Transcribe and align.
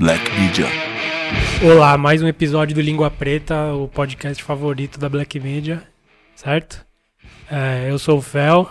Black 0.00 0.22
Media. 0.32 0.64
Olá, 1.62 1.98
mais 1.98 2.22
um 2.22 2.26
episódio 2.26 2.74
do 2.74 2.80
Língua 2.80 3.10
Preta, 3.10 3.74
o 3.74 3.86
podcast 3.86 4.42
favorito 4.42 4.98
da 4.98 5.10
Black 5.10 5.38
Media, 5.38 5.82
certo? 6.34 6.86
É, 7.50 7.90
eu 7.90 7.98
sou 7.98 8.16
o 8.16 8.22
Fel, 8.22 8.70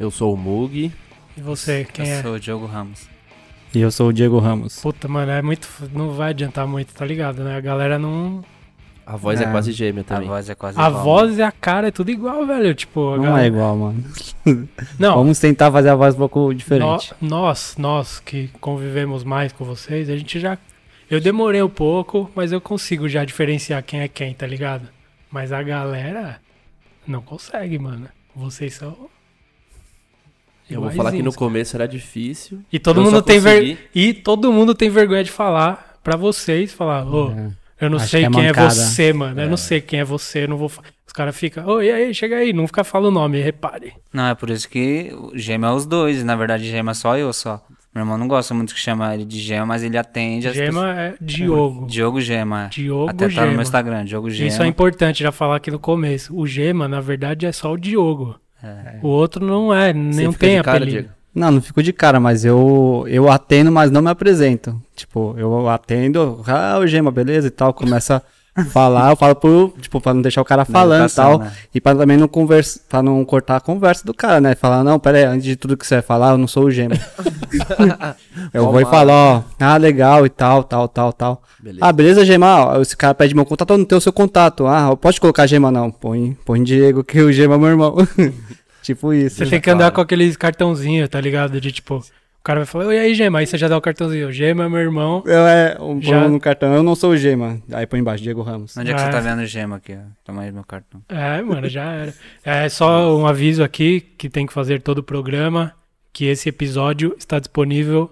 Eu 0.00 0.10
sou 0.10 0.34
o 0.34 0.36
Mug. 0.36 0.90
e 1.36 1.40
você, 1.40 1.86
quem 1.92 2.08
eu 2.08 2.14
é? 2.16 2.22
sou 2.22 2.34
o 2.34 2.40
Diogo 2.40 2.66
Ramos. 2.66 3.08
E 3.72 3.80
eu 3.80 3.92
sou 3.92 4.08
o 4.08 4.12
Diego 4.12 4.40
Ramos. 4.40 4.80
Puta, 4.80 5.06
mano, 5.06 5.30
é 5.30 5.40
muito. 5.42 5.68
Não 5.92 6.10
vai 6.10 6.30
adiantar 6.30 6.66
muito, 6.66 6.92
tá 6.92 7.04
ligado, 7.04 7.44
né? 7.44 7.56
A 7.56 7.60
galera 7.60 7.96
não. 8.00 8.42
A 9.10 9.16
voz 9.16 9.40
é, 9.40 9.44
É. 9.44 9.50
quase 9.50 9.72
gêmea 9.72 10.02
A 10.02 10.04
também. 10.04 10.28
voz 10.28 10.50
é 10.50 10.54
quase 10.54 10.78
A 10.78 10.88
igual, 10.88 11.02
voz 11.02 11.38
e 11.38 11.42
a 11.42 11.50
cara 11.50 11.88
é 11.88 11.90
tudo 11.90 12.10
igual, 12.10 12.46
velho. 12.46 12.74
Tipo, 12.74 13.14
a 13.14 13.16
Não 13.16 13.22
galera- 13.24 13.44
é 13.44 13.46
igual, 13.46 13.74
mano. 13.76 14.04
Não, 14.98 15.14
Vamos 15.16 15.38
tentar 15.38 15.72
fazer 15.72 15.88
a 15.88 15.94
voz 15.94 16.14
um 16.14 16.18
pouco 16.18 16.52
diferente. 16.54 17.14
nós, 17.20 17.74
nós 17.78 18.20
que 18.20 18.48
convivemos 18.60 19.24
mais 19.24 19.50
com 19.50 19.64
vocês, 19.64 20.10
a 20.10 20.16
gente 20.16 20.38
já. 20.38 20.58
Eu 21.10 21.20
demorei 21.22 21.62
um 21.62 21.70
pouco, 21.70 22.30
mas 22.34 22.52
eu 22.52 22.60
consigo 22.60 23.08
já 23.08 23.24
diferenciar 23.24 23.82
quem 23.82 24.00
é 24.00 24.08
quem, 24.08 24.34
tá 24.34 24.46
ligado? 24.46 24.86
Mas 25.30 25.52
a 25.52 25.62
galera 25.62 26.38
não 27.06 27.22
consegue, 27.22 27.78
mano. 27.78 28.08
Vocês 28.36 28.74
são. 28.74 28.94
Eu 30.68 30.82
vou 30.82 30.90
falar 30.90 31.12
que 31.12 31.22
no 31.22 31.32
começo 31.32 31.74
era 31.76 31.88
difícil. 31.88 32.60
E 32.70 32.78
todo 32.78 33.00
mundo 33.00 33.22
tem 33.22 33.40
ver... 33.40 33.88
e 33.94 34.12
todo 34.12 34.52
mundo 34.52 34.74
tem 34.74 34.90
vergonha 34.90 35.24
de 35.24 35.30
falar 35.30 35.98
pra 36.04 36.14
vocês, 36.14 36.74
falar, 36.74 37.06
ô, 37.06 37.30
É. 37.30 37.50
eu 37.80 37.90
não 37.90 37.96
Acho 37.98 38.08
sei 38.08 38.20
que 38.22 38.26
é 38.26 38.30
quem 38.30 38.44
é 38.44 38.48
mancada. 38.48 38.70
você, 38.70 39.12
mano. 39.12 39.40
Eu 39.40 39.44
É. 39.46 39.48
não 39.48 39.56
sei 39.56 39.80
quem 39.80 40.00
é 40.00 40.04
você, 40.04 40.44
eu 40.44 40.48
não 40.48 40.56
vou 40.56 40.70
Os 41.06 41.12
caras 41.12 41.36
ficam, 41.36 41.66
ô, 41.66 41.80
e 41.82 41.90
aí, 41.90 42.12
chega 42.14 42.36
aí, 42.36 42.52
não 42.52 42.66
fica 42.66 42.84
falando 42.84 43.08
o 43.08 43.20
nome, 43.20 43.40
repare. 43.40 43.94
Não, 44.12 44.26
é 44.28 44.34
por 44.34 44.50
isso 44.50 44.68
que 44.68 45.10
o 45.14 45.32
gema 45.36 45.68
é 45.68 45.72
os 45.72 45.86
dois. 45.86 46.22
Na 46.22 46.36
verdade, 46.36 46.68
gema 46.68 46.90
é 46.90 46.94
só 46.94 47.16
eu 47.16 47.32
só. 47.32 47.64
Meu 47.94 48.02
irmão 48.02 48.18
não 48.18 48.28
gosta 48.28 48.52
muito 48.54 48.74
que 48.74 48.78
chama 48.78 49.12
ele 49.14 49.24
de 49.24 49.40
gema, 49.40 49.64
mas 49.64 49.82
ele 49.82 49.96
atende 49.96 50.46
as 50.46 50.54
Gema 50.54 50.90
é 51.00 51.14
Diogo. 51.20 51.86
Diogo 51.86 52.20
Gema. 52.20 52.66
é. 52.66 52.68
Diogo 52.68 53.08
Até 53.10 53.16
tá 53.20 53.24
no 53.24 53.30
Gema. 53.30 53.46
meu 53.52 53.62
Instagram, 53.62 54.04
Diogo 54.04 54.30
Gema. 54.30 54.48
Isso 54.48 54.62
é 54.62 54.66
importante 54.66 55.22
já 55.22 55.32
falar 55.32 55.56
aqui 55.56 55.70
no 55.70 55.78
começo. 55.78 56.36
O 56.38 56.46
Gema, 56.46 56.86
na 56.86 57.00
verdade, 57.00 57.46
é 57.46 57.50
só 57.52 57.72
o 57.72 57.78
Diogo. 57.78 58.38
É. 58.62 58.98
O 59.02 59.08
outro 59.08 59.44
não 59.44 59.74
é, 59.74 59.92
fica 59.94 60.32
tem 60.38 60.62
cara, 60.62 60.76
apelido. 60.76 60.90
Diego? 61.02 61.14
Não, 61.38 61.52
não 61.52 61.62
fico 61.62 61.82
de 61.82 61.92
cara, 61.92 62.18
mas 62.18 62.44
eu, 62.44 63.04
eu 63.08 63.30
atendo, 63.30 63.70
mas 63.70 63.90
não 63.90 64.02
me 64.02 64.10
apresento. 64.10 64.80
Tipo, 64.96 65.34
eu 65.38 65.68
atendo, 65.68 66.42
ah, 66.46 66.78
o 66.80 66.86
Gema, 66.86 67.10
beleza 67.10 67.46
e 67.46 67.50
tal, 67.50 67.72
começa 67.72 68.22
a 68.54 68.64
falar, 68.66 69.10
eu 69.10 69.16
falo 69.16 69.36
pro, 69.36 69.72
tipo, 69.80 70.00
pra 70.00 70.12
não 70.12 70.20
deixar 70.20 70.42
o 70.42 70.44
cara 70.44 70.64
falando 70.64 71.08
e 71.08 71.14
tal. 71.14 71.38
né? 71.38 71.52
E 71.72 71.80
pra 71.80 71.94
também 71.94 72.16
não 72.16 72.26
conversa, 72.26 72.80
pra 72.88 73.00
não 73.00 73.24
cortar 73.24 73.56
a 73.56 73.60
conversa 73.60 74.04
do 74.04 74.12
cara, 74.12 74.40
né? 74.40 74.56
Falar, 74.56 74.82
não, 74.82 74.98
pera 74.98 75.18
aí, 75.18 75.24
antes 75.24 75.44
de 75.44 75.54
tudo 75.54 75.76
que 75.76 75.86
você 75.86 75.96
vai 75.96 76.02
falar, 76.02 76.32
eu 76.32 76.38
não 76.38 76.48
sou 76.48 76.64
o 76.64 76.70
Gema. 76.70 76.96
eu 78.52 78.70
vou 78.70 78.80
e 78.80 78.84
falo, 78.84 79.12
ó, 79.12 79.42
ah, 79.60 79.76
legal 79.76 80.26
e 80.26 80.28
tal, 80.28 80.64
tal, 80.64 80.88
tal, 80.88 81.12
tal. 81.12 81.42
Beleza. 81.60 81.80
Ah, 81.84 81.92
beleza, 81.92 82.24
Gema? 82.24 82.78
Esse 82.80 82.96
cara 82.96 83.14
pede 83.14 83.34
meu 83.34 83.44
contato, 83.44 83.70
eu 83.72 83.78
não 83.78 83.84
tenho 83.84 83.98
o 83.98 84.02
seu 84.02 84.12
contato. 84.12 84.66
Ah, 84.66 84.96
pode 84.96 85.20
colocar 85.20 85.46
Gema 85.46 85.70
não. 85.70 85.90
Põe, 85.90 86.36
põe 86.44 86.62
Diego, 86.62 87.04
que 87.04 87.20
o 87.20 87.32
Gema 87.32 87.54
é 87.54 87.58
meu 87.58 87.68
irmão. 87.68 87.96
tipo 88.94 89.12
isso. 89.12 89.36
Você 89.36 89.46
tem 89.46 89.60
que 89.60 89.70
andar 89.70 89.90
com 89.92 90.00
aqueles 90.00 90.36
cartãozinhos, 90.36 91.08
tá 91.08 91.20
ligado? 91.20 91.60
De 91.60 91.70
tipo, 91.72 91.96
o 91.96 92.42
cara 92.42 92.60
vai 92.60 92.66
falar, 92.66 92.94
e 92.94 92.98
aí, 92.98 93.14
Gema? 93.14 93.38
Aí 93.40 93.46
você 93.46 93.56
já 93.58 93.68
dá 93.68 93.76
o 93.76 93.80
cartãozinho. 93.80 94.32
Gema 94.32 94.64
é 94.64 94.68
meu 94.68 94.78
irmão. 94.80 95.22
Eu 95.26 95.46
é, 95.46 95.76
um, 95.80 96.00
Já- 96.00 96.28
no 96.28 96.40
cartão, 96.40 96.74
eu 96.74 96.82
não 96.82 96.94
sou 96.94 97.10
o 97.10 97.16
Gema. 97.16 97.60
Aí 97.72 97.86
põe 97.86 98.00
embaixo, 98.00 98.22
Diego 98.22 98.42
Ramos. 98.42 98.76
Onde 98.76 98.90
é 98.90 98.94
que 98.94 99.00
Ah. 99.00 99.04
você 99.04 99.10
tá 99.10 99.20
vendo 99.20 99.40
o 99.40 99.46
gema 99.46 99.76
aqui? 99.76 99.94
ó? 99.94 100.00
Toma 100.24 100.42
aí 100.42 100.52
meu 100.52 100.64
cartão. 100.64 101.02
É, 101.08 101.40
mano, 101.42 101.68
já 101.68 101.84
era. 101.92 102.14
É 102.44 102.68
só 102.68 103.16
um 103.18 103.26
aviso 103.26 103.62
aqui 103.62 104.00
que 104.00 104.28
tem 104.30 104.46
que 104.46 104.52
fazer 104.52 104.80
todo 104.82 104.98
o 104.98 105.02
programa, 105.02 105.74
que 106.12 106.24
esse 106.26 106.48
episódio 106.48 107.14
está 107.18 107.38
disponível 107.38 108.10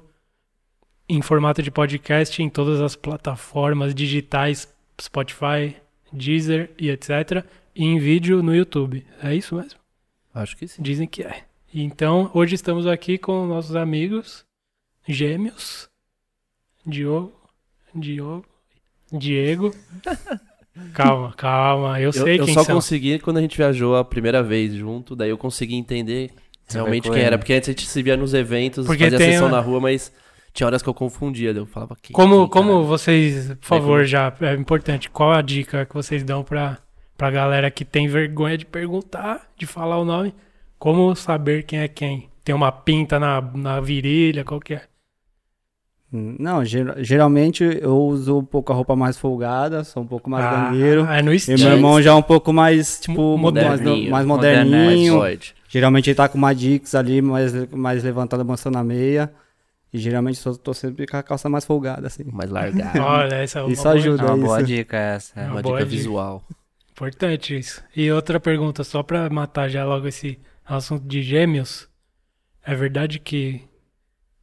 em 1.09 1.23
formato 1.23 1.63
de 1.63 1.71
podcast 1.71 2.43
em 2.43 2.49
todas 2.49 2.81
as 2.81 2.97
plataformas 2.97 3.95
digitais, 3.95 4.69
Spotify, 5.01 5.77
Deezer 6.13 6.71
e 6.79 6.91
etc. 6.91 7.45
E 7.75 7.85
em 7.85 7.99
vídeo 7.99 8.43
no 8.43 8.55
YouTube. 8.55 9.05
É 9.23 9.35
isso 9.35 9.55
mesmo? 9.55 9.79
Acho 10.43 10.57
que 10.57 10.69
sim. 10.69 10.83
Dizem 10.83 11.07
que 11.07 11.23
é. 11.23 11.45
Então, 11.73 12.31
hoje 12.35 12.55
estamos 12.55 12.87
aqui 12.87 13.19
com 13.19 13.47
nossos 13.47 13.75
amigos 13.77 14.45
gêmeos, 15.07 15.89
Diogo, 16.87 17.33
Diogo, 17.95 18.45
Diego. 19.13 19.75
Calma, 20.93 21.33
calma, 21.33 21.99
eu 21.99 22.09
Eu, 22.09 22.13
sei 22.13 22.39
eu 22.39 22.45
quem 22.45 22.53
só 22.53 22.63
são. 22.63 22.75
consegui 22.75 23.19
quando 23.19 23.39
a 23.39 23.41
gente 23.41 23.57
viajou 23.57 23.97
a 23.97 24.05
primeira 24.05 24.43
vez 24.43 24.75
junto, 24.75 25.17
daí 25.17 25.31
eu 25.31 25.39
consegui 25.39 25.75
entender 25.75 26.31
Você 26.67 26.77
realmente 26.77 27.11
quem 27.11 27.23
era. 27.23 27.39
Porque 27.39 27.55
antes 27.55 27.71
a 27.71 27.73
gente 27.73 27.87
se 27.87 28.03
via 28.03 28.15
nos 28.15 28.35
eventos, 28.35 28.85
Porque 28.87 29.05
fazia 29.05 29.17
tem 29.17 29.33
sessão 29.33 29.49
na 29.49 29.59
rua, 29.59 29.81
mas 29.81 30.13
tinha 30.53 30.67
horas 30.67 30.83
que 30.83 30.89
eu 30.91 30.93
confundia. 30.93 31.51
Eu 31.53 31.65
falava? 31.65 31.97
Como, 32.13 32.41
quem, 32.43 32.49
como 32.51 32.69
caralho? 32.69 32.85
vocês, 32.85 33.49
por 33.55 33.65
favor, 33.67 33.97
como- 34.01 34.05
já 34.05 34.31
é 34.43 34.53
importante, 34.53 35.09
qual 35.09 35.33
a 35.33 35.41
dica 35.41 35.87
que 35.87 35.95
vocês 35.95 36.23
dão 36.23 36.45
pra, 36.45 36.77
pra 37.17 37.31
galera 37.31 37.71
que 37.71 37.85
tem 37.85 38.07
vergonha 38.09 38.57
de 38.59 38.65
perguntar, 38.67 39.49
de 39.57 39.67
falar 39.67 39.99
o 39.99 40.05
nome? 40.05 40.35
Como 40.79 41.15
saber 41.15 41.63
quem 41.65 41.79
é 41.81 41.89
quem? 41.89 42.29
Tem 42.45 42.55
uma 42.55 42.71
pinta 42.71 43.19
na, 43.19 43.41
na 43.41 43.81
virilha, 43.81 44.45
qual 44.45 44.61
que 44.61 44.75
é? 44.75 44.83
Não, 46.13 46.65
ger- 46.65 46.95
geralmente 46.99 47.65
eu 47.65 47.97
uso 47.99 48.39
um 48.39 48.45
pouco 48.45 48.73
a 48.73 48.77
roupa 48.77 48.95
mais 48.95 49.19
folgada, 49.19 49.83
sou 49.83 50.03
um 50.03 50.07
pouco 50.07 50.31
mais 50.31 50.45
Ah, 50.45 50.71
gangueiro. 50.71 51.05
É 51.07 51.21
no 51.21 51.33
E 51.33 51.37
estilo. 51.37 51.59
meu 51.59 51.73
irmão 51.73 52.01
já 52.01 52.13
é 52.13 52.15
um 52.15 52.23
pouco 52.23 52.53
mais, 52.53 53.01
tipo, 53.01 53.37
mais, 53.37 53.43
Moderninho. 53.43 54.11
mais 54.11 54.25
Moderninho. 54.27 54.71
Mais 54.71 54.85
moderninho. 54.87 55.13
Floyd. 55.15 55.55
Geralmente 55.69 56.09
ele 56.11 56.15
tá 56.15 56.29
com 56.29 56.39
uma 56.39 56.55
Dix 56.55 56.95
ali, 56.95 57.21
mais, 57.21 57.53
mais 57.73 58.05
levantada, 58.05 58.45
mostrando 58.45 58.79
a 58.79 58.85
meia. 58.85 59.31
E 59.93 59.99
geralmente 59.99 60.45
eu 60.47 60.57
tô 60.57 60.73
sempre 60.73 61.07
com 61.07 61.17
a 61.17 61.23
calça 61.23 61.49
mais 61.49 61.65
folgada, 61.65 62.07
assim. 62.07 62.23
Mais 62.33 62.51
largado. 62.51 63.01
Olha, 63.01 63.35
essa 63.37 63.59
é 63.59 63.63
uma 63.65 63.73
Isso 63.73 63.83
boa- 63.83 63.95
ajuda. 63.95 64.23
É 64.23 64.27
uma 64.27 64.37
isso. 64.37 64.47
boa 64.47 64.63
dica 64.63 64.97
essa. 64.97 65.41
é. 65.41 65.45
Uma 65.47 65.53
Uma 65.55 65.63
boa 65.63 65.79
dica 65.79 65.91
dica. 65.91 65.97
visual. 65.99 66.43
Importante 66.97 67.59
isso. 67.59 67.85
E 67.95 68.11
outra 68.11 68.41
pergunta, 68.41 68.83
só 68.83 69.03
pra 69.03 69.29
matar 69.29 69.69
já 69.69 69.85
logo 69.85 70.09
esse 70.09 70.39
assunto 70.65 71.07
de 71.07 71.23
gêmeos. 71.23 71.87
É 72.65 72.75
verdade 72.75 73.19
que 73.19 73.61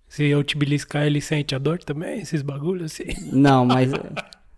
se 0.07 0.25
eu 0.25 0.43
te 0.43 0.55
beliscar, 0.55 1.07
ele 1.07 1.19
sente 1.19 1.55
a 1.55 1.57
dor 1.57 1.79
também? 1.79 2.19
Esses 2.19 2.43
bagulhos 2.43 2.91
assim? 2.91 3.05
Não, 3.31 3.65
mas. 3.65 3.91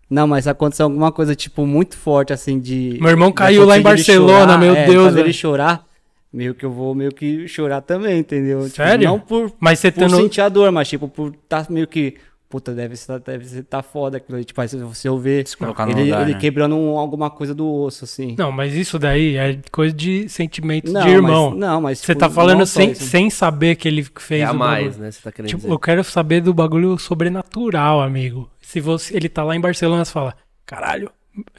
Não, 0.08 0.24
mas 0.24 0.46
aconteceu 0.46 0.84
alguma 0.84 1.10
coisa, 1.10 1.34
tipo, 1.34 1.66
muito 1.66 1.96
forte, 1.96 2.32
assim, 2.32 2.60
de. 2.60 2.96
Meu 3.00 3.10
irmão 3.10 3.32
caiu 3.32 3.64
lá 3.64 3.76
em 3.76 3.82
Barcelona, 3.82 4.56
meu 4.56 4.76
é, 4.76 4.86
Deus, 4.86 5.06
fazer 5.06 5.20
ele 5.20 5.32
chorar, 5.32 5.84
meio 6.32 6.54
que 6.54 6.64
eu 6.64 6.70
vou 6.70 6.94
meio 6.94 7.10
que 7.10 7.48
chorar 7.48 7.80
também, 7.80 8.20
entendeu? 8.20 8.60
Tipo, 8.64 8.76
Sério? 8.76 9.08
não 9.08 9.18
por, 9.18 9.52
Mas 9.58 9.80
você 9.80 9.90
por 9.90 10.00
tendo. 10.00 10.14
sentir 10.14 10.42
a 10.42 10.48
dor, 10.48 10.70
mas, 10.70 10.86
tipo, 10.86 11.08
por 11.08 11.34
tá 11.48 11.66
meio 11.68 11.88
que. 11.88 12.14
Puta, 12.56 12.72
deve 12.72 12.96
ser, 12.96 13.20
deve 13.20 13.44
ser 13.44 13.64
tá 13.64 13.82
foda 13.82 14.16
aquilo 14.16 14.36
ali. 14.36 14.44
Tipo, 14.46 14.62
aí 14.62 14.68
se 14.68 14.78
você 14.78 15.10
ouvir 15.10 15.46
Se 15.46 15.54
colocar 15.54 15.84
no 15.84 15.92
ele, 15.92 16.04
lugar, 16.04 16.22
ele 16.22 16.32
né? 16.32 16.38
quebrando 16.40 16.74
um- 16.74 16.96
alguma 16.96 17.28
coisa 17.28 17.54
do 17.54 17.70
osso, 17.70 18.04
assim. 18.04 18.34
Não, 18.38 18.50
mas 18.50 18.74
isso 18.74 18.98
daí 18.98 19.36
é 19.36 19.58
coisa 19.70 19.94
de 19.94 20.26
sentimentos 20.30 20.90
Não, 20.90 21.02
de 21.02 21.08
irmão. 21.10 21.50
Mas, 21.50 21.58
não, 21.58 21.80
mas. 21.82 21.98
Você 21.98 22.14
tipo, 22.14 22.20
tá 22.20 22.30
falando 22.30 22.60
não 22.60 22.66
sem, 22.66 22.92
isso. 22.92 23.04
sem 23.04 23.28
saber 23.28 23.76
que 23.76 23.86
ele 23.86 24.06
fez 24.18 24.40
É 24.40 24.44
a 24.46 24.52
o 24.52 24.56
mais, 24.56 24.84
bagulho. 24.86 25.02
né? 25.02 25.10
Você 25.10 25.20
tá 25.20 25.30
querendo 25.32 25.48
Tipo, 25.50 25.60
dizer. 25.62 25.72
eu 25.72 25.78
quero 25.78 26.02
saber 26.02 26.40
do 26.40 26.54
bagulho 26.54 26.96
sobrenatural, 26.98 28.00
amigo. 28.00 28.48
Se 28.62 28.80
você, 28.80 29.14
ele 29.14 29.28
tá 29.28 29.44
lá 29.44 29.54
em 29.54 29.60
Barcelona, 29.60 30.02
você 30.04 30.12
fala, 30.12 30.34
caralho, 30.64 31.10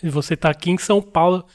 você 0.04 0.36
tá 0.36 0.50
aqui 0.50 0.72
em 0.72 0.78
São 0.80 1.00
Paulo. 1.00 1.46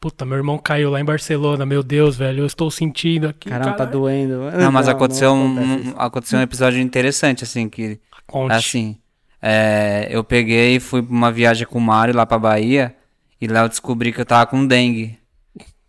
Puta, 0.00 0.24
meu 0.24 0.36
irmão 0.36 0.58
caiu 0.58 0.90
lá 0.90 1.00
em 1.00 1.04
Barcelona, 1.04 1.64
meu 1.64 1.80
Deus, 1.82 2.16
velho, 2.16 2.40
eu 2.40 2.46
estou 2.46 2.68
sentindo 2.72 3.28
aqui. 3.28 3.48
Caramba, 3.48 3.70
tá 3.70 3.76
caralho. 3.86 3.92
doendo. 3.92 4.50
Não, 4.58 4.72
mas 4.72 4.88
aconteceu, 4.88 5.32
um, 5.32 5.52
acontece 5.52 5.88
um- 5.88 5.94
aconteceu 5.96 6.38
um 6.40 6.42
episódio 6.42 6.80
interessante, 6.80 7.44
assim, 7.44 7.68
que 7.68 8.00
Conte. 8.32 8.52
Assim, 8.52 8.96
é, 9.40 10.08
eu 10.10 10.24
peguei 10.24 10.76
e 10.76 10.80
fui 10.80 11.02
pra 11.02 11.12
uma 11.12 11.30
viagem 11.30 11.66
com 11.66 11.78
o 11.78 11.82
Mário 11.82 12.16
lá 12.16 12.24
pra 12.24 12.38
Bahia 12.38 12.96
e 13.38 13.46
lá 13.46 13.60
eu 13.60 13.68
descobri 13.68 14.10
que 14.10 14.20
eu 14.22 14.24
tava 14.24 14.46
com 14.46 14.66
dengue. 14.66 15.18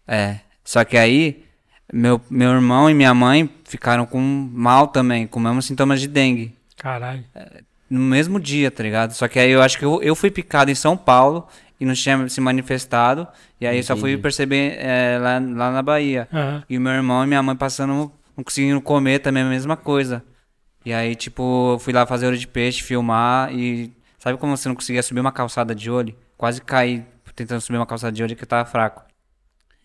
É, 0.06 0.40
só 0.64 0.84
que 0.84 0.98
aí 0.98 1.44
meu, 1.92 2.20
meu 2.30 2.52
irmão 2.52 2.90
e 2.90 2.94
minha 2.94 3.14
mãe 3.14 3.50
ficaram 3.64 4.06
com 4.06 4.20
mal 4.20 4.88
também, 4.88 5.26
com 5.26 5.40
os 5.40 5.46
mesmos 5.46 5.66
sintomas 5.66 6.02
de 6.02 6.08
dengue. 6.08 6.54
Caralho. 6.76 7.24
No 7.90 8.00
mesmo 8.00 8.40
dia, 8.40 8.70
tá 8.70 8.84
ligado? 8.84 9.14
Só 9.14 9.28
que 9.28 9.40
aí 9.40 9.52
eu 9.52 9.62
acho 9.62 9.78
que 9.78 9.86
eu, 9.86 10.02
eu 10.02 10.16
fui 10.16 10.30
picado 10.30 10.70
em 10.70 10.76
São 10.76 10.98
Paulo 10.98 11.48
e 11.80 11.86
não 11.86 11.94
tinha 11.94 12.28
se 12.28 12.42
manifestado. 12.42 13.26
E 13.62 13.66
aí 13.66 13.82
só 13.84 13.96
fui 13.96 14.18
perceber 14.18 14.76
é, 14.80 15.18
lá, 15.18 15.40
lá 15.40 15.72
na 15.72 15.82
Bahia. 15.82 16.28
Aham. 16.34 16.64
E 16.70 16.78
o 16.78 16.82
meu 16.82 16.92
irmão 16.92 17.24
e 17.24 17.28
minha 17.28 17.42
mãe 17.42 17.56
passando, 17.56 17.94
não 18.36 18.44
conseguindo 18.44 18.82
comer 18.82 19.20
também, 19.20 19.44
a 19.44 19.50
mesma 19.50 19.78
coisa. 19.78 20.24
E 20.86 20.94
aí, 20.94 21.16
tipo, 21.16 21.74
eu 21.74 21.80
fui 21.80 21.94
lá 21.94 22.06
fazer 22.06 22.28
olho 22.28 22.38
de 22.38 22.48
peixe, 22.48 22.84
filmar 22.84 23.54
e. 23.54 23.92
Sabe 24.20 24.38
como 24.38 24.56
você 24.56 24.68
não 24.70 24.76
conseguia 24.76 25.04
subir 25.04 25.20
uma 25.20 25.32
calçada 25.32 25.76
de 25.76 25.90
olho? 25.90 26.16
Quase 26.38 26.62
caí 26.62 27.06
tentando 27.36 27.62
subir 27.62 27.78
uma 27.78 27.86
calçada 27.86 28.12
de 28.12 28.24
olho 28.24 28.36
que 28.36 28.44
eu 28.44 28.48
tava 28.48 28.68
fraco. 28.70 29.04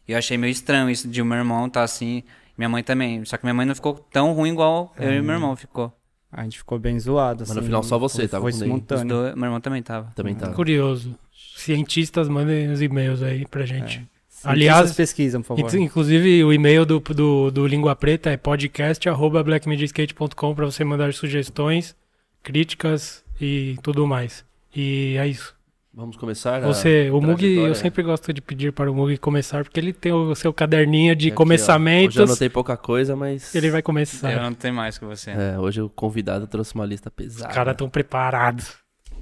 E 0.06 0.12
eu 0.12 0.18
achei 0.18 0.36
meio 0.36 0.50
estranho 0.50 0.88
isso 0.88 1.08
de 1.08 1.22
meu 1.22 1.38
irmão 1.38 1.68
tá 1.68 1.82
assim, 1.82 2.22
minha 2.56 2.68
mãe 2.68 2.82
também. 2.82 3.24
Só 3.24 3.36
que 3.36 3.44
minha 3.44 3.54
mãe 3.54 3.66
não 3.66 3.74
ficou 3.74 3.94
tão 3.94 4.32
ruim 4.32 4.52
igual 4.52 4.92
eu 4.98 5.12
e 5.12 5.22
meu 5.22 5.34
irmão 5.34 5.56
ficou. 5.56 5.92
A 6.30 6.42
gente 6.42 6.58
ficou 6.58 6.78
bem 6.78 6.98
zoado. 7.00 7.40
Mas 7.40 7.50
no 7.50 7.60
assim, 7.60 7.66
final 7.66 7.82
só 7.82 7.98
você 7.98 8.18
foi, 8.18 8.28
tava 8.28 8.52
foi 8.52 8.68
com 8.68 8.78
dois, 9.06 9.34
meu 9.34 9.44
irmão 9.44 9.60
também 9.60 9.82
tava. 9.82 10.12
Também 10.14 10.34
tá. 10.34 10.52
Curioso. 10.52 11.14
Cientistas, 11.56 12.28
mandem 12.28 12.70
os 12.70 12.82
e-mails 12.82 13.22
aí 13.22 13.46
pra 13.46 13.64
gente. 13.64 13.94
Cientistas 13.94 14.17
Aliás, 14.44 14.94
pesquisam, 14.94 15.42
por 15.42 15.48
favor. 15.56 15.66
Inclu- 15.68 15.80
Inclusive, 15.80 16.44
o 16.44 16.52
e-mail 16.52 16.86
do, 16.86 17.00
do, 17.00 17.50
do 17.50 17.66
Língua 17.66 17.96
Preta 17.96 18.30
é 18.30 18.36
podcast.blackmediaskate.com 18.36 20.54
para 20.54 20.64
você 20.66 20.84
mandar 20.84 21.12
sugestões, 21.12 21.96
críticas 22.42 23.24
e 23.40 23.76
tudo 23.82 24.06
mais. 24.06 24.44
E 24.74 25.16
é 25.18 25.26
isso. 25.26 25.56
Vamos 25.92 26.16
começar? 26.16 26.62
a 26.62 26.66
Você, 26.66 27.10
o 27.10 27.20
Mug, 27.20 27.44
eu 27.44 27.74
sempre 27.74 28.02
gosto 28.04 28.32
de 28.32 28.40
pedir 28.40 28.72
para 28.72 28.88
o 28.90 28.94
Mug 28.94 29.16
começar, 29.18 29.64
porque 29.64 29.80
ele 29.80 29.92
tem 29.92 30.12
o 30.12 30.32
seu 30.36 30.52
caderninho 30.52 31.16
de 31.16 31.26
Aqui, 31.28 31.34
ó. 31.34 31.36
começamentos. 31.36 32.14
Hoje 32.16 32.20
eu 32.20 32.24
anotei 32.26 32.48
pouca 32.48 32.76
coisa, 32.76 33.16
mas. 33.16 33.52
Ele 33.54 33.70
vai 33.70 33.82
começar. 33.82 34.32
Eu 34.32 34.40
não 34.42 34.54
tenho 34.54 34.74
mais 34.74 34.96
que 34.96 35.04
você. 35.04 35.32
É, 35.32 35.58
hoje 35.58 35.82
o 35.82 35.88
convidado 35.88 36.46
trouxe 36.46 36.74
uma 36.76 36.86
lista 36.86 37.08
Os 37.08 37.14
pesada. 37.14 37.52
caras 37.52 37.72
estão 37.72 37.90
preparados. 37.90 38.74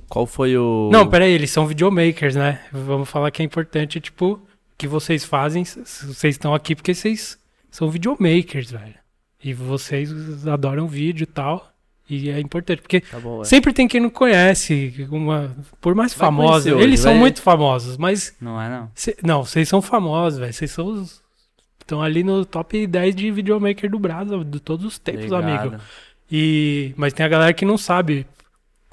Qual 0.09 0.27
foi 0.27 0.57
o. 0.59 0.91
Não, 0.93 1.09
peraí, 1.09 1.33
eles 1.33 1.51
são 1.51 1.67
videomakers, 1.67 2.37
né? 2.37 2.61
Vamos 2.71 3.09
falar 3.09 3.31
que 3.31 3.41
é 3.41 3.45
importante, 3.45 3.99
tipo, 3.99 4.39
que 4.79 4.87
vocês 4.87 5.25
fazem. 5.25 5.65
Vocês 5.65 6.35
estão 6.35 6.55
aqui 6.55 6.75
porque 6.75 6.95
vocês 6.95 7.39
são 7.71 7.91
videomakers, 7.91 8.71
velho. 8.71 8.95
E 9.43 9.53
vocês 9.55 10.47
adoram 10.47 10.87
vídeo 10.89 11.25
e 11.25 11.27
tal. 11.27 11.71
E 12.09 12.31
é 12.31 12.39
importante, 12.39 12.83
porque 12.83 13.01
Tá 13.01 13.19
bom, 13.19 13.43
é. 13.43 13.45
sempre 13.45 13.73
tem 13.73 13.89
quem 13.89 14.01
não 14.01 14.11
conhece. 14.11 15.07
Uma, 15.11 15.55
por 15.81 15.95
mais 15.95 16.15
Vai 16.15 16.27
famosa. 16.29 16.73
hoje, 16.75 16.85
Eles 16.85 17.01
são 17.01 17.13
vai- 17.13 17.21
muito 17.21 17.43
famosos, 17.43 17.97
mas. 17.97 18.35
Não 18.41 18.61
é, 18.63 18.69
não. 18.69 18.91
cê- 18.95 19.17
não, 19.25 19.45
vocês 19.45 19.69
são 19.69 19.83
famosos, 19.83 20.39
velho. 20.39 20.53
Vocês 20.53 20.71
são 20.71 20.87
os. 20.87 21.21
Estão 21.81 22.01
ali 22.03 22.23
no 22.25 22.45
top 22.45 22.87
10 22.87 23.15
de 23.15 23.31
videomaker 23.31 23.91
do 23.91 23.99
Brasil, 23.99 24.43
de 24.45 24.59
todos 24.61 24.85
os 24.85 24.99
tempos, 24.99 25.31
Obrigado. 25.33 25.69
amigo. 25.69 25.83
E, 26.31 26.93
mas 26.97 27.13
tem 27.13 27.25
a 27.27 27.29
galera 27.29 27.53
que 27.53 27.65
não 27.65 27.79
sabe. 27.79 28.27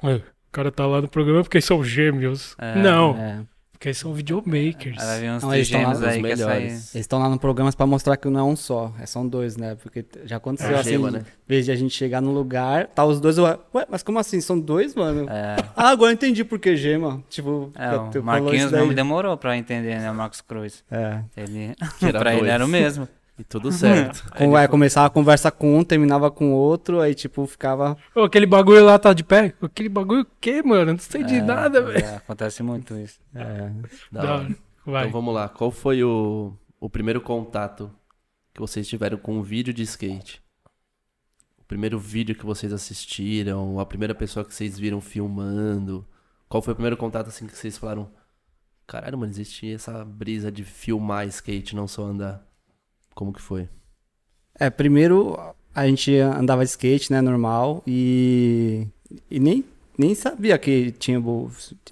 Ué, 0.02 0.16
o 0.16 0.22
cara 0.52 0.70
tá 0.70 0.86
lá 0.86 1.00
no 1.00 1.08
programa 1.08 1.42
porque 1.42 1.60
são 1.60 1.82
gêmeos. 1.84 2.54
É, 2.58 2.76
não, 2.80 3.16
É. 3.16 3.40
porque 3.84 3.92
são 3.92 4.14
videomakers. 4.14 4.96
Vai 4.96 5.20
vir 5.20 5.30
uns 5.30 5.42
Não, 5.42 5.54
eles 5.54 5.68
tão 5.68 5.78
trigêmeos 5.80 6.00
lá 6.00 6.08
aí 6.08 6.12
sair. 6.14 6.22
melhores. 6.22 6.72
Eles 6.94 7.04
estão 7.04 7.18
lá 7.18 7.28
no 7.28 7.38
programa 7.38 7.70
pra 7.72 7.86
mostrar 7.86 8.16
que 8.16 8.26
não 8.30 8.40
é 8.40 8.42
um 8.42 8.56
só, 8.56 8.90
é 8.98 9.04
são 9.04 9.28
dois, 9.28 9.58
né? 9.58 9.74
Porque 9.82 10.02
já 10.24 10.36
aconteceu 10.38 10.70
É 10.70 10.76
a 10.76 10.80
assim, 10.80 10.90
gema, 10.90 11.10
né? 11.10 11.22
vez 11.46 11.66
de 11.66 11.70
a 11.72 11.76
gente 11.76 11.92
chegar 11.94 12.22
num 12.22 12.32
lugar, 12.32 12.86
tá 12.86 13.04
os 13.04 13.20
dois, 13.20 13.36
ué, 13.36 13.58
ué, 13.74 13.86
mas 13.90 14.02
como 14.02 14.18
assim? 14.18 14.40
São 14.40 14.58
dois, 14.58 14.94
mano? 14.94 15.28
É, 15.28 15.56
Ah, 15.76 15.90
agora 15.90 16.12
eu 16.12 16.14
entendi 16.14 16.42
por 16.44 16.58
que 16.58 16.74
gema. 16.76 17.22
Tipo, 17.28 17.70
é, 17.74 18.18
o 18.18 18.22
Marquinhos 18.24 18.70
daí. 18.70 18.80
mesmo 18.80 18.94
demorou 18.94 19.36
pra 19.36 19.54
entender, 19.56 19.98
né, 19.98 20.10
o 20.10 20.14
Marcos 20.14 20.40
Cruz. 20.40 20.82
É. 20.90 21.20
Ele, 21.36 21.74
pra 22.18 22.32
ele 22.32 22.40
dois. 22.40 22.52
era 22.52 22.64
o 22.64 22.68
mesmo. 22.68 23.06
E 23.38 23.42
tudo 23.42 23.72
certo. 23.72 24.30
Com, 24.36 24.50
vai, 24.52 24.68
começava 24.68 25.08
a 25.08 25.10
conversa 25.10 25.50
com 25.50 25.76
um, 25.78 25.82
terminava 25.82 26.30
com 26.30 26.52
o 26.52 26.56
outro, 26.56 27.00
aí 27.00 27.14
tipo, 27.14 27.44
ficava. 27.46 27.96
Ô, 28.14 28.22
aquele 28.22 28.46
bagulho 28.46 28.84
lá 28.84 28.96
tá 28.98 29.12
de 29.12 29.24
pé? 29.24 29.52
Aquele 29.60 29.88
bagulho 29.88 30.22
o 30.22 30.26
quê, 30.40 30.62
mano? 30.62 30.92
Não 30.92 30.98
sei 31.00 31.24
de 31.24 31.36
É, 31.36 31.42
nada, 31.42 31.82
velho. 31.82 32.04
é, 32.04 32.16
acontece 32.16 32.62
muito 32.62 32.96
isso. 32.96 33.18
É, 33.34 33.70
Da 34.12 34.22
Da 34.22 34.34
hora. 34.34 34.44
hora. 34.44 34.56
Vai. 34.86 35.02
Então 35.08 35.12
vamos 35.20 35.34
lá. 35.34 35.48
Qual 35.48 35.70
foi 35.72 36.04
o, 36.04 36.52
o 36.78 36.88
primeiro 36.88 37.20
contato 37.20 37.90
que 38.52 38.60
vocês 38.60 38.86
tiveram 38.86 39.18
com 39.18 39.36
um 39.38 39.42
vídeo 39.42 39.74
de 39.74 39.82
skate? 39.82 40.40
O 41.58 41.64
primeiro 41.64 41.98
vídeo 41.98 42.36
que 42.36 42.44
vocês 42.46 42.72
assistiram, 42.72 43.80
a 43.80 43.86
primeira 43.86 44.14
pessoa 44.14 44.44
que 44.44 44.54
vocês 44.54 44.78
viram 44.78 45.00
filmando. 45.00 46.06
Qual 46.48 46.62
foi 46.62 46.72
o 46.72 46.76
primeiro 46.76 46.96
contato 46.96 47.28
assim 47.28 47.46
que 47.48 47.56
vocês 47.56 47.76
falaram? 47.76 48.08
Caralho, 48.86 49.18
mano, 49.18 49.32
existia 49.32 49.74
essa 49.74 50.04
brisa 50.04 50.52
de 50.52 50.62
filmar 50.62 51.26
skate, 51.26 51.74
não 51.74 51.88
só 51.88 52.04
andar. 52.04 52.46
Como 53.14 53.32
que 53.32 53.40
foi? 53.40 53.68
É, 54.58 54.70
primeiro 54.70 55.38
a 55.74 55.86
gente 55.86 56.16
andava 56.16 56.64
de 56.64 56.70
skate, 56.70 57.10
né, 57.10 57.20
normal, 57.20 57.82
e, 57.86 58.86
e 59.28 59.40
nem, 59.40 59.64
nem 59.98 60.14
sabia 60.14 60.56
que 60.56 60.92
tinha 60.92 61.20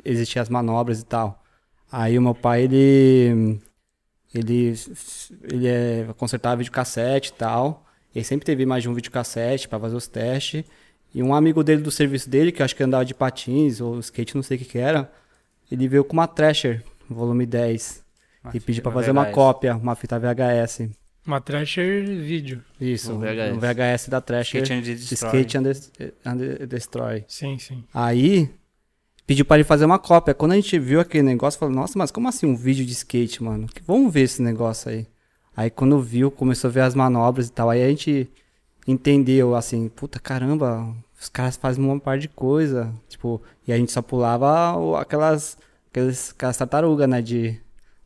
existiam 0.04 0.42
as 0.42 0.48
manobras 0.48 1.00
e 1.00 1.04
tal. 1.04 1.42
Aí 1.90 2.16
o 2.16 2.22
meu 2.22 2.34
pai, 2.34 2.62
ele 2.62 3.60
ele 4.34 4.74
ele 5.52 5.66
é, 5.66 6.06
consertava 6.16 6.56
videocassete 6.56 7.30
e 7.30 7.32
tal. 7.34 7.84
Ele 8.14 8.24
sempre 8.24 8.46
teve 8.46 8.64
mais 8.64 8.82
de 8.82 8.88
um 8.88 8.94
videocassete 8.94 9.68
para 9.68 9.78
fazer 9.78 9.96
os 9.96 10.06
testes. 10.06 10.64
E 11.14 11.22
um 11.22 11.34
amigo 11.34 11.62
dele 11.62 11.82
do 11.82 11.90
serviço 11.90 12.30
dele, 12.30 12.50
que 12.50 12.62
eu 12.62 12.64
acho 12.64 12.74
que 12.74 12.82
andava 12.82 13.04
de 13.04 13.14
patins 13.14 13.80
ou 13.80 13.98
skate, 13.98 14.34
não 14.34 14.42
sei 14.42 14.56
o 14.56 14.60
que 14.60 14.64
que 14.64 14.78
era, 14.78 15.12
ele 15.70 15.86
veio 15.86 16.04
com 16.04 16.14
uma 16.14 16.26
Thrasher, 16.26 16.82
volume 17.08 17.44
10, 17.44 18.02
Uma 18.42 18.56
e 18.56 18.60
pediu 18.60 18.82
para 18.82 18.92
fazer 18.92 19.10
uma 19.10 19.26
cópia, 19.26 19.76
uma 19.76 19.94
fita 19.94 20.18
VHS. 20.18 20.88
Uma 21.26 21.40
Thrasher 21.40 22.04
vídeo. 22.04 22.62
Isso, 22.80 23.12
Um 23.12 23.16
um 23.16 23.20
VHS. 23.20 23.56
VHS, 23.60 24.08
da 24.08 24.20
Thrasher. 24.20 24.62
Skate 24.62 24.72
and 24.72 24.80
Destroy. 24.82 25.28
Skate 25.28 25.58
and, 25.58 25.62
Des- 25.62 25.92
and 26.24 26.66
Destroy. 26.66 27.24
Sim, 27.28 27.58
sim. 27.58 27.84
Aí, 27.94 28.50
pediu 29.26 29.44
pra 29.44 29.56
ele 29.56 29.64
fazer 29.64 29.84
uma 29.84 29.98
cópia. 30.00 30.34
Quando 30.34 30.52
a 30.52 30.56
gente 30.56 30.76
viu 30.78 31.00
aquele 31.00 31.22
negócio, 31.22 31.60
falou, 31.60 31.74
nossa, 31.74 31.96
mas 31.96 32.10
como 32.10 32.28
assim 32.28 32.46
um 32.46 32.56
vídeo 32.56 32.84
de 32.84 32.92
skate, 32.92 33.42
mano? 33.42 33.68
Vamos 33.86 34.12
ver 34.12 34.22
esse 34.22 34.42
negócio 34.42 34.90
aí. 34.90 35.06
Aí 35.56 35.70
quando 35.70 36.00
viu, 36.00 36.30
começou 36.30 36.68
a 36.68 36.72
ver 36.72 36.80
as 36.80 36.94
manobras 36.94 37.46
e 37.48 37.52
tal. 37.52 37.70
Aí 37.70 37.84
a 37.84 37.88
gente 37.88 38.28
entendeu, 38.86 39.54
assim, 39.54 39.88
puta 39.88 40.18
caramba, 40.18 40.92
os 41.20 41.28
caras 41.28 41.56
fazem 41.56 41.84
uma 41.84 42.00
par 42.00 42.18
de 42.18 42.26
coisa. 42.28 42.92
Tipo, 43.08 43.40
e 43.68 43.72
a 43.72 43.76
gente 43.76 43.92
só 43.92 44.02
pulava 44.02 45.00
aquelas, 45.00 45.56
aquelas, 45.90 46.30
aquelas 46.30 46.56
tartarugas, 46.56 47.08
né, 47.08 47.22
de... 47.22 47.60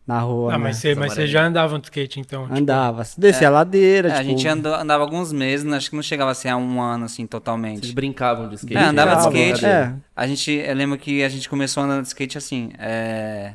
Na 0.06 0.20
rua, 0.20 0.54
Ah, 0.54 0.58
né? 0.58 0.64
mas 0.64 0.76
você, 0.76 0.94
mas 0.94 1.12
você 1.14 1.26
já 1.26 1.44
andava 1.44 1.76
de 1.80 1.86
skate, 1.86 2.20
então. 2.20 2.44
tipo, 2.44 2.54
Andava, 2.56 3.02
descia 3.18 3.48
a 3.48 3.50
ladeira, 3.50 4.08
É, 4.08 4.12
tipo... 4.12 4.20
a 4.20 4.24
gente 4.24 4.46
andou- 4.46 4.74
andava 4.74 5.02
alguns 5.02 5.32
meses, 5.32 5.66
acho 5.72 5.90
que 5.90 5.96
não 5.96 6.02
chegava 6.02 6.30
assim 6.30 6.48
a 6.48 6.56
um 6.56 6.80
ano 6.80 7.06
assim 7.06 7.22
Vocês 7.22 7.28
totalmente. 7.30 7.92
brincavam 7.92 8.48
de 8.48 8.54
skate? 8.54 8.76
É, 8.76 8.82
andava 8.84 9.16
de 9.16 9.22
skate. 9.22 9.64
É, 9.66 9.94
A 10.14 10.26
gente, 10.28 10.50
eu 10.52 10.74
lembro 10.76 10.96
que 10.96 11.24
a 11.24 11.28
gente 11.28 11.48
começou 11.48 11.82
andando 11.82 12.02
de 12.02 12.08
skate 12.08 12.38
assim, 12.38 12.70
é... 12.78 13.54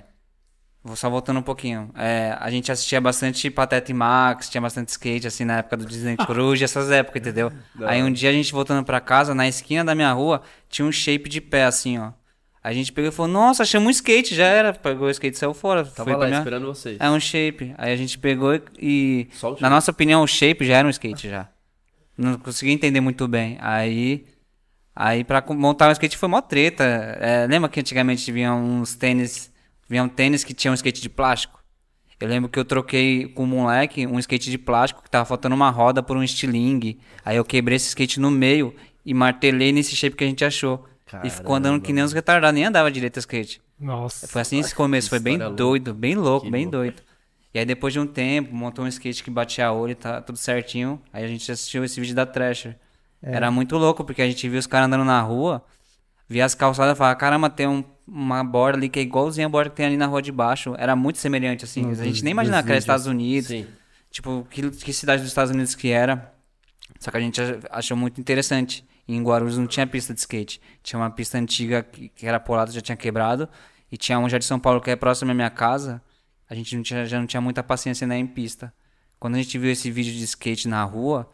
Vou 0.83 0.95
só 0.95 1.09
voltando 1.11 1.37
um 1.39 1.43
pouquinho. 1.43 1.91
É, 1.95 2.35
a 2.39 2.49
gente 2.49 2.71
assistia 2.71 2.99
bastante 2.99 3.51
Pateta 3.51 3.91
e 3.91 3.93
Max, 3.93 4.49
tinha 4.49 4.59
bastante 4.59 4.89
skate, 4.89 5.27
assim, 5.27 5.45
na 5.45 5.59
época 5.59 5.77
do 5.77 5.85
Disney 5.85 6.17
Cruz, 6.17 6.59
essas 6.63 6.89
épocas, 6.89 7.21
entendeu? 7.21 7.51
Aí 7.83 8.01
um 8.01 8.11
dia 8.11 8.31
a 8.31 8.33
gente 8.33 8.51
voltando 8.51 8.83
pra 8.83 8.99
casa, 8.99 9.35
na 9.35 9.47
esquina 9.47 9.85
da 9.85 9.93
minha 9.93 10.11
rua, 10.11 10.41
tinha 10.67 10.83
um 10.85 10.91
shape 10.91 11.29
de 11.29 11.39
pé, 11.39 11.65
assim, 11.65 11.99
ó. 11.99 12.09
A 12.63 12.73
gente 12.73 12.91
pegou 12.91 13.09
e 13.09 13.11
falou, 13.11 13.31
nossa, 13.31 13.63
achamos 13.63 13.87
um 13.87 13.91
skate, 13.91 14.35
já 14.35 14.45
era. 14.45 14.71
Pegou 14.71 15.07
o 15.07 15.09
skate 15.09 15.35
e 15.35 15.39
saiu 15.39 15.53
fora. 15.53 15.83
Tava 15.83 16.11
foi 16.11 16.19
lá 16.19 16.27
minha... 16.27 16.37
esperando 16.37 16.67
vocês. 16.67 16.97
É 16.99 17.09
um 17.09 17.19
shape. 17.19 17.73
Aí 17.77 17.91
a 17.91 17.95
gente 17.95 18.19
pegou 18.19 18.59
e- 18.79 19.27
Na 19.59 19.69
nossa 19.69 19.89
opinião, 19.89 20.21
o 20.21 20.27
shape 20.27 20.63
já 20.65 20.77
era 20.77 20.87
um 20.87 20.91
skate, 20.91 21.27
já. 21.27 21.49
Não 22.15 22.37
consegui 22.37 22.71
entender 22.71 23.01
muito 23.01 23.27
bem. 23.27 23.57
Aí... 23.59 24.25
Aí 24.95 25.23
pra 25.23 25.43
montar 25.49 25.89
um 25.89 25.91
skate 25.91 26.17
foi 26.17 26.29
mó 26.29 26.39
treta. 26.41 26.83
É, 26.83 27.47
lembra 27.47 27.69
que 27.69 27.79
antigamente 27.79 28.31
vinham 28.31 28.63
uns 28.63 28.93
tênis... 28.93 29.51
Vinham 29.89 30.07
tênis 30.07 30.43
que 30.43 30.53
tinham 30.53 30.73
um 30.73 30.75
skate 30.75 31.01
de 31.01 31.09
plástico? 31.09 31.59
Eu 32.19 32.27
lembro 32.27 32.47
que 32.47 32.59
eu 32.59 32.63
troquei 32.63 33.27
com 33.27 33.43
um 33.43 33.47
moleque 33.47 34.05
um 34.05 34.19
skate 34.19 34.51
de 34.51 34.57
plástico 34.59 35.01
que 35.01 35.09
tava 35.09 35.25
faltando 35.25 35.55
uma 35.55 35.71
roda 35.71 36.03
por 36.03 36.15
um 36.15 36.23
estilingue. 36.23 36.99
Aí 37.25 37.37
eu 37.37 37.43
quebrei 37.43 37.75
esse 37.75 37.87
skate 37.87 38.19
no 38.19 38.29
meio 38.29 38.75
e 39.03 39.13
martelei 39.15 39.71
nesse 39.71 39.95
shape 39.95 40.15
que 40.15 40.23
a 40.23 40.27
gente 40.27 40.45
achou. 40.45 40.85
E 41.23 41.29
ficou 41.29 41.55
andando 41.55 41.71
Caramba, 41.73 41.85
que 41.85 41.93
nem 41.93 42.03
uns 42.03 42.13
retardados, 42.13 42.53
nem 42.55 42.65
andava 42.65 42.91
direito 42.91 43.17
o 43.17 43.19
skate. 43.19 43.61
Nossa. 43.79 44.27
Foi 44.27 44.41
assim 44.41 44.59
esse 44.59 44.73
começo, 44.75 45.09
foi 45.09 45.19
bem 45.19 45.37
louca. 45.37 45.55
doido, 45.55 45.93
bem 45.93 46.15
louco, 46.15 46.45
Que 46.45 46.51
bem 46.51 46.63
louco. 46.65 46.77
doido. 46.77 47.01
E 47.53 47.59
aí 47.59 47.65
depois 47.65 47.91
de 47.93 47.99
um 47.99 48.07
tempo, 48.07 48.55
montou 48.55 48.85
um 48.85 48.87
skate 48.87 49.23
que 49.23 49.29
batia 49.29 49.67
a 49.67 49.73
olho 49.73 49.91
e 49.91 49.95
tá 49.95 50.21
tudo 50.21 50.37
certinho. 50.37 51.01
Aí 51.11 51.23
a 51.23 51.27
gente 51.27 51.51
assistiu 51.51 51.83
esse 51.83 51.99
vídeo 51.99 52.15
da 52.15 52.25
Thrasher. 52.25 52.77
É. 53.21 53.33
Era 53.35 53.51
muito 53.51 53.77
louco, 53.77 54.03
porque 54.03 54.21
a 54.21 54.27
gente 54.27 54.47
viu 54.47 54.57
os 54.59 54.65
caras 54.67 54.87
andando 54.87 55.03
na 55.03 55.21
rua, 55.21 55.63
via 56.29 56.45
as 56.45 56.55
calçadas 56.55 56.95
e 56.95 56.97
falava, 56.97 57.15
caramba, 57.15 57.49
tem 57.49 57.67
um- 57.67 57.83
uma 58.07 58.43
borda 58.43 58.77
ali 58.77 58.87
que 58.89 58.99
é 58.99 59.01
igualzinha 59.01 59.45
a 59.47 59.49
borda 59.49 59.69
que 59.69 59.75
tem 59.75 59.85
ali 59.85 59.97
na 59.97 60.05
rua 60.05 60.21
de 60.21 60.31
baixo. 60.31 60.73
Era 60.77 60.95
muito 60.95 61.17
semelhante, 61.17 61.65
assim. 61.65 61.89
a 61.91 61.93
gente 61.95 62.23
nem 62.23 62.31
imaginava 62.31 62.63
que 62.63 62.69
era 62.71 62.79
Estados 62.79 63.05
Unidos. 63.05 63.47
Sim. 63.49 63.67
Tipo, 64.09 64.45
que, 64.49 64.69
que 64.71 64.91
cidade 64.93 65.21
dos 65.21 65.31
Estados 65.31 65.51
Unidos 65.51 65.75
que 65.75 65.89
era. 65.89 66.33
Só 66.99 67.11
que 67.11 67.17
a 67.17 67.19
gente 67.21 67.41
ach- 67.41 67.59
achou 67.69 67.95
muito 67.97 68.19
interessante. 68.19 68.85
E 69.07 69.15
em 69.15 69.23
Guarulhos 69.23 69.57
não 69.57 69.67
tinha 69.67 69.85
pista 69.87 70.13
de 70.13 70.19
skate. 70.19 70.61
Tinha 70.83 70.99
uma 70.99 71.09
pista 71.09 71.37
antiga 71.37 71.83
que, 71.83 72.09
que 72.09 72.25
era 72.25 72.39
polada, 72.39 72.71
já 72.71 72.81
tinha 72.81 72.95
quebrado. 72.95 73.47
E 73.91 73.97
tinha 73.97 74.17
um 74.19 74.29
já 74.29 74.37
de 74.37 74.45
São 74.45 74.59
Paulo 74.59 74.79
que 74.79 74.89
é 74.89 74.95
próximo 74.95 75.31
à 75.31 75.33
minha 75.33 75.49
casa. 75.49 76.01
A 76.49 76.55
gente 76.55 76.75
não 76.75 76.83
tinha, 76.83 77.05
já 77.05 77.19
não 77.19 77.25
tinha 77.25 77.41
muita 77.41 77.63
paciência 77.63 78.05
nem 78.07 78.21
em 78.21 78.27
pista. 78.27 78.73
Quando 79.19 79.35
a 79.35 79.37
gente 79.37 79.57
viu 79.57 79.71
esse 79.71 79.91
vídeo 79.91 80.13
de 80.13 80.23
skate 80.23 80.67
na 80.67 80.83
rua, 80.83 81.29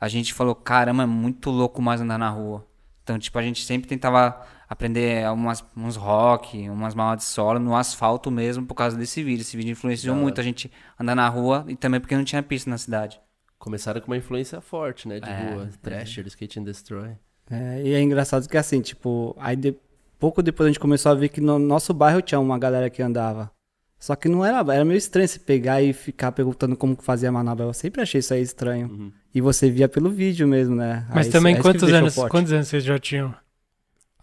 a 0.00 0.08
gente 0.08 0.34
falou, 0.34 0.54
caramba, 0.54 1.04
é 1.04 1.06
muito 1.06 1.50
louco 1.50 1.80
mais 1.80 2.00
andar 2.00 2.18
na 2.18 2.28
rua. 2.28 2.66
Então, 3.02 3.18
tipo, 3.18 3.38
a 3.38 3.42
gente 3.42 3.64
sempre 3.64 3.88
tentava 3.88 4.44
aprender 4.68 5.30
umas, 5.30 5.64
uns 5.76 5.96
rock, 5.96 6.68
umas 6.68 6.94
malas 6.94 7.18
de 7.18 7.24
solo 7.24 7.58
no 7.58 7.76
asfalto 7.76 8.30
mesmo 8.30 8.66
por 8.66 8.74
causa 8.74 8.96
desse 8.96 9.22
vídeo. 9.22 9.42
Esse 9.42 9.56
vídeo 9.56 9.72
influenciou 9.72 10.14
hora. 10.14 10.22
muito 10.22 10.40
a 10.40 10.44
gente 10.44 10.70
andar 10.98 11.14
na 11.14 11.28
rua 11.28 11.64
e 11.68 11.76
também 11.76 12.00
porque 12.00 12.16
não 12.16 12.24
tinha 12.24 12.42
pista 12.42 12.68
na 12.68 12.78
cidade. 12.78 13.20
Começaram 13.62 14.00
com 14.00 14.08
uma 14.10 14.16
influência 14.16 14.60
forte, 14.60 15.06
né? 15.06 15.20
De 15.20 15.30
É, 15.30 15.54
rua. 15.54 15.70
Thrasher, 15.80 16.26
Skate 16.26 16.58
and 16.58 16.64
Destroy. 16.64 17.10
É, 17.48 17.80
e 17.84 17.94
é 17.94 18.00
engraçado 18.02 18.48
que 18.48 18.56
assim, 18.56 18.80
tipo, 18.80 19.36
aí 19.38 19.54
de- 19.54 19.76
pouco 20.18 20.42
depois 20.42 20.66
a 20.66 20.70
gente 20.70 20.80
começou 20.80 21.12
a 21.12 21.14
ver 21.14 21.28
que 21.28 21.40
no 21.40 21.60
nosso 21.60 21.94
bairro 21.94 22.20
tinha 22.20 22.40
uma 22.40 22.58
galera 22.58 22.90
que 22.90 23.00
andava. 23.00 23.52
Só 24.00 24.16
que 24.16 24.28
não 24.28 24.44
era, 24.44 24.58
era 24.74 24.84
meio 24.84 24.98
estranho 24.98 25.28
se 25.28 25.38
pegar 25.38 25.80
e 25.80 25.92
ficar 25.92 26.32
perguntando 26.32 26.76
como 26.76 26.96
que 26.96 27.04
fazia 27.04 27.28
a 27.28 27.32
manobra. 27.32 27.64
Eu 27.66 27.72
sempre 27.72 28.02
achei 28.02 28.18
isso 28.18 28.34
aí 28.34 28.42
estranho. 28.42 28.88
Uhum. 28.88 29.12
E 29.32 29.40
você 29.40 29.70
via 29.70 29.88
pelo 29.88 30.10
vídeo 30.10 30.48
mesmo, 30.48 30.74
né? 30.74 31.06
Mas 31.14 31.26
Aí 31.26 31.32
também 31.32 31.54
é 31.54 31.60
quantos 31.62 31.84
anos, 31.92 32.16
quantos 32.16 32.52
anos 32.52 32.66
vocês 32.66 32.82
já 32.82 32.98
tinham? 32.98 33.32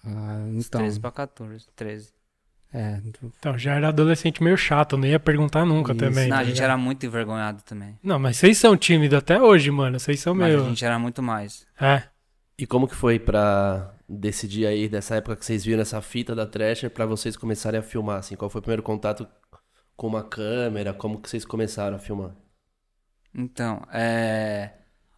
Ah, 0.04 0.50
então, 0.52 0.82
13 0.82 1.00
pra 1.00 1.12
14, 1.12 1.66
13. 1.78 2.12
É, 2.74 3.02
Então, 3.40 3.58
já 3.58 3.76
era 3.76 3.88
adolescente 3.90 4.44
meio 4.44 4.58
chato, 4.58 4.98
não 4.98 5.08
ia 5.08 5.20
perguntar 5.20 5.66
nunca 5.66 5.92
Isso. 5.94 6.00
também. 6.00 6.28
não, 6.28 6.36
tá 6.36 6.42
a 6.42 6.44
gente 6.44 6.54
ligado? 6.56 6.66
era 6.66 6.78
muito 6.78 7.06
envergonhado 7.06 7.64
também. 7.64 7.98
Não, 8.04 8.20
mas 8.20 8.38
vocês 8.38 8.58
são 8.58 8.78
tímidos 8.78 9.18
até 9.18 9.42
hoje, 9.42 9.72
mano. 9.72 10.00
Vocês 10.00 10.20
são 10.20 10.36
Mas 10.36 10.50
meio. 10.50 10.64
a 10.66 10.70
gente 10.70 10.86
era 10.86 11.00
muito 11.00 11.22
mais. 11.24 11.66
É. 11.80 12.04
E 12.58 12.68
como 12.68 12.88
que 12.88 12.96
foi 12.96 13.18
pra 13.20 13.94
desse 14.08 14.48
dia 14.48 14.70
aí, 14.70 14.88
dessa 14.90 15.16
época 15.16 15.36
que 15.38 15.46
vocês 15.46 15.64
viram 15.64 15.82
essa 15.82 16.02
fita 16.02 16.36
da 16.36 16.46
Thrasher 16.46 16.90
pra 16.90 17.06
vocês 17.06 17.38
começarem 17.38 17.80
a 17.80 17.84
filmar, 17.84 18.18
assim? 18.18 18.36
Qual 18.36 18.50
foi 18.50 18.60
o 18.60 18.62
primeiro 18.62 18.84
contato 18.84 19.28
com 19.96 20.08
uma 20.08 20.24
câmera? 20.24 20.94
Como 20.94 21.20
que 21.22 21.30
vocês 21.30 21.46
começaram 21.46 21.96
a 21.96 22.00
filmar? 22.00 22.32
Então, 23.34 23.82
é. 23.92 24.72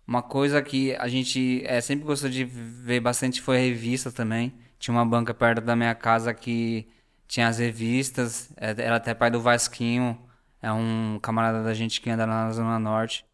Uma 0.07 0.21
coisa 0.21 0.61
que 0.61 0.93
a 0.95 1.07
gente 1.07 1.63
é, 1.65 1.79
sempre 1.79 2.05
gostou 2.05 2.29
de 2.29 2.43
ver 2.43 2.99
bastante 2.99 3.41
foi 3.41 3.57
revista 3.57 4.11
também. 4.11 4.53
Tinha 4.77 4.93
uma 4.93 5.05
banca 5.05 5.33
perto 5.33 5.61
da 5.61 5.75
minha 5.75 5.95
casa 5.95 6.33
que 6.33 6.87
tinha 7.31 7.47
as 7.47 7.59
revistas. 7.59 8.51
é, 8.57 8.71
Era 8.71 8.97
até 8.97 9.13
pai 9.13 9.31
do 9.31 9.39
Vasquinho. 9.39 10.19
É 10.61 10.71
um 10.71 11.17
camarada 11.21 11.63
da 11.63 11.73
gente 11.73 12.01
que 12.01 12.09
anda 12.09 12.25
lá 12.25 12.45
na 12.45 12.51
Zona 12.51 12.77
Norte. 12.77 13.25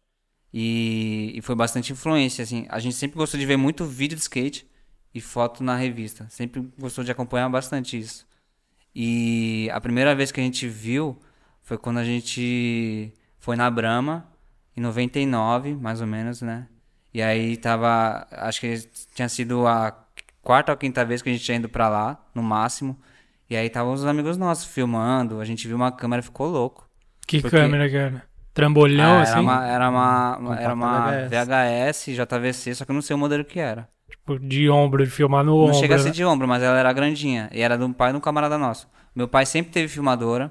E, 0.54 1.32
e 1.34 1.42
foi 1.42 1.56
bastante 1.56 1.92
influência, 1.92 2.44
assim. 2.44 2.64
A 2.68 2.78
gente 2.78 2.94
sempre 2.94 3.16
gostou 3.18 3.38
de 3.40 3.44
ver 3.44 3.56
muito 3.56 3.84
vídeo 3.84 4.14
de 4.16 4.22
skate 4.22 4.68
e 5.12 5.20
foto 5.20 5.64
na 5.64 5.74
revista. 5.76 6.28
Sempre 6.30 6.70
gostou 6.78 7.02
de 7.02 7.10
acompanhar 7.10 7.48
bastante 7.48 7.98
isso. 7.98 8.24
E 8.94 9.68
a 9.72 9.80
primeira 9.80 10.14
vez 10.14 10.30
que 10.30 10.40
a 10.40 10.44
gente 10.44 10.68
viu 10.68 11.18
foi 11.62 11.76
quando 11.76 11.98
a 11.98 12.04
gente 12.04 13.12
foi 13.40 13.56
na 13.56 13.68
Brahma, 13.68 14.28
em 14.76 14.80
99, 14.80 15.74
mais 15.74 16.00
ou 16.00 16.06
menos, 16.06 16.40
né? 16.40 16.68
E 17.12 17.20
aí 17.20 17.56
tava. 17.56 18.28
Acho 18.30 18.60
que 18.60 18.78
tinha 19.12 19.28
sido 19.28 19.66
a 19.66 19.92
quarta 20.40 20.70
ou 20.70 20.78
quinta 20.78 21.04
vez 21.04 21.20
que 21.20 21.28
a 21.30 21.32
gente 21.32 21.44
tinha 21.44 21.56
ido 21.58 21.68
pra 21.68 21.88
lá, 21.88 22.24
no 22.32 22.44
máximo. 22.44 22.96
E 23.50 23.56
aí 23.56 23.66
estavam 23.66 23.92
os 23.92 24.04
amigos 24.04 24.36
nossos 24.36 24.64
filmando, 24.66 25.40
a 25.40 25.44
gente 25.44 25.66
viu 25.66 25.76
uma 25.76 25.90
câmera 25.90 26.20
e 26.20 26.24
ficou 26.24 26.48
louco. 26.48 26.88
Que 27.26 27.40
Porque- 27.40 27.56
câmera 27.56 27.88
era? 27.90 28.22
Trambolhão, 28.52 29.18
Ah, 29.18 29.22
assim? 29.22 29.32
era 29.32 29.40
uma, 29.40 29.66
era 29.66 29.88
uma, 29.90 30.36
uma- 30.38 30.56
era 30.60 30.74
uma 30.74 30.88
Compacta 31.04 31.28
VHS, 31.28 32.06
JVC, 32.14 32.74
só 32.74 32.84
que 32.84 32.90
eu 32.90 32.94
não 32.94 33.02
sei 33.02 33.14
o 33.14 33.18
modelo 33.18 33.44
que 33.44 33.60
era. 33.60 33.88
Tipo, 34.10 34.38
de 34.38 34.68
ombro, 34.68 35.04
de 35.04 35.10
filmar 35.10 35.44
no 35.44 35.52
Não 35.52 35.64
ombro. 35.66 35.74
chega 35.78 35.94
a 35.94 35.98
ser 35.98 36.06
né? 36.06 36.10
de 36.10 36.24
ombro, 36.24 36.48
mas 36.48 36.62
ela 36.62 36.76
era 36.78 36.92
grandinha. 36.92 37.48
E 37.52 37.60
era 37.60 37.76
de 37.78 37.84
um 37.84 37.92
pai 37.92 38.10
de 38.10 38.18
um 38.18 38.20
camarada 38.20 38.58
nosso. 38.58 38.88
Meu 39.14 39.28
pai 39.28 39.46
sempre 39.46 39.70
teve 39.72 39.86
filmadora. 39.88 40.50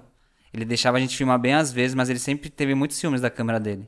Ele 0.54 0.64
deixava 0.64 0.98
a 0.98 1.00
gente 1.00 1.16
filmar 1.18 1.38
bem 1.38 1.54
às 1.54 1.72
vezes, 1.72 1.94
mas 1.96 2.10
ele 2.10 2.20
sempre 2.20 2.50
teve 2.50 2.74
muitos 2.74 3.00
filmes 3.00 3.20
da 3.20 3.30
câmera 3.30 3.60
dele. 3.60 3.88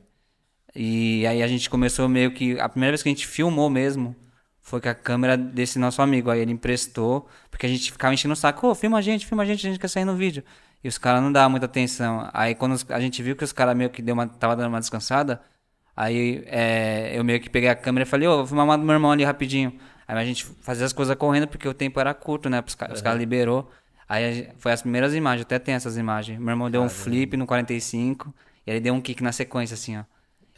E 0.74 1.26
aí 1.26 1.42
a 1.42 1.46
gente 1.48 1.68
começou 1.70 2.08
meio 2.08 2.32
que. 2.32 2.58
A 2.60 2.68
primeira 2.68 2.92
vez 2.92 3.02
que 3.02 3.08
a 3.08 3.12
gente 3.12 3.26
filmou 3.26 3.70
mesmo 3.70 4.14
foi 4.70 4.80
com 4.80 4.88
a 4.88 4.94
câmera 4.94 5.36
desse 5.36 5.78
nosso 5.78 6.00
amigo. 6.00 6.30
Aí 6.30 6.40
ele 6.40 6.52
emprestou, 6.52 7.28
porque 7.50 7.66
a 7.66 7.68
gente 7.68 7.90
ficava 7.92 8.14
enchendo 8.14 8.32
o 8.32 8.36
saco. 8.36 8.66
Ô, 8.68 8.74
filma 8.74 8.98
a 8.98 9.02
gente, 9.02 9.26
filma 9.26 9.42
a 9.42 9.46
gente, 9.46 9.66
a 9.66 9.70
gente 9.70 9.80
quer 9.80 9.88
sair 9.88 10.04
no 10.04 10.14
vídeo. 10.14 10.42
E 10.82 10.88
os 10.88 10.96
caras 10.96 11.22
não 11.22 11.30
davam 11.30 11.50
muita 11.50 11.66
atenção. 11.66 12.28
Aí 12.32 12.54
quando 12.54 12.76
a 12.88 13.00
gente 13.00 13.22
viu 13.22 13.36
que 13.36 13.44
os 13.44 13.52
caras 13.52 13.76
meio 13.76 13.90
que 13.90 14.00
deu 14.00 14.14
uma, 14.14 14.26
tava 14.26 14.56
dando 14.56 14.68
uma 14.68 14.80
descansada, 14.80 15.40
aí 15.96 16.42
é, 16.46 17.12
eu 17.14 17.22
meio 17.24 17.40
que 17.40 17.50
peguei 17.50 17.68
a 17.68 17.74
câmera 17.74 18.04
e 18.04 18.06
falei, 18.06 18.26
ô, 18.28 18.38
vou 18.38 18.46
filmar 18.46 18.64
uma 18.64 18.78
do 18.78 18.84
meu 18.84 18.94
irmão 18.94 19.10
ali 19.10 19.24
rapidinho. 19.24 19.72
Aí 20.08 20.16
a 20.16 20.24
gente 20.24 20.44
fazia 20.62 20.86
as 20.86 20.92
coisas 20.92 21.14
correndo 21.16 21.46
porque 21.46 21.68
o 21.68 21.74
tempo 21.74 22.00
era 22.00 22.14
curto, 22.14 22.48
né? 22.48 22.62
Os, 22.66 22.76
os 22.94 23.02
caras 23.02 23.18
liberou. 23.18 23.70
Aí 24.08 24.24
a 24.24 24.32
gente- 24.32 24.48
foi 24.58 24.72
as 24.72 24.82
primeiras 24.82 25.14
imagens, 25.14 25.42
até 25.42 25.58
tem 25.58 25.74
essas 25.74 25.96
imagens. 25.96 26.38
Meu 26.38 26.50
irmão 26.50 26.70
deu 26.70 26.80
um 26.82 26.88
flip 27.04 27.36
no 27.36 27.46
45 27.46 28.32
e 28.66 28.70
aí 28.70 28.76
ele 28.76 28.80
deu 28.84 28.94
um 28.94 29.00
kick 29.00 29.22
na 29.22 29.30
sequência, 29.32 29.74
assim, 29.74 29.98
ó. 29.98 30.04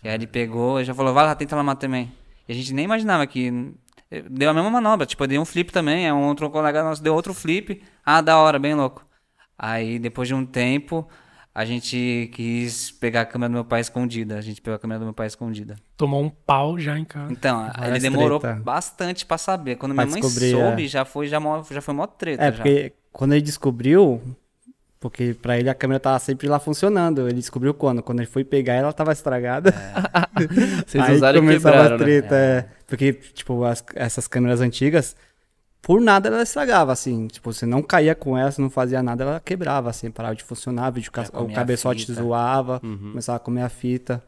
E 0.03 0.09
aí 0.09 0.15
ele 0.15 0.27
pegou 0.27 0.81
e 0.81 0.85
já 0.85 0.95
falou, 0.95 1.13
vai 1.13 1.25
lá, 1.25 1.35
tenta 1.35 1.55
lá 1.61 1.75
também. 1.75 2.11
E 2.49 2.53
a 2.53 2.55
gente 2.55 2.73
nem 2.73 2.85
imaginava 2.85 3.27
que. 3.27 3.73
Deu 4.29 4.51
a 4.51 4.55
mesma 4.55 4.69
manobra, 4.71 5.07
tipo, 5.07 5.23
eu 5.25 5.29
dei 5.29 5.39
um 5.39 5.45
flip 5.45 5.73
também, 5.73 6.07
é 6.07 6.13
um 6.13 6.27
outro 6.29 6.49
colega 6.51 6.83
nosso 6.83 7.03
deu 7.03 7.15
outro 7.15 7.33
flip. 7.33 7.83
Ah, 8.05 8.21
da 8.21 8.37
hora, 8.39 8.59
bem 8.59 8.75
louco. 8.75 9.07
Aí 9.59 9.99
depois 9.99 10.27
de 10.29 10.35
um 10.35 10.45
tempo, 10.45 11.09
a 11.55 11.65
gente 11.65 12.31
quis 12.35 12.91
pegar 12.91 13.23
a 13.23 13.25
câmera 13.27 13.49
do 13.51 13.55
meu 13.55 13.65
pai 13.65 13.81
escondida. 13.81 14.37
A 14.37 14.41
gente 14.41 14.61
pegou 14.61 14.75
a 14.77 14.79
câmera 14.79 14.99
do 14.99 15.05
meu 15.05 15.15
pai 15.15 15.27
escondida. 15.29 15.77
Tomou 15.97 16.23
um 16.23 16.29
pau 16.29 16.79
já 16.79 16.99
em 16.99 17.05
casa. 17.05 17.33
Então, 17.33 17.71
ele 17.87 17.99
demorou 18.01 18.41
treta. 18.41 18.61
bastante 18.61 19.25
pra 19.25 19.39
saber. 19.39 19.77
Quando 19.77 19.95
Pra 19.95 20.05
minha 20.05 20.13
mãe 20.15 20.21
descobrir, 20.21 20.51
soube, 20.51 20.85
é. 20.85 20.89
já 20.89 21.05
foi 21.05 21.27
já, 21.29 21.39
mó- 21.39 21.63
já 21.71 21.81
foi 21.81 21.95
mó 21.95 22.07
treta. 22.07 22.43
É, 22.43 22.51
já. 22.51 22.57
porque 22.57 22.93
quando 23.13 23.33
ele 23.33 23.43
descobriu, 23.43 24.21
porque 25.03 25.35
pra 25.35 25.59
ele 25.59 25.69
a 25.69 25.75
câmera 25.75 25.99
tava 26.01 26.19
sempre 26.21 26.47
lá 26.49 26.59
funcionando. 26.61 27.27
Ele 27.29 27.35
descobriu 27.35 27.75
quando? 27.75 28.03
Quando 28.03 28.21
ele 28.21 28.29
foi 28.31 28.45
pegar, 28.45 28.75
ela 28.75 28.93
tava 28.93 29.13
estragada. 29.13 29.75
Vocês 30.87 31.05
Aí 31.05 31.17
usaram 31.17 31.41
começava 31.41 31.75
quebraram, 31.77 31.97
a 31.97 31.99
né? 31.99 32.05
treta, 32.05 32.35
é. 32.37 32.69
Porque, 32.87 33.13
tipo, 33.13 33.65
as- 33.65 33.85
essas 33.95 34.27
câmeras 34.29 34.61
antigas, 34.61 35.17
por 35.83 36.01
nada 36.01 36.29
ela 36.29 36.43
estragava, 36.43 36.93
assim. 36.93 37.27
Tipo, 37.27 37.53
você 37.53 37.67
não 37.67 37.83
caía 37.83 38.15
com 38.15 38.39
ela, 38.39 38.51
você 38.51 38.63
não 38.63 38.71
fazia 38.71 39.03
nada, 39.03 39.25
ela 39.25 39.41
quebrava, 39.41 39.91
assim, 39.91 40.11
parava 40.11 40.35
de 40.37 40.45
funcionar, 40.45 40.91
o, 40.91 40.93
vídeo, 40.93 41.11
ca- 41.11 41.29
o 41.35 41.53
cabeçote 41.53 42.07
fita. 42.07 42.15
zoava, 42.23 42.81
Uhum. 42.83 43.11
começava 43.11 43.37
a 43.37 43.41
comer 43.41 43.63
a 43.63 43.69
fita. 43.69 44.23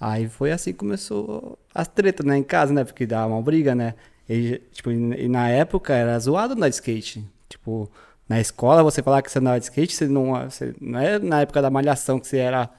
Aí 0.00 0.28
foi 0.28 0.50
assim 0.52 0.72
que 0.72 0.78
começou 0.78 1.58
as 1.74 1.86
tretas, 1.86 2.24
né, 2.26 2.36
em 2.36 2.42
casa, 2.42 2.72
né, 2.72 2.82
porque 2.84 3.06
dava 3.06 3.32
uma 3.32 3.42
briga, 3.42 3.74
né. 3.74 3.94
E, 4.28 4.60
tipo, 4.72 4.90
e, 4.90 5.24
e 5.24 5.28
na 5.28 5.48
época 5.50 5.92
era 5.94 6.18
zoado 6.18 6.54
andar 6.54 6.68
de 6.68 6.74
skate. 6.74 7.24
Tipo, 7.48 7.90
na 8.28 8.40
escola 8.40 8.82
você 8.82 9.02
falar 9.02 9.22
que 9.22 9.30
você 9.30 9.38
andava 9.38 9.58
de 9.58 9.66
skate, 9.66 9.94
você 9.94 10.06
não, 10.08 10.32
você, 10.48 10.74
não 10.80 10.98
é 10.98 11.18
na 11.18 11.40
época 11.42 11.60
da 11.60 11.70
malhação 11.70 12.18
que 12.18 12.26
você 12.26 12.38
era 12.38 12.70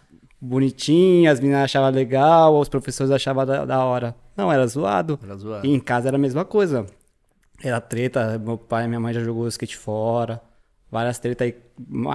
bonitinho, 0.41 1.31
as 1.31 1.39
meninas 1.39 1.63
achavam 1.63 1.89
legal, 1.91 2.59
os 2.59 2.69
professores 2.69 3.11
achavam 3.11 3.45
da, 3.45 3.65
da 3.65 3.83
hora. 3.83 4.15
Não, 4.35 4.51
era 4.51 4.65
zoado. 4.67 5.19
Era 5.23 5.35
zoado. 5.35 5.65
E 5.65 5.73
em 5.73 5.79
casa 5.79 6.07
era 6.09 6.17
a 6.17 6.19
mesma 6.19 6.43
coisa. 6.45 6.85
Era 7.63 7.79
treta, 7.79 8.37
meu 8.37 8.57
pai 8.57 8.85
e 8.85 8.87
minha 8.87 8.99
mãe 8.99 9.13
já 9.13 9.21
jogou 9.23 9.43
o 9.43 9.47
skate 9.47 9.77
fora. 9.77 10.41
Várias 10.91 11.17
tretas 11.19 11.47
aí. 11.47 11.55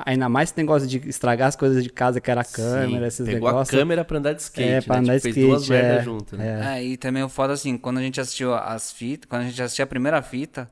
Ainda 0.06 0.28
mais 0.28 0.50
esse 0.50 0.58
negócio 0.58 0.86
de 0.88 0.98
estragar 1.08 1.48
as 1.48 1.56
coisas 1.56 1.82
de 1.82 1.90
casa, 1.90 2.20
que 2.20 2.30
era 2.30 2.40
a 2.42 2.44
câmera, 2.44 3.00
Sim, 3.02 3.06
esses 3.06 3.26
Pegou 3.26 3.48
negócios. 3.48 3.74
a 3.74 3.78
câmera 3.78 4.04
pra 4.04 4.18
andar 4.18 4.32
de 4.32 4.42
skate, 4.42 4.68
É, 4.70 4.80
pra 4.80 4.96
né? 4.96 5.00
andar 5.02 5.14
Tipo, 5.16 5.28
de 5.28 5.34
fez 5.34 5.46
duas 5.46 5.62
skate, 5.62 5.82
merdas 5.82 6.00
é. 6.00 6.04
junto, 6.04 6.36
né? 6.36 6.78
É, 6.78 6.84
e 6.84 6.96
também 6.96 7.22
o 7.22 7.28
foda 7.28 7.52
assim, 7.52 7.76
quando 7.76 7.98
a 7.98 8.02
gente 8.02 8.20
assistiu 8.20 8.54
as 8.54 8.92
fitas, 8.92 9.28
quando 9.28 9.42
a 9.42 9.44
gente 9.46 9.60
assistiu 9.60 9.82
a 9.82 9.86
primeira 9.86 10.22
fita, 10.22 10.70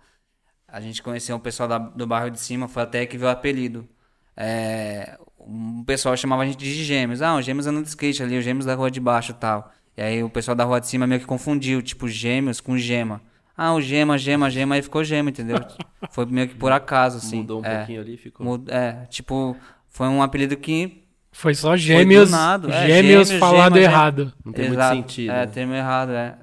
a 0.69 0.81
gente 0.81 1.03
conheceu 1.03 1.35
um 1.37 1.41
pessoal 1.41 1.69
da- 1.69 1.79
do 1.79 2.07
bairro 2.07 2.31
de 2.31 2.39
cima, 2.39 2.69
foi 2.69 2.83
até 2.83 3.05
que 3.07 3.17
veio 3.17 3.29
o 3.31 3.33
apelido. 3.33 3.89
É, 4.37 5.19
um 5.41 5.83
pessoal 5.85 6.17
chamava 6.17 6.43
a 6.43 6.47
gente 6.47 6.59
de 6.59 6.85
gêmeos. 6.85 7.23
Ah, 7.23 7.37
os 7.37 7.45
gêmeos 7.45 7.67
andam 7.67 7.83
de 7.83 7.89
skate 7.89 8.23
ali, 8.23 8.39
os 8.39 8.45
gêmeos 8.45 8.67
da 8.67 8.75
rua 8.75 8.91
de 8.91 9.01
baixo 9.01 9.33
e 9.33 9.35
tal. 9.35 9.73
E 9.97 10.03
aí 10.03 10.23
o 10.23 10.31
pessoal 10.31 10.55
da 10.55 10.63
rua 10.65 10.81
de 10.81 10.87
cima 10.87 11.07
meio 11.07 11.21
que 11.21 11.27
confundiu, 11.27 11.83
tipo, 11.83 12.07
gêmeos 12.07 12.61
com 12.61 12.77
gema. 12.79 13.21
Ah, 13.57 13.75
o 13.75 13.81
gema, 13.81 14.17
gema, 14.17 14.49
gema, 14.49 14.77
aí 14.77 14.83
ficou 14.83 15.03
gema, 15.03 15.31
entendeu? 15.31 15.57
Foi 16.13 16.25
meio 16.27 16.47
que 16.49 16.55
por 16.55 16.71
acaso, 16.71 17.17
assim. 17.19 17.39
Mudou 17.39 17.61
um 17.61 17.65
é, 17.65 17.79
pouquinho 17.79 18.01
ali 18.03 18.15
e 18.15 18.17
ficou. 18.17 18.47
mud- 18.47 18.69
é, 18.71 19.05
tipo, 19.07 19.57
foi 19.89 20.07
um 20.07 20.23
apelido 20.23 20.57
que 20.57 21.03
Foi 21.33 21.55
só 21.55 21.77
gêmeos, 21.77 22.31
nada, 22.31 22.69
é, 22.73 22.87
gêmeos 22.87 23.27
gêmeos, 23.29 23.41
falado 23.41 23.75
gema, 23.75 23.85
errado. 23.85 24.33
Não 24.45 24.53
tem 24.53 24.67
muito 24.69 24.79
Exato. 24.79 24.97
sentido. 24.97 25.31
É, 25.33 25.35
né? 25.35 25.47
termo 25.47 25.75
errado, 25.75 26.13
é. 26.13 26.39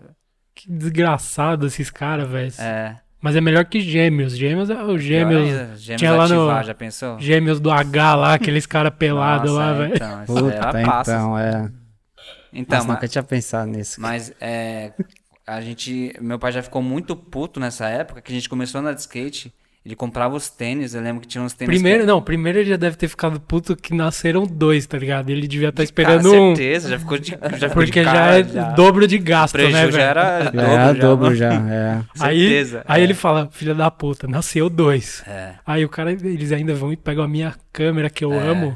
Que 0.54 0.70
desgraçado 0.70 1.66
esses 1.68 1.90
caras, 1.90 2.28
velho. 2.30 2.54
É. 2.60 2.98
Mas 3.26 3.36
é 3.36 3.42
melhor 3.42 3.66
que 3.66 3.80
gêmeos. 3.80 4.38
Gêmeos 4.38 4.70
é 4.70 4.84
o 4.84 5.00
gêmeos. 5.00 5.50
Ainda, 5.50 5.76
Gêmeos 5.78 6.00
tinha 6.00 6.12
lá 6.14 6.28
no- 6.28 6.44
ativar, 6.48 6.64
já 6.64 6.76
pensou? 6.76 7.20
Gêmeos 7.20 7.60
do 7.60 7.72
H 7.72 8.14
lá, 8.16 8.34
aqueles 8.36 8.68
caras 8.68 8.94
pelados 9.00 9.52
lá, 9.52 9.72
é, 9.72 9.74
velho. 9.80 9.96
Então, 9.96 10.24
isso 10.24 10.34
Puta, 10.34 10.82
então, 11.10 11.40
é. 11.40 11.72
Então, 12.54 12.78
Nossa, 12.78 12.88
ma- 12.88 12.94
nunca 12.94 13.08
tinha 13.08 13.24
pensado 13.24 13.72
nisso. 13.72 14.00
mas 14.00 14.32
é, 14.40 14.92
a 15.48 15.60
gente, 15.60 16.16
meu 16.22 16.38
pai 16.38 16.52
já 16.52 16.62
ficou 16.62 16.84
muito 16.84 17.16
puto 17.16 17.60
nessa 17.60 17.90
época 17.90 18.22
que 18.22 18.32
a 18.32 18.36
gente 18.36 18.48
começou 18.48 18.78
a 18.78 18.82
andar 18.84 18.94
de 18.94 19.02
skate. 19.02 19.52
Ele 19.86 19.96
comprava 19.96 20.36
os 20.36 20.50
tênis, 20.50 20.96
eu 20.96 21.02
lembro 21.02 21.22
que 21.22 21.28
tinha 21.28 21.44
uns 21.44 21.54
tênis. 21.54 21.72
Primeiro, 21.76 22.00
que... 22.02 22.08
não, 22.08 22.20
primeiro 22.20 22.58
ele 22.58 22.72
já 22.72 22.76
deve 22.76 22.96
ter 22.98 23.08
ficado 23.08 23.40
puto 23.40 23.76
que 23.76 23.94
nasceram 23.94 24.44
dois, 24.48 24.88
tá 24.88 24.98
ligado? 24.98 25.30
Ele 25.30 25.48
devia 25.48 25.70
estar 25.70 25.76
Cara, 25.76 25.84
esperando 25.86 26.34
um. 26.34 26.56
certeza, 26.56 26.90
já 26.90 26.98
ficou 26.98 27.20
de, 27.20 27.30
já 27.32 27.70
ficou 27.70 27.84
Porque 27.84 28.00
de 28.00 28.04
já 28.06 28.12
cara, 28.12 28.40
é 28.40 28.44
dobro 28.76 29.08
de 29.08 29.18
O 29.18 29.22
gasto, 29.24 29.56
né, 29.60 29.64
prejuízo 29.66 29.92
já 29.92 29.98
velho? 29.98 30.10
era 30.10 30.44
Já 30.44 30.50
dobro. 30.50 30.62
era 30.72 30.94
já, 30.96 31.00
dobro 31.00 31.36
já, 31.38 31.54
é. 31.54 32.02
Aí, 32.20 32.40
certeza, 32.42 32.84
aí 32.88 33.02
é. 33.02 33.04
ele 33.04 33.14
fala, 33.14 33.48
filha 33.52 33.76
da 33.76 33.92
puta, 33.92 34.28
nasceu 34.28 34.72
dois. 34.72 35.22
É. 35.28 35.52
Aí 35.64 35.86
o 35.86 35.90
cara, 35.90 36.12
eles 36.12 36.52
ainda 36.52 36.74
vão 36.74 36.92
e 36.92 36.98
pegam 36.98 37.24
a 37.24 37.28
minha 37.28 37.54
câmera 37.72 38.10
que 38.10 38.26
eu 38.26 38.34
É. 38.34 38.40
amo. 38.40 38.76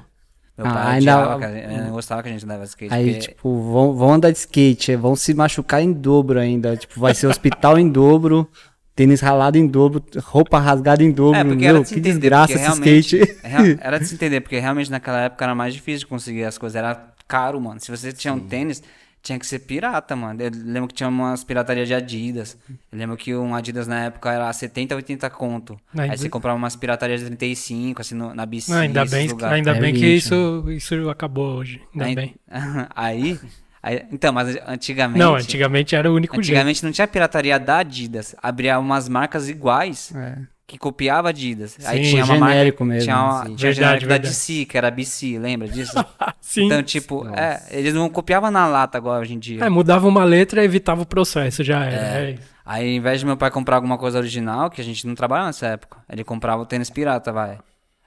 Meu 0.56 0.68
Ah, 0.68 0.74
pai 0.74 0.98
ainda- 0.98 1.18
odiava, 1.22 1.40
que 1.40 1.46
a 1.46 1.52
gente- 1.54 1.74
eu 1.74 1.84
não 1.86 1.92
gostava 1.92 2.22
que 2.22 2.28
a 2.30 2.32
gente 2.34 2.44
andava 2.46 2.64
de 2.64 2.70
skate. 2.70 2.94
Aí, 2.94 3.14
porque- 3.14 3.28
tipo, 3.30 3.72
vão, 3.72 3.94
vão 3.96 4.14
andar 4.14 4.30
de 4.30 4.38
skate, 4.38 4.96
vão 4.96 5.16
se 5.16 5.34
machucar 5.34 5.82
em 5.82 5.92
dobro 5.92 6.38
ainda. 6.38 6.76
Tipo, 6.78 7.00
vai 7.00 7.16
ser 7.16 7.28
hospital 7.28 7.80
em 7.80 7.90
dobro, 7.90 8.46
tênis 9.00 9.22
ralado 9.22 9.58
em 9.58 9.66
dobro, 9.66 10.04
roupa 10.18 10.60
rasgada 10.60 11.02
em 11.02 11.10
dobro. 11.10 11.40
É, 11.40 11.44
porque 11.46 11.62
Meu, 11.62 11.70
era 11.70 11.80
de 11.82 11.88
se 11.88 11.94
que 11.94 12.00
entender, 12.02 12.20
desgraça 12.20 12.54
esse 12.54 12.72
skate. 12.72 13.22
É 13.42 13.78
Era 13.88 13.98
de 13.98 14.06
se 14.06 14.14
entender, 14.16 14.42
porque 14.42 14.60
realmente 14.60 14.92
naquela 14.92 15.22
época 15.22 15.46
era 15.46 15.56
mais 15.56 15.74
difícil 15.74 16.00
de 16.02 16.08
conseguir 16.08 16.44
as 16.44 16.58
coisas. 16.58 16.76
Era 16.76 17.14
caro, 17.26 17.62
mano. 17.62 17.80
Se 17.80 17.90
você 17.90 18.12
tinha 18.12 18.34
um 18.34 18.40
tênis, 18.42 18.84
tinha 19.24 19.40
que 19.40 19.48
ser 19.48 19.60
pirata, 19.60 20.18
mano. 20.18 20.42
Eu 20.42 20.52
lembro 20.54 20.90
que 20.90 20.96
tinha 20.96 21.08
umas 21.08 21.46
piratarias 21.46 21.88
de 21.88 21.94
Adidas. 21.94 22.58
Eu 22.92 23.00
lembro 23.00 23.16
que 23.16 23.34
um 23.34 23.56
Adidas 23.56 23.88
na 23.88 24.06
época 24.06 24.34
era 24.34 24.52
70, 24.52 24.94
80 24.96 25.30
conto. 25.30 25.80
Ainda- 25.98 26.12
Aí 26.14 26.18
você 26.18 26.28
comprava 26.28 26.58
umas 26.58 26.76
piratarias 26.76 27.22
de 27.22 27.28
35, 27.28 28.02
assim, 28.02 28.16
no- 28.16 28.36
na 28.36 28.46
BC. 28.46 28.70
Não, 28.70 28.80
ainda 28.80 29.06
bem, 29.06 29.30
lugares. 29.30 29.56
ainda 29.56 29.72
É 29.72 29.80
bem 29.80 29.94
que 29.94 30.02
20, 30.02 30.18
isso, 30.18 30.66
isso 30.72 31.10
acabou 31.10 31.56
hoje. 31.58 31.82
Ainda 31.94 32.06
aí, 32.06 32.16
bem. 32.16 32.36
aí, 32.94 33.40
aí- 33.82 34.06
Então, 34.12 34.32
mas 34.34 34.58
antigamente. 34.68 35.20
Não, 35.20 35.36
antigamente 35.36 35.96
era 35.96 36.12
o 36.12 36.16
único 36.16 36.36
jeito. 36.36 36.46
Antigamente 36.48 36.84
não 36.86 36.92
tinha 36.92 37.08
pirataria 37.08 37.60
da 37.60 37.80
Adidas. 37.80 38.36
Abria 38.42 38.80
umas 38.80 39.08
marcas 39.10 39.50
iguais. 39.50 40.14
É. 40.16 40.38
que 40.68 40.78
copiava 40.78 41.30
Adidas. 41.30 41.78
Aí 41.84 42.06
Sim, 42.06 42.12
tinha 42.12 42.26
uma 42.26 42.36
marca, 42.36 42.54
genérico 42.54 42.86
mesmo, 42.86 43.04
tinha 43.04 43.18
uma, 43.20 43.32
sim. 43.46 43.56
tinha 43.56 43.58
Verdade, 43.58 43.68
a 43.68 43.74
genérica 43.74 44.06
da 44.08 44.14
verdade. 44.14 44.30
DC, 44.36 44.66
que 44.66 44.78
era 44.78 44.88
a 44.88 44.92
BC, 44.92 45.40
lembra 45.40 45.68
disso? 45.68 45.94
Sim. 46.40 46.66
Então, 46.68 46.84
tipo, 46.84 47.28
é, 47.36 47.60
eles 47.72 47.92
não 47.96 48.08
copiavam 48.08 48.52
na 48.52 48.68
lata 48.68 48.96
agora 48.96 49.22
hoje 49.22 49.34
em 49.34 49.40
dia. 49.40 49.64
É, 49.66 49.68
mudava 49.70 50.08
uma 50.08 50.24
letra 50.24 50.62
e 50.62 50.66
evitava 50.66 51.02
o 51.02 51.08
processo, 51.08 51.64
já 51.64 51.84
era. 51.86 52.20
É. 52.20 52.32
isso. 52.34 52.44
Aí, 52.64 52.84
ao 52.88 52.94
invés 52.98 53.20
de 53.20 53.26
meu 53.26 53.36
pai 53.36 53.50
comprar 53.50 53.78
alguma 53.78 53.98
coisa 53.98 54.20
original, 54.20 54.70
que 54.70 54.80
a 54.80 54.84
gente 54.84 55.08
não 55.08 55.16
trabalhava 55.16 55.48
nessa 55.48 55.66
época, 55.66 55.98
ele 56.08 56.24
comprava 56.24 56.62
o 56.62 56.66
tênis 56.68 56.92
pirata, 56.92 57.32
vai. 57.32 57.58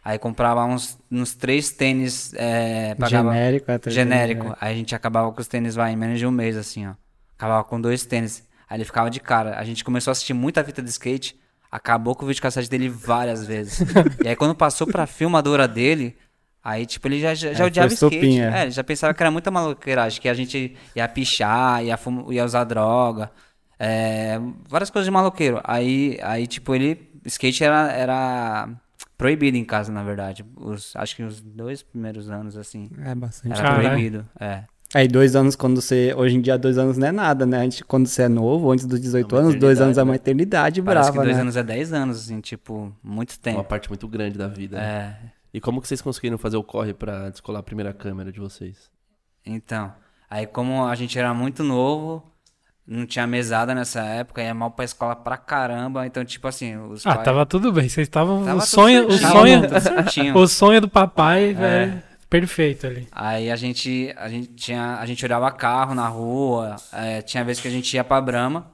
Aí 0.04 0.18
comprava 0.18 0.64
uns, 0.64 0.98
uns 1.10 1.34
três 1.34 1.70
tênis, 1.70 2.32
é, 2.34 2.94
pagava 2.96 3.32
Genérico, 3.32 3.70
é, 3.70 3.74
genérico. 3.90 3.90
genérico. 3.90 4.56
Aí 4.60 4.72
a 4.72 4.76
gente 4.76 4.94
acabava 4.94 5.30
com 5.32 5.40
os 5.40 5.46
tênis, 5.46 5.74
vai, 5.76 5.92
em 5.92 5.96
menos 5.96 6.18
de 6.18 6.26
um 6.26 6.30
mês, 6.30 6.56
assim, 6.56 6.86
ó. 6.88 6.94
Acabava 7.38 7.62
com 7.64 7.80
dois 7.80 8.04
tênis. 8.04 8.46
Aí 8.68 8.78
ele 8.78 8.84
ficava 8.84 9.08
de 9.10 9.20
cara. 9.20 9.56
A 9.58 9.64
gente 9.64 9.84
começou 9.84 10.10
a 10.10 10.12
assistir 10.12 10.32
muita 10.34 10.64
fita 10.64 10.82
de 10.82 10.90
skate, 10.90 11.36
acabou 11.70 12.16
com 12.16 12.24
o 12.24 12.28
videocassete 12.28 12.68
dele 12.68 12.88
várias 12.88 13.46
vezes. 13.46 13.80
e 14.24 14.28
aí 14.28 14.34
quando 14.34 14.54
passou 14.56 14.86
pra 14.88 15.06
filmadora 15.06 15.68
dele, 15.68 16.16
aí 16.64 16.84
tipo, 16.84 17.06
ele 17.06 17.20
já, 17.20 17.32
já, 17.34 17.52
já 17.52 17.64
Aí 17.64 17.68
odiava 17.68 17.92
skate. 17.92 18.40
é. 18.40 18.58
É, 18.58 18.62
ele 18.62 18.70
já 18.72 18.82
pensava 18.82 19.14
que 19.14 19.22
era 19.22 19.30
muita 19.30 19.50
maluqueiragem, 19.52 20.20
que 20.20 20.28
a 20.28 20.34
gente 20.34 20.76
ia 20.96 21.06
pichar, 21.08 21.84
ia, 21.84 21.96
fum- 21.96 22.32
ia 22.32 22.44
usar 22.44 22.64
droga, 22.64 23.30
é, 23.78 24.38
várias 24.68 24.90
coisas 24.90 25.04
de 25.06 25.10
maloqueiro. 25.12 25.60
Aí, 25.62 26.18
aí 26.22 26.46
tipo, 26.48 26.74
ele. 26.74 27.08
Skate 27.24 27.62
era, 27.62 27.92
era 27.92 28.68
proibido 29.16 29.56
em 29.56 29.64
casa, 29.64 29.92
na 29.92 30.02
verdade. 30.02 30.44
Os, 30.56 30.94
acho 30.96 31.16
que 31.16 31.22
os 31.22 31.40
dois 31.40 31.82
primeiros 31.82 32.30
anos, 32.30 32.56
assim. 32.56 32.90
É 33.04 33.14
bastante. 33.14 33.58
Era 33.58 33.74
proibido. 33.74 34.26
É. 34.38 34.64
Aí 34.94 35.08
dois 35.08 35.34
anos 35.34 35.56
quando 35.56 35.80
você. 35.80 36.12
Hoje 36.14 36.36
em 36.36 36.40
dia, 36.40 36.58
dois 36.58 36.76
anos 36.76 36.98
não 36.98 37.06
é 37.08 37.12
nada, 37.12 37.46
né? 37.46 37.60
A 37.60 37.62
gente, 37.62 37.82
quando 37.84 38.06
você 38.06 38.24
é 38.24 38.28
novo, 38.28 38.70
antes 38.70 38.84
dos 38.84 39.00
18 39.00 39.34
É 39.34 39.38
uma 39.38 39.44
anos, 39.48 39.58
dois 39.58 39.80
anos 39.80 39.96
é 39.96 40.02
uma 40.02 40.10
né? 40.12 40.16
eternidade 40.16 40.82
Parece 40.82 41.10
brava, 41.10 41.18
que 41.18 41.24
dois 41.24 41.36
né? 41.36 41.42
anos 41.42 41.56
é 41.56 41.62
10 41.62 41.92
anos, 41.94 42.18
assim, 42.18 42.40
tipo, 42.40 42.94
muito 43.02 43.30
Uma 43.32 43.38
tempo. 43.42 43.64
parte 43.64 43.88
muito 43.88 44.06
grande 44.06 44.36
da 44.36 44.48
vida. 44.48 44.76
né? 44.76 44.84
É. 44.84 45.16
E 45.54 45.60
como 45.60 45.80
que 45.80 45.88
vocês 45.88 46.02
conseguiram 46.02 46.36
fazer 46.36 46.56
o 46.56 46.62
corre 46.62 46.92
pra 46.94 47.30
descolar 47.30 47.60
a 47.60 47.62
primeira 47.62 47.92
câmera 47.94 48.30
de 48.32 48.38
vocês? 48.40 48.90
Então, 49.44 49.92
aí 50.28 50.46
como 50.46 50.84
a 50.84 50.94
gente 50.94 51.18
era 51.18 51.32
muito 51.34 51.62
novo, 51.62 52.22
não 52.86 53.06
tinha 53.06 53.26
mesada 53.26 53.74
nessa 53.74 54.00
época, 54.00 54.42
ia 54.42 54.52
mal 54.54 54.70
pra 54.70 54.84
escola 54.84 55.14
pra 55.16 55.36
caramba, 55.36 56.06
então 56.06 56.24
tipo 56.24 56.46
assim, 56.48 56.76
os 56.76 57.06
Ah, 57.06 57.14
pais- 57.14 57.24
tava 57.24 57.46
tudo 57.46 57.72
bem. 57.72 57.88
Vocês 57.88 58.06
estavam. 58.06 58.44
Tava 58.44 58.58
O 58.58 58.66
sonho, 58.66 59.06
o 59.08 59.12
sonho, 59.18 59.62
o 60.36 60.46
sonho 60.48 60.80
do 60.80 60.88
papai, 60.88 61.54
velho. 61.54 62.02
Perfeito 62.28 62.86
ali. 62.86 63.06
Aí 63.12 63.50
a 63.50 63.56
gente, 63.56 64.12
a 64.16 64.26
gente 64.28 64.48
tinha, 64.54 64.96
a 64.96 65.04
gente 65.04 65.22
olhava 65.24 65.50
carro 65.50 65.94
na 65.94 66.08
rua, 66.08 66.76
é, 66.92 67.20
tinha 67.20 67.44
vez 67.44 67.60
que 67.60 67.68
a 67.68 67.70
gente 67.70 67.92
ia 67.94 68.02
pra 68.02 68.20
Brama, 68.22 68.70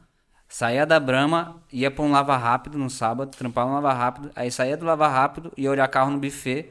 saía 0.49 0.87
da 0.87 1.01
Brama, 1.01 1.57
ia 1.73 1.91
pra 1.91 2.05
um 2.05 2.11
lava 2.13 2.37
rápido 2.37 2.79
no 2.79 2.89
sábado, 2.89 3.33
trampava 3.37 3.69
no 3.69 3.75
lava 3.75 3.93
rápido, 3.93 4.31
aí 4.37 4.49
saía 4.51 4.77
do 4.77 4.87
lava 4.87 5.09
rápido, 5.09 5.53
ia 5.57 5.69
olhar 5.71 5.89
carro 5.89 6.13
no 6.13 6.19
buffet 6.19 6.71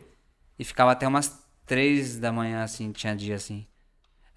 e 0.58 0.64
ficava 0.64 0.94
até 0.94 1.06
umas 1.06 1.38
três 1.66 2.18
da 2.18 2.32
manhã, 2.32 2.64
assim, 2.64 2.90
tinha 2.94 3.14
dia 3.14 3.36
assim. 3.36 3.68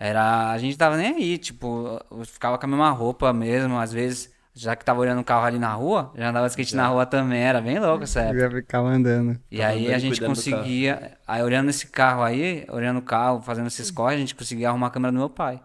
Era, 0.03 0.51
a 0.51 0.57
gente 0.57 0.79
tava 0.79 0.97
nem 0.97 1.15
aí, 1.15 1.37
tipo, 1.37 2.01
eu 2.11 2.25
ficava 2.25 2.57
com 2.57 2.65
a 2.65 2.69
mesma 2.69 2.91
roupa 2.91 3.35
mesmo, 3.35 3.79
às 3.79 3.93
vezes, 3.93 4.33
já 4.55 4.75
que 4.75 4.83
tava 4.83 4.99
olhando 4.99 5.21
o 5.21 5.25
carro 5.25 5.45
ali 5.45 5.59
na 5.59 5.75
rua, 5.75 6.11
já 6.15 6.31
andava 6.31 6.47
skate 6.47 6.75
na 6.75 6.87
rua 6.89 7.05
também, 7.05 7.43
era 7.43 7.61
bem 7.61 7.79
louco 7.79 8.05
essa 8.05 8.23
época. 8.23 8.41
Já 8.41 8.51
ficava 8.51 8.89
andando. 8.89 9.39
E 9.51 9.59
Tava 9.59 9.69
aí 9.69 9.85
andando 9.85 9.95
a 9.95 9.99
gente 9.99 10.21
conseguia, 10.23 11.19
aí 11.29 11.43
olhando 11.43 11.69
esse 11.69 11.87
carro 11.89 12.23
aí, 12.23 12.65
olhando 12.71 12.97
o 12.97 13.03
carro, 13.03 13.43
fazendo 13.43 13.67
esses 13.67 13.91
corres, 13.91 14.17
a 14.17 14.21
gente 14.21 14.35
conseguia 14.35 14.71
arrumar 14.71 14.87
a 14.87 14.91
câmera 14.91 15.13
do 15.13 15.19
meu 15.19 15.29
pai. 15.29 15.61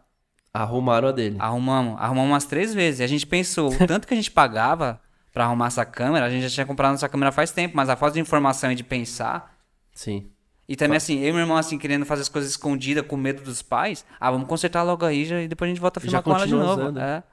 Arrumaram 0.54 1.08
a 1.08 1.12
dele. 1.14 1.38
Arrumamos, 1.40 1.96
arrumamos 1.98 2.32
umas 2.32 2.46
três 2.46 2.74
vezes. 2.74 3.00
E 3.00 3.04
a 3.04 3.08
gente 3.08 3.26
pensou, 3.26 3.72
o 3.74 3.88
tanto 3.88 4.06
que 4.06 4.14
a 4.14 4.18
gente 4.18 4.32
pagava 4.32 5.00
pra 5.34 5.46
arrumar 5.46 5.68
essa 5.68 5.86
câmera, 5.86 6.26
a 6.26 6.30
gente 6.30 6.44
já 6.44 6.50
tinha 6.50 6.66
comprado 6.66 6.96
essa 6.96 7.08
câmera 7.08 7.32
faz 7.32 7.52
tempo, 7.52 7.76
mas 7.78 7.88
a 7.88 7.96
falta 7.96 8.16
de 8.16 8.20
informação 8.20 8.70
e 8.70 8.76
de 8.76 8.84
pensar. 8.84 9.56
Sim. 9.94 10.30
E 10.68 10.76
também 10.76 10.98
assim, 10.98 11.20
eu 11.20 11.30
e 11.30 11.32
meu 11.32 11.42
irmão 11.42 11.58
assim, 11.58 11.78
querendo 11.78 12.06
fazer 12.06 12.24
as 12.24 12.30
coisas 12.30 12.52
escondidas 12.52 13.06
com 13.06 13.16
medo 13.16 13.44
dos 13.44 13.62
pais. 13.62 14.06
Ah, 14.20 14.32
vamos 14.32 14.48
consertar 14.48 14.84
logo 14.84 15.06
aí 15.06 15.26
já, 15.26 15.42
e 15.42 15.48
depois 15.48 15.70
a 15.70 15.74
gente 15.74 15.82
volta 15.82 16.00
a 16.00 16.02
filmar 16.02 16.24
com 16.24 16.36
ela 16.36 16.48
de 16.48 16.54
novo. 16.54 17.00
É. 17.00 17.24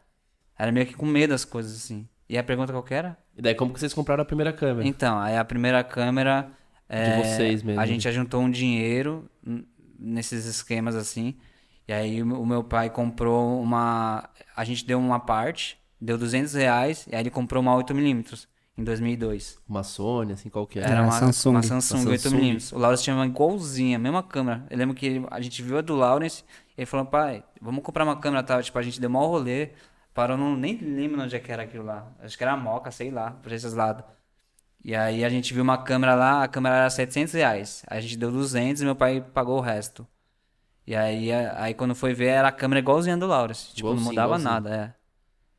Era 0.59 0.71
meio 0.71 0.87
que 0.87 0.95
com 0.95 1.07
medo 1.07 1.31
das 1.31 1.45
coisas, 1.45 1.75
assim. 1.75 2.07
E 2.29 2.37
a 2.37 2.43
pergunta 2.43 2.73
qual 2.73 2.83
que 2.83 2.95
era? 2.95 3.17
E 3.37 3.43
daí 3.43 3.55
como 3.55 3.73
que 3.73 3.81
vocês 3.81 3.95
compraram 3.95 4.23
a 4.23 4.25
primeira 4.25 4.53
câmera? 4.53 4.87
Então, 4.87 5.19
aí 5.19 5.37
a 5.37 5.45
primeira 5.45 5.83
câmera. 5.83 6.51
é, 6.89 7.23
vocês 7.23 7.63
mesmo. 7.63 7.81
A 7.81 7.87
gente 7.87 8.07
ajuntou 8.07 8.43
um 8.43 8.51
dinheiro 8.51 9.31
nesses 9.99 10.45
esquemas 10.45 10.95
assim. 10.95 11.35
E 11.89 11.93
aí 11.93 12.23
o 12.23 12.43
o 12.43 12.47
meu 12.47 12.63
pai 12.63 12.91
comprou 12.91 13.61
uma. 13.61 14.29
A 14.55 14.65
gente 14.65 14.85
deu 14.85 14.99
uma 14.99 15.19
parte, 15.19 15.79
deu 16.01 16.19
200 16.19 16.53
reais, 16.55 17.07
e 17.11 17.15
aí 17.15 17.23
ele 17.23 17.31
comprou 17.31 17.63
uma 17.63 17.75
8mm 17.77 18.47
em 18.77 18.85
2002. 18.85 19.59
Uma 19.69 19.83
Sony, 19.83 20.33
assim, 20.33 20.49
qual 20.49 20.67
que 20.67 20.79
era? 20.79 20.89
Era 20.91 21.01
É, 21.01 21.03
uma 21.03 21.13
Samsung. 21.13 21.51
uma 21.51 21.63
Samsung, 21.63 22.07
Uma 22.07 22.19
Samsung. 22.19 22.57
8mm. 22.57 22.73
O 22.73 22.79
Lawrence 22.79 23.03
tinha 23.05 23.15
uma 23.17 23.27
igualzinha, 23.27 23.97
a 23.97 24.01
mesma 24.01 24.23
câmera. 24.23 24.67
Eu 24.71 24.79
lembro 24.79 24.95
que 24.95 25.23
a 25.31 25.41
gente 25.41 25.63
viu 25.63 25.79
a 25.79 25.81
do 25.81 25.95
Lawrence 25.95 26.45
e 26.77 26.81
ele 26.83 26.87
falou, 26.87 27.07
pai, 27.07 27.45
vamos 27.61 27.83
comprar 27.85 28.05
uma 28.05 28.19
câmera 28.19 28.43
tal. 28.43 28.63
Tipo, 28.63 28.79
a 28.79 28.83
gente 28.83 29.01
deu 29.01 29.11
maior 29.11 29.29
rolê. 29.29 29.71
Parou, 30.15 30.37
não, 30.37 30.57
nem 30.57 30.77
lembro 30.79 31.21
onde 31.23 31.35
é 31.37 31.41
que 31.41 31.51
era 31.53 31.63
aquilo 31.63 31.85
lá. 31.85 32.13
Acho 32.21 32.37
que 32.37 32.45
era 32.45 32.53
a 32.53 32.57
Moca, 32.57 32.91
sei 32.91 33.11
lá, 33.11 33.31
por 33.33 33.53
esses 33.53 33.73
lados. 33.75 34.05
E 34.85 34.95
aí 34.97 35.25
a 35.25 35.29
gente 35.29 35.55
viu 35.55 35.63
uma 35.63 35.79
câmera 35.79 36.15
lá, 36.15 36.43
a 36.45 36.49
câmera 36.49 36.77
era 36.77 36.91
700 36.91 37.33
reais. 37.35 37.85
Aí 37.89 37.99
a 37.99 38.01
gente 38.01 38.17
deu 38.17 38.31
200 38.33 38.83
e 38.83 38.85
meu 38.85 38.97
pai 38.97 39.21
pagou 39.21 39.59
o 39.59 39.61
resto. 39.61 40.07
E 40.87 40.95
aí, 40.97 41.33
aí 41.33 41.75
quando 41.75 41.95
foi 41.95 42.15
ver, 42.15 42.27
era 42.29 42.49
a 42.49 42.53
câmera 42.53 42.81
igualzinha 42.81 43.17
do 43.17 43.27
Lawrence. 43.27 43.75
Tipo, 43.75 43.95
não 43.95 44.03
Igualzinho, 44.03 44.03
mudava 44.03 44.37
igualzinho. 44.37 44.51
nada, 44.53 44.75
é. 44.77 44.95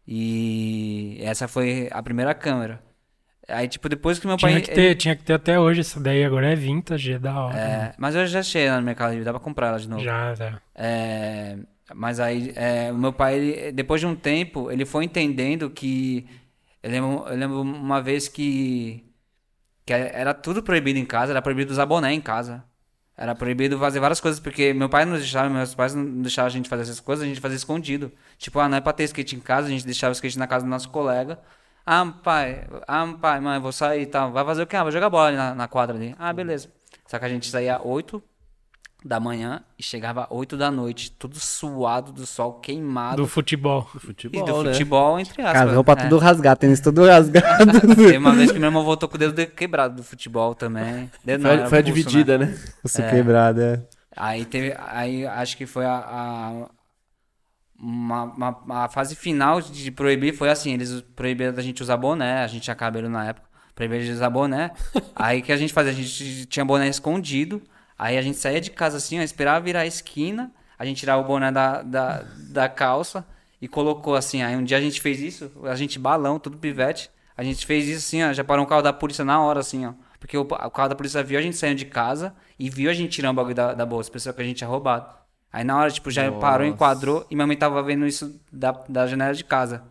E 0.08 1.18
essa 1.22 1.48
foi 1.48 1.90
a 1.92 2.04
primeira 2.04 2.34
câmera. 2.36 2.84
Aí, 3.48 3.68
tipo, 3.68 3.90
depois 3.90 4.20
que 4.20 4.26
meu 4.28 4.38
pai... 4.38 4.52
Tinha 4.52 4.62
que, 4.62 4.72
ter, 4.72 4.96
tinha 4.96 5.16
que 5.16 5.24
ter 5.24 5.34
até 5.34 5.60
hoje. 5.60 5.82
Essa 5.82 6.00
daí 6.00 6.24
agora 6.24 6.52
é 6.52 6.56
vintage, 6.56 7.14
é 7.14 7.20
da 7.20 7.40
hora. 7.40 7.58
É, 7.58 7.94
mas 7.98 8.16
eu 8.16 8.26
já 8.26 8.40
achei 8.40 8.64
ela 8.64 8.80
no 8.80 8.86
Mercado 8.86 9.10
Livre, 9.12 9.26
dá 9.26 9.32
pra 9.32 9.40
comprar 9.40 9.68
ela 9.68 9.80
de 9.80 9.90
novo. 9.90 10.02
Já, 10.04 10.34
já. 10.34 10.62
É, 10.74 11.58
mas 11.94 12.20
aí, 12.20 12.54
é, 12.56 12.92
o 12.92 12.98
meu 12.98 13.12
pai, 13.12 13.36
ele- 13.38 13.72
depois 13.74 14.00
de 14.00 14.08
um 14.08 14.16
tempo, 14.16 14.72
ele 14.72 14.86
foi 14.86 15.04
entendendo 15.06 15.70
que. 15.70 16.26
Eu 16.82 16.92
lembro, 16.92 17.26
eu 17.28 17.36
lembro 17.38 17.62
uma 17.62 18.02
vez 18.02 18.28
que. 18.28 19.04
que 19.86 19.94
era 19.94 20.34
tudo 20.34 20.64
proibido 20.64 20.98
em 21.00 21.06
casa, 21.06 21.32
era 21.34 21.42
proibido 21.42 21.72
usar 21.72 21.86
boné 21.86 22.14
em 22.14 22.22
casa. 22.22 22.64
Era 23.16 23.36
proibido 23.36 23.78
fazer 23.78 24.00
várias 24.00 24.20
coisas, 24.20 24.40
porque 24.40 24.74
meu 24.74 24.90
pai 24.90 25.06
não 25.06 25.14
deixava, 25.16 25.48
meus 25.50 25.76
pais 25.76 25.94
não 25.94 26.22
deixavam 26.22 26.48
a 26.48 26.50
gente 26.50 26.68
fazer 26.68 26.82
essas 26.84 27.00
coisas, 27.00 27.24
a 27.24 27.28
gente 27.28 27.40
fazia 27.40 27.58
escondido. 27.58 28.12
Tipo, 28.40 28.60
ah, 28.60 28.68
não 28.68 28.78
é 28.78 28.82
pra 28.82 28.92
ter 28.92 29.04
skate 29.04 29.36
em 29.36 29.40
casa, 29.40 29.68
a 29.68 29.70
gente 29.70 29.86
deixava 29.86 30.12
o 30.12 30.14
skate 30.14 30.40
na 30.40 30.48
casa 30.48 30.66
do 30.66 30.70
nosso 30.70 30.90
colega. 30.90 31.40
Ah, 31.86 32.06
pai, 32.24 32.66
ah, 32.88 33.14
pai, 33.20 33.40
mãe, 33.42 33.60
vou 33.60 33.72
sair 33.72 34.04
e 34.04 34.06
tal. 34.06 34.32
Vai 34.32 34.46
fazer 34.46 34.64
o 34.64 34.68
quê? 34.68 34.76
Ah, 34.76 34.84
vou 34.84 34.92
jogar 34.92 35.10
bola 35.10 35.28
ali 35.28 35.38
na, 35.38 35.54
na 35.54 35.68
quadra 35.68 35.96
ali. 35.96 36.16
Ah, 36.18 36.32
beleza. 36.32 36.70
Só 37.08 37.20
que 37.20 37.26
a 37.26 37.30
gente 37.30 37.50
saía 37.50 37.82
8 37.84 38.24
da 39.06 39.20
manhã 39.20 39.62
e 39.78 39.84
chegava 39.84 40.26
8 40.30 40.56
da 40.56 40.72
noite, 40.72 41.12
tudo 41.12 41.38
suado 41.38 42.14
do 42.14 42.26
sol, 42.26 42.54
queimado. 42.62 43.18
Do 43.18 43.28
futebol. 43.28 43.82
Do 43.94 43.98
e 43.98 44.00
futebol, 44.00 44.46
do 44.46 44.64
né? 44.64 44.72
futebol, 44.72 45.20
entre 45.20 45.42
aspas. 45.42 45.54
Cara, 45.60 45.74
roupa 45.74 45.92
É. 45.92 45.96
tudo 45.98 46.18
rasgado, 46.20 46.60
tênis 46.62 46.80
tudo 46.80 47.06
rasgado. 47.06 47.66
Teve 47.96 48.18
uma 48.18 48.32
vez 48.34 48.50
que 48.52 48.60
meu 48.60 48.68
irmão 48.70 48.86
voltou 48.86 49.10
com 49.10 49.16
o 49.16 49.20
dedo 49.20 49.46
quebrado 49.48 49.98
do 49.98 50.04
futebol 50.04 50.56
também. 50.56 51.12
Dedo 51.26 51.42
não, 51.42 51.50
Foi, 51.50 51.60
era 51.60 51.70
foi 51.70 51.80
a 51.80 51.84
pulso, 51.84 51.98
né? 51.98 52.02
dividida, 52.04 52.38
né? 52.38 52.58
Osso 52.82 53.02
quebrado, 53.10 53.62
é. 53.62 53.82
Aí 54.16 54.46
teve. 54.46 54.74
Aí 54.80 55.26
acho 55.28 55.58
que 55.58 55.66
foi 55.66 55.86
a. 55.86 55.96
a- 55.98 56.70
uma, 57.84 58.24
uma- 58.24 58.84
a 58.86 58.90
fase 58.90 59.16
final 59.16 59.62
de 59.62 59.92
proibir 59.92 60.34
foi 60.36 60.50
assim, 60.50 60.74
eles 60.74 61.02
proibiram 61.16 61.54
da 61.54 61.62
gente 61.62 61.84
usar 61.84 61.98
boné, 61.98 62.44
a 62.44 62.48
gente 62.48 62.64
tinha 62.64 62.76
cabelo 62.76 63.10
na 63.10 63.28
época, 63.28 63.48
proibiram 63.76 64.04
de 64.06 64.12
usar 64.12 64.30
boné. 64.30 64.72
aí 65.16 65.40
o 65.40 65.44
que 65.44 65.52
a 65.52 65.58
gente 65.58 65.74
fazia? 65.74 65.92
A 65.92 65.96
gente 65.96 66.46
tinha 66.46 66.64
boné 66.66 66.88
escondido, 66.88 67.62
aí 67.98 68.18
a 68.18 68.22
gente 68.22 68.38
saía 68.38 68.62
de 68.62 68.72
casa 68.72 68.98
assim, 68.98 69.20
ó, 69.20 69.22
esperava 69.22 69.60
virar 69.64 69.82
a 69.82 69.86
esquina, 69.86 70.52
a 70.80 70.86
gente 70.86 70.98
tirava 71.00 71.22
o 71.22 71.26
boné 71.26 71.52
da, 71.52 71.82
da, 71.82 72.24
da 72.50 72.70
calça 72.70 73.26
e 73.62 73.68
colocou 73.68 74.16
assim. 74.16 74.42
Aí 74.42 74.56
um 74.56 74.64
dia 74.64 74.78
a 74.78 74.82
gente 74.82 75.00
fez 75.02 75.20
isso, 75.20 75.52
a 75.64 75.76
gente 75.76 76.00
balão, 76.00 76.40
tudo 76.40 76.58
pivete. 76.58 77.10
A 77.36 77.44
gente 77.44 77.66
fez 77.66 77.88
isso 77.88 77.98
assim, 78.08 78.24
ó, 78.24 78.32
já 78.32 78.44
parou 78.44 78.64
um 78.64 78.68
carro 78.68 78.82
da 78.82 78.94
polícia 78.94 79.26
na 79.26 79.42
hora, 79.42 79.60
assim, 79.60 79.86
ó. 79.86 79.94
Porque 80.20 80.38
o, 80.38 80.42
o 80.42 80.46
carro 80.72 80.90
da 80.90 80.96
polícia 80.96 81.24
viu 81.24 81.38
a 81.40 81.42
gente 81.42 81.58
saindo 81.58 81.78
de 81.80 81.86
casa 81.86 82.34
e 82.60 82.70
viu 82.70 82.90
a 82.90 82.94
gente 82.94 83.12
tirando 83.12 83.32
o 83.32 83.36
bagulho 83.36 83.56
da, 83.56 83.74
da 83.74 83.86
bolsa, 83.86 84.12
pensou 84.12 84.32
que 84.34 84.42
a 84.42 84.46
gente 84.46 84.58
tinha 84.58 84.68
roubado. 84.70 85.23
Aí 85.54 85.64
na 85.64 85.78
hora, 85.78 85.92
tipo, 85.92 86.10
já 86.10 86.32
parou, 86.32 86.66
enquadrou 86.68 87.26
e 87.30 87.36
minha 87.36 87.46
mãe 87.46 87.56
tava 87.56 87.82
vendo 87.84 88.08
isso 88.08 88.36
da, 88.52 88.72
da 88.90 89.06
janela 89.06 89.34
de 89.36 89.44
casa. 89.44 89.84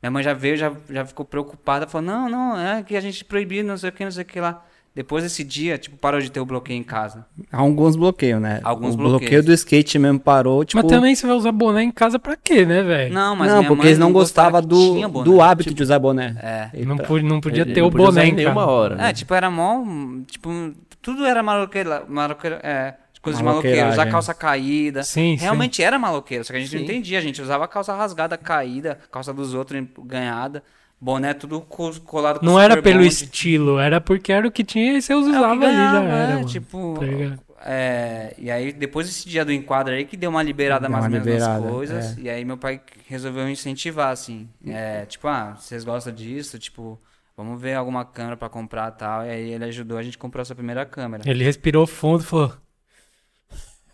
Minha 0.00 0.12
mãe 0.12 0.22
já 0.22 0.32
veio, 0.32 0.56
já, 0.56 0.72
já 0.88 1.04
ficou 1.04 1.26
preocupada, 1.26 1.88
falou, 1.88 2.06
não, 2.06 2.28
não, 2.28 2.56
é 2.56 2.84
que 2.84 2.96
a 2.96 3.00
gente 3.00 3.24
proibiu, 3.24 3.64
não 3.64 3.76
sei 3.76 3.90
o 3.90 3.92
que, 3.92 4.04
não 4.04 4.12
sei 4.12 4.22
o 4.22 4.26
que 4.26 4.40
lá. 4.40 4.62
Depois 4.94 5.22
desse 5.22 5.44
dia, 5.44 5.76
tipo, 5.78 5.96
parou 5.96 6.20
de 6.20 6.30
ter 6.30 6.40
o 6.40 6.44
bloqueio 6.46 6.76
em 6.78 6.82
casa. 6.82 7.24
Alguns 7.52 7.94
bloqueios, 7.94 8.40
né? 8.40 8.60
Alguns 8.64 8.94
o 8.94 8.96
bloqueios. 8.96 9.20
bloqueio 9.20 9.42
do 9.44 9.52
skate 9.52 9.98
mesmo 9.98 10.18
parou, 10.18 10.64
tipo... 10.64 10.80
Mas 10.82 10.90
também 10.90 11.14
você 11.14 11.26
vai 11.26 11.36
usar 11.36 11.52
boné 11.52 11.82
em 11.82 11.90
casa 11.90 12.18
pra 12.18 12.36
quê, 12.36 12.64
né, 12.64 12.82
velho? 12.82 13.12
Não, 13.14 13.34
mas 13.36 13.48
não, 13.48 13.58
minha 13.58 13.68
porque 13.68 13.82
mãe 13.82 13.86
eles 13.88 13.98
não 13.98 14.12
gostava 14.12 14.60
gostavam 14.60 15.10
do, 15.10 15.22
do 15.24 15.40
hábito 15.40 15.74
de 15.74 15.82
usar 15.82 15.98
boné. 15.98 16.36
É. 16.42 16.70
E 16.74 16.84
Não, 16.84 16.96
pra- 16.96 17.06
podia, 17.06 17.28
não 17.28 17.40
podia 17.40 17.62
Ele 17.62 17.74
ter 17.74 17.80
não 17.80 17.88
o 17.88 17.90
podia 17.92 18.06
boné 18.06 18.26
em 18.26 18.32
nenhuma 18.32 18.66
hora. 18.66 18.96
né? 18.96 19.10
É, 19.10 19.12
tipo, 19.12 19.32
era 19.34 19.48
mó. 19.50 19.84
Tipo, 20.26 20.72
tudo 21.00 21.24
era 21.24 21.42
maloqueiro. 21.44 21.90
lá, 21.90 22.02
maloqueiro 22.08 22.56
é, 22.62 22.94
coisas 23.22 23.38
de 23.38 23.44
maloqueiro. 23.44 23.76
Maloqueiragem. 23.76 23.92
Usar 24.04 24.10
calça 24.10 24.34
caída. 24.34 25.02
Sim, 25.02 25.36
sim. 25.36 25.42
Realmente 25.42 25.82
era 25.82 25.98
maloqueiro, 25.98 26.44
só 26.44 26.52
que 26.52 26.58
a 26.58 26.60
gente 26.60 26.72
não 26.72 26.78
Sim. 26.80 26.84
entendia. 26.84 27.18
A 27.18 27.22
gente 27.22 27.40
usava 27.42 27.66
calça 27.68 27.94
rasgada, 27.94 28.36
caída, 28.36 28.98
calça 29.10 29.32
dos 29.32 29.54
outros 29.54 29.82
ganhada. 30.04 30.62
boné 31.00 31.32
tudo 31.34 31.60
co- 31.60 31.92
colado 32.00 32.40
com 32.40 32.46
Não 32.46 32.58
era 32.58 32.82
pelo 32.82 32.96
bonde. 32.98 33.08
estilo, 33.08 33.78
era 33.78 34.00
porque 34.00 34.32
era 34.32 34.46
o 34.48 34.50
que 34.50 34.64
tinha 34.64 34.98
e 34.98 35.02
você 35.02 35.12
É 35.12 35.16
usava 35.16 35.66
ali, 35.66 35.90
já 35.90 36.02
era, 36.02 36.32
é, 36.32 36.34
mano. 36.34 36.46
Tipo, 36.46 36.94
Tá 36.98 37.38
é, 37.70 38.34
e 38.38 38.50
aí 38.50 38.72
depois 38.72 39.06
desse 39.06 39.28
dia 39.28 39.44
do 39.44 39.52
enquadro 39.52 39.92
aí 39.94 40.04
que 40.04 40.16
deu 40.16 40.30
uma 40.30 40.42
liberada 40.42 40.82
Deu 40.88 40.90
mais 40.90 41.04
ou 41.04 41.10
menos 41.10 41.26
nas 41.26 41.60
coisas. 41.60 42.18
é. 42.18 42.20
E 42.20 42.30
aí 42.30 42.44
meu 42.44 42.56
pai 42.56 42.80
resolveu 43.08 43.48
incentivar, 43.48 44.10
assim. 44.12 44.48
É, 44.66 45.04
tipo, 45.06 45.26
ah, 45.28 45.54
vocês 45.58 45.84
gostam 45.84 46.12
disso? 46.12 46.58
Tipo, 46.58 47.00
vamos 47.36 47.60
ver 47.60 47.74
alguma 47.74 48.04
câmera 48.04 48.36
pra 48.36 48.48
comprar 48.48 48.92
e 48.92 48.98
tal. 48.98 49.24
E 49.26 49.30
aí 49.30 49.50
ele 49.52 49.64
ajudou 49.64 49.98
a 49.98 50.02
gente 50.02 50.16
a 50.16 50.20
comprar 50.20 50.42
a 50.42 50.44
sua 50.44 50.56
primeira 50.56 50.84
câmera. 50.86 51.22
Ele 51.28 51.42
respirou 51.44 51.86
fundo 51.86 52.22
e 52.22 52.26
falou: 52.26 52.52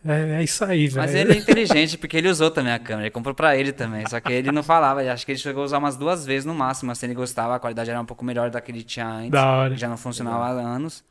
É, 0.06 0.40
é 0.40 0.42
isso 0.42 0.64
aí, 0.64 0.86
velho. 0.86 1.00
Mas 1.00 1.14
ele 1.14 1.32
é 1.32 1.36
inteligente, 1.36 1.96
porque 1.96 2.16
ele 2.16 2.28
usou 2.28 2.50
também 2.50 2.72
a 2.72 2.78
câmera, 2.78 3.04
ele 3.06 3.10
comprou 3.10 3.34
pra 3.34 3.56
ele 3.56 3.72
também. 3.72 4.06
Só 4.08 4.20
que 4.20 4.32
ele 4.32 4.52
não 4.52 4.62
falava, 4.62 5.00
acho 5.00 5.24
que 5.24 5.32
ele 5.32 5.38
chegou 5.38 5.62
a 5.62 5.64
usar 5.66 5.78
umas 5.78 5.96
duas 5.96 6.26
vezes 6.26 6.44
no 6.44 6.54
máximo. 6.54 6.92
Assim, 6.92 7.06
ele 7.06 7.14
gostava, 7.14 7.54
a 7.56 7.58
qualidade 7.58 7.90
era 7.90 8.00
um 8.00 8.04
pouco 8.04 8.24
melhor 8.24 8.50
da 8.50 8.60
que 8.60 8.70
ele 8.70 8.82
tinha 8.82 9.06
antes. 9.08 9.30
Da 9.30 9.46
hora. 9.46 9.74
que 9.74 9.80
Já 9.80 9.88
não 9.88 9.96
funcionava 9.96 10.44
há 10.44 10.50
anos. 10.50 11.02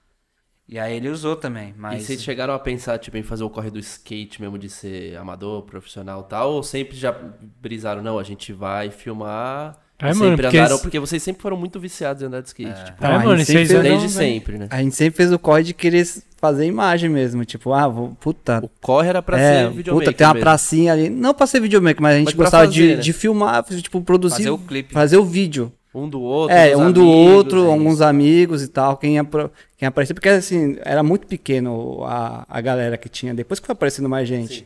E 0.67 0.79
aí 0.79 0.95
ele 0.95 1.10
usou 1.10 1.36
também, 1.36 1.69
E 1.69 1.73
mas... 1.77 2.03
vocês 2.03 2.23
chegaram 2.23 2.53
a 2.53 2.60
pensar, 2.60 2.97
tipo, 2.97 3.17
em 3.17 3.23
fazer 3.23 3.43
o 3.43 3.49
corre 3.49 3.69
do 3.69 3.77
skate 3.79 4.41
mesmo, 4.41 4.58
de 4.58 4.69
ser 4.69 5.17
amador, 5.17 5.63
profissional 5.63 6.23
e 6.25 6.29
tal? 6.29 6.53
Ou 6.53 6.63
sempre 6.63 6.95
já 6.95 7.13
brisaram, 7.62 8.01
não, 8.01 8.17
a 8.17 8.23
gente 8.23 8.53
vai 8.53 8.89
filmar... 8.89 9.77
É, 9.99 10.06
e 10.06 10.13
mano, 10.15 10.15
sempre 10.32 10.43
porque 10.43 10.58
andaram, 10.58 10.75
esse- 10.75 10.84
porque 10.84 10.99
vocês 10.99 11.21
sempre 11.21 11.41
foram 11.41 11.58
muito 11.58 11.79
viciados 11.79 12.23
em 12.23 12.25
andar 12.27 12.41
de 12.41 12.47
skate, 12.47 12.86
tipo, 12.86 13.03
É, 13.03 13.08
Não, 13.10 13.15
a 13.15 13.19
mano, 13.23 13.41
e 13.41 13.45
sempre 13.45 13.82
desde 13.82 14.10
sempre, 14.10 14.58
né? 14.58 14.67
A 14.69 14.82
gente 14.82 14.95
sempre 14.95 15.17
fez 15.17 15.32
o 15.34 15.38
corre 15.39 15.63
de 15.63 15.73
querer 15.73 16.06
fazer 16.43 16.65
imagem 16.65 17.10
mesmo. 17.10 17.45
Tipo, 17.45 17.71
ah, 17.71 17.88
vou, 17.88 18.10
puta. 18.19 18.60
O 18.62 18.69
corre 18.82 19.08
era 19.08 19.21
pra 19.21 19.39
é, 19.39 19.63
ser 19.63 19.71
videomaker 19.71 20.08
puta, 20.10 20.17
tem 20.17 20.27
uma 20.27 20.34
mesmo. 20.34 20.43
pracinha 20.43 20.91
ali. 20.91 21.10
Não 21.10 21.34
pra 21.34 21.47
ser 21.47 21.62
videomaker, 21.62 22.01
mas 22.01 22.15
a 22.15 22.17
gente 22.19 22.25
Mas 22.27 22.36
gostava 22.36 22.67
de, 22.67 22.82
fazer, 22.82 22.95
né? 22.97 23.01
de 23.01 23.13
filmar, 23.13 23.63
tipo, 23.63 24.01
produzir. 24.01 24.36
Fazer 24.38 24.49
o 24.49 24.58
clipe. 24.58 24.93
Fazer 24.93 25.17
o 25.17 25.23
vídeo. 25.23 25.71
Um 25.95 26.10
do 26.10 26.19
outro, 26.21 26.56
É, 26.56 26.75
um 26.75 26.91
do 26.91 27.01
amigos, 27.01 27.34
outro, 27.36 27.63
é 27.65 27.67
alguns 27.71 28.01
amigos 28.01 28.63
e 28.63 28.67
tal, 28.67 28.97
quem, 28.97 29.19
apro- 29.19 29.51
quem 29.77 29.88
aparecia, 29.88 30.15
porque 30.15 30.27
assim, 30.27 30.75
era 30.84 31.03
muito 31.03 31.27
pequeno 31.27 32.03
a, 32.03 32.45
a 32.49 32.60
galera 32.62 32.97
que 32.97 33.08
tinha, 33.08 33.32
depois 33.32 33.60
que 33.60 33.65
foi 33.67 33.73
aparecendo 33.73 34.10
mais 34.10 34.27
gente. 34.27 34.62
Sim. 34.62 34.65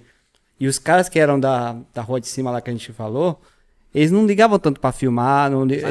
E 0.58 0.68
os 0.68 0.80
caras 0.80 1.10
que 1.10 1.20
eram 1.20 1.38
da, 1.38 1.76
da 1.94 2.02
rua 2.02 2.22
de 2.22 2.28
cima 2.28 2.50
lá 2.50 2.62
que 2.62 2.70
a 2.70 2.74
gente 2.74 2.94
falou, 2.94 3.40
eles 3.94 4.12
não 4.12 4.26
ligavam 4.26 4.60
tanto 4.60 4.80
pra 4.80 4.92
filmar, 4.92 5.50
não, 5.50 5.64
eles, 5.64 5.82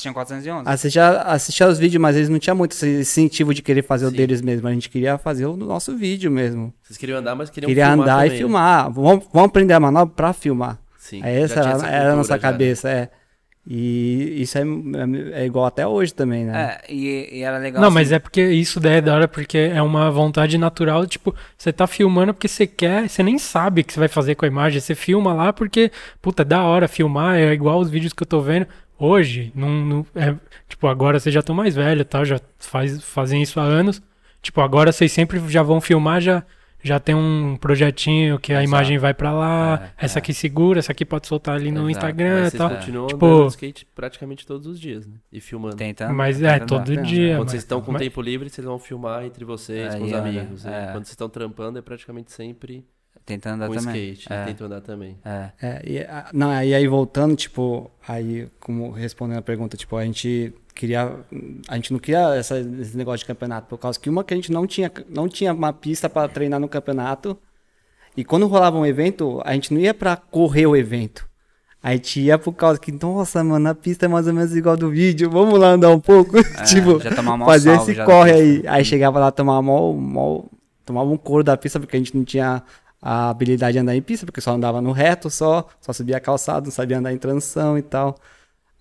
tinham 0.00 0.14
411. 0.14 0.68
assistia, 0.68 1.22
assistia 1.22 1.68
os 1.68 1.78
vídeos, 1.78 2.00
mas 2.00 2.16
eles 2.16 2.28
não 2.28 2.38
tinham 2.38 2.56
muito 2.56 2.72
esse 2.72 3.00
incentivo 3.00 3.54
de 3.54 3.62
querer 3.62 3.82
fazer 3.82 4.06
o 4.06 4.10
Sim. 4.10 4.16
deles 4.16 4.42
mesmo, 4.42 4.66
a 4.66 4.72
gente 4.72 4.88
queria 4.88 5.18
fazer 5.18 5.46
o 5.46 5.56
nosso 5.56 5.96
vídeo 5.96 6.30
mesmo. 6.30 6.72
Vocês 6.82 6.96
queriam 6.96 7.18
andar, 7.18 7.34
mas 7.34 7.50
queriam 7.50 7.68
queria 7.68 7.86
filmar 7.86 8.02
andar 8.02 8.14
também, 8.16 8.28
e 8.28 8.32
né? 8.32 8.38
filmar, 8.38 8.90
vamos, 8.90 9.24
vamos 9.32 9.48
aprender 9.48 9.74
a 9.74 9.80
manobra 9.80 10.14
pra 10.14 10.32
filmar. 10.32 10.78
Sim, 10.98 11.22
Aí 11.22 11.34
já 11.36 11.44
essa 11.44 11.60
era, 11.60 11.70
essa 11.70 11.86
era 11.86 12.12
a 12.12 12.16
nossa 12.16 12.28
já, 12.30 12.34
né? 12.34 12.40
cabeça, 12.40 12.90
é. 12.90 13.10
E 13.68 14.40
isso 14.42 14.56
é, 14.58 14.62
é 15.32 15.44
igual 15.44 15.66
até 15.66 15.84
hoje 15.84 16.14
também, 16.14 16.44
né? 16.44 16.78
É, 16.86 16.92
e, 16.92 17.38
e 17.38 17.42
era 17.42 17.58
legal 17.58 17.80
Não, 17.80 17.88
assim, 17.88 17.94
mas 17.94 18.12
é 18.12 18.18
porque 18.20 18.40
isso 18.40 18.78
daí 18.78 18.98
é 18.98 19.00
da 19.00 19.12
hora, 19.14 19.26
porque 19.26 19.58
é 19.58 19.82
uma 19.82 20.08
vontade 20.08 20.56
natural, 20.56 21.04
tipo, 21.04 21.34
você 21.58 21.72
tá 21.72 21.84
filmando 21.88 22.32
porque 22.32 22.46
você 22.46 22.64
quer, 22.64 23.08
você 23.08 23.24
nem 23.24 23.38
sabe 23.38 23.80
o 23.80 23.84
que 23.84 23.92
você 23.92 23.98
vai 23.98 24.08
fazer 24.08 24.36
com 24.36 24.44
a 24.44 24.48
imagem, 24.48 24.80
você 24.80 24.94
filma 24.94 25.34
lá 25.34 25.52
porque, 25.52 25.90
puta, 26.22 26.42
é 26.42 26.44
da 26.44 26.62
hora 26.62 26.86
filmar, 26.86 27.36
é 27.38 27.52
igual 27.52 27.80
os 27.80 27.90
vídeos 27.90 28.12
que 28.12 28.22
eu 28.22 28.26
tô 28.26 28.40
vendo 28.40 28.68
hoje, 28.96 29.50
não, 29.52 29.68
não- 29.68 30.06
é, 30.14 30.34
tipo, 30.68 30.86
agora 30.86 31.18
vocês 31.18 31.32
já 31.34 31.40
estão 31.40 31.54
mais 31.54 31.74
velhos, 31.74 32.06
tá, 32.08 32.22
já 32.24 32.40
faz, 32.60 33.02
fazem 33.02 33.42
isso 33.42 33.58
há 33.58 33.64
anos, 33.64 34.00
tipo, 34.40 34.60
agora 34.60 34.92
vocês 34.92 35.10
sempre 35.10 35.40
já 35.48 35.62
vão 35.64 35.80
filmar, 35.80 36.20
já, 36.20 36.44
já 36.82 37.00
tem 37.00 37.14
um 37.14 37.56
projetinho 37.56 38.38
que 38.38 38.52
a 38.52 38.56
Exato. 38.62 38.68
imagem 38.68 38.98
vai 38.98 39.12
pra 39.14 39.32
lá, 39.32 39.90
É, 39.98 40.04
essa 40.04 40.18
é. 40.18 40.20
aqui 40.20 40.32
segura, 40.32 40.78
essa 40.78 40.92
aqui 40.92 41.04
pode 41.04 41.26
soltar 41.26 41.56
ali 41.56 41.70
no 41.70 41.88
Exato, 41.90 41.90
Instagram 41.90 42.40
Mas 42.42 42.54
e 42.54 42.56
tal, 42.58 42.70
continuam 42.70 43.06
Tipo- 43.08 43.26
andando 43.26 43.48
skate 43.48 43.86
praticamente 43.94 44.46
todos 44.46 44.66
os 44.66 44.78
dias, 44.78 45.06
né? 45.06 45.14
E 45.32 45.40
filmando. 45.40 45.76
tentando. 45.76 46.14
mas 46.14 46.40
é, 46.42 46.58
tentando 46.58 46.68
todo 46.68 46.90
andar. 46.92 47.02
dia. 47.02 47.28
Quando 47.34 47.38
mas- 47.40 47.50
vocês 47.50 47.62
estão 47.62 47.80
com 47.80 47.92
mas- 47.92 48.02
tempo 48.02 48.20
livre, 48.22 48.48
vocês 48.48 48.64
vão 48.64 48.78
filmar 48.78 49.24
entre 49.24 49.44
vocês, 49.44 49.94
É, 49.94 49.98
com 49.98 50.04
os 50.04 50.12
amigos. 50.12 50.64
né? 50.64 50.82
é. 50.82 50.92
Quando 50.92 51.04
vocês 51.04 51.10
estão 51.10 51.28
trampando, 51.28 51.78
é 51.78 51.82
praticamente 51.82 52.30
sempre 52.32 52.84
Tentando 53.26 53.56
andar 53.64 53.66
com 53.66 53.74
também. 53.74 54.12
skate. 54.12 54.32
É, 54.32 54.44
tentam 54.44 54.66
andar 54.68 54.80
também. 54.80 55.18
é. 55.24 55.50
É, 55.60 55.82
e, 55.84 55.98
a- 55.98 56.30
não, 56.32 56.62
e 56.62 56.72
aí 56.72 56.86
voltando, 56.86 57.34
tipo, 57.34 57.90
aí, 58.06 58.48
como 58.60 58.92
respondendo 58.92 59.38
a 59.38 59.42
pergunta, 59.42 59.76
tipo, 59.76 59.96
a 59.96 60.04
gente 60.04 60.54
queria, 60.74 61.12
a 61.68 61.74
gente 61.74 61.92
não 61.92 61.98
queria 61.98 62.34
essa- 62.36 62.58
esse 62.60 62.96
negócio 62.96 63.18
de 63.18 63.24
campeonato, 63.26 63.66
por 63.66 63.78
causa 63.78 63.98
que 63.98 64.08
uma 64.08 64.22
que 64.22 64.32
a 64.32 64.36
gente 64.36 64.52
não 64.52 64.64
tinha, 64.66 64.90
não 65.08 65.28
tinha 65.28 65.52
uma 65.52 65.72
pista 65.72 66.08
para 66.08 66.28
treinar 66.28 66.60
no 66.60 66.68
campeonato, 66.68 67.36
e 68.16 68.24
quando 68.24 68.46
rolava 68.46 68.78
um 68.78 68.86
evento, 68.86 69.42
a 69.44 69.52
gente 69.54 69.74
não 69.74 69.80
ia 69.80 69.92
para 69.92 70.16
correr 70.16 70.66
o 70.66 70.76
evento. 70.76 71.26
A 71.82 71.92
gente 71.92 72.20
ia 72.20 72.38
por 72.38 72.52
causa 72.52 72.78
que, 72.80 72.90
nossa, 72.92 73.42
mano, 73.44 73.68
a 73.68 73.74
pista 73.74 74.06
é 74.06 74.08
mais 74.08 74.26
ou 74.26 74.32
menos 74.34 74.54
igual 74.56 74.76
do 74.76 74.88
vídeo, 74.90 75.28
vamos 75.30 75.58
lá 75.58 75.70
andar 75.70 75.90
um 75.90 76.00
pouco, 76.00 76.32
tipo, 76.64 77.00
já 77.00 77.14
tomar 77.14 77.36
mal 77.36 77.48
fazer 77.48 77.74
salve 77.76 77.92
esse 77.92 78.04
corre 78.04 78.32
aí. 78.32 78.62
Aí 78.66 78.84
chegava 78.84 79.18
lá, 79.18 79.30
tomava 79.32 79.60
mal, 79.62 79.92
mal, 79.94 80.50
tomava 80.84 81.10
um 81.10 81.16
couro 81.16 81.42
da 81.44 81.56
pista, 81.56 81.78
porque 81.80 81.96
a 81.96 81.98
gente 81.98 82.16
não 82.16 82.24
tinha 82.24 82.62
a 83.00 83.30
habilidade 83.30 83.74
de 83.74 83.78
andar 83.78 83.96
em 83.96 84.02
pista, 84.02 84.26
porque 84.26 84.40
só 84.40 84.52
andava 84.52 84.80
no 84.80 84.92
reto 84.92 85.30
só, 85.30 85.68
só 85.80 85.92
subia 85.92 86.20
calçado, 86.20 86.66
não 86.66 86.72
sabia 86.72 86.98
andar 86.98 87.12
em 87.12 87.18
transição 87.18 87.78
e 87.78 87.82
tal. 87.82 88.18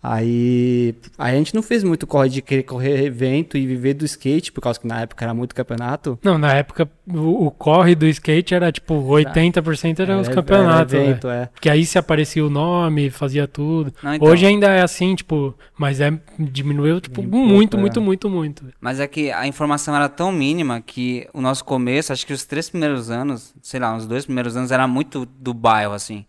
Aí, 0.07 0.93
aí 1.17 1.33
a 1.35 1.37
gente 1.37 1.55
não 1.55 1.63
fez 1.63 1.83
muito 1.83 2.05
corre 2.05 2.29
de 2.29 2.41
querer 2.41 2.63
correr 2.63 3.03
evento 3.05 3.57
e 3.57 3.65
viver 3.65 3.93
do 3.95 4.05
skate, 4.05 4.51
por 4.51 4.61
causa 4.61 4.79
que 4.79 4.85
na 4.87 5.01
época 5.01 5.25
era 5.25 5.33
muito 5.33 5.55
campeonato. 5.55 6.19
Não, 6.23 6.37
na 6.37 6.53
época 6.53 6.87
o, 7.07 7.47
o 7.47 7.51
corre 7.51 7.95
do 7.95 8.05
skate 8.05 8.53
era 8.53 8.71
tipo 8.71 8.93
80% 8.95 9.99
eram 9.99 10.21
os 10.21 10.27
Era- 10.27 10.35
campeonatos. 10.35 10.93
era 10.93 11.03
né? 11.03 11.09
evento, 11.09 11.27
é. 11.29 11.47
Porque 11.47 11.69
aí 11.69 11.85
se 11.85 11.97
aparecia 11.97 12.45
o 12.45 12.49
nome, 12.49 13.09
fazia 13.09 13.47
tudo. 13.47 13.93
Não, 14.03 14.13
então, 14.13 14.27
Hoje 14.27 14.45
ainda 14.45 14.67
é 14.67 14.81
assim, 14.81 15.15
tipo, 15.15 15.55
mas 15.77 15.99
é 15.99 16.13
diminuiu 16.37 17.01
tipo 17.01 17.21
pouco, 17.23 17.37
muito, 17.37 17.77
é. 17.77 17.79
muito, 17.79 18.01
muito, 18.01 18.29
muito. 18.29 18.65
Mas 18.79 18.99
é 18.99 19.07
que 19.07 19.31
a 19.31 19.47
informação 19.47 19.95
era 19.95 20.07
tão 20.07 20.31
mínima 20.31 20.81
que 20.81 21.27
o 21.33 21.41
nosso 21.41 21.65
começo, 21.65 22.13
acho 22.13 22.25
que 22.27 22.33
os 22.33 22.45
três 22.45 22.69
primeiros 22.69 23.09
anos, 23.09 23.53
sei 23.61 23.79
lá, 23.79 23.93
uns 23.95 24.05
dois 24.05 24.25
primeiros 24.25 24.55
anos, 24.55 24.71
era 24.71 24.87
muito 24.87 25.25
do 25.25 25.53
bairro, 25.53 25.93
assim. 25.93 26.25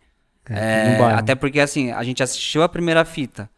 É, 0.48 0.94
É, 0.94 0.98
bairro. 0.98 1.18
até 1.18 1.34
porque, 1.34 1.58
assim, 1.60 1.90
a 1.90 2.02
gente 2.04 2.22
assistiu 2.22 2.62
a 2.62 2.68
primeira 2.68 3.04
fita. 3.04 3.50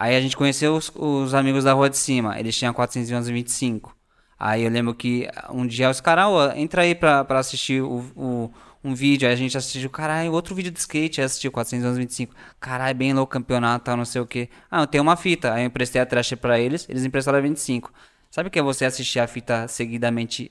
Aí 0.00 0.16
a 0.16 0.20
gente 0.20 0.36
conheceu 0.36 0.74
os, 0.74 0.90
os 0.96 1.34
amigos 1.34 1.64
da 1.64 1.74
rua 1.74 1.90
de 1.90 1.98
cima. 1.98 2.38
Eles 2.40 2.56
tinham 2.56 2.72
425. 2.72 3.94
Aí 4.38 4.62
eu 4.62 4.70
lembro 4.70 4.94
que 4.94 5.28
um 5.50 5.66
dia 5.66 5.90
os 5.90 6.00
caras, 6.00 6.24
ó, 6.26 6.52
entra 6.56 6.82
aí 6.82 6.94
pra, 6.94 7.22
pra 7.24 7.38
assistir 7.40 7.82
o, 7.82 7.98
o- 8.16 8.50
um 8.82 8.94
vídeo. 8.94 9.28
Aí 9.28 9.34
a 9.34 9.36
gente 9.36 9.58
assistiu, 9.58 9.90
caralho, 9.90 10.32
outro 10.32 10.54
vídeo 10.54 10.70
de 10.72 10.78
skate. 10.78 11.20
Aí 11.20 11.26
assistiu 11.26 11.52
425. 11.52 12.34
Caralho, 12.58 12.96
bem 12.96 13.12
louco 13.12 13.30
campeonato, 13.30 13.84
tal, 13.84 13.96
não 13.98 14.06
sei 14.06 14.22
o 14.22 14.26
que. 14.26 14.48
Ah, 14.70 14.80
eu 14.82 14.86
tenho 14.86 15.02
uma 15.02 15.16
fita. 15.16 15.52
Aí 15.52 15.62
eu 15.64 15.66
emprestei 15.66 16.00
a 16.00 16.06
trash 16.06 16.32
pra 16.40 16.58
eles. 16.58 16.86
Eles 16.88 17.04
emprestaram 17.04 17.38
a 17.38 17.42
25. 17.42 17.92
Sabe 18.30 18.48
o 18.48 18.50
que 18.50 18.58
é 18.58 18.62
você 18.62 18.86
assistir 18.86 19.18
a 19.20 19.26
fita 19.26 19.68
seguidamente 19.68 20.48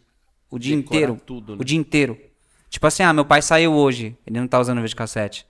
o 0.52 0.60
dia 0.60 0.76
Decorar 0.76 0.96
inteiro? 0.98 1.22
tudo, 1.26 1.56
né? 1.56 1.62
O 1.62 1.66
dia 1.66 1.78
inteiro. 1.80 2.16
Tipo 2.70 2.86
assim, 2.86 3.02
ah, 3.02 3.12
meu 3.14 3.26
pai 3.26 3.42
saiu 3.42 3.74
hoje. 3.74 4.16
Ele 4.28 4.40
não 4.40 4.48
tá 4.48 4.60
usando 4.60 4.80
videocassete. 4.82 5.48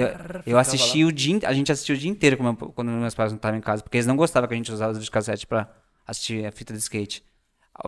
Eu, 0.00 0.08
eu 0.46 0.58
assisti 0.58 1.04
o 1.04 1.12
dia, 1.12 1.38
a 1.44 1.52
gente 1.52 1.70
assistiu 1.70 1.94
o 1.94 1.98
dia 1.98 2.10
inteiro 2.10 2.42
meu- 2.42 2.56
quando 2.56 2.90
meus 2.90 3.14
pais 3.14 3.30
não 3.32 3.36
estavam 3.36 3.58
em 3.58 3.62
casa, 3.62 3.82
porque 3.82 3.96
eles 3.96 4.06
não 4.06 4.16
gostavam 4.16 4.48
que 4.48 4.54
a 4.54 4.56
gente 4.56 4.72
usava 4.72 4.92
os 4.92 4.98
videocassete 4.98 5.46
pra 5.46 5.68
assistir 6.06 6.44
a 6.44 6.50
fita 6.52 6.72
de 6.72 6.78
skate. 6.80 7.22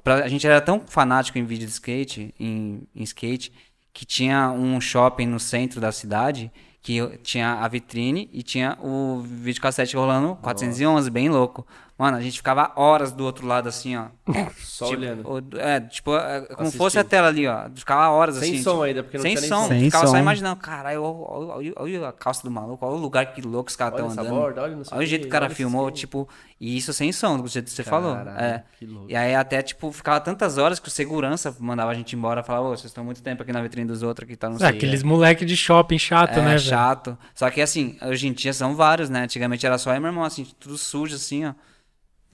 Pra- 0.03 0.25
a 0.25 0.29
gente 0.29 0.47
era 0.47 0.61
tão 0.61 0.81
fanático 0.87 1.39
em 1.39 1.45
vídeo 1.45 1.67
de 1.67 1.73
skate, 1.73 2.35
em, 2.39 2.83
em 2.95 3.03
skate, 3.03 3.53
que 3.93 4.05
tinha 4.05 4.51
um 4.51 4.81
shopping 4.81 5.27
no 5.27 5.41
centro 5.41 5.81
da 5.81 5.91
cidade 5.93 6.51
que 6.83 7.01
tinha 7.25 7.55
a 7.55 7.67
vitrine 7.67 8.29
e 8.33 8.43
tinha 8.45 8.79
o 8.81 9.21
videocassete 9.21 9.97
rolando 9.97 10.37
411, 10.37 11.11
bem 11.11 11.29
louco. 11.29 11.67
Mano, 11.99 12.19
a 12.19 12.21
gente 12.21 12.37
ficava 12.37 12.73
horas 12.77 13.11
do 13.11 13.25
outro 13.25 13.47
lado 13.47 13.71
assim, 13.71 13.97
ó. 13.97 14.09
Só 14.59 14.85
Tipo, 14.87 14.99
olhando. 15.01 15.59
É, 15.59 15.81
tipo, 15.81 16.15
é, 16.15 16.41
como 16.43 16.61
Assistindo. 16.61 16.77
fosse 16.79 16.99
a 16.99 17.05
tela 17.05 17.29
ali, 17.29 17.47
ó. 17.49 17.71
Ficava 17.75 18.11
horas 18.11 18.37
Sem 18.37 18.53
assim. 18.55 18.63
som 18.63 18.71
tipo, 18.73 18.83
ainda, 18.83 19.03
porque 19.03 19.17
não 19.17 19.23
sem 19.23 19.31
tinha 19.35 19.41
nem 19.41 19.49
som. 19.49 19.63
som. 19.63 19.69
Sem 19.69 19.81
Ficava 19.85 20.07
só 20.07 20.13
som. 20.13 20.19
imaginando, 20.19 20.57
caralho, 20.61 21.03
olha, 21.03 21.53
olha- 21.55 21.73
olha 21.77 22.09
a 22.09 22.13
calça 22.13 22.43
do 22.43 22.51
maluco, 22.51 22.85
olha 22.85 22.97
o 22.97 22.99
lugar 22.99 23.33
que 23.33 23.41
louco 23.41 23.71
os 23.71 23.77
caras 23.77 23.95
estão 23.99 24.11
andando. 24.11 24.29
borda, 24.29 24.63
olha 24.63 24.77
não 24.77 24.85
sei 24.85 24.95
olha 24.95 25.05
o 25.05 25.07
jeito 25.09 25.23
que 25.23 25.29
o 25.29 25.31
cara 25.33 25.49
filmou, 25.49 25.91
tipo, 25.91 26.29
e 26.61 26.77
isso 26.77 26.93
sem 26.93 27.11
som, 27.13 27.39
do 27.41 27.49
jeito 27.49 27.65
que 27.65 27.71
você 27.73 27.83
falou. 27.83 28.15
Caralho, 28.15 28.39
É. 28.45 28.65
que 28.79 28.85
louco. 28.85 29.11
E 29.11 29.17
aí 29.17 29.35
até, 29.35 29.63
tipo, 29.63 29.91
ficava 29.91 30.21
tantas 30.21 30.59
horas 30.59 30.79
que 30.79 30.89
o 30.89 30.91
segurança 30.91 31.57
mandava 31.59 31.93
a 31.93 31.95
gente 31.95 32.15
embora, 32.15 32.43
falava, 32.43 32.67
ô, 32.67 32.71
vocês 32.77 32.85
estão 32.91 33.05
muito 33.05 33.23
tempo 33.23 33.43
aqui 33.43 33.53
na 33.55 33.63
vitrine 33.63 33.87
dos 33.89 34.03
outros, 34.03 34.29
que 34.29 34.37
tá 34.37 34.51
não 34.51 34.57
É, 34.57 34.59
sei. 34.59 34.69
aqueles 34.69 35.03
moleque 35.03 35.47
de 35.47 35.57
shopping 35.57 35.99
chato, 35.99 36.33
é, 36.33 36.43
né, 36.43 36.49
velho? 36.49 36.61
chato. 36.61 37.17
Só 37.35 37.49
que 37.49 37.63
assim, 37.63 37.97
hoje 38.03 38.29
em 38.29 38.35
dia 38.35 38.53
são 38.53 38.75
vários, 38.77 39.09
né? 39.09 39.23
Antigamente 39.23 39.65
era 39.65 39.79
só 39.79 39.95
e 39.95 39.99
meu 39.99 40.09
irmão, 40.11 40.25
assim, 40.25 40.47
tudo 40.61 40.77
sujo, 40.77 41.17
assim, 41.17 41.47
ó. 41.47 41.55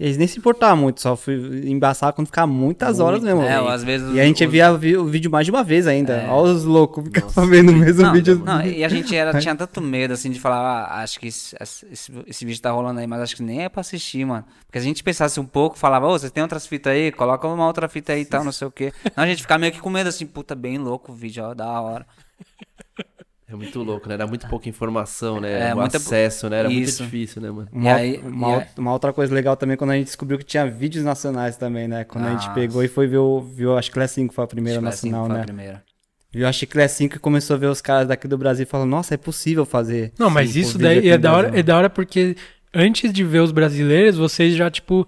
Eles 0.03 0.17
nem 0.17 0.27
se 0.27 0.37
importavam 0.38 0.77
muito, 0.83 1.01
só 1.01 1.15
fui 1.17 1.62
embaçar 1.71 2.12
quando 2.12 2.27
ficava 2.27 2.51
muitas 2.51 2.99
horas 2.99 3.23
mesmo. 3.23 3.43
É, 3.43 3.61
ou 3.61 3.69
às 3.69 3.85
vezes 3.85 4.12
E 4.12 4.19
a 4.21 4.25
gente 4.25 4.45
os- 4.45 4.51
via 4.51 4.73
vi- 4.77 4.97
o 4.97 5.05
vídeo 5.05 5.31
mais 5.31 5.47
de 5.47 5.53
uma 5.53 5.62
vez 5.62 5.87
ainda. 5.87 6.15
É. 6.23 6.29
Olha 6.29 6.53
os 6.53 6.65
loucos, 6.65 7.05
ficava 7.05 7.47
vendo 7.47 7.71
o 7.71 7.77
mesmo 7.77 8.03
Não, 8.03 8.12
vídeo. 8.12 8.43
não, 8.45 8.61
e 8.67 8.83
a 8.85 8.88
gente 8.88 9.15
era, 9.15 9.38
tinha 9.38 9.55
tanto 9.55 9.81
medo, 9.81 10.12
assim, 10.12 10.31
de 10.33 10.41
falar, 10.41 10.87
ah, 10.87 11.03
acho 11.05 11.21
que 11.21 11.29
esse, 11.29 11.55
esse, 11.61 12.12
esse 12.27 12.45
vídeo 12.45 12.61
tá 12.61 12.73
rolando 12.73 12.99
aí, 12.99 13.07
mas 13.07 13.21
acho 13.21 13.37
que 13.37 13.45
nem 13.45 13.62
é 13.62 13.69
pra 13.69 13.81
assistir, 13.81 14.25
mano. 14.25 14.45
Porque 14.67 14.79
a 14.79 14.83
gente 14.83 15.05
pensasse 15.05 15.38
um 15.38 15.47
pouco, 15.47 15.79
falava, 15.79 16.09
ô, 16.09 16.19
vocês 16.19 16.33
tem 16.33 16.43
outras 16.43 16.67
fitas 16.67 16.93
aí? 16.93 17.12
Coloca 17.12 17.47
uma 17.47 17.67
outra 17.67 17.88
fita 17.88 18.12
aí 18.12 18.23
e 18.23 18.25
tal, 18.25 18.43
não 18.43 18.51
sei 18.51 18.67
o 18.67 18.73
quê. 18.73 18.93
Não, 19.17 19.23
a 19.23 19.27
gente 19.29 19.43
ficava 19.43 19.61
meio 19.61 19.73
que 19.73 19.81
com 19.81 19.88
medo, 19.88 20.09
assim, 20.09 20.27
puta, 20.27 20.57
bem 20.57 20.79
louco 20.79 21.12
o 21.12 21.15
vídeo, 21.15 21.45
ó, 21.45 21.55
da 21.55 21.81
hora. 21.81 22.05
É 23.53 23.57
muito 23.57 23.83
louco, 23.83 24.09
né? 24.09 24.15
Era 24.15 24.27
muito 24.27 24.47
pouca 24.49 24.69
informação, 24.69 25.41
né? 25.41 25.71
É, 25.71 25.75
o 25.75 25.79
muita- 25.79 25.99
acesso, 25.99 26.49
né? 26.49 26.61
Era 26.61 26.73
Isso. 26.73 27.03
muito 27.03 27.11
difícil, 27.12 27.43
né, 27.43 27.51
mano? 27.51 27.69
Uma, 27.73 27.91
E 27.91 27.93
aí- 27.93 28.21
uma, 28.25 28.51
e 28.51 28.55
aí- 28.55 28.67
uma 28.79 28.93
outra 28.93 29.12
coisa 29.12 29.35
legal 29.35 29.57
também 29.57 29.77
quando 29.77 29.91
a 29.91 29.95
gente 29.97 30.07
descobriu 30.07 30.38
que 30.38 30.45
tinha 30.45 30.67
vídeos 30.67 31.05
nacionais 31.05 31.57
também, 31.57 31.87
né? 31.87 32.05
Quando 32.05 32.25
a 32.27 32.31
gente 32.31 32.43
Nossa. 32.47 32.55
pegou 32.55 32.83
e 32.83 32.88
foi 32.88 33.07
ver 33.07 33.19
o, 33.19 33.41
viu 33.41 33.77
a 33.77 33.83
Chiclé 33.83 34.07
5 34.07 34.33
foi 34.35 34.45
a 34.45 34.47
primeira 34.47 34.79
Acho 34.79 34.87
que 35.03 35.07
nacional, 35.07 35.27
foi 35.27 35.35
a 35.35 35.38
né? 35.38 35.45
primeira. 35.45 35.83
Viu 36.35 36.49
a 36.49 36.53
Chiclé 36.53 36.88
5 36.88 37.17
e 37.17 37.19
começou 37.19 37.55
a 37.57 37.59
ver 37.59 37.67
os 37.67 37.83
caras 37.83 38.09
daqui 38.09 38.27
do 38.27 38.38
Brasil 38.38 38.62
e 38.62 38.67
falou, 38.67 38.87
nossa, 38.87 39.12
é 39.12 39.19
possível 39.19 39.67
fazer. 39.67 40.12
Não, 40.19 40.31
mas 40.31 40.57
isso 40.57 40.79
daí 40.79 41.07
é 41.09 41.17
no 41.19 41.23
da, 41.23 41.33
hora, 41.33 41.43
Brasil. 41.43 41.61
é 41.61 41.62
da 41.62 41.77
hora 41.77 41.91
porque 41.91 42.35
antes 42.73 43.12
de 43.12 43.23
ver 43.23 43.41
os 43.41 43.53
brasileiros, 43.53 44.17
vocês 44.17 44.55
já, 44.57 44.71
tipo, 44.71 45.07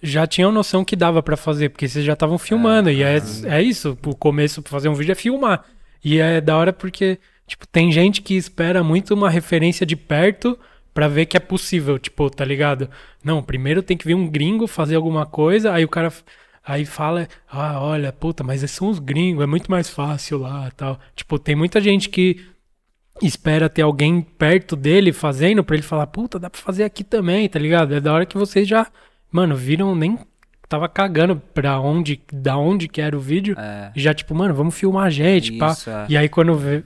já 0.00 0.28
tinham 0.28 0.52
noção 0.52 0.84
que 0.84 0.94
dava 0.94 1.22
pra 1.24 1.36
fazer, 1.36 1.70
porque 1.70 1.88
vocês 1.88 2.04
já 2.04 2.12
estavam 2.12 2.38
filmando. 2.38 2.88
e 2.88 3.02
é, 3.02 3.20
é 3.46 3.60
isso, 3.60 3.98
o 4.06 4.14
começo 4.14 4.62
pra 4.62 4.70
fazer 4.70 4.88
um 4.88 4.94
vídeo 4.94 5.10
é 5.10 5.16
filmar. 5.16 5.64
E 6.04 6.18
é 6.18 6.40
da 6.40 6.56
hora 6.56 6.72
porque, 6.72 7.18
tipo, 7.50 7.66
tem 7.66 7.90
gente 7.90 8.22
que 8.22 8.34
espera 8.34 8.82
muito 8.82 9.12
uma 9.12 9.28
referência 9.28 9.84
de 9.84 9.96
perto 9.96 10.56
pra 10.94 11.08
ver 11.08 11.26
que 11.26 11.36
é 11.36 11.40
possível, 11.40 11.98
tipo, 11.98 12.30
tá 12.30 12.44
ligado? 12.44 12.88
Não, 13.24 13.42
primeiro 13.42 13.82
tem 13.82 13.96
que 13.96 14.06
vir 14.06 14.14
um 14.14 14.28
gringo 14.28 14.66
fazer 14.66 14.94
alguma 14.94 15.26
coisa, 15.26 15.72
aí 15.72 15.84
o 15.84 15.88
cara 15.88 16.12
aí 16.64 16.84
fala, 16.84 17.26
ah, 17.50 17.80
olha, 17.80 18.12
puta, 18.12 18.44
mas 18.44 18.62
esses 18.62 18.76
são 18.76 18.88
os 18.88 18.98
gringos, 18.98 19.42
é 19.42 19.46
muito 19.46 19.70
mais 19.70 19.88
fácil 19.90 20.38
lá, 20.38 20.70
tal. 20.76 20.98
Tipo, 21.16 21.38
tem 21.38 21.56
muita 21.56 21.80
gente 21.80 22.08
que 22.08 22.44
espera 23.22 23.68
ter 23.68 23.82
alguém 23.82 24.20
perto 24.20 24.76
dele 24.76 25.12
fazendo 25.12 25.62
pra 25.64 25.74
ele 25.76 25.82
falar, 25.82 26.06
puta, 26.06 26.38
dá 26.38 26.48
pra 26.48 26.60
fazer 26.60 26.84
aqui 26.84 27.02
também, 27.04 27.48
tá 27.48 27.58
ligado? 27.58 27.94
É 27.94 28.00
da 28.00 28.12
hora 28.12 28.26
que 28.26 28.38
vocês 28.38 28.66
já, 28.68 28.86
mano, 29.30 29.54
viram 29.56 29.94
nem 29.94 30.18
tava 30.68 30.88
cagando 30.88 31.34
pra 31.52 31.80
onde, 31.80 32.20
da 32.32 32.56
onde 32.56 32.86
que 32.86 33.00
era 33.00 33.16
o 33.16 33.20
vídeo, 33.20 33.56
É. 33.58 33.90
e 33.96 34.00
já 34.00 34.14
tipo, 34.14 34.32
mano, 34.36 34.54
vamos 34.54 34.74
filmar 34.76 35.06
a 35.06 35.10
gente, 35.10 35.52
pá. 35.54 35.72
Isso, 35.72 35.90
é. 35.90 36.06
E 36.08 36.16
aí 36.16 36.28
quando 36.28 36.54
vê, 36.54 36.84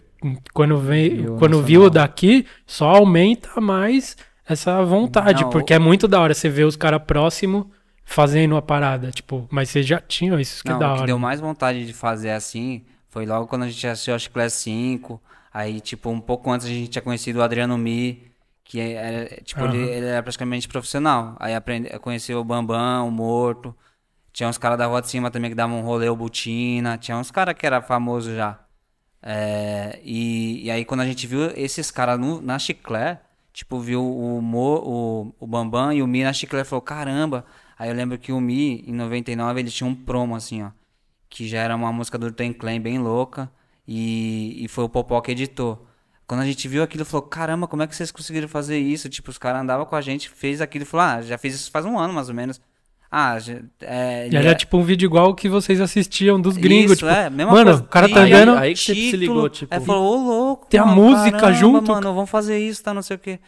quando 0.53 0.79
vem, 0.79 1.17
Viu 1.17 1.35
o 1.35 1.39
quando 1.39 1.63
viu 1.63 1.91
daqui, 1.91 2.47
só 2.67 2.91
aumenta 2.91 3.61
mais 3.61 4.17
essa 4.47 4.83
vontade, 4.85 5.43
Não, 5.43 5.51
porque 5.51 5.73
é 5.75 5.79
muito 5.79 6.07
da 6.07 6.21
hora 6.21 6.35
você 6.35 6.49
ver 6.49 6.65
os 6.65 6.77
caras 6.77 7.03
próximos 7.07 7.67
fazendo 8.05 8.57
a 8.57 8.63
parada, 8.63 9.11
tipo, 9.11 9.47
mas 9.51 9.71
vocês 9.71 9.87
já 9.87 9.99
tinham 10.01 10.39
isso 10.39 10.63
que 10.63 10.69
é 10.69 10.73
Não, 10.73 10.79
da 10.79 10.89
o 10.89 10.93
que 10.93 10.99
hora. 10.99 11.07
deu 11.07 11.19
mais 11.19 11.41
vontade 11.41 11.87
de 11.87 11.93
fazer 11.93 12.31
assim 12.31 12.85
foi 13.15 13.27
logo 13.27 13.47
quando 13.47 13.63
a 13.63 13.69
gente 13.69 13.87
assistiu 13.87 14.13
a 14.13 14.19
Chiclé 14.19 14.49
5. 14.49 15.23
Aí, 15.53 15.81
tipo, 15.81 16.11
um 16.11 16.21
pouco 16.21 16.51
antes 16.51 16.67
a 16.67 16.69
gente 16.69 16.89
tinha 16.89 17.01
conhecido 17.01 17.39
o 17.39 17.43
Adriano 17.43 17.79
Mi, 17.79 18.25
que 18.65 18.81
era, 18.81 19.41
tipo, 19.45 19.65
ele, 19.67 19.79
Aham. 19.85 19.87
ele 19.93 20.07
era 20.07 20.21
praticamente 20.21 20.67
profissional. 20.67 21.37
Aí 21.39 21.55
aprende, 21.55 21.89
conheceu 22.01 22.41
o 22.41 22.45
Bambam, 22.45 23.07
o 23.07 23.13
Morto. 23.13 23.73
Tinha 24.33 24.49
uns 24.49 24.59
caras 24.59 24.77
da 24.77 24.87
rua 24.87 25.01
de 25.01 25.09
cima 25.09 25.31
também 25.31 25.49
que 25.49 25.55
davam 25.55 25.79
um 25.79 25.83
rolê, 25.83 26.09
o 26.09 26.17
Butina. 26.17 26.99
Tinha 26.99 27.17
uns 27.17 27.31
caras 27.31 27.55
que 27.55 27.65
era 27.65 27.81
famoso 27.81 28.35
já. 28.35 28.59
É, 29.27 29.99
e, 30.05 30.67
e 30.67 30.71
aí 30.71 30.85
quando 30.85 31.01
a 31.01 31.07
gente 31.07 31.27
viu 31.27 31.51
esses 31.57 31.91
caras 31.91 32.21
na 32.43 32.59
Chiclé, 32.59 33.23
tipo, 33.55 33.81
viu 33.81 34.05
o, 34.05 34.43
Mo, 34.43 34.77
o, 34.85 35.35
o 35.41 35.47
Bambam 35.47 35.93
e 35.93 36.03
o 36.03 36.07
Mi 36.07 36.23
na 36.23 36.33
Chiclé, 36.33 36.65
falou, 36.65 36.83
caramba. 36.83 37.47
Aí 37.79 37.89
eu 37.89 37.95
lembro 37.95 38.19
que 38.19 38.33
o 38.33 38.41
Mi, 38.41 38.85
em 38.87 38.93
99, 38.93 39.61
ele 39.61 39.71
tinha 39.71 39.89
um 39.89 39.95
promo, 39.95 40.37
assim, 40.37 40.63
ó. 40.63 40.71
Que 41.29 41.49
já 41.49 41.61
era 41.61 41.75
uma 41.75 41.93
música 41.93 42.19
do 42.19 42.31
Ten 42.31 42.53
Clan 42.53 42.81
bem 42.81 42.99
louca. 42.99 43.51
E, 43.87 44.65
e 44.65 44.69
foi 44.69 44.85
o 44.85 44.89
Popó 44.89 45.21
que 45.21 45.33
editou. 45.33 45.87
Quando 46.27 46.41
a 46.41 46.47
gente 46.47 46.67
viu 46.69 46.83
aquilo, 46.83 47.05
falou, 47.05 47.27
caramba, 47.27 47.67
como 47.67 47.83
é 47.83 47.87
que 47.87 47.95
vocês 47.95 48.11
conseguiram 48.11 48.49
fazer 48.49 48.79
isso? 48.79 49.09
Tipo, 49.09 49.31
os 49.31 49.39
caras 49.39 49.63
andavam 49.63 49.85
com 49.87 49.97
a 49.97 50.01
gente, 50.01 50.29
fez 50.31 50.61
aquilo 50.61 50.87
falou, 50.87 51.07
ah, 51.07 51.23
já 51.23 51.37
fiz 51.37 51.55
isso 51.55 51.71
faz 51.71 51.85
um 51.85 51.99
ano, 51.99 52.15
mais 52.15 52.29
ou 52.29 52.35
menos. 52.35 52.61
Ah, 53.17 53.39
já, 53.39 53.55
é, 53.81 54.29
E 54.29 54.37
era 54.37 54.51
é- 54.51 54.55
tipo 54.57 54.77
um 54.77 54.83
vídeo 54.83 55.07
igual 55.07 55.31
o 55.31 55.35
que 55.37 55.49
vocês 55.49 55.81
assistiam 55.81 56.41
dos 56.41 56.57
gringos, 56.57 56.93
Isso, 56.95 57.07
tipo, 57.07 57.11
é, 57.13 57.31
mesma 57.31 57.53
mano, 57.53 57.65
coisa. 57.71 57.83
o 57.85 57.87
cara 57.87 58.09
tá 58.09 58.23
Aí- 58.25 58.33
andando, 58.33 58.59
Aí 58.59 58.75
que 58.75 58.81
você 58.81 58.93
se 58.95 59.17
ligou, 59.17 59.49
tipo- 59.49 59.73
Aí 59.73 59.81
falou, 59.81 60.19
ô 60.19 60.23
louco. 60.49 60.67
Tem 60.69 60.81
a 60.81 60.85
mano, 60.85 61.01
música 61.01 61.39
caramba, 61.39 61.53
junto, 61.59 61.93
Mano, 61.93 62.13
vamos 62.13 62.29
fazer 62.29 62.59
isso, 62.59 62.83
tá, 62.83 62.93
não 62.93 63.03
sei 63.03 63.15
o 63.15 63.19
quê. 63.21 63.39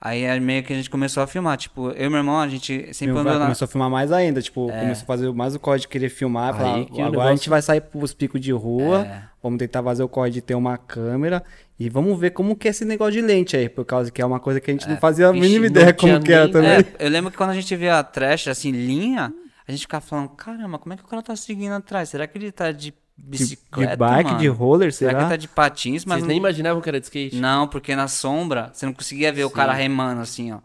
Aí 0.00 0.24
é 0.24 0.40
meio 0.40 0.64
que 0.64 0.72
a 0.72 0.76
gente 0.76 0.90
começou 0.90 1.22
a 1.22 1.28
filmar. 1.28 1.56
Tipo, 1.56 1.90
eu 1.90 2.06
e 2.06 2.08
meu 2.08 2.18
irmão, 2.18 2.40
a 2.40 2.48
gente 2.48 2.92
sempre 2.92 3.12
Meu 3.12 3.20
andou 3.20 3.34
na. 3.34 3.40
começou 3.44 3.64
a 3.64 3.68
filmar 3.68 3.88
mais 3.88 4.10
ainda, 4.10 4.42
tipo, 4.42 4.68
É. 4.72 4.80
começou 4.80 5.04
a 5.04 5.06
fazer 5.06 5.32
mais 5.32 5.54
o 5.54 5.60
código 5.60 5.82
de 5.82 5.88
querer 5.88 6.08
filmar, 6.08 6.52
Aí 6.54 6.58
falar, 6.60 6.70
agora 6.78 7.02
a 7.06 7.10
negócio- 7.10 7.36
gente 7.36 7.48
vai 7.48 7.62
sair 7.62 7.80
pros 7.80 8.12
picos 8.12 8.40
de 8.40 8.50
rua, 8.50 9.06
É. 9.06 9.22
vamos 9.42 9.58
tentar 9.58 9.82
fazer 9.82 10.02
o 10.02 10.08
código 10.08 10.34
de 10.34 10.40
ter 10.42 10.54
uma 10.54 10.76
câmera 10.78 11.42
e 11.78 11.88
vamos 11.88 12.18
ver 12.18 12.30
como 12.30 12.54
que 12.54 12.68
é 12.68 12.70
esse 12.70 12.84
negócio 12.84 13.12
de 13.14 13.22
lente 13.22 13.56
aí, 13.56 13.68
por 13.68 13.84
causa 13.84 14.10
que 14.10 14.22
é 14.22 14.26
uma 14.26 14.38
coisa 14.38 14.60
que 14.60 14.70
a 14.70 14.74
gente 14.74 14.88
não 14.88 14.96
fazia 14.98 15.28
a 15.28 15.32
mínima 15.32 15.60
não 15.60 15.66
ideia 15.66 15.92
como 15.92 16.20
que 16.22 16.32
era 16.32 16.44
nem- 16.44 16.52
também. 16.52 16.70
É, 16.70 16.86
eu 17.06 17.10
lembro 17.10 17.30
que 17.30 17.36
quando 17.36 17.50
a 17.50 17.54
gente 17.54 17.74
via 17.74 17.98
a 17.98 18.04
trash, 18.04 18.48
assim, 18.48 18.70
linha, 18.70 19.32
a 19.66 19.70
gente 19.72 19.80
ficava 19.82 20.00
falando, 20.04 20.28
caramba, 20.30 20.78
como 20.78 20.92
é 20.94 20.96
que 20.96 21.02
o 21.04 21.06
cara 21.06 21.22
tá 21.22 21.34
seguindo 21.34 21.72
atrás? 21.72 22.08
Será 22.08 22.26
que 22.26 22.38
ele 22.38 22.52
tá 22.52 22.70
de 22.70 22.90
De, 22.90 22.94
bicicleta, 23.16 23.92
de 23.92 23.96
bike, 23.98 24.24
mano? 24.30 24.38
de 24.38 24.48
roller, 24.48 24.92
Será 24.92 25.10
que 25.10 25.16
será? 25.16 25.22
ele 25.24 25.30
tá 25.30 25.36
de 25.36 25.48
patins? 25.48 26.04
Mas 26.04 26.18
Vocês 26.18 26.28
nem 26.28 26.38
imaginavam 26.38 26.80
que 26.80 26.88
era 26.88 26.98
de 27.00 27.06
skate? 27.06 27.36
Não, 27.36 27.66
porque 27.68 27.94
na 27.96 28.08
sombra 28.08 28.70
você 28.72 28.86
não 28.86 28.92
conseguia 28.92 29.32
ver 29.32 29.44
o 29.44 29.48
Sim. 29.48 29.54
cara 29.54 29.72
remando 29.72 30.20
assim, 30.22 30.50
ó. 30.52 30.56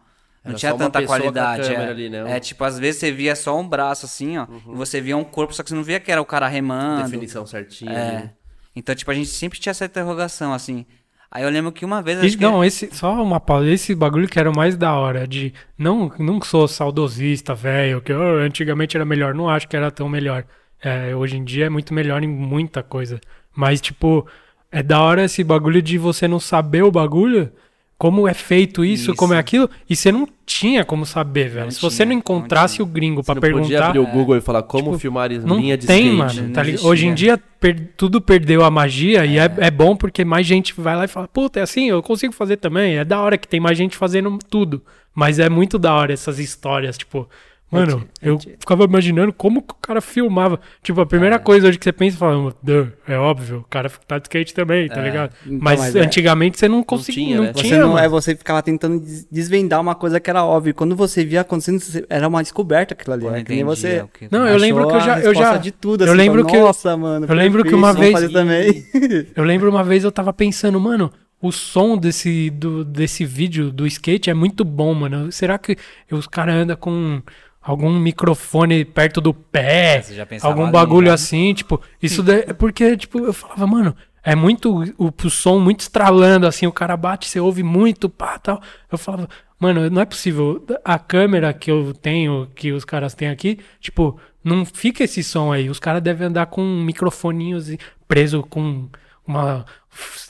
Não 0.44 0.52
Era 0.52 0.58
tinha 0.58 0.74
tanta 0.74 1.02
qualidade. 1.04 1.62
câmera 1.62 1.82
é. 1.84 1.90
ali, 1.90 2.08
né? 2.08 2.36
é, 2.36 2.40
tipo, 2.40 2.64
às 2.64 2.78
vezes 2.78 3.00
você 3.00 3.12
via 3.12 3.36
só 3.36 3.58
um 3.58 3.68
braço 3.68 4.06
assim, 4.06 4.38
ó. 4.38 4.46
Uhum. 4.48 4.72
E 4.72 4.76
você 4.76 4.98
via 5.00 5.16
um 5.16 5.24
corpo, 5.24 5.52
só 5.52 5.62
que 5.62 5.68
você 5.68 5.74
não 5.74 5.82
via 5.82 6.00
que 6.00 6.10
era 6.10 6.22
o 6.22 6.24
cara 6.24 6.48
remando. 6.48 7.04
Definição 7.04 7.44
certinha. 7.46 7.92
É. 7.92 8.16
ali. 8.16 8.30
Então, 8.78 8.94
tipo, 8.94 9.10
a 9.10 9.14
gente 9.14 9.28
sempre 9.28 9.58
tinha 9.58 9.70
essa 9.72 9.84
interrogação, 9.84 10.52
assim. 10.54 10.86
Aí 11.30 11.42
eu 11.42 11.50
lembro 11.50 11.72
que 11.72 11.84
uma 11.84 12.00
vez. 12.00 12.22
E- 12.22 12.26
Acho 12.26 12.38
que... 12.38 12.42
não, 12.42 12.64
esse, 12.64 12.88
só 12.94 13.22
uma 13.22 13.38
pausa. 13.40 13.68
Esse 13.68 13.94
bagulho 13.94 14.28
que 14.28 14.38
era 14.38 14.50
o 14.50 14.56
mais 14.56 14.76
da 14.76 14.94
hora. 14.94 15.26
De. 15.26 15.52
Não, 15.76 16.10
não 16.18 16.40
sou 16.40 16.66
saudosista, 16.66 17.54
velho. 17.54 18.00
Que 18.00 18.12
"Oh, 18.12 18.38
antigamente 18.38 18.96
era 18.96 19.04
melhor. 19.04 19.34
Não 19.34 19.48
acho 19.48 19.68
que 19.68 19.76
era 19.76 19.90
tão 19.90 20.08
melhor. 20.08 20.44
É, 20.82 21.14
hoje 21.14 21.36
em 21.36 21.44
dia 21.44 21.66
é 21.66 21.68
muito 21.68 21.92
melhor 21.92 22.22
em 22.22 22.28
muita 22.28 22.82
coisa. 22.82 23.20
Mas, 23.54 23.80
tipo, 23.80 24.26
é 24.70 24.82
da 24.82 25.00
hora 25.02 25.24
esse 25.24 25.42
bagulho 25.44 25.82
de 25.82 25.98
você 25.98 26.26
não 26.28 26.40
saber 26.40 26.82
o 26.84 26.90
bagulho. 26.90 27.52
Como 27.98 28.28
é 28.28 28.32
feito 28.34 28.84
isso, 28.84 29.10
Isso. 29.10 29.14
como 29.16 29.34
é 29.34 29.38
aquilo. 29.38 29.68
E 29.90 29.96
você 29.96 30.12
não 30.12 30.28
tinha 30.46 30.84
como 30.84 31.04
saber, 31.04 31.48
velho. 31.48 31.64
Não 31.64 31.70
Se 31.72 31.82
você 31.82 31.96
tinha, 31.96 32.06
não 32.06 32.12
não 32.12 32.18
encontrasse 32.20 32.76
tinha. 32.76 32.84
o 32.84 32.88
gringo 32.88 33.22
Você 33.24 33.26
pra 33.26 33.34
não 33.34 33.40
podia 33.40 33.78
perguntar. 33.80 33.86
abrir 33.88 33.98
o 33.98 34.06
Google 34.06 34.36
e 34.36 34.40
falar 34.40 34.62
como 34.62 34.84
tipo, 34.90 34.98
filmar 35.00 35.32
em 35.32 35.38
Não 35.40 35.56
linha 35.58 35.76
de 35.76 35.84
tem, 35.86 36.12
skate. 36.14 36.16
mano. 36.36 36.42
não 36.48 36.52
tá. 36.52 36.62
Hoje 36.86 37.06
em 37.08 37.14
dia 37.14 37.36
per- 37.58 37.90
tudo 37.96 38.20
perdeu 38.20 38.62
a 38.64 38.70
magia 38.70 39.26
e 39.26 39.36
é, 39.36 39.52
é 39.58 39.70
bom 39.70 39.96
porque 39.96 40.24
mais 40.24 40.46
gente 40.46 40.72
vai 40.80 40.94
lá 40.94 41.06
e 41.06 41.08
fala, 41.08 41.26
puta, 41.26 41.58
é 41.58 41.62
assim, 41.64 41.88
eu 41.88 42.00
consigo 42.00 42.32
fazer 42.32 42.58
também. 42.58 42.98
É 42.98 43.04
da 43.04 43.20
hora 43.20 43.36
que 43.36 43.48
tem 43.48 43.58
mais 43.58 43.76
gente 43.76 43.96
fazendo 43.96 44.38
tudo. 44.48 44.80
Mas 45.12 45.40
é 45.40 45.48
muito 45.48 45.76
da 45.76 45.92
hora 45.92 46.12
essas 46.12 46.38
histórias, 46.38 46.96
tipo. 46.96 47.28
Mano, 47.70 48.08
eu 48.22 48.38
ficava 48.38 48.84
imaginando 48.84 49.30
como 49.30 49.60
que 49.60 49.72
o 49.74 49.76
cara 49.76 50.00
filmava. 50.00 50.58
Tipo, 50.82 51.02
a 51.02 51.06
primeira 51.06 51.36
É. 51.36 51.38
coisa 51.38 51.68
hoje 51.68 51.78
que 51.78 51.84
você 51.84 51.92
pensa, 51.92 52.16
fala, 52.16 52.54
"Duh, 52.62 52.88
é 53.06 53.18
óbvio, 53.18 53.58
o 53.58 53.64
cara 53.64 53.90
tá 54.06 54.16
de 54.18 54.24
skate 54.24 54.54
também, 54.54 54.88
tá 54.88 55.00
É. 55.00 55.04
ligado? 55.04 55.32
Então, 55.44 55.58
mas 55.60 55.78
mas 55.80 55.94
é- 55.94 56.00
antigamente 56.00 56.58
você 56.58 56.66
não 56.66 56.82
conseguia, 56.82 57.24
tinha, 57.24 57.36
não 57.36 57.44
né? 57.44 57.52
Você 57.52 57.62
tinha, 57.62 57.78
não, 57.80 57.88
mano. 57.92 57.98
é 58.04 58.08
você 58.08 58.34
ficava 58.34 58.62
tentando 58.62 58.98
des- 59.00 59.26
desvendar 59.30 59.80
uma 59.82 59.94
coisa 59.94 60.18
que 60.18 60.30
era 60.30 60.42
óbvia. 60.44 60.72
Quando 60.72 60.96
você 60.96 61.24
via 61.26 61.42
acontecendo, 61.42 61.78
você- 61.80 62.06
era 62.08 62.26
uma 62.26 62.42
descoberta 62.42 62.94
aquilo 62.94 63.12
ali. 63.12 63.22
Pô, 63.24 63.30
não 63.30 63.36
É 63.36 63.42
que 63.44 63.50
nem 63.50 63.60
entendia 63.60 63.76
você. 63.76 64.00
o 64.00 64.08
que- 64.08 64.28
Não, 64.30 64.48
eu 64.48 64.56
lembro 64.56 64.88
que 64.88 64.94
eu 64.94 65.00
já- 65.00 65.20
eu 65.20 65.34
já- 65.34 65.56
de 65.58 65.70
tudo, 65.70 66.04
eu 66.04 66.08
assim, 66.08 66.16
lembro 66.16 66.38
falou, 66.40 66.50
que 66.50 66.56
eu- 66.56 66.64
Nossa, 66.66 66.96
mano. 66.96 67.26
eu 67.28 67.34
lembro 67.34 67.64
que 67.64 67.74
uma 67.74 67.92
vez-. 67.92 68.14
Eu 69.36 69.44
lembro 69.44 69.68
uma 69.70 69.84
vez 69.84 70.04
eu 70.04 70.12
tava 70.12 70.32
pensando, 70.32 70.80
mano, 70.80 71.12
o 71.40 71.52
som 71.52 71.96
desse, 71.96 72.50
do, 72.50 72.84
desse 72.84 73.24
vídeo 73.24 73.70
do 73.70 73.86
skate 73.86 74.30
é 74.30 74.34
muito 74.34 74.64
bom, 74.64 74.92
mano. 74.94 75.30
Será 75.30 75.58
que 75.58 75.76
os 76.10 76.26
caras 76.26 76.54
andam 76.56 76.76
com 76.76 77.22
algum 77.70 77.90
microfone 77.98 78.84
perto 78.84 79.20
do 79.20 79.32
pé? 79.34 80.02
Pensava 80.28 80.52
Algum 80.52 80.64
ali, 80.64 80.72
bagulho 80.72 81.06
já. 81.08 81.14
assim, 81.14 81.52
tipo, 81.54 81.80
isso 82.02 82.22
daí, 82.22 82.44
é 82.46 82.52
porque, 82.52 82.96
tipo, 82.96 83.18
eu 83.18 83.32
falava, 83.32 83.66
mano, 83.66 83.96
é 84.22 84.34
muito, 84.34 84.82
o, 84.98 85.12
o 85.24 85.30
som 85.30 85.58
muito 85.58 85.80
estralando, 85.80 86.46
assim, 86.46 86.66
o 86.66 86.72
cara 86.72 86.96
bate, 86.96 87.28
você 87.28 87.38
ouve 87.40 87.62
muito, 87.62 88.08
pá, 88.08 88.38
tal. 88.38 88.60
Eu 88.90 88.98
falava, 88.98 89.28
mano, 89.60 89.88
não 89.90 90.02
é 90.02 90.04
possível, 90.04 90.64
a 90.84 90.98
câmera 90.98 91.52
que 91.52 91.70
eu 91.70 91.92
tenho, 91.94 92.48
que 92.54 92.72
os 92.72 92.84
caras 92.84 93.14
têm 93.14 93.28
aqui, 93.28 93.58
tipo, 93.80 94.18
não 94.42 94.64
fica 94.64 95.04
esse 95.04 95.22
som 95.22 95.52
aí, 95.52 95.68
os 95.70 95.78
caras 95.78 96.02
devem 96.02 96.26
andar 96.28 96.46
com 96.46 96.62
microfoninhos 96.62 97.68
e- 97.70 97.78
preso 98.06 98.42
com 98.42 98.88
uma 99.26 99.64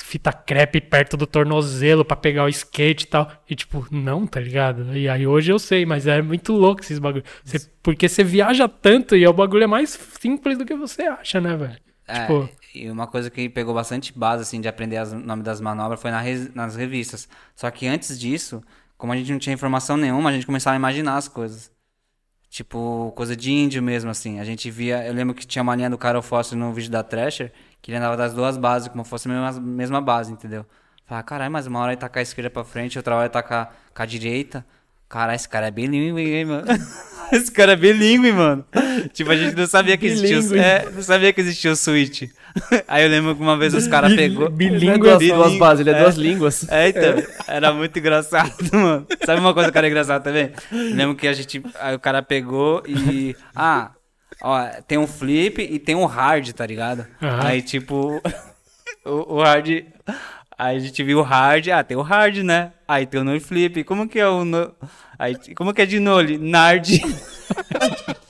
fita 0.09 0.33
crepe 0.33 0.81
perto 0.81 1.17
do 1.19 1.27
tornozelo 1.27 2.03
pra 2.03 2.17
pegar 2.17 2.45
o 2.45 2.49
skate 2.49 3.05
e 3.05 3.09
tal. 3.09 3.31
E 3.49 3.55
tipo, 3.55 3.87
não, 3.91 4.27
tá 4.27 4.41
ligado? 4.41 4.97
E 4.97 5.07
aí 5.09 5.27
hoje 5.27 5.53
eu 5.53 5.59
sei, 5.59 5.85
mas 5.85 6.07
é 6.07 6.23
muito 6.23 6.53
louco 6.55 6.81
esses 6.81 6.99
bagulhos. 6.99 7.29
Você- 7.45 7.71
porque 7.83 8.09
você 8.09 8.25
viaja 8.25 8.67
tanto 8.67 9.15
e 9.15 9.27
o 9.27 9.33
bagulho 9.35 9.65
é 9.65 9.67
mais 9.67 9.91
simples 10.21 10.57
do 10.57 10.65
que 10.65 10.75
você 10.75 11.03
acha, 11.03 11.41
né, 11.41 11.55
velho? 11.57 11.77
É, 12.07 12.21
Tipo- 12.23 12.49
e 12.75 12.91
uma 12.91 13.07
coisa 13.07 13.29
que 13.31 13.51
pegou 13.51 13.75
bastante 13.75 14.19
base, 14.19 14.43
assim, 14.43 14.61
de 14.63 14.69
aprender 14.69 14.99
o 15.03 15.15
nome 15.19 15.43
das 15.43 15.61
manobras 15.61 16.01
foi 16.01 16.11
na 16.11 16.23
nas 16.55 16.75
revistas. 16.75 17.29
Só 17.55 17.71
que 17.71 17.87
antes 17.87 18.19
disso, 18.19 18.63
como 18.97 19.13
a 19.13 19.17
gente 19.17 19.31
não 19.31 19.39
tinha 19.39 19.53
informação 19.53 19.97
nenhuma, 19.99 20.31
a 20.31 20.33
gente 20.33 20.47
começava 20.47 20.75
a 20.75 20.79
imaginar 20.79 21.17
as 21.19 21.29
coisas. 21.29 21.71
Tipo, 22.51 23.13
coisa 23.15 23.37
de 23.37 23.53
índio 23.53 23.83
mesmo, 23.83 24.11
assim. 24.11 24.41
A 24.41 24.45
gente 24.45 24.71
via. 24.71 25.07
Eu 25.07 25.13
lembro 25.13 25.35
que 25.35 25.47
tinha 25.47 25.63
uma 25.63 25.77
linha 25.77 25.91
do 25.91 25.99
Carol 25.99 26.23
Foster 26.23 26.57
no 26.59 26.73
vídeo 26.73 26.91
da 26.91 27.03
Thrasher, 27.03 27.53
que 27.81 27.91
ele 27.91 27.99
andava 27.99 28.17
das 28.17 28.33
duas 28.35 28.57
bases, 28.57 28.89
como 28.89 29.05
fosse 29.05 29.29
a 29.29 29.33
mesma, 29.33 29.61
mesma 29.61 30.01
base, 30.01 30.33
entendeu? 30.33 30.65
Falei, 31.07 31.25
caralho, 31.25 31.51
mas 31.51 31.67
uma 31.67 31.79
hora 31.81 31.93
ele 31.93 32.09
com 32.09 32.19
a 32.19 32.23
esquerda 32.23 32.51
pra 32.51 32.65
frente, 32.65 32.99
outra 32.99 33.15
hora 33.15 33.25
ele 33.25 33.33
tá 33.33 33.43
com 33.43 34.03
a, 34.03 34.07
direita. 34.07 34.65
Caralho, 35.09 35.37
esse 35.37 35.49
cara 35.49 35.69
é 35.69 35.71
bilíngue, 35.71 36.21
hein, 36.35 36.45
mano? 36.45 36.67
Esse 37.31 37.53
cara 37.53 37.73
é 37.73 37.77
bilíngue, 37.77 38.33
mano. 38.33 38.65
Tipo, 39.13 39.31
a 39.33 39.37
gente 39.37 39.55
não 39.55 39.67
sabia 39.67 39.99
que 39.99 40.07
existia 40.07 40.39
o, 40.39 40.43
Bilíngue. 40.43 40.59
é, 40.61 40.91
não 40.91 41.03
sabia 41.03 41.31
que 41.31 41.41
existia 41.43 41.71
o 41.71 41.77
Switch. 41.77 42.23
Aí 42.89 43.05
eu 43.05 43.11
lembro 43.11 43.37
que 43.37 43.43
uma 43.43 43.55
vez 43.55 43.75
os 43.75 43.87
caras 43.87 44.15
pegou. 44.15 44.47
Ele 44.47 44.53
é 44.55 44.57
Bilíngue 44.57 44.99
duas, 44.99 45.23
é 45.23 45.35
duas 45.35 45.59
bases, 45.59 45.81
ele 45.87 45.91
é, 45.91 45.99
É. 45.99 46.03
duas 46.03 46.17
línguas. 46.17 46.67
É, 46.71 46.89
então, 46.89 47.23
era 47.47 47.71
muito 47.73 47.99
engraçado, 47.99 48.55
mano. 48.73 49.07
Sabe 49.27 49.41
uma 49.41 49.53
coisa 49.53 49.71
que 49.71 49.77
era 49.77 49.87
engraçada 49.89 50.25
também? 50.25 50.53
Lembro 50.73 51.17
que 51.17 51.29
a 51.29 51.33
gente. 51.35 51.63
Aí 51.81 51.95
o 51.95 51.99
cara 51.99 52.23
pegou 52.23 52.83
e. 52.87 53.37
Ah, 53.55 53.91
ó, 54.43 54.67
tem 54.87 54.99
um 54.99 55.07
flip 55.07 55.61
e 55.63 55.79
tem 55.79 55.95
um 55.95 56.05
hard, 56.07 56.51
tá 56.53 56.67
ligado? 56.67 57.07
Aham. 57.23 57.47
Aí, 57.47 57.63
tipo. 57.63 58.21
O, 59.05 59.37
o 59.37 59.43
hard. 59.43 59.69
Aí 60.59 60.77
a 60.77 60.79
gente 60.81 61.03
viu 61.03 61.21
o 61.21 61.23
hard. 61.23 61.69
Ah, 61.69 61.83
tem 61.83 61.97
o 61.97 62.03
hard, 62.03 62.39
né? 62.39 62.73
Aí 62.87 63.07
tem 63.07 63.21
o 63.21 63.25
no 63.25 63.41
flip. 63.41 63.83
Como 63.85 64.07
que 64.09 64.19
é 64.19 64.29
o. 64.29 64.45
No... 64.45 64.75
Aí, 65.19 65.35
como 65.55 65.73
que 65.73 65.81
é 65.81 65.87
de 65.87 65.99
nole? 65.99 66.37
Nard. 66.37 67.01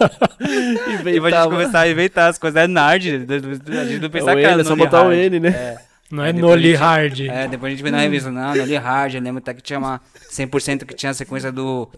E 0.00 1.02
pra 1.02 1.10
gente 1.12 1.18
Inventava. 1.18 1.50
começar 1.50 1.80
a 1.80 1.88
inventar 1.88 2.30
as 2.30 2.38
coisas. 2.38 2.62
É 2.62 2.66
nard. 2.66 3.08
A 3.08 3.84
gente 3.84 4.00
não 4.00 4.10
pensa 4.10 4.32
o 4.32 4.36
que 4.36 4.42
era 4.42 4.60
é 4.60 4.64
só 4.64 4.76
botar 4.76 5.02
o 5.02 5.08
hard. 5.08 5.18
N, 5.18 5.40
né? 5.40 5.48
É. 5.50 5.76
Não 6.10 6.24
é 6.24 6.30
a 6.30 6.32
Noli 6.32 6.70
gente- 6.70 6.76
Hard. 6.76 7.20
É, 7.20 7.46
depois 7.48 7.70
a 7.72 7.76
gente 7.76 7.82
viu 7.84 7.92
na 7.92 7.98
revista, 8.00 8.30
não, 8.32 8.54
Noli 8.54 8.76
Hard, 8.76 9.14
eu 9.14 9.20
lembro 9.20 9.38
até 9.38 9.54
que 9.54 9.62
tinha 9.62 9.78
uma 9.78 10.00
100% 10.32 10.84
que 10.84 10.94
tinha 10.94 11.10
a 11.10 11.14
sequência 11.14 11.52
do, 11.52 11.88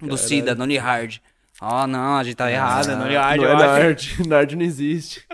do 0.00 0.16
Cida, 0.16 0.54
Noli 0.54 0.78
Hard. 0.78 1.16
Ó, 1.60 1.86
não, 1.86 2.16
a 2.16 2.24
gente 2.24 2.36
tá 2.36 2.50
errado, 2.50 2.90
é 2.90 2.96
Noli 2.96 3.16
Hard, 3.16 3.40
não 3.40 3.48
é. 3.48 3.54
Nard. 3.54 4.28
Nard 4.28 4.56
não 4.56 4.62
existe. 4.62 5.24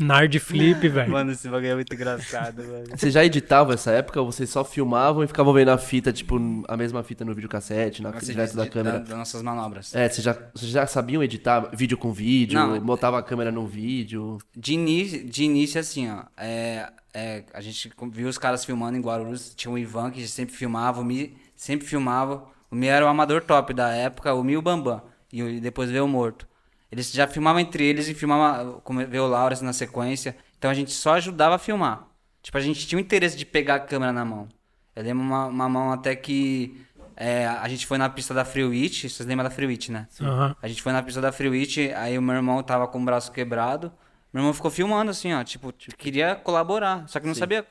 Nard 0.00 0.38
Flip, 0.38 0.88
velho. 0.88 1.10
Mano, 1.12 1.32
esse 1.32 1.48
bagulho 1.48 1.72
é 1.72 1.74
muito 1.74 1.94
engraçado, 1.94 2.62
mano. 2.62 2.84
Vocês 2.96 3.12
já 3.12 3.24
editavam 3.24 3.74
essa 3.74 3.90
época 3.90 4.20
ou 4.20 4.30
vocês 4.30 4.48
só 4.48 4.64
filmavam 4.64 5.22
e 5.22 5.26
ficavam 5.26 5.52
vendo 5.52 5.70
a 5.70 5.76
fita, 5.76 6.12
tipo, 6.12 6.38
a 6.66 6.76
mesma 6.76 7.02
fita 7.02 7.24
no 7.24 7.34
videocassete, 7.34 8.02
na, 8.02 8.10
Você 8.10 8.32
direto 8.32 8.56
da 8.56 8.66
câmera? 8.66 9.00
Das 9.00 9.18
nossas 9.18 9.42
manobras. 9.42 9.94
É, 9.94 10.08
vocês 10.08 10.24
já, 10.24 10.36
vocês 10.54 10.70
já 10.70 10.86
sabiam 10.86 11.22
editar 11.22 11.68
vídeo 11.74 11.98
com 11.98 12.12
vídeo, 12.12 12.58
Não. 12.58 12.80
botava 12.80 13.18
a 13.18 13.22
câmera 13.22 13.52
no 13.52 13.66
vídeo? 13.66 14.38
De 14.56 14.72
início, 14.72 15.24
de 15.24 15.44
início 15.44 15.78
assim, 15.78 16.10
ó, 16.10 16.22
é, 16.38 16.90
é, 17.12 17.44
a 17.52 17.60
gente 17.60 17.92
viu 18.10 18.28
os 18.28 18.38
caras 18.38 18.64
filmando 18.64 18.96
em 18.96 19.00
Guarulhos, 19.02 19.54
tinha 19.54 19.70
o 19.70 19.76
Ivan 19.76 20.10
que 20.10 20.26
sempre 20.26 20.54
filmava, 20.54 21.00
o 21.00 21.04
Mi 21.04 21.36
sempre 21.54 21.86
filmava. 21.86 22.44
O 22.70 22.74
Mi 22.74 22.86
era 22.86 23.04
o 23.04 23.08
amador 23.08 23.42
top 23.42 23.74
da 23.74 23.90
época, 23.90 24.32
o 24.32 24.42
Mi 24.42 24.52
e 24.52 24.56
o 24.56 24.62
Bambam, 24.62 25.02
e 25.32 25.60
depois 25.60 25.90
veio 25.90 26.04
o 26.04 26.08
Morto. 26.08 26.46
Eles 26.90 27.10
já 27.10 27.26
filmavam 27.26 27.60
entre 27.60 27.84
eles 27.84 28.06
e 28.08 28.14
filmavam, 28.14 28.80
como 28.84 29.04
veio 29.06 29.24
o 29.24 29.28
Laurence 29.28 29.64
na 29.64 29.72
sequência, 29.72 30.36
então 30.58 30.70
a 30.70 30.74
gente 30.74 30.90
só 30.92 31.14
ajudava 31.14 31.54
a 31.54 31.58
filmar. 31.58 32.06
Tipo, 32.42 32.58
a 32.58 32.60
gente 32.60 32.86
tinha 32.86 32.98
o 32.98 33.00
interesse 33.00 33.36
de 33.36 33.46
pegar 33.46 33.76
a 33.76 33.80
câmera 33.80 34.12
na 34.12 34.24
mão. 34.24 34.48
Eu 34.94 35.02
lembro 35.02 35.22
uma, 35.24 35.46
uma 35.46 35.68
mão 35.68 35.92
até 35.92 36.14
que 36.14 36.76
é, 37.16 37.46
a 37.46 37.66
gente 37.68 37.86
foi 37.86 37.96
na 37.96 38.08
pista 38.10 38.34
da 38.34 38.44
Free 38.44 38.64
Witch, 38.64 39.04
vocês 39.04 39.26
lembram 39.26 39.44
da 39.44 39.50
Free 39.50 39.66
Witch, 39.66 39.88
né? 39.88 40.06
Aham. 40.20 40.54
A 40.60 40.68
gente 40.68 40.82
foi 40.82 40.92
na 40.92 41.02
pista 41.02 41.20
da 41.20 41.32
Free 41.32 41.48
Witch, 41.48 41.78
aí 41.96 42.18
o 42.18 42.22
meu 42.22 42.34
irmão 42.34 42.62
tava 42.62 42.86
com 42.88 43.00
o 43.00 43.04
braço 43.04 43.32
quebrado. 43.32 43.90
Meu 44.32 44.40
irmão 44.42 44.52
ficou 44.52 44.70
filmando 44.70 45.10
assim, 45.10 45.32
ó. 45.32 45.42
Tipo, 45.44 45.72
queria 45.96 46.34
colaborar. 46.34 47.04
Só 47.06 47.20
que 47.20 47.26
não 47.26 47.34
sabia. 47.34 47.64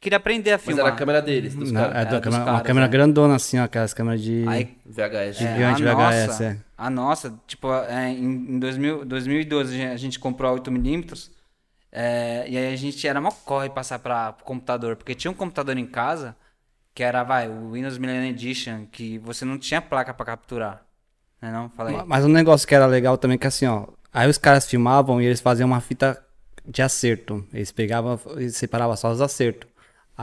Queria 0.00 0.16
aprender 0.16 0.50
a 0.50 0.54
Mas 0.54 0.62
filmar. 0.64 0.86
era 0.86 0.94
a 0.94 0.98
câmera 0.98 1.22
deles, 1.22 1.54
dos 1.54 1.70
Na- 1.70 1.80
caras. 1.88 1.96
é 2.12 2.16
é, 2.16 2.20
câmera- 2.20 2.44
uma 2.50 2.60
câmera 2.60 2.86
é. 2.86 2.88
grandona, 2.88 3.36
assim, 3.36 3.58
ó, 3.60 3.64
aquelas 3.64 3.94
câmeras 3.94 4.20
de. 4.20 4.44
Aí, 4.48 4.76
VHS. 4.84 5.40
é, 5.40 5.52
Gigante 5.54 5.86
a 5.86 5.94
VHS, 5.94 6.26
nossa, 6.26 6.44
é. 6.44 6.58
A 6.82 6.90
nossa, 6.90 7.38
tipo, 7.46 7.72
é, 7.72 8.10
em, 8.10 8.24
em 8.54 8.58
2000, 8.58 9.04
2012 9.04 9.82
a 9.82 9.96
gente- 9.96 10.18
comprou 10.18 10.50
a 10.50 10.54
8mm. 10.54 11.30
é, 11.90 12.44
e 12.48 12.56
aí 12.56 12.72
a 12.72 12.76
gente 12.76 13.06
era 13.06 13.20
mó 13.20 13.30
corre 13.44 13.68
passar 13.70 13.98
para 13.98 14.32
pro 14.32 14.44
computador. 14.44 14.96
Porque 14.96 15.14
tinha 15.14 15.30
um 15.30 15.34
computador 15.34 15.76
em 15.76 15.86
casa 15.86 16.34
que 16.94 17.02
era, 17.02 17.22
vai, 17.22 17.48
o 17.48 17.72
Windows 17.72 17.98
Millennium 17.98 18.30
Edition, 18.30 18.86
que 18.90 19.18
você 19.18 19.44
não 19.44 19.58
tinha 19.58 19.80
placa 19.80 20.12
pra 20.12 20.26
capturar. 20.26 20.84
Né 21.40 21.50
não? 21.52 21.70
Ma- 21.90 22.04
Mas 22.06 22.24
um 22.24 22.28
negócio 22.28 22.66
que 22.66 22.74
era 22.74 22.86
legal 22.86 23.16
também 23.18 23.38
que 23.38 23.46
assim, 23.46 23.66
ó. 23.66 23.86
Aí 24.12 24.28
os 24.28 24.38
caras 24.38 24.66
filmavam 24.66 25.20
e 25.20 25.26
eles 25.26 25.40
faziam 25.40 25.66
uma 25.66 25.80
fita 25.80 26.22
de 26.66 26.82
acerto. 26.82 27.46
Eles 27.52 27.72
pegavam 27.72 28.18
e 28.38 28.50
separavam 28.50 28.96
só 28.96 29.10
os 29.10 29.20
acertos. 29.20 29.68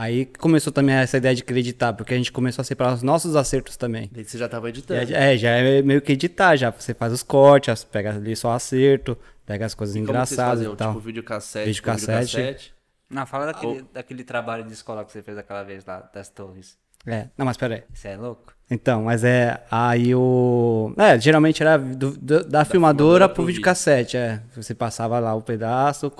Aí 0.00 0.24
começou 0.38 0.72
também 0.72 0.94
essa 0.94 1.18
ideia 1.18 1.34
de 1.34 1.42
acreditar, 1.42 1.92
porque 1.92 2.14
a 2.14 2.16
gente 2.16 2.32
começou 2.32 2.62
a 2.62 2.64
separar 2.64 2.94
os 2.94 3.02
nossos 3.02 3.36
acertos 3.36 3.76
também. 3.76 4.08
Daí 4.10 4.24
você 4.24 4.38
já 4.38 4.48
tava 4.48 4.68
E 4.68 4.70
editando. 4.70 5.14
É, 5.14 5.36
já 5.36 5.50
é 5.50 5.82
meio 5.82 6.00
que 6.00 6.12
editar, 6.12 6.56
já. 6.56 6.70
Você 6.70 6.94
faz 6.94 7.12
os 7.12 7.22
cortes, 7.22 7.84
pega 7.84 8.10
ali 8.14 8.34
só 8.34 8.52
acerto, 8.52 9.16
pega 9.44 9.66
as 9.66 9.74
coisas 9.74 9.94
E 9.94 9.98
como 9.98 10.06
que 10.06 10.12
vocês 10.14 10.32
engraçadas 10.32 10.58
faziam? 10.60 10.72
e 10.72 10.76
tal. 10.76 10.88
Tipo, 10.94 11.00
videocassete, 11.04 11.66
Videocassete. 11.66 12.36
videocassete. 12.36 12.74
Não, 13.10 13.26
fala 13.26 13.46
daquele, 13.46 13.84
daquele 13.92 14.24
trabalho 14.24 14.64
de 14.64 14.72
escola 14.72 15.04
que 15.04 15.12
você 15.12 15.22
fez 15.22 15.36
aquela 15.36 15.62
vez 15.64 15.84
lá, 15.84 16.08
das 16.14 16.28
torres. 16.30 16.78
É, 17.06 17.28
não, 17.36 17.44
mas 17.44 17.56
pera 17.58 17.74
aí. 17.74 17.82
Você 17.92 18.08
é 18.08 18.16
louco? 18.16 18.54
Então, 18.70 19.02
mas 19.04 19.22
é. 19.24 19.62
Aí 19.70 20.14
o. 20.14 20.94
É, 20.96 21.18
geralmente 21.20 21.62
era 21.62 21.76
do- 21.76 22.12
do- 22.12 22.44
da, 22.44 22.64
filmadora 22.64 22.64
filmadora 22.64 23.28
pro 23.28 23.44
videocassete, 23.44 24.16
é. 24.16 24.40
Você 24.54 24.74
passava 24.74 25.18
lá 25.18 25.34
o 25.34 25.42
pedaço, 25.42 26.10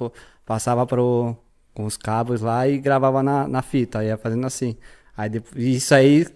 passava 0.45 0.87
pro, 0.87 1.37
com 1.81 1.87
os 1.87 1.97
cabos 1.97 2.41
lá 2.41 2.69
e 2.69 2.79
gravava 2.79 3.23
na, 3.23 3.49
na 3.49 3.63
fita, 3.63 4.01
aí 4.01 4.09
ia 4.09 4.17
fazendo 4.19 4.47
assim. 4.47 4.77
Aí 5.17 5.29
depois, 5.29 5.57
isso 5.65 5.95
aí, 5.95 6.27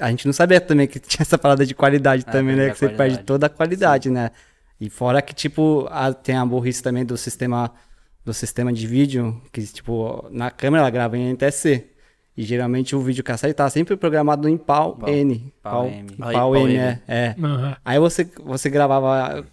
a 0.00 0.10
gente 0.10 0.26
não 0.26 0.32
sabia 0.32 0.60
também 0.60 0.86
que 0.86 0.98
tinha 1.00 1.22
essa 1.22 1.36
parada 1.38 1.64
de 1.66 1.74
qualidade 1.74 2.24
também, 2.24 2.56
perde 2.56 2.60
né? 2.60 2.66
a 2.68 2.72
Que 2.72 2.78
você 2.78 2.86
perde 2.86 2.96
qualidade. 2.96 3.24
toda 3.26 3.46
a 3.46 3.50
qualidade, 3.50 4.10
né? 4.10 4.30
E 4.80 4.90
fora 4.90 5.22
que, 5.22 5.34
tipo, 5.34 5.86
a- 5.90 6.12
tem 6.12 6.36
a 6.36 6.44
burrice 6.44 6.82
também 6.82 7.04
do 7.04 7.16
sistema, 7.16 7.70
do 8.24 8.32
sistema 8.34 8.72
de 8.72 8.86
vídeo, 8.86 9.40
que, 9.52 9.62
tipo, 9.66 10.26
na 10.30 10.50
câmera 10.50 10.82
ela 10.82 10.90
grava 10.90 11.16
em 11.16 11.30
NTSC. 11.30 11.86
E 12.36 12.42
geralmente 12.44 12.96
o 12.96 13.00
videocassete 13.00 13.52
tá 13.54 13.68
sempre 13.68 13.94
programado 13.96 14.48
em 14.48 14.56
PAL, 14.56 14.98
N. 15.06 15.52
PAL, 15.62 15.86
M. 15.86 16.08
Aí, 16.20 16.32
PAL 16.34 16.56
M, 16.56 16.76
é. 16.76 17.00
é. 17.06 17.36
Aham. 17.38 17.76
Aí 17.84 17.98
você, 17.98 18.24
você 18.42 18.70
gravava 18.70 19.44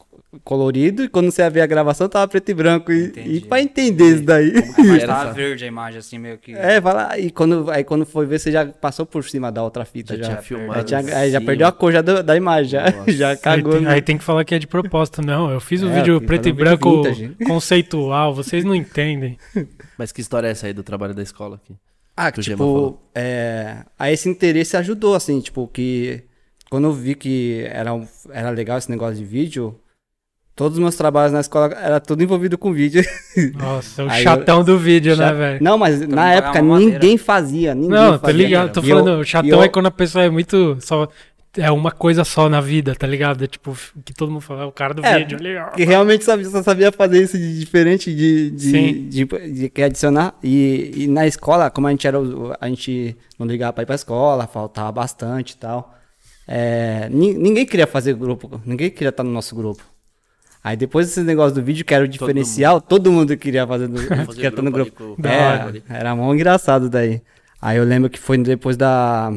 colorido 0.43 1.03
e 1.03 1.09
quando 1.09 1.31
você 1.31 1.41
ia 1.41 1.49
ver 1.49 1.61
a 1.61 1.65
gravação 1.65 2.07
tava 2.07 2.27
preto 2.27 2.49
e 2.49 2.53
branco. 2.53 2.91
E, 2.91 3.05
Entendi. 3.05 3.29
e 3.37 3.41
pra 3.41 3.59
entender 3.61 4.13
isso 4.15 4.23
daí. 4.23 4.53
Mas 4.77 5.03
Era 5.03 5.07
tava 5.07 5.23
essa- 5.25 5.33
verde 5.33 5.63
a 5.63 5.67
imagem, 5.67 5.99
assim, 5.99 6.17
meio 6.19 6.37
que. 6.37 6.53
É, 6.53 6.79
vai 6.79 6.93
lá. 6.93 7.17
E 7.17 7.31
quando, 7.31 7.69
aí 7.71 7.83
quando 7.83 8.05
foi 8.05 8.25
ver, 8.25 8.39
você 8.39 8.51
já 8.51 8.65
passou 8.67 9.05
por 9.05 9.23
cima 9.23 9.51
da 9.51 9.63
outra 9.63 9.83
fita. 9.85 10.15
Já 10.15 10.23
Já, 10.23 10.29
tinha 10.29 10.41
filmado. 10.41 10.79
Aí 10.79 10.85
tinha- 10.85 11.17
aí 11.17 11.31
já 11.31 11.41
perdeu 11.41 11.67
a 11.67 11.71
cor 11.71 11.91
já 11.91 12.01
da, 12.01 12.21
da 12.21 12.35
imagem. 12.37 12.69
Já, 12.71 12.91
Nossa. 12.91 13.11
já 13.11 13.29
Aí 13.31 13.37
cagou. 13.37 13.73
tem, 13.73 13.81
no- 13.81 13.89
aí 13.89 14.01
tem 14.01 14.17
que 14.17 14.23
falar 14.23 14.43
que 14.45 14.53
é 14.53 14.59
de 14.59 14.67
propósito. 14.67 15.21
Não, 15.21 15.49
eu 15.49 15.59
fiz 15.59 15.81
o 15.81 15.89
É, 15.89 15.93
vídeo 15.95 16.13
eu 16.15 16.19
quis 16.19 16.27
preto 16.27 16.47
e 16.47 16.51
um 16.51 16.55
vídeo 16.55 16.65
branco 16.65 17.03
vintage. 17.03 17.35
conceitual, 17.45 18.33
vocês 18.33 18.63
não 18.63 18.75
entendem. 18.75 19.37
Mas 19.97 20.11
que 20.11 20.21
história 20.21 20.47
é 20.47 20.51
essa 20.51 20.67
aí 20.67 20.73
do 20.73 20.83
trabalho 20.83 21.13
da 21.13 21.21
escola 21.23 21.55
aqui? 21.55 21.73
Ah, 22.15 22.31
que 22.31 22.41
tipo, 22.41 22.99
é, 23.15 23.77
aí 23.97 24.13
esse 24.13 24.27
interesse 24.29 24.75
ajudou, 24.77 25.15
assim, 25.15 25.39
tipo, 25.39 25.67
que 25.67 26.21
quando 26.69 26.85
eu 26.85 26.93
vi 26.93 27.15
que 27.15 27.65
era, 27.71 27.93
um- 27.93 28.05
era 28.29 28.49
legal 28.49 28.77
esse 28.77 28.91
negócio 28.91 29.15
de 29.15 29.23
vídeo, 29.23 29.79
todos 30.59 30.77
os 30.77 30.81
meus 30.81 30.95
trabalhos 30.97 31.31
na 31.31 31.39
escola 31.39 31.73
era 31.81 32.01
tudo 32.01 32.21
envolvido 32.21 32.57
com 32.57 32.73
vídeo. 32.73 33.01
Nossa, 33.57 34.03
o 34.03 34.09
Aí 34.09 34.21
chatão 34.21 34.61
do 34.61 34.77
vídeo, 34.77 35.15
né, 35.15 35.31
velho? 35.31 35.63
Não, 35.63 35.77
mas 35.77 36.01
mundo 36.01 36.13
na 36.13 36.33
época 36.33 36.61
ninguém 36.61 37.17
fazia, 37.17 37.73
ninguém 37.73 37.89
Não, 37.91 38.11
tô 38.17 38.27
fazia. 38.27 38.33
ligado, 38.45 38.73
tô 38.73 38.81
E 38.81 38.89
eu- 38.89 38.97
falando, 38.97 39.17
o 39.19 39.21
e 39.21 39.25
chatão 39.25 39.49
eu- 39.59 39.63
é 39.63 39.69
quando 39.69 39.85
a 39.85 39.91
pessoa 39.91 40.25
é 40.25 40.29
muito 40.29 40.77
só 40.81 41.07
é 41.57 41.71
uma 41.71 41.91
coisa 41.91 42.23
só 42.25 42.47
na 42.49 42.59
vida, 42.59 42.93
tá 42.93 43.07
ligado? 43.07 43.41
É 43.43 43.47
tipo 43.47 43.73
que 44.05 44.13
todo 44.13 44.31
mundo 44.31 44.41
fala, 44.41 44.63
é 44.63 44.65
o 44.65 44.71
cara 44.71 44.93
do 44.93 45.03
É, 45.03 45.19
vídeo 45.19 45.37
que 45.75 45.83
realmente 45.85 46.23
sabia, 46.25 46.45
só 46.49 46.61
sabia 46.61 46.91
fazer 46.91 47.23
isso 47.23 47.37
de 47.37 47.57
diferente 47.59 48.13
de, 48.13 48.51
de, 48.51 48.91
de, 49.07 49.25
de, 49.53 49.69
que 49.69 49.81
adicionar. 49.81 50.35
E, 50.43 50.91
e 50.95 51.07
na 51.07 51.25
escola, 51.25 51.69
como 51.71 51.87
a 51.87 51.91
gente 51.91 52.05
era 52.05 52.19
o- 52.19 52.53
a 52.59 52.67
gente 52.67 53.15
não 53.39 53.47
ligava 53.47 53.71
pra 53.71 53.83
ir 53.83 53.85
pra 53.85 53.95
escola, 53.95 54.45
faltava 54.45 54.91
bastante 54.91 55.51
e 55.53 55.57
tal. 55.57 55.95
é, 56.51 57.07
ni- 57.11 57.33
ninguém 57.35 57.65
queria 57.65 57.85
fazer 57.87 58.13
grupo, 58.15 58.59
ninguém 58.65 58.89
queria 58.89 59.09
estar 59.09 59.23
no 59.23 59.31
nosso 59.31 59.55
grupo. 59.55 59.83
Aí 60.63 60.75
depois 60.75 61.07
desse 61.07 61.21
negócio 61.21 61.55
do 61.55 61.63
vídeo, 61.63 61.85
que 61.85 61.93
era 61.93 62.03
o 62.03 62.07
diferencial, 62.07 62.81
todo 62.81 63.11
mundo 63.11 63.35
queria 63.37 63.65
fazer, 63.65 63.87
no, 63.87 63.95
queria 64.27 64.49
estar 64.49 64.61
no 64.61 64.71
grupo 64.71 64.91
grupo. 64.95 65.03
ali 65.03 65.15
com- 65.15 65.21
Da 65.21 65.29
É, 65.89 65.99
era 65.99 66.15
mó 66.15 66.33
engraçado 66.33 66.89
daí. 66.89 67.21
Aí 67.61 67.77
eu 67.77 67.83
lembro 67.83 68.09
que 68.09 68.19
foi 68.19 68.37
depois 68.37 68.75
da, 68.77 69.31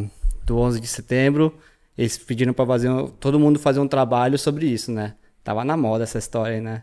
do 0.44 0.58
11 0.58 0.80
de 0.80 0.86
setembro, 0.88 1.54
eles 1.96 2.18
pediram 2.18 2.52
pra 2.52 2.66
fazer, 2.66 2.88
um- 2.88 3.06
todo 3.08 3.38
mundo 3.38 3.58
fazer 3.58 3.80
um 3.80 3.86
trabalho 3.88 4.38
sobre 4.38 4.66
isso, 4.66 4.90
né? 4.90 5.14
Tava 5.44 5.64
na 5.64 5.76
moda 5.76 6.04
essa 6.04 6.18
história 6.18 6.56
aí, 6.56 6.60
né? 6.60 6.82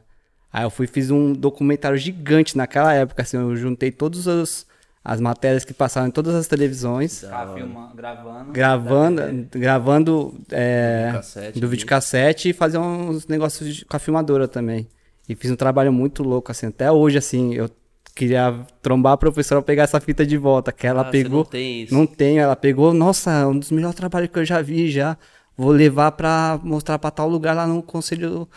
Aí 0.52 0.64
eu 0.64 0.70
fui 0.70 0.88
fiz 0.88 1.12
um 1.12 1.32
documentário 1.34 1.98
gigante 1.98 2.58
naquela 2.58 2.94
época, 2.94 3.22
assim, 3.22 3.38
eu 3.38 3.56
juntei 3.56 3.92
todas 3.92 4.28
as, 4.28 4.66
as 5.04 5.20
matérias 5.22 5.64
que 5.66 5.74
passaram 5.74 6.08
em 6.08 6.12
todas 6.12 6.36
as 6.36 6.48
televisões, 6.48 7.22
Ficava 7.22 7.54
filmando, 7.56 7.96
gravando. 7.96 8.52
gravando, 8.52 9.22
gravando 9.52 10.34
é, 10.52 11.06
Videocassete 11.08 11.60
do 11.60 11.68
videocassete 11.68 12.50
e 12.50 12.54
fazer 12.54 12.78
uns 12.78 13.26
negócios 13.28 13.76
de- 13.76 13.86
com 13.86 13.96
a 13.96 14.00
filmadora 14.00 14.48
também. 14.48 14.88
E 15.28 15.36
fiz 15.36 15.50
um 15.52 15.56
trabalho 15.56 15.94
muito 15.94 16.22
louco, 16.24 16.52
assim, 16.52 16.68
até 16.68 16.92
hoje, 16.92 17.18
assim, 17.18 17.54
eu 17.54 17.70
queria 18.16 18.60
trombar 18.82 19.14
a 19.14 19.18
professora 19.18 19.62
pra 19.62 19.68
pegar 19.68 19.84
essa 19.84 20.00
fita 20.02 20.26
de 20.26 20.36
volta, 20.38 20.72
que 20.72 20.86
ela 20.86 21.02
Ah, 21.04 21.06
pegou... 21.06 21.40
não 21.40 21.46
tem 21.46 21.84
isso. 21.84 21.94
Não 21.94 22.06
tenho, 22.06 22.42
ela 22.42 22.56
pegou, 22.56 22.94
nossa, 22.94 23.32
é 23.32 23.46
um 23.46 23.58
dos 23.58 23.72
melhores 23.72 23.96
trabalhos 23.96 24.30
que 24.30 24.40
eu 24.40 24.46
já 24.46 24.62
vi 24.62 24.90
já. 24.92 25.18
Vou 25.56 25.72
levar 25.72 26.12
pra 26.14 26.60
mostrar 26.64 26.98
pra 27.00 27.12
tal 27.12 27.28
lugar 27.30 27.54
lá 27.56 27.66
no 27.68 27.82
conselho 27.84 28.48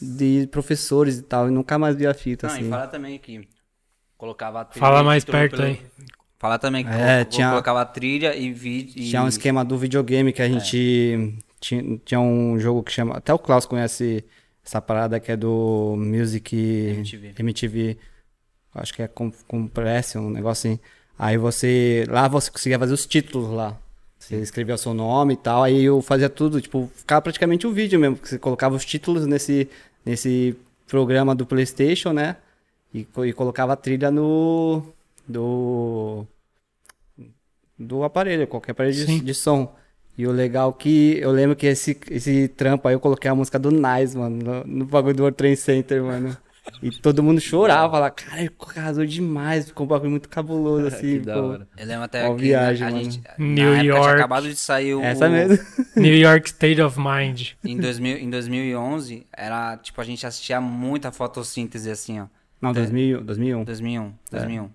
de 0.00 0.48
professores 0.50 1.18
e 1.18 1.22
tal. 1.22 1.48
E 1.48 1.50
nunca 1.50 1.78
mais 1.78 1.94
vi 1.96 2.06
a 2.06 2.14
fita, 2.14 2.46
Não, 2.46 2.54
assim. 2.54 2.66
e 2.66 2.70
fala 2.70 2.86
também 2.86 3.18
que 3.18 3.46
colocava 4.16 4.60
a 4.60 4.64
trilha. 4.64 4.80
Fala 4.86 5.00
e 5.00 5.04
mais 5.04 5.24
perto 5.24 5.56
pelo- 5.56 5.68
aí. 5.68 5.80
Fala 6.38 6.58
também 6.58 6.84
que 6.84 6.90
É, 6.90 7.24
tinha- 7.24 7.48
colocava 7.50 7.80
a 7.80 7.84
trilha 7.84 8.36
e 8.36 8.52
vídeo. 8.52 9.02
Tinha 9.04 9.22
um 9.22 9.28
esquema 9.28 9.64
do 9.64 9.76
videogame 9.78 10.32
que 10.32 10.42
a 10.42 10.48
gente 10.48 11.34
tinha, 11.60 11.98
tinha 12.04 12.20
um 12.20 12.58
jogo 12.58 12.82
que 12.82 12.92
chama. 12.92 13.16
Até 13.16 13.32
o 13.32 13.38
Klaus 13.38 13.64
conhece 13.66 14.22
essa 14.64 14.80
parada 14.80 15.18
que 15.18 15.32
é 15.32 15.36
do 15.36 15.94
Music 15.96 16.54
MTV. 16.56 17.34
MTV. 17.38 17.96
Acho 18.74 18.92
que 18.94 19.02
é 19.02 19.08
com- 19.08 19.32
Compression, 19.48 20.20
um 20.26 20.30
negócio 20.30 20.70
assim. 20.70 20.78
Aí 21.18 21.38
você. 21.38 22.04
Lá 22.08 22.28
você 22.28 22.50
conseguia 22.50 22.78
fazer 22.78 22.92
os 22.92 23.06
títulos 23.06 23.48
lá. 23.50 23.74
Você 24.18 24.36
escrevia 24.36 24.74
o 24.74 24.78
seu 24.78 24.92
nome 24.92 25.32
e 25.34 25.36
tal. 25.38 25.62
Aí 25.62 25.84
eu 25.84 26.02
fazia 26.02 26.28
tudo, 26.28 26.60
tipo, 26.60 26.90
ficava 26.94 27.22
praticamente 27.22 27.66
um 27.66 27.72
vídeo 27.72 27.98
mesmo. 27.98 28.16
porque 28.16 28.28
Você 28.28 28.38
colocava 28.38 28.74
os 28.74 28.84
títulos 28.84 29.26
nesse, 29.26 29.68
nesse 30.04 30.54
programa 30.86 31.34
do 31.34 31.46
PlayStation, 31.46 32.12
né? 32.12 32.36
E, 32.94 33.06
e 33.24 33.32
colocava 33.32 33.72
a 33.72 33.76
trilha 33.76 34.10
no. 34.10 34.82
Do. 35.26 36.26
Do 37.78 38.04
aparelho, 38.04 38.46
qualquer 38.46 38.72
aparelho 38.72 38.94
de, 38.94 39.20
de 39.20 39.34
som. 39.34 39.74
E 40.16 40.26
o 40.26 40.32
legal 40.32 40.72
que 40.72 41.18
eu 41.18 41.30
lembro 41.30 41.54
que 41.54 41.66
esse, 41.66 41.98
esse 42.10 42.48
trampo 42.48 42.88
aí 42.88 42.94
eu 42.94 43.00
coloquei 43.00 43.30
a 43.30 43.34
música 43.34 43.58
do 43.58 43.70
Nice, 43.70 44.16
mano, 44.16 44.42
no, 44.42 44.64
no 44.64 44.84
bagulho 44.86 45.14
do 45.14 45.22
World 45.24 45.36
Trade 45.36 45.56
Center, 45.56 46.02
mano. 46.02 46.34
E 46.82 46.90
todo 46.90 47.22
mundo 47.22 47.40
chorava, 47.40 47.90
falava, 47.90 48.10
cara, 48.10 48.40
ele 48.40 48.50
arrasou 48.76 49.06
demais, 49.06 49.66
ficou 49.66 49.84
um 49.84 49.88
bagulho 49.88 50.10
muito 50.10 50.28
cabuloso, 50.28 50.86
assim, 50.88 51.18
que 51.18 51.20
da 51.20 51.34
pô. 51.34 51.40
hora. 51.48 51.68
Eu 51.76 51.86
lembro 51.86 52.04
até 52.04 52.28
que 52.28 52.34
viagem, 52.36 52.86
a 52.86 52.90
mano. 52.90 53.04
gente, 53.04 53.22
New 53.38 53.70
na 53.70 53.76
época 53.78 53.84
York. 53.84 54.02
tinha 54.02 54.14
acabado 54.14 54.48
de 54.48 54.56
sair 54.56 54.94
o... 54.94 55.02
Essa 55.02 55.28
mesmo. 55.28 55.64
New 55.96 56.14
York 56.16 56.48
State 56.48 56.80
of 56.80 56.98
Mind. 56.98 57.50
Em, 57.64 57.78
2000, 57.78 58.16
em 58.18 58.30
2011, 58.30 59.26
era, 59.32 59.76
tipo, 59.76 60.00
a 60.00 60.04
gente 60.04 60.26
assistia 60.26 60.60
muita 60.60 61.12
fotossíntese, 61.12 61.90
assim, 61.90 62.20
ó. 62.20 62.26
Não, 62.60 62.72
2000, 62.72 63.22
2001. 63.22 63.64
2001, 63.64 64.12
2001. 64.30 64.70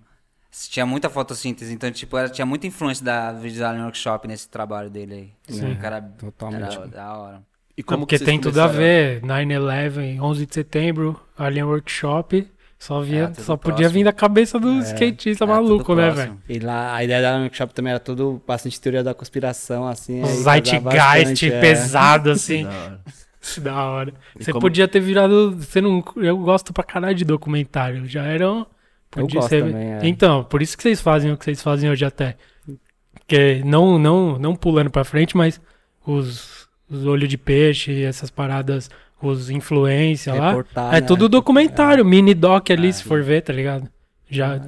Tinha 0.69 0.85
muita 0.85 1.09
fotossíntese, 1.09 1.73
então, 1.73 1.89
tipo, 1.91 2.17
era, 2.17 2.27
tinha 2.29 2.45
muita 2.45 2.67
influência 2.67 3.05
da 3.05 3.31
Design 3.31 3.81
Workshop 3.83 4.27
nesse 4.27 4.49
trabalho 4.49 4.89
dele 4.89 5.13
aí. 5.47 5.55
Sim. 5.55 5.71
O 5.71 5.77
cara 5.77 6.01
Totalmente. 6.01 6.75
era 6.77 6.87
da 6.87 7.17
hora. 7.17 7.41
E 7.77 7.81
como 7.81 7.99
porque 7.99 8.15
que 8.17 8.25
vocês 8.25 8.29
tem 8.29 8.39
tudo 8.39 8.59
a 8.61 8.67
ver. 8.67 9.21
9-11, 9.21 10.19
11 10.21 10.45
de 10.45 10.53
setembro, 10.53 11.19
Alien 11.37 11.63
Workshop. 11.63 12.47
Só, 12.77 12.99
via, 12.99 13.25
É, 13.25 13.27
tudo 13.27 13.43
só 13.43 13.55
podia 13.55 13.75
próximo. 13.75 13.93
vir 13.93 14.03
da 14.03 14.11
cabeça 14.11 14.59
do 14.59 14.79
skatista 14.79 15.45
É, 15.45 15.47
maluco, 15.47 15.85
tudo 15.85 16.01
né, 16.01 16.09
velho? 16.09 16.41
E 16.49 16.59
lá, 16.59 16.95
a 16.95 17.03
ideia 17.03 17.21
da 17.21 17.37
Workshop 17.37 17.73
também 17.75 17.91
era 17.91 17.99
tudo 17.99 18.41
bastante 18.45 18.81
teoria 18.81 19.03
da 19.03 19.13
conspiração, 19.13 19.87
assim. 19.87 20.19
Casava 20.21 20.41
Zeitgeist 20.41 20.83
bastante, 20.83 21.51
é. 21.53 21.61
pesado, 21.61 22.31
assim. 22.31 22.67
Da 23.61 23.83
hora. 23.85 24.13
E 24.39 24.43
Você 24.43 24.51
como- 24.51 24.61
podia 24.61 24.87
ter 24.87 24.99
virado. 24.99 25.55
Você 25.57 25.81
não, 25.81 26.03
eu 26.17 26.37
gosto 26.37 26.71
pra 26.71 26.83
caralho 26.83 27.15
de 27.15 27.25
documentário. 27.25 28.05
Já 28.05 28.23
eram. 28.23 28.59
Eu 29.15 29.23
Podia 29.23 29.39
gosto 29.41 29.49
ser. 29.49 29.63
também, 29.65 29.93
é. 29.93 29.99
Então, 30.07 30.43
por 30.43 30.61
isso 30.61 30.77
que 30.77 30.83
vocês 30.83 31.01
fazem 31.01 31.31
o 31.31 31.37
que 31.37 31.43
vocês 31.43 31.61
fazem 31.61 31.89
hoje 31.89 32.05
até. 32.05 32.37
Porque 33.13 33.61
não, 33.65 33.99
não, 33.99 34.39
não 34.39 34.55
pulando 34.55 34.89
pra 34.89 35.03
frente, 35.03 35.35
mas 35.35 35.59
os, 36.05 36.69
os 36.89 37.05
olhos 37.05 37.27
de 37.27 37.37
peixe, 37.37 38.03
essas 38.03 38.29
paradas, 38.29 38.89
os 39.21 39.49
influência 39.49 40.33
lá. 40.33 40.53
É 40.93 41.01
né? 41.01 41.01
tudo 41.01 41.27
documentário, 41.27 42.05
mini 42.05 42.33
doc 42.33 42.69
ali, 42.71 42.89
Ah, 42.89 42.93
se 42.93 43.03
for 43.03 43.21
ver, 43.21 43.41
tá 43.41 43.51
ligado? 43.51 43.89
Já 44.29 44.61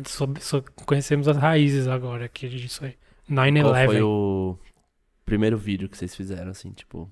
conhecemos 0.86 1.28
as 1.28 1.38
raízes 1.38 1.88
agora 1.88 2.26
aqui 2.26 2.50
disso 2.50 2.84
aí. 2.84 2.96
Qual 3.62 3.74
foi 3.86 4.00
9-11. 4.00 4.04
o 4.06 4.60
primeiro 5.26 5.58
vídeo 5.58 5.88
que 5.88 5.98
vocês 5.98 6.14
fizeram, 6.14 6.52
assim, 6.52 6.72
tipo... 6.72 7.10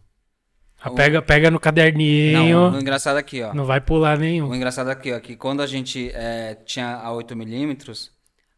Ah, 0.83 0.89
Pega, 0.89 1.21
pega 1.21 1.51
no 1.51 1.59
caderninho, 1.59 2.71
Não, 2.71 2.71
o 2.71 2.79
engraçado 2.79 3.17
aqui, 3.17 3.41
ó. 3.43 3.53
não 3.53 3.65
vai 3.65 3.79
pular 3.81 4.17
O 4.17 4.19
nenhum. 4.19 4.53
engraçado 4.55 4.89
aqui, 4.89 5.11
ó, 5.13 5.19
que 5.19 5.35
quando 5.35 5.61
a 5.61 5.67
gente 5.67 6.11
é, 6.13 6.55
tinha 6.55 6.95
a 6.97 7.11
8mm, 7.11 8.11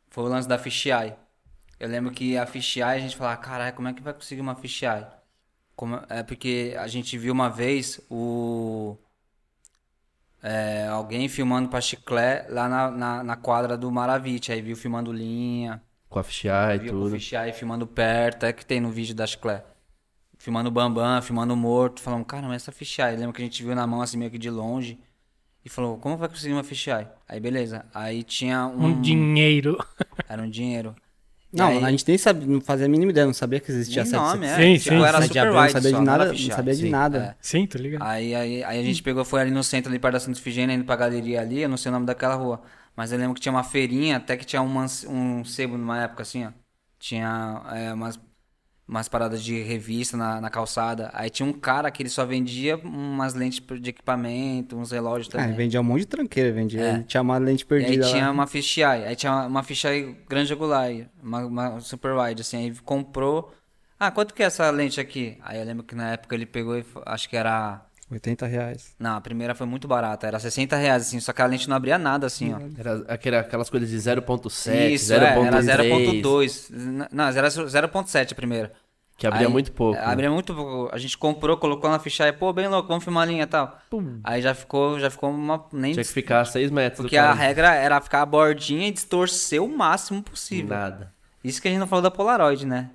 foi 0.09 0.23
o 0.23 0.27
lance 0.27 0.47
da 0.47 0.57
fisheye. 0.57 1.15
Eu 1.79 1.89
lembro 1.89 2.11
que 2.11 2.37
a 2.37 2.45
fisheye, 2.45 2.83
a 2.83 2.99
gente 2.99 3.17
falava, 3.17 3.37
caralho, 3.41 3.75
como 3.75 3.87
é 3.89 3.93
que 3.93 4.01
vai 4.01 4.13
conseguir 4.13 4.41
uma 4.41 4.55
fisheye? 4.55 5.05
Como, 5.75 5.99
é 6.09 6.23
porque 6.23 6.75
a 6.79 6.87
gente 6.87 7.17
viu 7.17 7.33
uma 7.33 7.49
vez 7.49 7.99
o... 8.09 8.97
é, 10.41 10.87
alguém 10.87 11.27
filmando 11.29 11.69
pra 11.69 11.81
chiclé 11.81 12.45
lá 12.49 12.67
na, 12.67 12.91
na, 12.91 13.23
na 13.23 13.35
quadra 13.35 13.77
do 13.77 13.91
Maravite. 13.91 14.51
Aí 14.51 14.61
viu 14.61 14.75
filmando 14.75 15.11
linha, 15.11 15.81
Com 16.09 16.19
a 16.19 16.23
fisheye 16.23 16.79
e 16.79 16.79
viu 16.79 16.93
com 16.93 17.01
o 17.01 17.03
tudo. 17.03 17.09
fisheye 17.09 17.53
filmando 17.53 17.87
perto, 17.87 18.45
é 18.45 18.53
que 18.53 18.65
tem 18.65 18.79
no 18.81 18.91
vídeo 18.91 19.15
da 19.15 19.25
chiclé. 19.27 19.63
Filmando 20.43 20.67
o 20.67 20.71
Bambam, 20.73 21.21
filmando 21.21 21.53
o 21.53 21.55
morto, 21.55 22.01
falando, 22.01 22.25
caramba, 22.25 22.53
essa 22.53 22.69
fisheye. 22.69 23.15
Lembra 23.15 23.31
que 23.31 23.41
a 23.41 23.45
gente 23.45 23.63
viu 23.63 23.73
na 23.73 23.87
mão 23.87 24.01
assim 24.01 24.17
meio 24.17 24.29
que 24.29 24.37
de 24.37 24.49
longe. 24.49 24.99
E 25.63 25.69
falou, 25.69 25.97
como 25.97 26.17
vai 26.17 26.27
conseguir 26.27 26.51
uma 26.51 26.65
fisheye? 26.65 27.07
Aí 27.29 27.39
beleza. 27.39 27.85
Aí 27.93 28.23
tinha 28.23 28.67
um. 28.67 28.87
Um 28.87 29.01
dinheiro. 29.01 29.77
Era 30.27 30.41
um 30.41 30.49
dinheiro. 30.49 30.93
Não, 31.53 31.69
aí- 31.69 31.85
a 31.85 31.91
gente 31.91 32.05
nem 32.05 32.17
sabia, 32.17 32.45
não 32.45 32.59
fazia 32.59 32.87
a 32.87 32.89
mínima 32.89 33.11
ideia, 33.11 33.25
não 33.25 33.33
sabia 33.33 33.61
que 33.61 33.71
existia 33.71 34.03
Nem 34.03 34.11
7 34.11 34.21
nome, 34.21 34.45
é. 34.45 34.55
Sim, 34.57 34.83
Tipo, 34.83 34.95
sim, 34.97 35.01
era 35.05 35.21
sim. 35.21 35.27
super 35.29 35.45
Não 35.53 35.69
sabia 35.69 35.91
só, 35.91 35.99
de 35.99 36.03
nada, 36.03 36.25
não 36.25 36.37
sabia 36.49 36.73
de 36.75 36.81
Sim. 36.81 36.89
nada. 36.89 37.17
É. 37.17 37.35
Sim, 37.39 37.65
tá 37.65 37.79
ligado? 37.79 38.03
Aí, 38.03 38.35
aí, 38.35 38.63
aí 38.65 38.79
a 38.81 38.83
gente 38.83 39.01
pegou, 39.01 39.23
foi 39.23 39.39
ali 39.39 39.51
no 39.51 39.63
centro, 39.63 39.89
ali 39.89 39.97
perto 39.97 40.13
da 40.15 40.19
Santa 40.19 40.37
Ifigênia, 40.39 40.73
indo 40.75 40.83
pra 40.83 40.97
galeria 40.97 41.39
ali, 41.39 41.61
eu 41.61 41.69
não 41.69 41.77
sei 41.77 41.89
o 41.89 41.93
nome 41.93 42.05
daquela 42.05 42.35
rua. 42.35 42.61
Mas 42.97 43.13
eu 43.13 43.17
lembro 43.17 43.33
que 43.33 43.39
tinha 43.39 43.53
uma 43.53 43.63
feirinha, 43.63 44.17
até 44.17 44.35
que 44.35 44.45
tinha 44.45 44.61
uma, 44.61 44.85
um 45.07 45.45
sebo 45.45 45.77
numa 45.77 46.01
época 46.03 46.23
assim, 46.23 46.43
ó. 46.43 46.51
Tinha 46.99 47.61
é, 47.73 47.93
umas, 47.93 48.19
umas 48.87 49.07
paradas 49.07 49.43
de 49.43 49.61
revista 49.61 50.17
na, 50.17 50.41
na 50.41 50.49
calçada. 50.49 51.09
Aí 51.13 51.29
tinha 51.29 51.47
um 51.47 51.53
cara 51.53 51.89
que 51.89 52.03
ele 52.03 52.09
só 52.09 52.25
vendia 52.25 52.75
umas 52.77 53.33
lentes 53.33 53.61
de 53.81 53.89
equipamento, 53.89 54.75
uns 54.77 54.91
relógios 54.91 55.29
Ah, 55.33 55.37
ele 55.37 55.43
também. 55.43 55.57
vendia 55.57 55.79
um 55.81 55.83
monte 55.83 56.01
de 56.01 56.07
tranqueira, 56.07 56.51
vendia. 56.51 56.81
É. 56.81 56.93
Ele 56.95 57.03
tinha 57.03 57.21
uma 57.21 57.37
lente 57.37 57.63
E 57.63 57.65
perdida 57.65 58.05
aí 58.05 58.11
tinha 58.11 58.25
lá. 58.25 58.31
uma 58.31 58.45
fisheye, 58.47 59.05
aí 59.05 59.15
tinha 59.15 59.45
uma 59.47 59.63
fisheye 59.63 60.15
grande 60.27 60.53
angular, 60.53 60.89
uma, 61.21 61.45
uma 61.45 61.79
super 61.79 62.13
wide, 62.13 62.41
assim, 62.41 62.57
aí 62.57 62.75
comprou. 62.83 63.53
Ah, 63.99 64.11
quanto 64.11 64.33
que 64.33 64.43
é 64.43 64.47
essa 64.47 64.69
lente 64.69 64.99
aqui? 64.99 65.37
Aí 65.41 65.57
eu 65.59 65.65
lembro 65.65 65.83
que 65.83 65.95
na 65.95 66.11
época 66.11 66.35
ele 66.35 66.45
pegou 66.45 66.77
e 66.77 66.83
acho 67.05 67.29
que 67.29 67.37
era 67.37 67.85
80 68.13 68.45
reais. 68.45 68.95
não, 68.99 69.15
a 69.17 69.21
primeira 69.21 69.53
foi 69.55 69.65
muito 69.67 69.87
barata, 69.87 70.25
era 70.27 70.39
60 70.39 70.75
reais, 70.77 71.03
assim, 71.03 71.19
só 71.19 71.33
que 71.33 71.41
a 71.41 71.45
lente 71.45 71.67
não 71.67 71.75
abria 71.75 71.97
nada, 71.97 72.27
assim, 72.27 72.53
ó. 72.53 72.59
Era 72.77 73.03
aquela- 73.07 73.39
aquelas 73.39 73.69
coisas 73.69 73.89
de 73.89 73.97
0.7, 73.97 74.93
Isso, 74.93 75.11
é, 75.13 75.15
era 75.17 75.35
0.3, 75.61 75.65
0.2. 75.65 76.69
Não, 77.11 77.25
era 77.25 77.49
0.7 77.49 78.31
a 78.31 78.35
primeira. 78.35 78.71
que 79.15 79.27
abria 79.27 79.45
Aí, 79.47 79.51
muito 79.53 79.71
pouco. 79.71 79.95
é, 79.97 80.03
Abria 80.03 80.29
muito 80.31 80.55
pouco. 80.55 80.89
A 80.93 80.97
gente 80.97 81.15
comprou, 81.17 81.55
colocou 81.55 81.87
na 81.89 81.99
ficha 81.99 82.25
aí, 82.25 82.33
pô, 82.33 82.51
bem 82.51 82.67
louco, 82.67 82.87
vamos 82.87 83.03
filmar 83.03 83.23
a 83.23 83.25
linha 83.27 83.43
e 83.43 83.45
tal. 83.45 83.79
Aí 84.23 84.41
já 84.41 84.55
ficou, 84.55 84.99
já 84.99 85.09
ficou 85.09 85.29
uma. 85.29 85.63
Nem, 85.71 85.93
Tinha 85.93 86.03
que 86.03 86.11
ficar 86.11 86.41
a 86.41 86.45
6 86.45 86.71
metros 86.71 87.01
porque 87.01 87.15
a 87.15 87.31
regra 87.31 87.75
era 87.75 88.01
ficar 88.01 88.23
a 88.23 88.25
bordinha 88.25 88.87
e 88.87 88.91
distorcer 88.91 89.61
o 89.63 89.67
máximo 89.69 90.23
possível. 90.23 90.75
Nada. 90.75 91.13
Isso 91.43 91.61
que 91.61 91.67
a 91.67 91.71
gente 91.71 91.79
não 91.79 91.87
falou 91.87 92.01
da 92.01 92.09
Polaroid, 92.09 92.65
né? 92.65 92.89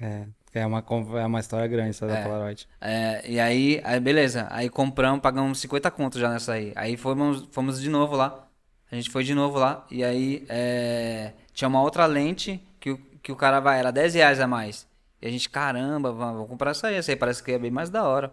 É, 0.00 0.22
é 0.58 0.66
uma, 0.66 0.84
é 1.20 1.26
uma 1.26 1.40
história 1.40 1.66
grande 1.66 1.90
essa 1.90 2.06
da 2.06 2.18
É. 2.18 2.22
Polaroid. 2.24 2.68
É, 2.80 3.22
e 3.30 3.40
aí, 3.40 3.80
aí, 3.84 3.98
beleza. 4.00 4.46
Aí 4.50 4.68
compramos, 4.68 5.20
pagamos 5.20 5.58
50 5.60 5.90
contos 5.90 6.20
já 6.20 6.28
nessa 6.30 6.52
aí. 6.54 6.72
Aí 6.76 6.96
fomos, 6.96 7.48
fomos 7.50 7.80
de 7.80 7.88
novo 7.90 8.16
lá. 8.16 8.46
A 8.90 8.94
gente 8.94 9.10
foi 9.10 9.24
de 9.24 9.34
novo 9.34 9.58
lá. 9.58 9.84
E 9.90 10.04
aí 10.04 10.44
é, 10.48 11.32
tinha 11.52 11.68
uma 11.68 11.82
outra 11.82 12.06
lente 12.06 12.60
que, 12.78 12.90
o- 12.92 12.98
que 13.22 13.32
o 13.32 13.36
cara 13.36 13.58
vai, 13.60 13.78
era 13.78 13.90
10 13.90 14.14
reais 14.14 14.38
a 14.40 14.46
mais. 14.46 14.86
E 15.20 15.26
a 15.26 15.30
gente, 15.30 15.48
caramba, 15.50 16.12
vamos 16.12 16.48
comprar 16.48 16.70
essa 16.72 16.88
aí. 16.88 16.94
Essa 16.96 17.12
aí 17.12 17.16
parece 17.16 17.42
que 17.42 17.52
é 17.52 17.58
bem 17.58 17.70
mais 17.70 17.90
da 17.90 18.04
hora. 18.04 18.30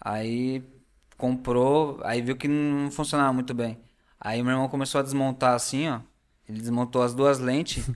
Aí 0.00 0.62
comprou, 1.16 2.00
aí 2.02 2.20
viu 2.20 2.36
que 2.36 2.48
não 2.48 2.90
funcionava 2.90 3.32
muito 3.32 3.54
bem. 3.54 3.78
Aí 4.20 4.42
meu 4.42 4.52
irmão 4.52 4.68
começou 4.68 4.98
a 5.00 5.02
desmontar 5.02 5.54
assim, 5.54 5.88
ó. 5.88 6.00
Ele 6.52 6.60
desmontou 6.60 7.02
as 7.02 7.14
duas 7.14 7.38
lentes 7.38 7.88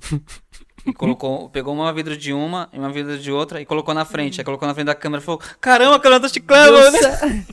e 0.87 0.93
colocou, 0.95 1.51
pegou 1.51 1.75
uma 1.75 1.93
vidro 1.93 2.17
de 2.17 2.33
uma 2.33 2.71
e 2.73 2.79
uma 2.79 2.91
vidro 2.91 3.19
de 3.19 3.31
outra 3.31 3.61
e 3.61 3.67
colocou 3.67 3.93
na 3.93 4.07
frente. 4.07 4.41
Aí 4.41 4.45
colocou 4.45 4.67
na 4.67 4.73
frente 4.73 4.87
da 4.87 4.95
câmera 4.95 5.23
e 5.23 5.25
falou: 5.25 5.41
Caramba, 5.61 5.97
a 5.97 6.01
câmera 6.01 6.23
tá 6.23 6.29
chiclando, 6.29 6.73
mano. 6.73 7.45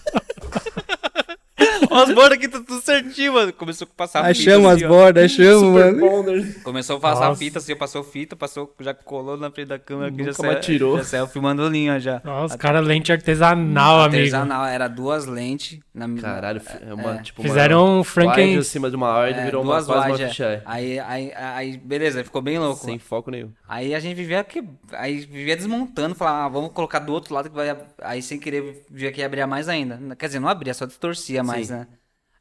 As 1.93 2.13
bordas 2.13 2.37
aqui 2.37 2.47
tá 2.47 2.59
tudo 2.59 2.81
certinho, 2.81 3.33
mano. 3.33 3.53
Começou 3.53 3.87
a 3.91 3.95
passar 3.95 4.19
fita. 4.25 4.31
Achamos 4.31 4.67
as 4.69 4.75
assim, 4.75 4.85
ó. 4.85 4.87
bordas, 4.89 5.23
achamos, 5.25 5.63
mano. 5.73 6.53
Começou 6.63 6.97
a 6.97 6.99
passar 6.99 7.27
Nossa. 7.29 7.39
fita, 7.39 7.59
assim, 7.59 7.75
passou 7.75 8.03
fita, 8.03 8.35
passou, 8.35 8.73
já 8.79 8.93
colou 8.93 9.37
na 9.37 9.49
frente 9.51 9.67
da 9.67 9.79
câmera 9.79 10.09
aqui, 10.09 10.23
já 10.23 10.33
saiu, 10.33 10.51
mais 10.53 10.65
tirou. 10.65 10.97
já 10.97 11.03
saiu 11.03 11.27
filmando 11.27 11.67
linha 11.69 11.99
já. 11.99 12.21
Nossa, 12.23 12.57
cara, 12.57 12.79
lente 12.79 13.11
artesanal, 13.11 14.01
amigo. 14.01 14.17
Artesanal, 14.17 14.65
era 14.65 14.87
duas 14.87 15.25
lentes. 15.25 15.79
Na, 15.93 16.09
Caralho, 16.19 16.61
é 16.87 16.93
uma, 16.93 17.15
É. 17.15 17.21
tipo 17.21 17.41
Fizeram 17.41 17.85
um 17.85 17.95
uma 17.97 18.03
Franken- 18.03 18.57
acima 18.57 18.89
de 18.89 18.95
uma 18.95 19.21
wide, 19.23 19.39
É, 19.39 19.45
virou 19.45 19.61
uma, 19.61 19.73
duas 19.73 19.85
quase 19.85 20.23
uma 20.23 20.49
é. 20.49 20.61
Aí, 20.65 20.99
aí, 20.99 21.31
aí, 21.35 21.77
beleza, 21.77 22.23
ficou 22.23 22.41
bem 22.41 22.57
louco. 22.57 22.83
Sem 22.83 22.97
foco 22.97 23.29
nenhum. 23.29 23.51
Aí 23.67 23.93
a 23.93 23.99
gente 23.99 24.15
vivia 24.15 24.43
que 24.43 24.63
aí 24.91 25.19
vivia 25.19 25.55
desmontando, 25.55 26.15
falava, 26.15 26.45
ah, 26.45 26.49
vamos 26.49 26.71
colocar 26.71 26.99
do 26.99 27.13
outro 27.13 27.33
lado 27.33 27.49
que 27.49 27.55
vai 27.55 27.75
aí 28.01 28.21
sem 28.21 28.39
querer 28.39 28.83
via 28.89 29.11
que 29.11 29.19
ia 29.19 29.25
abrir 29.25 29.45
mais 29.45 29.69
ainda. 29.69 29.99
Quer 30.15 30.27
dizer, 30.27 30.39
não 30.39 30.47
abria, 30.49 30.73
só 30.73 30.85
distorcia 30.85 31.43
mais, 31.43 31.67
Sim. 31.67 31.73
né? 31.73 31.82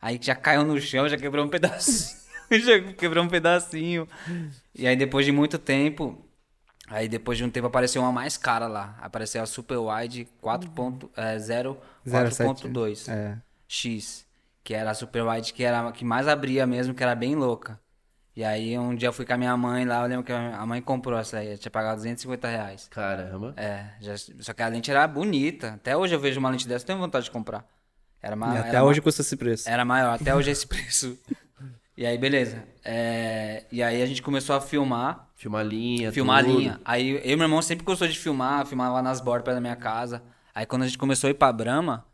Aí 0.02 0.18
já 0.20 0.34
caiu 0.34 0.64
no 0.64 0.78
chão, 0.80 1.08
já 1.08 1.16
quebrou 1.16 1.44
um 1.46 1.48
pedacinho. 1.48 2.18
já 2.50 2.92
quebrou 2.94 3.22
um 3.24 3.28
pedacinho. 3.28 4.08
E 4.74 4.84
aí 4.86 4.96
depois 4.96 5.24
de 5.24 5.30
muito 5.30 5.58
tempo, 5.60 6.26
aí 6.88 7.08
depois 7.08 7.38
de 7.38 7.44
um 7.44 7.50
tempo 7.50 7.68
apareceu 7.68 8.02
uma 8.02 8.10
mais 8.10 8.36
cara 8.36 8.66
lá. 8.66 8.98
Apareceu 9.00 9.40
a 9.42 9.46
Super 9.46 9.78
Wide 9.78 10.28
4.0 10.42 11.76
4.2 12.06 13.08
É. 13.08 13.38
X, 13.68 14.26
que 14.64 14.74
era 14.74 14.90
a 14.90 14.94
Super 14.94 15.22
Wide 15.22 15.52
que 15.52 15.62
era 15.64 15.88
a 15.88 15.92
que 15.92 16.04
mais 16.04 16.26
abria 16.28 16.66
mesmo, 16.66 16.94
que 16.94 17.02
era 17.02 17.14
bem 17.14 17.34
louca. 17.36 17.80
E 18.34 18.42
aí 18.42 18.76
um 18.78 18.94
dia 18.94 19.08
eu 19.08 19.12
fui 19.12 19.24
com 19.26 19.34
a 19.34 19.36
minha 19.36 19.56
mãe 19.56 19.84
lá, 19.84 20.02
eu 20.02 20.08
lembro 20.08 20.24
que 20.24 20.32
a 20.32 20.64
mãe 20.66 20.80
comprou 20.80 21.18
essa 21.18 21.38
aí, 21.38 21.56
tinha 21.58 21.70
pagado 21.70 21.96
250 21.96 22.48
reais. 22.48 22.88
Caramba. 22.90 23.52
É, 23.56 23.90
já- 24.00 24.16
só 24.40 24.52
que 24.54 24.62
a 24.62 24.68
lente 24.68 24.90
era 24.90 25.06
bonita. 25.06 25.74
Até 25.74 25.96
hoje 25.96 26.14
eu 26.14 26.18
vejo 26.18 26.40
uma 26.40 26.48
lente 26.50 26.66
dessa, 26.66 26.84
tenho 26.86 26.98
vontade 26.98 27.26
de 27.26 27.30
comprar. 27.30 27.64
Era 28.22 28.36
uma, 28.36 28.54
E 28.54 28.58
até 28.58 28.68
era 28.70 28.84
hoje 28.84 29.00
ma- 29.00 29.04
custa 29.04 29.22
esse 29.22 29.36
preço. 29.36 29.68
era 29.68 29.84
maior, 29.84 30.14
até 30.14 30.34
hoje 30.34 30.48
é 30.48 30.52
esse 30.52 30.66
preço. 30.66 31.18
E 31.94 32.06
aí, 32.06 32.16
beleza. 32.16 32.64
É, 32.82 33.64
e 33.70 33.82
aí 33.82 34.00
a 34.02 34.06
gente 34.06 34.22
começou 34.22 34.56
a 34.56 34.60
filmar, 34.62 35.28
Filmar 35.36 35.62
linha, 35.64 36.10
filmar 36.10 36.42
tudo. 36.42 36.58
linha. 36.58 36.80
Aí 36.86 37.10
eu 37.10 37.32
e 37.32 37.36
meu 37.36 37.44
irmão 37.44 37.60
sempre 37.60 37.84
gostou 37.84 38.08
de 38.08 38.18
filmar, 38.18 38.64
filmar 38.64 38.90
lá 38.90 39.02
nas 39.02 39.20
bordas 39.20 39.44
perto 39.44 39.56
da 39.56 39.60
minha 39.60 39.76
casa. 39.76 40.22
Aí 40.54 40.64
quando 40.64 40.82
a 40.82 40.86
gente 40.86 40.96
começou 40.96 41.28
a 41.28 41.30
ir 41.30 41.34
pra 41.34 41.52
Brahma, 41.52 42.06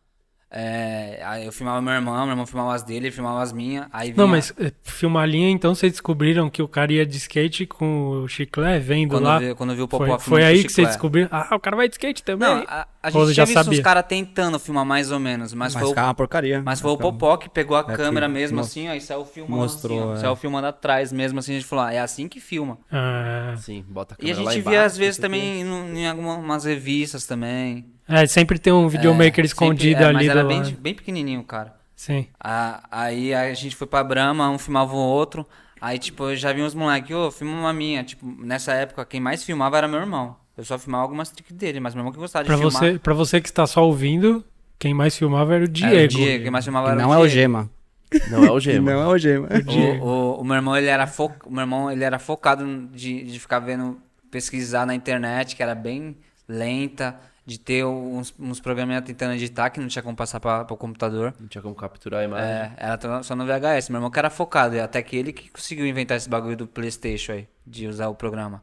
é, 0.51 1.21
aí 1.25 1.45
eu 1.45 1.53
filmava 1.53 1.81
meu 1.83 1.93
irmão, 1.93 2.15
meu 2.23 2.31
irmão 2.31 2.47
filmava 2.47 2.75
as 2.75 2.83
dele, 2.83 3.07
ele 3.09 3.11
filmava 3.11 3.43
as 3.43 3.53
minhas. 3.53 3.87
Aí 3.93 4.09
Não, 4.11 4.25
vinha- 4.25 4.29
mas 4.29 4.53
é, 4.59 4.73
filmar 4.83 5.29
linha, 5.29 5.51
então 5.51 5.75
vocês 5.75 5.93
descobriram 5.93 6.49
que 6.49 6.63
o 6.63 6.69
cara 6.69 6.91
ia 6.93 7.05
de 7.05 7.17
skate 7.19 7.67
com 7.67 8.23
o 8.23 8.29
chiclete 8.29 8.85
vendo 8.85 9.11
quando, 9.11 9.25
lá. 9.25 9.43
eu 9.43 9.49
vi, 9.51 9.55
quando 9.55 9.71
eu 9.71 9.77
vi 9.77 9.83
o 9.83 9.89
Popó 9.89 9.99
Foi, 10.07 10.07
filmando 10.19 10.23
foi 10.23 10.45
aí 10.45 10.55
que 10.57 10.63
vocês 10.63 10.71
chiclete. 10.73 10.89
descobriram. 10.89 11.29
Ah, 11.31 11.55
o 11.55 11.61
cara 11.61 11.77
vai 11.77 11.87
de 11.89 11.95
skate 11.95 12.23
também. 12.23 12.49
Não, 12.49 12.65
a, 12.67 12.87
a 13.03 13.11
gente 13.11 13.27
já 13.29 13.33
já 13.35 13.45
visto 13.45 13.55
sabia? 13.65 13.79
os 13.79 13.85
caras 13.85 14.05
tentando 14.09 14.59
filmar 14.59 14.87
mais 14.87 15.11
ou 15.11 15.19
menos, 15.21 15.53
mas, 15.53 15.75
Mas 15.75 15.83
foi, 15.83 15.93
o, 15.93 15.95
uma 15.95 16.15
porcaria. 16.15 16.63
mas 16.63 16.81
foi 16.81 16.91
o 16.93 16.97
Ficava- 16.97 17.13
Popó 17.13 17.37
que 17.37 17.51
pegou 17.51 17.77
a 17.77 17.81
É, 17.81 17.97
câmera 17.97 18.27
que 18.27 18.33
mesmo 18.33 18.61
assim, 18.61 18.89
ó, 18.89 18.95
e 18.95 19.01
saiu 19.03 19.27
filmando 19.27 19.63
mostrou, 19.63 19.99
assim, 20.01 20.09
ó, 20.11 20.15
é. 20.15 20.21
saiu 20.21 20.37
filmando 20.37 20.67
atrás 20.67 21.13
mesmo 21.13 21.39
assim, 21.41 21.53
a 21.53 21.55
gente 21.57 21.67
falou, 21.67 21.85
ah, 21.85 21.93
é 21.93 21.99
assim 22.01 22.27
que 22.27 22.41
filma. 22.41 22.79
Ah, 22.91 23.55
Sim, 23.59 23.85
bota 23.87 24.15
a 24.15 24.17
E 24.19 24.31
a 24.31 24.35
câmera 24.35 24.45
lá 24.45 24.51
gente 24.53 24.61
embaixo, 24.63 24.79
via 24.79 24.85
às 24.87 24.97
vezes 24.97 25.19
também 25.21 25.63
no- 25.63 25.95
em 25.95 26.09
algumas 26.09 26.65
revistas 26.65 27.27
também. 27.27 27.85
É, 28.09 28.27
sempre 28.27 28.59
tem 28.59 28.73
um 28.73 28.89
videomaker 28.89 29.45
É, 29.45 29.47
escondido 29.47 29.99
sempre- 29.99 30.05
é, 30.05 30.07
ali 30.09 30.15
Mas 30.17 30.27
do 30.27 30.31
era 30.31 30.45
bem, 30.45 30.59
lado. 30.63 30.73
bem 30.81 30.95
pequenininho, 30.95 31.43
cara. 31.45 31.75
Sim. 31.95 32.27
Ah, 32.41 32.83
aí 32.91 33.35
a 33.35 33.53
gente 33.55 33.75
foi 33.77 33.87
pra 33.87 34.03
Brahma, 34.05 34.49
um 34.51 34.59
filmava 34.59 34.95
o 34.95 34.99
outro. 34.99 35.47
Aí, 35.81 35.99
tipo, 35.99 36.25
eu 36.31 36.37
já 36.37 36.53
vi 36.53 36.63
uns 36.63 36.75
moleques, 36.75 37.15
ô, 37.15 37.31
filma 37.31 37.53
uma 37.59 37.73
minha. 37.73 38.03
Tipo, 38.05 38.27
nessa 38.45 38.73
época, 38.73 39.05
quem 39.05 39.21
mais 39.21 39.45
filmava 39.45 39.79
era 39.79 39.87
meu 39.89 40.01
irmão. 40.01 40.37
Eu 40.57 40.65
só 40.65 40.79
filmava 40.79 41.03
algumas 41.05 41.31
tricks 41.31 41.55
dele, 41.57 41.79
mas 41.81 41.95
meu 41.95 42.01
irmão 42.01 42.13
que 42.13 42.19
gostava 42.19 42.43
de 42.45 42.49
Pra 42.49 42.57
filmar. 42.59 42.73
você, 42.73 42.99
pra 42.99 43.15
você 43.15 43.41
que 43.41 43.49
está 43.49 43.65
só 43.67 43.85
ouvindo, 43.85 44.45
quem 44.79 44.93
mais 44.93 45.17
filmava 45.17 45.55
era 45.55 45.63
o 45.63 45.65
Era 45.65 45.73
Diego. 45.73 46.15
o 46.15 46.17
Diego, 46.17 46.43
quem 46.43 46.51
mais 46.51 46.65
filmava 46.65 46.89
era 46.91 47.01
não 47.01 47.11
o 47.11 47.15
é 47.15 47.19
o 47.19 47.21
Diego. 47.23 47.35
Gema. 47.35 47.71
Não 48.31 48.45
é 48.45 48.51
o 48.51 48.59
gema. 48.59 48.91
não 48.93 49.03
é 49.03 49.07
o 49.07 49.19
Gema. 49.19 49.49
Diego. 49.63 50.05
O, 50.05 50.09
o, 50.09 50.41
o 50.41 50.45
meu 50.45 50.57
irmão, 50.57 50.77
ele 50.77 50.87
era, 50.89 51.07
fo... 51.07 51.31
o 51.45 51.51
meu 51.51 51.61
irmão, 51.61 51.91
ele 51.91 52.03
era 52.03 52.19
focado 52.19 52.65
de, 52.93 53.23
de 53.23 53.39
ficar 53.39 53.59
vendo, 53.61 53.99
pesquisar 54.31 54.85
na 54.87 54.95
internet, 54.95 55.55
que 55.55 55.63
era 55.63 55.75
bem 55.75 56.17
lenta, 56.49 57.15
de 57.49 57.59
ter 57.59 57.83
uns, 57.83 58.35
uns 58.39 58.61
programinhas 58.61 59.03
tentando 59.03 59.33
editar, 59.33 59.71
que 59.71 59.81
não 59.81 59.89
tinha 59.89 60.03
como 60.03 60.15
passar 60.15 60.39
para 60.39 60.71
o 60.71 60.77
computador. 60.77 61.33
Não 61.41 61.49
tinha 61.49 61.63
como 61.63 61.75
capturar 61.75 62.21
a 62.21 62.25
imagem. 62.25 62.47
É, 62.47 62.73
era 62.77 63.23
só 63.23 63.35
no 63.35 63.47
VHS. 63.47 63.89
Meu 63.89 63.97
irmão 63.97 64.11
que 64.11 64.19
era 64.19 64.29
focado, 64.29 64.77
e 64.77 64.81
até 64.81 65.01
que 65.03 65.17
ele 65.17 65.33
que 65.33 65.49
conseguiu 65.49 65.87
inventar 65.87 66.19
esse 66.19 66.29
bagulho 66.29 66.59
do 66.59 66.67
Playstation 66.67 67.33
aí, 67.33 67.49
de 67.67 67.87
usar 67.87 68.09
o 68.09 68.15
programa. 68.15 68.63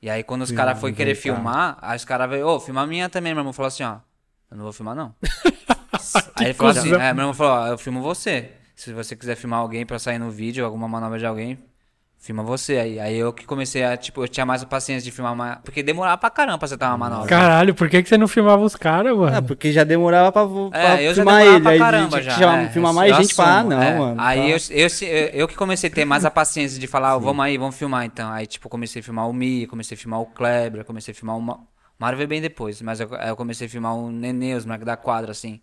E 0.00 0.08
aí 0.08 0.22
quando 0.22 0.42
os 0.42 0.52
caras 0.52 0.78
foram 0.78 0.94
querer 0.94 1.16
filmar, 1.16 1.76
aí 1.82 1.96
os 1.96 2.04
caras 2.04 2.30
veio, 2.30 2.46
ô, 2.46 2.60
filma 2.60 2.82
a 2.82 2.86
minha 2.86 3.08
também, 3.08 3.34
meu 3.34 3.40
irmão 3.40 3.52
falou 3.52 3.66
assim, 3.66 3.82
ó, 3.82 3.96
eu 4.48 4.56
não 4.58 4.62
vou 4.62 4.72
filmar 4.72 4.94
não. 4.94 5.12
aí 6.36 6.46
ele 6.46 6.54
falou 6.54 6.70
assim, 6.70 6.94
é, 6.94 7.12
meu 7.12 7.22
irmão 7.22 7.34
falou, 7.34 7.52
ó, 7.52 7.66
eu 7.66 7.78
filmo 7.78 8.00
você. 8.00 8.52
Se 8.76 8.92
você 8.92 9.16
quiser 9.16 9.34
filmar 9.34 9.58
alguém 9.58 9.84
pra 9.84 9.98
sair 9.98 10.20
no 10.20 10.30
vídeo, 10.30 10.64
alguma 10.64 10.86
manobra 10.86 11.18
de 11.18 11.26
alguém, 11.26 11.58
filma 12.24 12.42
você. 12.42 12.78
Aí, 12.78 12.98
aí 12.98 13.16
eu 13.16 13.32
que 13.32 13.44
comecei 13.44 13.84
a, 13.84 13.96
tipo, 13.96 14.22
eu 14.24 14.28
tinha 14.28 14.46
mais 14.46 14.62
a 14.62 14.66
paciência 14.66 15.04
de 15.04 15.10
filmar 15.14 15.36
mais, 15.36 15.58
porque 15.62 15.82
demorava 15.82 16.16
pra 16.16 16.30
caramba 16.30 16.58
pra 16.58 16.64
acertar 16.66 16.90
uma 16.90 16.96
manobra. 16.98 17.28
Caralho, 17.28 17.74
por 17.74 17.88
que, 17.90 18.02
que 18.02 18.08
você 18.08 18.16
não 18.16 18.26
filmava 18.26 18.62
os 18.64 18.74
caras, 18.74 19.16
mano? 19.16 19.36
Ah, 19.36 19.42
porque 19.42 19.70
já 19.70 19.84
demorava 19.84 20.32
pra, 20.32 20.46
pra 20.70 20.78
É, 21.00 21.06
eu 21.06 21.14
já 21.14 21.22
filmar 21.22 21.42
demorava 21.42 21.54
ele. 21.56 21.62
pra 21.62 21.70
aí 21.72 21.78
caramba 21.78 22.08
tinha 22.08 22.22
já. 22.22 22.30
chamar- 22.38 22.62
é, 22.64 22.68
filmar 22.70 22.90
eu- 22.90 22.94
mais 22.94 23.16
gente 23.16 23.34
pra, 23.34 23.44
ah, 23.44 23.56
assumo, 23.58 23.70
não, 23.70 23.82
é. 23.82 23.98
mano. 23.98 24.20
Aí 24.20 24.40
tá. 24.58 24.74
eu, 24.74 24.78
eu, 24.78 24.88
eu, 25.08 25.28
eu 25.40 25.48
que 25.48 25.54
comecei 25.54 25.90
a 25.90 25.92
ter 25.92 26.04
mais 26.04 26.24
a 26.24 26.30
paciência 26.30 26.80
de 26.80 26.86
falar, 26.86 27.14
ó, 27.16 27.18
vamos 27.18 27.44
aí, 27.44 27.58
vamos 27.58 27.76
filmar 27.76 28.04
então. 28.06 28.30
Aí, 28.32 28.46
tipo, 28.46 28.68
comecei 28.68 29.00
a 29.00 29.02
filmar 29.02 29.28
o 29.28 29.32
Mi, 29.32 29.66
comecei 29.66 29.94
a 29.94 29.98
filmar 29.98 30.20
o 30.20 30.26
Kleber, 30.26 30.84
comecei 30.84 31.12
a 31.12 31.14
filmar 31.14 31.36
o 31.36 31.42
Ma- 31.42 31.60
Mário 31.98 32.16
veio 32.18 32.28
bem 32.28 32.40
depois, 32.40 32.82
mas 32.82 32.98
eu, 33.00 33.08
aí 33.14 33.28
eu 33.28 33.36
comecei 33.36 33.66
a 33.66 33.70
filmar 33.70 33.94
o 33.94 34.10
Nenê, 34.10 34.54
os 34.54 34.64
moleques 34.64 34.84
da 34.86 34.96
quadra, 34.96 35.30
assim. 35.30 35.60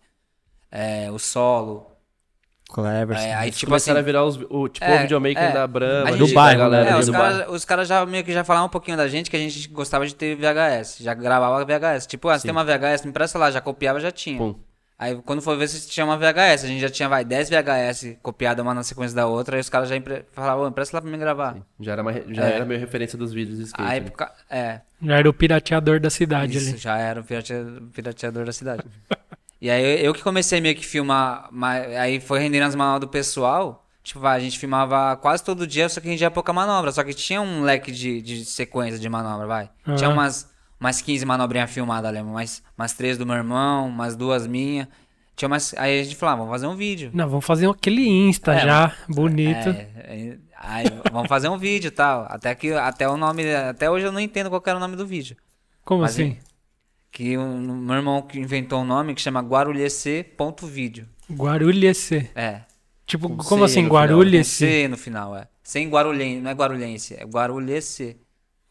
É, 0.72 1.09
o 1.12 1.20
solo. 1.20 1.91
Clever. 2.72 3.17
É, 3.17 3.34
aí, 3.36 3.51
tipo 3.51 3.57
assim. 3.76 3.91
começaram 3.91 3.99
a 3.99 4.03
virar 4.03 4.24
os, 4.24 4.39
o, 4.49 4.67
tipo, 4.69 4.86
É, 4.86 4.95
o 4.97 5.01
videomaker 5.01 5.43
é. 5.43 5.51
da 5.51 5.67
Brahma. 5.67 6.15
Do 6.15 6.28
bairro, 6.34 6.59
galera 6.59 6.89
É, 6.89 6.97
os 6.97 7.09
caras 7.09 7.65
caras 7.65 7.88
já 7.88 8.05
meio 8.05 8.24
que 8.24 8.32
já 8.32 8.43
falavam 8.43 8.67
um 8.67 8.72
pouquinho 8.72 8.95
da 8.97 9.07
gente 9.07 9.30
que 9.30 9.36
a 9.36 9.39
gente 9.39 9.67
gostava 9.67 10.05
de 10.07 10.15
ter 10.15 10.36
VHS. 10.36 10.97
Já 11.01 11.13
gravava 11.13 11.63
VHS. 11.65 12.07
Tipo, 12.07 12.30
ah, 12.30 12.38
você 12.39 12.43
tem 12.43 12.51
uma 12.51 12.63
VHS, 12.63 13.03
me 13.03 13.09
empresta 13.09 13.38
lá, 13.38 13.51
já 13.51 13.59
copiava, 13.61 13.99
já 13.99 14.09
tinha. 14.11 14.38
Pum. 14.38 14.55
Aí 14.97 15.15
quando 15.26 15.41
foi 15.41 15.57
ver 15.57 15.67
se 15.67 15.89
tinha 15.89 16.05
uma 16.05 16.15
VHS, 16.15 16.63
a 16.63 16.67
gente 16.67 16.80
já 16.80 16.89
tinha, 16.89 17.09
vai, 17.09 17.26
10 17.26 17.49
VHS 17.49 18.17
copiada 18.22 18.61
uma 18.61 18.72
na 18.72 18.84
sequência 18.84 19.15
da 19.15 19.26
outra, 19.26 19.55
aí 19.57 19.59
os 19.59 19.67
caras 19.67 19.89
já 19.89 19.95
empre... 19.97 20.24
falavam, 20.32 20.63
"Ô, 20.65 20.67
empresta 20.67 20.95
lá 20.95 21.01
pra 21.01 21.09
mim 21.09 21.17
gravar. 21.17 21.57
Já 21.80 21.93
era, 21.93 22.03
uma, 22.03 22.13
já 22.13 22.47
É. 22.47 22.53
era 22.57 22.65
meio 22.65 22.80
referência 22.80 23.17
dos 23.17 23.34
vídeos 23.34 23.57
de 23.57 23.63
skate. 23.63 23.89
Aí, 23.91 23.99
né? 23.99 24.11
é, 24.47 24.82
Já 25.01 25.15
era 25.17 25.28
o 25.28 25.34
pirateador 25.34 25.99
da 25.99 26.11
cidade 26.11 26.55
isso, 26.55 26.69
ali. 26.69 26.78
já 26.78 26.97
era 26.99 27.19
o 27.19 27.24
pirate- 27.24 27.53
pirateador 27.93 28.45
da 28.45 28.53
cidade. 28.53 28.84
e 29.62 29.70
aí 29.70 30.03
eu, 30.03 30.12
que 30.14 30.24
comecei 30.24 30.59
meio 30.59 30.76
que 30.76 30.86
filmar, 30.86 31.49
aí 31.99 32.20
foi 32.20 32.39
rendendo 32.39 32.64
as 32.64 32.74
manobras 32.74 33.01
do 33.01 33.07
pessoal, 33.07 33.86
tipo, 34.01 34.26
a 34.26 34.39
gente 34.39 34.57
filmava 34.57 35.16
quase 35.18 35.43
todo 35.43 35.68
dia, 35.68 35.88
só 35.88 36.01
que 36.01 36.07
a 36.07 36.12
gente 36.12 36.22
ia 36.22 36.32
pouca 36.32 36.51
manobra, 36.51 36.91
só 36.91 37.03
que 37.03 37.14
tinha 37.14 37.39
um 37.39 37.62
leque 37.62 37.91
de, 37.91 38.22
de 38.24 38.43
sequência 38.43 38.99
de 38.99 39.07
manobra, 39.07 39.45
vai. 39.45 39.70
Tinha 39.95 40.09
Aham. 40.09 40.18
umas, 40.18 40.51
umas 40.80 40.99
15 40.99 41.24
manobrinhas 41.26 41.70
filmadas, 41.70 42.12
lembra? 42.12 42.34
Mais, 42.34 42.64
mais 42.76 42.93
três 42.93 43.20
do 43.20 43.26
meu 43.26 43.36
irmão, 43.36 43.89
mais 43.89 44.16
duas 44.16 44.47
minhas. 44.47 44.88
Tinha 45.36 45.47
umas, 45.47 45.76
aí 45.76 45.99
a 45.99 46.03
gente 46.03 46.16
falava, 46.16 46.39
vamos 46.39 46.51
fazer 46.51 46.66
um 46.68 46.76
vídeo. 46.76 47.12
Não, 47.14 47.30
vamos 47.30 47.45
fazer 47.45 47.70
aquele 47.70 48.07
Insta 48.07 48.53
É, 48.53 48.62
já, 48.62 48.95
bonito. 49.07 49.70
É, 49.70 49.89
é, 49.95 50.38
aí 50.57 50.86
vamos 51.12 51.28
fazer 51.28 51.49
um 51.49 51.57
vídeo 51.57 51.89
e 51.89 51.91
tal. 51.91 52.26
Até 52.30 52.55
que 52.55 52.74
até 52.74 53.07
o 53.07 53.16
nome, 53.16 53.53
até 53.53 53.89
hoje 53.89 54.07
eu 54.07 54.12
não 54.12 54.20
entendo 54.20 54.49
qual 54.49 54.62
era 54.66 54.78
o 54.78 54.80
nome 54.80 54.95
do 54.95 55.05
vídeo. 55.05 55.38
Como 55.86 56.01
mas 56.01 56.12
assim? 56.12 56.38
Que 57.12 57.38
o 57.38 57.45
meu 57.57 57.95
irmão 57.95 58.22
que 58.22 58.39
inventou 58.39 58.82
um 58.82 58.86
nome 58.86 59.14
que 59.14 59.22
chama 59.22 59.41
guarulhec.vídeo. 59.41 61.07
Guarulhese. 61.32 62.30
É. 62.36 62.62
Tipo, 63.05 63.30
Com 63.30 63.38
como 63.43 63.68
C 63.68 63.80
assim, 63.80 63.88
Guarulhese? 63.88 64.49
C 64.49 64.88
no 64.88 64.97
final, 64.97 65.36
é. 65.36 65.47
Sem 65.64 65.89
guarulhense, 65.89 66.41
não 66.41 66.51
é 66.51 66.53
guarulhense, 66.53 67.14
é 67.16 67.26
guarulhece. 67.26 68.18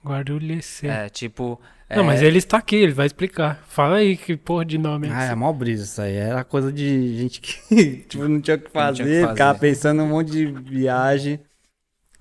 Guarulhese. 0.04 0.86
É, 0.86 1.08
tipo. 1.10 1.60
Não, 1.90 2.02
é, 2.04 2.06
mas 2.06 2.22
ele 2.22 2.38
está 2.38 2.56
aqui, 2.56 2.76
ele 2.76 2.92
vai 2.92 3.06
explicar. 3.06 3.62
Fala 3.68 3.96
aí 3.96 4.16
que 4.16 4.36
porra 4.36 4.64
de 4.64 4.78
nome 4.78 5.08
é 5.08 5.12
Ah, 5.12 5.22
esse. 5.24 5.32
é 5.32 5.34
mó 5.34 5.52
brisa 5.52 5.84
isso 5.84 6.00
aí. 6.00 6.14
Era 6.14 6.42
coisa 6.44 6.72
de 6.72 7.18
gente 7.18 7.40
que 7.40 7.96
tipo, 8.08 8.26
não 8.26 8.40
tinha 8.40 8.56
o 8.56 8.60
que 8.60 8.70
Não 8.74 8.82
o 8.82 8.94
que 8.94 9.02
fazer, 9.02 9.28
ficava 9.28 9.54
fazer. 9.54 9.60
pensando 9.60 10.02
um 10.02 10.08
monte 10.08 10.30
de 10.30 10.46
viagem. 10.46 11.40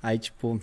Aí, 0.03 0.17
tipo. 0.20 0.59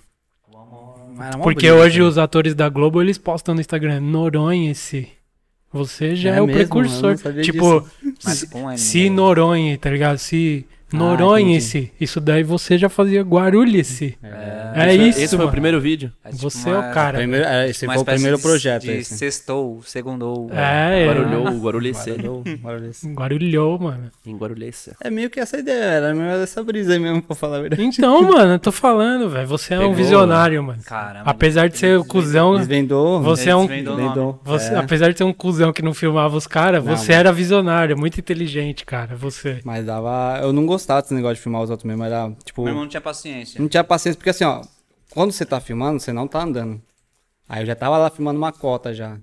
mó 0.48 0.94
Porque 1.42 1.70
brisa 1.70 1.74
hoje 1.76 2.02
os 2.02 2.18
atores 2.18 2.54
da 2.54 2.68
Globo, 2.68 3.00
eles 3.00 3.16
postam 3.16 3.54
no 3.54 3.60
Instagram, 3.60 4.00
Noronha-se. 4.00 5.15
Você 5.76 6.16
já 6.16 6.34
é, 6.34 6.38
É 6.38 6.42
o 6.42 6.46
mesmo? 6.46 6.58
Precursor. 6.58 7.16
Tipo, 7.42 7.88
se, 8.18 8.48
se 8.76 9.10
né? 9.10 9.16
Noronha, 9.16 9.78
tá 9.78 9.90
ligado? 9.90 10.18
Se 10.18 10.66
Ah, 10.92 10.96
Noronha-se, 10.96 11.92
isso 12.00 12.20
daí 12.20 12.44
você 12.44 12.78
já 12.78 12.88
fazia 12.88 13.20
Guarulhos-se. 13.22 14.16
É, 14.22 14.28
Esse 14.28 14.96
foi- 14.98 15.08
isso, 15.08 15.18
Esse 15.18 15.28
foi 15.30 15.38
mano. 15.38 15.48
o 15.48 15.50
primeiro 15.52 15.80
vídeo. 15.80 16.12
É 16.24 16.28
tipo 16.30 16.42
Você 16.48 16.70
é 16.70 16.72
uma- 16.78 16.90
o 16.90 16.94
cara. 16.94 17.18
Primeiro, 17.18 17.44
é, 17.44 17.68
esse 17.68 17.86
foi 17.86 17.96
o 17.96 18.04
primeiro 18.04 18.36
de- 18.36 18.42
projeto. 18.42 18.82
De 18.82 18.90
esse. 18.92 19.16
sextou, 19.18 19.80
segundou. 19.84 20.48
É, 20.52 21.02
é. 21.02 21.06
Guarulhou, 21.06 21.48
o 21.50 21.58
Guarulhece. 21.60 22.10
Guarulhou, 23.14 23.78
mano. 23.78 24.10
Em 24.24 24.36
Guarulhece. 24.36 24.92
É 25.02 25.10
meio 25.10 25.28
que 25.28 25.40
essa 25.40 25.58
ideia, 25.58 25.82
era 25.84 26.14
meio 26.14 26.30
essa 26.42 26.62
brisa 26.62 26.92
aí 26.92 26.98
mesmo, 26.98 27.20
pra 27.22 27.34
falar 27.34 27.56
a 27.58 27.60
verdade. 27.62 27.82
Então, 27.82 28.22
mano, 28.22 28.52
eu 28.54 28.58
tô 28.58 28.70
falando, 28.72 29.28
velho. 29.28 29.46
Você 29.48 29.74
é 29.74 29.78
um 29.78 29.80
Pegou, 29.80 29.94
visionário, 29.96 30.62
mano. 30.62 30.80
Caramba. 30.84 31.28
Apesar 31.28 31.68
de 31.68 31.78
ser 31.78 31.98
o 31.98 32.04
cuzão. 32.04 32.56
Desvendou. 32.56 33.20
Você 33.22 33.50
é 33.50 33.56
um. 33.56 33.66
desvendou. 33.66 34.40
Você, 34.44 34.72
É, 34.72 34.76
Apesar 34.78 35.10
de 35.12 35.18
ser 35.18 35.24
um 35.24 35.32
cuzão 35.32 35.72
que 35.72 35.82
não 35.82 35.92
filmava 35.94 36.36
os 36.36 36.46
caras, 36.46 36.84
você 36.84 37.12
era 37.12 37.32
visionário, 37.32 37.98
muito 37.98 38.18
inteligente, 38.20 38.84
cara. 38.84 39.16
Você. 39.16 39.58
Mas 39.64 39.84
dava. 39.84 40.38
Eu 40.42 40.52
não 40.52 40.64
gostava 40.64 40.75
desse 41.02 41.14
negócio 41.14 41.36
de 41.36 41.40
filmar 41.42 41.62
os 41.62 41.70
outros 41.70 41.86
mesmo. 41.86 42.04
Era 42.04 42.30
tipo. 42.44 42.62
Meu 42.62 42.70
irmão 42.70 42.82
não 42.84 42.88
tinha 42.90 43.00
paciência. 43.00 43.60
Não 43.60 43.68
tinha 43.68 43.84
paciência, 43.84 44.16
porque 44.18 44.30
assim, 44.30 44.44
ó. 44.44 44.62
Quando 45.10 45.32
você 45.32 45.46
tá 45.46 45.60
filmando, 45.60 45.98
você 46.00 46.12
não 46.12 46.26
tá 46.28 46.42
andando. 46.42 46.80
Aí 47.48 47.62
eu 47.62 47.66
já 47.66 47.74
tava 47.74 47.96
lá 47.96 48.10
filmando 48.10 48.38
uma 48.38 48.52
cota 48.52 48.92
já. 48.92 49.16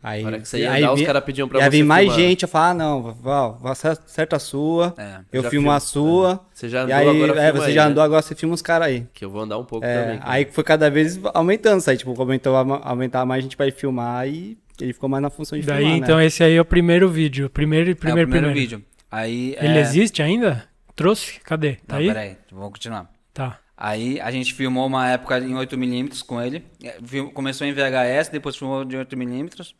Aí, 0.00 0.22
Na 0.22 0.28
hora 0.28 0.38
que 0.40 0.46
você 0.46 0.60
ia 0.60 0.70
aí 0.70 0.82
andar, 0.82 0.92
os 0.92 0.98
vinha- 1.00 1.06
caras 1.08 1.24
pediam 1.24 1.48
pra 1.48 1.58
ia 1.58 1.64
você 1.64 1.70
vir 1.70 1.82
mais 1.82 2.04
filmar. 2.06 2.20
gente, 2.20 2.42
eu 2.44 2.48
falar, 2.48 2.70
ah, 2.70 2.74
não, 2.74 3.02
Val, 3.14 3.60
acerta 3.64 4.36
a 4.36 4.38
sua, 4.38 4.94
É. 4.96 5.18
eu 5.32 5.42
filmo 5.42 5.50
filma- 5.50 5.74
a 5.74 5.80
sua, 5.80 6.46
Você 6.54 6.68
já 6.68 6.78
e 6.78 6.82
andou, 6.84 6.94
aí, 6.96 7.22
agora 7.24 7.40
é, 7.42 7.52
você 7.52 7.64
aí, 7.66 7.72
já 7.74 7.84
né? 7.84 7.90
andou, 7.90 8.04
agora 8.04 8.22
você 8.22 8.32
filma 8.36 8.54
os 8.54 8.62
caras 8.62 8.86
aí. 8.86 9.08
Que 9.12 9.24
eu 9.24 9.30
vou 9.30 9.42
andar 9.42 9.58
um 9.58 9.64
pouco 9.64 9.84
É, 9.84 10.02
também. 10.02 10.18
cara. 10.20 10.30
aí 10.32 10.44
foi 10.52 10.62
cada 10.62 10.88
vez 10.88 11.18
aumentando 11.34 11.80
isso 11.80 11.90
aí, 11.90 11.96
tipo, 11.96 12.14
aumentou, 12.16 12.54
aumentar 12.56 13.26
mais 13.26 13.42
gente 13.42 13.56
pra 13.56 13.66
ir 13.66 13.72
filmar 13.72 14.28
e 14.28 14.56
ele 14.80 14.92
ficou 14.92 15.08
mais 15.08 15.20
na 15.20 15.30
função 15.30 15.58
de 15.58 15.66
Daí, 15.66 15.78
filmar, 15.78 15.96
então, 15.98 16.16
né? 16.18 16.26
esse 16.26 16.44
aí 16.44 16.54
é 16.54 16.60
o 16.60 16.64
primeiro 16.64 17.08
vídeo. 17.08 17.46
o 17.46 17.50
Primeiro, 17.50 17.90
É 17.90 17.92
o 17.92 17.96
primeiro, 17.96 18.30
primeiro 18.30 18.46
primeiro. 18.54 18.76
vídeo. 18.78 18.84
Aí. 19.10 19.56
Ele 19.60 19.78
é... 19.78 19.80
existe 19.80 20.22
ainda? 20.22 20.64
Trouxe? 20.98 21.40
Cadê? 21.40 21.76
Tá 21.76 21.94
Não, 21.94 22.00
aí? 22.00 22.06
peraí, 22.08 22.36
vamos 22.50 22.70
continuar. 22.72 23.10
Tá. 23.32 23.58
Aí 23.76 24.20
a 24.20 24.30
gente 24.32 24.52
filmou 24.52 24.86
uma 24.86 25.08
época 25.08 25.38
em 25.38 25.54
8mm 25.54 26.24
com 26.24 26.42
ele. 26.42 26.64
É, 26.82 26.98
Começou 27.32 27.64
em 27.66 27.72
VHS, 27.72 28.28
depois 28.30 28.56
filmou 28.56 28.84
de 28.84 28.96
8mm. 28.96 29.74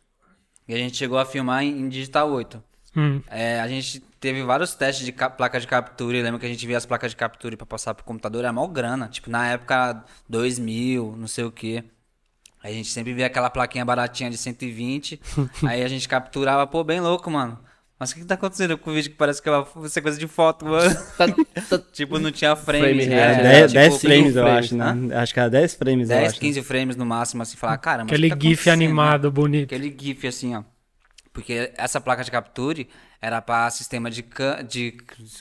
E 0.67 0.73
a 0.73 0.77
gente 0.77 0.95
chegou 0.95 1.17
a 1.19 1.25
filmar 1.25 1.63
em, 1.63 1.69
em 1.81 1.89
Digital 1.89 2.31
8. 2.31 2.63
Hum. 2.95 3.21
É, 3.27 3.59
a 3.59 3.67
gente 3.67 3.99
teve 4.19 4.41
vários 4.43 4.73
testes 4.73 5.05
de 5.05 5.11
ca- 5.11 5.29
placa 5.29 5.59
de 5.59 5.67
captura. 5.67 6.17
Eu 6.17 6.23
lembro 6.23 6.39
que 6.39 6.45
a 6.45 6.49
gente 6.49 6.65
via 6.65 6.77
as 6.77 6.85
placas 6.85 7.11
de 7.11 7.17
captura 7.17 7.57
pra 7.57 7.65
passar 7.65 7.93
pro 7.93 8.05
computador, 8.05 8.39
era 8.43 8.53
mal 8.53 8.67
grana. 8.67 9.07
Tipo, 9.09 9.29
na 9.29 9.47
época, 9.49 10.03
2 10.29 10.57
mil, 10.57 11.13
não 11.17 11.27
sei 11.27 11.43
o 11.43 11.51
quê. 11.51 11.83
A 12.63 12.71
gente 12.71 12.89
sempre 12.89 13.13
via 13.13 13.25
aquela 13.27 13.49
plaquinha 13.49 13.83
baratinha 13.85 14.29
de 14.29 14.37
120. 14.37 15.19
aí 15.67 15.83
a 15.83 15.87
gente 15.89 16.07
capturava, 16.07 16.65
pô, 16.65 16.83
bem 16.83 16.99
louco, 17.01 17.29
mano. 17.29 17.59
Mas 17.99 18.11
o 18.11 18.13
que, 18.15 18.21
que 18.21 18.27
tá 18.27 18.35
acontecendo 18.35 18.77
com 18.77 18.91
o 18.91 18.93
vídeo 18.93 19.11
que 19.11 19.17
parece 19.17 19.41
que 19.41 19.49
é 19.49 19.51
uma 19.51 19.89
sequência 19.89 20.17
de 20.19 20.27
foto, 20.27 20.65
mano? 20.65 20.89
tipo, 21.91 22.17
não 22.17 22.31
tinha 22.31 22.55
frame. 22.55 22.81
Frame 22.85 23.05
né? 23.07 23.15
É, 23.15 23.19
Era, 23.19 23.43
10, 23.43 23.71
tipo, 23.71 23.73
10 23.73 23.93
cinco 23.93 23.99
frames, 23.99 24.35
eu 24.35 24.43
frames, 24.43 24.65
acho, 24.65 24.75
né? 24.77 25.15
Acho 25.17 25.33
que 25.33 25.39
era 25.39 25.49
10 25.49 25.73
frames, 25.75 26.09
eu 26.09 26.15
10, 26.15 26.31
acho. 26.31 26.35
né? 26.35 26.47
15 26.47 26.61
frames 26.63 26.95
no 26.95 27.05
máximo, 27.05 27.41
assim, 27.43 27.57
falar, 27.57 27.77
cara, 27.77 28.03
mas 28.05 28.13
Aquele 28.13 28.29
que 28.29 28.35
tá 28.35 28.41
GIF 28.41 28.65
né? 28.67 28.71
animado, 28.73 29.31
bonito. 29.31 29.65
Aquele 29.65 29.95
GIF 29.99 30.27
assim, 30.27 30.55
ó. 30.55 30.63
Porque 31.33 31.71
essa 31.77 32.01
placa 32.01 32.23
de 32.23 32.31
capture 32.31 32.87
era 33.21 33.41
pra 33.41 33.69
sistema 33.69 34.09
de, 34.09 34.23
cã- 34.23 34.63
de 34.63 34.91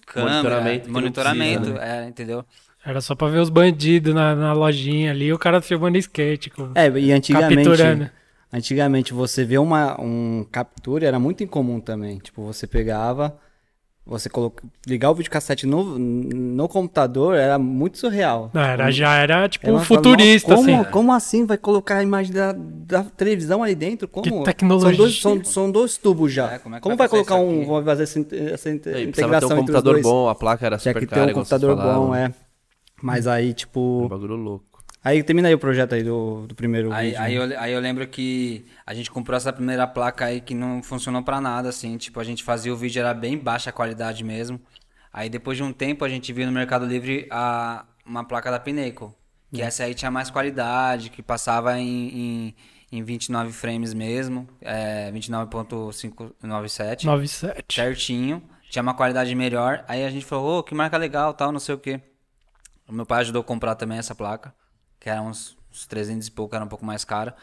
câmera, 0.07 0.33
Monitoramento 0.33 0.91
monitoramento, 0.91 1.61
precisa, 1.61 1.85
é, 1.85 2.09
entendeu? 2.09 2.45
Era 2.85 3.01
só 3.01 3.15
pra 3.15 3.29
ver 3.29 3.41
os 3.41 3.51
bandidos 3.51 4.15
na, 4.15 4.35
na 4.35 4.53
lojinha 4.53 5.11
ali, 5.11 5.33
o 5.33 5.39
cara 5.39 5.61
filmando 5.61 5.99
skate. 5.99 6.51
Com... 6.51 6.73
É, 6.75 6.89
e 6.99 7.13
antigamente, 7.13 7.65
Capturando. 7.65 8.11
Antigamente 8.53 9.13
você 9.13 9.45
vê 9.45 9.59
uma, 9.59 10.01
um 10.01 10.45
capture 10.51 11.05
era 11.05 11.19
muito 11.19 11.43
incomum 11.45 11.81
também. 11.81 12.19
Tipo, 12.19 12.43
você 12.43 12.67
pegava, 12.67 13.39
você 14.07 14.31
coloca, 14.31 14.65
ligar 14.87 15.11
o 15.11 15.15
videocassete 15.15 15.67
no, 15.67 15.99
no 15.99 16.67
computador 16.67 17.35
era 17.35 17.59
muito 17.59 17.99
surreal. 17.99 18.51
Não, 18.55 18.63
era, 18.63 18.91
já 18.91 19.15
era 19.17 19.47
tipo 19.49 19.67
Era 19.67 19.77
um 19.77 19.81
futurista, 19.81 20.55
como, 20.55 20.81
assim. 20.81 20.91
Como 20.91 21.13
assim 21.13 21.45
vai 21.45 21.59
colocar 21.59 21.97
a 21.99 22.03
imagem 22.03 22.33
da, 22.33 22.53
da 22.57 23.05
televisão 23.05 23.63
ali 23.63 23.75
dentro? 23.75 24.09
Como? 24.09 24.25
Que 24.25 24.45
tecnologia. 24.45 24.97
São 24.97 24.97
dois, 24.97 25.21
são, 25.21 25.45
são 25.45 25.71
dois 25.71 25.99
tubos 25.99 26.33
já. 26.33 26.55
É, 26.55 26.59
como 26.59 26.75
é 26.75 26.79
que 26.79 26.83
como 26.83 26.97
vai 26.97 27.07
vai 27.07 27.09
colocar 27.09 27.35
um, 27.37 27.67
vou 27.67 27.83
fazer 27.85 28.05
essa, 28.05 28.19
essa 28.19 28.69
Aí, 28.71 28.79
precisava 29.09 29.41
ter 29.41 29.49
integração 29.49 29.59
um 29.59 29.61
entre 29.61 29.73
os 29.75 29.83
computador 29.83 29.93
dois? 29.95 30.03
bom, 30.03 30.29
a 30.29 30.35
placa 30.35 30.65
era 30.65 30.79
Tinha 30.79 30.95
super 30.95 31.01
que 31.01 31.07
ter 31.07 31.15
cara, 31.15 31.31
um 31.31 31.35
computador 31.35 31.77
bom, 31.77 32.15
é. 32.15 32.33
Mas 33.03 33.27
aí, 33.27 33.51
Um 33.51 33.53
tipo. 33.53 34.09
bagulho 34.09 34.37
louco. 34.37 34.78
Aí 35.03 35.23
termina 35.23 35.49
aí 35.49 35.55
o 35.55 35.59
projeto 35.59 35.95
aí 35.95 36.03
do, 36.03 36.47
do 36.47 36.55
primeiro 36.55 36.93
Aí, 36.93 37.11
vídeo. 37.11 37.23
aí, 37.23 37.35
eu, 37.35 37.61
aí 37.61 37.73
eu 37.73 37.81
lembro 37.81 38.07
que 38.07 38.67
a 38.85 38.93
gente 38.93 39.11
comprou 39.11 39.37
essa 39.37 39.53
primeira 39.53 39.87
placa 39.87 40.25
aí 40.27 40.41
que 40.41 40.55
não 40.55 40.83
funcionou 40.83 41.23
pra 41.23 41.41
nada, 41.41 41.69
assim. 41.69 41.97
Tipo, 41.97 42.21
a 42.21 42.25
gente 42.25 42.43
fazia 42.43 42.73
o 42.73 42.77
vídeo, 42.77 43.01
era 43.01 43.15
bem 43.15 43.39
baixa 43.39 43.71
a 43.71 43.73
qualidade 43.73 44.25
mesmo. 44.25 44.61
Aí 45.13 45.29
depois 45.29 45.57
de 45.57 45.63
um 45.63 45.73
tempo 45.73 46.05
a 46.05 46.09
gente 46.09 46.33
viu 46.33 46.47
no 46.47 46.53
Mercado 46.53 46.85
Livre 46.85 47.27
a, 47.31 47.87
uma 48.05 48.25
placa 48.25 48.51
da 48.51 48.59
Pinnacle. 48.59 49.11
Que 49.53 49.63
essa 49.63 49.85
aí 49.85 49.95
tinha 49.95 50.11
mais 50.11 50.29
qualidade, 50.29 51.09
que 51.09 51.23
passava 51.23 51.79
em, 51.79 52.55
em, 52.91 52.99
em 52.99 53.03
29 53.03 53.51
frames 53.53 53.95
mesmo. 53.95 54.47
É, 54.61 55.11
29.597 55.13 57.05
97. 57.05 57.75
certinho, 57.75 58.43
tinha 58.69 58.83
uma 58.83 58.93
qualidade 58.95 59.35
melhor. 59.35 59.85
Aí 59.89 60.05
a 60.05 60.11
gente 60.11 60.27
falou, 60.27 60.59
ô, 60.59 60.63
que 60.63 60.75
marca 60.75 60.97
legal, 60.99 61.33
tal, 61.33 61.51
não 61.51 61.61
sei 61.61 61.75
o 61.75 61.79
quê. 61.79 62.01
O 62.87 62.93
meu 62.93 63.07
pai 63.07 63.21
ajudou 63.21 63.41
a 63.41 63.45
comprar 63.45 63.75
também 63.75 63.99
essa 63.99 64.15
placa, 64.15 64.55
que 65.09 65.13
era 65.13 65.23
uns, 65.23 65.57
uns 65.73 65.87
300 65.87 66.27
e 66.27 66.31
pouco, 66.31 66.55
era 66.55 66.65
um 66.65 66.69
pouco 66.69 66.85
mais 66.85 67.03
cara. 67.05 67.35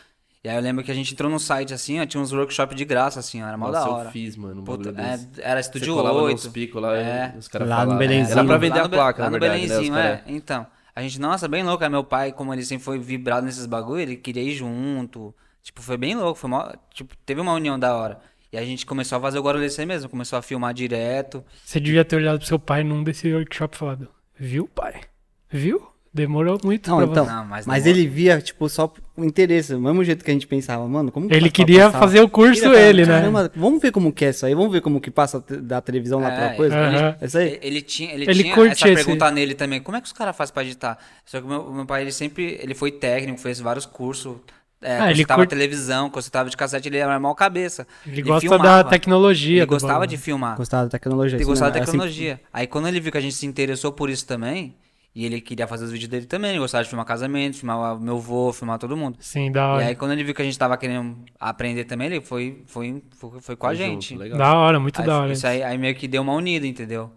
E 0.43 0.47
aí 0.49 0.55
eu 0.55 0.61
lembro 0.61 0.84
que 0.84 0.91
a 0.91 0.93
gente 0.93 1.11
entrou 1.13 1.30
no 1.32 1.39
site 1.39 1.74
assim, 1.74 1.99
ó, 1.99 2.05
tinha 2.05 2.22
uns 2.22 2.32
workshops 2.32 2.76
de 2.78 2.86
graça, 2.86 3.20
assim, 3.20 3.41
ó, 3.41 3.47
era 3.47 3.57
mó 3.57 3.68
Nossa, 3.72 3.80
da 3.80 3.86
eu 3.88 3.93
hora. 3.93 4.11
fiz, 4.11 4.36
mano, 4.36 4.61
um 4.61 4.63
Puta, 4.63 4.89
é, 4.89 5.20
era 5.41 5.61
Você 5.61 5.70
Estúdio 5.70 5.95
colava 5.95 6.22
8. 6.22 6.32
nos 6.43 6.47
picos 6.53 6.80
lá, 6.80 6.95
É. 6.95 7.34
os 7.36 7.47
caras 7.47 7.68
Lá 7.68 7.78
no 7.78 7.82
falavam. 7.82 7.97
Belenzinho. 7.97 8.32
Era 8.38 8.45
pra 8.45 8.57
vender 8.57 8.80
lá 8.80 8.86
a 8.86 8.89
placa, 8.89 9.24
lá 9.24 9.30
na 9.32 9.38
no 9.38 9.39
verdade, 9.41 9.61
né? 9.63 9.68
Belenzinho, 9.68 9.93
cara... 9.95 10.07
é. 10.09 10.24
Então, 10.28 10.68
a 10.95 11.01
gente, 11.01 11.20
nossa, 11.20 11.47
bem 11.47 11.63
louco. 11.63 11.84
Aí 11.84 11.89
meu 11.89 12.03
pai, 12.03 12.32
como 12.32 12.53
ele 12.53 12.63
sempre 12.63 12.86
foi 12.86 12.99
vibrado 12.99 13.43
nesses 13.43 13.66
bagulho, 13.66 13.99
ele 14.01 14.16
queria 14.16 14.43
ir 14.43 14.53
junto. 14.53 15.34
Tipo, 15.63 15.82
foi 15.82 15.97
bem 15.97 16.13
louco. 16.16 16.38
Foi 16.39 16.49
mó- 16.49 16.72
tipo, 16.93 17.18
teve 17.26 17.41
uma 17.41 17.53
união 17.53 17.80
da 17.80 17.95
hora. 17.95 18.20
E 18.53 18.57
a 18.57 18.63
gente 18.63 18.86
começou 18.86 19.18
a 19.18 19.22
fazer 19.22 19.39
o 19.39 19.41
Guarulhos 19.41 19.76
mesmo. 19.80 20.07
Começou 20.09 20.38
a 20.38 20.41
filmar 20.43 20.76
direto. 20.76 21.43
Você 21.66 21.80
devia 21.80 22.05
ter 22.05 22.18
olhado 22.18 22.38
pro 22.38 22.47
seu 22.47 22.59
pai 22.59 22.84
num 22.84 23.03
desse 23.03 23.34
workshop 23.34 23.76
e 23.76 23.80
falado, 23.80 24.07
viu, 24.39 24.68
pai? 24.68 25.01
Viu? 25.49 25.88
Demorou 26.16 26.57
muito 26.63 26.89
Não, 26.89 26.97
pra 26.97 27.05
então. 27.07 27.26
Não, 27.26 27.43
mas 27.45 27.66
mas 27.66 27.86
ele 27.86 28.07
via, 28.07 28.39
tipo, 28.39 28.70
só 28.70 28.91
o 29.18 29.26
interesse, 29.26 29.74
do 29.74 29.82
mesmo 29.82 30.01
jeito 30.01 30.24
que 30.24 30.32
a 30.32 30.34
gente 30.34 30.47
pensava, 30.47 30.88
mano, 30.88 31.11
como 31.11 31.28
que 31.28 31.36
Ele 31.36 31.49
queria 31.49 31.88
passar? 31.88 31.99
fazer 31.99 32.22
o 32.22 32.30
curso 32.30 32.61
Queria 32.61 32.80
ele, 32.80 33.05
né? 33.05 33.20
Caramba, 33.20 33.51
vamos 33.53 33.82
ver 33.82 33.91
como 33.91 34.13
que 34.13 34.24
é 34.24 34.30
isso 34.30 34.45
aí, 34.45 34.55
vamos 34.55 34.72
ver 34.72 34.80
como 34.80 35.01
que 35.01 35.11
passa 35.11 35.43
da 35.61 35.82
televisão 35.82 36.22
lá 36.22 36.32
pra 36.32 36.45
É, 36.53 36.55
coisa. 36.55 36.74
Aham. 36.78 37.16
É 37.20 37.26
isso 37.26 37.38
aí? 37.38 37.47
Ele, 37.47 37.59
ele 37.61 37.82
tinha, 37.82 38.13
ele 38.13 38.24
Ele 38.30 38.43
tinha 38.43 38.55
essa 38.68 38.88
esse- 38.88 38.95
pergunta 39.03 39.30
nele 39.30 39.55
também. 39.55 39.82
Como 39.82 39.97
é 39.97 39.99
que 39.99 40.07
os 40.07 40.13
caras 40.13 40.34
fazem 40.38 40.53
pra 40.53 40.63
editar? 40.63 40.97
Só 41.26 41.39
que 41.41 41.45
o 41.45 41.49
meu, 41.49 41.61
o 41.63 41.74
meu 41.74 41.86
pai, 41.86 42.03
ele 42.03 42.13
sempre... 42.13 42.57
Ele 42.63 42.74
foi 42.74 42.91
técnico, 42.93 43.38
fez 43.38 43.59
vários 43.59 43.86
cursos. 43.86 44.38
É, 44.82 44.93
Ah, 44.99 45.05
ele 45.05 45.13
consultava 45.16 45.41
curte- 45.41 45.49
televisão, 45.49 46.09
consultava 46.09 46.49
de 46.49 46.55
cassete. 46.55 46.88
Ele 46.88 46.97
era 46.97 47.20
mal 47.20 47.36
cabeça. 47.36 47.86
Ele 48.07 48.22
gosta 48.22 48.41
filmava. 48.47 48.63
da 48.63 48.89
tecnologia. 48.89 49.57
Ele 49.57 49.66
gostava 49.66 49.93
bagulho. 49.95 50.09
de 50.09 50.18
filmar. 50.18 50.55
Gostava 50.55 50.84
da 50.84 50.89
tecnologia. 50.89 51.38
Ele 51.38 51.43
gostava 51.45 51.72
da 51.72 51.80
mesmo, 51.80 51.82
é 51.82 51.84
assim- 51.89 51.91
tecnologia. 51.97 52.39
Aí 52.53 52.68
quando 52.68 52.88
ele 52.88 53.01
viu 53.01 53.11
que 53.11 53.18
a 53.18 53.22
gente 53.22 53.36
se 53.36 53.45
interessou 53.45 53.91
por 53.91 54.09
isso 54.09 54.26
também, 54.28 54.76
e 55.16 55.26
ele 55.26 55.39
queria 55.41 55.66
fazer 55.68 55.86
os 55.86 55.91
vídeos 55.91 56.09
dele 56.09 56.26
também, 56.26 56.51
ele 56.51 56.59
gostava 56.59 56.84
de 56.84 56.89
filmar 56.89 57.05
casamento, 57.05 57.57
filmar 57.57 57.99
meu 57.99 58.18
avô, 58.18 58.51
filmar 58.53 58.78
todo 58.78 58.97
mundo. 58.97 59.18
Sim, 59.22 59.51
da 59.51 59.61
E 59.61 59.63
hora. 59.63 59.86
aí 59.88 59.95
quando 59.95 60.11
ele 60.11 60.24
viu 60.26 60.36
que 60.36 60.41
a 60.41 60.45
gente 60.45 60.59
tava 60.59 60.78
querendo 60.78 61.24
aprender 61.39 61.86
também, 61.86 62.07
ele 62.07 62.22
foi, 62.22 62.63
foi, 62.68 63.01
foi, 63.18 63.39
foi 63.41 63.55
com 63.55 63.68
a 63.68 63.74
Junto, 63.74 64.09
gente. 64.09 64.16
legal. 64.18 64.38
Da 64.38 64.53
hora, 64.57 64.80
muito 64.80 64.99
Aí, 64.99 65.07
da 65.07 65.22
hora. 65.22 65.32
Isso 65.32 65.47
aí, 65.47 65.63
aí 65.63 65.78
meio 65.78 65.95
que 65.95 66.07
deu 66.07 66.22
uma 66.22 66.34
unida, 66.34 66.68
entendeu? 66.68 67.11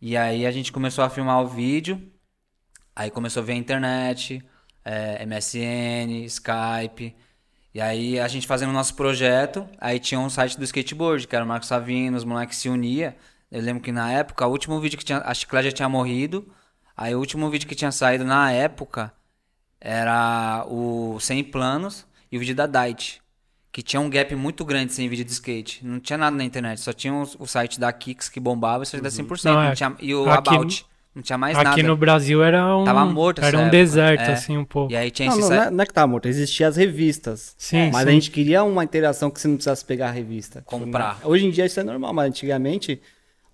E 0.00 0.16
aí 0.16 0.46
a 0.46 0.50
gente 0.50 0.72
começou 0.72 1.04
a 1.04 1.10
filmar 1.10 1.40
o 1.42 1.46
vídeo, 1.46 2.00
aí 2.94 3.10
começou 3.10 3.42
a 3.42 3.46
ver 3.46 3.52
a 3.52 3.56
internet, 3.56 4.42
é, 4.84 5.24
MSN, 5.26 6.24
Skype. 6.26 7.14
E 7.74 7.80
aí 7.80 8.20
a 8.20 8.28
gente 8.28 8.46
fazendo 8.46 8.70
o 8.70 8.72
nosso 8.72 8.94
projeto, 8.94 9.66
aí 9.78 9.98
tinha 9.98 10.20
um 10.20 10.30
site 10.30 10.56
do 10.58 10.64
skateboard, 10.64 11.26
que 11.26 11.34
era 11.34 11.44
o 11.44 11.48
Marcos 11.48 11.68
Savino, 11.68 12.16
os 12.16 12.24
moleques 12.24 12.58
se 12.58 12.68
unia. 12.68 13.16
Eu 13.50 13.60
lembro 13.62 13.82
que 13.82 13.92
na 13.92 14.10
época, 14.12 14.46
o 14.46 14.50
último 14.50 14.78
vídeo 14.80 14.98
que 14.98 15.04
tinha. 15.04 15.18
A 15.24 15.34
Chiclé 15.34 15.62
já 15.64 15.72
tinha 15.72 15.88
morrido. 15.88 16.52
Aí 16.96 17.14
o 17.14 17.18
último 17.18 17.48
vídeo 17.50 17.68
que 17.68 17.74
tinha 17.74 17.90
saído 17.92 18.24
na 18.24 18.52
época 18.52 19.12
era 19.80 20.64
o 20.68 21.18
Sem 21.20 21.42
Planos 21.44 22.06
e 22.30 22.36
o 22.36 22.40
vídeo 22.40 22.54
da 22.54 22.66
Dight. 22.66 23.20
Que 23.72 23.82
tinha 23.82 23.98
um 24.00 24.08
gap 24.08 24.32
muito 24.36 24.64
grande 24.64 24.92
sem 24.92 25.08
vídeo 25.08 25.24
de 25.24 25.32
skate. 25.32 25.84
Não 25.84 25.98
tinha 25.98 26.16
nada 26.16 26.36
na 26.36 26.44
internet. 26.44 26.80
Só 26.80 26.92
tinha 26.92 27.12
o 27.12 27.46
site 27.46 27.80
da 27.80 27.92
Kicks 27.92 28.28
que 28.28 28.38
bombava 28.38 28.84
e 28.84 28.86
só 28.86 28.96
da 29.00 29.08
100%. 29.10 29.44
Não, 29.46 29.54
Não, 29.54 29.62
é, 29.62 29.74
tinha, 29.74 29.96
e 30.00 30.14
o 30.14 30.30
aqui- 30.30 30.54
About. 30.54 30.86
Não 31.12 31.22
tinha 31.22 31.38
mais 31.38 31.56
Aqui 31.56 31.64
nada. 31.64 31.82
no 31.84 31.96
Brasil 31.96 32.42
era 32.42 32.76
um. 32.76 32.84
Tava 32.84 33.04
morto 33.04 33.40
Era 33.40 33.56
um 33.56 33.60
época. 33.62 33.70
deserto, 33.76 34.20
É. 34.22 34.32
assim, 34.32 34.56
um 34.56 34.64
pouco. 34.64 34.92
E 34.92 34.96
aí 34.96 35.10
tinha 35.12 35.28
Não, 35.28 35.34
esse 35.34 35.42
não, 35.42 35.48
site. 35.48 35.60
não 35.60 35.66
é, 35.66 35.70
não 35.70 35.82
é 35.82 35.86
que 35.86 35.92
tá 35.92 36.06
morto, 36.08 36.26
existiam 36.26 36.68
as 36.68 36.76
revistas. 36.76 37.54
Sim, 37.56 37.90
mas 37.92 38.02
sim. 38.02 38.08
a 38.08 38.12
gente 38.12 38.30
queria 38.32 38.64
uma 38.64 38.82
interação 38.82 39.30
que 39.30 39.40
você 39.40 39.46
não 39.46 39.54
precisasse 39.54 39.84
pegar 39.84 40.08
a 40.08 40.10
revista. 40.10 40.62
Comprar. 40.66 41.20
Hoje 41.24 41.46
em 41.46 41.50
dia 41.52 41.66
isso 41.66 41.78
é 41.78 41.84
normal, 41.84 42.12
mas 42.12 42.26
antigamente 42.28 43.00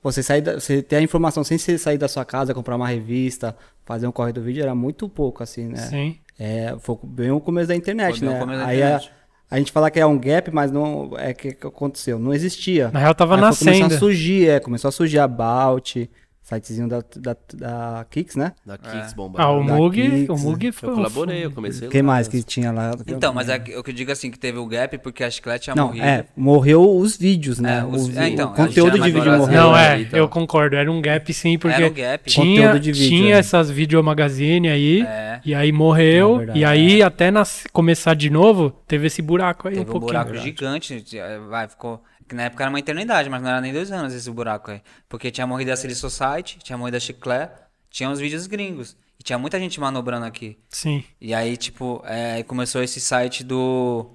você 0.02 0.22
sair 0.22 0.40
da- 0.40 0.54
você 0.58 0.82
ter 0.82 0.96
a 0.96 1.02
informação 1.02 1.42
sem 1.44 1.58
você 1.58 1.76
sair 1.78 1.98
da 1.98 2.08
sua 2.08 2.24
casa, 2.24 2.54
comprar 2.54 2.76
uma 2.76 2.88
revista, 2.88 3.56
fazer 3.84 4.06
um 4.06 4.12
corre 4.12 4.32
do 4.32 4.42
vídeo 4.42 4.62
era 4.62 4.74
muito 4.74 5.08
pouco, 5.08 5.42
assim, 5.42 5.66
né? 5.68 5.76
Sim. 5.76 6.16
É, 6.38 6.74
foi 6.80 6.96
bem 7.02 7.30
o 7.30 7.40
começo 7.40 7.68
da 7.68 7.76
internet, 7.76 8.18
Foi 8.18 8.28
bem 8.28 8.30
né? 8.30 8.36
o 8.36 8.40
começo 8.40 8.60
da 8.60 8.66
Aí 8.66 8.78
internet. 8.78 9.12
A, 9.50 9.54
a 9.56 9.58
gente 9.58 9.72
fala 9.72 9.90
que 9.90 10.00
é 10.00 10.06
um 10.06 10.18
gap, 10.18 10.50
mas 10.52 10.70
não 10.70 11.10
é 11.18 11.34
que, 11.34 11.52
que 11.52 11.66
aconteceu, 11.66 12.18
não 12.18 12.32
existia. 12.32 12.90
Na 12.92 13.00
real, 13.00 13.14
tava 13.14 13.34
Aí 13.34 13.40
foi- 13.40 13.48
Começou 13.50 13.66
nascendo. 13.72 13.94
a 13.94 13.98
surgir, 13.98 14.48
é, 14.48 14.60
começou 14.60 14.88
a 14.88 14.92
surgir 14.92 15.18
a 15.18 15.24
About, 15.24 16.08
sitezinho 16.42 16.88
da, 16.88 17.00
da, 17.16 17.36
da 17.54 18.06
Kicks, 18.10 18.34
né? 18.34 18.52
Da 18.66 18.76
Kicks 18.76 19.12
bomba. 19.12 19.40
Ah, 19.40 19.52
o 19.52 19.64
Da 19.64 19.74
Mug, 19.74 19.94
Kicks, 20.02 20.28
o 20.28 20.36
Mug 20.38 20.66
Eu 20.66 20.72
foi 20.72 20.90
um 20.90 20.94
colaborei, 20.96 21.44
eu 21.44 21.50
comecei 21.52 21.88
Quem 21.88 22.00
lá. 22.02 22.06
mais 22.08 22.26
que 22.28 22.42
tinha 22.42 22.72
lá? 22.72 22.92
Então, 23.06 23.32
mas 23.32 23.48
é 23.48 23.58
que- 23.58 23.76
o 23.76 23.82
que 23.84 23.90
eu 23.90 23.94
digo 23.94 24.10
assim, 24.10 24.30
que 24.30 24.38
teve 24.38 24.58
o 24.58 24.66
gap 24.66 24.98
porque 24.98 25.22
a 25.22 25.30
Chiclete 25.30 25.64
tinha 25.64 25.76
Não, 25.76 25.86
morrido. 25.88 26.04
é, 26.04 26.24
morreu 26.36 26.96
os 26.96 27.16
vídeos, 27.16 27.60
né? 27.60 27.78
É, 27.80 27.84
os- 27.84 28.08
o, 28.08 28.18
é, 28.18 28.28
então, 28.28 28.50
o 28.50 28.54
conteúdo 28.54 28.98
de 28.98 29.10
vídeo 29.12 29.36
morreu. 29.38 29.60
Não, 29.60 29.76
é, 29.76 30.00
Então. 30.00 30.18
eu 30.18 30.28
concordo. 30.28 30.74
Era 30.76 30.90
um 30.90 31.00
gap 31.00 31.32
sim, 31.32 31.56
porque 31.58 31.76
Era 31.76 31.86
um 31.86 31.94
gap. 31.94 32.28
tinha, 32.30 32.62
Conteúdo 32.68 32.80
de 32.82 32.92
vídeo, 32.92 33.08
tinha 33.08 33.34
né? 33.34 33.38
essas 33.40 33.70
video 33.70 34.02
magazine 34.02 34.68
aí, 34.68 35.02
É. 35.02 35.40
e 35.44 35.54
aí 35.54 35.70
morreu, 35.70 36.34
É 36.34 36.38
verdade. 36.38 36.58
e 36.58 36.64
aí 36.64 37.02
até 37.02 37.30
nas- 37.30 37.64
começar 37.72 38.14
de 38.14 38.28
novo, 38.30 38.70
teve 38.88 39.06
esse 39.06 39.22
buraco 39.22 39.68
aí 39.68 39.74
Teve 39.74 39.86
um 39.86 39.88
um 39.88 39.92
pouquinho. 39.92 40.12
buraco 40.24 40.34
gigante. 40.36 41.04
eh, 41.16 41.38
Vai, 41.48 41.68
ficou. 41.68 42.02
Que 42.30 42.36
na 42.36 42.44
época 42.44 42.62
era 42.62 42.70
uma 42.70 42.78
eternidade, 42.78 43.28
mas 43.28 43.42
não 43.42 43.50
era 43.50 43.60
nem 43.60 43.72
dois 43.72 43.90
anos 43.90 44.14
esse 44.14 44.30
buraco 44.30 44.70
aí. 44.70 44.80
Porque 45.08 45.32
tinha 45.32 45.48
morrido 45.48 45.72
a 45.72 45.76
Silly 45.76 45.96
Society, 45.96 46.60
tinha 46.62 46.78
morrido 46.78 46.96
a 46.96 47.00
Chiclé, 47.00 47.50
tinha 47.90 48.08
os 48.08 48.20
vídeos 48.20 48.46
gringos. 48.46 48.96
E 49.18 49.22
tinha 49.24 49.36
muita 49.36 49.58
gente 49.58 49.80
manobrando 49.80 50.24
aqui. 50.24 50.56
Sim. 50.68 51.02
E 51.20 51.34
aí, 51.34 51.56
tipo, 51.56 52.00
é, 52.06 52.44
começou 52.44 52.84
esse 52.84 53.00
site 53.00 53.42
do. 53.42 54.12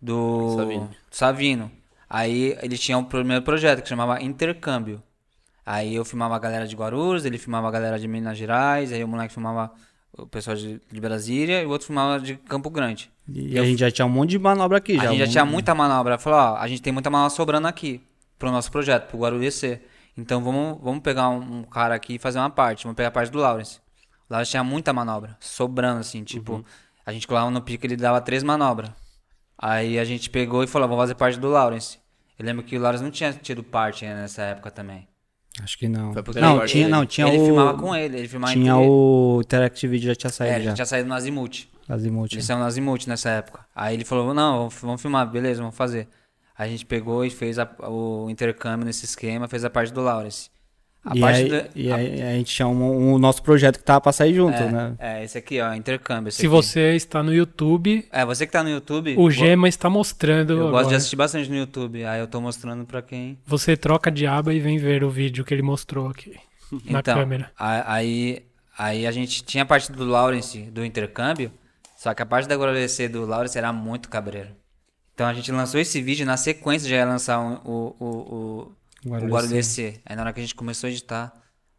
Do. 0.00 0.56
Savino. 0.56 0.90
Savino. 1.10 1.72
Aí 2.08 2.56
ele 2.62 2.78
tinha 2.78 2.96
um 2.96 3.04
primeiro 3.04 3.44
projeto 3.44 3.82
que 3.82 3.88
chamava 3.90 4.22
Intercâmbio. 4.22 5.02
Aí 5.66 5.94
eu 5.94 6.06
filmava 6.06 6.36
a 6.36 6.38
galera 6.38 6.66
de 6.66 6.74
Guarulhos, 6.74 7.26
ele 7.26 7.36
filmava 7.36 7.68
a 7.68 7.70
galera 7.70 7.98
de 7.98 8.08
Minas 8.08 8.38
Gerais, 8.38 8.90
aí 8.90 9.04
o 9.04 9.08
moleque 9.08 9.34
filmava 9.34 9.70
o 10.18 10.26
pessoal 10.26 10.56
de, 10.56 10.80
de 10.90 11.00
Brasília 11.00 11.62
e 11.62 11.66
o 11.66 11.70
outro 11.70 11.86
filmava 11.86 12.20
de 12.20 12.36
Campo 12.36 12.70
Grande. 12.70 13.10
E 13.28 13.58
a 13.58 13.64
gente 13.64 13.78
já 13.80 13.90
tinha 13.90 14.06
um 14.06 14.08
monte 14.10 14.30
de 14.30 14.38
manobra 14.38 14.78
aqui. 14.78 14.98
A 14.98 15.02
já, 15.04 15.10
gente 15.10 15.18
já 15.18 15.24
um- 15.26 15.30
tinha 15.30 15.44
muita 15.44 15.74
manobra. 15.74 16.18
Falou, 16.18 16.38
ó, 16.38 16.56
a 16.56 16.66
gente 16.68 16.80
tem 16.82 16.92
muita 16.92 17.10
manobra 17.10 17.30
sobrando 17.30 17.66
aqui 17.66 18.00
pro 18.38 18.50
nosso 18.50 18.70
projeto, 18.70 19.08
pro 19.08 19.18
Guarulhos 19.18 19.54
C. 19.54 19.80
Então 20.16 20.42
vamos, 20.42 20.78
vamos 20.82 21.00
pegar 21.02 21.28
um, 21.28 21.58
um 21.58 21.62
cara 21.64 21.94
aqui 21.94 22.14
e 22.14 22.18
fazer 22.18 22.38
uma 22.38 22.50
parte. 22.50 22.84
Vamos 22.84 22.96
pegar 22.96 23.08
a 23.08 23.12
parte 23.12 23.30
do 23.30 23.38
Lawrence. 23.38 23.78
O 24.28 24.32
Lawrence 24.32 24.50
tinha 24.50 24.64
muita 24.64 24.92
manobra, 24.92 25.36
sobrando 25.40 26.00
assim, 26.00 26.24
tipo, 26.24 26.64
a 27.04 27.12
gente 27.12 27.26
colava 27.26 27.50
no 27.50 27.60
pico 27.62 27.86
ele 27.86 27.96
dava 27.96 28.20
três 28.20 28.42
manobras. 28.42 28.90
Aí 29.58 29.98
a 29.98 30.04
gente 30.04 30.28
pegou 30.30 30.62
e 30.64 30.66
falou, 30.66 30.88
vamos 30.88 31.02
fazer 31.02 31.14
parte 31.14 31.38
do 31.38 31.48
Lawrence. 31.48 31.98
Eu 32.38 32.44
lembro 32.44 32.62
que 32.64 32.76
o 32.76 32.80
Lawrence 32.80 33.02
não 33.04 33.10
tinha 33.10 33.32
tido 33.32 33.62
parte 33.62 34.04
né, 34.04 34.14
nessa 34.14 34.42
época 34.42 34.70
também. 34.70 35.06
Acho 35.62 35.78
que 35.78 35.88
não. 35.88 36.12
Foi 36.12 36.22
primeira 36.22 36.48
Não, 36.48 36.58
parte 36.58 36.72
tinha, 36.72 36.88
não, 36.88 37.06
tinha 37.06 37.28
ele 37.28 37.38
o. 37.38 37.44
filmava 37.46 37.78
com 37.78 37.94
ele, 37.96 38.18
ele 38.18 38.28
filmava 38.28 38.52
Tinha 38.52 38.72
entre- 38.72 38.86
o 38.88 39.40
Interactive 39.42 39.90
Video 39.92 40.08
já 40.08 40.14
tinha 40.14 40.28
É, 40.28 40.32
saído 40.32 40.54
ele 40.56 40.64
já. 40.64 40.70
já 40.70 40.74
tinha 40.76 40.86
saído 40.86 41.08
no 41.08 41.14
Azimuth. 41.14 41.66
Azimuth. 41.88 42.32
Eles 42.32 42.44
saiu 42.44 42.58
no 42.58 42.64
Azimuth 42.64 43.06
nessa 43.06 43.30
época. 43.30 43.60
Aí 43.74 43.94
ele 43.94 44.04
falou, 44.04 44.34
não, 44.34 44.58
vamos- 44.58 44.74
vamos 44.80 45.00
filmar, 45.02 45.30
beleza, 45.30 45.60
vamos 45.62 45.76
fazer. 45.76 46.08
Aí 46.58 46.68
a 46.68 46.70
gente 46.70 46.84
pegou 46.86 47.24
e 47.24 47.30
fez 47.30 47.58
a- 47.58 47.68
o 47.88 48.28
intercâmbio 48.30 48.84
nesse 48.86 49.04
esquema, 49.04 49.46
fez 49.48 49.64
a 49.64 49.70
parte 49.70 49.92
do 49.92 50.00
Lawrence. 50.02 50.50
A 51.08 51.16
e 51.16 51.20
parte 51.20 51.38
aí, 51.42 51.48
do- 51.48 51.68
e 51.76 51.92
a- 51.92 51.94
aí 51.96 52.22
a 52.22 52.32
gente 52.32 52.52
tinha 52.54 52.66
um, 52.66 53.14
um 53.14 53.18
nosso 53.18 53.40
projeto 53.42 53.78
que 53.78 53.84
tava 53.84 54.00
pra 54.00 54.10
sair 54.12 54.34
junto, 54.34 54.56
é, 54.56 54.70
né? 54.72 54.94
é, 54.98 55.24
esse 55.24 55.38
aqui, 55.38 55.60
ó, 55.60 55.72
intercâmbio. 55.72 56.28
esse 56.30 56.38
Se 56.38 56.46
aqui. 56.46 56.48
você 56.48 56.96
está 56.96 57.22
no 57.22 57.32
YouTube, 57.32 58.04
É, 58.10 58.24
você 58.24 58.44
que 58.44 58.52
tá 58.52 58.62
no 58.62 58.68
YouTube. 58.70 59.14
o 59.16 59.30
Gema 59.30 59.68
está 59.68 59.88
mostrando 59.88 60.52
Eu 60.54 60.58
gosto 60.58 60.72
de 60.72 60.78
agora. 60.80 60.96
assistir 60.96 61.16
bastante 61.16 61.48
no 61.48 61.56
YouTube. 61.56 62.04
Aí 62.04 62.18
eu 62.20 62.26
tô 62.26 62.40
mostrando 62.40 62.84
pra 62.84 63.00
quem. 63.02 63.38
Você 63.46 63.76
troca 63.76 64.10
de 64.10 64.26
aba 64.26 64.52
e 64.52 64.58
vem 64.58 64.78
ver 64.78 65.04
o 65.04 65.10
vídeo 65.10 65.44
que 65.44 65.54
ele 65.54 65.62
mostrou 65.62 66.08
aqui 66.08 66.34
na 66.90 66.98
então, 66.98 67.14
câmera. 67.14 67.52
a- 67.56 67.94
Aí, 67.94 68.42
aí 68.76 69.06
a 69.06 69.12
gente 69.12 69.44
tinha 69.44 69.62
a 69.62 69.66
parte 69.66 69.92
do 69.92 70.04
Lawrence 70.04 70.58
do 70.72 70.84
intercâmbio, 70.84 71.52
só 71.96 72.12
que 72.14 72.22
a 72.22 72.26
parte 72.26 72.48
da 72.48 72.56
agradecer 72.56 73.08
do 73.08 73.24
Lawrence 73.24 73.56
era 73.56 73.72
muito 73.72 74.08
cabreiro. 74.08 74.48
Então 75.14 75.26
a 75.28 75.32
gente 75.32 75.50
lançou 75.52 75.80
esse 75.80 76.02
vídeo, 76.02 76.26
na 76.26 76.36
sequência 76.36 76.88
já 76.88 76.96
ia 76.96 77.04
lançar 77.06 77.38
um- 77.38 77.60
o, 77.64 77.96
o, 77.98 78.06
o, 78.06 78.72
O 79.06 79.28
Guarulhos 79.28 79.48
DC. 79.50 80.00
Aí 80.04 80.16
na 80.16 80.22
hora 80.22 80.32
que 80.32 80.40
a 80.40 80.42
gente 80.42 80.54
começou 80.54 80.88
a 80.88 80.90
editar, 80.90 81.32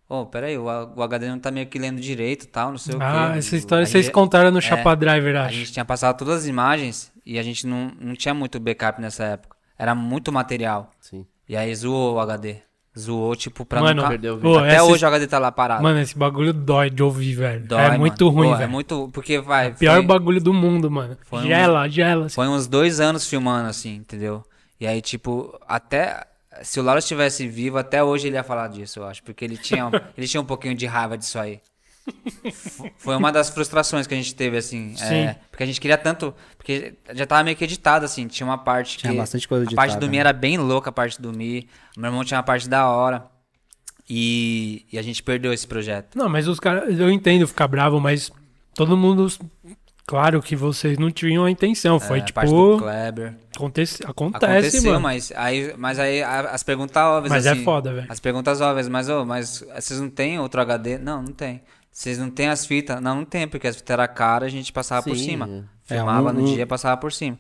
ô, 0.10 0.26
peraí, 0.26 0.58
o, 0.58 0.64
o 0.66 1.04
HD 1.04 1.28
não 1.28 1.40
tá 1.40 1.52
meio 1.52 1.68
que 1.68 1.78
lendo 1.78 2.00
direito 2.00 2.44
e 2.44 2.48
tal, 2.48 2.72
não 2.72 2.78
sei 2.78 2.96
o 2.96 2.98
quê. 2.98 3.04
Ah, 3.06 3.34
essa 3.38 3.56
história 3.56 3.84
A 3.84 3.86
vocês 3.88 4.06
gente- 4.06 4.14
contaram 4.14 4.52
no 4.52 4.60
é, 4.60 4.62
Chapa 4.62 4.96
Driver, 4.96 5.36
A 5.36 5.46
acho. 5.46 5.56
gente 5.56 5.72
tinha 5.74 5.86
passado 5.86 6.18
todas 6.18 6.40
as 6.40 6.48
imagens 6.48 7.12
e 7.26 7.38
a 7.38 7.44
gente 7.44 7.66
não, 7.68 7.92
não 8.00 8.16
tinha 8.16 8.34
muito 8.34 8.60
backup 8.60 9.02
nessa 9.02 9.24
época. 9.26 9.56
Era 9.78 9.94
muito 9.94 10.32
material. 10.32 10.92
Sim. 11.00 11.26
E 11.48 11.56
aí 11.56 11.74
zoou 11.76 12.16
o 12.16 12.20
HD. 12.20 12.58
Zoou, 12.98 13.36
tipo, 13.36 13.64
pra 13.64 13.80
Mano, 13.80 14.02
não... 14.02 14.10
Perdeu 14.10 14.34
o 14.34 14.38
Ô, 14.38 14.40
vídeo. 14.40 14.58
Até 14.58 14.74
essa- 14.76 14.84
hoje 14.86 15.06
o 15.06 15.08
HD 15.08 15.28
tá 15.28 15.38
lá 15.38 15.52
parado. 15.52 15.84
Mano, 15.84 16.00
esse 16.00 16.18
bagulho 16.18 16.52
dói 16.52 16.90
de 16.90 17.04
ouvir, 17.04 17.36
velho. 17.36 17.64
Dói, 17.68 17.80
é 17.80 17.96
muito 17.98 18.26
mano. 18.26 18.36
ruim, 18.38 18.48
Pô, 18.50 18.56
velho. 18.56 18.64
É 18.64 18.68
muito... 18.68 19.10
Porque, 19.14 19.40
vai... 19.40 19.72
Pior 19.76 19.98
foi, 19.98 20.06
bagulho 20.06 20.42
do 20.42 20.52
mundo, 20.52 20.90
mano. 20.90 21.16
Foi 21.26 21.42
um- 21.42 21.46
gela, 21.46 21.88
gela. 21.88 22.26
assim. 22.26 22.34
foi 22.34 22.48
uns 22.48 22.66
dois 22.66 23.00
anos 23.00 23.28
filmando, 23.30 23.70
assim, 23.70 23.98
entendeu? 23.98 24.44
E 24.80 24.88
aí, 24.88 25.00
tipo, 25.00 25.56
até... 25.68 26.26
Se 26.64 26.80
o 26.80 26.84
Laura 26.84 27.00
estivesse 27.00 27.48
vivo, 27.48 27.78
até 27.78 28.04
hoje 28.04 28.28
ele 28.28 28.36
ia 28.36 28.44
falar 28.44 28.68
disso, 28.68 29.00
eu 29.00 29.06
acho. 29.06 29.24
Porque 29.24 29.44
ele 29.44 29.58
tinha, 29.58 29.90
ele 30.18 30.28
tinha 30.28 30.42
um 30.42 30.46
pouquinho 30.46 30.76
de 30.76 30.86
raiva 30.86 31.18
disso 31.18 31.38
aí. 31.40 31.60
Foi 32.98 33.16
uma 33.16 33.32
das 33.32 33.50
frustrações 33.50 34.08
que 34.08 34.14
a 34.14 34.18
gente 34.18 34.34
teve, 34.34 34.58
assim. 34.58 34.96
Sim. 34.96 35.14
é, 35.14 35.40
porque 35.52 35.64
a 35.64 35.66
gente 35.66 35.82
queria 35.82 35.98
tanto... 35.98 36.34
Porque 36.58 36.94
já 37.14 37.26
tava 37.26 37.44
meio 37.44 37.58
que 37.58 37.64
editado, 37.64 38.06
assim. 38.06 38.28
Tinha 38.28 38.48
uma 38.48 38.58
parte 38.58 38.98
Tinha 38.98 39.12
que... 39.12 39.18
bastante 39.18 39.48
coisa 39.48 39.66
A 39.70 39.76
parte 39.76 39.98
do 39.98 40.08
Mi 40.08 40.16
né? 40.16 40.22
era 40.22 40.34
bem 40.34 40.58
louca, 40.58 40.90
a 40.90 40.94
parte 40.94 41.22
do 41.22 41.34
Mi. 41.34 41.68
O 41.96 42.00
meu 42.00 42.10
irmão 42.10 42.24
tinha 42.24 42.38
uma 42.38 42.44
parte 42.44 42.70
da 42.70 42.88
hora. 42.90 43.26
E, 44.10 44.86
e 44.92 44.98
a 44.98 45.02
gente 45.02 45.22
perdeu 45.22 45.52
esse 45.52 45.68
projeto. 45.68 46.18
Não, 46.18 46.30
mas 46.30 46.48
os 46.48 46.60
caras. 46.60 46.98
Eu 46.98 47.10
entendo 47.10 47.48
ficar 47.48 47.68
bravo, 47.68 48.00
mas 48.00 48.32
todo 48.74 48.96
mundo. 48.96 49.28
Claro 50.06 50.42
que 50.42 50.56
vocês 50.56 50.98
não 50.98 51.12
tinham 51.12 51.44
a 51.44 51.52
intenção. 51.52 52.00
Foi 52.00 52.20
É, 52.20 52.22
a 52.22 52.34
parte 52.34 52.50
do 52.50 52.74
tipo. 52.74 52.84
Kleber. 52.84 53.36
Acontece, 53.58 54.04
acontece, 54.06 54.46
Aconteceu, 54.46 54.84
mano. 54.92 55.02
mas 55.02 55.32
aí, 55.36 55.74
mas 55.78 55.98
aí 56.00 56.22
as 56.24 56.62
perguntas 56.64 57.02
óbvias. 57.04 57.32
Mas 57.32 57.46
é 57.46 57.52
assim, 57.52 57.64
foda, 57.64 57.94
velho. 57.94 58.06
As 58.10 58.20
perguntas 58.20 58.62
óbvias, 58.62 58.88
mas, 58.88 59.10
ô, 59.10 59.26
mas 59.26 59.64
vocês 59.76 60.00
não 60.00 60.10
têm 60.10 60.40
outro 60.40 60.62
HD? 60.62 60.98
Não, 60.98 61.22
não 61.24 61.32
tem. 61.34 61.62
Vocês 61.92 62.20
não 62.20 62.30
têm 62.30 62.48
as 62.50 62.66
fitas? 62.66 63.02
Não, 63.02 63.16
não 63.16 63.26
tem, 63.26 63.48
porque 63.48 63.68
as 63.68 63.76
fitas 63.76 63.94
eram 64.00 64.14
caras, 64.14 64.48
a 64.48 64.52
gente 64.52 64.72
passava 64.72 65.02
por 65.04 65.18
Sim, 65.18 65.26
cima. 65.26 65.50
é. 65.50 65.64
Filmava 65.84 66.30
É, 66.30 66.32
um- 66.32 66.36
no 66.36 66.42
um- 66.42 66.54
dia, 66.54 66.68
passava 66.68 66.96
por 66.98 67.12
cima. 67.12 67.38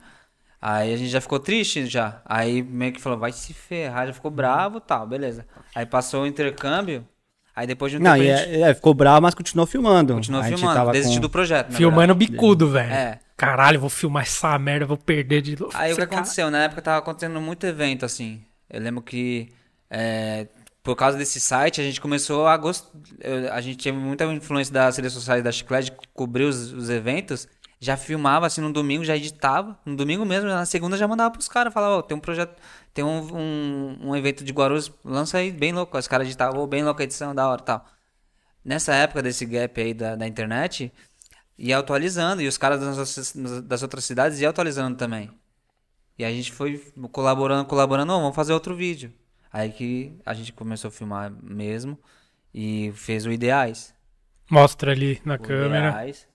Aí 0.59 0.91
a 0.91 0.97
gente 0.97 1.09
já 1.09 1.21
ficou 1.21 1.39
triste 1.39 1.85
já. 1.85 2.19
Aí 2.25 2.63
meio 2.63 2.91
que 2.91 2.99
falou, 2.99 3.19
vai 3.19 3.31
se 3.31 3.53
ferrar, 3.53 4.07
já 4.07 4.13
ficou 4.13 4.31
bravo 4.31 4.79
e 4.79 4.81
tal, 4.81 5.05
beleza. 5.05 5.45
Aí 5.75 5.85
passou 5.85 6.23
o 6.23 6.27
intercâmbio, 6.27 7.07
aí 7.55 7.67
depois 7.67 7.91
de 7.91 7.99
um 7.99 8.01
Não, 8.01 8.13
tempo 8.13 8.23
a 8.23 8.35
gente 8.37 8.49
é, 8.55 8.61
é, 8.61 8.73
ficou 8.73 8.95
bravo, 8.95 9.21
mas 9.21 9.35
continuou 9.35 9.67
filmando. 9.67 10.15
continuou 10.15 10.41
A 10.43 10.45
filmando, 10.47 10.91
desistiu 10.91 11.17
com- 11.17 11.21
do 11.21 11.29
projeto, 11.29 11.71
Filmando 11.73 12.15
verdade. 12.15 12.31
bicudo, 12.31 12.69
velho. 12.71 12.91
É. 12.91 13.19
Caralho, 13.37 13.79
vou 13.79 13.89
filmar 13.89 14.23
essa 14.23 14.57
merda, 14.57 14.85
vou 14.85 14.97
perder 14.97 15.41
de 15.43 15.57
novo. 15.59 15.71
Aí 15.75 15.93
o 15.93 15.95
que 15.95 16.05
cara- 16.05 16.15
aconteceu? 16.21 16.49
Na 16.49 16.63
época 16.63 16.81
tava 16.81 16.97
acontecendo 16.97 17.39
muito 17.39 17.65
evento, 17.67 18.03
assim. 18.03 18.43
Eu 18.67 18.81
lembro 18.81 19.01
que 19.03 19.49
é, 19.89 20.47
por 20.81 20.95
causa 20.95 21.17
desse 21.17 21.39
site 21.39 21.79
a 21.79 21.83
gente 21.83 22.01
começou 22.01 22.47
a 22.47 22.57
gostar. 22.57 22.89
A 23.53 23.61
gente 23.61 23.77
tinha 23.77 23.93
muita 23.93 24.25
influência 24.25 24.73
das 24.73 24.97
redes 24.97 25.13
sociais 25.13 25.43
da 25.43 25.51
Chiclete 25.51 25.91
de 25.91 25.97
cobrir 26.13 26.45
os, 26.45 26.73
os 26.73 26.89
eventos. 26.89 27.47
Já 27.79 27.95
filmava 27.95 28.47
assim 28.47 28.59
no 28.59 28.73
domingo, 28.73 29.05
já 29.05 29.15
editava. 29.15 29.77
No 29.85 29.95
domingo 29.95 30.25
mesmo, 30.25 30.49
na 30.49 30.65
segunda 30.65 30.97
já 30.97 31.07
mandava 31.07 31.29
pros 31.29 31.47
caras. 31.47 31.71
Falava, 31.71 31.97
ó, 31.97 32.01
tem 32.01 32.17
um 32.17 32.19
projeto, 32.19 32.59
tem 32.91 33.05
um, 33.05 33.19
um, 33.37 33.97
um 34.09 34.15
evento 34.15 34.43
de 34.43 34.51
Guarulhos, 34.51 34.91
lança 35.05 35.37
aí, 35.37 35.51
bem 35.51 35.71
louco. 35.73 35.95
Os 35.95 36.07
caras 36.07 36.25
editavam, 36.25 36.59
"Ô, 36.59 36.65
bem 36.65 36.83
louca 36.83 37.03
a 37.03 37.05
edição, 37.05 37.35
da 37.35 37.47
hora 37.47 37.61
tal. 37.61 37.85
Nessa 38.65 38.95
época 38.95 39.21
desse 39.21 39.45
gap 39.45 39.79
aí 39.79 39.93
da, 39.93 40.15
da 40.15 40.27
internet, 40.27 40.91
ia 41.57 41.77
atualizando. 41.77 42.41
E 42.41 42.47
os 42.47 42.57
caras 42.57 42.79
das, 42.81 42.97
outras- 42.97 43.61
das 43.63 43.81
outras 43.83 44.05
cidades 44.05 44.39
iam 44.39 44.49
atualizando 44.49 44.97
também. 44.97 45.31
E 46.17 46.25
a 46.25 46.31
gente 46.31 46.51
foi 46.51 46.77
colaborando, 47.11 47.65
colaborando, 47.65 48.11
"Ô, 48.13 48.19
vamos 48.21 48.35
fazer 48.35 48.53
outro 48.53 48.75
vídeo. 48.75 49.13
Aí 49.51 49.71
que 49.71 50.19
a 50.25 50.33
gente 50.33 50.51
começou 50.53 50.89
a 50.89 50.91
filmar 50.91 51.31
mesmo 51.31 51.97
e 52.53 52.91
fez 52.95 53.25
o 53.25 53.31
Ideais. 53.31 53.93
Mostra 54.49 54.91
ali 54.91 55.21
na 55.25 55.35
O 55.35 55.39
câmera. 55.39 55.89
Ideais, 55.89 56.27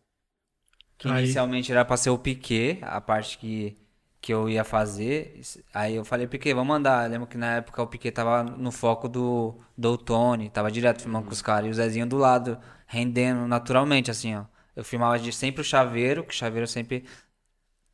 que 0.99 1.09
Aí. 1.09 1.25
inicialmente 1.25 1.73
era 1.73 1.85
pra 1.85 1.97
ser 1.97 2.11
o 2.11 2.18
Piquet, 2.18 2.79
a 2.83 3.01
parte 3.01 3.39
que, 3.39 3.77
que 4.20 4.33
eu 4.33 4.49
ia 4.49 4.64
fazer. 4.64 5.41
Aí 5.75 5.97
eu 5.97 6.05
falei, 6.05 6.27
Piquet, 6.27 6.55
vamos 6.55 6.68
mandar. 6.68 7.09
Lembro 7.11 7.27
que 7.27 7.37
na 7.37 7.57
época 7.57 7.83
o 7.83 7.87
Piquet 7.87 8.12
tava 8.12 8.43
no 8.45 8.70
foco 8.70 9.09
do, 9.09 9.59
do 9.77 9.97
Tony, 9.99 10.49
tava 10.51 10.70
direto 10.70 11.03
filmando 11.03 11.27
com 11.27 11.33
os 11.33 11.43
caras. 11.43 11.66
E 11.68 11.70
o 11.70 11.75
Zezinho 11.75 12.07
do 12.07 12.16
lado, 12.18 12.59
rendendo 12.87 13.47
naturalmente, 13.49 14.11
assim, 14.11 14.35
ó. 14.37 14.45
Eu 14.75 14.85
filmava 14.85 15.18
de 15.18 15.33
sempre 15.33 15.61
o 15.61 15.64
Chaveiro, 15.64 16.25
que 16.25 16.33
o 16.33 16.37
Chaveiro 16.37 16.66
sempre 16.66 17.05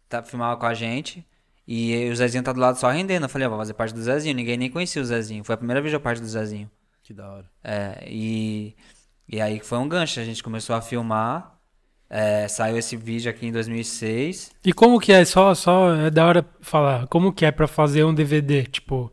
tá, 0.09 0.23
filmava 0.23 0.59
com 0.59 0.67
a 0.67 0.75
gente. 0.75 1.27
E 1.67 2.09
o 2.11 2.17
Zezinho 2.17 2.43
tá 2.43 2.53
do 2.53 2.61
lado 2.61 2.79
só 2.79 2.89
rendendo. 2.89 3.25
Eu 3.25 3.29
falei, 3.29 3.47
ó, 3.47 3.51
vou 3.51 3.59
fazer 3.59 3.75
parte 3.75 3.93
do 3.93 4.03
Zezinho. 4.03 4.35
Ninguém 4.35 4.57
nem 4.57 4.71
conhecia 4.71 5.03
o 5.03 5.05
Zezinho. 5.05 5.45
Foi 5.45 5.55
a 5.55 5.59
primeira 5.59 5.83
vez 5.83 5.93
que 5.93 5.97
eu 5.97 6.01
parte 6.01 6.21
do 6.21 6.27
Zezinho. 6.27 6.71
Que 7.03 7.13
da 7.13 7.31
hora. 7.31 7.51
É, 7.63 8.05
e, 8.07 8.75
e 9.29 9.41
aí 9.41 9.61
foi 9.61 9.77
um 9.79 9.89
gancho. 9.89 10.19
A 10.19 10.25
gente 10.25 10.43
começou 10.43 10.75
a 10.75 10.81
filmar. 10.81 11.59
É, 12.09 12.49
saiu 12.49 12.79
esse 12.79 12.97
vídeo 12.97 13.31
aqui 13.31 13.47
em 13.47 13.53
2006. 13.53 14.51
E 14.65 14.73
como 14.73 14.99
que 14.99 15.13
é? 15.13 15.25
Só, 15.27 15.55
só 15.55 15.95
é 15.95 16.11
da 16.11 16.27
hora 16.27 16.47
falar. 16.61 17.07
Como 17.09 17.33
que 17.33 17.45
é 17.45 17.51
pra 17.51 17.67
fazer 17.67 18.03
um 18.05 18.15
DVD? 18.15 18.65
Tipo, 18.65 19.13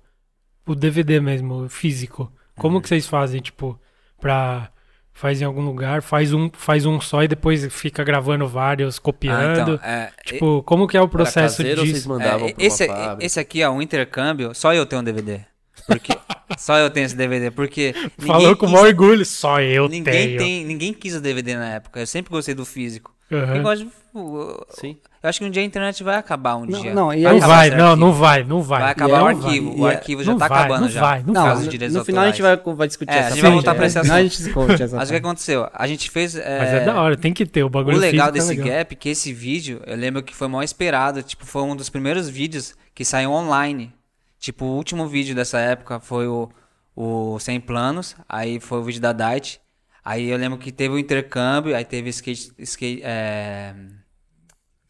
o 0.65 0.73
DVD 0.73 1.19
mesmo, 1.19 1.67
físico. 1.67 2.31
Como 2.57 2.81
que 2.81 2.87
vocês 2.87 3.05
fazem, 3.05 3.41
tipo, 3.41 3.77
pra. 4.17 4.71
Faz 5.17 5.41
em 5.41 5.45
algum 5.45 5.61
lugar, 5.61 6.01
faz 6.01 6.33
um, 6.33 6.49
faz 6.51 6.85
um 6.85 6.99
só 6.99 7.23
e 7.23 7.27
depois 7.29 7.65
fica 7.73 8.03
gravando 8.03 8.45
vários, 8.49 8.97
Ah, 8.97 9.01
copiando. 9.01 9.75
então, 9.75 9.79
é, 9.81 10.11
tipo, 10.25 10.61
como 10.63 10.85
que 10.89 10.97
é 10.97 11.01
o 11.01 11.07
processo 11.07 11.57
caseiro 11.57 11.79
ou 11.79 11.85
vocês 11.85 11.95
disso? 11.99 12.09
mandavam 12.09 12.49
é, 12.49 12.53
pra 12.53 12.63
esse, 12.65 12.87
esse 13.21 13.39
aqui, 13.39 13.63
ó, 13.63 13.71
um 13.71 13.81
intercâmbio, 13.81 14.53
só 14.53 14.73
eu 14.73 14.85
tenho 14.85 15.01
um 15.01 15.05
DVD. 15.05 15.39
Porque, 15.87 16.11
só 16.59 16.77
eu 16.79 16.89
tenho 16.89 17.05
esse 17.05 17.15
DVD, 17.15 17.49
porque. 17.49 17.95
Falou 18.19 18.57
com 18.57 18.65
o 18.65 18.67
quis- 18.67 18.71
maior 18.71 18.87
orgulho, 18.87 19.25
só 19.25 19.61
eu 19.61 19.87
Ninguém, 19.87 20.27
tenho. 20.27 20.37
tem, 20.37 20.65
ninguém 20.65 20.91
quis 20.93 21.15
o 21.15 21.21
DVD 21.21 21.55
na 21.55 21.69
época. 21.75 22.01
Eu 22.01 22.07
sempre 22.07 22.31
gostei 22.31 22.53
do 22.53 22.65
físico. 22.65 23.15
Aham. 23.31 23.55
Eu 23.55 23.63
gosto 23.63 23.85
de- 23.85 23.91
eu- 24.15 24.65
Sim. 24.71 24.97
Eu 25.25 25.29
acho 25.29 25.39
que 25.39 25.45
um 25.45 25.49
dia 25.49 25.63
a 25.63 25.65
internet 25.65 26.03
vai 26.03 26.17
acabar 26.17 26.55
um 26.55 26.65
Não, 26.67 26.79
dia. 26.81 26.93
não, 26.93 27.11
e 27.11 27.23
Não 27.23 27.39
vai, 27.39 27.67
esse 27.69 27.75
não, 27.77 27.95
não 27.95 28.13
vai, 28.13 28.43
não 28.43 28.61
vai. 28.61 28.81
Vai 28.81 28.91
acabar 28.91 29.17
é 29.17 29.21
o 29.21 29.23
um- 29.23 29.27
arquivo. 29.27 29.73
e 29.75 29.81
o 29.81 29.87
é- 29.87 29.95
arquivo 29.95 30.23
já 30.23 30.35
tá 30.35 30.47
vai, 30.47 30.59
acabando 30.59 30.81
não 30.81 30.89
já. 30.89 31.01
vai, 31.01 31.23
não 31.25 31.33
Não, 31.33 31.43
vai. 31.43 31.55
No, 31.55 31.67
de 31.67 31.89
no 31.89 32.05
final 32.05 32.23
a 32.23 32.27
gente 32.29 32.41
vai, 32.43 32.55
vai 32.57 32.87
discutir 32.87 33.11
É, 33.11 33.15
a 33.15 33.17
essa 33.21 33.29
gente 33.31 33.41
vai 33.41 33.51
voltar 33.51 33.73
pra 33.75 33.87
esse 33.87 33.97
É, 33.97 34.01
assunto. 34.01 34.13
a 34.13 34.21
gente 34.23 34.37
discute 34.37 34.83
essa 34.83 34.95
Mas 34.97 35.09
o 35.09 35.11
que 35.11 35.17
aconteceu? 35.17 35.67
A 35.73 35.87
gente 35.87 36.11
fez. 36.11 36.35
Mas 36.35 36.45
é 36.45 36.85
da 36.85 37.01
hora, 37.01 37.17
tem 37.17 37.33
que 37.33 37.43
ter 37.45 37.63
o 37.63 37.65
O 37.65 37.69
bagulho 37.71 37.97
legal 37.97 38.27
físico 38.27 38.29
é 38.29 38.31
desse 38.53 38.61
legal. 38.61 38.77
gap 38.79 38.93
é 38.93 38.95
que 38.95 39.09
esse 39.09 39.33
vídeo, 39.33 39.81
eu 39.87 39.97
lembro 39.97 40.21
que 40.21 40.35
foi 40.35 40.47
mal 40.47 40.61
esperado. 40.61 41.23
Tipo, 41.23 41.43
foi 41.45 41.63
um 41.63 41.75
dos 41.75 41.89
primeiros 41.89 42.29
vídeos 42.29 42.75
que 42.93 43.03
saiu 43.03 43.31
online. 43.31 43.91
Tipo, 44.39 44.65
o 44.65 44.75
último 44.75 45.07
vídeo 45.07 45.33
dessa 45.33 45.57
época 45.59 45.99
foi 45.99 46.27
o, 46.27 46.47
o 46.95 47.39
Sem 47.39 47.59
Planos. 47.59 48.15
Aí 48.29 48.59
foi 48.59 48.77
o 48.77 48.83
vídeo 48.83 49.01
da 49.01 49.11
Dight. 49.11 49.59
Aí 50.03 50.29
eu 50.29 50.37
lembro 50.37 50.59
que 50.59 50.71
teve 50.71 50.93
o 50.93 50.99
intercâmbio. 50.99 51.75
Aí 51.75 51.83
teve 51.83 52.09
skate. 52.11 52.51
skate 52.59 53.01
é... 53.03 53.73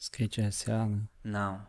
Skate 0.06 0.52
SA, 0.52 0.86
né? 0.86 1.00
Não. 1.24 1.56
O 1.56 1.60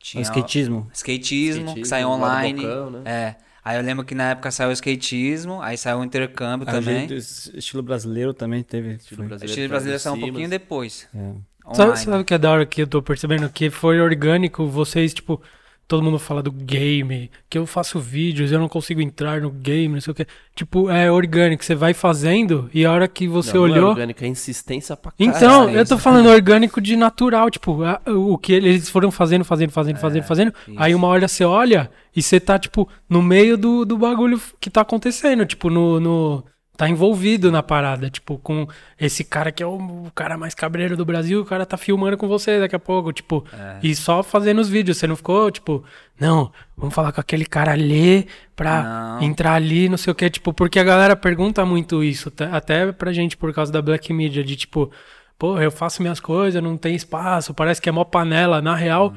Tinha 0.00 0.22
skatismo. 0.22 0.90
skatismo, 0.92 1.74
que 1.74 1.80
Skatismo, 1.80 1.86
saiu 1.86 2.08
lá 2.10 2.16
do 2.16 2.22
online. 2.22 2.62
Bocão, 2.62 2.90
né? 2.90 3.02
É. 3.04 3.36
Aí 3.64 3.76
eu 3.76 3.82
lembro 3.82 4.04
que 4.04 4.14
na 4.14 4.30
época 4.30 4.50
saiu 4.50 4.70
o 4.70 4.72
skatismo. 4.72 5.60
Aí 5.62 5.76
saiu 5.76 5.98
o 5.98 6.04
intercâmbio 6.04 6.66
o 6.68 6.70
também. 6.70 7.12
esse 7.12 7.56
estilo 7.56 7.82
brasileiro 7.82 8.34
também 8.34 8.62
teve. 8.62 8.94
Estilo 8.94 9.16
foi. 9.18 9.26
O 9.26 9.28
brasileiro. 9.28 9.50
estilo 9.50 9.68
brasileiro 9.68 10.00
saiu 10.00 10.14
um 10.16 10.20
pouquinho 10.20 10.48
depois. 10.48 11.08
É. 11.14 11.74
Sabe, 11.74 11.98
sabe 11.98 12.22
o 12.22 12.24
que 12.24 12.34
é 12.34 12.38
da 12.38 12.50
hora 12.50 12.66
que 12.66 12.82
eu 12.82 12.86
tô 12.86 13.02
percebendo? 13.02 13.48
Que 13.48 13.70
foi 13.70 14.00
orgânico, 14.00 14.66
vocês, 14.66 15.12
tipo, 15.12 15.42
todo 15.88 16.02
mundo 16.02 16.18
fala 16.18 16.42
do 16.42 16.50
game, 16.50 17.30
que 17.48 17.56
eu 17.56 17.66
faço 17.66 17.98
vídeos, 18.00 18.50
eu 18.50 18.58
não 18.58 18.68
consigo 18.68 19.00
entrar 19.00 19.40
no 19.40 19.50
game, 19.50 19.94
não 19.94 20.00
sei 20.00 20.10
o 20.10 20.14
que. 20.14 20.26
Tipo, 20.54 20.90
é 20.90 21.10
orgânico, 21.10 21.64
você 21.64 21.74
vai 21.74 21.94
fazendo 21.94 22.68
e 22.74 22.84
a 22.84 22.90
hora 22.92 23.06
que 23.06 23.28
você 23.28 23.54
Não, 23.54 23.60
não 23.60 23.66
é 23.68 23.70
olhou. 23.78 23.90
orgânico, 23.90 24.24
é 24.24 24.26
insistência 24.26 24.96
pra 24.96 25.12
caralho. 25.12 25.36
Então, 25.36 25.68
é 25.68 25.80
eu 25.80 25.86
tô 25.86 25.96
falando 25.98 26.28
orgânico 26.28 26.80
de 26.80 26.96
natural, 26.96 27.50
tipo, 27.50 27.82
a- 27.84 28.00
o 28.06 28.36
que 28.36 28.52
eles 28.52 28.88
foram 28.88 29.10
fazendo, 29.10 29.44
fazendo, 29.44 29.70
fazendo, 29.70 29.98
fazendo, 29.98 30.24
fazendo. 30.24 30.54
Aí 30.76 30.94
uma 30.94 31.08
hora 31.08 31.28
você 31.28 31.44
olha 31.44 31.90
e 32.14 32.22
você 32.22 32.40
tá, 32.40 32.58
tipo, 32.58 32.88
no 33.08 33.22
meio 33.22 33.56
do, 33.56 33.84
do 33.84 33.96
bagulho 33.96 34.40
que 34.60 34.70
tá 34.70 34.80
acontecendo, 34.80 35.44
tipo, 35.46 35.70
no, 35.70 36.00
no. 36.00 36.44
Tá 36.76 36.88
envolvido 36.88 37.50
na 37.50 37.62
parada, 37.62 38.10
tipo, 38.10 38.36
com 38.38 38.66
esse 39.00 39.24
cara 39.24 39.50
que 39.50 39.62
é 39.62 39.66
o, 39.66 39.76
o 40.06 40.10
cara 40.14 40.36
mais 40.36 40.54
cabreiro 40.54 40.96
do 40.96 41.04
Brasil, 41.04 41.40
o 41.40 41.44
cara 41.44 41.64
tá 41.64 41.76
filmando 41.76 42.16
com 42.18 42.28
você 42.28 42.60
daqui 42.60 42.76
a 42.76 42.78
pouco, 42.78 43.12
tipo, 43.12 43.44
e 43.82 43.94
só 43.94 44.22
fazendo 44.22 44.60
os 44.60 44.68
vídeos. 44.68 44.98
Você 44.98 45.06
não 45.06 45.16
ficou, 45.16 45.50
tipo, 45.50 45.82
não, 46.20 46.52
vamos 46.76 46.94
falar 46.94 47.12
com 47.12 47.20
aquele 47.20 47.46
cara 47.46 47.72
ali 47.72 48.26
pra 48.54 48.82
Não. 48.82 49.22
entrar 49.22 49.54
ali, 49.54 49.88
não 49.88 49.96
sei 49.96 50.10
o 50.10 50.14
que, 50.14 50.28
tipo, 50.28 50.52
porque 50.52 50.78
a 50.78 50.84
galera 50.84 51.16
pergunta 51.16 51.64
muito 51.64 52.04
isso, 52.04 52.30
até 52.52 52.92
pra 52.92 53.12
gente 53.12 53.36
por 53.36 53.52
causa 53.54 53.72
da 53.72 53.80
Black 53.80 54.12
Media, 54.12 54.44
de 54.44 54.56
tipo, 54.56 54.90
pô, 55.38 55.58
eu 55.60 55.70
faço 55.70 56.02
minhas 56.02 56.20
coisas, 56.20 56.62
não 56.62 56.76
tem 56.76 56.94
espaço, 56.94 57.54
parece 57.54 57.80
que 57.80 57.88
é 57.88 57.92
mó 57.92 58.04
panela. 58.04 58.60
Na 58.60 58.74
real, 58.74 59.14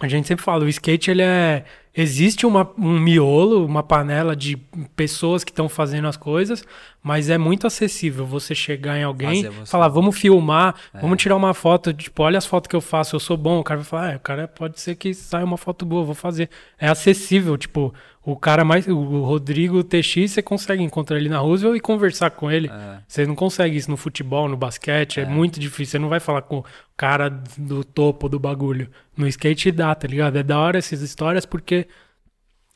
a 0.00 0.08
gente 0.08 0.26
sempre 0.28 0.44
fala, 0.44 0.64
o 0.64 0.68
skate 0.68 1.10
ele 1.10 1.22
é. 1.22 1.64
Existe 1.96 2.44
uma, 2.44 2.68
um 2.76 2.98
miolo, 2.98 3.64
uma 3.64 3.82
panela 3.82 4.34
de 4.34 4.56
pessoas 4.96 5.44
que 5.44 5.52
estão 5.52 5.68
fazendo 5.68 6.08
as 6.08 6.16
coisas, 6.16 6.64
mas 7.00 7.30
é 7.30 7.38
muito 7.38 7.66
acessível 7.68 8.26
você 8.26 8.52
chegar 8.54 8.98
em 8.98 9.04
alguém, 9.04 9.44
você. 9.44 9.70
falar, 9.70 9.86
vamos 9.88 10.18
filmar, 10.18 10.74
É. 10.92 11.00
vamos 11.00 11.18
tirar 11.22 11.36
uma 11.36 11.54
foto, 11.54 11.92
tipo, 11.94 12.22
olha 12.22 12.36
as 12.38 12.46
fotos 12.46 12.66
que 12.68 12.74
eu 12.74 12.80
faço, 12.80 13.14
eu 13.14 13.20
sou 13.20 13.36
bom. 13.36 13.60
O 13.60 13.64
cara 13.64 13.78
vai 13.80 13.84
falar, 13.88 14.12
ah, 14.14 14.16
o 14.16 14.20
cara 14.20 14.48
pode 14.48 14.80
ser 14.80 14.96
que 14.96 15.14
saia 15.14 15.44
uma 15.44 15.56
foto 15.56 15.86
boa, 15.86 16.02
vou 16.04 16.14
fazer. 16.16 16.50
É 16.78 16.88
acessível, 16.88 17.56
tipo, 17.56 17.94
o 18.24 18.36
cara 18.36 18.64
mais. 18.64 18.86
O 18.86 19.22
Rodrigo 19.22 19.84
TX, 19.84 20.32
você 20.32 20.42
consegue 20.42 20.82
encontrar 20.82 21.18
ele 21.18 21.28
na 21.28 21.38
Roosevelt 21.38 21.76
e 21.76 21.80
conversar 21.80 22.30
com 22.30 22.50
ele. 22.50 22.68
É. 22.68 22.98
Você 23.06 23.26
não 23.26 23.34
consegue 23.34 23.76
isso 23.76 23.90
no 23.90 23.96
futebol, 23.96 24.48
no 24.48 24.56
basquete, 24.56 25.20
é. 25.20 25.26
muito 25.26 25.60
difícil. 25.60 25.92
Você 25.92 25.98
não 25.98 26.08
vai 26.08 26.20
falar 26.20 26.42
com 26.42 26.58
o 26.58 26.64
cara 26.96 27.28
do 27.28 27.84
topo 27.84 28.28
do 28.28 28.38
bagulho. 28.38 28.88
No 29.16 29.26
skate 29.28 29.70
dá, 29.70 29.94
tá 29.94 30.08
ligado? 30.08 30.36
É 30.36 30.42
da 30.42 30.58
hora 30.58 30.78
essas 30.78 31.02
histórias 31.02 31.44
porque 31.44 31.86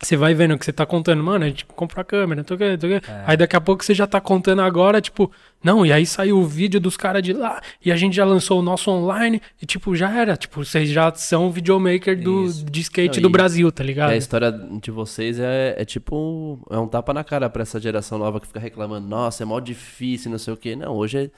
você 0.00 0.16
vai 0.16 0.32
vendo 0.32 0.56
que 0.56 0.64
você 0.64 0.72
tá 0.72 0.86
contando, 0.86 1.22
mano, 1.24 1.44
a 1.44 1.48
gente 1.48 1.64
comprou 1.64 2.00
a 2.00 2.04
câmera, 2.04 2.40
o 2.40 2.42
não 2.42 2.56
sei 2.56 2.76
o 2.76 3.00
que. 3.00 3.10
Aí 3.26 3.36
daqui 3.36 3.56
a 3.56 3.60
pouco 3.60 3.84
você 3.84 3.92
já 3.92 4.06
tá 4.06 4.20
contando 4.20 4.62
agora, 4.62 5.00
tipo, 5.00 5.30
não, 5.62 5.84
e 5.84 5.92
aí 5.92 6.06
saiu 6.06 6.38
o 6.38 6.46
vídeo 6.46 6.78
dos 6.78 6.96
caras 6.96 7.20
de 7.20 7.32
lá, 7.32 7.60
e 7.84 7.90
a 7.90 7.96
gente 7.96 8.14
já 8.14 8.24
lançou 8.24 8.60
o 8.60 8.62
nosso 8.62 8.92
online, 8.92 9.42
e 9.60 9.66
tipo, 9.66 9.96
já 9.96 10.08
era. 10.16 10.36
Tipo, 10.36 10.64
vocês 10.64 10.88
já 10.88 11.12
são 11.14 11.50
videomaker 11.50 12.22
do, 12.22 12.44
Isso. 12.44 12.64
de 12.64 12.80
skate 12.80 13.16
Não, 13.16 13.22
do 13.22 13.30
Brasil, 13.30 13.72
tá 13.72 13.82
ligado? 13.82 14.10
a 14.10 14.16
história 14.16 14.52
de 14.52 14.90
vocês 14.92 15.40
é, 15.40 15.74
é 15.76 15.84
tipo. 15.84 16.60
É 16.70 16.78
um 16.78 16.86
tapa 16.86 17.12
na 17.12 17.24
cara 17.24 17.50
pra 17.50 17.62
essa 17.62 17.80
geração 17.80 18.18
nova 18.18 18.38
que 18.40 18.46
fica 18.46 18.60
reclamando. 18.60 19.08
Nossa, 19.08 19.42
é 19.42 19.46
mó 19.46 19.58
difícil, 19.58 20.30
não 20.30 20.38
sei 20.38 20.54
o 20.54 20.56
quê. 20.56 20.76
Não, 20.76 20.94
hoje 20.94 21.18
é 21.18 21.30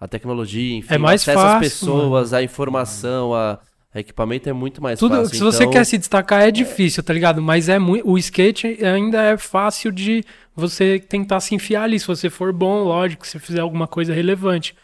a 0.00 0.08
tecnologia, 0.08 0.78
enfim, 0.78 0.94
É 0.94 0.98
mais 0.98 1.20
o 1.20 1.30
acesso 1.30 1.38
às 1.38 1.52
fácil, 1.52 1.60
pessoas, 1.60 2.32
a 2.32 2.42
informação, 2.42 3.34
a 3.34 3.60
equipamento 3.98 4.48
é 4.48 4.52
muito 4.52 4.80
mais 4.82 4.98
Tudo, 4.98 5.16
fácil. 5.16 5.34
se 5.36 5.40
você 5.42 5.62
então- 5.64 5.72
quer 5.72 5.84
se 5.84 5.98
destacar 5.98 6.42
é 6.42 6.50
difícil, 6.50 7.02
tá 7.02 7.12
ligado? 7.12 7.42
Mas 7.42 7.68
é 7.68 7.78
muito, 7.78 8.08
o 8.08 8.16
skate 8.18 8.84
ainda 8.84 9.22
é 9.22 9.36
fácil 9.36 9.90
de 9.90 10.24
você 10.54 10.98
tentar 11.00 11.40
se 11.40 11.54
enfiar 11.54 11.82
ali, 11.84 11.98
se 11.98 12.06
você 12.06 12.30
for 12.30 12.52
bom, 12.52 12.84
lógico, 12.84 13.26
se 13.26 13.38
fizer 13.38 13.60
alguma 13.60 13.86
coisa 13.88 14.12
relevante. 14.14 14.76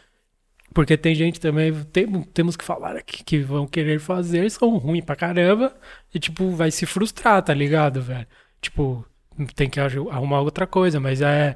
Porque 0.73 0.97
tem 0.97 1.15
gente 1.15 1.39
também, 1.39 1.73
tem- 1.91 2.21
temos 2.33 2.55
que 2.57 2.63
falar 2.63 2.95
aqui, 2.97 3.23
que 3.23 3.39
vão 3.39 3.65
querer 3.65 3.99
fazer, 3.99 4.51
são 4.51 4.77
ruins 4.77 5.03
pra 5.05 5.15
caramba, 5.15 5.73
e 6.13 6.19
tipo, 6.19 6.49
vai 6.51 6.69
se 6.69 6.85
frustrar, 6.85 7.41
tá 7.41 7.53
ligado, 7.53 8.01
velho? 8.01 8.27
Tipo, 8.61 9.05
tem 9.55 9.69
que 9.69 9.79
arrumar 9.79 10.41
outra 10.41 10.67
coisa, 10.67 10.99
mas 10.99 11.21
é, 11.21 11.55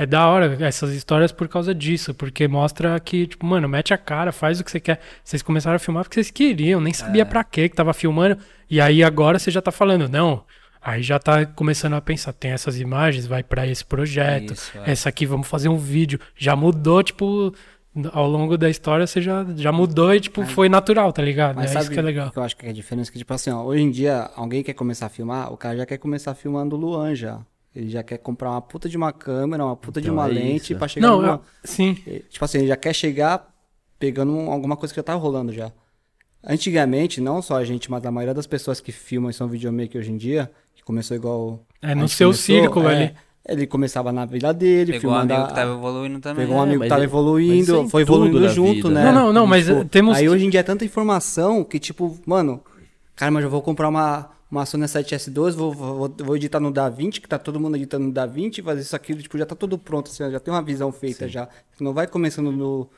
é 0.00 0.06
da 0.06 0.26
hora 0.26 0.56
essas 0.60 0.94
histórias 0.94 1.30
por 1.30 1.46
causa 1.46 1.74
disso, 1.74 2.14
porque 2.14 2.48
mostra 2.48 2.98
que, 2.98 3.26
tipo, 3.26 3.44
mano, 3.44 3.68
mete 3.68 3.92
a 3.92 3.98
cara, 3.98 4.32
faz 4.32 4.58
o 4.58 4.64
que 4.64 4.70
você 4.70 4.80
quer. 4.80 4.98
Vocês 5.22 5.42
começaram 5.42 5.76
a 5.76 5.78
filmar 5.78 6.04
porque 6.04 6.14
vocês 6.14 6.30
queriam, 6.30 6.80
nem 6.80 6.94
sabia 6.94 7.26
pra 7.26 7.44
quê 7.44 7.68
que 7.68 7.76
tava 7.76 7.92
filmando, 7.92 8.38
e 8.70 8.80
aí 8.80 9.04
agora 9.04 9.38
você 9.38 9.50
já 9.50 9.60
tá 9.60 9.70
falando, 9.70 10.08
não. 10.08 10.42
Aí 10.80 11.02
já 11.02 11.18
tá 11.18 11.44
começando 11.44 11.92
a 11.92 12.00
pensar, 12.00 12.32
tem 12.32 12.52
essas 12.52 12.80
imagens, 12.80 13.26
vai 13.26 13.42
pra 13.42 13.66
esse 13.66 13.84
projeto, 13.84 14.54
Isso, 14.54 14.72
é. 14.78 14.90
essa 14.90 15.10
aqui 15.10 15.26
vamos 15.26 15.46
fazer 15.46 15.68
um 15.68 15.76
vídeo. 15.76 16.18
Já 16.34 16.56
mudou, 16.56 17.02
tipo, 17.02 17.54
ao 18.10 18.26
longo 18.26 18.56
da 18.56 18.70
história 18.70 19.06
você 19.06 19.20
já, 19.20 19.44
já 19.54 19.70
mudou 19.70 20.14
e, 20.14 20.20
tipo, 20.20 20.46
foi 20.46 20.70
natural, 20.70 21.12
tá 21.12 21.20
ligado? 21.20 21.56
Mas 21.56 21.72
é 21.72 21.74
sabe 21.74 21.84
isso 21.84 21.92
que 21.92 21.98
é 21.98 22.02
legal. 22.02 22.30
que 22.30 22.38
eu 22.38 22.42
acho 22.42 22.56
que 22.56 22.64
é 22.64 22.70
a 22.70 22.72
diferença? 22.72 23.12
Que, 23.12 23.18
tipo 23.18 23.34
assim, 23.34 23.50
ó, 23.50 23.62
hoje 23.62 23.82
em 23.82 23.90
dia, 23.90 24.30
alguém 24.34 24.62
quer 24.62 24.72
começar 24.72 25.04
a 25.04 25.10
filmar, 25.10 25.52
o 25.52 25.58
cara 25.58 25.76
já 25.76 25.84
quer 25.84 25.98
começar 25.98 26.34
filmando 26.34 26.74
o 26.74 26.78
Luan 26.78 27.14
já. 27.14 27.40
Ele 27.74 27.88
já 27.88 28.02
quer 28.02 28.18
comprar 28.18 28.50
uma 28.50 28.60
puta 28.60 28.88
de 28.88 28.96
uma 28.96 29.12
câmera, 29.12 29.64
uma 29.64 29.76
puta 29.76 30.00
de 30.00 30.08
Então 30.08 30.14
uma 30.16 30.28
é 30.28 30.32
lente 30.32 30.74
pra 30.74 30.88
chegar 30.88 31.06
Não, 31.06 31.22
no 31.22 31.28
eu- 31.28 31.40
sim. 31.62 31.94
Tipo 32.28 32.44
assim, 32.44 32.58
ele 32.58 32.66
já 32.66 32.76
quer 32.76 32.92
chegar 32.92 33.48
pegando 33.98 34.32
um- 34.32 34.50
alguma 34.50 34.76
coisa 34.76 34.92
que 34.92 34.98
já 34.98 35.04
tá 35.04 35.14
rolando 35.14 35.52
já. 35.52 35.70
Antigamente, 36.42 37.20
não 37.20 37.42
só 37.42 37.56
a 37.56 37.64
gente, 37.64 37.90
mas 37.90 38.04
a 38.04 38.10
maioria 38.10 38.34
das 38.34 38.46
pessoas 38.46 38.80
que 38.80 38.90
filmam 38.92 39.30
e 39.30 39.34
são 39.34 39.46
videomaker 39.46 40.00
hoje 40.00 40.10
em 40.10 40.16
dia, 40.16 40.50
que 40.74 40.82
começou 40.82 41.16
igual. 41.16 41.60
É 41.82 41.94
no 41.94 42.08
seu 42.08 42.28
começou, 42.28 42.42
círculo 42.44 42.88
é, 42.88 42.94
ali. 42.96 43.14
Ele 43.46 43.66
começava 43.66 44.10
na 44.12 44.24
vila 44.24 44.52
dele, 44.52 44.92
Pegou 44.92 45.10
um 45.10 45.14
filmando. 45.14 45.32
amigo 45.32 45.44
a- 45.46 45.48
que 45.48 45.54
tava 45.54 45.72
evoluindo 45.72 46.20
também. 46.20 46.44
Pegou 46.46 46.56
um 46.58 46.60
É, 46.60 46.62
amigo 46.64 46.82
que 46.82 46.88
tava 46.88 47.00
é- 47.02 47.04
é 47.04 47.06
evoluindo, 47.06 47.76
em 47.82 47.88
foi 47.88 48.02
evoluindo 48.02 48.48
junto, 48.48 48.74
vida, 48.74 48.88
né? 48.90 49.04
né? 49.04 49.12
Não, 49.12 49.26
não, 49.26 49.32
não, 49.32 49.46
mas 49.46 49.66
Tipo, 49.66 49.84
temos- 49.84 50.16
Aí 50.16 50.28
hoje 50.28 50.46
em 50.46 50.50
dia 50.50 50.60
é 50.60 50.62
tanta 50.62 50.84
informação 50.84 51.62
que, 51.64 51.78
tipo, 51.78 52.18
mano, 52.26 52.62
cara, 53.20 53.30
mas 53.30 53.44
eu 53.44 53.50
vou 53.50 53.62
comprar 53.62 53.88
uma, 53.88 54.30
uma 54.50 54.66
Sony 54.66 54.84
7S2, 54.84 55.52
vou, 55.52 55.72
vou, 55.72 56.14
vou 56.18 56.36
editar 56.36 56.58
no 56.58 56.72
DaVinci, 56.72 57.20
que 57.20 57.28
tá 57.28 57.38
todo 57.38 57.60
mundo 57.60 57.76
editando 57.76 58.06
no 58.06 58.12
DaVinci, 58.12 58.62
fazer 58.62 58.80
isso 58.80 58.96
aqui, 58.96 59.14
tipo, 59.14 59.38
já 59.38 59.46
tá 59.46 59.54
tudo 59.54 59.78
pronto, 59.78 60.10
assim, 60.10 60.30
já 60.30 60.40
tem 60.40 60.52
uma 60.52 60.62
visão 60.62 60.90
feita 60.90 61.28
já. 61.28 61.48
Não 61.78 61.92
vai 61.92 62.06
começando 62.06 62.50
no, 62.50 62.88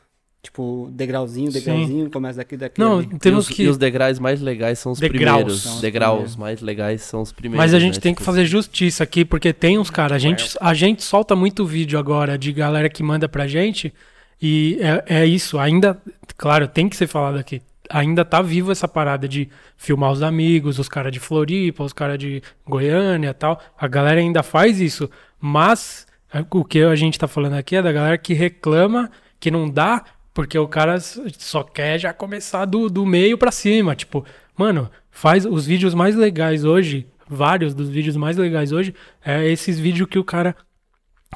tipo, 0.43 0.89
degrauzinho, 0.93 1.53
Sim. 1.53 1.59
degrauzinho, 1.59 2.11
começa 2.11 2.39
daqui, 2.39 2.57
daqui. 2.57 2.81
Não, 2.81 2.99
ali. 2.99 3.19
temos 3.19 3.47
e 3.47 3.51
os, 3.51 3.57
que. 3.57 3.63
E 3.63 3.69
os 3.69 3.79
degraus 3.79 4.19
mais 4.19 4.41
legais 4.41 4.79
são 4.79 4.93
os 4.93 4.99
Degraus. 4.99 5.35
primeiros. 5.35 5.63
São 5.63 5.75
os 5.75 5.81
degraus 5.81 6.13
primeiros. 6.13 6.37
mais 6.37 6.61
legais 6.61 7.03
são 7.03 7.23
os 7.23 7.33
primeiros. 7.33 7.59
Mas 7.59 7.75
a 7.75 7.79
gente 7.79 7.95
né? 7.97 8.01
tem 8.01 8.15
que 8.15 8.21
Tipo, 8.21 8.31
fazer 8.31 8.45
justiça 8.45 9.05
aqui, 9.05 9.25
porque 9.25 9.53
tem 9.53 9.79
uns 9.79 9.91
caras. 9.91 10.17
A 10.17 10.19
gente, 10.19 10.57
a 10.61 10.75
gente 10.75 11.03
solta 11.03 11.37
muito 11.37 11.65
vídeo 11.65 11.99
agora 11.99 12.37
de 12.37 12.53
galera 12.53 12.89
que 12.89 13.03
manda 13.03 13.29
pra 13.29 13.47
gente. 13.47 13.93
E 14.41 14.79
é, 14.81 15.21
é 15.23 15.27
isso, 15.27 15.59
ainda. 15.59 15.97
Claro, 16.37 16.67
tem 16.67 16.89
que 16.89 16.97
ser 16.97 17.07
falado 17.07 17.39
aqui. 17.39 17.63
Ainda 17.93 18.25
tá 18.25 18.41
vivo 18.41 18.73
essa 18.73 18.89
parada 18.89 19.29
de 19.29 19.49
filmar 19.77 20.11
os 20.11 20.23
amigos, 20.23 20.79
os 20.79 20.89
caras 20.89 21.13
de 21.13 21.21
Floripa, 21.21 21.85
os 21.85 21.93
caras 21.93 22.19
de 22.19 22.43
Goiânia 22.67 23.35
tal. 23.35 23.61
A 23.79 23.87
galera 23.87 24.19
ainda 24.19 24.43
faz 24.43 24.81
isso. 24.81 25.11
Mas 25.39 26.07
é, 26.33 26.45
o 26.51 26.65
que 26.65 26.83
a 26.83 26.95
gente 26.95 27.19
tá 27.19 27.29
falando 27.29 27.55
aqui 27.55 27.77
é 27.77 27.83
da 27.83 27.93
galera 27.93 28.17
que 28.17 28.33
reclama 28.33 29.11
que 29.39 29.51
não 29.51 29.69
dá, 29.69 30.05
porque 30.33 30.59
o 30.59 30.67
cara 30.67 30.99
só 31.01 31.63
quer 31.63 31.99
já 31.99 32.13
começar 32.13 32.65
do, 32.65 32.89
do 32.89 33.05
meio 33.05 33.37
pra 33.37 33.51
cima. 33.51 33.95
Tipo, 33.95 34.25
mano, 34.57 34.91
faz 35.11 35.45
os 35.45 35.67
vídeos 35.67 35.93
mais 35.93 36.17
legais 36.17 36.65
hoje, 36.65 37.07
vários 37.29 37.75
dos 37.75 37.91
vídeos 37.91 38.17
mais 38.17 38.37
legais 38.39 38.73
hoje, 38.73 38.95
é 39.23 39.47
esses 39.47 39.79
vídeos 39.79 40.09
que 40.09 40.19
o 40.19 40.25
cara 40.25 40.57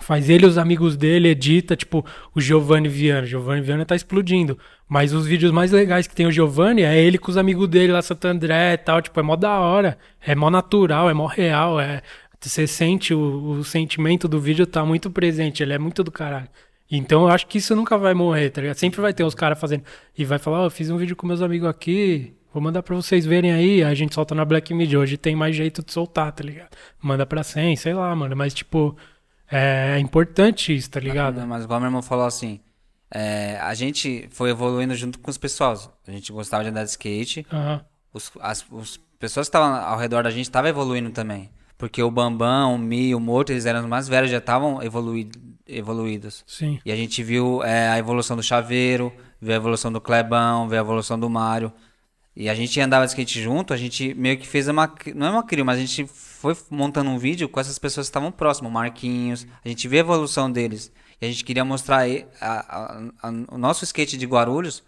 faz 0.00 0.28
ele 0.28 0.46
os 0.46 0.58
amigos 0.58 0.96
dele, 0.96 1.28
edita, 1.28 1.76
tipo, 1.76 2.04
o 2.34 2.40
Giovanni 2.40 2.88
Viana. 2.88 3.26
Giovanni 3.26 3.62
Viana 3.62 3.84
tá 3.84 3.96
explodindo. 3.96 4.58
Mas 4.88 5.12
os 5.12 5.26
vídeos 5.26 5.50
mais 5.50 5.72
legais 5.72 6.06
que 6.06 6.14
tem 6.14 6.26
o 6.26 6.32
Giovanni 6.32 6.82
é 6.82 6.98
ele 6.98 7.18
com 7.18 7.30
os 7.30 7.36
amigos 7.36 7.68
dele 7.68 7.92
lá, 7.92 8.02
Santo 8.02 8.26
André 8.26 8.74
e 8.74 8.78
tal. 8.78 9.02
Tipo, 9.02 9.18
é 9.18 9.22
mó 9.22 9.36
da 9.36 9.58
hora. 9.58 9.98
É 10.20 10.34
mó 10.34 10.50
natural, 10.50 11.10
é 11.10 11.14
mó 11.14 11.26
real. 11.26 11.80
É... 11.80 12.02
Você 12.40 12.66
sente 12.66 13.12
o, 13.12 13.58
o 13.58 13.64
sentimento 13.64 14.28
do 14.28 14.38
vídeo 14.38 14.66
tá 14.66 14.84
muito 14.84 15.10
presente. 15.10 15.62
Ele 15.62 15.72
é 15.72 15.78
muito 15.78 16.04
do 16.04 16.12
caralho. 16.12 16.48
Então 16.90 17.22
eu 17.22 17.28
acho 17.28 17.46
que 17.48 17.58
isso 17.58 17.74
nunca 17.74 17.98
vai 17.98 18.14
morrer, 18.14 18.50
tá 18.50 18.60
ligado? 18.60 18.76
Sempre 18.76 19.00
vai 19.00 19.12
ter 19.12 19.24
uns 19.24 19.34
caras 19.34 19.58
fazendo. 19.58 19.82
E 20.16 20.24
vai 20.24 20.38
falar, 20.38 20.60
ó, 20.60 20.66
eu 20.66 20.70
fiz 20.70 20.88
um 20.90 20.96
vídeo 20.96 21.16
com 21.16 21.26
meus 21.26 21.42
amigos 21.42 21.68
aqui. 21.68 22.32
Vou 22.52 22.62
mandar 22.62 22.82
pra 22.82 22.94
vocês 22.94 23.26
verem 23.26 23.52
aí. 23.52 23.82
A 23.82 23.92
gente 23.92 24.14
solta 24.14 24.34
na 24.34 24.44
Black 24.44 24.72
Media. 24.72 24.98
Hoje 24.98 25.16
tem 25.16 25.34
mais 25.34 25.56
jeito 25.56 25.84
de 25.84 25.92
soltar, 25.92 26.30
tá 26.32 26.44
ligado? 26.44 26.70
Manda 27.02 27.26
pra 27.26 27.42
100, 27.42 27.76
sei 27.76 27.92
lá, 27.92 28.14
mano. 28.14 28.36
Mas, 28.36 28.54
tipo, 28.54 28.96
é 29.50 29.98
importante 29.98 30.74
isso, 30.74 30.90
tá 30.90 31.00
ligado? 31.00 31.40
Não, 31.40 31.46
mas 31.46 31.64
igual 31.64 31.80
meu 31.80 31.88
irmão 31.88 32.02
falou 32.02 32.26
assim, 32.26 32.60
é, 33.10 33.58
a 33.60 33.74
gente 33.74 34.28
foi 34.30 34.50
evoluindo 34.50 34.94
junto 34.94 35.18
com 35.18 35.30
os 35.30 35.38
pessoal. 35.38 35.74
A 36.06 36.10
gente 36.10 36.32
gostava 36.32 36.64
de 36.64 36.70
andar 36.70 36.84
de 36.84 36.90
skate. 36.90 37.46
Aham. 37.52 37.84
Os, 38.12 38.32
as 38.40 38.64
os 38.70 38.98
pessoas 39.18 39.48
que 39.48 39.56
estavam 39.56 39.74
ao 39.76 39.98
redor 39.98 40.22
da 40.22 40.30
gente 40.30 40.46
estavam 40.46 40.68
evoluindo 40.68 41.10
também. 41.10 41.50
Porque 41.78 42.02
o 42.02 42.10
Bambam, 42.10 42.74
o 42.74 42.78
Mi, 42.78 43.14
o 43.14 43.20
Morto, 43.20 43.50
eles 43.50 43.66
eram 43.66 43.80
os 43.80 43.86
mais 43.86 44.08
velhos, 44.08 44.30
já 44.30 44.38
estavam 44.38 44.82
evolui, 44.82 45.30
evoluídos. 45.66 46.42
Sim. 46.46 46.80
E 46.84 46.90
a 46.90 46.96
gente 46.96 47.22
viu 47.22 47.62
é, 47.62 47.88
a 47.88 47.98
evolução 47.98 48.36
do 48.36 48.42
Chaveiro, 48.42 49.12
viu 49.40 49.52
a 49.52 49.56
evolução 49.56 49.92
do 49.92 50.00
Clebão, 50.00 50.68
viu 50.68 50.78
a 50.78 50.80
evolução 50.80 51.18
do 51.18 51.28
Mário. 51.28 51.72
E 52.36 52.50
a 52.50 52.54
gente 52.54 52.78
andava 52.80 53.06
de 53.06 53.12
skate 53.12 53.42
junto, 53.42 53.72
a 53.72 53.76
gente 53.76 54.12
meio 54.14 54.36
que 54.38 54.46
fez 54.46 54.68
uma. 54.68 54.92
Não 55.14 55.26
é 55.26 55.30
uma 55.30 55.42
crio, 55.42 55.64
mas 55.64 55.78
a 55.78 55.80
gente 55.80 56.06
foi 56.06 56.54
montando 56.70 57.08
um 57.10 57.18
vídeo 57.18 57.48
com 57.48 57.58
essas 57.58 57.78
pessoas 57.78 58.06
que 58.06 58.10
estavam 58.10 58.30
próximas, 58.30 58.70
Marquinhos. 58.70 59.46
A 59.64 59.68
gente 59.68 59.88
vê 59.88 59.96
a 59.98 60.00
evolução 60.00 60.50
deles. 60.52 60.92
E 61.20 61.24
a 61.24 61.28
gente 61.30 61.42
queria 61.44 61.64
mostrar 61.64 62.02
a- 62.06 62.46
a- 62.48 63.02
a- 63.22 63.32
o 63.50 63.56
nosso 63.56 63.84
skate 63.84 64.18
de 64.18 64.26
Guarulhos 64.26 64.82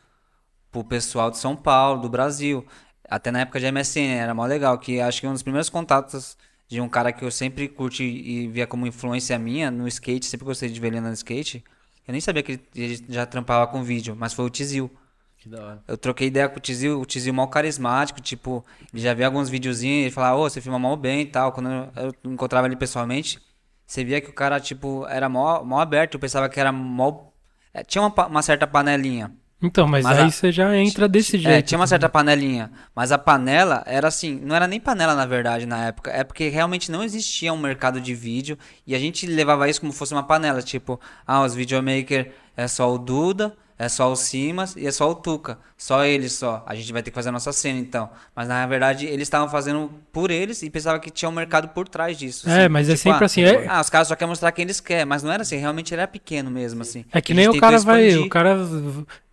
pro 0.70 0.84
pessoal 0.84 1.30
de 1.30 1.38
São 1.38 1.56
Paulo, 1.56 2.02
do 2.02 2.08
Brasil. 2.10 2.66
Até 3.08 3.30
na 3.30 3.40
época 3.40 3.58
de 3.58 3.66
MSN, 3.66 4.18
era 4.18 4.34
mó 4.34 4.44
legal, 4.44 4.78
que 4.78 5.00
acho 5.00 5.20
que 5.22 5.26
um 5.26 5.32
dos 5.32 5.42
primeiros 5.42 5.70
contatos 5.70 6.36
de 6.68 6.82
um 6.82 6.88
cara 6.88 7.12
que 7.12 7.24
eu 7.24 7.30
sempre 7.30 7.66
curti 7.66 8.04
e 8.04 8.46
via 8.48 8.66
como 8.66 8.86
influência 8.86 9.38
minha 9.38 9.70
no 9.70 9.88
skate, 9.88 10.26
sempre 10.26 10.44
gostei 10.44 10.68
de 10.68 10.78
ver 10.78 10.88
ele 10.88 10.98
andando 10.98 11.14
skate. 11.14 11.64
Eu 12.06 12.12
nem 12.12 12.20
sabia 12.20 12.42
que 12.42 12.60
ele 12.74 13.02
já 13.08 13.24
trampava 13.24 13.66
com 13.70 13.82
vídeo, 13.82 14.14
mas 14.18 14.34
foi 14.34 14.44
o 14.44 14.50
Tizil. 14.50 14.90
Que 15.38 15.48
da 15.48 15.62
hora. 15.64 15.82
Eu 15.86 15.96
troquei 15.96 16.26
ideia 16.26 16.48
com 16.48 16.56
o 16.58 16.60
Tizil, 16.60 17.00
o 17.00 17.06
Tizil 17.06 17.32
mal 17.32 17.48
carismático, 17.48 18.20
tipo, 18.20 18.64
ele 18.92 19.00
já 19.02 19.14
via 19.14 19.26
alguns 19.26 19.48
videozinhos, 19.48 20.02
ele 20.06 20.10
falava, 20.10 20.36
ô, 20.36 20.48
você 20.50 20.60
filma 20.60 20.78
mal 20.78 20.96
bem 20.96 21.20
e 21.22 21.26
tal. 21.26 21.52
Quando 21.52 21.68
eu, 21.70 21.92
eu 22.24 22.32
encontrava 22.32 22.66
ele 22.66 22.74
pessoalmente, 22.76 23.38
você 23.86 24.04
via 24.04 24.20
que 24.20 24.28
o 24.30 24.32
cara, 24.32 24.58
tipo, 24.58 25.06
era 25.08 25.28
mó, 25.28 25.62
mó 25.62 25.78
aberto, 25.80 26.14
eu 26.14 26.20
pensava 26.20 26.48
que 26.48 26.58
era 26.58 26.72
mó... 26.72 27.28
é, 27.72 27.84
Tinha 27.84 28.02
uma, 28.02 28.26
uma 28.26 28.42
certa 28.42 28.66
panelinha. 28.66 29.30
Então, 29.60 29.88
mas, 29.88 30.04
Mas 30.04 30.18
aí 30.18 30.24
a- 30.26 30.30
você 30.30 30.52
já 30.52 30.76
entra 30.76 31.08
desse 31.08 31.36
jeito. 31.36 31.48
É, 31.52 31.60
tinha 31.62 31.78
uma 31.78 31.86
certa 31.88 32.08
panelinha, 32.08 32.70
mas 32.94 33.10
a 33.10 33.18
panela 33.18 33.82
era 33.86 34.06
assim, 34.06 34.38
não 34.40 34.54
era 34.54 34.68
nem 34.68 34.78
panela 34.78 35.16
na 35.16 35.26
verdade 35.26 35.66
na 35.66 35.86
época, 35.86 36.12
é 36.12 36.22
porque 36.22 36.48
realmente 36.48 36.92
não 36.92 37.02
existia 37.02 37.52
um 37.52 37.56
mercado 37.58 38.00
de 38.00 38.14
vídeo 38.14 38.56
e 38.86 38.94
a 38.94 38.98
gente 39.00 39.26
levava 39.26 39.68
isso 39.68 39.80
como 39.80 39.92
fosse 39.92 40.12
uma 40.14 40.22
panela, 40.22 40.62
tipo, 40.62 41.00
ah, 41.26 41.42
os 41.42 41.56
videomaker 41.56 42.30
é 42.56 42.68
só 42.68 42.92
o 42.94 42.98
Duda, 42.98 43.56
é 43.78 43.88
só 43.88 44.10
o 44.10 44.16
Simas 44.16 44.74
e 44.76 44.86
é 44.86 44.90
só 44.90 45.08
o 45.08 45.14
Tuca, 45.14 45.56
só 45.76 46.04
eles 46.04 46.32
só. 46.32 46.64
A 46.66 46.74
gente 46.74 46.92
vai 46.92 47.02
ter 47.02 47.10
que 47.10 47.14
fazer 47.14 47.28
a 47.28 47.32
nossa 47.32 47.52
cena 47.52 47.78
então. 47.78 48.10
Mas 48.34 48.48
na 48.48 48.66
verdade 48.66 49.06
eles 49.06 49.22
estavam 49.28 49.48
fazendo 49.48 49.90
por 50.12 50.30
eles 50.30 50.62
e 50.62 50.68
pensava 50.70 50.98
que 50.98 51.10
tinha 51.10 51.28
um 51.28 51.32
mercado 51.32 51.68
por 51.68 51.86
trás 51.88 52.18
disso. 52.18 52.48
É, 52.48 52.62
assim. 52.62 52.68
mas 52.68 52.88
é 52.88 52.92
Tipo, 52.96 53.02
sempre 53.04 53.22
ah, 53.22 53.26
assim, 53.26 53.42
é- 53.44 53.66
Ah, 53.68 53.80
os 53.80 53.88
caras 53.88 54.08
só 54.08 54.16
querem 54.16 54.30
mostrar 54.30 54.50
quem 54.50 54.64
eles 54.64 54.80
querem, 54.80 55.04
mas 55.04 55.22
não 55.22 55.30
era 55.30 55.42
assim, 55.42 55.56
realmente 55.56 55.94
ele 55.94 56.00
era 56.00 56.08
pequeno 56.10 56.50
mesmo 56.50 56.82
assim. 56.82 57.04
É 57.12 57.20
que 57.20 57.32
nem 57.32 57.48
o 57.48 57.58
cara 57.60 57.78
vai, 57.78 58.06
expandir. 58.06 58.26
o 58.26 58.28
cara 58.28 58.58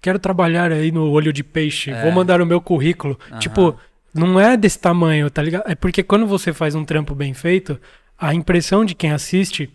quero 0.02 0.20
trabalhar 0.20 0.72
aí 0.72 0.91
no 0.91 1.10
olho 1.10 1.34
de 1.34 1.43
peixe, 1.43 1.89
É. 1.89 2.04
vou 2.04 2.12
mandar 2.12 2.39
o 2.39 2.46
meu 2.46 2.62
currículo. 2.62 3.20
Tipo, 3.39 3.76
não 4.14 4.39
é 4.39 4.56
desse 4.56 4.78
tamanho, 4.78 5.30
tá 5.32 5.41
ligado? 5.41 5.64
É 5.68 5.74
porque 5.76 6.04
quando 6.04 6.28
você 6.28 6.54
faz 6.54 6.76
um 6.76 6.86
trampo 6.86 7.16
bem 7.16 7.34
feito, 7.34 7.80
a 8.18 8.34
impressão 8.34 8.86
de 8.86 8.93
quem 8.93 9.12
assiste, 9.12 9.70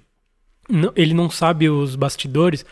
ele 0.95 1.13
não 1.13 1.29
sabe 1.29 1.69
os 1.69 1.97
bastidores, 1.97 2.65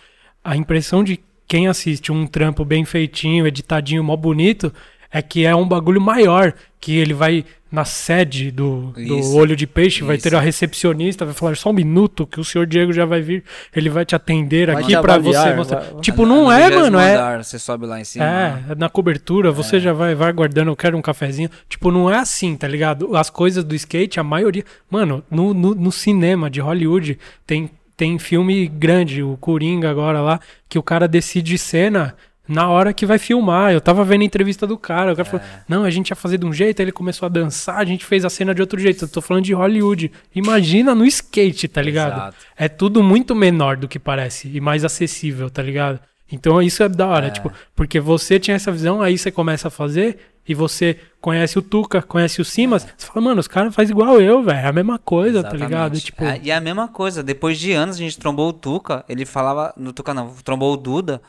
a 0.44 0.57
impressão 0.57 1.03
de 1.03 1.18
quem 1.49 1.66
assiste 1.66 2.12
um 2.12 2.26
trampo 2.26 2.64
bem 2.64 2.84
feitinho, 2.84 3.46
editadinho, 3.46 4.05
mó 4.05 4.14
bonito, 4.16 4.72
é 5.11 5.22
que 5.22 5.46
é 5.46 5.57
um 5.57 5.66
bagulho 5.66 6.01
maior, 6.01 6.53
que 6.78 6.96
ele 6.99 7.14
vai 7.14 7.44
na 7.72 7.84
sede 7.84 8.51
do, 8.51 8.92
do 8.92 9.18
Isso. 9.18 9.34
olho 9.36 9.55
de 9.57 9.66
peixe, 9.66 10.03
vai 10.03 10.16
ter 10.18 10.28
Isso. 10.28 10.36
a 10.36 10.40
recepcionista, 10.40 11.24
vai 11.24 11.34
falar 11.34 11.55
só 11.57 11.68
um 11.70 11.72
minuto 11.74 12.26
que 12.26 12.38
o 12.40 12.44
senhor 12.44 12.66
Diego 12.66 12.92
já 12.94 13.05
vai 13.05 13.20
vir, 13.22 13.42
ele 13.74 13.88
vai 13.90 14.05
te 14.07 14.14
atender 14.14 14.66
Vai 14.72 14.82
aqui 14.82 14.94
avaliar, 14.94 15.49
você 15.51 15.55
mostrar. 15.55 15.80
vai- 15.80 16.01
Tipo, 16.01 16.24
não 16.26 16.51
é, 16.53 16.70
mano, 16.70 16.99
é, 16.99 17.14
andar, 17.14 17.44
Você 17.44 17.59
sobe 17.59 17.84
lá 17.86 18.01
em 18.01 18.05
cima. 18.05 18.24
né? 18.24 18.64
é, 18.70 18.74
na 18.74 18.88
cobertura, 18.88 19.51
você 19.53 19.80
já 19.80 19.92
vai, 19.92 20.14
vai 20.14 20.32
guardando, 20.32 20.68
eu 20.68 20.76
quero 20.76 20.96
um 20.96 21.03
cafezinho. 21.03 21.51
Tipo, 21.68 21.90
não 21.90 22.11
é 22.11 22.18
assim, 22.18 22.55
tá 22.57 22.68
ligado? 22.68 23.14
As 23.16 23.28
coisas 23.30 23.64
do 23.64 23.74
skate, 23.74 24.18
a 24.20 24.24
maioria. 24.24 24.64
Mano, 24.90 25.22
no, 25.30 25.53
no, 25.53 25.74
no 25.74 25.92
cinema 25.92 26.49
de 26.51 26.61
Hollywood 26.61 27.18
tem, 27.46 27.70
tem 27.99 28.16
filme 28.16 28.68
grande, 28.68 29.24
o 29.24 29.36
Coringa 29.36 29.90
agora 29.90 30.20
lá, 30.20 30.40
que 30.68 30.78
o 30.78 30.82
cara 30.84 31.09
decide 31.09 31.59
cena 31.59 32.14
na 32.46 32.68
hora 32.68 32.94
que 32.94 33.05
vai 33.05 33.18
filmar. 33.18 33.72
Eu 33.72 33.80
tava 33.80 34.05
vendo 34.05 34.22
a 34.22 34.24
entrevista 34.24 34.68
do 34.68 34.78
cara, 34.78 35.12
o 35.12 35.16
cara 35.16 35.28
falou: 35.28 35.44
Não, 35.68 35.82
a 35.82 35.90
gente 35.90 36.11
ia 36.11 36.16
fazer 36.16 36.38
de 36.38 36.46
um 36.46 36.53
jeito, 36.53 36.80
aí 36.80 36.84
ele 36.84 36.92
começou 36.92 37.26
a 37.26 37.28
dançar, 37.28 37.76
a 37.76 37.84
gente 37.84 38.05
fez 38.05 38.24
a 38.24 38.30
cena 38.30 38.55
de 38.55 38.61
outro 38.61 38.78
jeito. 38.80 39.05
Eu 39.05 39.09
tô 39.09 39.20
falando 39.20 39.44
de 39.44 39.53
Hollywood. 39.53 40.12
Imagina 40.32 40.94
no 40.94 41.05
skate, 41.05 41.66
tá 41.66 41.82
ligado? 41.82 42.14
Exato. 42.14 42.36
É 42.57 42.68
tudo 42.68 43.03
muito 43.03 43.34
menor 43.34 43.76
do 43.76 43.88
que 43.88 43.99
parece 43.99 44.49
e 44.49 44.61
mais 44.61 44.84
acessível, 44.84 45.51
tá 45.51 45.61
ligado? 45.61 45.99
Então 46.30 46.62
isso 46.62 46.84
é 46.84 46.88
da 46.88 47.07
hora, 47.07 47.30
tipo, 47.30 47.51
porque 47.74 47.99
você 47.99 48.38
tinha 48.38 48.55
essa 48.55 48.70
visão, 48.70 49.03
aí 49.03 49.18
você 49.18 49.32
começa 49.32 49.68
a 49.68 49.70
fazer 49.72 50.18
e 50.49 50.55
você 50.55 50.99
conhece 51.20 51.59
o 51.59 51.62
Tuca, 51.62 52.01
conhece 52.01 52.40
o 52.40 52.44
Simas, 52.44 52.86
você 52.96 53.07
fala, 53.07 53.26
mano, 53.26 53.40
os 53.40 53.46
caras 53.46 53.74
fazem 53.74 53.92
igual 53.92 54.18
eu, 54.20 54.42
velho, 54.42 54.59
é 54.59 54.66
a 54.66 54.72
mesma 54.72 54.99
coisa, 54.99 55.42
tá 55.42 55.53
ligado? 55.53 55.94
Exatamente. 55.94 56.05
Tipo, 56.07 56.24
É, 56.24 56.40
e 56.42 56.51
é 56.51 56.55
a 56.57 56.61
mesma 56.61 56.88
coisa, 56.88 57.22
depois 57.22 57.59
de 57.59 57.72
anos 57.72 57.96
a 57.96 57.99
gente 57.99 58.18
trombou 58.18 58.49
o 58.49 58.53
Tuca, 58.53 59.05
ele 59.09 59.26
falava, 59.26 59.74
no 59.76 59.92
Tuca 59.92 60.14
não, 60.14 60.34
trombou 60.42 60.72
o 60.72 60.76
Duda, 60.76 61.20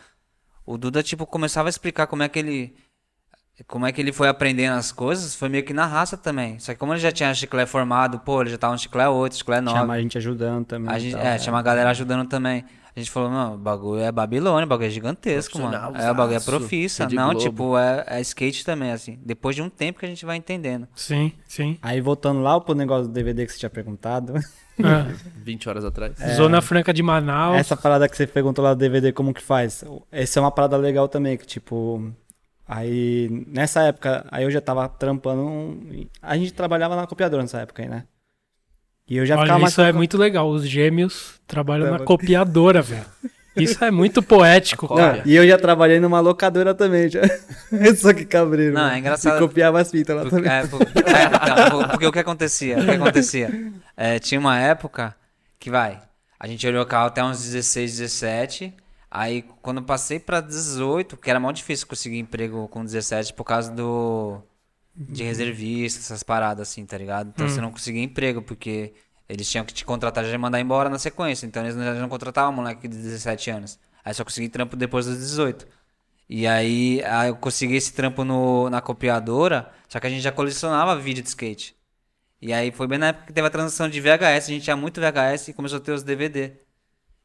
o 0.66 0.78
Duda, 0.78 1.04
tipo, 1.04 1.26
começava 1.26 1.68
a 1.68 1.72
explicar 1.72 2.08
como 2.08 2.24
é 2.24 2.30
que 2.30 2.40
ele, 2.40 2.74
como 3.68 3.86
é 3.86 3.92
que 3.92 4.00
ele 4.00 4.14
foi 4.14 4.30
aprendendo 4.30 4.78
as 4.78 4.92
coisas, 4.92 5.36
foi 5.36 5.50
meio 5.50 5.66
que 5.66 5.74
na 5.74 5.86
raça 5.86 6.16
também, 6.16 6.58
só 6.60 6.72
que 6.74 6.80
como 6.80 6.94
ele 6.94 7.02
já 7.02 7.12
tinha 7.12 7.34
chiclé 7.34 7.66
formado, 7.66 8.20
pô, 8.20 8.42
ele 8.42 8.52
já 8.52 8.58
tava 8.58 8.74
no 8.74 8.80
chiclé 8.80 9.10
8, 9.10 9.36
chiclé 9.36 9.60
9, 9.60 9.78
Chama 9.78 9.94
a 9.96 10.02
gente 10.02 10.18
ajudando 10.18 10.66
também. 10.66 10.90
a 10.90 10.98
gente, 10.98 11.14
tal, 11.14 11.22
é, 11.22 11.38
chama 11.38 11.60
a 11.60 11.62
galera 11.62 11.90
ajudando 11.90 12.28
também. 12.28 12.64
A 13.00 13.04
gente 13.04 13.12
falou, 13.12 13.30
não, 13.32 13.56
o 13.56 13.58
bagulho 13.58 14.02
é 14.02 14.12
Babilônia, 14.12 14.66
o 14.66 14.68
bagulho 14.68 14.88
é 14.88 14.90
gigantesco, 14.90 15.58
mano. 15.60 15.98
É, 15.98 16.12
o 16.12 16.14
bagulho 16.16 16.36
é 16.38 16.40
profissa. 16.42 17.04
Rede 17.04 17.16
Não, 17.16 17.30
Globo. 17.32 17.40
tipo, 17.40 17.78
é, 17.78 18.04
é 18.08 18.22
skate 18.22 18.66
também, 18.66 18.92
assim. 18.92 19.18
Depois 19.24 19.56
de 19.56 19.62
um 19.62 19.70
tempo 19.70 20.00
que 20.00 20.06
a 20.06 20.10
gente 20.10 20.26
vai 20.26 20.36
entendendo. 20.36 20.88
sim, 20.96 21.32
sim. 21.48 21.78
Aí 21.82 22.02
voltando 22.02 22.42
lá 22.42 22.60
pro 22.60 22.76
negócio 22.76 23.08
do 23.08 23.14
DVD 23.14 23.46
que 23.46 23.52
você 23.54 23.60
tinha 23.60 23.70
perguntado. 23.70 24.34
É. 24.78 25.14
20 25.44 25.70
horas 25.70 25.86
atrás. 25.86 26.14
Zona 26.36 26.62
Franca 26.62 26.94
de 26.94 27.02
Manaus. 27.04 27.58
Essa 27.58 27.76
parada 27.78 28.08
que 28.10 28.16
você 28.18 28.28
perguntou 28.28 28.64
lá 28.64 28.74
do 28.74 28.78
DVD, 28.80 29.12
como 29.14 29.34
que 29.34 29.42
faz? 29.42 29.84
Essa 30.12 30.40
é 30.40 30.42
uma 30.42 30.52
parada 30.52 30.76
legal 30.78 31.08
também, 31.08 31.38
que 31.38 31.46
tipo. 31.46 32.12
Aí, 32.68 33.46
nessa 33.48 33.82
época, 33.82 34.26
aí 34.30 34.44
eu 34.44 34.52
já 34.52 34.62
tava 34.62 34.88
trampando. 34.88 35.42
um- 35.42 36.08
A 36.22 36.38
gente 36.38 36.54
trabalhava 36.54 36.96
na 36.96 37.08
copiadora 37.08 37.42
nessa 37.42 37.60
época 37.62 37.82
aí, 37.82 37.90
né? 37.90 38.04
E 39.10 39.18
eu 39.18 39.26
já 39.26 39.36
Olha, 39.36 39.44
ficava 39.44 39.60
mais. 39.60 39.72
isso 39.74 39.82
é 39.82 39.92
muito 39.92 40.18
legal. 40.18 40.50
Os 40.50 40.68
gêmeos 40.68 41.40
trabalham 41.48 41.86
na 41.86 41.98
Trabalha- 41.98 42.06
copiadora, 42.06 42.82
velho. 42.82 43.06
Isso 43.58 43.84
é 43.84 43.90
muito 43.92 44.22
poético, 44.22 44.88
cara. 44.96 45.22
e 45.26 45.36
eu 45.36 45.46
já 45.46 45.58
trabalhei 45.58 46.00
numa 46.00 46.20
locadora 46.20 46.74
também, 46.74 47.10
já. 47.10 47.22
Só 47.98 48.14
que 48.14 48.24
cabreiro. 48.24 48.74
Não, 48.76 48.88
é 48.90 49.00
engraçado. 49.00 49.36
E 49.38 49.40
copiava 49.40 49.82
as 49.82 49.90
fitas 49.92 50.16
lá 50.16 50.22
Porque, 50.22 50.36
também. 50.36 50.52
é, 50.52 50.62
é, 50.62 51.66
então, 51.66 51.88
porque 51.90 52.06
o 52.06 52.12
que 52.12 52.20
acontecia? 52.20 52.78
O 52.80 52.86
que 52.86 52.92
acontecia? 52.92 53.72
É, 53.98 54.20
tinha 54.20 54.40
uma 54.40 54.58
época 54.58 55.14
que 55.60 55.70
vai. 55.70 56.00
A 56.40 56.48
gente 56.48 56.66
olhou 56.68 56.84
o 56.84 56.86
carro 56.86 57.08
até 57.08 57.22
uns 57.24 57.44
16, 57.44 57.98
17. 57.98 58.74
Aí 59.12 59.44
quando 59.62 59.82
passei 59.82 60.20
pra 60.20 60.40
18, 60.40 61.18
que 61.18 61.30
era 61.30 61.40
mó 61.40 61.52
difícil 61.52 61.88
conseguir 61.88 62.20
emprego 62.20 62.68
com 62.70 62.86
17 62.86 63.34
por 63.34 63.44
causa 63.44 63.72
do. 63.72 64.40
De 65.08 65.24
reservista, 65.24 66.00
essas 66.00 66.24
paradas 66.24 66.70
assim, 66.70 66.86
tá 66.86 66.98
ligado? 66.98 67.30
Então 67.30 67.48
você 67.48 67.62
não 67.62 67.72
conseguia 67.72 68.04
emprego, 68.04 68.42
porque 68.42 68.94
eles 69.30 69.50
tinham 69.50 69.64
que 69.64 69.74
te 69.74 69.86
contratar 69.86 70.26
e 70.26 70.32
já 70.32 70.38
mandar 70.38 70.60
embora 70.60 70.90
na 70.90 71.00
sequência. 71.00 71.46
Então 71.46 71.64
eles 71.64 71.76
não, 71.76 71.94
não 71.96 72.10
contratavam 72.10 72.52
moleque 72.52 72.88
de 72.88 72.98
17 72.98 73.50
anos. 73.52 73.80
Aí 74.04 74.14
só 74.14 74.24
consegui 74.24 74.50
trampo 74.50 74.76
depois 74.76 75.06
dos 75.06 75.18
18. 75.18 75.68
E 76.30 76.46
aí, 76.46 77.04
aí 77.06 77.30
eu 77.30 77.36
consegui 77.36 77.76
esse 77.76 77.94
trampo 77.94 78.24
no, 78.24 78.70
na 78.70 78.82
copiadora, 78.82 79.72
só 79.88 80.00
que 80.00 80.08
a 80.08 80.10
gente 80.10 80.22
já 80.22 80.32
colecionava 80.32 80.96
vídeo 80.96 81.24
de 81.24 81.30
skate. 81.30 81.76
E 82.42 82.54
aí 82.54 82.72
foi 82.72 82.88
bem 82.88 83.00
na 83.00 83.08
época 83.08 83.28
que 83.28 83.34
teve 83.34 83.48
a 83.48 83.50
transição 83.50 83.90
de 83.90 84.00
VHS, 84.00 84.46
a 84.46 84.52
gente 84.52 84.64
tinha 84.64 84.76
muito 84.76 85.02
VHS 85.02 85.50
e 85.50 85.54
começou 85.54 85.78
a 85.78 85.82
ter 85.82 85.92
os 85.92 86.04
DVD. 86.04 86.54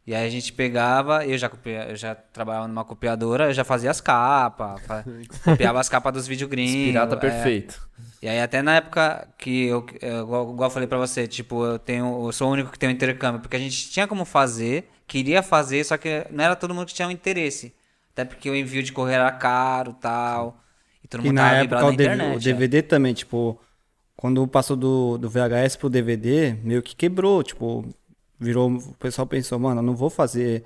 E 0.07 0.14
aí 0.14 0.26
a 0.26 0.30
gente 0.30 0.52
pegava, 0.52 1.24
eu 1.24 1.36
já, 1.38 1.48
copia, 1.48 1.84
eu 1.88 1.96
já 1.96 2.14
trabalhava 2.14 2.68
numa 2.68 2.84
copiadora, 2.84 3.46
eu 3.46 3.55
já 3.55 3.64
fazia 3.64 3.90
as 3.90 4.02
capas, 4.02 4.82
copiava 5.42 5.80
as 5.80 5.88
capas 5.88 6.12
dos 6.12 6.26
vídeos 6.26 6.50
gringos. 6.50 6.74
Pirata 6.74 7.14
é. 7.14 7.18
perfeito. 7.18 7.88
E 8.20 8.28
aí 8.28 8.40
até 8.40 8.61
na 8.61 8.76
época 8.76 9.26
que 9.38 9.66
eu, 9.66 9.86
eu 10.02 10.22
igual, 10.22 10.64
eu 10.64 10.70
falei 10.70 10.86
pra 10.86 10.98
você, 10.98 11.26
tipo, 11.26 11.64
eu 11.64 11.78
tenho, 11.78 12.26
eu 12.26 12.32
sou 12.32 12.48
o 12.48 12.52
único 12.52 12.70
que 12.70 12.78
tem 12.78 12.88
um 12.88 12.92
intercâmbio, 12.92 13.40
porque 13.40 13.57
a 13.57 13.61
gente 13.61 13.90
tinha 13.90 14.07
como 14.07 14.26
fazer, 14.26 14.90
queria 15.07 15.42
fazer, 15.42 15.82
só 15.84 15.96
que 15.96 16.26
não 16.30 16.44
era 16.44 16.55
todo 16.55 16.74
mundo 16.74 16.86
que 16.86 16.94
tinha 16.94 17.09
um 17.09 17.11
interesse. 17.11 17.74
Até 18.12 18.24
porque 18.24 18.48
o 18.48 18.55
envio 18.55 18.82
de 18.82 18.92
correio 18.92 19.16
era 19.16 19.32
caro, 19.32 19.94
tal. 19.94 20.61
E 21.02 21.09
todo 21.09 21.22
E 21.22 21.26
mundo 21.26 21.34
na 21.36 21.48
tava 21.48 21.57
época 21.57 21.78
o, 21.84 21.86
na 21.88 21.92
internet. 21.94 22.34
o 22.34 22.36
é. 22.36 22.38
DVD 22.38 22.82
também, 22.82 23.12
tipo, 23.12 23.59
quando 24.16 24.46
passou 24.46 24.76
do, 24.76 25.18
do 25.18 25.28
VHS 25.28 25.76
pro 25.76 25.90
DVD, 25.90 26.57
meio 26.62 26.82
que 26.82 26.94
quebrou, 26.94 27.42
tipo, 27.42 27.84
virou, 28.39 28.70
o 28.70 28.95
pessoal 28.95 29.26
pensou, 29.26 29.59
mano, 29.59 29.78
eu 29.80 29.85
não 29.85 29.95
vou 29.97 30.11
fazer 30.11 30.64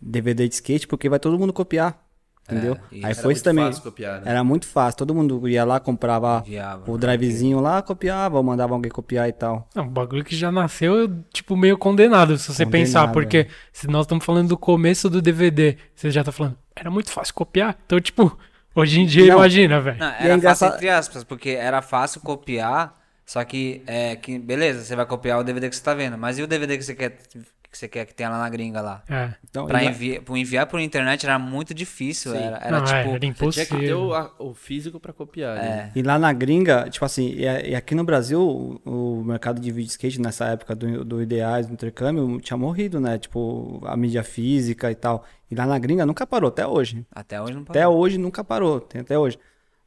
DVD 0.00 0.48
de 0.48 0.54
skate 0.54 0.86
porque 0.86 1.08
vai 1.08 1.18
todo 1.18 1.38
mundo 1.38 1.52
copiar, 1.52 1.98
entendeu? 2.42 2.76
e 2.92 2.96
Aí 2.98 3.04
Era 3.12 3.14
foi 3.14 3.32
isso 3.32 3.40
muito 3.40 3.42
também. 3.44 3.64
fácil 3.66 3.82
copiar, 3.82 4.20
né? 4.20 4.30
Era 4.30 4.44
muito 4.44 4.66
fácil, 4.66 4.98
todo 4.98 5.14
mundo 5.14 5.48
ia 5.48 5.64
lá, 5.64 5.80
comprava 5.80 6.42
Enviava. 6.46 6.90
o 6.90 6.98
drivezinho 6.98 7.58
lá, 7.60 7.80
copiava, 7.80 8.36
ou 8.36 8.42
mandava 8.42 8.74
alguém 8.74 8.90
copiar 8.90 9.28
e 9.28 9.32
tal. 9.32 9.66
É 9.74 9.80
um 9.80 9.88
bagulho 9.88 10.22
que 10.24 10.36
já 10.36 10.52
nasceu, 10.52 11.08
tipo, 11.32 11.56
meio 11.56 11.78
condenado, 11.78 12.36
se 12.36 12.46
você 12.52 12.64
Condenado, 12.64 12.70
pensar. 12.86 13.12
Porque 13.12 13.36
é. 13.38 13.48
se 13.72 13.86
nós 13.88 14.02
estamos 14.04 14.24
falando 14.24 14.48
do 14.48 14.58
começo 14.58 15.08
do 15.08 15.22
DVD, 15.22 15.78
você 15.94 16.10
já 16.10 16.22
tá 16.22 16.32
falando, 16.32 16.56
era 16.76 16.90
muito 16.90 17.10
fácil 17.10 17.32
copiar. 17.34 17.78
Então, 17.86 17.98
tipo, 18.00 18.36
hoje 18.74 19.00
em 19.00 19.06
dia, 19.06 19.28
Não. 19.28 19.36
imagina, 19.38 19.80
velho. 19.80 19.96
É 20.02 20.06
era 20.06 20.14
fácil 20.18 20.34
engraçado- 20.36 20.74
entre 20.74 20.90
aspas, 20.90 21.24
porque 21.24 21.50
era 21.50 21.80
fácil 21.80 22.20
copiar, 22.20 22.94
só 23.26 23.44
que, 23.44 23.82
é, 23.86 24.16
que 24.16 24.38
beleza, 24.38 24.84
você 24.84 24.94
vai 24.96 25.06
copiar 25.06 25.38
o 25.40 25.44
DVD 25.44 25.68
que 25.70 25.76
você 25.76 25.82
tá 25.82 25.94
vendo, 25.94 26.16
mas 26.18 26.38
e 26.38 26.42
o 26.42 26.46
DVD 26.46 26.76
que 26.78 26.84
você 26.84 26.94
quer 26.94 27.10
que, 27.10 27.40
você 27.78 27.88
quer 27.88 28.04
que 28.06 28.14
tenha 28.14 28.30
lá 28.30 28.38
na 28.38 28.48
gringa 28.48 28.80
lá? 28.80 29.02
É. 29.10 29.34
Então, 29.50 29.66
Pra 29.66 29.82
e- 29.82 29.88
enviar, 29.88 30.22
pra 30.22 30.38
enviar 30.38 30.66
por 30.68 30.78
internet 30.78 31.24
era 31.26 31.38
muito 31.40 31.74
difícil, 31.74 32.30
Sim. 32.32 32.38
era, 32.38 32.58
era 32.58 32.70
Não, 32.70 32.78
é, 32.78 32.82
tipo... 32.84 32.94
era 32.94 33.08
Você 33.10 33.18
tinha 33.18 33.30
impossível. 33.30 33.78
que 33.80 33.86
ter 33.86 33.94
o, 33.94 34.14
a- 34.14 34.30
o 34.38 34.54
físico 34.54 35.00
pra 35.00 35.12
copiar. 35.12 35.56
É. 35.56 35.60
né? 35.60 35.92
E 35.96 36.02
lá 36.02 36.16
na 36.18 36.32
gringa, 36.32 36.88
tipo 36.88 37.04
assim, 37.04 37.30
e, 37.30 37.42
e 37.70 37.74
aqui 37.74 37.94
no 37.96 38.04
Brasil, 38.04 38.40
o, 38.40 39.18
o 39.20 39.24
mercado 39.24 39.60
de 39.60 39.72
vídeo 39.72 39.88
skate 39.88 40.20
nessa 40.20 40.44
época 40.46 40.74
do, 40.76 41.04
do 41.04 41.20
Ideais, 41.20 41.66
do 41.66 41.72
intercâmbio, 41.72 42.40
tinha 42.40 42.56
morrido, 42.56 43.00
né? 43.00 43.18
Tipo, 43.18 43.80
a 43.86 43.96
mídia 43.96 44.22
física 44.22 44.88
e 44.90 44.94
tal. 44.94 45.24
E 45.50 45.54
lá 45.56 45.66
na 45.66 45.78
gringa 45.78 46.06
nunca 46.06 46.24
parou, 46.26 46.48
até 46.50 46.64
hoje. 46.64 47.04
Até 47.10 47.40
hoje 47.42 47.54
não 47.54 47.62
Até 47.62 47.88
hoje 47.88 48.18
nunca 48.18 48.44
parou, 48.44 48.80
tem 48.80 49.00
até 49.00 49.18
hoje. 49.18 49.36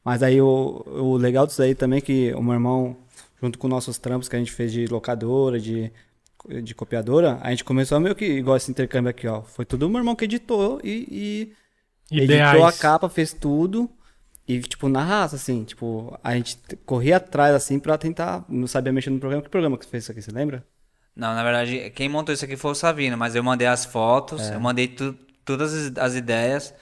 Mas 0.04 0.22
aí 0.22 0.40
o, 0.42 0.82
o 0.86 1.16
legal 1.16 1.46
disso 1.46 1.62
aí 1.62 1.74
também 1.74 1.98
é 1.98 2.00
que 2.02 2.32
o 2.34 2.42
meu 2.42 2.52
irmão, 2.54 2.96
junto 3.42 3.58
com 3.58 3.68
nossos 3.68 3.98
trampos 3.98 4.28
que 4.28 4.36
a 4.36 4.38
gente 4.38 4.52
fez 4.52 4.72
de 4.72 4.86
locadora, 4.86 5.58
de, 5.60 5.92
de 6.62 6.74
copiadora, 6.74 7.38
a 7.42 7.50
gente 7.50 7.64
começou 7.64 7.98
meio 8.00 8.14
que 8.14 8.24
igual 8.24 8.56
esse 8.56 8.70
intercâmbio 8.70 9.10
aqui, 9.10 9.26
ó. 9.26 9.42
Foi 9.42 9.64
tudo 9.64 9.86
o 9.86 9.88
meu 9.88 9.98
irmão 9.98 10.14
que 10.16 10.24
editou 10.24 10.80
e, 10.84 11.54
e 12.10 12.20
editou 12.20 12.64
a 12.66 12.72
capa, 12.72 13.08
fez 13.08 13.32
tudo. 13.32 13.88
E, 14.46 14.60
tipo, 14.60 14.88
na 14.88 15.04
raça, 15.04 15.36
assim, 15.36 15.62
tipo, 15.62 16.18
a 16.24 16.34
gente 16.34 16.58
corria 16.86 17.18
atrás, 17.18 17.54
assim, 17.54 17.78
pra 17.78 17.98
tentar. 17.98 18.44
Não 18.48 18.66
sabia 18.66 18.90
mexer 18.92 19.10
no 19.10 19.18
programa. 19.20 19.42
Que 19.42 19.50
programa 19.50 19.76
que 19.76 19.84
você 19.84 19.90
fez 19.90 20.04
isso 20.04 20.12
aqui, 20.12 20.22
você 20.22 20.30
lembra? 20.30 20.64
Não, 21.14 21.34
na 21.34 21.42
verdade, 21.42 21.90
quem 21.90 22.08
montou 22.08 22.32
isso 22.32 22.44
aqui 22.46 22.56
foi 22.56 22.70
o 22.70 22.74
Savino, 22.74 23.16
mas 23.18 23.34
eu 23.34 23.42
mandei 23.44 23.66
as 23.66 23.84
fotos, 23.84 24.48
É. 24.48 24.54
eu 24.54 24.60
mandei 24.60 24.88
tu- 24.88 25.14
todas 25.44 25.74
as, 25.74 25.98
as 25.98 26.14
ideias. 26.14 26.72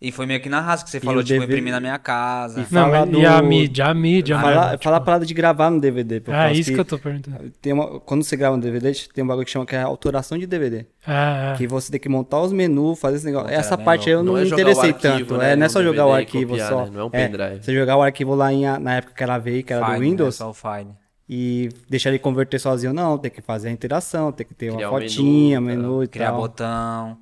E 0.00 0.12
foi 0.12 0.26
meio 0.26 0.40
que 0.40 0.48
na 0.48 0.60
raça 0.60 0.84
que 0.84 0.90
você 0.90 1.00
falou, 1.00 1.24
tipo, 1.24 1.40
DVD 1.40 1.52
imprimir 1.54 1.72
na 1.72 1.80
minha 1.80 1.98
casa. 1.98 2.60
E 2.60 2.72
Não, 2.72 2.84
Fala 2.88 3.04
mas 3.04 3.18
e 3.20 3.26
a 3.26 3.40
do- 3.40 3.46
mídia? 3.48 3.86
A 3.86 3.94
mídia, 3.94 4.36
né? 4.36 4.42
Fala, 4.42 4.70
Tipo, 4.70 4.84
fala 4.84 4.96
a 4.98 5.00
parada 5.00 5.26
de 5.26 5.34
gravar 5.34 5.70
no 5.70 5.80
DVD. 5.80 6.20
por 6.20 6.32
É 6.32 6.52
isso 6.52 6.72
que 6.72 6.78
eu 6.78 6.84
tô 6.84 6.96
perguntando. 7.00 7.50
Tem 7.60 7.72
uma, 7.72 7.98
quando 7.98 8.22
você 8.22 8.36
grava 8.36 8.56
no 8.56 8.62
DVD, 8.62 8.92
tem 9.12 9.24
um 9.24 9.26
bagulho 9.26 9.44
que 9.44 9.50
chama 9.50 9.66
que 9.66 9.74
é 9.74 9.80
autoração 9.82 10.38
de 10.38 10.46
DVD. 10.46 10.86
É, 11.04 11.52
é. 11.52 11.54
Que 11.56 11.66
você 11.66 11.90
tem 11.90 11.98
que 11.98 12.08
montar 12.08 12.40
os 12.40 12.52
menus, 12.52 12.96
fazer 13.00 13.16
esse 13.16 13.26
negócio. 13.26 13.50
Essa 13.50 13.76
bem 13.76 13.84
parte 13.84 14.08
aí 14.08 14.14
eu 14.14 14.22
não, 14.22 14.34
Não 14.34 14.38
é 14.38 14.44
me 14.44 14.50
interessei 14.52 14.90
arquivo, 14.90 15.18
tanto. 15.30 15.36
né, 15.38 15.52
é, 15.52 15.56
não 15.56 15.66
é 15.66 15.68
só 15.68 15.82
jogar 15.82 16.06
o 16.06 16.12
arquivo 16.12 16.50
copiar, 16.50 16.68
só. 16.68 16.84
né? 16.84 16.90
Não 16.92 17.00
é 17.00 17.04
um 17.04 17.10
é, 17.12 17.26
pendrive. 17.28 17.64
você 17.64 17.74
jogar 17.74 17.96
o 17.96 18.02
arquivo 18.02 18.34
lá 18.36 18.52
em, 18.52 18.62
na 18.78 18.94
época 18.98 19.14
que 19.16 19.22
era 19.24 19.36
veio, 19.36 19.64
que 19.64 19.72
era 19.72 19.84
File, 19.84 19.96
do 19.98 20.00
né? 20.04 20.08
Windows, 20.10 20.36
Só 20.36 20.50
o 20.50 20.54
file. 20.54 20.90
e 21.28 21.70
deixar 21.90 22.10
ele 22.10 22.20
converter 22.20 22.60
sozinho, 22.60 22.92
não. 22.92 23.18
Tem 23.18 23.32
que 23.32 23.42
fazer 23.42 23.68
a 23.68 23.72
interação, 23.72 24.30
tem 24.30 24.46
que 24.46 24.54
ter 24.54 24.72
Criar 24.72 24.90
uma 24.90 24.98
menu, 25.00 25.10
fotinha, 25.10 25.56
tá. 25.56 25.60
menu, 25.60 26.04
e 26.04 26.06
criar 26.06 26.30
tal. 26.30 26.40
botão. 26.40 27.18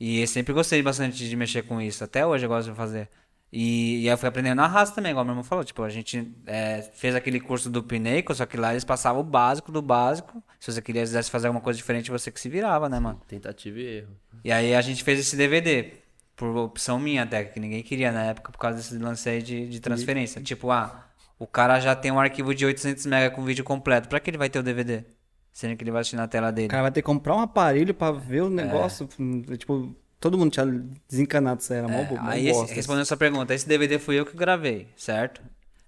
E 0.00 0.22
eu 0.22 0.26
sempre 0.26 0.54
gostei 0.54 0.82
bastante 0.82 1.28
de 1.28 1.36
mexer 1.36 1.62
com 1.62 1.80
isso. 1.80 2.02
Até 2.02 2.24
hoje 2.24 2.46
eu 2.46 2.48
gosto 2.48 2.70
de 2.70 2.76
fazer. 2.76 3.08
E, 3.52 4.02
e 4.02 4.08
eu 4.08 4.16
fui 4.16 4.28
aprendendo 4.28 4.56
na 4.56 4.66
raça 4.66 4.94
também, 4.94 5.10
igual 5.10 5.24
meu 5.24 5.32
irmão 5.32 5.44
falou. 5.44 5.62
Tipo, 5.62 5.82
a 5.82 5.90
gente 5.90 6.32
é, 6.46 6.82
fez 6.94 7.14
aquele 7.14 7.38
curso 7.38 7.68
do 7.68 7.82
Pinnacle, 7.82 8.34
só 8.34 8.46
que 8.46 8.56
lá 8.56 8.72
eles 8.72 8.84
passavam 8.84 9.20
o 9.20 9.24
básico 9.24 9.70
do 9.70 9.82
básico. 9.82 10.42
Se 10.58 10.72
você 10.72 10.80
queria 10.80 11.04
fazer 11.24 11.48
alguma 11.48 11.60
coisa 11.60 11.76
diferente, 11.76 12.10
você 12.10 12.30
que 12.30 12.40
se 12.40 12.48
virava, 12.48 12.88
né, 12.88 12.98
mano? 12.98 13.20
Tentativa 13.28 13.78
e 13.78 13.98
erro. 13.98 14.16
E 14.42 14.50
aí 14.50 14.74
a 14.74 14.80
gente 14.80 15.04
fez 15.04 15.20
esse 15.20 15.36
DVD. 15.36 15.92
Por 16.34 16.56
opção 16.56 16.98
minha 16.98 17.24
até, 17.24 17.44
que 17.44 17.60
ninguém 17.60 17.82
queria 17.82 18.10
na 18.10 18.24
época 18.24 18.50
por 18.50 18.58
causa 18.58 18.78
desse 18.78 18.96
lance 18.96 19.28
aí 19.28 19.42
de, 19.42 19.68
de 19.68 19.78
transferência. 19.80 20.40
Tipo, 20.40 20.70
ah, 20.70 21.06
o 21.38 21.46
cara 21.46 21.78
já 21.80 21.94
tem 21.94 22.10
um 22.10 22.18
arquivo 22.18 22.54
de 22.54 22.64
800 22.64 23.04
MB 23.04 23.30
com 23.34 23.44
vídeo 23.44 23.62
completo. 23.62 24.08
Pra 24.08 24.18
que 24.18 24.30
ele 24.30 24.38
vai 24.38 24.48
ter 24.48 24.58
o 24.58 24.62
DVD? 24.62 25.04
Sendo 25.52 25.76
que 25.76 25.82
ele 25.84 25.90
vai 25.90 26.00
assistir 26.00 26.16
na 26.16 26.28
tela 26.28 26.50
dele. 26.50 26.68
O 26.68 26.70
cara 26.70 26.82
vai 26.82 26.92
ter 26.92 27.02
que 27.02 27.06
comprar 27.06 27.34
um 27.36 27.40
aparelho 27.40 27.92
pra 27.92 28.10
ver 28.12 28.38
É. 28.38 28.42
o 28.42 28.50
negócio. 28.50 29.08
hum, 29.18 29.42
Tipo, 29.58 29.94
todo 30.20 30.38
mundo 30.38 30.50
tinha 30.52 30.66
desencanado 31.08 31.60
isso 31.60 31.72
aí, 31.72 31.78
era 31.80 31.88
mó, 31.88 32.02
bo- 32.04 32.16
mó 32.16 32.30
É, 32.30 32.34
Aí, 32.34 32.48
esse, 32.48 32.72
respondendo 32.74 33.02
a 33.02 33.06
sua 33.06 33.16
pergunta, 33.16 33.52
esse 33.54 33.66
DVD 33.68 33.98
fui 33.98 34.18
eu 34.18 34.24
que 34.26 34.36
gravei, 34.36 34.88
certo? 34.96 35.40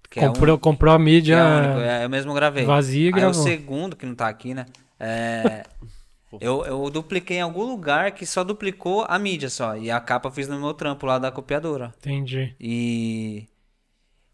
Que 0.09 0.19
é 0.19 0.27
comprou, 0.27 0.55
um- 0.55 0.59
comprou 0.59 0.93
a 0.93 0.97
que 0.97 1.03
mídia 1.03 1.35
é 1.35 1.43
único, 1.43 1.79
é, 1.79 2.05
eu 2.05 2.09
mesmo 2.09 2.33
gravei. 2.33 2.65
vazia 2.65 3.09
e 3.09 3.13
Aí 3.15 3.25
o 3.25 3.33
segundo, 3.33 3.95
que 3.95 4.05
não 4.05 4.13
tá 4.15 4.27
aqui, 4.27 4.53
né? 4.53 4.65
É, 4.99 5.63
eu, 6.41 6.65
eu 6.65 6.89
dupliquei 6.89 7.37
em 7.37 7.41
algum 7.41 7.63
lugar 7.63 8.11
que 8.11 8.25
só 8.25 8.43
duplicou 8.43 9.05
a 9.07 9.17
mídia 9.17 9.49
só. 9.49 9.75
E 9.77 9.89
a 9.89 9.99
capa 9.99 10.27
eu 10.27 10.31
fiz 10.31 10.47
no 10.47 10.59
meu 10.59 10.73
trampo 10.73 11.05
lá 11.05 11.17
da 11.17 11.31
copiadora. 11.31 11.93
Entendi. 11.99 12.55
E, 12.59 13.47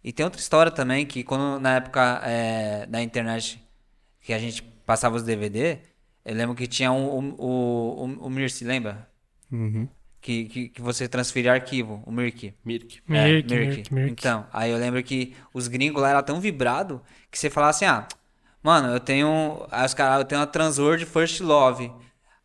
e 0.04 0.12
tem 0.12 0.24
outra 0.26 0.40
história 0.42 0.72
também, 0.72 1.06
que 1.06 1.24
quando 1.24 1.60
na 1.62 1.76
época 1.76 2.22
é, 2.26 2.86
da 2.88 3.02
internet 3.02 3.62
que 4.22 4.34
a 4.34 4.40
gente 4.40 4.62
passava 4.90 5.16
os 5.16 5.22
DVD, 5.22 5.78
eu 6.26 6.34
lembro 6.34 6.56
que 6.56 6.66
tinha 6.66 6.92
um, 6.92 7.06
o, 7.06 7.36
o, 7.38 8.06
o, 8.06 8.26
o 8.26 8.30
Mirci, 8.30 8.66
lembra? 8.66 9.08
Uhum. 9.52 9.88
Que, 10.20 10.46
que, 10.46 10.70
que 10.70 10.82
você 10.82 11.08
transferia 11.08 11.54
arquivo, 11.54 12.02
o 12.08 12.12
Mirk. 12.12 12.56
Mirk. 12.66 13.00
É, 13.08 13.34
Mirk, 13.34 13.54
Mirk, 13.54 13.94
Mirk. 13.94 14.12
Então, 14.12 14.48
aí 14.52 14.72
eu 14.72 14.80
lembro 14.80 15.04
que 15.04 15.36
os 15.54 15.68
gringos 15.68 16.02
lá 16.02 16.10
era 16.10 16.24
tão 16.24 16.42
vibrado 16.42 17.04
que 17.30 17.38
você 17.38 17.52
falava 17.52 17.70
assim, 17.70 17.86
ah, 17.86 18.08
mano, 18.64 18.88
eu 18.92 19.00
tenho. 19.00 19.64
Aí 19.70 19.86
os 19.86 19.94
caras, 19.94 20.18
eu 20.22 20.26
tenho 20.26 20.42
uma 20.42 20.48
Transword 20.48 21.06
First 21.06 21.40
Love. 21.40 21.92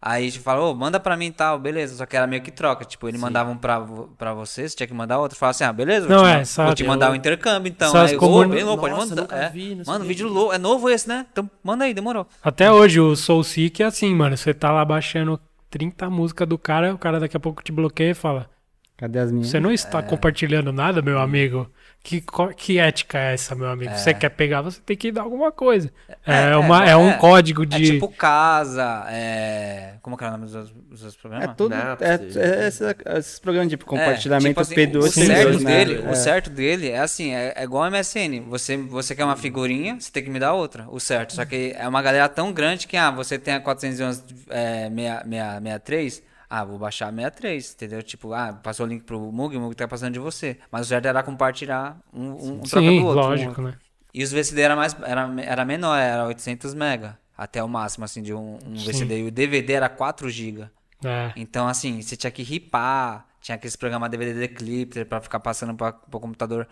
Aí 0.07 0.27
a 0.27 0.29
gente 0.29 0.39
fala, 0.41 0.61
ô, 0.63 0.75
manda 0.75 1.01
pra 1.01 1.17
mim 1.17 1.29
e 1.29 1.31
tal, 1.33 1.59
beleza. 1.59 1.97
Só 1.97 2.05
que 2.05 2.15
era 2.15 2.27
meio 2.27 2.43
que 2.43 2.51
troca. 2.51 2.85
Tipo, 2.85 3.09
eles 3.09 3.19
mandavam 3.19 3.57
pra, 3.57 3.79
vo- 3.79 4.11
pra 4.19 4.35
você, 4.35 4.69
você 4.69 4.77
tinha 4.77 4.87
que 4.87 4.93
mandar 4.93 5.19
outro. 5.19 5.35
Falava 5.39 5.53
assim, 5.53 5.65
ah, 5.65 5.73
beleza, 5.73 6.07
vou, 6.07 6.17
Não, 6.19 6.25
te, 6.25 6.29
é, 6.31 6.45
só- 6.45 6.67
vou 6.67 6.75
te 6.75 6.85
mandar 6.85 7.11
o 7.11 7.15
intercâmbio, 7.15 7.71
então. 7.71 7.89
as 7.97 8.11
Aí, 8.11 8.19
bem 8.49 8.65
louco, 8.65 8.87
pode 8.87 8.95
mandar. 9.09 9.27
É. 9.35 9.49
vi, 9.49 9.81
Mano, 9.87 10.05
o 10.05 10.07
vídeo 10.07 10.29
louco. 10.29 10.53
É 10.53 10.59
novo 10.59 10.91
esse, 10.91 11.09
né? 11.09 11.25
Então 11.33 11.51
manda 11.63 11.85
aí, 11.87 11.95
demorou. 11.95 12.27
Até 12.43 12.71
hoje 12.71 13.01
o 13.01 13.17
Soul 13.17 13.43
Seek 13.43 13.83
é 13.83 13.87
assim, 13.87 14.15
mano. 14.15 14.37
Você 14.37 14.53
tá 14.53 14.71
lá 14.71 14.85
baixando 14.85 15.41
30 15.71 16.11
músicas 16.11 16.47
do 16.47 16.59
cara, 16.59 16.93
o 16.95 16.99
cara 16.99 17.19
daqui 17.19 17.39
a 17.39 17.41
pouco 17.41 17.63
te 17.65 17.73
bloqueia 17.73 18.11
e 18.11 18.15
fala: 18.15 18.51
Cadê 18.97 19.19
as 19.19 19.33
minhas? 19.33 19.49
Você 19.49 19.59
não 19.59 19.73
está 19.73 20.01
compartilhando 20.03 20.73
nada, 20.73 21.03
meu 21.03 21.19
amigo? 21.19 21.69
Que, 22.01 22.23
que 22.57 22.79
ética 22.79 23.19
é 23.19 23.33
essa, 23.35 23.55
meu 23.55 23.67
amigo? 23.69 23.93
Você 23.97 24.13
quer 24.15 24.29
pegar, 24.29 24.61
você 24.61 24.79
tem 24.81 24.97
que 24.97 25.11
dar 25.11 25.23
alguma 25.23 25.51
coisa. 25.51 25.91
É, 26.25 26.51
é, 26.53 26.57
uma, 26.57 26.87
é, 26.87 26.91
é, 26.91 26.97
um 26.97 27.09
é. 27.11 27.15
código 27.17 27.63
É 27.63 27.67
de. 27.67 27.93
tipo 27.93 28.09
casa, 28.09 29.07
é. 29.09 29.95
Como 30.03 30.17
que 30.17 30.23
é 30.23 30.29
o 30.29 30.31
nome 30.31 30.45
dos, 30.45 30.55
outros- 30.55 30.75
dos 30.91 31.15
É 31.17 31.19
programas? 31.19 31.57
tudo. 31.57 31.75
É, 31.75 31.79
Napster. 31.85 32.37
é 32.37 32.69
esse- 32.69 32.85
esses 33.19 33.39
programas 33.41 33.71
de 33.71 33.77
compartilhamento 33.79 34.49
tipo 34.49 34.61
assim, 34.61 34.75
P2 34.75 34.99
o 34.99 35.09
certo 35.11 35.61
né? 35.65 35.85
dele, 35.85 36.05
É. 36.07 36.11
o 36.11 36.15
certo 36.15 36.51
dele 36.51 36.91
é 36.91 36.99
assim, 37.01 37.35
é, 37.35 37.53
é 37.57 37.65
igual 37.65 37.85
ao 37.85 37.91
MSN. 37.91 38.41
Você, 38.49 38.77
você 38.77 39.15
quer 39.17 39.25
uma 39.25 39.37
figurinha, 39.37 39.97
você 39.99 40.13
tem 40.13 40.23
que 40.23 40.31
me 40.31 40.39
dar 40.39 40.53
outra, 40.53 40.87
o 40.91 41.01
certo. 41.01 41.33
Só 41.33 41.45
que 41.45 41.75
é 41.77 41.89
uma 41.89 42.03
galera 42.03 42.29
tão 42.29 42.53
grande 42.53 42.87
que, 42.87 42.97
ah, 42.97 43.11
você 43.11 43.39
tem 43.39 43.55
a 43.55 43.61
411 43.61 44.23
é, 44.51 44.89
63, 45.25 46.23
ah, 46.49 46.65
vou 46.65 46.79
baixar 46.79 47.09
a 47.09 47.13
63, 47.13 47.73
entendeu? 47.75 48.03
Tipo, 48.03 48.33
ah, 48.33 48.53
passou 48.53 48.87
o 48.87 48.89
link 48.89 49.05
pro 49.05 49.21
Mug, 49.33 49.57
o 49.57 49.61
Mug 49.61 49.75
tá 49.75 49.89
passando 49.89 50.13
de 50.13 50.19
você. 50.19 50.59
Mas 50.71 50.87
o 50.87 50.89
certo 50.89 51.07
era 51.07 51.23
compartilhar 51.23 51.99
um, 52.13 52.23
um, 52.23 52.53
um 52.55 52.61
troca 52.61 52.87
Sim, 52.87 53.01
do 53.01 53.07
outro. 53.07 53.23
um 53.23 53.27
lógico, 53.27 53.49
outro. 53.49 53.63
né? 53.65 53.75
E 54.13 54.23
os 54.23 54.31
VCD 54.31 54.63
era 54.63 54.77
mais 54.77 54.97
era, 55.03 55.35
era 55.43 55.65
menor, 55.65 55.97
era 55.97 56.27
800 56.27 56.73
mega 56.75 57.19
até 57.37 57.63
o 57.63 57.69
máximo 57.69 58.05
assim 58.05 58.23
de 58.23 58.33
um, 58.33 58.59
um. 58.65 58.77
VCD. 58.77 59.21
E 59.21 59.23
o 59.25 59.31
DVD 59.31 59.73
era 59.75 59.89
4 59.89 60.29
GB. 60.31 60.69
É. 61.05 61.33
Então, 61.37 61.67
assim, 61.67 62.01
você 62.01 62.17
tinha 62.17 62.31
que 62.31 62.43
ripar, 62.43 63.27
tinha 63.41 63.57
aqueles 63.57 63.77
programas 63.77 64.11
DVD 64.11 64.33
Declipter 64.35 65.05
pra 65.05 65.21
ficar 65.21 65.41
passando 65.41 65.75
pra, 65.75 65.93
pro 65.93 66.21
computador. 66.21 66.67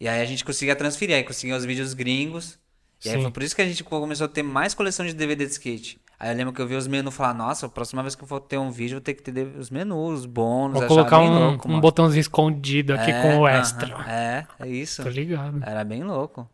E 0.00 0.08
aí 0.08 0.20
a 0.20 0.24
gente 0.24 0.44
conseguia 0.44 0.74
transferir, 0.74 1.14
aí 1.14 1.22
conseguia 1.22 1.56
os 1.56 1.64
vídeos 1.64 1.94
gringos. 1.94 2.58
E 3.04 3.08
aí 3.08 3.16
Sim. 3.16 3.22
foi 3.22 3.30
por 3.30 3.42
isso 3.42 3.54
que 3.54 3.62
a 3.62 3.66
gente 3.66 3.84
começou 3.84 4.24
a 4.24 4.28
ter 4.28 4.42
mais 4.42 4.74
coleção 4.74 5.04
de 5.06 5.12
DVD 5.12 5.44
de 5.44 5.52
skate. 5.52 6.00
Aí 6.22 6.30
eu 6.30 6.36
lembro 6.36 6.52
que 6.52 6.62
eu 6.62 6.68
vi 6.68 6.76
os 6.76 6.86
menus 6.86 7.12
e 7.12 7.16
falar, 7.16 7.34
nossa, 7.34 7.66
a 7.66 7.68
próxima 7.68 8.00
vez 8.00 8.14
que 8.14 8.22
eu 8.22 8.28
for 8.28 8.38
ter 8.38 8.56
um 8.56 8.70
vídeo, 8.70 8.94
eu 8.94 8.98
vou 8.98 9.04
ter 9.04 9.14
que 9.14 9.24
ter 9.24 9.44
os 9.58 9.70
menus, 9.70 10.20
os 10.20 10.26
bônus. 10.26 10.78
Vou 10.78 10.86
colocar 10.86 11.18
um, 11.18 11.48
louco, 11.48 11.68
um 11.68 11.80
botãozinho 11.80 12.20
escondido 12.20 12.94
aqui 12.94 13.10
É, 13.10 13.22
com 13.22 13.38
o 13.40 13.48
extra. 13.48 13.88
É, 14.08 14.46
é 14.60 14.68
isso. 14.68 15.02
Tô 15.02 15.08
ligado. 15.08 15.60
Era 15.66 15.82
bem 15.82 16.04
louco. 16.04 16.48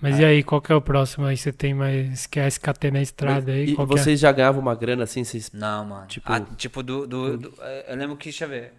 Mas 0.00 0.20
e 0.20 0.24
aí, 0.24 0.44
qual 0.44 0.62
que 0.62 0.70
é 0.70 0.74
o 0.76 0.80
próximo 0.80 1.26
aí? 1.26 1.36
Você 1.36 1.52
tem 1.52 1.74
mais. 1.74 2.28
Quer 2.28 2.46
SKT 2.46 2.92
na 2.92 3.02
estrada 3.02 3.50
aí? 3.50 3.70
E 3.70 3.74
Qual 3.74 3.88
que 3.88 3.94
é? 3.98 4.02
vocês 4.04 4.20
já 4.20 4.30
ganhavam 4.30 4.60
uma 4.62 4.76
grana 4.76 5.02
assim? 5.02 5.24
Vocês... 5.24 5.50
Não, 5.50 5.84
mano. 5.84 6.06
Tipo- 6.06 6.32
Tipo, 6.32 6.54
tipo 6.54 6.82
do, 6.84 7.04
do, 7.04 7.36
do- 7.38 7.54
eh, 7.60 7.86
Eu 7.88 7.96
lembro 7.96 8.16
que, 8.16 8.26
deixa 8.26 8.44
eu 8.44 8.48
ver. 8.50 8.74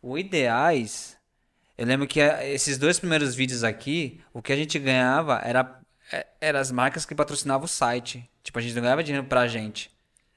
O 0.00 0.16
Ideais. 0.16 1.16
Eu 1.76 1.84
lembro 1.86 2.06
que 2.06 2.20
eh, 2.20 2.52
esses 2.54 2.78
dois 2.78 3.00
primeiros 3.00 3.34
vídeos 3.34 3.64
aqui, 3.64 4.20
o 4.32 4.40
que 4.40 4.52
a 4.52 4.56
gente 4.56 4.78
ganhava 4.78 5.40
era, 5.44 5.80
eh, 6.12 6.24
era 6.40 6.60
as 6.60 6.70
marcas 6.70 7.04
que 7.04 7.16
patrocinavam 7.16 7.64
o 7.64 7.68
site. 7.68 8.30
Tipo, 8.42 8.58
a 8.58 8.62
gente 8.62 8.74
não 8.74 8.82
ganhava 8.82 9.02
dinheiro 9.02 9.26
pra 9.26 9.46
gente. 9.46 9.90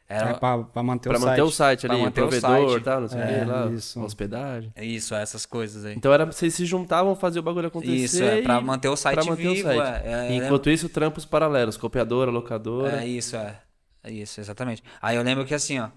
Era, 0.08 0.30
É 0.30 0.34
pra, 0.36 0.60
pra 0.60 0.84
manter 0.84 1.10
Pra 1.10 1.18
o 1.18 1.22
manter 1.22 1.38
site. 1.38 1.48
o 1.48 1.52
site 1.52 1.88
Pra 1.88 1.96
ali, 1.96 2.04
manter 2.04 2.22
o 2.22 2.28
provedor 2.28 2.70
site. 2.74 2.84
tal, 2.84 3.02
não 3.02 3.08
sei 3.08 3.20
o 3.20 3.24
É, 3.24 3.40
que 3.40 3.46
lá, 3.46 3.66
isso. 3.72 4.00
hospedagem. 4.04 4.74
Isso, 4.78 5.16
essas 5.16 5.48
coisas 5.48 5.84
aí. 5.84 5.96
Então 5.96 6.14
era, 6.14 6.26
vocês 6.28 6.54
se 6.54 6.64
juntavam, 6.64 7.16
faziam 7.16 7.42
o 7.42 7.44
bagulho 7.44 7.68
acontecer. 7.68 7.96
Isso, 7.96 8.24
é, 8.24 8.42
pra 8.44 8.62
manter 8.62 8.88
o 8.90 8.96
site 8.96 9.16
pra 9.16 9.26
manter 9.26 9.42
vivo. 9.42 9.54
o 9.54 9.64
site. 9.64 10.06
é, 10.06 10.12
é, 10.30 10.30
eu 10.40 10.44
Enquanto 10.46 10.70
isso, 10.70 10.88
trampos 10.90 11.26
paralelos, 11.26 11.76
copiadora, 11.76 12.30
locadora. 12.30 13.02
É 13.02 13.08
isso, 13.08 13.36
é. 13.36 13.60
É 14.04 14.12
isso, 14.12 14.40
exatamente. 14.40 14.84
Aí 15.02 15.16
eu 15.16 15.24
lembro 15.24 15.44
que 15.44 15.56
assim, 15.56 15.80
ó. 15.80 15.88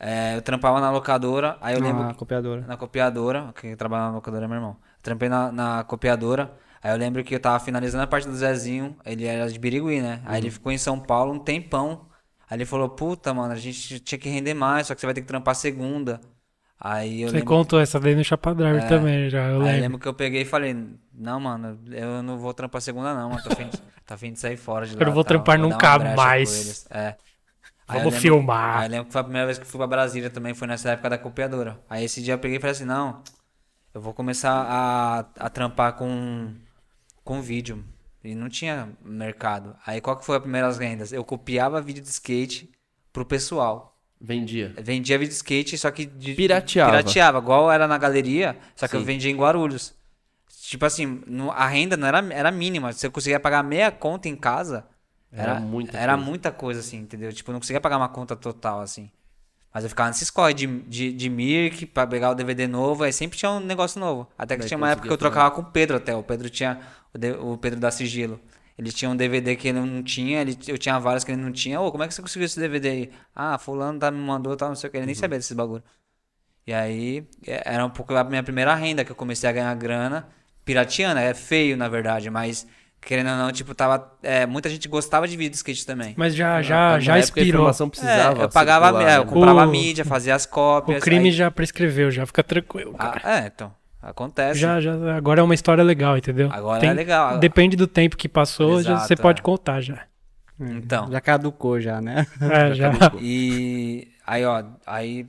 eh, 0.00 0.34
eu 0.36 0.42
trampava 0.42 0.80
na 0.80 0.90
locadora, 0.90 1.56
aí 1.60 1.76
eu 1.76 1.80
lembro 1.80 2.02
Na 2.02 2.14
copiadora. 2.14 2.62
na 2.66 2.76
copiadora, 2.76 3.54
quem 3.60 3.76
trabalha 3.76 4.06
na 4.06 4.10
locadora 4.16 4.44
é 4.46 4.48
meu 4.48 4.56
irmão. 4.56 4.76
Eu 4.96 5.02
trampei 5.02 5.28
na, 5.28 5.52
na 5.52 5.84
copiadora, 5.84 6.50
aí 6.82 6.92
eu 6.92 6.96
lembro 6.98 7.22
que 7.24 7.34
eu 7.34 7.40
tava 7.40 7.58
finalizando 7.62 8.04
a 8.04 8.06
parte 8.06 8.26
do 8.28 8.34
Zezinho, 8.34 8.96
ele 9.04 9.24
era 9.24 9.48
de 9.50 9.58
Birigui, 9.58 10.00
né? 10.00 10.20
Aí 10.24 10.40
ele 10.40 10.50
ficou 10.50 10.72
em 10.72 10.78
São 10.78 10.98
Paulo 10.98 11.32
um 11.34 11.38
tempão. 11.38 12.06
Aí 12.50 12.56
ele 12.58 12.66
falou, 12.66 12.88
puta, 12.90 13.32
mano, 13.32 13.52
a 13.52 13.56
gente 13.56 13.98
tinha 14.00 14.18
que 14.18 14.28
render 14.28 14.52
mais, 14.54 14.86
só 14.88 14.94
que 14.94 15.00
você 15.00 15.06
vai 15.06 15.14
ter 15.14 15.22
que 15.22 15.26
trampar 15.26 15.54
segunda. 15.54 16.20
Aí 16.84 17.22
eu 17.22 17.28
Você 17.28 17.36
lembro, 17.36 17.48
contou 17.48 17.80
essa 17.80 17.98
daí 18.00 18.14
no 18.16 18.24
Chapa 18.24 18.52
Driver 18.54 18.82
É. 18.82 18.88
também, 18.88 19.30
já. 19.30 19.38
Eu 19.38 19.44
aí 19.46 19.52
eu 19.54 19.58
lembro. 19.60 19.80
lembro 19.80 19.98
que 20.00 20.08
eu 20.08 20.14
peguei 20.14 20.42
e 20.42 20.44
falei, 20.44 20.76
não, 21.14 21.38
mano, 21.38 21.78
eu 21.92 22.22
não 22.22 22.36
vou 22.38 22.52
trampar 22.52 22.80
segunda 22.82 23.14
não, 23.14 23.30
mano, 23.30 23.42
tô 23.42 23.52
afim 23.52 23.68
de, 23.68 23.78
tô 24.04 24.14
afim 24.14 24.32
de 24.32 24.40
sair 24.40 24.56
fora 24.56 24.84
de 24.84 24.94
lá. 24.96 25.00
Eu 25.00 25.06
não 25.06 25.14
vou 25.14 25.22
tal, 25.22 25.28
trampar 25.36 25.58
uma 25.58 25.68
nunca 25.68 25.98
mais. 26.16 26.52
eles." 26.60 26.86
É. 26.90 27.14
Aí 27.86 27.98
Vamos 27.98 28.04
lembro- 28.14 28.20
filmar. 28.20 28.78
Aí 28.80 28.86
eu 28.86 28.90
lembro 28.90 29.06
que 29.06 29.12
foi 29.12 29.20
a 29.20 29.24
primeira 29.24 29.46
vez 29.46 29.58
que 29.58 29.64
eu 29.64 29.68
fui 29.68 29.78
pra 29.78 29.86
Brasília 29.86 30.28
também, 30.28 30.54
foi 30.54 30.66
nessa 30.66 30.90
época 30.90 31.10
da 31.10 31.18
copiadora. 31.18 31.78
Aí 31.88 32.04
esse 32.04 32.20
dia 32.20 32.34
eu 32.34 32.38
peguei 32.38 32.56
e 32.56 32.60
falei 32.60 32.72
assim, 32.72 32.84
não, 32.84 33.22
eu 33.94 34.00
vou 34.00 34.12
começar 34.12 34.50
a, 34.52 35.20
a 35.38 35.48
trampar 35.50 35.92
com, 35.94 36.52
com 37.24 37.40
vídeo. 37.40 37.84
E 38.24 38.34
não 38.34 38.48
tinha 38.48 38.88
mercado. 39.04 39.74
Aí 39.84 40.00
qual 40.00 40.16
que 40.16 40.24
foi 40.24 40.36
as 40.36 40.42
primeiras 40.42 40.76
vendas? 40.78 41.12
Eu 41.12 41.24
copiava 41.24 41.80
vídeo 41.80 42.02
de 42.02 42.08
skate 42.08 42.70
pro 43.12 43.24
pessoal. 43.24 43.98
Vendia. 44.20 44.72
Vendia 44.80 45.18
vídeo 45.18 45.30
de 45.30 45.34
skate, 45.36 45.76
só 45.76 45.90
que... 45.90 46.06
De, 46.06 46.32
Pirateava. 46.34 46.90
Pirateava, 46.92 47.38
igual 47.38 47.70
era 47.72 47.88
na 47.88 47.98
galeria, 47.98 48.56
só 48.76 48.86
que 48.86 48.94
eu 48.94 49.00
Sim. 49.00 49.06
vendia 49.06 49.30
em 49.30 49.36
Guarulhos. 49.36 49.92
Tipo 50.62 50.86
assim, 50.86 51.22
no- 51.26 51.50
a 51.50 51.66
renda 51.66 51.96
não 51.96 52.06
era, 52.06 52.18
era 52.32 52.50
mínima. 52.52 52.92
Se 52.92 53.04
eu 53.04 53.10
conseguia 53.10 53.40
pagar 53.40 53.64
meia 53.64 53.90
conta 53.90 54.28
em 54.28 54.36
casa, 54.36 54.86
Era 55.32 55.52
era, 55.52 55.60
muita 55.60 55.98
era 55.98 56.12
coisa. 56.14 56.30
muita 56.30 56.52
coisa, 56.52 56.80
assim, 56.80 56.98
entendeu? 56.98 57.32
Tipo, 57.32 57.50
eu 57.50 57.54
não 57.54 57.60
conseguia 57.60 57.80
pagar 57.80 57.96
uma 57.96 58.08
conta 58.08 58.36
total, 58.36 58.80
assim. 58.80 59.10
Mas 59.74 59.82
eu 59.84 59.90
ficava 59.90 60.10
nesse 60.10 60.22
escorre 60.22 60.54
de, 60.54 60.66
de, 60.82 61.12
de 61.12 61.28
Mirk 61.30 61.86
pra 61.86 62.06
pegar 62.06 62.30
o 62.30 62.34
DVD 62.34 62.68
novo, 62.68 63.02
aí 63.02 63.12
sempre 63.12 63.36
tinha 63.38 63.50
um 63.50 63.58
negócio 63.58 63.98
novo. 63.98 64.28
Até 64.38 64.54
que 64.54 64.60
Daí 64.60 64.68
tinha 64.68 64.78
uma 64.78 64.90
época 64.90 65.08
que 65.08 65.12
eu 65.12 65.18
trocava 65.18 65.50
com 65.50 65.62
o 65.62 65.64
Pedro 65.64 65.96
até. 65.96 66.14
O 66.14 66.22
Pedro 66.22 66.48
tinha. 66.48 66.78
O, 67.40 67.56
Pedro 67.58 67.78
da 67.80 67.90
Sigilo. 67.90 68.40
Ele 68.78 68.90
tinha 68.90 69.10
um 69.10 69.16
DVD 69.16 69.54
que 69.54 69.68
ele 69.68 69.80
não 69.80 70.02
tinha, 70.02 70.40
ele, 70.40 70.56
eu 70.66 70.78
tinha 70.78 70.98
vários 70.98 71.24
que 71.24 71.30
ele 71.30 71.40
não 71.42 71.52
tinha. 71.52 71.78
Ô, 71.80 71.90
como 71.92 72.02
é 72.04 72.08
que 72.08 72.14
você 72.14 72.22
conseguiu 72.22 72.46
esse 72.46 72.58
DVD 72.58 72.88
aí? 72.88 73.10
Ah, 73.34 73.58
fulano 73.58 73.98
tá, 73.98 74.10
me 74.10 74.18
mandou, 74.18 74.56
tal, 74.56 74.68
não 74.70 74.74
sei 74.76 74.88
o 74.88 74.90
que. 74.90 74.96
Ele 74.96 75.06
nem 75.06 75.14
sabia 75.14 75.38
desses 75.38 75.52
bagulho. 75.54 75.82
E 76.66 76.72
aí, 76.72 77.26
é- 77.46 77.62
era 77.74 77.84
um 77.84 77.90
pouco 77.90 78.14
a 78.14 78.24
minha 78.24 78.42
primeira 78.42 78.74
renda, 78.74 79.04
que 79.04 79.12
eu 79.12 79.16
comecei 79.16 79.48
a 79.48 79.52
ganhar 79.52 79.74
grana. 79.74 80.28
Pirateando, 80.64 81.18
é 81.20 81.34
feio, 81.34 81.76
na 81.76 81.88
verdade, 81.88 82.30
mas 82.30 82.66
querendo 83.00 83.30
ou 83.30 83.36
não, 83.36 83.50
tipo, 83.52 83.74
tava. 83.74 84.16
é, 84.22 84.46
muita 84.46 84.70
gente 84.70 84.88
gostava 84.88 85.26
de 85.26 85.36
vídeo 85.36 85.50
de 85.50 85.56
skate 85.56 85.84
também. 85.84 86.14
Mas 86.16 86.34
já, 86.36 86.54
Na- 86.54 86.62
já, 86.62 86.90
na 86.92 87.00
já 87.00 87.14
a 87.14 87.18
expirou. 87.18 87.48
informação 87.48 87.90
precisava 87.90 88.40
É, 88.40 88.44
eu 88.44 88.48
pagava, 88.48 88.86
circular, 88.86 89.10
é, 89.10 89.16
eu 89.18 89.24
né? 89.24 89.30
comprava 89.30 89.62
a 89.64 89.66
O- 89.66 89.70
mídia, 89.70 90.04
fazia 90.04 90.34
as 90.36 90.46
cópias. 90.46 90.98
O 90.98 91.04
crime 91.04 91.26
aí- 91.26 91.32
já 91.32 91.50
prescreveu, 91.50 92.10
já 92.12 92.24
fica 92.24 92.42
tranquilo, 92.44 92.94
Ah, 92.96 93.10
cara. 93.18 93.40
é, 93.42 93.46
então. 93.48 93.74
Acontece. 94.02 94.58
já, 94.58 94.80
já, 94.80 95.16
agora 95.16 95.40
é 95.40 95.42
uma 95.44 95.54
história 95.54 95.84
legal, 95.84 96.18
entendeu? 96.18 96.48
Agora 96.52 96.80
Tem- 96.80 96.90
é 96.90 96.92
legal. 96.92 97.38
Depende 97.38 97.76
do 97.76 97.86
tempo 97.86 98.16
que 98.16 98.28
passou, 98.28 98.82
já, 98.82 98.94
Exato, 98.94 99.06
você 99.06 99.14
pode 99.16 99.40
é. 99.40 99.42
contar 99.44 99.80
já. 99.80 100.04
Então. 100.58 101.10
Já 101.10 101.20
caducou 101.20 101.80
já, 101.80 102.00
né? 102.00 102.26
É, 102.40 102.74
já. 102.74 102.90
E 103.20 104.08
aí, 104.26 104.44
ó, 104.44 104.64
aí. 104.86 105.26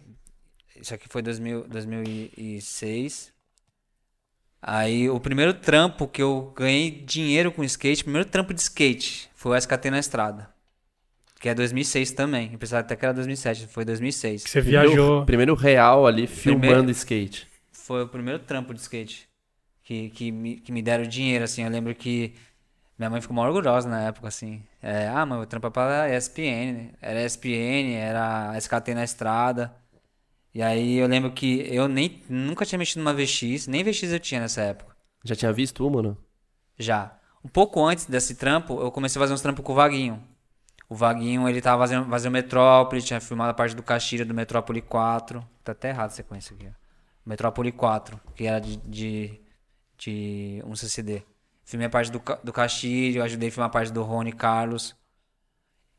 Isso 0.76 0.94
aqui 0.94 1.08
foi 1.08 1.22
2000, 1.22 1.68
2006. 1.70 3.32
Aí 4.62 5.10
o 5.10 5.20
primeiro 5.20 5.54
trampo 5.54 6.08
que 6.08 6.22
eu 6.22 6.54
ganhei 6.56 6.90
dinheiro 6.90 7.52
com 7.52 7.64
skate, 7.64 8.02
o 8.02 8.06
primeiro 8.06 8.28
trampo 8.28 8.54
de 8.54 8.62
skate, 8.62 9.30
foi 9.36 9.52
o 9.52 9.56
SKT 9.56 9.90
na 9.91 10.00
estrada. 10.00 10.50
Que 11.40 11.50
é 11.50 11.54
2006 11.54 12.12
também. 12.12 12.50
Eu 12.54 12.58
pensava 12.58 12.80
até 12.80 12.95
que 12.95 13.04
era 13.04 13.14
2007, 13.14 13.68
foi 13.68 13.84
2006. 13.84 14.44
Que 14.44 14.50
você 14.50 14.62
Primeiro- 14.62 14.88
viajou. 14.90 15.26
Primeiro 15.26 15.54
real 15.56 16.08
ali, 16.08 16.26
filmando 16.28 16.68
Primeiro- 16.68 16.91
skate. 16.91 17.48
Foi 17.84 18.01
o 18.01 18.07
primeiro 18.07 18.39
trampo 18.39 18.73
de 18.73 18.80
skate 18.80 19.27
que, 19.84 20.10
que, 20.11 20.31
me, 20.31 20.55
que 20.55 20.72
me 20.72 20.81
deram 20.81 21.03
dinheiro, 21.03 21.43
assim. 21.43 21.64
Eu 21.64 21.69
lembro 21.69 21.93
que 21.93 22.34
minha 22.97 23.10
mãe 23.10 23.19
ficou 23.19 23.35
mó 23.35 23.45
orgulhosa 23.45 23.89
na 23.89 24.03
época, 24.03 24.30
assim. 24.30 24.64
É, 24.81 25.10
ah, 25.10 25.26
mãe, 25.26 25.38
eu 25.38 25.45
trampo 25.45 25.69
pra 25.69 26.07
ESPN, 26.15 26.72
né? 26.72 26.89
Era 27.01 27.26
ESPN, 27.26 27.93
era 27.93 28.57
SKT 28.57 28.93
na 28.93 29.03
estrada. 29.03 29.76
E 30.53 30.61
aí 30.64 30.95
eu 30.95 31.07
lembro 31.07 31.31
que 31.34 31.68
eu 31.69 31.89
nem, 31.89 32.23
nunca 32.30 32.65
tinha 32.65 32.80
mexido 32.80 33.03
numa 33.03 33.14
VX, 33.14 33.68
nem 33.68 33.84
VX 33.84 34.03
eu 34.14 34.19
tinha 34.19 34.39
nessa 34.39 34.61
época. 34.61 34.95
Já 35.26 35.35
tinha 35.35 35.51
visto 35.51 35.85
uma, 35.85 36.01
não? 36.01 36.18
Já. 36.80 37.19
Um 37.43 37.49
pouco 37.49 37.84
antes 37.84 38.05
desse 38.05 38.35
trampo, 38.35 38.80
eu 38.80 38.91
comecei 38.91 39.19
a 39.19 39.23
fazer 39.23 39.34
uns 39.34 39.41
trampos 39.41 39.65
com 39.65 39.73
o 39.73 39.76
Vaguinho. 39.76 40.23
O 40.88 40.95
Vaguinho, 40.95 41.49
ele 41.49 41.60
tava 41.60 41.84
fazendo, 41.84 42.10
fazendo 42.10 42.31
Metrópole, 42.31 43.01
tinha 43.01 43.19
filmado 43.19 43.51
a 43.51 43.53
parte 43.53 43.76
do 43.76 43.84
Caxira 43.84 44.23
do 44.23 44.34
Metrópole 44.34 44.81
4. 44.81 45.45
Tá 45.65 45.73
até 45.73 45.89
errado 45.89 46.11
a 46.11 46.14
sequência 46.14 46.55
aqui, 46.55 46.68
ó. 46.69 46.82
Metrópole 47.26 47.72
4, 47.72 48.20
que 48.36 48.45
era 48.45 48.60
de, 48.60 48.78
de, 48.78 49.41
de 49.98 50.64
um 50.66 50.76
CCD. 50.76 51.24
Filmei 51.66 51.88
a 51.88 51.90
parte 51.90 52.12
do, 52.12 52.22
do 52.44 52.52
Castilho, 52.52 53.24
ajudei 53.24 53.50
a 53.50 53.52
filmar 53.52 53.70
a 53.70 53.72
parte 53.72 53.91
do 53.91 54.04
Rony 54.04 54.34
Carlos. 54.34 54.95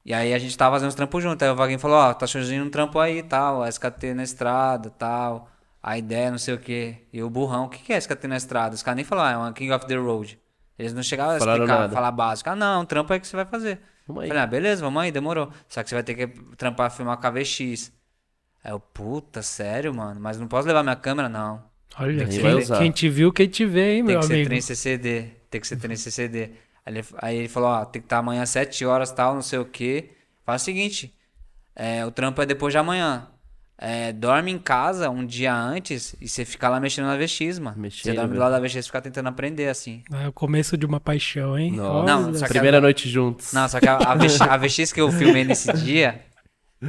E 0.05 0.13
aí 0.13 0.35
a 0.35 0.39
gente 0.39 0.57
tava 0.57 0.77
fazendo 0.77 0.89
uns 0.89 0.95
trampos 0.95 1.23
juntos. 1.23 1.43
Aí 1.43 1.51
o 1.51 1.57
Vaguinho 1.57 1.79
falou, 1.79 1.97
ó, 1.97 2.13
tá 2.13 2.27
surgindo 2.27 2.65
um 2.65 2.71
trampo 2.71 2.99
aí, 2.99 3.23
tal, 3.23 3.67
SKT 3.67 4.13
na 4.13 4.23
estrada, 4.23 4.91
tal. 4.91 5.49
A 5.83 5.97
ideia, 5.97 6.31
não 6.31 6.39
sei 6.39 6.55
o 6.55 6.59
quê. 6.59 7.07
E 7.13 7.23
o 7.23 7.31
burrão, 7.31 7.65
o 7.65 7.69
que 7.69 7.79
que 7.79 7.93
é 7.93 7.97
SKT 7.97 8.27
na 8.27 8.37
estrada? 8.37 8.75
Os 8.75 8.83
caras 8.83 8.97
nem 8.97 9.05
falaram, 9.05 9.41
ah, 9.41 9.45
é 9.45 9.47
uma 9.47 9.53
King 9.53 9.73
of 9.73 9.87
the 9.87 9.97
Road. 9.97 10.39
Eles 10.79 10.93
não 10.93 11.03
chegavam 11.03 11.35
a 11.35 11.39
explicar, 11.39 11.67
nada. 11.67 11.95
falar 11.95 12.11
básico. 12.11 12.51
Ah, 12.51 12.57
não, 12.57 12.83
o 12.83 12.87
trampo 12.87 13.13
é 13.13 13.19
que 13.19 13.27
você 13.27 13.37
vai 13.37 13.47
fazer. 13.47 13.81
Vamos 14.07 14.25
aí. 14.25 14.29
Falei, 14.29 14.43
ah, 14.43 14.47
beleza, 14.47 14.83
vamos 14.83 15.03
aí, 15.03 15.11
demorou. 15.11 15.51
Só 15.69 15.83
que 15.83 15.89
você 15.89 15.95
vai 15.95 16.05
ter 16.05 16.15
que 16.15 16.27
trampar, 16.57 16.91
filmar 16.91 17.17
com 17.17 17.27
a 17.27 17.31
VX. 17.31 17.93
Aí 18.65 18.73
eu, 18.73 18.81
puta, 18.81 19.43
sério, 19.43 19.95
mano? 19.95 20.19
Mas 20.19 20.39
não 20.39 20.49
posso 20.49 20.67
levar 20.67 20.83
minha 20.83 20.97
câmera, 20.97 21.29
não. 21.29 21.63
Olha, 21.99 22.27
quem, 22.27 22.55
usar. 22.57 22.79
quem 22.79 22.91
te 22.91 23.09
viu, 23.09 23.31
quem 23.33 23.47
te 23.47 23.65
vê, 23.67 23.97
hein, 23.97 24.05
Tem 24.05 24.15
meu 24.15 24.21
que 24.21 24.27
ser 24.27 24.33
amigo. 24.33 24.49
trem 24.49 24.61
CCD. 24.61 25.27
Tem 25.51 25.61
que 25.61 25.67
ser 25.69 25.77
trem 25.77 25.95
CCD. 25.97 26.51
Aí 26.85 26.93
ele, 26.95 27.05
aí 27.19 27.37
ele 27.37 27.49
falou, 27.49 27.69
ó, 27.69 27.85
tem 27.85 28.01
que 28.03 28.07
estar 28.07 28.19
amanhã 28.19 28.43
às 28.43 28.51
7 28.51 28.85
horas, 28.85 29.13
tal, 29.13 29.35
não 29.35 29.43
sei 29.43 29.59
o 29.59 29.65
quê. 29.65 30.11
Faz 30.45 30.63
o 30.63 30.65
seguinte, 30.65 31.15
é, 31.77 32.05
o 32.05 32.11
trampo 32.11 32.41
é 32.43 32.47
depois 32.47 32.73
de 32.73 32.79
amanhã. 32.79 33.29
É, 33.77 34.13
dorme 34.13 34.51
em 34.53 34.59
casa 34.59 35.11
um 35.11 35.27
dia 35.27 35.53
antes 35.55 36.15
e 36.21 36.29
você 36.29 36.45
fica 36.45 36.69
lá 36.69 36.79
mexendo 36.81 37.07
na 37.07 37.17
VX, 37.17 37.59
mano. 37.59 37.77
Mexendo, 37.77 38.03
você 38.05 38.13
dorme 38.13 38.37
lado 38.39 38.53
da 38.53 38.61
VX 38.61 38.77
e 38.77 38.83
fica 38.85 39.01
tentando 39.03 39.29
aprender, 39.29 39.69
assim. 39.69 40.03
É 40.13 40.29
o 40.29 40.33
começo 40.33 40.77
de 40.77 40.87
uma 40.87 41.01
paixão, 41.01 41.59
hein? 41.59 41.73
Nossa. 41.73 42.07
Não, 42.07 42.25
Olha. 42.27 42.39
só 42.39 42.47
que- 42.47 42.53
Primeira 42.53 42.81
noite 42.81 43.09
juntos. 43.09 43.53
Não, 43.53 43.69
só 43.69 43.79
que 43.81 43.89
a, 43.89 43.97
a, 43.97 44.15
VX, 44.15 44.41
a 44.41 44.57
VX 44.57 44.93
que 44.93 45.01
eu 45.01 45.11
filmei 45.11 45.45
nesse 45.45 45.73
dia, 45.83 46.21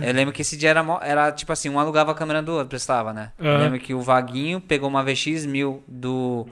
eu 0.01 0.13
lembro 0.13 0.33
que 0.33 0.41
esse 0.41 0.57
dia 0.57 0.69
era, 0.69 0.85
era 1.01 1.31
tipo 1.31 1.51
assim, 1.51 1.69
um 1.69 1.79
alugava 1.79 2.11
a 2.11 2.15
câmera 2.15 2.41
do 2.41 2.51
outro, 2.53 2.69
prestava, 2.69 3.13
né? 3.13 3.31
Eu 3.39 3.45
Aham. 3.45 3.57
lembro 3.57 3.79
que 3.79 3.93
o 3.93 4.01
Vaguinho 4.01 4.59
pegou 4.61 4.89
uma 4.89 5.03
VX1000 5.03 5.81
do, 5.87 6.47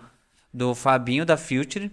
do 0.53 0.75
Fabinho 0.75 1.25
da 1.25 1.37
Future, 1.37 1.91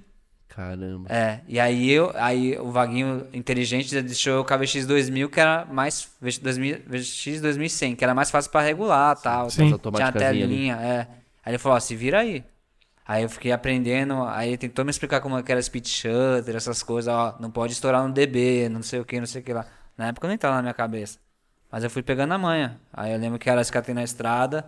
Caramba. 0.49 1.07
é, 1.09 1.41
e 1.47 1.61
aí 1.61 1.91
eu, 1.91 2.11
aí 2.17 2.59
o 2.59 2.71
Vaguinho 2.73 3.27
inteligente 3.33 4.03
deixou 4.03 4.35
eu 4.35 4.45
com 4.45 4.53
a 4.53 4.59
VX2000, 4.59 5.31
que 5.31 5.41
era 5.41 5.65
mais, 5.67 6.09
VX 6.21 6.39
2000 6.39 6.79
VX 6.87 7.41
2100, 7.41 7.95
que 7.97 8.05
era 8.05 8.15
mais 8.15 8.31
fácil 8.31 8.51
pra 8.51 8.61
regular 8.61 9.17
e 9.19 9.23
tal. 9.23 9.49
Sim. 9.51 9.79
Tinha 9.95 10.09
ali. 10.09 10.19
telinha, 10.19 10.75
é. 10.77 11.07
Aí 11.45 11.53
ele 11.53 11.59
falou, 11.59 11.77
ó, 11.77 11.81
se 11.81 11.95
vira 11.95 12.21
aí. 12.21 12.45
Aí 13.07 13.23
eu 13.23 13.29
fiquei 13.29 13.51
aprendendo, 13.53 14.23
aí 14.25 14.51
ele 14.51 14.59
tentou 14.59 14.85
me 14.85 14.91
explicar 14.91 15.21
como 15.21 15.37
é 15.39 15.43
que 15.43 15.51
era 15.51 15.61
speed 15.63 15.87
shutter, 15.87 16.55
essas 16.55 16.83
coisas, 16.83 17.13
ó, 17.13 17.37
não 17.41 17.51
pode 17.51 17.73
estourar 17.73 18.07
no 18.07 18.13
DB, 18.13 18.69
não 18.69 18.83
sei 18.83 19.01
o 19.01 19.05
que, 19.05 19.19
não 19.19 19.27
sei 19.27 19.41
o 19.41 19.45
que 19.45 19.53
lá. 19.53 19.67
Na 19.97 20.09
época 20.09 20.29
não 20.29 20.35
entrava 20.35 20.57
na 20.57 20.63
minha 20.63 20.75
cabeça. 20.75 21.19
Mas 21.71 21.85
eu 21.85 21.91
fui 21.91 22.03
pegando 22.03 22.33
a 22.35 22.39
manha. 22.39 22.79
Aí 22.93 23.13
eu 23.13 23.19
lembro 23.19 23.39
que 23.39 23.49
era 23.49 23.61
SKT 23.61 23.95
na 23.95 24.03
estrada, 24.03 24.67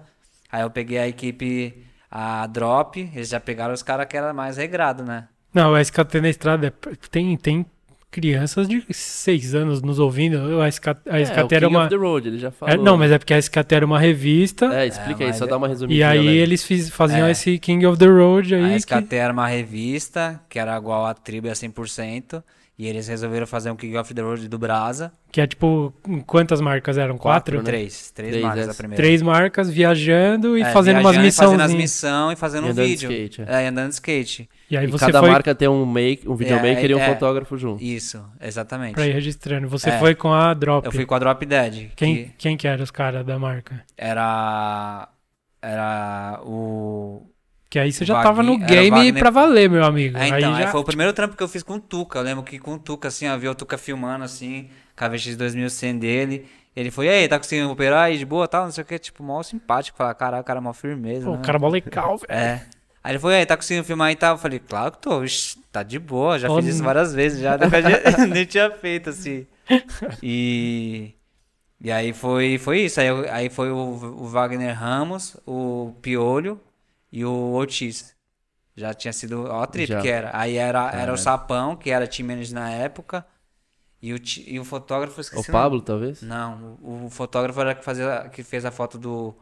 aí 0.50 0.62
eu 0.62 0.70
peguei 0.70 0.98
a 0.98 1.08
equipe, 1.08 1.84
a 2.10 2.46
Drop, 2.46 2.98
eles 3.14 3.28
já 3.28 3.40
pegaram 3.40 3.74
os 3.74 3.82
caras 3.82 4.06
que 4.06 4.16
era 4.16 4.32
mais 4.32 4.56
regrado, 4.56 5.02
né? 5.04 5.26
Não, 5.52 5.72
o 5.72 5.78
SKT 5.78 6.20
na 6.20 6.28
estrada 6.28 6.66
é- 6.68 6.94
tem, 7.10 7.36
tem 7.36 7.66
crianças 8.10 8.68
de 8.68 8.84
6 8.90 9.54
anos 9.54 9.80
nos 9.82 9.98
ouvindo. 9.98 10.36
O 10.38 10.62
SK, 10.64 10.88
a 10.88 10.96
É, 11.06 11.20
o 11.20 11.22
SKT 11.22 11.42
King 11.42 11.54
era 11.56 11.68
uma. 11.68 11.80
of 11.80 11.88
the 11.90 11.96
Road, 11.96 12.28
ele 12.28 12.38
já 12.38 12.48
é, 12.48 12.72
aí. 12.72 12.76
não, 12.78 12.96
mas 12.98 13.10
é 13.10 13.18
porque 13.18 13.32
a 13.34 13.38
SKT 13.38 13.74
era 13.74 13.86
uma 13.86 13.98
revista. 13.98 14.66
É, 14.66 14.86
explica 14.86 15.24
É, 15.24 15.26
aí, 15.28 15.34
só 15.34 15.44
é- 15.44 15.48
dá 15.48 15.56
uma 15.56 15.66
resumida. 15.68 15.98
e 15.98 16.02
aí 16.04 16.26
eles 16.28 16.62
fiz- 16.62 16.90
faziam 16.90 17.26
É. 17.26 17.30
esse 17.30 17.58
King 17.58 17.84
of 17.86 17.98
the 17.98 18.06
Road 18.06 18.54
aí. 18.54 18.64
A 18.64 18.68
que- 18.68 18.76
SKT 18.76 19.16
era 19.16 19.32
uma 19.32 19.46
revista, 19.48 20.40
que 20.48 20.58
era 20.58 20.76
igual 20.76 21.06
a 21.06 21.14
Tribo 21.14 21.48
a 21.50 21.54
100%, 21.54 22.42
e 22.82 22.86
eles 22.88 23.06
resolveram 23.06 23.46
fazer 23.46 23.70
um 23.70 23.76
King 23.76 23.96
of 23.96 24.12
the 24.12 24.20
Road 24.22 24.48
do 24.48 24.58
Brasa. 24.58 25.12
Que 25.30 25.40
é 25.40 25.46
tipo, 25.46 25.94
quantas 26.26 26.60
marcas 26.60 26.98
eram? 26.98 27.16
Quatro? 27.16 27.56
Quatro, 27.56 27.58
né? 27.58 27.64
Três, 27.64 28.10
três, 28.10 28.30
Três, 28.32 28.44
marcas 28.44 28.66
é. 28.66 28.70
a 28.70 28.74
primeira. 28.74 29.02
Três 29.02 29.22
marcas 29.22 29.70
viajando 29.70 30.58
e 30.58 30.62
É, 30.62 30.72
fazendo 30.72 31.00
umas 31.00 31.12
viajando 31.16 31.28
e 31.28 31.32
Fazendo 31.32 31.60
as 31.62 31.72
missões. 31.72 31.82
missões 31.82 32.32
e 32.32 32.36
fazendo 32.40 32.64
E 32.64 32.66
um 32.66 32.70
andando 32.72 32.84
de 32.86 32.90
vídeo. 32.90 33.10
skate, 33.12 33.42
é. 33.42 33.54
É, 33.54 33.64
e 33.64 33.66
andando 33.68 33.88
de 33.88 33.94
skate. 33.94 34.50
E 34.70 34.76
aí 34.76 34.84
E 34.84 34.86
você 34.88 35.06
cada 35.06 35.20
foi 35.20 35.30
marca 35.30 35.54
tem 35.54 35.68
um, 35.68 35.86
make, 35.86 36.28
um 36.28 36.34
videomaker 36.34 36.90
e 36.90 36.94
um 36.94 36.98
é. 36.98 37.08
fotógrafo 37.08 37.56
junto. 37.56 37.82
Isso, 37.82 38.20
exatamente. 38.40 38.94
pra 38.94 39.06
ir 39.06 39.12
registrando. 39.12 39.68
Você 39.68 39.90
É. 39.90 39.98
foi 39.98 40.14
com 40.14 40.32
a 40.32 40.52
Drop. 40.52 40.84
Eu 40.84 40.92
fui 40.92 41.06
com 41.06 41.14
a 41.14 41.18
Drop 41.18 41.46
Dead, 41.46 41.90
Quem, 41.94 42.14
que 42.16 42.30
quem 42.36 42.56
que 42.56 42.66
era 42.66 42.82
os 42.82 42.90
caras 42.90 43.24
da 43.24 43.38
marca? 43.38 43.84
era... 43.96 45.08
Era 45.64 46.40
o... 46.44 47.22
Que 47.72 47.78
aí 47.78 47.90
você 47.90 48.04
já 48.04 48.22
tava 48.22 48.42
no 48.42 48.52
Wagner- 48.52 48.70
era 48.70 48.80
o 48.80 48.84
game 48.84 48.96
Wagner- 48.98 49.18
pra 49.18 49.30
valer, 49.30 49.70
meu 49.70 49.82
amigo. 49.82 50.18
É, 50.18 50.26
então, 50.26 50.36
aí 50.36 50.44
aí 50.44 50.62
já... 50.64 50.70
foi 50.70 50.80
o 50.82 50.84
primeiro 50.84 51.10
trampo 51.14 51.34
que 51.34 51.42
eu 51.42 51.48
fiz 51.48 51.62
com 51.62 51.76
o 51.76 51.80
Tuca. 51.80 52.18
Eu 52.18 52.22
lembro 52.22 52.44
que 52.44 52.58
com 52.58 52.74
o 52.74 52.78
Tuca, 52.78 53.08
assim, 53.08 53.24
eu 53.24 53.38
vi 53.38 53.48
o 53.48 53.54
Tuca 53.54 53.78
filmando, 53.78 54.24
assim, 54.24 54.68
com 54.94 55.02
a 55.06 55.08
VX 55.08 55.36
2100 55.38 55.98
dele. 55.98 56.46
Ele 56.76 56.90
foi, 56.90 57.06
e 57.06 57.08
aí, 57.08 57.26
tá 57.26 57.38
conseguindo 57.38 57.70
operar 57.70 58.04
aí 58.04 58.18
de 58.18 58.26
boa 58.26 58.46
tal, 58.46 58.64
não 58.66 58.72
sei 58.72 58.82
o 58.82 58.84
que, 58.84 58.98
tipo, 58.98 59.22
mó 59.22 59.42
simpático. 59.42 59.96
Falar, 59.96 60.12
caralho, 60.12 60.42
o 60.42 60.44
cara 60.44 60.58
é 60.58 60.60
mó 60.60 60.74
firmeza, 60.74 61.24
Pô, 61.24 61.32
né? 61.32 61.38
o 61.38 61.40
cara 61.40 61.56
é 61.56 61.60
mó 61.62 61.68
legal, 61.68 62.18
velho. 62.18 62.30
É. 62.30 62.62
Aí 63.02 63.12
ele 63.12 63.18
foi, 63.18 63.36
aí, 63.36 63.46
tá 63.46 63.56
conseguindo 63.56 63.86
filmar 63.86 64.12
e 64.12 64.16
tal? 64.16 64.34
Eu 64.34 64.38
falei, 64.38 64.58
claro 64.58 64.92
que 64.92 64.98
tô, 64.98 65.24
Ixi, 65.24 65.58
tá 65.72 65.82
de 65.82 65.98
boa, 65.98 66.38
já 66.38 66.54
fiz 66.54 66.66
isso 66.66 66.84
várias 66.84 67.14
vezes, 67.14 67.40
já 67.40 67.56
nem 68.28 68.44
tinha 68.44 68.70
feito, 68.70 69.08
assim. 69.08 69.46
E... 70.22 71.14
E 71.80 71.90
aí 71.90 72.12
foi, 72.12 72.58
foi 72.58 72.80
isso, 72.82 73.00
aí, 73.00 73.08
aí 73.30 73.48
foi 73.48 73.70
o, 73.70 73.76
o 73.78 74.26
Wagner 74.26 74.78
Ramos, 74.78 75.38
o 75.46 75.94
Piolho 76.02 76.60
e 77.12 77.24
o 77.24 77.52
Ortiz. 77.52 78.16
Já 78.76 78.94
tinha 78.94 79.12
sido, 79.12 79.44
ó 79.48 79.62
a 79.62 79.66
trip 79.66 79.86
Já. 79.88 80.00
que 80.00 80.08
era. 80.08 80.30
Aí 80.34 80.56
era, 80.56 80.90
era 80.90 80.90
Caralho. 80.90 81.12
o 81.14 81.18
Sapão, 81.18 81.76
que 81.76 81.90
era 81.90 82.08
team 82.08 82.26
manager 82.28 82.54
na 82.54 82.70
época, 82.70 83.26
e 84.00 84.12
o, 84.14 84.18
ti- 84.18 84.44
e 84.48 84.58
o 84.58 84.64
fotógrafo, 84.64 85.20
esqueci 85.20 85.50
o. 85.50 85.52
Pablo, 85.52 85.80
talvez? 85.82 86.22
Não, 86.22 86.78
o, 86.82 87.04
o 87.06 87.10
fotógrafo 87.10 87.60
era 87.60 87.74
que, 87.74 87.84
fazia, 87.84 88.28
que 88.30 88.42
fez 88.42 88.64
a 88.64 88.70
foto 88.70 88.98
do... 88.98 89.34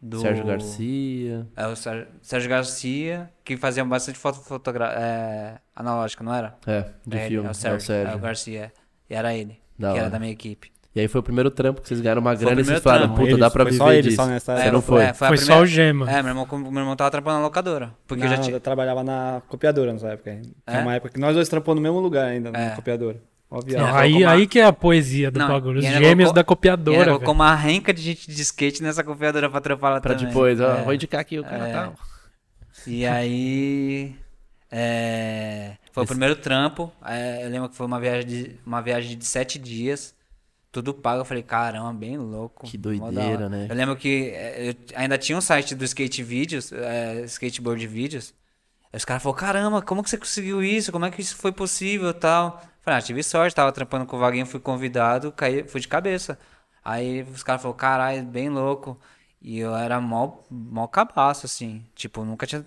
do 0.00 0.20
Sérgio 0.20 0.44
Garcia. 0.46 1.46
é 1.56 1.66
o 1.66 1.76
Sérgio, 1.76 2.08
Sérgio 2.22 2.50
Garcia, 2.50 3.32
que 3.44 3.56
fazia 3.56 3.84
bastante 3.84 4.18
foto 4.18 4.40
fotogra 4.40 4.86
é, 4.94 5.60
analógica, 5.76 6.24
não 6.24 6.34
era? 6.34 6.56
É, 6.66 6.90
de 7.06 7.18
É 7.18 7.26
ele, 7.26 7.28
filme. 7.28 7.48
É 7.48 7.50
o 7.50 7.54
Sérgio, 7.54 7.74
É 7.74 7.78
o 7.78 7.80
Sérgio. 7.80 8.12
é 8.12 8.16
o 8.16 8.18
Garcia. 8.18 8.72
E 9.10 9.14
era 9.14 9.34
ele, 9.34 9.60
Da 9.78 9.92
que 9.92 9.98
era 9.98 10.02
hora. 10.06 10.10
da 10.10 10.18
minha 10.18 10.32
equipe. 10.32 10.71
E 10.94 11.00
aí 11.00 11.08
foi 11.08 11.20
o 11.20 11.24
primeiro 11.24 11.50
trampo 11.50 11.80
que 11.80 11.88
vocês 11.88 12.00
ganharam 12.02 12.20
uma 12.20 12.34
o 12.34 12.36
grana 12.36 12.60
e 12.60 12.64
vocês 12.64 12.80
falaram, 12.80 13.04
trampo. 13.04 13.16
puta, 13.20 13.30
Eles- 13.30 13.40
dá 13.40 13.50
pra 13.50 13.62
foi 13.64 13.72
viver 13.72 13.84
só 13.84 14.00
disso. 14.02 14.16
só 14.16 14.26
nessa 14.26 14.52
Você 14.54 14.60
época. 14.60 14.72
não 14.72 14.82
foi? 14.82 15.02
É, 15.02 15.14
foi 15.14 15.26
a 15.26 15.30
Foi 15.30 15.36
primeira- 15.38 15.54
só 15.58 15.62
o 15.62 15.66
Gema. 15.66 16.10
É, 16.10 16.22
meu 16.22 16.28
irmão, 16.30 16.46
meu 16.70 16.80
irmão 16.82 16.96
tava 16.96 17.10
trampando 17.10 17.36
na 17.38 17.42
locadora. 17.42 17.94
Porque 18.06 18.22
eu 18.24 18.28
já 18.28 18.36
Não, 18.36 18.42
tinha. 18.42 18.56
eu 18.56 18.60
trabalhava 18.60 19.02
na 19.02 19.40
copiadora 19.48 19.92
nessa 19.92 20.08
época. 20.08 20.38
É? 20.66 20.78
uma 20.80 20.94
época 20.94 21.14
que 21.14 21.18
nós 21.20 21.34
dois 21.34 21.48
trampamos 21.48 21.76
no 21.76 21.82
mesmo 21.82 21.98
lugar 21.98 22.26
ainda, 22.26 22.50
na 22.50 22.60
É. 22.60 22.70
copiadora. 22.76 23.16
Não. 23.50 23.60
É, 23.88 23.90
aí, 24.00 24.24
aí 24.24 24.46
que 24.46 24.58
é 24.60 24.64
a 24.64 24.72
poesia 24.72 25.30
do 25.30 25.38
Não, 25.38 25.48
bagulho. 25.48 25.78
Os 25.78 25.84
gêmeos 25.84 26.06
colocou- 26.30 26.32
da 26.34 26.44
copiadora, 26.44 26.98
velho. 26.98 27.10
colocou 27.12 27.34
uma 27.34 27.54
renca 27.54 27.92
de 27.92 28.00
gente 28.02 28.30
de 28.30 28.42
skate 28.42 28.82
nessa 28.82 29.02
copiadora 29.04 29.48
pra 29.50 29.60
trampar 29.60 29.92
lá 29.92 30.00
Pra 30.00 30.12
também. 30.14 30.26
depois, 30.28 30.58
ó, 30.60 30.76
É. 30.78 30.82
vou 30.82 30.92
indicar 30.94 31.20
aqui 31.20 31.38
o 31.38 31.44
cara 31.44 31.68
É. 31.68 31.72
tal. 31.72 31.94
E 32.86 33.06
aí. 33.06 34.14
é, 34.70 35.72
foi 35.92 36.02
o 36.02 36.04
Esse- 36.04 36.12
primeiro 36.12 36.36
trampo. 36.36 36.90
é, 37.06 37.44
eu 37.44 37.50
lembro 37.50 37.68
que 37.68 37.76
foi 37.76 37.86
uma 37.86 38.00
viagem 38.00 38.26
de, 38.26 38.56
uma 38.64 38.80
viagem 38.80 39.16
de 39.18 39.24
sete 39.26 39.58
dias. 39.58 40.14
Tudo 40.72 40.94
pago. 40.94 41.20
Eu 41.20 41.24
falei, 41.24 41.42
caramba, 41.42 41.92
bem 41.92 42.16
louco. 42.16 42.66
Que 42.66 42.78
doideira, 42.78 43.48
né? 43.48 43.66
Eu 43.70 43.76
lembro 43.76 43.94
que 43.94 44.30
é, 44.30 44.70
eu 44.70 44.74
ainda 44.96 45.18
tinha 45.18 45.38
um 45.38 45.40
site 45.40 45.74
do 45.74 45.84
Skate 45.84 46.22
Vídeos, 46.22 46.72
é, 46.72 47.20
Skateboard 47.26 47.86
Vídeos. 47.86 48.34
Aí 48.92 48.96
os 48.96 49.04
caras 49.04 49.22
falaram, 49.22 49.38
caramba, 49.40 49.82
como 49.82 50.02
que 50.02 50.10
você 50.10 50.18
conseguiu 50.18 50.62
isso? 50.62 50.90
Como 50.90 51.04
é 51.04 51.10
que 51.10 51.20
isso 51.20 51.36
foi 51.36 51.52
possível 51.52 52.12
tal? 52.12 52.60
Eu 52.62 52.68
Falei, 52.82 52.98
ah, 52.98 53.02
tive 53.02 53.22
sorte, 53.22 53.54
tava 53.54 53.70
trampando 53.70 54.06
com 54.06 54.16
o 54.16 54.18
Vaguinho, 54.18 54.46
fui 54.46 54.58
convidado, 54.58 55.30
caí, 55.30 55.62
fui 55.68 55.80
de 55.80 55.86
cabeça. 55.86 56.38
Aí 56.84 57.22
os 57.22 57.42
caras 57.42 57.62
falaram, 57.62 57.78
caralho, 57.78 58.24
bem 58.24 58.48
louco. 58.48 58.98
E 59.40 59.58
eu 59.58 59.74
era 59.76 60.00
mó, 60.00 60.38
mó 60.50 60.86
cabaço, 60.86 61.46
assim. 61.46 61.84
Tipo, 61.94 62.24
nunca 62.24 62.46
tinha. 62.46 62.66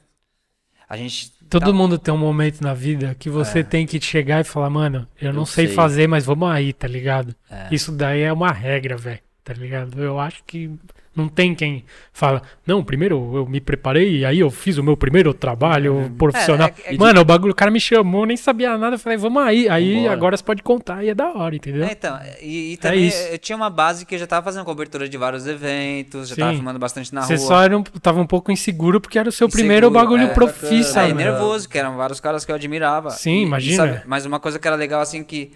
A 0.87 0.95
gente. 0.97 1.33
Todo 1.49 1.65
tá- 1.67 1.73
mundo 1.73 1.97
tem 1.99 2.13
um 2.13 2.17
momento 2.17 2.61
na 2.61 2.73
vida 2.73 3.15
que 3.17 3.29
você 3.29 3.59
É. 3.59 3.63
tem 3.63 3.85
que 3.85 4.01
chegar 4.01 4.41
e 4.41 4.43
falar, 4.43 4.69
mano, 4.69 5.07
eu 5.21 5.31
não 5.31 5.41
Eu 5.43 5.45
sei, 5.45 5.67
sei. 5.67 5.75
fazer, 5.75 6.07
mas 6.07 6.25
vamos 6.25 6.49
aí, 6.49 6.73
tá 6.73 6.87
ligado? 6.87 7.35
É. 7.49 7.67
Isso 7.71 7.91
daí 7.91 8.21
é 8.21 8.33
uma 8.33 8.51
regra, 8.51 8.97
velho, 8.97 9.19
tá 9.43 9.53
ligado? 9.53 10.01
Eu 10.01 10.19
acho 10.19 10.43
que 10.45 10.71
não 11.15 11.27
tem 11.27 11.55
quem 11.55 11.85
fala, 12.11 12.41
não, 12.67 12.83
primeiro 12.83 13.31
eu 13.35 13.45
me 13.47 13.59
preparei 13.61 14.17
e 14.19 14.25
aí 14.25 14.39
eu 14.39 14.49
fiz 14.51 14.77
o 14.77 14.83
meu 14.83 14.97
primeiro 14.97 15.33
trabalho 15.33 16.11
profissional. 16.17 16.67
É, 16.67 16.71
é 16.71 16.89
que- 16.91 16.97
Mano, 16.97 17.21
o 17.21 17.25
bagulho, 17.25 17.51
o 17.51 17.55
cara 17.55 17.71
me 17.71 17.79
chamou, 17.79 18.25
nem 18.25 18.35
sabia 18.37 18.77
nada, 18.77 18.95
eu 18.95 18.99
falei, 18.99 19.17
vamos 19.17 19.41
aí. 19.41 19.67
Aí 19.69 19.95
Vambora. 19.95 20.13
agora 20.13 20.37
você 20.37 20.43
pode 20.43 20.61
contar 20.63 21.03
e 21.03 21.09
é 21.09 21.15
da 21.15 21.31
hora, 21.33 21.55
entendeu? 21.55 21.83
É, 21.85 21.91
então, 21.91 22.19
e, 22.41 22.73
e 22.73 22.77
também 22.77 23.07
isso. 23.07 23.17
eu 23.31 23.37
tinha 23.37 23.55
uma 23.55 23.69
base 23.69 24.05
que 24.05 24.15
eu 24.15 24.19
já 24.19 24.27
tava 24.27 24.43
fazendo 24.43 24.65
cobertura 24.65 25.07
de 25.07 25.17
vários 25.17 25.47
eventos, 25.47 26.27
já 26.29 26.35
tava 26.35 26.51
Sim. 26.51 26.57
filmando 26.57 26.79
bastante 26.79 27.13
na 27.13 27.21
Você 27.21 27.35
rua. 27.35 27.47
só 27.47 27.61
era 27.63 27.77
um, 27.77 27.83
tava 27.83 28.19
um 28.19 28.27
pouco 28.27 28.51
inseguro 28.51 28.99
porque 28.99 29.17
era 29.17 29.29
o 29.29 29.31
seu 29.31 29.47
Inseguro, 29.47 29.61
primeiro 29.61 29.91
bagulho 29.91 30.23
é. 30.23 30.27
profissa, 30.33 31.01
Aí, 31.01 31.13
nervoso, 31.13 31.67
que 31.69 31.77
eram 31.77 31.95
vários 31.97 32.19
caras 32.19 32.43
que 32.45 32.51
eu 32.51 32.55
admirava. 32.55 33.09
Sim, 33.11 33.31
E- 33.31 33.39
e 33.39 33.43
imagina. 33.43 33.75
sabe, 33.75 34.01
mas 34.05 34.25
uma 34.25 34.39
coisa 34.39 34.59
que 34.59 34.67
era 34.67 34.75
legal, 34.75 35.01
assim, 35.01 35.23
que 35.23 35.51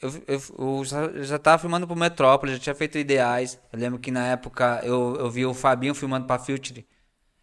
eu, 0.00 0.10
eu, 0.26 0.42
eu- 0.58 0.84
já, 0.84 1.22
já 1.22 1.38
tava 1.38 1.58
filmando 1.58 1.86
pro 1.86 1.96
Metrópole, 1.96 2.52
já 2.52 2.58
tinha 2.58 2.74
feito 2.74 2.98
ideais. 2.98 3.58
Eu 3.72 3.78
lembro 3.78 3.98
que 3.98 4.10
na 4.10 4.26
época 4.28 4.80
eu, 4.84 5.16
eu 5.16 5.30
vi 5.30 5.44
o 5.46 5.54
Fabinho 5.54 5.94
filmando 5.94 6.26
pra 6.26 6.38
Filtre. 6.38 6.86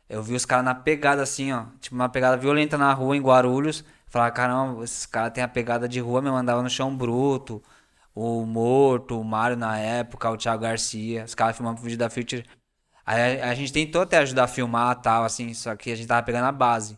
Eu 0.09 0.23
vi 0.23 0.35
os 0.35 0.45
caras 0.45 0.65
na 0.65 0.75
pegada, 0.75 1.21
assim, 1.23 1.51
ó. 1.53 1.65
Tipo, 1.81 1.95
uma 1.95 2.09
pegada 2.09 2.37
violenta 2.37 2.77
na 2.77 2.93
rua, 2.93 3.17
em 3.17 3.21
Guarulhos. 3.21 3.83
Falava, 4.07 4.31
caramba, 4.31 4.83
esses 4.83 5.05
caras 5.05 5.33
têm 5.33 5.43
a 5.43 5.47
pegada 5.47 5.87
de 5.87 5.99
rua, 5.99 6.21
me 6.21 6.31
mandava 6.31 6.61
no 6.63 6.69
chão 6.69 6.95
bruto. 6.95 7.61
O 8.15 8.45
Morto, 8.45 9.19
o 9.19 9.23
Mário 9.23 9.57
na 9.57 9.77
época, 9.79 10.29
o 10.31 10.37
Thiago 10.37 10.63
Garcia. 10.63 11.25
Os 11.25 11.35
caras 11.35 11.55
filmando 11.57 11.75
pro 11.77 11.83
vídeo 11.85 11.97
da 11.99 12.09
Filtre. 12.09 12.45
Aí 13.05 13.41
a, 13.41 13.51
a 13.51 13.55
gente 13.55 13.73
tentou 13.73 14.01
até 14.01 14.17
ajudar 14.19 14.45
a 14.45 14.47
filmar 14.47 14.97
e 14.97 15.01
tal, 15.01 15.23
assim, 15.25 15.53
só 15.53 15.75
que 15.75 15.91
a 15.91 15.95
gente 15.95 16.07
tava 16.07 16.23
pegando 16.25 16.45
a 16.47 16.51
base. 16.51 16.97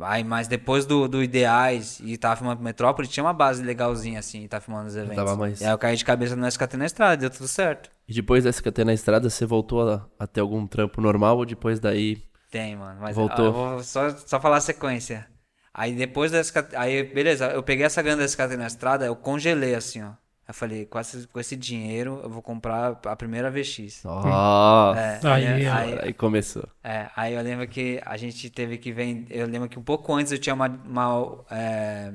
Aí, 0.00 0.24
mas 0.24 0.48
depois 0.48 0.84
do, 0.86 1.06
do 1.06 1.22
Ideais 1.22 2.00
e 2.02 2.16
tava 2.18 2.36
filmando 2.36 2.56
pro 2.56 2.64
Metrópole, 2.64 3.06
tinha 3.06 3.22
uma 3.22 3.32
base 3.32 3.62
legalzinha, 3.62 4.18
assim, 4.18 4.42
e 4.44 4.48
tava 4.48 4.64
filmando 4.64 4.88
os 4.88 4.96
eventos. 4.96 5.16
tava 5.16 5.36
mais- 5.36 5.60
E 5.60 5.64
aí 5.64 5.70
eu 5.70 5.78
caí 5.78 5.96
de 5.96 6.04
cabeça 6.04 6.34
no 6.34 6.46
SKT 6.46 6.76
na 6.76 6.86
estrada, 6.86 7.16
deu 7.16 7.30
tudo 7.30 7.46
certo. 7.46 7.90
E 8.08 8.12
depois 8.12 8.42
da 8.44 8.50
SKT 8.50 8.84
na 8.84 8.92
estrada, 8.92 9.30
você 9.30 9.46
voltou 9.46 9.88
a, 9.88 10.06
a 10.18 10.26
ter 10.26 10.40
algum 10.40 10.66
trampo 10.66 11.00
normal 11.00 11.38
ou 11.38 11.46
depois 11.46 11.78
daí... 11.78 12.22
Tem, 12.50 12.76
mano. 12.76 13.00
Mas 13.00 13.14
Voltou. 13.16 13.44
ó, 13.44 13.48
eu 13.48 13.52
vou 13.52 13.82
só, 13.84 14.10
só 14.10 14.40
falar 14.40 14.56
a 14.58 14.60
sequência. 14.60 15.26
Aí 15.72 15.92
depois 15.94 16.30
da 16.30 16.38
SKT. 16.40 16.76
Aí, 16.76 17.02
beleza, 17.02 17.46
eu 17.46 17.62
peguei 17.62 17.84
essa 17.86 18.02
grana 18.02 18.18
da 18.18 18.24
SKT 18.26 18.56
na 18.56 18.66
estrada, 18.66 19.04
eu 19.06 19.16
congelei 19.16 19.74
assim, 19.74 20.02
ó. 20.02 20.12
Eu 20.46 20.52
falei, 20.52 20.84
com 20.84 20.98
esse, 21.00 21.26
com 21.26 21.40
esse 21.40 21.56
dinheiro 21.56 22.20
eu 22.22 22.28
vou 22.28 22.42
comprar 22.42 23.00
a 23.06 23.16
primeira 23.16 23.50
VX. 23.50 24.02
Ó, 24.04 24.94
É, 24.94 25.20
Aí, 25.24 25.46
aí, 25.46 25.66
aí, 25.66 25.98
aí 26.02 26.12
começou. 26.12 26.68
é, 26.82 27.08
aí 27.16 27.32
eu 27.34 27.42
lembro 27.42 27.66
que 27.66 28.00
a 28.04 28.16
gente 28.16 28.50
teve 28.50 28.76
que 28.76 28.92
vender. 28.92 29.34
Eu 29.34 29.46
lembro 29.46 29.68
que 29.68 29.78
um 29.78 29.82
pouco 29.82 30.12
antes 30.12 30.32
eu 30.32 30.38
tinha 30.38 30.54
uma. 30.54 30.68
uma 30.68 31.44
é, 31.50 32.12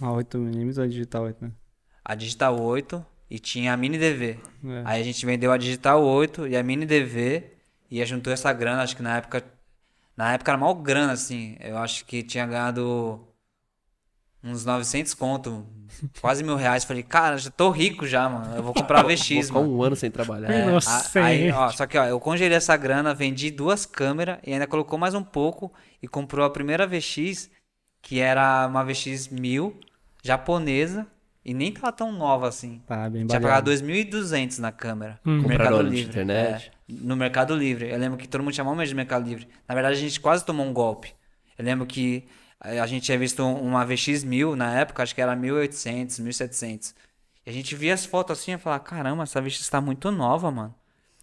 A 0.00 0.06
8mm 0.06 0.78
ou 0.78 0.88
digital 0.88 1.24
8, 1.24 1.44
né? 1.44 1.52
a 2.04 2.14
Digital 2.14 2.58
8 2.58 3.04
e 3.30 3.38
tinha 3.38 3.74
a 3.74 3.76
Mini 3.76 3.98
DV. 3.98 4.38
É. 4.64 4.82
Aí 4.86 5.00
a 5.02 5.04
gente 5.04 5.26
vendeu 5.26 5.52
a 5.52 5.58
Digital 5.58 6.02
8 6.02 6.46
e 6.46 6.56
a 6.56 6.62
Mini 6.62 6.86
DV 6.86 7.44
e 7.90 8.02
juntou 8.06 8.32
essa 8.32 8.50
grana, 8.50 8.82
acho 8.82 8.96
que 8.96 9.02
na 9.02 9.18
época. 9.18 9.44
Na 10.16 10.32
época 10.32 10.50
era 10.50 10.58
mal 10.58 10.74
grana, 10.74 11.12
assim. 11.12 11.54
Eu 11.60 11.76
acho 11.76 12.06
que 12.06 12.22
tinha 12.22 12.46
ganhado 12.46 13.20
uns 14.42 14.64
900 14.64 15.12
conto, 15.14 15.66
quase 16.20 16.42
mil 16.44 16.56
reais. 16.56 16.84
Falei, 16.84 17.02
cara, 17.02 17.36
já 17.38 17.50
tô 17.50 17.70
rico 17.70 18.06
já, 18.06 18.28
mano. 18.28 18.54
Eu 18.56 18.62
vou 18.62 18.72
comprar 18.74 19.00
a 19.00 19.02
Vou 19.02 19.10
VX, 19.10 19.50
mano. 19.50 19.76
um 19.76 19.82
ano 19.82 19.96
sem 19.96 20.10
trabalhar. 20.10 20.50
É, 20.50 20.60
É, 20.60 20.64
Nossa, 20.66 21.20
a- 21.20 21.24
aí, 21.24 21.50
ó, 21.50 21.70
só 21.70 21.86
que 21.86 21.96
ó, 21.98 22.04
eu 22.04 22.18
congelei 22.20 22.56
essa 22.56 22.76
grana, 22.76 23.14
vendi 23.14 23.50
duas 23.50 23.84
câmeras 23.86 24.38
e 24.46 24.52
ainda 24.52 24.66
colocou 24.66 24.98
mais 24.98 25.14
um 25.14 25.22
pouco 25.22 25.72
e 26.02 26.06
comprou 26.08 26.44
a 26.44 26.50
primeira 26.50 26.86
VX, 26.86 27.50
que 28.02 28.20
era 28.20 28.66
uma 28.66 28.84
VX 28.84 29.28
1000, 29.28 29.78
japonesa, 30.22 31.06
e 31.44 31.54
nem 31.54 31.72
tava 31.72 31.90
tão 31.92 32.12
nova 32.12 32.48
assim. 32.48 32.82
Tá 32.86 33.08
bem 33.08 33.26
Tinha 33.26 33.40
pagado 33.40 33.70
2.200 33.70 34.58
na 34.58 34.70
câmera. 34.70 35.18
Hum. 35.24 35.38
No 35.42 35.48
Mercado? 35.48 35.82
Livre. 35.82 36.10
Internet? 36.10 36.70
É, 36.88 36.92
no 36.92 37.16
Mercado 37.16 37.56
Livre. 37.56 37.88
Eu 37.90 37.98
lembro 37.98 38.18
que 38.18 38.28
todo 38.28 38.42
mundo 38.42 38.54
chamou 38.54 38.74
mesmo 38.74 38.88
de 38.90 38.94
Mercado 38.94 39.26
Livre. 39.26 39.48
Na 39.66 39.74
verdade, 39.74 39.96
a 39.96 40.00
gente 40.00 40.20
quase 40.20 40.44
tomou 40.44 40.66
um 40.66 40.72
golpe. 40.72 41.14
Eu 41.56 41.64
lembro 41.64 41.86
que 41.86 42.26
a 42.60 42.86
gente 42.86 43.04
tinha 43.04 43.18
visto 43.18 43.44
uma 43.46 43.86
VX1000 43.86 44.54
na 44.54 44.74
época, 44.80 45.02
acho 45.02 45.14
que 45.14 45.20
era 45.22 45.36
1.800, 45.36 46.20
1.700. 46.20 46.94
E 47.46 47.50
a 47.50 47.52
gente 47.52 47.74
via 47.76 47.94
as 47.94 48.04
fotos 48.04 48.38
assim 48.38 48.52
e 48.52 48.58
falava, 48.58 48.82
caramba, 48.82 49.22
essa 49.22 49.40
VX 49.40 49.68
tá 49.68 49.80
muito 49.80 50.10
nova, 50.10 50.50
mano. 50.50 50.74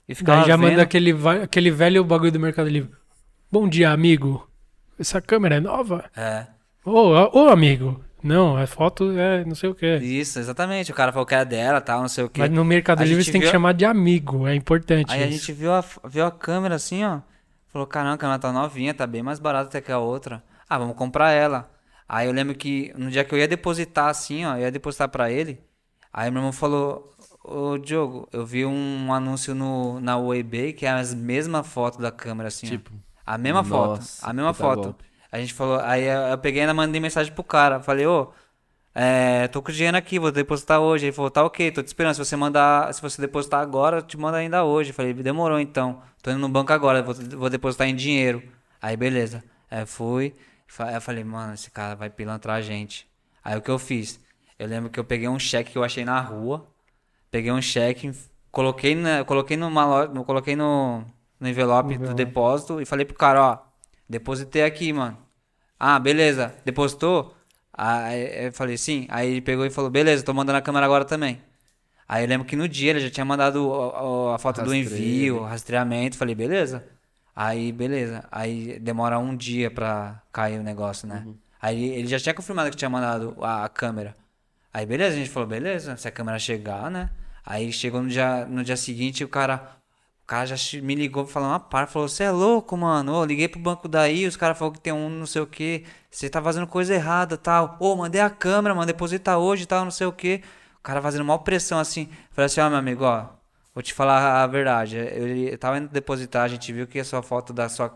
E 0.07 0.15
ficava 0.15 0.39
Daí 0.41 0.47
já 0.49 0.55
vendo... 0.55 0.69
manda 0.69 0.81
aquele, 0.83 1.13
aquele 1.43 1.71
velho 1.71 2.03
bagulho 2.03 2.31
do 2.31 2.39
Mercado 2.39 2.69
Livre. 2.69 2.91
Bom 3.51 3.67
dia, 3.67 3.91
amigo. 3.91 4.47
Essa 4.99 5.19
câmera 5.21 5.55
é 5.55 5.59
nova? 5.59 6.05
É, 6.15 6.45
Ô, 6.83 7.09
ô, 7.33 7.49
amigo. 7.49 8.03
Não, 8.23 8.57
a 8.57 8.65
foto 8.65 9.11
é 9.19 9.43
não 9.45 9.53
sei 9.55 9.69
o 9.69 9.75
quê. 9.75 9.97
isso, 9.97 10.39
exatamente. 10.39 10.91
O 10.91 10.95
cara 10.95 11.11
falou 11.11 11.25
que 11.27 11.35
era 11.35 11.43
dela, 11.43 11.79
tal, 11.81 12.01
não 12.01 12.07
sei 12.07 12.23
o 12.23 12.29
quê. 12.29 12.39
Mas 12.41 12.49
no 12.51 12.63
Mercado 12.65 13.01
A 13.01 13.05
Livre 13.05 13.23
você 13.23 13.31
tem 13.31 13.39
que 13.41 13.45
viu- 13.45 13.51
chamar 13.51 13.73
de 13.73 13.85
amigo, 13.85 14.47
é 14.47 14.55
importante 14.55 15.11
Aí 15.13 15.21
a 15.23 15.27
isso. 15.27 15.39
gente 15.45 15.53
viu 15.53 15.71
a, 15.71 15.83
viu 16.07 16.25
a 16.25 16.31
câmera 16.31 16.75
assim, 16.75 17.03
ó. 17.03 17.19
Falou, 17.67 17.85
caramba, 17.85 18.15
a 18.15 18.17
câmera 18.17 18.39
tá 18.39 18.51
novinha, 18.51 18.93
tá 18.95 19.05
bem 19.05 19.21
mais 19.21 19.37
barata 19.39 19.67
até 19.67 19.81
que 19.81 19.91
a 19.91 19.99
outra. 19.99 20.41
Ah, 20.69 20.77
vamos 20.77 20.95
comprar 20.95 21.31
ela. 21.31 21.71
Aí 22.07 22.27
eu 22.27 22.33
lembro 22.33 22.55
que 22.55 22.93
no 22.97 23.09
dia 23.09 23.23
que 23.23 23.33
eu 23.33 23.39
ia 23.39 23.47
depositar 23.47 24.09
assim, 24.09 24.45
ó, 24.45 24.55
eu 24.55 24.61
ia 24.61 24.71
depositar 24.71 25.09
pra 25.09 25.31
ele. 25.31 25.59
Aí 26.13 26.29
meu 26.31 26.39
irmão 26.39 26.53
falou, 26.53 27.13
ô 27.43 27.77
Diogo, 27.77 28.27
eu 28.31 28.45
vi 28.45 28.65
um 28.65 29.11
anúncio 29.13 29.53
no, 29.55 29.99
na 29.99 30.15
eBay 30.35 30.73
que 30.73 30.85
é 30.85 30.89
a 30.89 31.01
mesma 31.15 31.63
foto 31.63 31.99
da 31.99 32.11
câmera, 32.11 32.47
assim, 32.47 32.67
Tipo, 32.67 32.91
ó. 32.93 33.05
A 33.25 33.37
mesma 33.37 33.63
foto, 33.63 33.97
nossa, 33.97 34.29
a 34.29 34.33
mesma 34.33 34.53
foto. 34.53 34.81
golpe. 34.83 35.05
A 35.31 35.39
gente 35.39 35.53
falou, 35.53 35.79
aí 35.81 36.03
eu 36.05 36.21
eu 36.29 36.37
peguei 36.37 36.61
e 36.61 36.61
ainda 36.61 36.73
mandei 36.73 37.01
mensagem 37.01 37.33
pro 37.33 37.43
cara. 37.43 37.81
Falei, 37.81 38.05
ô, 38.05 38.31
é, 38.93 39.47
tô 39.49 39.61
com 39.61 39.69
o 39.71 39.73
dinheiro 39.73 39.97
aqui, 39.97 40.19
vou 40.19 40.31
depositar 40.31 40.79
hoje. 40.79 41.07
Ele 41.07 41.11
falou, 41.11 41.29
tá 41.31 41.43
ok, 41.43 41.71
tô 41.71 41.83
te 41.83 41.87
esperando. 41.87 42.13
Se 42.13 42.19
você 42.23 42.35
mandar, 42.35 42.93
se 42.93 43.01
você 43.01 43.21
depositar 43.21 43.61
agora, 43.61 43.97
eu 43.97 44.01
te 44.01 44.17
mando 44.17 44.37
ainda 44.37 44.63
hoje. 44.63 44.93
Falei, 44.93 45.13
demorou 45.13 45.59
então. 45.59 46.01
Tô 46.21 46.31
indo 46.31 46.39
no 46.39 46.47
banco 46.49 46.71
agora, 46.71 47.03
vou, 47.03 47.13
vou 47.13 47.49
depositar 47.49 47.87
em 47.87 47.95
dinheiro. 47.95 48.41
Aí 48.81 48.95
beleza. 48.95 49.43
Aí 49.69 49.85
fui. 49.85 50.33
Eu 50.83 51.01
falei, 51.01 51.23
mano, 51.23 51.53
esse 51.53 51.69
cara 51.71 51.95
vai 51.95 52.09
pilantrar 52.09 52.57
a 52.57 52.61
gente. 52.61 53.07
Aí 53.43 53.57
o 53.57 53.61
que 53.61 53.69
eu 53.71 53.79
fiz? 53.79 54.19
Eu 54.57 54.67
lembro 54.67 54.89
que 54.89 54.99
eu 54.99 55.03
peguei 55.03 55.27
um 55.27 55.39
cheque 55.39 55.71
que 55.71 55.77
eu 55.77 55.83
achei 55.83 56.05
na 56.05 56.19
rua. 56.21 56.67
Peguei 57.31 57.51
um 57.51 57.61
cheque, 57.61 58.11
coloquei, 58.51 58.95
na, 58.95 59.23
coloquei 59.25 59.57
numa 59.57 60.07
no- 60.07 60.23
coloquei 60.25 60.55
no, 60.55 61.03
no 61.39 61.47
envelope 61.49 61.97
do 61.97 62.13
depósito 62.13 62.81
e 62.81 62.85
falei 62.85 63.05
pro 63.05 63.15
cara, 63.15 63.41
ó, 63.43 63.59
depositei 64.09 64.63
aqui, 64.63 64.93
mano. 64.93 65.17
Ah, 65.79 65.99
beleza. 65.99 66.55
Depositou? 66.65 67.35
Aí 67.73 68.47
eu 68.47 68.53
falei, 68.53 68.77
sim. 68.77 69.05
Aí 69.09 69.29
ele 69.31 69.41
pegou 69.41 69.65
e 69.65 69.69
falou, 69.69 69.89
beleza, 69.89 70.23
tô 70.23 70.33
mandando 70.33 70.57
a 70.57 70.61
câmera 70.61 70.85
agora 70.85 71.05
também. 71.05 71.41
Aí 72.07 72.23
eu 72.23 72.29
lembro 72.29 72.47
que 72.47 72.55
no 72.55 72.67
dia 72.67 72.91
ele 72.91 72.99
já 73.01 73.09
tinha 73.09 73.25
mandado 73.25 73.67
o- 73.67 74.27
o- 74.29 74.33
a 74.33 74.37
foto 74.39 74.61
do 74.61 74.73
Rastreio. 74.73 75.35
envio, 75.35 75.43
rastreamento. 75.43 76.17
Falei, 76.17 76.35
beleza. 76.35 76.85
Aí, 77.35 77.71
beleza. 77.71 78.23
Aí 78.31 78.79
demora 78.79 79.19
um 79.19 79.35
dia 79.35 79.69
pra 79.69 80.21
cair 80.31 80.59
o 80.59 80.63
negócio, 80.63 81.07
né? 81.07 81.25
Aí 81.61 81.83
ele 81.83 82.07
já 82.07 82.19
tinha 82.19 82.33
confirmado 82.33 82.69
que 82.69 82.77
tinha 82.77 82.89
mandado 82.89 83.35
a, 83.41 83.65
a 83.65 83.69
câmera. 83.69 84.15
Aí, 84.73 84.85
beleza, 84.85 85.15
a 85.15 85.19
gente 85.19 85.29
falou, 85.29 85.47
beleza, 85.49 85.97
se 85.97 86.07
a 86.07 86.11
câmera 86.11 86.39
chegar, 86.39 86.91
né? 86.91 87.09
Aí 87.45 87.71
chegou 87.71 88.01
no 88.01 88.09
dia, 88.09 88.45
no 88.45 88.63
dia 88.63 88.77
seguinte, 88.77 89.23
o 89.23 89.27
cara, 89.29 89.77
o 90.23 90.27
cara 90.27 90.45
já 90.45 90.81
me 90.81 90.95
ligou 90.95 91.25
falando 91.25 91.51
uma 91.51 91.59
par, 91.59 91.87
falou, 91.87 92.07
você 92.09 92.23
é 92.23 92.31
louco, 92.31 92.75
mano? 92.77 93.13
Ô, 93.13 93.25
liguei 93.25 93.47
pro 93.47 93.59
banco 93.59 93.87
daí, 93.87 94.25
os 94.27 94.35
caras 94.35 94.57
falaram 94.57 94.75
que 94.75 94.81
tem 94.81 94.93
um 94.93 95.09
não 95.09 95.25
sei 95.25 95.41
o 95.41 95.47
que, 95.47 95.85
você 96.11 96.29
tá 96.29 96.41
fazendo 96.41 96.67
coisa 96.67 96.93
errada 96.93 97.37
tal. 97.37 97.77
Ô, 97.79 97.95
mandei 97.95 98.21
a 98.21 98.29
câmera, 98.29 98.75
mano, 98.75 98.87
deposita 98.87 99.37
hoje 99.37 99.65
tal, 99.65 99.83
não 99.85 99.91
sei 99.91 100.07
o 100.07 100.13
que. 100.13 100.41
O 100.79 100.81
cara 100.83 101.01
fazendo 101.01 101.25
maior 101.25 101.39
pressão 101.39 101.79
assim. 101.79 102.09
Falei 102.31 102.47
assim, 102.47 102.61
ó, 102.61 102.69
meu 102.69 102.79
amigo, 102.79 103.03
ó, 103.05 103.27
vou 103.75 103.83
te 103.83 103.93
falar 103.93 104.41
a 104.43 104.47
verdade. 104.47 104.95
Eu, 104.97 105.27
eu 105.27 105.57
tava 105.59 105.77
indo 105.77 105.89
depositar, 105.89 106.43
a 106.43 106.47
gente 106.47 106.73
viu 106.73 106.87
que 106.87 106.97
a 106.97 107.03
sua 107.05 107.21
foto 107.21 107.53
da 107.53 107.69
sua 107.69 107.93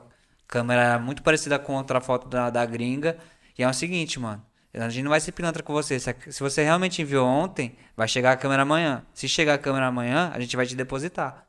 câmera 0.48 0.82
era 0.84 1.00
muito 1.00 1.24
parecida 1.24 1.58
com 1.58 1.74
outra 1.74 2.00
foto 2.02 2.28
da, 2.28 2.50
da 2.52 2.64
gringa. 2.66 3.18
E 3.58 3.64
é 3.64 3.68
o 3.68 3.74
seguinte, 3.74 4.20
mano. 4.20 4.46
A 4.74 4.88
gente 4.90 5.04
não 5.04 5.10
vai 5.10 5.20
ser 5.20 5.32
pilantra 5.32 5.64
com 5.64 5.74
você. 5.74 6.00
Se, 6.00 6.14
você 6.40 6.64
realmente 6.64 7.02
enviou 7.02 7.28
ontem, 7.28 7.76
vai 7.98 8.08
chegar 8.08 8.34
a 8.34 8.38
câmera 8.38 8.62
amanhã. 8.62 9.04
Se 9.14 9.28
chegar 9.28 9.56
a 9.56 9.58
câmera 9.58 9.88
amanhã, 9.88 10.32
a 10.34 10.40
gente 10.40 10.56
vai 10.56 10.66
te 10.66 10.76
depositar. 10.76 11.48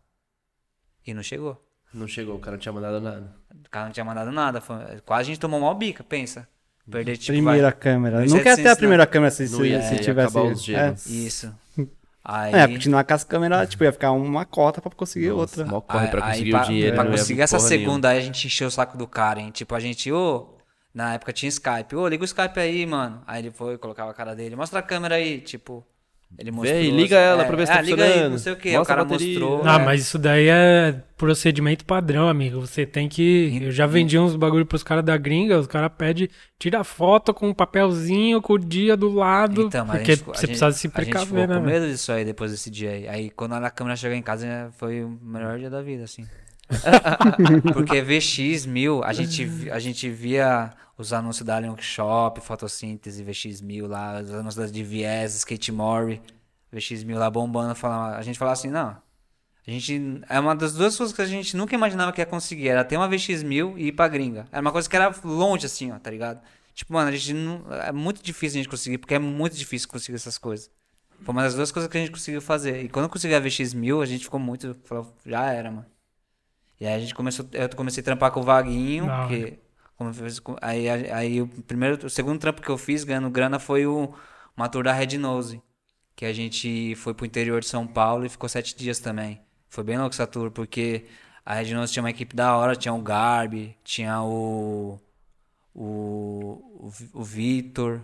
E 1.07 1.12
não 1.12 1.23
chegou. 1.23 1.62
Não 1.93 2.07
chegou, 2.09 2.36
o 2.36 2.39
cara 2.39 2.52
não 2.52 2.61
tinha 2.61 2.73
mandado 2.73 3.01
nada. 3.01 3.35
O 3.66 3.69
cara 3.70 3.86
não 3.86 3.93
tinha 3.93 4.05
mandado 4.05 4.32
nada. 4.32 4.61
Foi, 4.61 4.77
quase 5.05 5.23
a 5.23 5.24
gente 5.24 5.40
tomou 5.40 5.61
uma 5.61 5.74
bica, 5.74 6.02
pensa. 6.02 6.48
Perder, 6.90 7.16
tipo, 7.19 7.32
primeira 7.32 7.70
vai- 7.70 7.73
câmera. 7.73 8.24
É 8.24 8.43
quer 8.43 8.57
ter 8.57 8.69
a 8.69 8.74
primeira 8.77 9.07
câmera 9.07 9.31
se, 9.31 9.47
se, 9.47 9.62
ia- 9.62 9.82
se 9.82 9.94
ia 9.94 10.01
tivesse. 10.01 10.36
acabar 10.39 10.52
os 10.52 10.69
é. 10.69 10.94
Isso. 11.07 11.55
Aí, 12.24 12.52
É, 12.55 12.68
continuar 12.68 13.05
com 13.05 13.14
as 13.14 13.24
câmeras, 13.24 13.68
tipo, 13.70 13.82
ia 13.84 13.92
ficar 13.92 14.12
uma 14.12 14.44
cota 14.44 14.80
pra 14.80 14.90
conseguir 14.90 15.28
Nossa, 15.30 15.40
outra. 15.40 15.66
mó 15.66 15.80
corre 15.80 16.09
pra 16.09 16.24
aí, 16.26 16.32
conseguir 16.32 16.51
pra, 16.51 16.62
o 16.62 16.64
dinheiro. 16.64 16.94
Pra 16.97 17.05
ia 17.05 17.10
conseguir 17.10 17.40
essa 17.42 17.56
porra 17.56 17.68
nenhuma. 17.70 17.86
segunda, 17.86 18.09
aí 18.10 18.18
a 18.18 18.20
gente 18.20 18.47
encheu 18.47 18.68
o 18.68 18.70
saco 18.70 18.97
do 18.98 19.06
cara, 19.06 19.40
hein? 19.40 19.51
Tipo, 19.51 19.74
a 19.74 19.80
gente, 19.80 20.12
ô. 20.12 20.56
na 20.94 21.14
época 21.14 21.32
tinha 21.32 21.48
Skype. 21.48 21.97
Ô, 21.97 22.06
liga 22.09 22.22
o 22.22 22.26
Skype 22.26 22.59
aí, 22.60 22.84
mano. 22.86 23.22
Aí 23.26 23.40
ele 23.42 23.51
foi, 23.51 23.78
colocava 23.78 24.10
a 24.10 24.14
cara 24.14 24.34
dele. 24.34 24.55
Mostra 24.56 24.80
a 24.80 24.82
câmera 24.82 25.14
aí, 25.14 25.40
tipo. 25.40 25.84
Ele 26.39 26.51
mostrou. 26.51 26.78
aí, 26.78 26.90
liga 26.90 27.16
ela 27.19 27.43
é, 27.43 27.47
pra 27.47 27.57
ver 27.57 27.66
se 27.66 27.73
é, 27.73 27.77
tá 27.77 27.81
liga 27.82 28.02
aí, 28.02 28.09
funcionando. 28.09 28.31
não 28.32 28.39
sei 28.39 28.52
o 28.52 28.57
que. 28.57 28.78
O 28.78 28.85
cara 28.85 29.05
mostrou. 29.05 29.62
Ah, 29.65 29.78
é. 29.81 29.85
mas 29.85 30.01
isso 30.01 30.19
daí 30.19 30.48
é 30.48 30.94
procedimento 31.16 31.85
padrão, 31.85 32.28
amigo. 32.28 32.61
Você 32.61 32.86
tem 32.86 33.09
que. 33.09 33.59
Eu 33.61 33.70
já 33.70 33.85
vendi 33.86 34.19
uns 34.19 34.35
bagulho 34.36 34.65
pros 34.65 34.82
caras 34.82 35.05
da 35.05 35.16
gringa, 35.19 35.59
os 35.59 35.66
caras 35.66 35.90
pedem, 35.98 36.28
tira 36.59 36.82
foto 36.82 37.35
com 37.35 37.48
um 37.51 37.55
papelzinho 37.55 38.40
com 38.40 38.55
o 38.55 38.59
dia 38.59 38.97
do 38.97 39.12
lado. 39.12 39.62
Então, 39.62 39.85
mas 39.85 39.97
a 39.97 39.98
porque 39.98 40.12
gente 40.16 40.24
você 40.24 40.47
gente- 40.47 40.47
precisa 40.47 40.57
se 40.57 40.66
A 40.66 40.70
gente 40.70 40.81
ficou 40.81 40.90
precaver, 41.05 41.48
né? 41.48 41.55
com 41.57 41.61
medo 41.61 41.86
disso 41.86 42.11
aí 42.12 42.24
depois 42.24 42.51
desse 42.52 42.70
dia 42.70 42.90
aí. 42.90 43.09
Aí 43.09 43.31
quando 43.31 43.52
a 43.55 43.70
câmera 43.70 43.97
chegou 43.97 44.16
em 44.16 44.23
casa 44.23 44.70
foi 44.78 45.05
o 45.05 45.19
melhor 45.23 45.59
dia 45.59 45.69
da 45.69 45.82
vida, 45.82 46.05
assim. 46.05 46.24
Porque 47.74 48.01
VX1000, 48.02 49.01
a 49.05 49.12
gente, 49.12 49.69
a 49.70 49.78
gente 49.78 50.09
via 50.09 50.70
os 51.01 51.12
anúncios 51.12 51.47
da 51.47 51.56
Alien 51.56 51.77
Shop, 51.78 52.40
Fotossíntese, 52.40 53.24
VX1000 53.24 53.86
lá, 53.86 54.20
os 54.20 54.31
anúncios 54.31 54.55
da 54.56 54.66
DVS, 54.66 55.36
Skate 55.36 55.72
Mori, 55.72 56.22
VX1000 56.72 57.16
lá 57.16 57.31
bombando. 57.31 57.74
Falava, 57.74 58.16
a 58.16 58.22
gente 58.22 58.39
falava 58.39 58.55
assim, 58.55 58.68
não. 58.68 58.97
A 59.66 59.70
gente, 59.70 60.22
é 60.28 60.40
uma 60.40 60.56
das 60.56 60.74
duas 60.74 60.97
coisas 60.97 61.14
que 61.14 61.22
a 61.22 61.27
gente 61.27 61.56
nunca 61.56 61.74
imaginava 61.74 62.12
que 62.12 62.20
ia 62.20 62.27
conseguir. 62.27 62.68
Era 62.68 62.85
ter 62.85 62.97
uma 62.97 63.09
VX1000 63.09 63.74
e 63.77 63.86
ir 63.89 63.93
pra 63.93 64.09
gringa. 64.09 64.47
Era 64.51 64.60
uma 64.60 64.72
coisa 64.72 64.89
que 64.89 64.97
era 64.97 65.14
longe, 65.24 65.66
assim, 65.66 65.93
ó, 65.93 65.98
tá 65.98 66.10
ligado? 66.10 66.40
Tipo, 66.74 66.94
mano, 66.94 67.09
a 67.09 67.12
gente 67.12 67.35
não. 67.35 67.64
É 67.72 67.93
muito 67.93 68.22
difícil 68.22 68.59
a 68.59 68.62
gente 68.62 68.70
conseguir, 68.70 68.98
porque 68.98 69.14
é 69.14 69.18
muito 69.18 69.56
difícil 69.56 69.89
conseguir 69.89 70.16
essas 70.16 70.39
coisas. 70.39 70.70
Foi 71.22 71.32
uma 71.32 71.43
das 71.43 71.55
duas 71.55 71.70
coisas 71.70 71.90
que 71.90 71.98
a 71.98 72.01
gente 72.01 72.10
conseguiu 72.10 72.40
fazer. 72.40 72.82
E 72.82 72.89
quando 72.89 73.05
eu 73.05 73.10
consegui 73.10 73.35
a 73.35 73.40
VX1000, 73.40 74.02
a 74.02 74.06
gente 74.06 74.24
ficou 74.24 74.40
muito. 74.40 74.74
Falou, 74.85 75.14
já 75.27 75.52
era, 75.52 75.70
mano. 75.70 75.86
E 76.81 76.86
aí 76.86 76.94
a 76.94 76.98
gente 76.98 77.14
começou. 77.14 77.47
Eu 77.52 77.68
comecei 77.77 78.01
a 78.01 78.05
trampar 78.05 78.31
com 78.32 78.40
o 78.40 78.43
Vaguinho, 78.43 79.06
Da 79.06 79.27
hora. 79.27 79.69
Aí, 80.60 80.89
aí 80.89 81.43
o 81.43 81.48
primeiro. 81.48 82.06
O 82.06 82.10
segundo 82.10 82.39
trampo 82.39 82.62
que 82.62 82.68
eu 82.68 82.78
fiz 82.78 83.05
ganhando 83.05 83.31
grana 83.31 83.59
foi 83.59 83.86
o, 83.86 84.12
uma 84.56 84.68
tour 84.68 84.85
da 84.85 84.93
Red 84.93 85.18
Nose. 85.18 85.62
Que 86.16 86.24
a 86.24 86.32
gente 86.32 86.94
foi 86.97 87.14
pro 87.14 87.27
interior 87.27 87.60
de 87.60 87.66
São 87.68 87.86
Paulo 87.86 88.27
e 88.27 88.28
ficou 88.28 88.48
sete 88.48 88.77
dias 88.77 88.98
também. 88.98 89.40
Foi 89.68 89.85
bem 89.85 89.97
louco 89.98 90.14
essa 90.14 90.27
tour, 90.27 90.51
porque 90.51 91.06
a 91.44 91.55
Red 91.55 91.72
Nose 91.74 91.93
tinha 91.93 92.02
uma 92.02 92.10
equipe 92.10 92.35
da 92.36 92.56
hora, 92.56 92.77
tinha 92.77 92.93
o 92.93 93.01
Garbi, 93.01 93.77
tinha 93.85 94.22
o. 94.22 95.01
O, 95.72 96.86
o, 96.86 96.89
Vi- 96.90 97.10
o 97.14 97.22
Vitor, 97.22 98.01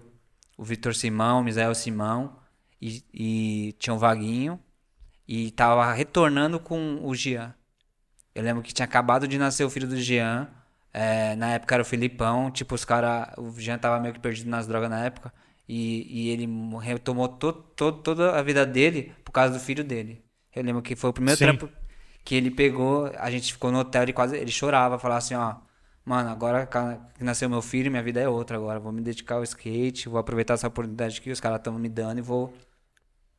o 0.56 0.64
Vitor 0.64 0.94
Simão, 0.94 1.40
o 1.40 1.44
Misael 1.44 1.74
Simão, 1.74 2.38
e, 2.80 3.02
e 3.12 3.72
tinha 3.78 3.92
o 3.92 3.98
Vaguinho, 3.98 4.58
e 5.26 5.50
tava 5.50 5.92
retornando 5.92 6.60
com 6.60 7.00
o 7.04 7.12
Jean. 7.14 7.52
Eu 8.34 8.44
lembro 8.44 8.62
que 8.62 8.72
tinha 8.72 8.84
acabado 8.84 9.26
de 9.26 9.36
nascer 9.36 9.64
o 9.64 9.70
filho 9.70 9.88
do 9.88 9.96
Jean. 9.96 10.48
É, 11.00 11.36
na 11.36 11.52
época 11.54 11.74
era 11.74 11.82
o 11.82 11.86
Filipão. 11.86 12.50
Tipo, 12.50 12.74
os 12.74 12.84
caras. 12.84 13.28
O 13.38 13.50
Jean 13.60 13.78
tava 13.78 14.00
meio 14.00 14.14
que 14.14 14.20
perdido 14.20 14.48
nas 14.50 14.66
drogas 14.66 14.90
na 14.90 15.04
época. 15.04 15.32
E, 15.68 16.26
e 16.26 16.30
ele 16.30 16.46
mo- 16.46 16.78
retomou 16.78 17.28
to, 17.28 17.52
to, 17.52 17.92
toda 17.92 18.38
a 18.38 18.42
vida 18.42 18.64
dele 18.66 19.12
por 19.24 19.32
causa 19.32 19.52
do 19.54 19.60
filho 19.60 19.82
dele. 19.84 20.24
Eu 20.54 20.62
lembro 20.62 20.82
que 20.82 20.96
foi 20.96 21.10
o 21.10 21.12
primeiro 21.12 21.38
Sim. 21.38 21.44
trampo 21.44 21.68
que 22.24 22.34
ele 22.34 22.50
pegou. 22.50 23.10
A 23.18 23.30
gente 23.30 23.52
ficou 23.52 23.70
no 23.72 23.78
hotel 23.80 24.04
e 24.08 24.12
quase. 24.12 24.36
Ele 24.36 24.50
chorava, 24.50 24.98
falava 24.98 25.18
assim: 25.18 25.34
ó. 25.34 25.56
Mano, 26.04 26.30
agora 26.30 26.66
que 26.66 27.24
nasceu 27.24 27.48
meu 27.50 27.60
filho, 27.60 27.90
minha 27.90 28.02
vida 28.02 28.20
é 28.20 28.28
outra 28.28 28.56
agora. 28.56 28.78
Vou 28.78 28.92
me 28.92 29.00
dedicar 29.02 29.36
ao 29.36 29.42
skate, 29.42 30.08
vou 30.08 30.18
aproveitar 30.20 30.54
essa 30.54 30.68
oportunidade 30.68 31.20
que 31.20 31.30
os 31.30 31.40
caras 31.40 31.58
estão 31.58 31.72
me 31.78 31.88
dando 31.88 32.18
e 32.18 32.22
vou. 32.22 32.54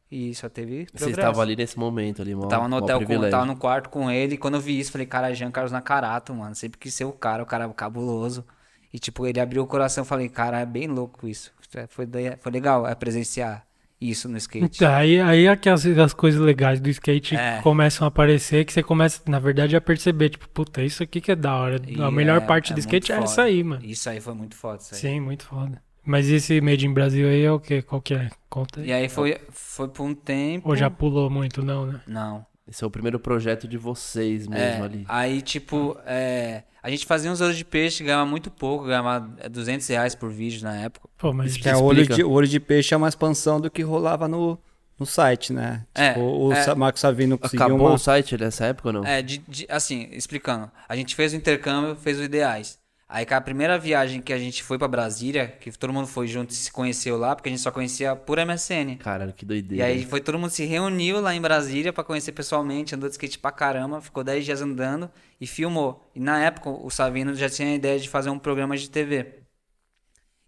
E 0.10 0.34
só 0.34 0.48
teve. 0.48 0.86
Você 0.86 0.98
progresso. 0.98 1.20
estava 1.20 1.42
ali 1.42 1.56
nesse 1.56 1.78
momento 1.78 2.22
ali, 2.22 2.34
mó, 2.34 2.48
Tava 2.48 2.68
no 2.68 2.78
hotel, 2.78 3.02
com, 3.06 3.30
tava 3.30 3.46
no 3.46 3.58
quarto 3.58 3.90
com 3.90 4.10
ele. 4.10 4.36
E 4.36 4.38
quando 4.38 4.54
eu 4.56 4.62
vi 4.62 4.80
isso, 4.80 4.92
falei, 4.92 5.06
cara, 5.06 5.34
Jean 5.34 5.52
Carlos 5.52 5.72
Nakarato, 5.72 6.34
mano. 6.34 6.56
Sempre 6.56 6.80
quis 6.80 6.94
ser 6.94 7.04
o 7.06 7.12
cara, 7.12 7.44
o 7.44 7.46
cara 7.46 7.68
cabuloso. 7.74 8.46
E, 8.94 9.00
tipo, 9.00 9.28
ele 9.28 9.40
abriu 9.40 9.64
o 9.64 9.68
coração. 9.68 10.06
Falei, 10.06 10.30
cara, 10.30 10.60
é 10.62 10.66
bem 10.66 10.88
louco 10.88 11.28
isso. 11.28 11.52
É, 11.76 11.86
Foi, 11.88 12.08
foi 12.40 12.52
legal 12.52 12.88
é, 12.88 12.96
presenciar 12.96 13.68
isso 14.00 14.30
no 14.30 14.38
skate. 14.38 14.86
Aí, 14.86 15.20
aí 15.20 15.48
é 15.48 15.56
que 15.58 15.68
as, 15.68 15.86
as 15.86 16.14
coisas 16.14 16.40
legais 16.40 16.80
do 16.80 16.88
skate 16.90 17.36
É. 17.36 17.62
começam 17.62 18.06
a 18.06 18.08
aparecer, 18.08 18.64
que 18.64 18.72
você 18.72 18.82
começa, 18.84 19.22
na 19.28 19.40
verdade, 19.40 19.76
a 19.76 19.82
perceber, 19.82 20.30
tipo, 20.30 20.48
puta, 20.50 20.82
isso 20.84 21.04
aqui 21.04 21.20
que 21.20 21.32
é 21.32 21.36
da 21.36 21.54
hora. 21.56 21.82
E 21.86 22.02
a 22.02 22.10
melhor 22.10 22.38
é- 22.38 22.46
parte 22.46 22.72
é 22.72 22.76
do 22.76 22.80
skate 22.80 23.12
muito 23.12 23.22
é 23.24 23.26
isso 23.26 23.36
foda. 23.36 23.48
aí, 23.48 23.64
mano. 23.64 23.84
Isso 23.84 24.10
aí 24.10 24.22
foi 24.22 24.34
muito 24.36 24.56
foda. 24.56 24.78
Isso 24.82 24.96
aí. 24.96 25.02
Sim, 25.02 25.20
muito 25.20 25.44
foda. 25.46 25.82
Mas 26.08 26.30
esse 26.30 26.62
Made 26.62 26.88
in 26.88 26.94
Brasil 26.94 27.28
aí 27.28 27.44
é 27.44 27.52
o 27.52 27.60
quê? 27.60 27.82
Qual 27.82 28.02
que 28.02 28.14
é? 28.14 28.30
Conta 28.50 28.80
aí. 28.80 28.88
E 28.88 28.94
aí 28.94 29.10
foi, 29.10 29.38
foi 29.52 29.90
por 29.90 30.04
um 30.04 30.16
tempo. 30.16 30.70
Ou 30.70 30.76
já 30.76 30.90
pulou 30.90 31.30
muito, 31.30 31.62
não, 31.62 31.86
né? 31.86 32.00
Não. 32.08 32.46
Esse 32.66 32.82
é 32.82 32.88
o 32.88 32.90
primeiro 32.90 33.20
projeto 33.20 33.68
de 33.68 33.78
vocês 33.78 34.48
mesmo 34.48 34.56
É, 34.56 34.82
ali. 34.82 35.06
Aí, 35.08 35.42
tipo, 35.42 35.98
é, 36.06 36.64
a 36.82 36.90
gente 36.90 37.06
fazia 37.06 37.30
uns 37.30 37.42
olhos 37.42 37.58
de 37.58 37.66
peixe, 37.66 38.06
ganhava 38.06 38.26
muito 38.26 38.50
pouco, 38.50 38.86
ganhava 38.86 39.30
é, 39.38 39.50
200 39.50 39.86
reais 39.88 40.16
por 40.16 40.30
vídeo 40.30 40.64
na 40.64 40.78
época. 40.78 41.10
Pô, 41.18 41.34
mas 41.34 41.58
Que 41.58 41.68
é 41.68 41.76
o 41.76 41.84
olho, 41.84 42.08
de, 42.08 42.24
o 42.24 42.32
olho 42.32 42.48
de 42.48 42.60
peixe 42.62 42.94
é 42.94 42.98
uma 42.98 43.10
expansão 43.10 43.60
do 43.60 43.70
que 43.70 43.82
rolava 43.82 44.30
no, 44.30 44.58
no 44.98 45.06
site, 45.06 45.52
né? 45.52 45.86
É, 45.94 46.14
Tipo, 46.14 46.22
o 46.22 46.54
é. 46.54 46.76
Marcos 46.76 47.02
Savino 47.02 47.38
conseguiu 47.38 47.66
Acabou 47.66 47.88
uma... 47.88 47.96
o 47.96 47.98
site 47.98 48.38
nessa 48.38 48.66
época 48.66 48.90
ou 48.90 48.94
não? 48.94 49.06
É, 49.06 49.22
de, 49.22 49.40
de- 49.40 49.68
assim, 49.70 50.08
explicando. 50.14 50.72
A 50.88 50.96
gente 50.96 51.16
fez 51.16 51.34
o 51.34 51.36
intercâmbio, 51.36 51.98
fez 51.98 52.18
o 52.18 52.24
Ideais. 52.24 52.80
Aí, 53.10 53.26
com 53.26 53.36
a 53.36 53.40
primeira 53.42 53.80
viagem 53.80 54.22
que 54.22 54.34
a 54.34 54.38
gente 54.38 54.62
foi 54.62 54.78
pra 54.78 54.86
Brasília, 54.88 55.48
que 55.48 55.72
todo 55.72 55.94
mundo 55.94 56.08
foi 56.08 56.28
junto 56.28 56.52
e 56.52 56.54
se 56.56 56.70
conheceu 56.70 57.18
lá, 57.18 57.34
porque 57.34 57.48
a 57.48 57.52
gente 57.52 57.62
só 57.62 57.72
conhecia 57.72 58.16
por 58.18 58.38
MSN. 58.38 58.98
Caralho, 58.98 59.32
que 59.32 59.46
E 59.46 59.48
doideira. 59.48 59.86
aí 59.86 60.06
foi 60.06 60.20
todo 60.20 60.38
mundo 60.38 60.50
se 60.50 60.66
reuniu 60.66 61.22
lá 61.22 61.34
em 61.34 61.40
Brasília 61.40 61.94
pra 61.94 62.04
conhecer 62.04 62.34
pessoalmente, 62.34 62.94
andou 62.94 63.08
de 63.08 63.14
skate 63.16 63.40
pra 63.40 63.50
caramba, 63.52 64.02
ficou 64.02 64.26
10 64.26 64.44
dias 64.44 64.62
andando 64.62 65.10
e 65.40 65.48
filmou. 65.48 66.06
E 66.14 66.20
na 66.20 66.44
época 66.44 66.70
o 66.70 66.90
Savino 66.90 67.34
já 67.34 67.50
tinha 67.50 67.70
a 67.70 67.76
ideia 67.76 67.98
de 67.98 68.10
fazer 68.10 68.30
um 68.30 68.38
programa 68.38 68.76
de 68.76 68.90
TV. 68.90 69.36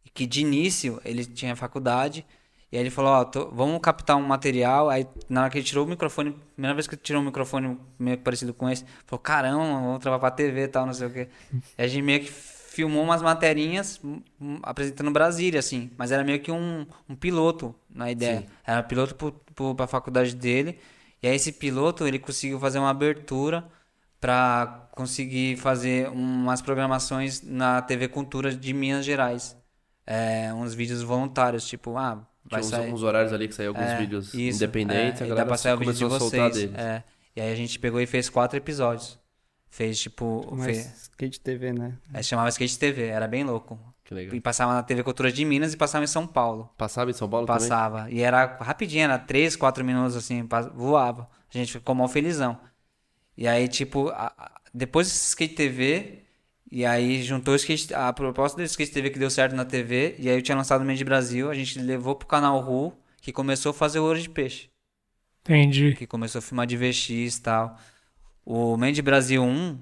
E 0.06 0.10
que 0.10 0.26
de 0.26 0.42
início 0.42 1.00
ele 1.06 1.26
tinha 1.26 1.56
faculdade, 1.56 2.26
e 2.72 2.76
aí 2.78 2.84
ele 2.84 2.90
falou, 2.92 3.12
ó, 3.14 3.24
tô- 3.26 3.50
vamos 3.52 3.80
captar 3.82 4.16
um 4.18 4.22
material. 4.22 4.90
Aí 4.90 5.08
na 5.30 5.42
hora 5.44 5.50
que 5.50 5.58
ele 5.58 5.66
tirou 5.66 5.86
o 5.86 5.90
microfone, 5.90 6.36
primeira 6.56 6.76
vez 6.76 6.88
que 6.88 6.96
ele 6.96 7.02
tirou 7.02 7.22
um 7.22 7.26
microfone 7.26 7.80
meio 7.98 8.18
parecido 8.18 8.54
com 8.54 8.70
esse, 8.70 8.84
falou, 9.08 9.20
caramba, 9.22 9.64
vamos 9.64 10.00
trabalhar 10.00 10.20
pra 10.20 10.30
TV 10.32 10.64
e 10.64 10.68
tal, 10.68 10.86
não 10.86 10.94
sei 10.94 11.08
o 11.08 11.10
quê. 11.12 11.30
E 11.78 11.82
a 11.82 11.88
gente 11.88 12.04
meio 12.04 12.20
que 12.20 12.32
filmou 12.70 13.04
umas 13.04 13.22
materinhas 13.22 14.00
hum, 14.04 14.22
hum, 14.40 14.60
apresentando 14.64 15.12
Brasília, 15.12 15.60
assim. 15.60 15.92
Mas 15.98 16.12
era 16.12 16.24
meio 16.24 16.40
que 16.40 16.52
um, 16.52 16.86
um 17.08 17.16
piloto 17.16 17.76
na 17.90 18.12
ideia. 18.12 18.46
Era 18.66 18.84
piloto 18.84 19.16
pro, 19.16 19.32
pro, 19.54 19.76
pra 19.76 19.88
faculdade 19.88 20.36
dele. 20.36 20.80
E 21.22 21.28
aí 21.28 21.36
esse 21.36 21.52
piloto, 21.52 22.08
ele 22.08 22.20
conseguiu 22.20 22.60
fazer 22.60 22.80
uma 22.80 22.90
abertura 22.90 23.68
pra 24.20 24.90
conseguir 24.92 25.58
fazer 25.58 26.10
umas 26.10 26.62
programações 26.62 27.42
na 27.42 27.82
TV 27.82 28.08
Cultura 28.08 28.54
de 28.54 28.74
Minas 28.74 29.06
Gerais. 29.06 29.58
É, 30.06 30.54
uns 30.54 30.74
vídeos 30.74 31.02
voluntários, 31.02 31.68
tipo, 31.68 31.98
ah, 31.98 32.28
vai 32.44 32.62
Tinha 32.62 32.72
sair... 32.72 32.92
uns 32.92 33.04
horários 33.04 33.32
ali 33.32 33.48
que 33.48 33.54
saiu 33.54 33.70
alguns 33.70 33.86
É, 33.86 33.98
vídeos 33.98 34.34
isso, 34.34 34.58
independentes, 34.58 35.22
é, 35.22 35.24
a 35.24 35.28
e 35.28 35.30
dá 35.30 35.36
galera 35.36 35.48
pra 35.48 35.58
sair 35.58 35.74
o 35.74 35.78
vídeo 35.78 35.94
de 35.94 36.04
a 36.04 36.08
vocês. 36.08 36.58
É. 36.74 37.04
E 37.36 37.42
aí 37.42 37.52
a 37.52 37.56
gente 37.56 37.78
pegou 37.80 38.02
e 38.02 38.06
fez 38.06 38.28
quatro 38.28 38.58
episódios. 38.58 39.20
Fez 39.70 40.00
tipo. 40.00 40.48
Mas 40.52 40.66
Fez, 40.66 41.02
skate 41.04 41.40
TV, 41.40 41.74
né? 41.74 41.98
é, 42.14 42.24
chamava 42.24 42.50
Skate 42.50 42.78
TV, 42.80 43.04
era 43.08 43.28
bem 43.28 43.44
louco. 43.44 43.80
Que 44.04 44.14
legal. 44.14 44.36
E 44.36 44.42
passava 44.42 44.74
na 44.74 44.82
TV 44.82 45.04
Cultura 45.04 45.32
de 45.32 45.46
Minas 45.46 45.74
e 45.74 45.78
passava 45.78 46.04
em 46.04 46.08
São 46.08 46.26
Paulo. 46.26 46.70
Passava 46.76 47.12
em 47.12 47.14
São 47.14 47.30
Paulo 47.30 47.46
também? 47.46 47.62
Passava. 47.62 48.10
E 48.10 48.22
era 48.22 48.58
rapidinho, 48.60 49.04
era 49.04 49.20
3, 49.20 49.56
4 49.56 49.86
minutos 49.86 50.16
assim, 50.16 50.48
voava. 50.74 51.30
A 51.54 51.58
gente 51.58 51.72
ficou 51.74 51.94
mal 51.94 52.08
felizão. 52.08 52.60
E 53.38 53.48
aí, 53.48 53.68
tipo, 53.68 54.10
a- 54.10 54.34
a- 54.38 54.62
depois 54.74 55.08
desse 55.08 55.28
Skate 55.30 55.54
TV, 55.56 56.24
e 56.72 56.86
aí 56.86 57.22
juntou 57.24 57.56
skate, 57.56 57.94
a 57.94 58.12
proposta 58.12 58.58
do 58.58 58.64
Skate 58.64 58.92
TV 58.92 59.10
que 59.12 59.20
deu 59.20 59.30
certo 59.30 59.56
na 59.56 59.66
TV, 59.66 60.16
e 60.20 60.30
aí 60.30 60.36
eu 60.38 60.42
tinha 60.42 60.58
lançado 60.58 60.82
o 60.82 60.86
Meio 60.86 60.98
de 60.98 61.06
Brasil, 61.06 61.50
a 61.50 61.54
gente 61.54 61.80
levou 61.80 62.16
pro 62.16 62.28
canal 62.28 62.60
Ru, 62.60 62.94
que 63.22 63.32
começou 63.32 63.70
a 63.72 63.74
fazer 63.74 64.00
o 64.00 64.04
Ouro 64.04 64.20
de 64.20 64.30
Peixe 64.30 64.70
entendi. 65.42 65.96
que 65.96 66.06
começou 66.08 66.40
a 66.40 66.42
filmar 66.42 66.66
de 66.68 66.78
VX 66.78 67.38
e 67.38 67.42
tal. 67.42 67.78
O 68.52 68.76
Mandy 68.78 69.02
Brasil 69.04 69.44
1, 69.44 69.80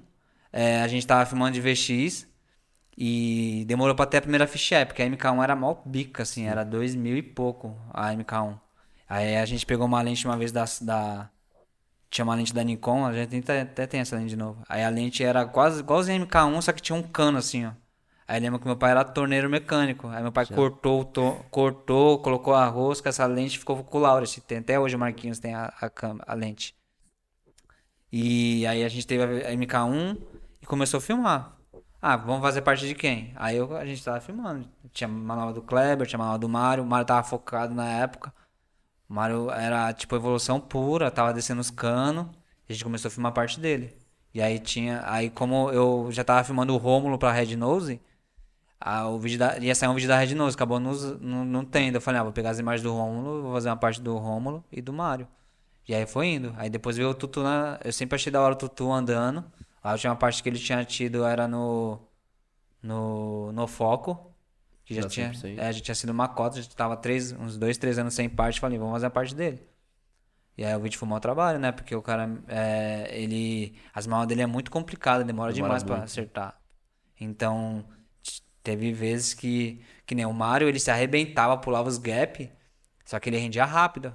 é, 0.52 0.82
a 0.82 0.88
gente 0.88 1.06
tava 1.06 1.24
filmando 1.24 1.52
de 1.52 1.60
VX 1.60 2.26
e 2.96 3.64
demorou 3.66 3.94
pra 3.94 4.04
ter 4.06 4.18
a 4.18 4.20
primeira 4.22 4.46
ficha, 4.46 4.84
porque 4.84 5.02
a 5.02 5.06
MK1 5.06 5.42
era 5.42 5.56
mal 5.56 5.82
bica, 5.86 6.22
assim, 6.22 6.46
era 6.46 6.64
dois 6.64 6.94
mil 6.94 7.16
e 7.16 7.22
pouco 7.22 7.74
a 7.94 8.12
MK1. 8.12 8.58
Aí 9.08 9.36
a 9.36 9.46
gente 9.46 9.64
pegou 9.64 9.86
uma 9.86 10.02
lente 10.02 10.26
uma 10.26 10.36
vez 10.36 10.52
da. 10.52 10.64
da... 10.82 11.30
Tinha 12.10 12.24
uma 12.24 12.34
lente 12.34 12.52
da 12.54 12.62
Nikon, 12.62 13.06
a 13.06 13.12
gente 13.12 13.36
até, 13.38 13.60
até 13.62 13.86
tem 13.86 14.00
essa 14.00 14.16
lente 14.16 14.30
de 14.30 14.36
novo. 14.36 14.62
Aí 14.68 14.82
a 14.84 14.88
lente 14.90 15.22
era 15.24 15.46
quase 15.46 15.80
igualzinha 15.80 16.18
MK1, 16.26 16.62
só 16.62 16.72
que 16.72 16.82
tinha 16.82 16.96
um 16.96 17.02
cano 17.02 17.38
assim, 17.38 17.66
ó. 17.66 17.72
Aí 18.26 18.40
lembra 18.40 18.58
que 18.58 18.66
meu 18.66 18.76
pai 18.76 18.90
era 18.90 19.04
torneiro 19.04 19.48
mecânico. 19.48 20.08
Aí 20.08 20.22
meu 20.22 20.32
pai 20.32 20.44
cortou, 20.54 21.00
o 21.00 21.04
to- 21.06 21.44
cortou, 21.50 22.18
colocou 22.20 22.54
a 22.54 22.66
rosca, 22.66 23.08
essa 23.08 23.24
lente 23.26 23.58
ficou 23.58 23.82
com 23.82 23.98
o 23.98 24.00
Laurus. 24.02 24.36
Tem 24.46 24.58
até 24.58 24.78
hoje 24.78 24.96
o 24.96 24.98
Marquinhos 24.98 25.38
tem 25.38 25.54
a, 25.54 25.72
a, 25.80 25.90
a 26.26 26.34
lente. 26.34 26.74
E 28.12 28.66
aí 28.66 28.84
a 28.84 28.88
gente 28.88 29.06
teve 29.06 29.22
a 29.46 29.52
MK1 29.52 30.16
e 30.62 30.66
começou 30.66 30.98
a 30.98 31.00
filmar. 31.00 31.56
Ah, 32.00 32.16
vamos 32.16 32.42
fazer 32.42 32.62
parte 32.62 32.86
de 32.86 32.94
quem? 32.94 33.32
Aí 33.36 33.56
eu- 33.56 33.76
a 33.76 33.84
gente 33.84 34.02
tava 34.04 34.20
filmando. 34.20 34.68
Tinha 34.92 35.08
manobra 35.08 35.52
do 35.52 35.62
Kleber, 35.62 36.06
tinha 36.06 36.18
manobra 36.18 36.38
do 36.38 36.48
Mário. 36.48 36.84
O 36.84 36.86
Mário 36.86 37.06
tava 37.06 37.22
focado 37.24 37.74
na 37.74 37.86
época. 37.86 38.32
O 39.08 39.14
Mário 39.14 39.50
era 39.50 39.92
tipo 39.92 40.14
evolução 40.16 40.60
pura, 40.60 41.10
tava 41.10 41.32
descendo 41.32 41.60
os 41.60 41.70
canos. 41.70 42.26
A 42.68 42.72
gente 42.72 42.84
começou 42.84 43.08
a 43.08 43.12
filmar 43.12 43.32
parte 43.32 43.58
dele. 43.60 43.94
E 44.34 44.40
aí 44.42 44.58
tinha. 44.58 45.02
Aí 45.06 45.30
como 45.30 45.70
eu 45.70 46.08
já 46.12 46.24
tava 46.24 46.44
filmando 46.44 46.74
o 46.74 46.76
Rômulo 46.78 47.18
pra 47.18 47.32
Red 47.32 47.56
Nose, 47.56 48.00
ah, 48.80 49.08
o 49.08 49.18
vídeo 49.18 49.38
da, 49.38 49.58
ia 49.58 49.74
sair 49.74 49.88
um 49.88 49.94
vídeo 49.94 50.08
da 50.08 50.18
Red 50.18 50.34
Nose, 50.34 50.54
acabou 50.56 50.78
não, 50.80 50.92
não 51.44 51.64
tendo. 51.64 51.96
Eu 51.96 52.00
falei, 52.00 52.20
ah, 52.20 52.24
vou 52.24 52.32
pegar 52.32 52.50
as 52.50 52.58
imagens 52.58 52.82
do 52.82 52.92
Rômulo, 52.92 53.42
vou 53.42 53.52
fazer 53.54 53.68
uma 53.70 53.76
parte 53.76 54.00
do 54.00 54.16
Rômulo 54.18 54.64
e 54.72 54.80
do 54.80 54.92
Mário. 54.92 55.26
E 55.88 55.94
aí 55.94 56.06
foi 56.06 56.26
indo. 56.28 56.54
Aí 56.58 56.68
depois 56.70 56.96
veio 56.96 57.08
o 57.10 57.14
Tutu 57.14 57.42
na. 57.42 57.80
Eu 57.84 57.92
sempre 57.92 58.16
achei 58.16 58.30
da 58.30 58.40
hora 58.42 58.54
o 58.54 58.56
Tutu 58.58 58.92
andando. 58.92 59.44
A 59.82 59.92
última 59.92 60.14
parte 60.14 60.42
que 60.42 60.48
ele 60.48 60.58
tinha 60.58 60.84
tido 60.84 61.24
era 61.24 61.48
no. 61.48 61.98
No, 62.82 63.50
no 63.52 63.66
foco. 63.66 64.32
Que 64.84 64.94
já 64.94 65.02
Dá 65.02 65.08
tinha, 65.08 65.32
100%. 65.32 65.58
é, 65.58 65.72
já 65.72 65.80
tinha 65.80 65.94
sido 65.94 66.10
uma 66.10 66.28
cota, 66.28 66.62
já 66.62 66.68
tava 66.70 66.96
três, 66.96 67.32
uns 67.32 67.58
dois, 67.58 67.76
três 67.76 67.98
anos 67.98 68.14
sem 68.14 68.28
parte. 68.28 68.60
Falei, 68.60 68.78
vamos 68.78 68.94
fazer 68.94 69.06
a 69.06 69.10
parte 69.10 69.34
dele. 69.34 69.62
E 70.56 70.64
aí 70.64 70.74
o 70.74 70.80
vídeo 70.80 70.98
foi 70.98 71.06
um 71.06 71.10
mau 71.10 71.20
trabalho, 71.20 71.58
né? 71.58 71.72
Porque 71.72 71.94
o 71.94 72.02
cara, 72.02 72.28
é, 72.48 73.08
ele. 73.12 73.78
As 73.94 74.06
malas 74.06 74.26
dele 74.28 74.42
é 74.42 74.46
muito 74.46 74.70
complicada, 74.70 75.24
demora, 75.24 75.52
Demora 75.52 75.68
demais 75.68 75.82
pra 75.84 75.96
muito. 75.96 76.04
acertar. 76.06 76.60
Então, 77.20 77.84
teve 78.62 78.92
vezes 78.92 79.34
que. 79.34 79.82
Que 80.06 80.14
nem 80.14 80.24
o 80.26 80.32
Mario, 80.32 80.68
ele 80.68 80.80
se 80.80 80.90
arrebentava, 80.90 81.58
pulava 81.58 81.88
os 81.88 81.98
gap, 81.98 82.50
só 83.04 83.20
que 83.20 83.28
ele 83.30 83.36
rendia 83.38 83.64
rápido. 83.64 84.12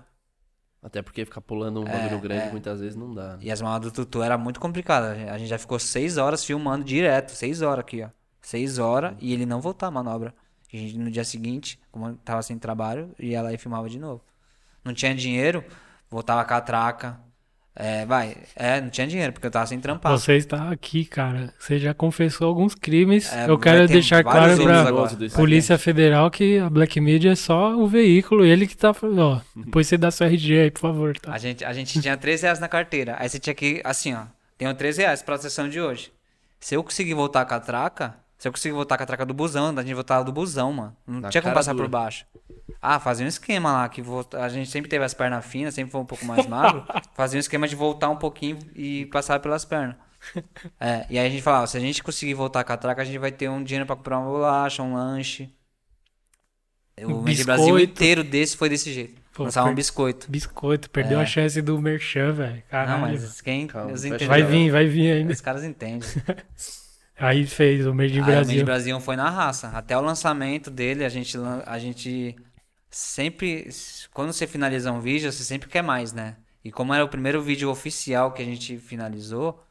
Até 0.83 1.01
porque 1.01 1.23
ficar 1.23 1.39
pulando 1.41 1.79
um 1.81 1.87
É, 1.87 1.91
bagulho 1.91 2.19
grande 2.19 2.47
é. 2.47 2.51
muitas 2.51 2.79
vezes 2.81 2.95
não 2.95 3.13
dá. 3.13 3.33
né? 3.33 3.39
E 3.41 3.51
as 3.51 3.61
malas 3.61 3.81
do 3.81 3.91
Tutu 3.91 4.21
era 4.21 4.37
muito 4.37 4.59
complicada. 4.59 5.13
A 5.33 5.37
gente 5.37 5.47
já 5.47 5.57
ficou 5.57 5.79
seis 5.79 6.17
horas 6.17 6.43
filmando 6.43 6.83
direto. 6.83 7.31
Seis 7.31 7.61
horas 7.61 7.79
aqui, 7.79 8.03
ó. 8.03 8.09
Seis 8.41 8.77
horas 8.77 9.15
e 9.21 9.31
ele 9.31 9.45
não 9.45 9.61
voltar 9.61 9.87
a 9.87 9.91
manobra. 9.91 10.33
A 10.71 10.75
gente, 10.75 10.97
no 10.97 11.09
dia 11.09 11.23
seguinte, 11.23 11.79
como 11.91 12.13
tava 12.17 12.41
sem 12.41 12.57
trabalho, 12.59 13.15
ia 13.17 13.41
lá 13.41 13.53
e 13.53 13.57
filmava 13.57 13.87
de 13.89 13.97
novo. 13.99 14.21
Não 14.83 14.93
tinha 14.93 15.15
dinheiro, 15.15 15.63
voltava 16.09 16.41
a 16.41 16.61
traca. 16.61 17.19
É, 17.75 18.05
vai. 18.05 18.37
É, 18.55 18.79
não 18.79 18.89
tinha 18.89 19.07
dinheiro, 19.07 19.33
porque 19.33 19.47
eu 19.47 19.51
tava 19.51 19.65
sem 19.65 19.79
trampar. 19.79 20.11
Você 20.11 20.35
está 20.35 20.69
aqui, 20.69 21.05
cara. 21.05 21.51
Você 21.57 21.79
já 21.79 21.91
confessou 21.93 22.47
alguns 22.47 22.75
crimes. 22.75 23.33
É, 23.33 23.49
Eu 23.49 23.57
quero 23.57 23.87
deixar 23.87 24.23
claro 24.23 24.61
pra 24.61 24.81
agora. 24.81 25.15
Polícia 25.35 25.77
Federal 25.77 26.29
que 26.29 26.59
a 26.59 26.69
Black 26.69 27.01
Media 27.01 27.31
é 27.31 27.35
só 27.35 27.75
o 27.75 27.87
veículo, 27.87 28.45
ele 28.45 28.67
que 28.67 28.77
tá 28.77 28.93
falando, 28.93 29.19
ó. 29.19 29.41
Depois 29.55 29.87
você 29.87 29.97
dá 29.97 30.11
seu 30.11 30.27
RG 30.27 30.59
aí, 30.59 30.71
por 30.71 30.81
favor, 30.81 31.17
tá? 31.17 31.33
A 31.33 31.37
gente, 31.39 31.65
a 31.65 31.73
gente 31.73 31.99
tinha 31.99 32.15
3 32.15 32.43
reais 32.43 32.59
na 32.59 32.67
carteira. 32.67 33.15
Aí 33.19 33.27
você 33.27 33.39
tinha 33.39 33.55
que, 33.55 33.81
assim, 33.83 34.13
ó. 34.13 34.25
Tenho 34.55 34.73
3 34.75 34.97
reais 34.97 35.23
pra 35.23 35.37
sessão 35.39 35.67
de 35.67 35.81
hoje. 35.81 36.11
Se 36.59 36.75
eu 36.75 36.83
conseguir 36.83 37.15
voltar 37.15 37.43
com 37.45 37.55
a 37.55 37.59
traca, 37.59 38.15
se 38.43 38.47
eu 38.49 38.51
conseguir 38.51 38.73
voltar 38.73 38.97
com 38.97 39.03
a 39.03 39.05
traca 39.05 39.25
do 39.25 39.33
busão, 39.33 39.69
a 39.69 39.81
gente 39.81 39.93
voltava 39.93 40.21
do 40.21 40.33
busão, 40.33 40.73
mano. 40.73 40.93
Não 41.07 41.21
Na 41.21 41.29
tinha 41.29 41.41
como 41.41 41.53
passar 41.53 41.71
dura. 41.71 41.85
por 41.85 41.89
baixo. 41.89 42.25
Ah, 42.81 42.99
fazia 42.99 43.25
um 43.25 43.29
esquema 43.29 43.71
lá, 43.71 43.87
que 43.87 44.01
volta... 44.01 44.43
a 44.43 44.49
gente 44.49 44.69
sempre 44.69 44.89
teve 44.89 45.01
as 45.05 45.13
pernas 45.13 45.45
finas, 45.45 45.73
sempre 45.73 45.93
foi 45.93 46.01
um 46.01 46.05
pouco 46.05 46.25
mais 46.25 46.45
magro. 46.45 46.83
fazia 47.15 47.37
um 47.37 47.39
esquema 47.39 47.69
de 47.69 47.75
voltar 47.77 48.09
um 48.09 48.17
pouquinho 48.17 48.59
e 48.75 49.05
passar 49.05 49.39
pelas 49.39 49.63
pernas. 49.63 49.95
É, 50.77 51.05
e 51.09 51.17
aí 51.17 51.25
a 51.25 51.29
gente 51.29 51.41
falava, 51.41 51.67
se 51.67 51.77
a 51.77 51.79
gente 51.79 52.03
conseguir 52.03 52.33
voltar 52.33 52.65
com 52.65 52.73
a 52.73 52.77
traca, 52.77 53.01
a 53.01 53.05
gente 53.05 53.17
vai 53.17 53.31
ter 53.31 53.49
um 53.49 53.63
dinheiro 53.63 53.85
pra 53.85 53.95
comprar 53.95 54.19
uma 54.19 54.29
bolacha, 54.29 54.83
um 54.83 54.93
lanche. 54.93 55.49
O 57.01 57.13
Um 57.13 57.23
Brasil 57.45 57.79
inteiro 57.79 58.25
desse 58.25 58.57
foi 58.57 58.67
desse 58.67 58.91
jeito. 58.91 59.21
Pô, 59.33 59.43
Lançava 59.43 59.67
um 59.67 59.69
per- 59.69 59.75
biscoito. 59.77 60.29
Biscoito, 60.29 60.89
perdeu 60.89 61.17
a 61.19 61.25
chance 61.25 61.61
do 61.61 61.81
Merchan, 61.81 62.33
velho. 62.33 62.63
Não, 62.71 62.99
mas 62.99 63.39
quem 63.39 63.67
Calma, 63.67 63.93
vai 64.27 64.43
vir, 64.43 64.69
vai 64.69 64.85
vir 64.85 65.11
ainda. 65.13 65.31
Os 65.31 65.39
caras 65.41 65.63
entendem. 65.63 66.07
Aí 67.17 67.45
fez 67.45 67.85
o 67.85 67.93
Made 67.93 68.13
in 68.17 68.21
Aí 68.21 68.23
o 68.23 68.25
Made 68.25 68.45
Brasil. 68.45 68.65
Brasil 68.65 68.99
foi 68.99 69.15
na 69.15 69.29
raça. 69.29 69.69
Até 69.69 69.97
o 69.97 70.01
lançamento 70.01 70.69
dele, 70.71 71.05
a 71.05 71.09
gente, 71.09 71.37
a 71.65 71.79
gente 71.79 72.35
sempre. 72.89 73.69
Quando 74.13 74.33
você 74.33 74.47
finaliza 74.47 74.91
um 74.91 74.99
vídeo, 74.99 75.31
você 75.31 75.43
sempre 75.43 75.69
quer 75.69 75.83
mais, 75.83 76.11
né? 76.13 76.37
E 76.63 76.71
como 76.71 76.93
era 76.93 77.03
o 77.03 77.09
primeiro 77.09 77.41
vídeo 77.41 77.69
oficial 77.69 78.31
que 78.31 78.41
a 78.41 78.45
gente 78.45 78.77
finalizou, 78.77 79.63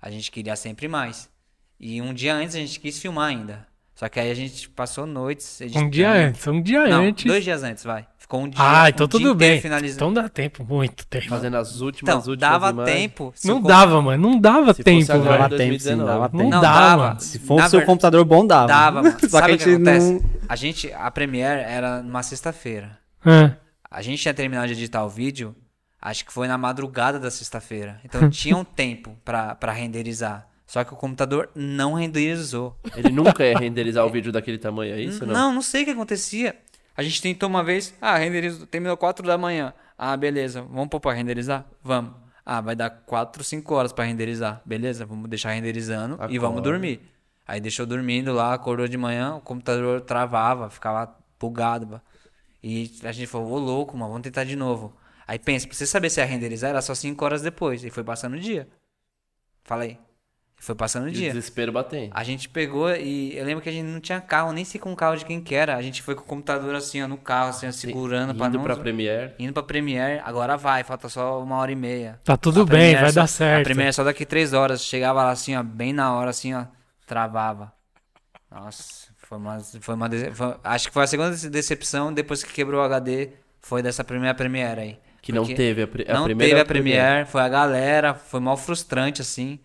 a 0.00 0.10
gente 0.10 0.30
queria 0.30 0.56
sempre 0.56 0.88
mais. 0.88 1.30
E 1.78 2.00
um 2.02 2.12
dia 2.12 2.34
antes 2.34 2.54
a 2.54 2.58
gente 2.58 2.78
quis 2.78 2.98
filmar 2.98 3.28
ainda. 3.28 3.66
Só 3.94 4.08
que 4.08 4.18
aí 4.18 4.30
a 4.30 4.34
gente 4.34 4.68
passou 4.70 5.06
noites. 5.06 5.60
editando. 5.60 5.86
Um 5.86 5.90
dia 5.90 6.10
antes, 6.10 6.46
um 6.46 6.62
dia 6.62 6.86
Não, 6.86 7.04
antes. 7.04 7.24
dois 7.24 7.44
dias 7.44 7.62
antes, 7.62 7.84
vai. 7.84 8.06
Ficou 8.32 8.44
um 8.44 8.48
dia. 8.48 8.58
Ah, 8.58 8.88
então 8.88 9.04
um 9.04 9.08
tudo 9.08 9.34
bem. 9.34 9.60
finalizando. 9.60 9.96
Então 9.96 10.12
dá 10.22 10.26
tempo, 10.26 10.64
muito 10.64 11.06
tempo. 11.06 11.28
Fazendo 11.28 11.56
as 11.58 11.80
últimas, 11.82 12.08
Então, 12.14 12.30
últimas 12.30 12.38
dava 12.38 12.70
imagens. 12.70 12.96
tempo. 12.96 13.34
Não 13.44 13.58
o 13.58 13.60
com- 13.60 13.68
dava, 13.68 14.00
mano. 14.02 14.30
Não 14.30 14.40
dava 14.40 14.60
Se 14.72 14.82
fosse 14.82 14.82
tempo, 14.84 15.12
agora, 15.12 15.24
velho. 15.28 15.38
Dava 15.42 15.48
tempo, 15.50 15.62
sim, 15.62 15.68
2019. 15.68 16.06
dava 16.10 16.22
Não 16.32 16.38
tempo. 16.38 16.50
Não 16.50 16.60
dá, 16.62 16.72
dava. 16.80 17.02
mano. 17.08 17.20
Se 17.20 17.38
fosse 17.38 17.66
o 17.66 17.70
seu 17.70 17.82
computador 17.84 18.24
bom, 18.24 18.46
dava. 18.46 18.66
Dava, 18.68 19.02
mano. 19.02 19.16
Só 19.20 19.28
Sabe 19.38 19.46
que 19.46 19.52
o 19.52 19.54
a 19.54 19.58
que 19.58 19.64
gente 19.64 19.74
acontece? 19.74 20.12
não. 20.12 20.20
A 20.48 20.56
gente, 20.56 20.92
a 20.94 21.10
Premiere 21.10 21.60
era 21.60 22.02
numa 22.02 22.22
sexta-feira. 22.22 22.98
Ah, 23.24 23.50
A 23.90 24.00
gente 24.00 24.22
tinha 24.22 24.32
terminado 24.32 24.66
de 24.68 24.72
editar 24.72 25.04
o 25.04 25.08
vídeo, 25.10 25.54
acho 26.00 26.24
que 26.24 26.32
foi 26.32 26.48
na 26.48 26.56
madrugada 26.56 27.20
da 27.20 27.30
sexta-feira. 27.30 28.00
Então 28.02 28.28
tinha 28.30 28.56
um 28.56 28.64
tempo 28.64 29.14
pra, 29.22 29.54
pra 29.56 29.72
renderizar. 29.72 30.46
Só 30.66 30.82
que 30.84 30.94
o 30.94 30.96
computador 30.96 31.50
não 31.54 31.92
renderizou. 31.92 32.74
Ele 32.96 33.10
nunca 33.10 33.44
ia 33.44 33.58
renderizar 33.58 34.06
o 34.06 34.08
vídeo 34.08 34.32
daquele 34.32 34.56
tamanho, 34.56 34.94
é 34.94 35.00
isso? 35.02 35.26
Não. 35.26 35.34
Não, 35.34 35.52
não 35.56 35.60
sei 35.62 35.82
o 35.82 35.84
que 35.84 35.90
acontecia. 35.90 36.56
A 36.96 37.02
gente 37.02 37.22
tentou 37.22 37.48
uma 37.48 37.62
vez, 37.64 37.94
ah, 38.00 38.16
renderizou, 38.16 38.66
terminou 38.66 38.96
4 38.96 39.26
da 39.26 39.38
manhã. 39.38 39.72
Ah, 39.96 40.16
beleza, 40.16 40.62
vamos 40.62 40.88
pôr 40.88 41.00
pra 41.00 41.12
renderizar? 41.12 41.64
Vamos. 41.82 42.14
Ah, 42.44 42.60
vai 42.60 42.74
dar 42.74 42.90
4, 42.90 43.42
5 43.44 43.74
horas 43.74 43.92
pra 43.92 44.04
renderizar. 44.04 44.60
Beleza, 44.64 45.06
vamos 45.06 45.28
deixar 45.30 45.52
renderizando 45.52 46.14
e 46.28 46.38
vamos 46.38 46.58
Acorda. 46.58 46.70
dormir. 46.70 47.00
Aí 47.46 47.60
deixou 47.60 47.86
dormindo 47.86 48.32
lá, 48.32 48.52
acordou 48.54 48.86
de 48.86 48.96
manhã, 48.96 49.36
o 49.36 49.40
computador 49.40 50.00
travava, 50.00 50.70
ficava 50.70 51.16
bugado. 51.38 52.00
E 52.62 52.90
a 53.04 53.12
gente 53.12 53.26
falou, 53.26 53.52
ô 53.52 53.58
louco, 53.58 53.96
mano, 53.96 54.10
vamos 54.10 54.22
tentar 54.22 54.44
de 54.44 54.54
novo. 54.56 54.94
Aí 55.26 55.38
pensa, 55.38 55.66
pra 55.66 55.76
você 55.76 55.86
saber 55.86 56.10
se 56.10 56.20
ia 56.20 56.26
renderizar, 56.26 56.70
era 56.70 56.82
só 56.82 56.94
5 56.94 57.24
horas 57.24 57.42
depois. 57.42 57.84
E 57.84 57.90
foi 57.90 58.04
passando 58.04 58.34
o 58.34 58.40
dia. 58.40 58.68
Falei. 59.64 59.98
Foi 60.64 60.76
passando 60.76 61.06
o 61.06 61.08
E 61.08 61.12
dia. 61.12 61.32
desespero 61.32 61.72
batendo. 61.72 62.12
A 62.14 62.22
gente 62.22 62.48
pegou 62.48 62.88
e 62.94 63.36
eu 63.36 63.44
lembro 63.44 63.60
que 63.60 63.68
a 63.68 63.72
gente 63.72 63.84
não 63.84 63.98
tinha 63.98 64.20
carro, 64.20 64.52
nem 64.52 64.64
sei 64.64 64.80
com 64.80 64.92
o 64.92 64.94
carro 64.96 65.16
de 65.16 65.24
quem 65.24 65.40
que 65.40 65.56
era. 65.56 65.74
A 65.76 65.82
gente 65.82 66.00
foi 66.00 66.14
com 66.14 66.22
o 66.22 66.24
computador 66.24 66.72
assim, 66.76 67.02
ó, 67.02 67.08
no 67.08 67.16
carro, 67.16 67.48
assim, 67.48 67.66
ó, 67.66 67.72
segurando 67.72 68.32
pra 68.32 68.46
Indo 68.46 68.58
não... 68.58 68.64
pra 68.64 68.76
Premiere. 68.76 69.32
Indo 69.40 69.52
pra 69.52 69.64
Premiere, 69.64 70.20
agora 70.24 70.56
vai, 70.56 70.84
falta 70.84 71.08
só 71.08 71.42
uma 71.42 71.56
hora 71.56 71.72
e 71.72 71.74
meia. 71.74 72.20
tá 72.22 72.36
tudo 72.36 72.62
A 72.62 72.64
bem, 72.64 72.94
vai 72.94 73.10
só- 73.10 73.22
dar 73.22 73.26
certo. 73.26 73.62
A 73.62 73.64
Premiere 73.64 73.88
é 73.88 73.92
só 73.92 74.04
daqui 74.04 74.24
três 74.24 74.52
horas. 74.52 74.84
Chegava 74.84 75.20
lá 75.24 75.30
assim, 75.32 75.56
ó, 75.56 75.64
bem 75.64 75.92
na 75.92 76.14
hora, 76.14 76.30
assim, 76.30 76.54
ó, 76.54 76.64
travava. 77.08 77.72
Nossa, 78.48 79.08
foi 79.18 79.38
uma... 79.38 79.58
Foi 79.80 79.94
uma 79.96 80.08
foi- 80.32 80.54
acho 80.62 80.86
que 80.88 80.94
foi 80.94 81.02
a 81.02 81.06
segunda 81.08 81.30
decepção 81.48 82.12
depois 82.12 82.44
que 82.44 82.52
quebrou 82.52 82.80
o 82.80 82.84
HD, 82.84 83.30
foi 83.60 83.82
dessa 83.82 84.04
primeira 84.04 84.32
Premiere 84.34 84.80
aí. 84.80 84.98
Que 85.20 85.32
não 85.32 85.42
Porque- 85.42 85.54
teve 85.56 85.82
a, 85.82 85.86
pre- 85.88 86.06
a 86.08 86.14
não 86.14 86.24
primeira. 86.24 86.50
teve 86.50 86.60
a 86.60 86.64
Premiere, 86.64 87.26
foi 87.26 87.40
a 87.40 87.48
galera, 87.48 88.14
foi 88.14 88.40
mal 88.40 88.56
frustrante, 88.56 89.20
assim. 89.22 89.58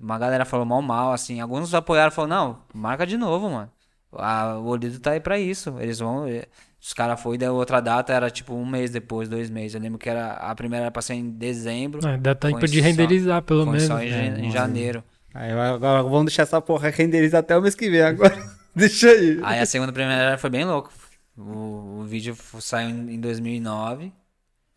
Uma 0.00 0.18
galera 0.18 0.44
falou 0.44 0.64
mal 0.66 0.82
mal, 0.82 1.12
assim. 1.12 1.40
Alguns 1.40 1.72
apoiaram 1.74 2.10
e 2.10 2.14
falaram, 2.14 2.36
não, 2.46 2.58
marca 2.74 3.06
de 3.06 3.16
novo, 3.16 3.48
mano. 3.50 3.70
A- 4.16 4.56
o 4.58 4.66
Olido 4.66 4.98
tá 5.00 5.12
aí 5.12 5.20
pra 5.20 5.38
isso. 5.38 5.74
Eles 5.80 5.98
vão. 5.98 6.26
eh, 6.28 6.44
Os 6.80 6.92
caras 6.92 7.18
foi 7.20 7.38
da 7.38 7.50
outra 7.50 7.80
data, 7.80 8.12
era 8.12 8.30
tipo 8.30 8.54
um 8.54 8.66
mês 8.66 8.90
depois, 8.90 9.26
dois 9.26 9.48
meses. 9.48 9.74
Eu 9.74 9.80
lembro 9.80 9.98
que 9.98 10.06
era, 10.08 10.32
a 10.34 10.54
primeira 10.54 10.84
era 10.84 10.90
pra 10.90 11.00
ser 11.00 11.14
em 11.14 11.30
dezembro. 11.30 12.06
Ah, 12.06 12.16
dá 12.18 12.34
tempo 12.34 12.58
de 12.66 12.78
só- 12.78 12.84
renderizar, 12.84 13.40
pelo 13.42 13.64
menos. 13.64 13.84
só 13.84 13.98
em, 14.02 14.10
É, 14.12 14.38
em 14.38 14.50
janeiro. 14.50 15.02
Aí 15.32 15.50
agora 15.50 16.02
vamos 16.02 16.26
deixar 16.26 16.42
essa 16.42 16.60
porra 16.60 16.90
renderizar 16.90 17.40
até 17.40 17.56
o 17.56 17.62
mês 17.62 17.74
que 17.74 17.88
vem 17.88 18.02
agora. 18.02 18.36
Deixa 18.76 19.08
aí. 19.08 19.40
Aí 19.42 19.60
a 19.60 19.66
segunda 19.66 19.92
primeira 19.92 20.36
foi 20.36 20.50
bem 20.50 20.64
louco. 20.66 20.92
O, 21.38 22.00
o 22.00 22.04
vídeo 22.04 22.36
saiu 22.60 22.90
em 22.90 23.14
em 23.14 23.18
2009. 23.20 24.12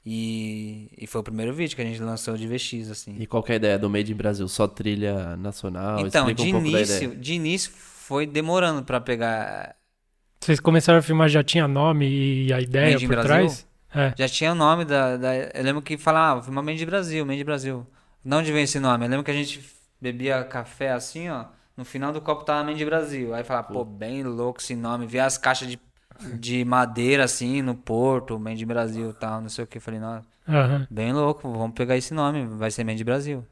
E, 0.09 0.87
e 0.97 1.05
foi 1.05 1.19
o 1.19 1.23
primeiro 1.23 1.53
vídeo 1.53 1.75
que 1.75 1.81
a 1.81 1.85
gente 1.85 1.99
lançou 2.01 2.37
de 2.37 2.47
VX, 2.47 2.89
assim. 2.89 3.17
E 3.19 3.27
qual 3.27 3.43
que 3.43 3.51
é 3.51 3.55
a 3.55 3.57
ideia 3.57 3.77
do 3.77 3.89
Made 3.89 4.09
in 4.09 4.15
Brasil? 4.15 4.47
Só 4.47 4.65
trilha 4.65 5.35
nacional? 5.35 5.99
Então, 5.99 6.29
Explica 6.29 6.49
de 6.49 6.55
um 6.55 6.65
início, 6.65 7.13
de 7.17 7.33
início 7.33 7.71
foi 7.75 8.25
demorando 8.25 8.81
pra 8.83 9.01
pegar. 9.01 9.75
Vocês 10.39 10.61
começaram 10.61 10.99
a 10.99 11.01
filmar, 11.01 11.27
já 11.27 11.43
tinha 11.43 11.67
nome 11.67 12.07
e 12.45 12.53
a 12.53 12.61
ideia 12.61 12.91
Made 12.93 13.03
in 13.03 13.07
por 13.09 13.17
Brasil? 13.17 13.35
trás? 13.47 13.67
É. 13.93 14.13
Já 14.17 14.29
tinha 14.29 14.53
o 14.53 14.55
nome 14.55 14.85
da, 14.85 15.17
da- 15.17 15.35
Eu 15.35 15.63
lembro 15.63 15.81
que 15.81 15.97
falava, 15.97 16.39
ah, 16.39 16.43
filma 16.43 16.63
Mente 16.63 16.85
Brasil, 16.85 17.25
Mente 17.25 17.43
Brasil. 17.43 17.85
De 18.23 18.33
onde 18.33 18.49
vem 18.53 18.63
esse 18.63 18.79
nome? 18.79 19.05
Eu 19.05 19.09
lembro 19.09 19.25
que 19.25 19.31
a 19.31 19.33
gente 19.33 19.61
bebia 19.99 20.41
café 20.45 20.91
assim, 20.93 21.27
ó. 21.27 21.47
No 21.75 21.83
final 21.83 22.13
do 22.13 22.21
copo 22.21 22.45
tava 22.45 22.63
Mente 22.63 22.85
Brasil. 22.85 23.33
Aí 23.33 23.43
falava, 23.43 23.67
pô, 23.67 23.83
bem 23.83 24.23
louco 24.23 24.61
esse 24.61 24.73
nome. 24.73 25.05
Via 25.05 25.25
as 25.25 25.37
caixas 25.37 25.67
de. 25.67 25.77
De 26.39 26.63
madeira, 26.65 27.23
assim, 27.23 27.61
no 27.61 27.75
porto, 27.75 28.39
Made 28.39 28.65
Brasil 28.65 29.09
e 29.11 29.13
tal, 29.13 29.41
não 29.41 29.49
sei 29.49 29.63
o 29.63 29.67
que. 29.67 29.79
Falei, 29.79 29.99
não, 29.99 30.21
Aham, 30.47 30.87
bem 30.89 31.11
louco, 31.13 31.51
vamos 31.51 31.73
pegar 31.75 31.95
esse 31.97 32.13
nome, 32.13 32.45
vai 32.45 32.71
ser 32.71 32.83
Made 32.83 33.03
Brasil. 33.03 33.45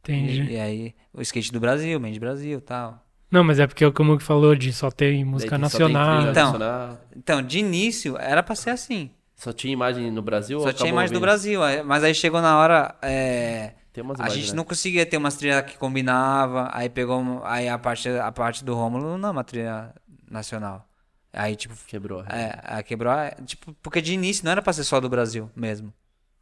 entendi. 0.00 0.42
E, 0.42 0.52
e 0.54 0.60
aí, 0.60 0.94
o 1.12 1.20
skate 1.22 1.52
do 1.52 1.60
Brasil, 1.60 1.98
Made 2.00 2.18
Brasil 2.20 2.58
e 2.58 2.62
tal. 2.62 3.04
Não, 3.30 3.42
mas 3.42 3.58
é 3.58 3.66
porque 3.66 3.84
o 3.84 3.92
como 3.92 4.18
que 4.18 4.22
falou 4.24 4.54
de 4.54 4.72
só 4.72 4.90
ter 4.90 5.24
música 5.24 5.52
Daí 5.52 5.58
tem 5.58 5.60
nacional. 5.62 6.16
trilha 6.18 6.30
Então, 6.32 6.52
nacional. 6.52 7.00
Então, 7.16 7.42
de 7.42 7.58
início, 7.60 8.18
era 8.18 8.42
pra 8.42 8.54
ser 8.54 8.70
assim. 8.70 9.10
Só 9.34 9.52
tinha 9.52 9.72
imagem 9.72 10.10
no 10.10 10.20
Brasil 10.22 10.58
ou 10.58 10.64
Só 10.64 10.72
tinha 10.72 10.90
imagem 10.90 11.08
do 11.08 11.14
vindo? 11.14 11.22
Brasil. 11.22 11.60
Mas 11.84 12.04
aí 12.04 12.14
chegou 12.14 12.42
na 12.42 12.58
hora. 12.58 12.94
é, 13.00 13.72
Tem 13.92 14.04
umas 14.04 14.20
a 14.20 14.24
imagens, 14.24 14.40
gente 14.44 14.50
né? 14.52 14.56
não 14.58 14.64
conseguia 14.64 15.06
ter 15.06 15.16
umas 15.16 15.34
trilhas 15.36 15.62
que 15.64 15.78
combinava. 15.78 16.68
Aí 16.72 16.88
pegou. 16.90 17.40
Aí 17.44 17.68
a 17.68 17.78
parte, 17.78 18.08
a 18.08 18.30
parte 18.30 18.62
do 18.64 18.74
Rômulo 18.74 19.16
não 19.16 19.30
é 19.30 19.32
uma 19.32 19.42
trilha 19.44 19.94
nacional. 20.30 20.86
Aí, 21.32 21.56
tipo. 21.56 21.74
Quebrou. 21.86 22.22
É, 22.24 22.58
a 22.62 22.82
quebrou. 22.82 23.12
é, 23.12 23.30
Tipo, 23.46 23.72
porque 23.82 24.00
de 24.00 24.12
início 24.12 24.44
não 24.44 24.52
era 24.52 24.60
pra 24.62 24.72
ser 24.72 24.84
só 24.84 25.00
do 25.00 25.08
Brasil 25.08 25.50
mesmo. 25.56 25.92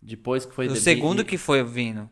Depois 0.03 0.45
que 0.47 0.55
foi... 0.55 0.67
O 0.67 0.77
segundo 0.77 1.25
que 1.25 1.37
foi 1.37 1.63
vindo. 1.63 2.09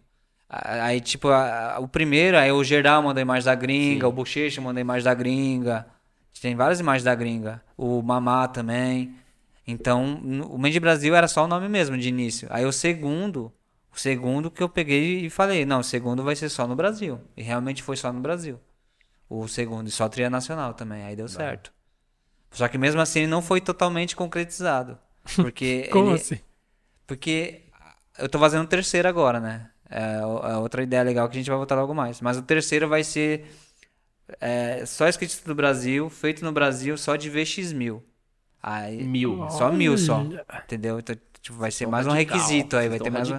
Aí, 0.49 1.01
tipo, 1.01 1.29
a- 1.29 1.75
a- 1.75 1.79
o 1.81 1.89
primeiro, 1.89 2.37
aí 2.39 2.51
o 2.53 2.63
Geral 2.65 3.03
mandou 3.03 3.21
imagem 3.21 3.45
da 3.45 3.55
gringa, 3.55 4.07
Sim. 4.07 4.09
o 4.09 4.13
Bochecha 4.13 4.61
mandou 4.61 4.81
imagem 4.81 5.05
da 5.05 5.15
gringa. 5.15 5.87
Tem 6.41 6.55
várias 6.55 6.81
imagens 6.81 7.05
da 7.05 7.15
gringa. 7.15 7.61
O 7.77 8.01
Mamá 8.03 8.47
também. 8.49 9.15
Então, 9.67 10.15
o 10.49 10.57
Mendy 10.59 10.79
Brasil 10.81 11.15
era 11.15 11.29
só 11.29 11.45
o 11.45 11.49
nome 11.49 11.69
mesmo 11.69 11.99
de 11.99 12.09
início. 12.09 12.47
Aí 12.51 12.65
o 12.65 12.73
segundo, 12.73 13.53
o 13.95 13.99
segundo 13.99 14.51
que 14.51 14.63
eu 14.63 14.69
peguei 14.69 15.27
e 15.27 15.31
falei, 15.31 15.67
não, 15.67 15.81
o 15.81 15.85
segundo 15.85 16.23
vai 16.23 16.35
ser 16.37 16.49
só 16.49 16.67
no 16.67 16.77
Brasil. 16.77 17.21
E 17.37 17.43
realmente 17.43 17.83
foi 17.83 17.97
só 17.97 18.11
no 18.13 18.21
Brasil. 18.21 18.59
O 19.29 19.47
segundo, 19.49 19.89
e 19.89 19.91
só 19.91 20.09
trilha 20.09 20.31
nacional 20.31 20.73
também. 20.73 21.03
Aí 21.05 21.15
deu 21.17 21.29
certo. 21.29 21.73
Só 22.51 22.69
que 22.69 22.79
mesmo 22.79 23.01
assim 23.01 23.21
ele 23.21 23.29
não 23.29 23.43
foi 23.43 23.61
totalmente 23.61 24.17
concretizado. 24.17 24.99
Porque 25.37 25.89
Como 25.91 26.11
ele- 26.11 26.17
assim? 26.17 26.41
porque 27.07 27.63
eu 28.19 28.29
tô 28.29 28.39
fazendo 28.39 28.65
o 28.65 28.69
terceiro 28.69 29.09
agora, 29.09 29.41
né? 29.41 29.71
É 29.91 30.19
é 30.21 30.57
outra 30.59 30.83
ideia 30.83 31.03
legal 31.03 31.29
que 31.29 31.37
a 31.37 31.41
gente 31.41 31.49
vai 31.51 31.57
voltar 31.57 31.75
logo 31.77 31.95
mais. 31.95 32.21
Mas 32.21 32.37
o 32.37 32.43
terceiro 32.43 32.89
vai 32.89 33.03
ser 33.05 33.47
é, 34.41 34.85
só 34.87 35.09
escrito 35.09 35.43
do 35.45 35.55
Brasil, 35.55 36.09
feito 36.11 36.45
no 36.45 36.53
Brasil, 36.53 36.97
só 36.99 37.17
de 37.17 37.31
VX1000. 37.31 38.03
Aí, 38.63 39.03
Mil. 39.05 39.49
Só 39.51 39.71
mil 39.73 39.97
só. 39.97 40.21
Entendeu? 40.65 40.99
Então, 40.99 41.17
tipo, 41.41 41.57
vai 41.59 41.71
ser 41.71 41.87
mais 41.87 42.07
um 42.07 42.11
requisito 42.11 42.77
aí, 42.77 42.89
vai 42.89 42.99
ter 42.99 43.11
mais 43.11 43.31
um. 43.31 43.37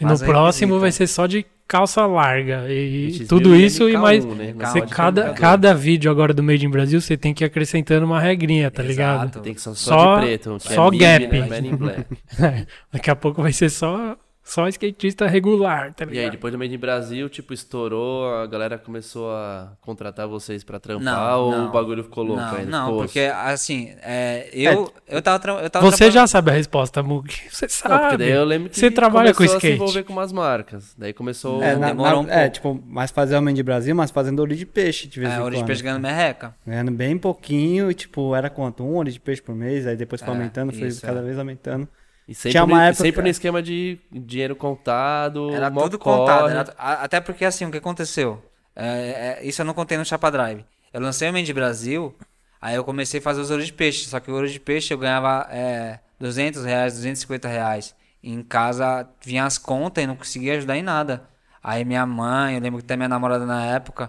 E 0.00 0.04
no 0.04 0.08
mais 0.08 0.22
um 0.22 0.26
próximo 0.26 0.74
requisito, 0.74 0.80
vai 0.80 0.88
é. 0.88 0.92
ser 0.92 1.06
só 1.06 1.26
de 1.26 1.44
calça 1.72 2.04
larga. 2.04 2.70
E 2.70 3.24
tudo 3.26 3.56
isso 3.56 3.88
e 3.88 3.94
MK1, 3.94 3.98
mais. 3.98 4.24
né? 4.26 4.54
Você, 4.58 4.82
cada, 4.82 5.32
cada 5.32 5.74
vídeo 5.74 6.10
agora 6.10 6.34
do 6.34 6.42
Made 6.42 6.66
in 6.66 6.68
Brasil, 6.70 7.00
você 7.00 7.16
tem 7.16 7.32
que 7.32 7.42
ir 7.42 7.46
acrescentando 7.46 8.04
uma 8.04 8.20
regrinha, 8.20 8.70
tá 8.70 8.82
ligado? 8.82 9.22
Exato. 9.22 9.40
Tem 9.40 9.54
que 9.54 9.60
ser 9.62 9.74
só, 9.74 9.94
Só- 9.94 10.16
de 10.20 10.26
preto. 10.26 10.56
que 10.60 10.74
só 10.74 10.88
é 10.88 10.96
gap. 10.98 11.40
Né? 11.40 11.60
Black. 11.72 12.04
Daqui 12.92 13.10
a 13.10 13.16
pouco 13.16 13.40
vai 13.40 13.54
ser 13.54 13.70
só, 13.70 14.18
só 14.44 14.66
skatista 14.68 15.26
regular, 15.26 15.94
tá 15.94 16.04
E 16.04 16.08
aí, 16.08 16.14
ligado? 16.14 16.32
depois 16.32 16.52
do 16.52 16.58
Made 16.58 16.74
in 16.74 16.78
Brasil, 16.78 17.28
tipo, 17.28 17.54
estourou, 17.54 18.34
a 18.34 18.46
galera 18.46 18.76
começou 18.76 19.30
a 19.30 19.72
contratar 19.80 20.26
vocês 20.26 20.64
pra 20.64 20.80
trampar 20.80 21.04
Não, 21.30 21.40
ou 21.40 21.50
não. 21.52 21.68
o 21.68 21.70
bagulho 21.70 22.02
ficou 22.02 22.24
louco 22.24 22.42
Não, 22.42 22.54
ainda? 22.56 22.70
não, 22.70 22.96
porque 22.96 23.20
assim, 23.20 23.94
é, 24.02 24.50
eu, 24.52 24.92
eu 25.06 25.22
tava, 25.22 25.38
tra- 25.38 25.52
eu 25.62 25.70
tava 25.70 25.86
Você 25.90 25.96
trampando- 25.98 26.14
já 26.14 26.26
sabe 26.26 26.50
a 26.50 26.54
resposta, 26.54 27.02
Mug. 27.02 27.28
Você 27.50 27.66
Não, 27.66 27.68
porque 27.68 28.10
sabe. 28.10 28.16
daí 28.16 28.30
eu 28.32 28.44
lembro 28.44 28.68
que 28.68 28.78
Você 28.78 28.90
trabalha 28.90 29.30
com 29.30 29.36
começou 29.38 29.54
a 29.54 29.58
skate. 29.58 29.76
se 29.76 29.82
envolver 29.82 30.02
com 30.02 30.12
umas 30.12 30.32
marcas. 30.32 30.94
Daí 30.98 31.12
começou... 31.12 31.62
É, 31.62 31.76
na- 31.76 31.86
demorou 31.88 32.22
na- 32.24 32.28
um 32.28 32.32
é, 32.32 32.48
tipo, 32.50 32.82
mais 32.86 33.10
fazer 33.10 33.36
o 33.36 33.52
de 33.52 33.62
Brasil, 33.62 33.94
mas 33.94 34.10
fazendo 34.10 34.40
olho 34.42 34.56
de 34.56 34.66
peixe 34.66 35.06
de 35.06 35.20
vez 35.20 35.30
em 35.30 35.34
É, 35.34 35.38
quando. 35.38 35.46
hora 35.46 35.56
de 35.56 35.64
peixe 35.64 35.82
ganhando 35.82 36.02
merreca. 36.02 36.54
Ganhando 36.66 36.90
bem 36.90 37.16
pouquinho, 37.16 37.90
e 37.90 37.94
tipo, 37.94 38.34
era 38.34 38.50
quanto? 38.50 38.82
Um 38.82 38.96
olho 38.96 39.10
de 39.12 39.20
peixe 39.20 39.40
por 39.40 39.54
mês, 39.54 39.86
aí 39.86 39.96
depois 39.96 40.20
foi 40.20 40.30
É, 40.32 40.36
aumentando, 40.36 40.72
foi 40.72 40.88
isso, 40.88 41.00
cada 41.00 41.20
é. 41.20 41.22
vez 41.22 41.38
aumentando. 41.38 41.88
E 42.28 42.34
sempre, 42.34 42.50
Tinha 42.52 42.64
uma 42.64 42.76
no, 42.76 42.82
época- 42.84 43.02
sempre 43.04 43.22
no 43.22 43.28
esquema 43.28 43.62
de 43.62 43.98
dinheiro 44.10 44.54
contado, 44.56 45.52
Era 45.54 45.70
tudo 45.70 45.98
corre. 45.98 46.18
contado. 46.20 46.48
era- 46.48 46.74
até 46.78 47.20
porque, 47.20 47.44
assim, 47.44 47.64
o 47.64 47.70
que 47.70 47.78
aconteceu? 47.78 48.42
É, 48.74 49.38
é, 49.40 49.46
isso 49.46 49.60
eu 49.60 49.66
não 49.66 49.74
contei 49.74 49.98
no 49.98 50.04
Chapa 50.04 50.30
Drive. 50.30 50.64
Eu 50.92 51.00
lancei 51.00 51.28
o 51.28 51.32
Mendy 51.32 51.52
Brasil, 51.52 52.14
aí 52.60 52.74
eu 52.76 52.84
comecei 52.84 53.18
a 53.20 53.22
fazer 53.22 53.40
os 53.40 53.50
ouros 53.50 53.66
de 53.66 53.72
peixe. 53.72 54.06
Só 54.08 54.20
que 54.20 54.30
o 54.30 54.34
ouro 54.34 54.48
de 54.48 54.60
peixe 54.60 54.94
eu 54.94 54.98
ganhava 54.98 55.46
é, 55.50 55.98
200 56.20 56.64
reais, 56.64 56.94
250 56.94 57.48
reais. 57.48 57.94
E 58.22 58.32
em 58.32 58.42
casa 58.42 59.08
vinha 59.24 59.44
as 59.44 59.58
contas 59.58 60.04
e 60.04 60.06
não 60.06 60.14
conseguia 60.16 60.56
ajudar 60.56 60.76
em 60.76 60.82
nada. 60.82 61.24
Aí 61.62 61.84
minha 61.84 62.06
mãe, 62.06 62.54
eu 62.54 62.60
lembro 62.60 62.78
que 62.78 62.84
até 62.84 62.96
minha 62.96 63.08
namorada 63.08 63.44
na 63.44 63.64
época, 63.66 64.08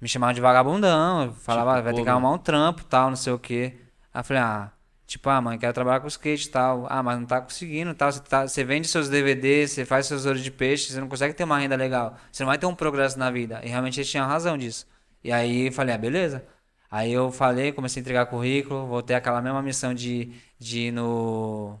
me 0.00 0.06
chamava 0.08 0.34
de 0.34 0.40
vagabundão. 0.40 1.32
Falava, 1.40 1.72
Tipo, 1.72 1.84
vai 1.84 1.94
ter 1.94 2.02
que 2.02 2.08
arrumar 2.08 2.32
um 2.32 2.38
trampo 2.38 2.84
tal, 2.84 3.08
não 3.08 3.16
sei 3.16 3.32
o 3.32 3.38
quê. 3.38 3.74
Aí 4.12 4.20
eu 4.20 4.24
falei, 4.24 4.42
ah, 4.42 4.70
tipo, 5.06 5.28
ah, 5.28 5.40
mãe, 5.40 5.58
quero 5.58 5.72
trabalhar 5.72 6.00
com 6.00 6.08
skate 6.08 6.48
e 6.48 6.50
tal. 6.50 6.86
Ah, 6.88 7.02
mas 7.02 7.18
não 7.18 7.26
tá 7.26 7.40
conseguindo 7.40 7.94
tal. 7.94 8.10
Você, 8.12 8.20
tá, 8.20 8.46
você 8.46 8.64
vende 8.64 8.88
seus 8.88 9.08
DVDs, 9.08 9.72
você 9.72 9.84
faz 9.84 10.06
seus 10.06 10.26
olhos 10.26 10.42
de 10.42 10.50
peixe, 10.50 10.92
você 10.92 11.00
não 11.00 11.08
consegue 11.08 11.34
ter 11.34 11.44
uma 11.44 11.58
renda 11.58 11.76
legal. 11.76 12.16
Você 12.32 12.42
não 12.42 12.48
vai 12.48 12.58
ter 12.58 12.66
um 12.66 12.74
progresso 12.74 13.18
na 13.18 13.30
vida. 13.30 13.60
E 13.64 13.68
realmente 13.68 13.98
eles 14.00 14.10
tinham 14.10 14.26
razão 14.26 14.56
disso. 14.58 14.86
E 15.22 15.32
aí 15.32 15.66
eu 15.68 15.72
falei, 15.72 15.94
ah, 15.94 15.98
beleza. 15.98 16.44
Aí 16.90 17.12
eu 17.12 17.32
falei, 17.32 17.72
comecei 17.72 18.00
a 18.00 18.02
entregar 18.02 18.26
currículo, 18.26 18.86
voltei 18.86 19.16
aquela 19.16 19.42
mesma 19.42 19.62
missão 19.62 19.92
de, 19.94 20.32
de 20.58 20.88
ir 20.88 20.92
no, 20.92 21.78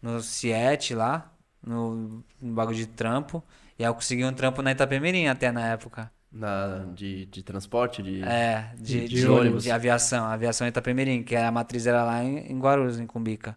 no 0.00 0.20
CIET 0.22 0.94
lá, 0.94 1.32
no, 1.62 2.24
no 2.40 2.54
bagulho 2.54 2.76
de 2.76 2.86
trampo. 2.86 3.44
E 3.78 3.84
aí 3.84 3.90
eu 3.90 3.94
consegui 3.94 4.24
um 4.24 4.32
trampo 4.32 4.62
na 4.62 4.72
Itapemirim 4.72 5.26
até 5.28 5.52
na 5.52 5.66
época. 5.68 6.10
Na, 6.32 6.84
de, 6.94 7.26
de 7.26 7.42
transporte, 7.42 8.02
de... 8.02 8.22
É, 8.22 8.70
de, 8.76 9.00
De- 9.00 9.08
de, 9.08 9.20
de 9.20 9.28
ônibus. 9.28 9.64
de 9.64 9.70
aviação, 9.70 10.26
aviação 10.26 10.66
Itapemirim, 10.66 11.22
que 11.22 11.34
a 11.34 11.50
matriz 11.50 11.86
era 11.86 12.04
lá 12.04 12.22
em, 12.22 12.50
em 12.52 12.58
Guarulhos, 12.58 12.98
em 13.00 13.06
Cumbica. 13.06 13.56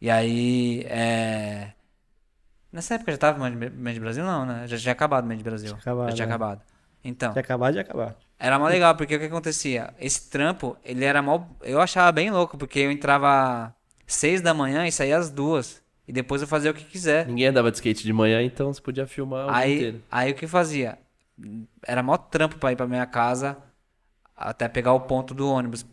E 0.00 0.10
aí, 0.10 0.82
é... 0.86 1.72
Nessa 2.72 2.94
época 2.94 3.12
já 3.12 3.18
tava 3.18 3.38
o 3.46 3.50
Mente 3.52 4.00
Brasil? 4.00 4.24
Não, 4.24 4.44
né? 4.44 4.66
Já 4.66 4.76
tinha 4.76 4.92
acabado 4.92 5.24
o 5.24 5.28
Mente 5.28 5.44
Brasil. 5.44 5.68
Tinha 5.70 5.78
acabado, 5.80 6.08
já 6.10 6.14
tinha 6.16 6.26
né? 6.26 6.34
acabado. 6.34 6.62
Então, 7.04 7.32
Tinha 7.32 7.40
acabado 7.42 7.72
de 7.74 7.78
acabar. 7.80 8.16
era 8.38 8.58
mó 8.58 8.66
legal, 8.66 8.96
porque 8.96 9.14
o 9.14 9.18
que 9.20 9.26
acontecia? 9.26 9.94
Esse 10.00 10.28
trampo, 10.30 10.76
ele 10.84 11.04
era 11.04 11.22
mó... 11.22 11.46
Eu 11.62 11.80
achava 11.80 12.10
bem 12.10 12.30
louco, 12.30 12.58
porque 12.58 12.80
eu 12.80 12.90
entrava 12.90 13.72
seis 14.06 14.40
da 14.40 14.52
manhã 14.54 14.86
e 14.86 14.90
saía 14.92 15.16
às 15.16 15.30
duas. 15.30 15.82
E 16.08 16.12
depois 16.12 16.42
eu 16.42 16.48
fazia 16.48 16.70
o 16.70 16.74
que 16.74 16.84
quiser. 16.84 17.26
Ninguém 17.26 17.46
andava 17.46 17.70
de 17.70 17.76
skate 17.76 18.02
de 18.02 18.12
manhã, 18.12 18.42
então 18.42 18.72
você 18.72 18.80
podia 18.80 19.06
filmar 19.06 19.46
o 19.46 19.50
dia 19.52 19.56
Aí, 19.58 19.74
inteiro. 19.76 20.02
aí 20.10 20.32
o 20.32 20.34
que 20.34 20.46
fazia? 20.46 20.98
Era 21.86 22.02
mó 22.02 22.16
trampo 22.16 22.56
pra 22.58 22.72
ir 22.72 22.76
pra 22.76 22.86
minha 22.86 23.06
casa 23.06 23.56
até 24.36 24.68
pegar 24.68 24.92
o 24.92 25.00
ponto 25.00 25.34
do 25.34 25.48
ônibus. 25.48 25.86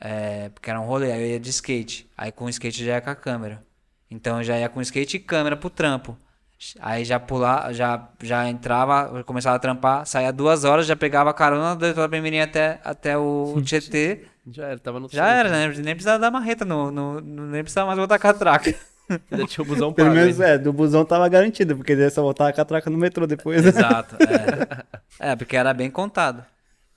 É, 0.00 0.48
porque 0.50 0.70
era 0.70 0.80
um 0.80 0.86
rolê, 0.86 1.12
aí 1.12 1.22
eu 1.22 1.26
ia 1.32 1.40
de 1.40 1.50
skate. 1.50 2.10
Aí 2.16 2.32
com 2.32 2.46
o 2.46 2.48
skate 2.50 2.84
já 2.84 2.94
ia 2.94 3.00
com 3.00 3.10
a 3.10 3.14
câmera. 3.16 3.64
Então 4.10 4.38
eu 4.38 4.44
já 4.44 4.58
ia 4.58 4.68
com 4.68 4.80
skate 4.82 5.16
e 5.16 5.20
câmera 5.20 5.56
pro 5.56 5.70
trampo. 5.70 6.16
Aí 6.80 7.04
já 7.04 7.20
pular, 7.20 7.72
já, 7.74 8.08
já 8.22 8.48
entrava, 8.48 9.22
começava 9.24 9.56
a 9.56 9.58
trampar, 9.58 10.06
saía 10.06 10.32
duas 10.32 10.64
horas, 10.64 10.86
já 10.86 10.96
pegava 10.96 11.28
a 11.30 11.34
carona 11.34 11.76
do 11.76 11.86
Itapemirim 11.86 12.40
até, 12.40 12.80
até 12.82 13.16
o 13.18 13.60
Tietê. 13.64 14.26
Já 14.50 14.66
era, 14.68 14.78
tava 14.78 14.98
no 15.00 15.08
Já 15.08 15.24
centro. 15.26 15.48
era, 15.48 15.50
né? 15.50 15.68
Nem 15.82 15.94
precisava 15.94 16.18
dar 16.18 16.30
marreta, 16.30 16.64
no, 16.64 16.90
no, 16.90 17.20
no- 17.20 17.46
nem 17.46 17.62
precisava 17.62 17.88
mais 17.88 17.98
botar 17.98 18.18
catraca. 18.18 18.74
Ainda 19.30 19.44
tinha 19.46 19.62
o 19.62 19.66
busão 19.66 19.92
Pelo 19.92 20.10
pago. 20.10 20.14
menos, 20.14 20.40
ainda. 20.40 20.54
é, 20.54 20.58
do 20.58 20.72
busão 20.72 21.04
tava 21.04 21.28
garantido, 21.28 21.76
porque 21.76 21.94
daí 21.96 22.10
só 22.10 22.22
voltava 22.22 22.50
a 22.50 22.64
traca 22.64 22.90
no 22.90 22.98
metrô 22.98 23.26
depois. 23.26 23.62
né? 23.62 23.68
Exato, 23.68 24.16
é. 25.20 25.30
É, 25.32 25.36
porque 25.36 25.56
era 25.56 25.72
bem 25.74 25.90
contado. 25.90 26.44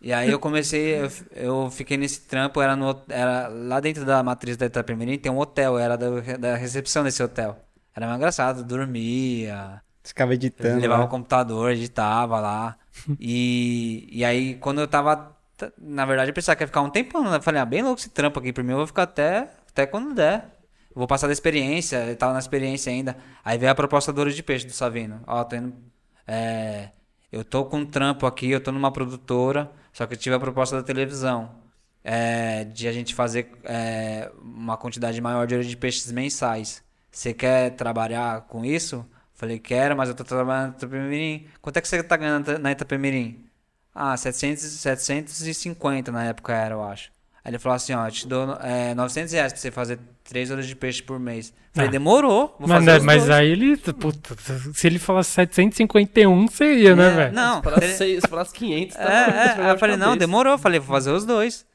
E 0.01 0.13
aí 0.13 0.29
eu 0.29 0.39
comecei, 0.39 1.01
eu, 1.01 1.11
eu 1.33 1.71
fiquei 1.71 1.97
nesse 1.97 2.21
trampo, 2.21 2.61
era, 2.61 2.75
no, 2.75 3.01
era 3.09 3.49
lá 3.49 3.79
dentro 3.81 4.05
da 4.05 4.23
matriz 4.23 4.55
da 4.57 4.65
Itapemirim, 4.65 5.17
tem 5.19 5.31
um 5.31 5.37
hotel, 5.39 5.77
era 5.77 5.97
da, 5.97 6.09
da 6.37 6.55
recepção 6.55 7.03
desse 7.03 7.21
hotel. 7.21 7.57
Era 7.95 8.05
mais 8.07 8.17
engraçado, 8.17 8.63
dormia, 8.63 9.81
Ficava 10.03 10.33
editando. 10.33 10.79
levava 10.79 11.03
lá. 11.03 11.05
o 11.05 11.09
computador, 11.09 11.71
editava 11.71 12.39
lá. 12.39 12.77
E, 13.19 14.07
e 14.11 14.23
aí 14.25 14.55
quando 14.55 14.79
eu 14.81 14.87
tava, 14.87 15.35
na 15.77 16.05
verdade 16.05 16.29
eu 16.31 16.33
pensava 16.33 16.55
que 16.55 16.63
ia 16.63 16.67
ficar 16.67 16.81
um 16.81 16.89
tempão, 16.89 17.29
né? 17.29 17.37
Eu 17.37 17.41
falei, 17.41 17.61
ah, 17.61 17.65
bem 17.65 17.81
louco 17.83 17.99
esse 17.99 18.09
trampo 18.09 18.39
aqui, 18.39 18.53
pra 18.53 18.63
mim 18.63 18.71
eu 18.71 18.77
vou 18.77 18.87
ficar 18.87 19.03
até, 19.03 19.49
até 19.69 19.85
quando 19.85 20.13
der. 20.15 20.58
Vou 20.93 21.07
passar 21.07 21.27
da 21.27 21.33
experiência, 21.33 21.97
eu 22.05 22.15
tava 22.15 22.33
na 22.33 22.39
experiência 22.39 22.91
ainda. 22.91 23.17
Aí 23.43 23.57
veio 23.57 23.71
a 23.71 23.75
proposta 23.75 24.11
do 24.11 24.19
Ouro 24.19 24.31
de 24.33 24.43
Peixe 24.43 24.65
do 24.65 24.73
Savino. 24.73 25.21
Ó, 25.27 25.43
tô 25.43 25.55
indo. 25.55 25.75
É, 26.27 26.91
eu 27.31 27.43
tô 27.43 27.65
com 27.65 27.79
um 27.79 27.85
trampo 27.85 28.25
aqui, 28.25 28.49
eu 28.51 28.61
tô 28.61 28.71
numa 28.71 28.91
produtora, 28.91 29.71
só 29.93 30.05
que 30.07 30.13
eu 30.13 30.17
tive 30.17 30.35
a 30.35 30.39
proposta 30.39 30.75
da 30.75 30.83
televisão. 30.83 31.57
é, 32.03 32.63
de 32.65 32.87
a 32.87 32.91
gente 32.93 33.13
fazer 33.15 33.51
é, 33.63 34.31
uma 34.41 34.77
quantidade 34.77 35.19
maior 35.21 35.45
de 35.47 35.63
de 35.63 35.77
peixes 35.77 36.11
mensais. 36.11 36.83
Você 37.11 37.33
quer 37.33 37.71
trabalhar 37.75 38.41
com 38.47 38.63
isso? 38.65 39.05
Falei, 39.33 39.59
quero, 39.59 39.95
mas 39.97 40.09
eu 40.09 40.15
tô 40.15 40.23
trabalhando 40.23 40.71
na 40.71 40.77
Itapemirim. 40.77 41.47
Quanto 41.61 41.77
é 41.77 41.81
que 41.81 41.87
você 41.87 42.03
tá 42.03 42.17
ganhando 42.17 42.59
na 42.59 42.71
Itapemirim? 42.71 43.45
Ah, 43.93 44.15
700, 44.17 44.63
750 44.63 46.11
na 46.11 46.25
época 46.25 46.53
era, 46.53 46.75
eu 46.75 46.83
acho. 46.83 47.11
Aí 47.43 47.51
ele 47.51 47.59
falou 47.59 47.75
assim, 47.75 47.93
ó, 47.93 48.05
eu 48.07 48.11
te 48.11 48.27
dou 48.27 48.57
é, 48.61 48.93
900 48.93 49.31
reais 49.33 49.53
pra 49.53 49.61
você 49.61 49.71
fazer 49.71 49.99
3 50.25 50.51
horas 50.51 50.67
de 50.67 50.75
peixe 50.75 51.01
por 51.01 51.19
mês. 51.19 51.53
Falei, 51.73 51.87
Ah. 51.87 51.91
demorou, 51.91 52.55
vou 52.59 52.67
Mas, 52.67 52.79
fazer 52.79 52.85
né, 52.91 52.97
os 52.97 53.03
mas 53.05 53.23
dois. 53.23 53.29
aí 53.35 53.49
ele. 53.49 53.77
Puta, 53.77 54.35
se 54.73 54.87
ele 54.87 54.99
falasse 54.99 55.29
751, 55.31 56.47
seria, 56.49 56.95
né, 56.95 57.07
É, 57.07 57.09
velho? 57.15 57.33
Não, 57.33 57.57
Se 57.57 57.63
falasse, 57.63 57.83
ele- 57.85 57.93
seis- 57.93 58.21
se 58.21 58.27
falasse 58.27 58.53
500, 58.53 58.95
tava 58.97 59.09
É, 59.09 59.13
é, 59.15 59.63
aí 59.63 59.69
eu 59.69 59.77
falei, 59.77 59.95
não, 59.97 60.17
demorou. 60.17 60.53
Eu 60.53 60.59
falei, 60.59 60.79
vou 60.79 60.93
fazer 60.95 61.11
os 61.11 61.25
dois. 61.25 61.65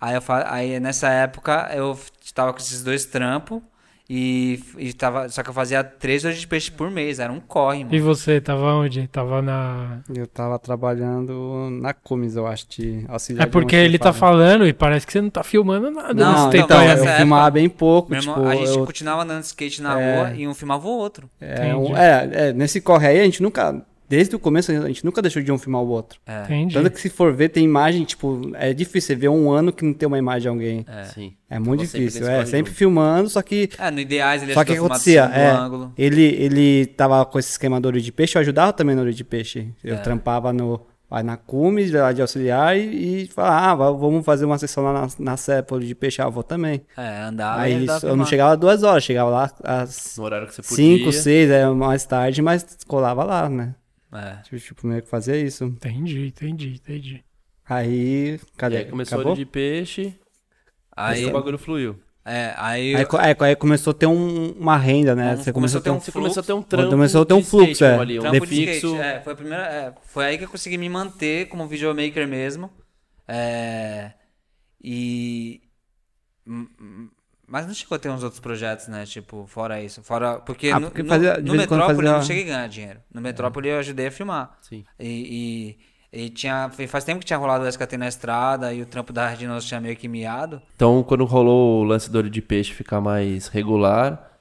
Aí, 0.00 0.14
eu, 0.14 0.22
aí 0.46 0.78
nessa 0.80 1.08
época 1.08 1.70
eu 1.74 1.98
tava 2.34 2.52
com 2.52 2.58
esses 2.58 2.82
dois 2.82 3.06
trampos 3.06 3.62
e, 4.08 4.62
e 4.76 4.92
tava, 4.92 5.28
só 5.30 5.42
que 5.42 5.48
eu 5.48 5.54
fazia 5.54 5.82
três 5.82 6.24
horas 6.26 6.38
de 6.38 6.46
peixe 6.46 6.70
por 6.70 6.90
mês, 6.90 7.18
era 7.18 7.32
um 7.32 7.40
corre, 7.40 7.84
mano. 7.84 7.94
E 7.96 8.00
você, 8.00 8.38
tava 8.40 8.74
onde? 8.74 9.06
Tava 9.08 9.40
na. 9.40 10.00
Eu 10.14 10.26
tava 10.26 10.58
trabalhando 10.58 11.68
na 11.80 11.94
Cumis, 11.94 12.36
eu 12.36 12.46
acho, 12.46 12.66
de 12.68 13.04
auxiliar 13.08 13.46
É 13.46 13.50
porque 13.50 13.74
ele 13.74 13.98
tá 13.98 14.12
falando 14.12 14.66
e 14.66 14.72
parece 14.74 15.06
que 15.06 15.12
você 15.12 15.22
não 15.22 15.30
tá 15.30 15.42
filmando 15.42 15.90
nada. 15.90 16.12
Não, 16.12 16.32
nesse 16.32 16.44
Não, 16.44 16.50
tempo 16.50 16.64
então, 16.66 16.78
nessa 16.84 17.04
eu 17.06 17.16
filmava 17.16 17.50
bem 17.50 17.68
pouco, 17.68 18.10
Meu 18.10 18.20
irmão, 18.20 18.34
tipo, 18.36 18.46
a 18.48 18.54
gente 18.56 18.78
eu, 18.78 18.84
continuava 18.86 19.22
andando 19.22 19.42
skate 19.42 19.80
na 19.80 19.98
É. 20.00 20.16
rua 20.16 20.30
e 20.36 20.46
um 20.46 20.54
filmava 20.54 20.86
o 20.86 20.90
outro. 20.90 21.30
é, 21.40 21.74
um- 21.74 21.96
é, 21.96 22.30
é, 22.48 22.52
nesse 22.52 22.80
corre 22.82 23.06
aí 23.08 23.20
a 23.20 23.24
gente 23.24 23.42
nunca, 23.42 23.82
desde 24.16 24.36
o 24.36 24.38
começo 24.38 24.70
a 24.72 24.86
gente 24.86 25.04
nunca 25.04 25.20
deixou 25.20 25.42
de 25.42 25.50
um 25.50 25.58
filmar 25.58 25.82
o 25.82 25.88
outro. 25.88 26.18
É. 26.26 26.44
Entendi. 26.44 26.74
Tanto 26.74 26.90
que 26.90 27.00
se 27.00 27.08
for 27.08 27.32
ver, 27.32 27.48
tem 27.48 27.64
imagem, 27.64 28.04
tipo, 28.04 28.52
é 28.54 28.72
difícil 28.72 29.08
você 29.08 29.14
ver 29.16 29.28
um 29.28 29.50
ano 29.50 29.72
que 29.72 29.84
não 29.84 29.92
tem 29.92 30.06
uma 30.06 30.18
imagem 30.18 30.42
de 30.42 30.48
alguém. 30.48 30.86
Sim. 31.14 31.34
É 31.50 31.58
muito 31.58 31.84
sempre 31.86 32.00
difícil, 32.06 32.26
nesse 32.26 32.40
é, 32.42 32.46
sempre 32.46 32.72
filmando, 32.72 33.28
só 33.28 33.40
que 33.42 33.68
É, 33.78 33.90
no 33.90 34.00
Ideais 34.00 34.42
ele 34.42 34.54
Só 34.54 34.64
que 34.64 34.72
acontecia, 34.72 35.22
é, 35.24 35.50
ângulo. 35.50 35.92
ele, 35.96 36.22
ele 36.22 36.86
tava 36.86 37.24
com 37.26 37.38
esse 37.38 37.50
esquema 37.50 37.80
do 37.80 37.86
olho 37.88 38.00
de 38.00 38.10
peixe, 38.12 38.36
eu 38.36 38.40
ajudava 38.40 38.72
também 38.72 38.94
no 38.96 39.02
olho 39.02 39.12
de 39.14 39.22
peixe. 39.24 39.68
Eu 39.82 39.94
É. 39.94 39.98
trampava 39.98 40.52
no, 40.52 40.80
lá 41.10 41.22
na 41.22 41.36
Cumes, 41.36 41.92
lá 41.92 42.12
de 42.12 42.20
auxiliar, 42.22 42.76
e, 42.76 43.22
e 43.22 43.26
falava, 43.28 43.56
ah, 43.66 43.74
va- 43.76 43.90
vamos 43.92 44.24
fazer 44.24 44.44
uma 44.46 44.58
sessão 44.58 44.82
lá 44.82 44.92
na, 44.92 45.08
na 45.18 45.36
Sé, 45.36 45.62
pro 45.62 45.76
olho 45.76 45.86
de 45.86 45.94
peixe, 45.94 46.20
ah, 46.20 46.28
vou 46.28 46.42
também. 46.42 46.80
É, 46.96 47.20
andava 47.22 47.60
Aí 47.60 47.74
ajudava 47.76 47.92
a 47.92 47.98
isso, 47.98 48.06
eu 48.08 48.16
não 48.16 48.26
chegava 48.26 48.56
duas 48.56 48.82
horas, 48.82 49.04
chegava 49.04 49.30
lá 49.30 49.50
às 49.62 50.16
No 50.16 50.24
horário 50.24 50.48
que 50.48 50.54
você 50.56 50.62
podia. 50.62 50.76
5, 50.76 51.12
6, 51.12 51.50
é, 51.50 51.68
mais 51.68 52.04
tarde, 52.04 52.42
mas 52.42 52.66
colava 52.88 53.22
lá, 53.22 53.48
né? 53.48 53.74
É. 54.14 54.42
Tipo, 54.42 54.58
tipo, 54.58 54.86
meio 54.86 55.02
que 55.02 55.08
fazia 55.08 55.36
isso. 55.36 55.64
Entendi, 55.64 56.26
entendi, 56.28 56.74
entendi. 56.74 57.24
Aí, 57.68 58.34
E 58.34 58.40
cadê? 58.56 58.76
aí 58.78 58.84
começou 58.84 59.16
Acabou? 59.18 59.32
olho 59.32 59.38
de 59.44 59.46
peixe, 59.50 60.14
aí 60.96 61.24
Aí, 61.24 61.26
o 61.26 61.32
bagulho 61.32 61.58
fluiu. 61.58 61.98
é, 62.24 62.54
aí, 62.56 62.94
Aí, 62.94 63.06
co- 63.06 63.18
é, 63.18 63.34
aí 63.40 63.56
começou 63.56 63.90
a 63.90 63.94
ter 63.94 64.06
um- 64.06 64.52
uma 64.52 64.76
renda, 64.76 65.14
né? 65.16 65.32
Um- 65.32 65.36
Você 65.38 65.52
começou 65.52 65.52
começou 65.52 65.78
a 65.80 65.82
ter 65.82 65.90
um 65.90 66.00
Você 66.00 66.12
começou 66.12 66.40
a 66.42 66.44
ter 66.44 66.52
um 66.52 66.56
fluxo. 66.56 66.68
trampo. 66.68 66.90
Começou 66.90 67.22
a 67.22 67.26
ter 67.26 67.34
um 67.34 67.42
fluxo, 67.42 67.70
skate, 67.72 67.84
é. 67.84 67.98
Ali, 67.98 68.18
um 68.18 68.22
Trampo 68.22 68.46
de 68.46 68.66
fixo. 68.66 68.96
é, 68.96 69.20
foi, 69.22 69.32
a 69.32 69.36
primeira, 69.36 69.64
é, 69.64 69.94
foi 70.04 70.24
aí 70.26 70.38
que 70.38 70.44
eu 70.44 70.48
consegui 70.48 70.76
me 70.78 70.88
manter 70.88 71.48
como 71.48 71.66
videomaker 71.66 72.28
mesmo. 72.28 72.70
É, 73.26 74.12
e. 74.82 75.62
Mas 77.54 77.68
não 77.68 77.72
chegou 77.74 77.94
a 77.94 77.98
ter 78.00 78.08
uns 78.08 78.24
outros 78.24 78.40
projetos, 78.40 78.88
né? 78.88 79.06
Tipo, 79.06 79.46
fora 79.46 79.80
isso. 79.80 80.02
Fora. 80.02 80.40
Porque, 80.40 80.70
Ah, 80.70 80.80
no, 80.80 80.88
porque 80.88 81.04
no- 81.04 81.08
fazia- 81.08 81.36
no 81.38 81.46
quando 81.46 81.56
Metrópole 81.58 81.98
eu 82.08 82.12
não 82.12 82.18
fazia- 82.18 82.22
cheguei 82.26 82.42
a 82.42 82.56
ganhar 82.56 82.66
dinheiro. 82.68 83.00
No 83.14 83.20
Metrópole 83.20 83.68
eu 83.68 83.78
ajudei 83.78 84.08
a 84.08 84.10
filmar. 84.10 84.58
Sim. 84.60 84.84
E, 84.98 85.76
e, 86.12 86.24
e 86.24 86.30
tinha, 86.30 86.68
faz 86.88 87.04
tempo 87.04 87.20
que 87.20 87.26
tinha 87.26 87.38
rolado 87.38 87.62
o 87.64 87.68
SKT 87.68 87.96
na 87.96 88.08
estrada 88.08 88.74
e 88.74 88.82
o 88.82 88.86
trampo 88.86 89.12
da 89.12 89.26
Ardinoso 89.28 89.68
tinha 89.68 89.80
meio 89.80 89.94
que 89.96 90.08
miado. 90.08 90.60
Então, 90.74 91.00
quando 91.04 91.24
rolou 91.24 91.82
o 91.82 91.84
lance 91.84 92.10
do 92.10 92.18
olho 92.18 92.28
de 92.28 92.42
peixe 92.42 92.72
ficar 92.74 93.00
mais 93.00 93.46
regular, 93.46 94.32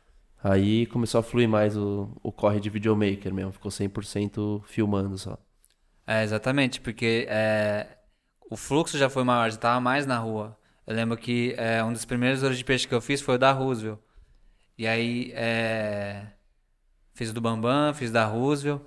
aí 0.44 0.88
começou 0.88 1.20
a 1.20 1.24
fluir 1.24 1.48
mais 1.48 1.78
o, 1.78 2.10
o 2.24 2.32
corre 2.32 2.60
de 2.60 2.72
videomaker 2.72 3.32
mesmo. 3.32 3.52
Ficou 3.52 3.70
100% 3.70 4.64
filmando 4.66 5.20
só. 5.20 5.38
É, 6.08 6.24
exatamente, 6.24 6.82
porque 6.82 7.28
é, 7.30 7.86
o 8.50 8.58
fluxo 8.58 8.98
já 8.98 9.08
foi 9.08 9.24
maior, 9.24 9.52
já 9.52 9.58
tava 9.58 9.80
mais 9.80 10.08
na 10.08 10.18
rua. 10.18 10.58
Eu 10.86 10.96
lembro 10.96 11.18
que 11.18 11.54
é, 11.58 11.84
um 11.84 11.94
dos 11.94 12.06
primeiros 12.06 12.44
olhos 12.44 12.58
de 12.58 12.64
peixe 12.66 12.88
que 12.88 12.94
eu 12.94 13.02
fiz 13.02 13.22
foi 13.22 13.36
o 13.36 13.38
da 13.38 13.52
Roosevelt. 13.52 14.00
E 14.78 14.86
aí, 14.88 15.32
é, 15.36 16.26
fiz 17.14 17.30
o 17.30 17.34
do 17.34 17.40
Bambam, 17.42 17.94
fiz 17.94 18.12
da 18.12 18.26
Roosevelt. 18.26 18.82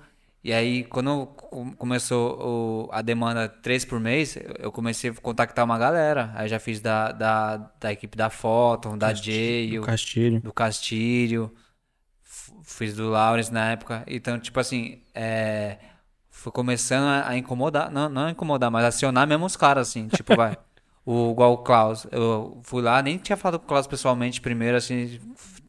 E 0.44 0.52
aí, 0.52 0.84
quando 0.84 1.26
com- 1.26 1.72
começou 1.74 2.86
o- 2.86 2.88
a 2.92 3.02
demanda 3.02 3.48
três 3.48 3.84
por 3.84 3.98
mês, 3.98 4.36
eu- 4.58 4.70
comecei 4.70 5.10
a 5.10 5.14
contactar 5.14 5.64
uma 5.64 5.78
galera. 5.78 6.30
Aí 6.34 6.48
já 6.48 6.58
fiz 6.60 6.80
da, 6.80 7.10
da, 7.12 7.56
da 7.80 7.92
equipe 7.92 8.16
da 8.16 8.30
Photon, 8.30 8.96
da 8.96 9.12
Jay, 9.12 9.78
o 9.78 9.82
Castilho. 9.82 10.40
do 10.42 10.52
Castilho, 10.52 11.52
fiz 12.62 12.94
do 12.94 13.08
Lawrence 13.08 13.52
na 13.52 13.72
época. 13.72 14.04
Então, 14.06 14.38
tipo 14.38 14.60
assim, 14.60 15.02
é, 15.14 15.78
foi 16.30 16.52
começando 16.52 17.06
a, 17.06 17.28
a 17.30 17.36
incomodar, 17.36 17.90
não, 17.90 18.08
não 18.08 18.28
incomodar, 18.28 18.70
mas 18.70 18.84
acionar 18.84 19.26
mesmo 19.26 19.46
os 19.46 19.56
caras, 19.56 19.88
assim, 19.88 20.08
tipo, 20.08 20.36
vai. 20.36 20.56
O, 21.06 21.32
igual 21.32 21.54
o 21.54 21.58
Klaus, 21.60 22.06
eu 22.12 22.60
fui 22.64 22.82
lá, 22.82 23.02
nem 23.02 23.18
tinha 23.18 23.36
falado 23.38 23.60
com 23.60 23.66
o 23.66 23.68
Klaus 23.68 23.86
pessoalmente 23.88 24.40
primeiro, 24.42 24.76
assim, 24.76 25.20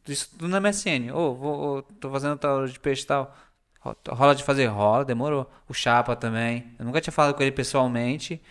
isso 0.08 0.30
tudo 0.32 0.48
na 0.48 0.58
MSN. 0.58 1.12
Ô, 1.12 1.34
vou, 1.34 1.78
ô, 1.78 1.82
tô 1.82 2.10
fazendo 2.10 2.36
tal 2.38 2.66
de 2.66 2.78
peixe 2.80 3.04
e 3.04 3.06
tal. 3.06 3.34
Ro- 3.80 3.96
Rola 4.10 4.34
de 4.34 4.42
fazer? 4.44 4.66
Rola, 4.66 5.04
demorou. 5.04 5.48
O 5.68 5.74
Chapa 5.74 6.16
também. 6.16 6.74
Eu 6.78 6.84
nunca 6.86 7.00
tinha 7.00 7.12
falado 7.12 7.34
com 7.36 7.42
ele 7.42 7.52
pessoalmente. 7.52 8.42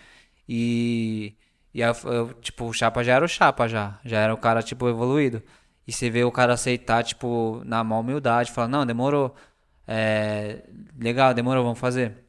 E. 0.50 1.36
E 1.74 1.82
eu, 1.82 1.94
eu, 2.06 2.34
tipo, 2.36 2.66
o 2.66 2.74
Chapa 2.74 3.04
já 3.04 3.16
era 3.16 3.26
o 3.26 3.28
Chapa 3.28 3.68
já. 3.68 4.00
Já 4.06 4.20
era 4.20 4.34
o 4.34 4.38
cara, 4.38 4.64
tipo, 4.64 4.88
evoluído. 4.90 5.44
E 5.88 5.94
você 5.94 6.10
vê 6.10 6.24
o 6.24 6.32
cara 6.32 6.54
aceitar, 6.54 7.04
tipo, 7.04 7.62
na 7.66 7.84
maior 7.84 8.02
humildade, 8.02 8.52
falar, 8.52 8.68
não, 8.68 8.86
demorou. 8.86 9.36
É. 9.88 10.64
Legal, 11.00 11.34
demorou, 11.34 11.64
vamos 11.64 11.80
fazer. 11.80 12.27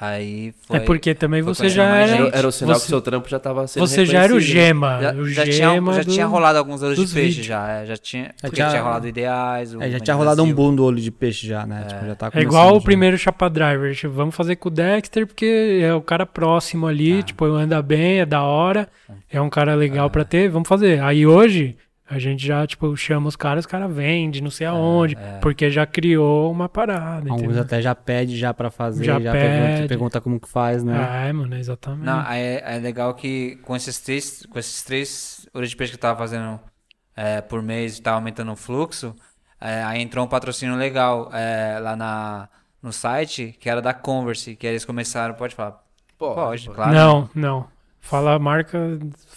Aí 0.00 0.54
foi. 0.66 0.76
é 0.76 0.80
porque 0.80 1.12
também 1.12 1.42
foi 1.42 1.52
você 1.54 1.68
já 1.68 1.84
era. 1.84 2.06
gente. 2.24 2.36
Era, 2.36 2.46
o 2.46 2.52
sinal 2.52 2.76
você- 2.76 2.82
que 2.82 2.88
seu 2.88 3.00
trampo 3.00 3.28
já 3.28 3.40
tava 3.40 3.66
sendo 3.66 3.84
Você 3.84 4.06
já 4.06 4.22
era 4.22 4.32
o 4.32 4.38
gema. 4.38 5.00
Já, 5.02 5.12
o 5.12 5.28
já 5.28 5.42
tinha, 5.42 5.54
gema 5.72 5.92
já 5.92 6.02
do- 6.04 6.12
tinha 6.12 6.26
rolado 6.26 6.56
alguns 6.56 6.82
olhos 6.84 6.96
de 6.96 7.12
peixe 7.12 7.28
vídeos. 7.30 7.46
já. 7.46 7.68
é, 7.68 7.86
já 7.86 7.96
tinha, 7.96 8.32
porque 8.40 8.54
tinha- 8.54 8.68
tinha 8.68 8.82
rolado 8.82 9.08
ideais. 9.08 9.74
o 9.74 9.82
É, 9.82 9.90
já 9.90 9.98
tinha 9.98 10.14
rolado 10.14 10.44
um 10.44 10.52
boom 10.52 10.74
do 10.76 10.84
olho 10.84 11.00
de 11.00 11.10
peixe 11.10 11.48
já, 11.48 11.66
né? 11.66 11.84
Tipo, 11.88 12.06
já 12.06 12.14
tá 12.14 12.30
É 12.32 12.40
igual 12.40 12.76
o 12.76 12.78
já. 12.78 12.84
primeiro 12.84 13.18
Chapa 13.18 13.50
Driver. 13.50 13.92
Tipo, 13.94 14.12
Vamos 14.14 14.36
fazer 14.36 14.54
com 14.56 14.68
o 14.68 14.70
Dexter, 14.72 15.26
porque 15.26 15.80
é 15.82 15.92
o 15.92 16.00
cara 16.00 16.24
próximo 16.24 16.86
ali, 16.86 17.22
tipo, 17.24 17.44
anda 17.46 17.82
bem, 17.82 18.20
é 18.20 18.26
da 18.26 18.42
hora, 18.42 18.88
é 19.28 19.40
um 19.40 19.50
cara 19.50 19.74
legal 19.74 20.08
pra 20.10 20.24
ter, 20.24 20.48
vamos 20.48 20.68
fazer. 20.68 21.00
Aí 21.02 21.26
hoje, 21.26 21.76
a 22.10 22.18
gente 22.18 22.44
já, 22.46 22.66
tipo, 22.66 22.96
chama 22.96 23.28
os 23.28 23.36
caras, 23.36 23.64
os 23.64 23.70
caras 23.70 23.94
vendem, 23.94 24.40
não 24.40 24.50
sei 24.50 24.66
aonde, 24.66 25.16
porque 25.42 25.70
já 25.70 25.84
criou 25.86 26.50
uma 26.50 26.68
parada, 26.68 27.28
Alguns 27.30 27.42
entendeu? 27.44 27.62
até 27.62 27.82
já 27.82 27.94
pede 27.94 28.36
já 28.36 28.54
pra 28.54 28.70
fazer, 28.70 29.04
Já 29.04 29.20
já, 29.20 29.32
pede. 29.32 29.46
pergunta, 29.46 29.88
pergunta 29.88 30.20
como 30.20 30.40
que 30.40 30.48
faz, 30.48 30.82
né? 30.82 31.28
É, 31.28 31.32
mano, 31.32 31.54
exatamente. 31.56 32.04
Não, 32.04 32.20
é, 32.30 32.76
é 32.76 32.78
legal 32.78 33.12
que 33.14 33.56
com 33.62 33.76
esses 33.76 34.00
três, 34.00 34.46
com 34.46 34.58
esses 34.58 34.82
três 34.82 35.46
olhos 35.52 35.70
de 35.70 35.76
peixe 35.76 35.92
que 35.92 35.96
eu 35.96 36.00
tava 36.00 36.18
fazendo 36.18 36.58
é, 37.16 37.40
por 37.40 37.62
mês 37.62 37.98
e 37.98 38.02
tava 38.02 38.16
aumentando 38.16 38.52
o 38.52 38.56
fluxo, 38.56 39.14
é, 39.60 39.82
aí 39.82 40.00
entrou 40.00 40.24
um 40.24 40.28
patrocínio 40.28 40.76
legal 40.76 41.30
é, 41.32 41.78
lá 41.80 41.94
na, 41.96 42.48
no 42.82 42.92
site, 42.92 43.56
que 43.60 43.68
era 43.68 43.82
da 43.82 43.92
Converse, 43.92 44.56
que 44.56 44.66
eles 44.66 44.84
começaram, 44.84 45.34
pode 45.34 45.54
falar? 45.54 45.72
Pode, 46.18 46.34
Pode, 46.34 46.64
pode. 46.66 46.76
claro. 46.76 46.92
não, 46.92 47.30
não. 47.34 47.77
Fala 48.00 48.34
a 48.34 48.38
marca, 48.38 48.78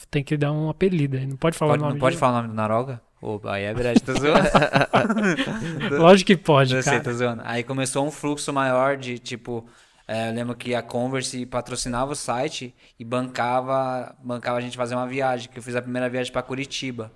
tem 0.09 0.23
que 0.23 0.37
dar 0.37 0.51
um 0.51 0.69
apelido 0.69 1.17
aí. 1.17 1.25
Não 1.25 1.35
pode 1.35 1.57
falar 1.57 1.71
Pode, 1.73 1.81
o 1.81 1.85
nome 1.85 1.93
não 1.95 1.99
pode 1.99 2.15
de- 2.15 2.19
falar 2.19 2.33
o 2.33 2.35
nome 2.37 2.47
do 2.49 2.53
Naroga? 2.55 3.01
Ô, 3.21 3.39
aí 3.45 3.63
é 3.65 3.73
verdade, 3.73 4.01
tô 4.01 4.13
zoando. 4.13 4.47
Lógico 5.99 6.27
que 6.27 6.37
pode, 6.37 6.75
Eu 6.75 6.81
sei, 6.83 6.93
cara. 6.93 7.03
tô 7.03 7.13
zoando. 7.13 7.41
Aí 7.45 7.63
começou 7.63 8.05
um 8.05 8.11
fluxo 8.11 8.51
maior 8.51 8.97
de, 8.97 9.19
tipo, 9.19 9.65
é, 10.07 10.29
eu 10.29 10.33
lembro 10.33 10.55
que 10.55 10.73
a 10.73 10.81
Converse 10.81 11.45
patrocinava 11.45 12.11
o 12.11 12.15
site 12.15 12.73
e 12.99 13.05
bancava, 13.05 14.15
bancava 14.23 14.57
a 14.57 14.61
gente 14.61 14.77
fazer 14.77 14.95
uma 14.95 15.07
viagem, 15.07 15.49
que 15.49 15.59
eu 15.59 15.63
fiz 15.63 15.75
a 15.75 15.81
primeira 15.81 16.09
viagem 16.09 16.31
pra 16.31 16.41
Curitiba, 16.41 17.11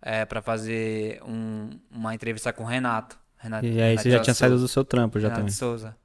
é, 0.00 0.24
para 0.24 0.40
fazer 0.40 1.20
um- 1.26 1.70
uma 1.90 2.14
entrevista 2.14 2.52
com 2.52 2.62
o 2.64 2.66
Renato. 2.66 3.18
Renato 3.38 3.66
E 3.66 3.70
aí 3.70 3.90
Renato 3.90 4.02
você 4.02 4.10
já 4.10 4.20
tinha 4.20 4.34
Souza. 4.34 4.38
saído 4.38 4.58
do 4.58 4.68
seu 4.68 4.84
trampo 4.84 5.18
já 5.20 5.28
Renato 5.28 5.40
também. 5.42 5.52
Souza. 5.54 5.96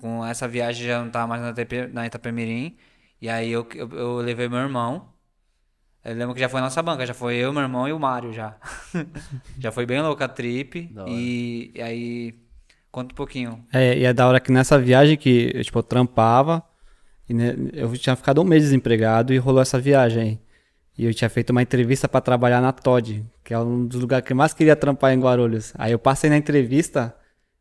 Com 0.00 0.24
essa 0.24 0.48
viagem 0.48 0.86
já 0.86 1.02
não 1.02 1.10
tava 1.10 1.26
mais 1.26 1.42
na, 1.42 1.52
TP, 1.52 1.88
na 1.92 2.06
Itapemirim. 2.06 2.76
E 3.22 3.28
aí 3.28 3.52
eu, 3.52 3.64
eu, 3.76 3.88
eu 3.92 4.16
levei 4.16 4.48
meu 4.48 4.58
irmão. 4.58 5.10
Eu 6.04 6.16
lembro 6.16 6.34
que 6.34 6.40
já 6.40 6.48
foi 6.48 6.58
a 6.58 6.64
nossa 6.64 6.82
banca, 6.82 7.06
já 7.06 7.14
foi 7.14 7.36
eu, 7.36 7.52
meu 7.52 7.62
irmão 7.62 7.86
e 7.86 7.92
o 7.92 7.98
Mário 8.00 8.32
já. 8.32 8.56
já 9.60 9.70
foi 9.70 9.86
bem 9.86 10.02
louca 10.02 10.24
a 10.24 10.28
trip. 10.28 10.90
E, 11.06 11.70
e 11.72 11.80
aí. 11.80 12.34
Conta 12.90 13.14
um 13.14 13.16
pouquinho. 13.16 13.64
É, 13.72 13.96
e 13.96 14.04
é 14.04 14.12
da 14.12 14.26
hora 14.26 14.40
que 14.40 14.50
nessa 14.50 14.76
viagem 14.76 15.16
que 15.16 15.52
eu, 15.54 15.62
tipo, 15.62 15.78
eu 15.78 15.82
trampava, 15.84 16.64
e 17.28 17.32
né, 17.32 17.54
eu 17.72 17.96
tinha 17.96 18.16
ficado 18.16 18.40
um 18.40 18.44
mês 18.44 18.64
desempregado 18.64 19.32
e 19.32 19.38
rolou 19.38 19.62
essa 19.62 19.78
viagem. 19.78 20.40
E 20.98 21.04
eu 21.04 21.14
tinha 21.14 21.30
feito 21.30 21.50
uma 21.50 21.62
entrevista 21.62 22.08
pra 22.08 22.20
trabalhar 22.20 22.60
na 22.60 22.72
Todd, 22.72 23.24
que 23.44 23.54
é 23.54 23.58
um 23.58 23.86
dos 23.86 24.00
lugares 24.00 24.26
que 24.26 24.32
eu 24.32 24.36
mais 24.36 24.52
queria 24.52 24.74
trampar 24.74 25.12
em 25.12 25.20
Guarulhos. 25.20 25.72
Aí 25.78 25.92
eu 25.92 25.98
passei 25.98 26.28
na 26.28 26.36
entrevista, 26.36 27.14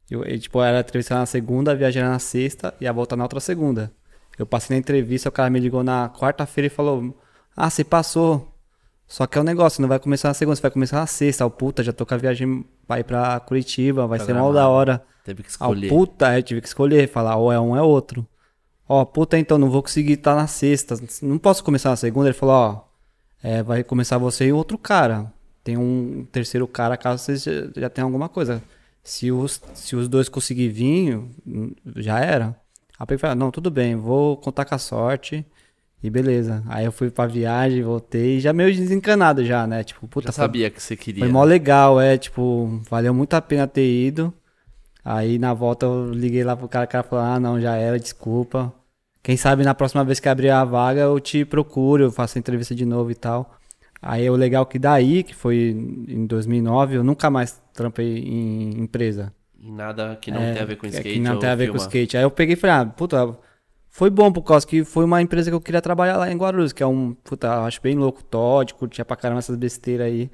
eu, 0.10 0.26
e, 0.26 0.40
tipo, 0.40 0.60
era 0.62 0.80
a 0.80 0.82
entrevista 0.82 1.14
na 1.14 1.28
segunda, 1.28 1.72
a 1.72 1.76
viagem 1.76 2.02
era 2.02 2.12
na 2.12 2.20
sexta 2.20 2.74
e 2.82 2.88
a 2.88 2.92
volta 2.92 3.16
na 3.16 3.24
outra 3.24 3.40
segunda. 3.40 3.94
Eu 4.38 4.46
passei 4.46 4.76
na 4.76 4.80
entrevista, 4.80 5.30
o 5.30 5.32
cara 5.32 5.50
me 5.50 5.60
ligou 5.60 5.84
na 5.84 6.10
quarta-feira 6.10 6.68
e 6.68 6.70
falou: 6.70 7.16
Ah, 7.56 7.70
você 7.70 7.84
passou. 7.84 8.48
Só 9.08 9.28
que 9.28 9.38
é 9.38 9.42
um 9.42 9.44
negócio, 9.44 9.82
não 9.82 9.90
vai 9.90 10.00
começar 10.00 10.30
na 10.30 10.34
segunda, 10.34 10.56
você 10.56 10.62
vai 10.62 10.72
começar 10.72 10.98
na 11.00 11.06
sexta. 11.08 11.46
Ó, 11.46 11.50
puta, 11.50 11.84
já 11.84 11.92
tô 11.92 12.06
com 12.06 12.14
a 12.14 12.18
viagem 12.18 12.66
pra 12.88 13.00
ir 13.00 13.04
pra 13.04 13.40
Curitiba, 13.42 14.08
vai 14.08 14.20
ser 14.20 14.34
mal 14.34 14.54
da 14.54 14.62
Programado. 14.62 14.72
hora. 14.72 15.04
Teve 15.26 15.44
que 15.44 15.50
escolher. 15.50 15.90
puta, 15.90 16.30
aí 16.30 16.40
eu 16.40 16.44
tive 16.44 16.62
que 16.62 16.68
escolher, 16.68 17.08
falar, 17.10 17.36
ou 17.36 17.52
é 17.52 17.60
um 17.60 17.72
ou 17.72 17.76
é 17.78 17.82
outro. 17.82 18.26
Ó, 18.88 19.04
puta, 19.06 19.38
então 19.38 19.58
não 19.58 19.70
vou 19.70 19.84
conseguir 19.84 20.14
estar 20.14 20.36
na 20.36 20.48
sexta. 20.48 20.96
Não 21.22 21.38
posso 21.38 21.64
começar 21.64 21.90
na 21.90 21.96
segunda. 21.96 22.28
Ele 22.28 22.34
falou, 22.34 22.56
ó, 22.56 22.82
é, 23.44 23.62
vai 23.62 23.84
começar 23.84 24.18
você 24.18 24.48
e 24.48 24.54
outro 24.54 24.78
cara. 24.78 25.32
Tem 25.64 25.78
um 25.78 26.26
terceiro 26.32 26.68
cara 26.68 26.98
caso 26.98 27.24
vocês 27.24 27.44
já, 27.44 27.52
já 27.76 27.90
tenham 27.90 28.08
alguma 28.08 28.28
coisa. 28.30 28.62
Se 29.04 29.32
os, 29.32 29.62
se 29.74 29.96
os 29.96 30.08
dois 30.08 30.30
conseguirem 30.30 30.72
vir, 30.72 31.18
hum, 31.46 31.74
já 31.98 32.20
era. 32.20 32.56
Aí 33.02 33.16
eu 33.16 33.20
falei, 33.20 33.36
não, 33.36 33.50
tudo 33.50 33.72
bem, 33.72 33.96
vou 33.96 34.38
contar 34.38 34.64
com 34.66 34.76
a 34.76 34.78
sorte. 34.78 35.44
E 36.04 36.10
beleza. 36.10 36.64
Aí 36.68 36.86
eu 36.86 36.92
fui 36.92 37.10
pra 37.12 37.26
viagem, 37.28 37.84
voltei, 37.84 38.40
já 38.40 38.52
meio 38.54 38.74
desencanado 38.76 39.46
já, 39.46 39.66
né? 39.68 39.84
Tipo, 39.84 40.08
puta, 40.08 40.28
Já 40.28 40.34
foi- 40.34 40.44
sabia 40.44 40.70
que 40.70 40.82
você 40.82 40.96
queria. 40.96 41.24
foi 41.24 41.32
mó 41.32 41.44
legal, 41.44 42.02
é, 42.02 42.18
tipo, 42.18 42.82
valeu 42.90 43.14
muito 43.14 43.34
a 43.36 43.42
pena 43.42 43.68
ter 43.68 43.86
ido. 43.88 44.34
Aí 45.04 45.38
na 45.40 45.54
volta 45.54 45.86
eu 45.86 46.12
liguei 46.12 46.44
lá 46.44 46.56
pro 46.56 46.68
cara, 46.68 46.86
o 46.86 46.88
cara 46.88 47.04
falou, 47.04 47.26
ah, 47.26 47.40
não, 47.40 47.60
já 47.62 47.76
era, 47.76 48.00
desculpa. 48.00 48.74
Quem 49.24 49.38
sabe 49.38 49.64
na 49.64 49.74
próxima 49.76 50.04
vez 50.04 50.20
que 50.20 50.28
abrir 50.30 50.50
a 50.50 50.64
vaga 50.64 51.02
eu 51.02 51.20
te 51.20 51.46
procuro, 51.46 52.04
eu 52.06 52.12
faço 52.12 52.38
a 52.38 52.40
entrevista 52.40 52.74
de 52.76 52.86
novo 52.86 53.12
e 53.12 53.16
tal. 53.16 53.56
Aí 54.02 54.28
o 54.30 54.36
legal 54.36 54.66
que 54.66 54.80
daí, 54.80 55.22
que 55.24 55.36
foi 55.36 55.70
em 56.08 56.26
2009, 56.26 56.96
eu 56.98 57.04
nunca 57.04 57.30
mais 57.30 57.62
trampei 57.74 58.18
em 58.20 58.80
empresa. 58.80 59.32
E 59.64 59.72
nada 59.72 60.18
que 60.20 60.32
não 60.32 60.42
É, 60.42 60.54
tem 60.54 60.62
a 60.64 60.66
ver 60.66 60.76
com 60.76 60.88
é, 60.88 60.90
skate. 60.90 61.14
Que 61.14 61.20
não 61.20 61.34
ou 61.34 61.40
tem 61.40 61.50
a 61.50 61.56
ver 61.56 61.68
com 61.68 61.74
filmar. 61.74 61.88
skate. 61.88 62.18
Aí 62.18 62.24
eu 62.24 62.32
peguei 62.32 62.54
e 62.54 62.58
falei, 62.58 62.76
ah, 62.78 62.86
puta, 62.86 63.38
foi 63.90 64.10
bom 64.10 64.32
por 64.32 64.42
causa 64.42 64.66
que 64.66 64.84
foi 64.84 65.06
uma 65.06 65.22
empresa 65.22 65.52
que 65.52 65.56
eu 65.56 65.62
queria 65.62 65.82
trabalhar 65.82 66.18
lá 66.18 66.32
em 66.32 66.36
Guarulhos, 66.38 66.74
que 66.74 66.82
é 66.82 66.88
um, 66.88 67.14
puta, 67.24 67.48
eu 67.48 67.64
acho 67.66 67.80
bem 67.82 67.96
louco, 67.96 68.24
Todd, 68.24 68.74
curtia 68.74 69.06
pra 69.06 69.16
caramba 69.16 69.40
essas 69.40 69.56
besteiras 69.56 70.08
aí. 70.08 70.32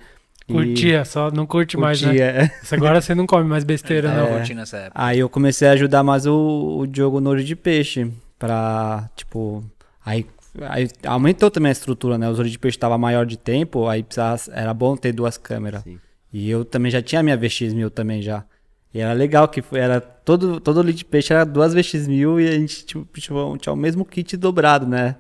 E 0.48 0.54
Curtia, 0.54 1.04
só 1.04 1.30
não 1.30 1.46
curte 1.46 1.76
mais, 1.76 2.02
né? 2.02 2.08
curtia, 2.08 2.26
é. 2.26 2.52
Isso 2.64 2.74
Agora 2.74 3.02
você 3.02 3.14
não 3.14 3.28
come 3.28 3.44
mais 3.44 3.66
besteira, 3.66 4.14
não. 4.16 4.28
curtindo 4.38 4.62
essa 4.62 4.78
época. 4.78 4.94
Aí 5.04 5.20
eu 5.20 5.28
comecei 5.28 5.68
a 5.68 5.72
ajudar 5.72 6.04
mais 6.04 6.26
o, 6.26 6.78
o 6.80 6.88
Diogo 6.88 7.20
no 7.20 7.32
olho 7.32 7.44
de 7.44 7.54
peixe. 7.56 8.10
Pra, 8.40 9.10
tipo. 9.16 9.62
Aí, 10.06 10.26
aí 10.62 10.88
aumentou 11.06 11.52
também 11.52 11.68
a 11.70 11.74
estrutura, 11.74 12.18
né? 12.18 12.30
Os 12.30 12.40
olhos 12.40 12.52
de 12.52 12.60
peixe 12.60 12.78
tava 12.78 12.98
maior 12.98 13.26
de 13.26 13.36
tempo, 13.38 13.90
aí 13.90 14.04
precisava, 14.04 14.40
era 14.54 14.74
bom 14.74 14.96
ter 14.96 15.12
duas 15.12 15.36
câmeras. 15.38 15.82
Sim. 15.84 16.00
E 16.32 16.50
eu 16.50 16.64
também 16.64 16.92
já 16.92 17.02
tinha 17.02 17.20
a 17.20 17.24
minha 17.24 17.38
VX1000 17.38 17.90
também 17.90 18.22
já. 18.22 18.46
E 18.94 19.00
era 19.00 19.14
legal 19.14 19.48
que 19.48 19.62
foi, 19.62 19.80
era 19.80 20.00
todo, 20.02 20.60
todo 20.60 20.84
de 20.94 21.04
peixe 21.06 21.34
era 21.34 21.46
duas 21.46 21.76
VX1000 21.76 22.42
e 22.42 22.48
a 22.48 22.52
gente 22.52 22.86
tipo, 22.86 23.06
tinha, 23.20 23.58
tinha 23.58 23.74
o 23.74 23.76
mesmo 23.76 24.04
kit 24.06 24.36
dobrado, 24.38 24.88
né? 24.88 25.16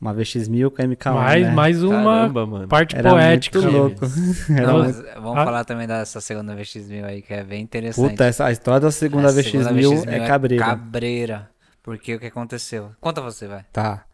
Uma 0.00 0.14
VX1000 0.14 0.70
com 0.70 0.80
a 0.80 0.84
MK1, 0.86 1.12
Mais, 1.14 1.42
né? 1.46 1.52
mais 1.52 1.82
uma 1.82 2.02
Caramba, 2.02 2.46
mano. 2.46 2.68
parte 2.68 2.96
Era 2.96 3.10
poética. 3.10 3.60
muito 3.60 3.76
louco. 3.76 4.06
Era 4.50 4.66
Não, 4.66 4.82
muito- 4.84 5.04
vamos 5.16 5.38
Ah. 5.38 5.44
falar 5.44 5.64
também 5.66 5.86
dessa 5.86 6.20
segunda 6.22 6.56
VX1000 6.56 7.04
aí, 7.04 7.20
que 7.22 7.34
é 7.34 7.44
bem 7.44 7.60
interessante. 7.62 8.10
Puta, 8.10 8.24
essa, 8.24 8.46
a 8.46 8.50
história 8.52 8.80
da 8.80 8.90
segunda 8.90 9.28
A 9.28 9.32
VX1000 9.32 10.08
é 10.08 10.26
cabreira. 10.26 10.64
cabreira. 10.64 11.50
Porque 11.82 12.14
o 12.14 12.18
que 12.20 12.26
aconteceu? 12.26 12.90
Conta 13.00 13.20
você, 13.20 13.46
vai. 13.46 13.64
Tá. 13.72 14.04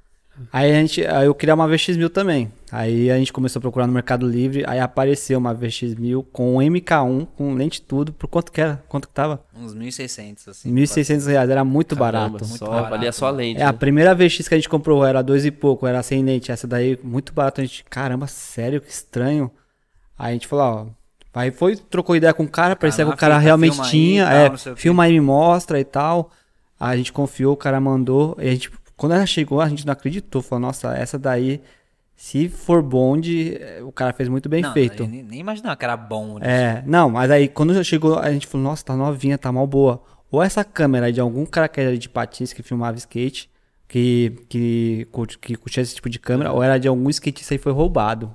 Aí 0.52 0.70
a 0.70 0.74
gente, 0.80 1.06
aí 1.06 1.26
eu 1.26 1.34
queria 1.34 1.54
uma 1.54 1.66
VX1000 1.66 2.10
também. 2.10 2.52
Aí 2.70 3.10
a 3.10 3.16
gente 3.16 3.32
começou 3.32 3.58
a 3.58 3.62
procurar 3.62 3.86
no 3.86 3.92
Mercado 3.92 4.28
Livre, 4.28 4.64
aí 4.66 4.78
apareceu 4.78 5.38
uma 5.38 5.54
VX1000 5.54 6.24
com 6.32 6.56
MK1, 6.56 7.26
com 7.36 7.54
lente 7.54 7.80
tudo. 7.80 8.12
Por 8.12 8.26
quanto 8.26 8.52
que 8.52 8.60
era? 8.60 8.82
Quanto 8.88 9.08
que 9.08 9.14
tava? 9.14 9.42
Uns 9.54 9.74
1.600, 9.74 10.48
assim. 10.48 10.74
1.600 10.74 11.26
reais, 11.26 11.48
era 11.48 11.64
muito 11.64 11.96
Caramba, 11.96 12.38
barato. 12.38 12.44
Só, 12.44 12.66
barato. 12.66 12.90
valia 12.90 13.12
só 13.12 13.26
a 13.26 13.30
lente. 13.30 13.60
É, 13.60 13.64
a 13.64 13.72
né? 13.72 13.78
primeira 13.78 14.14
VX 14.14 14.48
que 14.48 14.54
a 14.54 14.58
gente 14.58 14.68
comprou 14.68 15.04
era 15.04 15.22
dois 15.22 15.46
e 15.46 15.50
pouco, 15.50 15.86
era 15.86 16.02
sem 16.02 16.22
lente. 16.22 16.52
Essa 16.52 16.66
daí, 16.66 16.98
muito 17.02 17.32
barato. 17.32 17.60
A 17.60 17.64
gente, 17.64 17.84
caramba, 17.84 18.26
sério, 18.26 18.80
que 18.80 18.90
estranho. 18.90 19.50
Aí 20.18 20.30
a 20.30 20.32
gente 20.32 20.46
falou, 20.46 20.64
ó. 20.64 21.06
Aí 21.38 21.50
foi, 21.50 21.76
trocou 21.76 22.16
ideia 22.16 22.32
com 22.32 22.44
o 22.44 22.48
cara, 22.48 22.74
parecia 22.74 23.04
que 23.04 23.10
o 23.10 23.16
cara 23.16 23.36
realmente 23.36 23.72
filma 23.72 23.84
aí 23.84 23.90
tinha. 23.90 24.22
e 24.24 24.26
tal, 24.26 24.72
é, 24.72 24.76
filma 24.76 25.04
aí, 25.04 25.12
me 25.12 25.20
mostra 25.20 25.78
e 25.78 25.84
tal. 25.84 26.30
Aí 26.80 26.94
a 26.94 26.96
gente 26.96 27.12
confiou, 27.12 27.52
o 27.52 27.56
cara 27.56 27.78
mandou. 27.78 28.36
E 28.40 28.48
a 28.48 28.50
gente, 28.52 28.70
quando 28.96 29.12
ela 29.12 29.26
chegou, 29.26 29.60
a 29.60 29.68
gente 29.68 29.84
não 29.84 29.92
acreditou. 29.92 30.42
Falou, 30.42 30.60
nossa, 30.60 30.94
essa 30.94 31.18
daí, 31.18 31.60
se 32.14 32.48
for 32.48 32.82
bonde, 32.82 33.56
eh, 33.60 33.82
o 33.82 33.92
cara 33.92 34.12
fez 34.12 34.28
muito 34.28 34.48
bem 34.48 34.62
não, 34.62 34.72
feito. 34.72 35.02
eu 35.02 35.08
nem, 35.08 35.38
imaginava 35.38 35.76
que 35.76 35.84
era 35.84 35.96
bom. 35.96 36.38
né? 36.38 36.46
É, 36.46 36.84
não, 36.86 37.10
mas 37.10 37.30
aí 37.30 37.48
quando 37.48 37.74
já 37.74 37.84
chegou, 37.84 38.18
a 38.18 38.32
gente 38.32 38.46
falou, 38.46 38.66
nossa, 38.66 38.84
tá 38.84 38.96
novinha, 38.96 39.36
tá 39.36 39.52
mal 39.52 39.66
boa. 39.66 40.02
Ou 40.30 40.42
essa 40.42 40.64
câmera 40.64 41.08
é 41.08 41.12
de 41.12 41.20
algum 41.20 41.44
cara 41.44 41.68
que 41.68 41.80
era 41.80 41.96
de 41.96 42.08
patins 42.08 42.52
que 42.52 42.62
filmava 42.62 42.96
skate, 42.96 43.50
que, 43.86 44.44
que, 44.48 45.06
que 45.40 45.56
curtia 45.56 45.82
esse 45.82 45.94
tipo 45.94 46.08
de 46.08 46.18
câmera, 46.18 46.52
ou 46.52 46.62
era 46.62 46.78
de 46.78 46.88
algum 46.88 47.08
skatista 47.10 47.54
e 47.54 47.58
foi 47.58 47.72
roubado. 47.72 48.34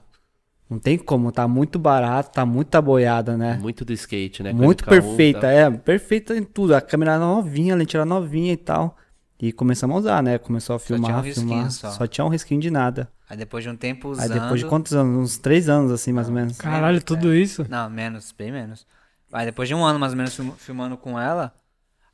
Não 0.70 0.80
tem 0.80 0.98
como, 0.98 1.34
tá 1.34 1.46
muito 1.50 1.78
barato, 1.78 2.32
tá 2.32 2.46
muito 2.46 2.74
aboiada, 2.76 3.36
né? 3.36 3.58
Muito 3.62 3.84
do 3.84 3.92
skate, 3.92 4.42
né? 4.42 4.54
Muito 4.54 4.86
MK1 4.86 4.88
perfeita, 4.88 5.42
tá? 5.42 5.52
é, 5.52 5.70
perfeita 5.70 6.38
em 6.38 6.44
tudo. 6.44 6.74
A 6.74 6.80
câmera 6.80 7.12
era 7.12 7.20
novinha, 7.20 7.74
a 7.74 7.78
lente 7.78 7.98
era 7.98 8.06
novinha 8.06 8.54
e 8.54 8.58
tal. 8.58 8.96
E 9.42 9.52
começamos 9.52 9.96
a 9.96 10.00
usar, 10.00 10.22
né? 10.24 10.38
Começou 10.38 10.76
a 10.76 10.80
filmar, 10.80 11.10
tinha 11.10 11.18
um 11.18 11.22
risquinho 11.22 11.48
filmar. 11.48 11.72
só. 11.72 11.92
Só 11.92 12.06
tinha 12.08 12.24
um 12.24 12.30
risquinho 12.30 12.62
de 12.62 12.70
nada. 12.70 13.12
Aí 13.28 13.36
depois 13.36 13.64
de 13.64 13.70
um 13.72 13.76
tempo 13.76 14.10
Aí 14.10 14.14
usando... 14.14 14.34
depois 14.40 14.60
de 14.60 14.68
quantos 14.68 14.94
anos? 14.94 15.18
Uns 15.18 15.38
três 15.40 15.68
anos, 15.68 15.92
assim, 15.92 16.14
mais 16.14 16.28
ou 16.28 16.34
menos. 16.34 16.58
Caralho, 16.58 17.02
tudo 17.02 17.34
isso. 17.34 17.66
Não, 17.68 17.90
menos, 17.90 18.32
bem 18.32 18.52
menos. 18.52 18.86
Aí 19.34 19.46
depois 19.46 19.68
de 19.68 19.74
um 19.74 19.84
ano 19.84 19.98
mais 19.98 20.12
ou 20.12 20.18
menos 20.18 20.36
film- 20.36 20.52
filmando 20.58 20.96
com 20.96 21.20
ela, 21.20 21.54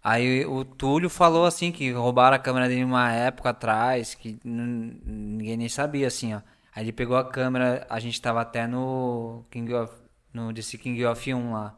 aí 0.04 0.46
o 0.46 0.64
Túlio 0.64 1.10
falou 1.10 1.46
assim 1.46 1.72
que 1.72 1.92
roubaram 1.92 2.36
a 2.36 2.40
câmera 2.40 2.68
dele 2.70 2.84
uma 2.86 3.12
época 3.12 3.50
atrás, 3.50 4.14
que 4.16 4.40
ninguém 4.46 5.58
nem 5.58 5.68
sabia 5.68 6.08
assim, 6.08 6.34
ó. 6.34 6.42
Aí 6.74 6.84
ele 6.84 6.92
pegou 6.94 7.18
a 7.18 7.26
câmera, 7.30 7.86
a 7.90 8.00
gente 8.00 8.22
tava 8.22 8.40
até 8.40 8.68
no 8.68 9.44
King 9.50 9.74
of 9.74 9.92
no 10.32 10.54
DC 10.54 10.78
King 10.78 11.04
of 11.06 11.34
1 11.34 11.52
lá. 11.52 11.76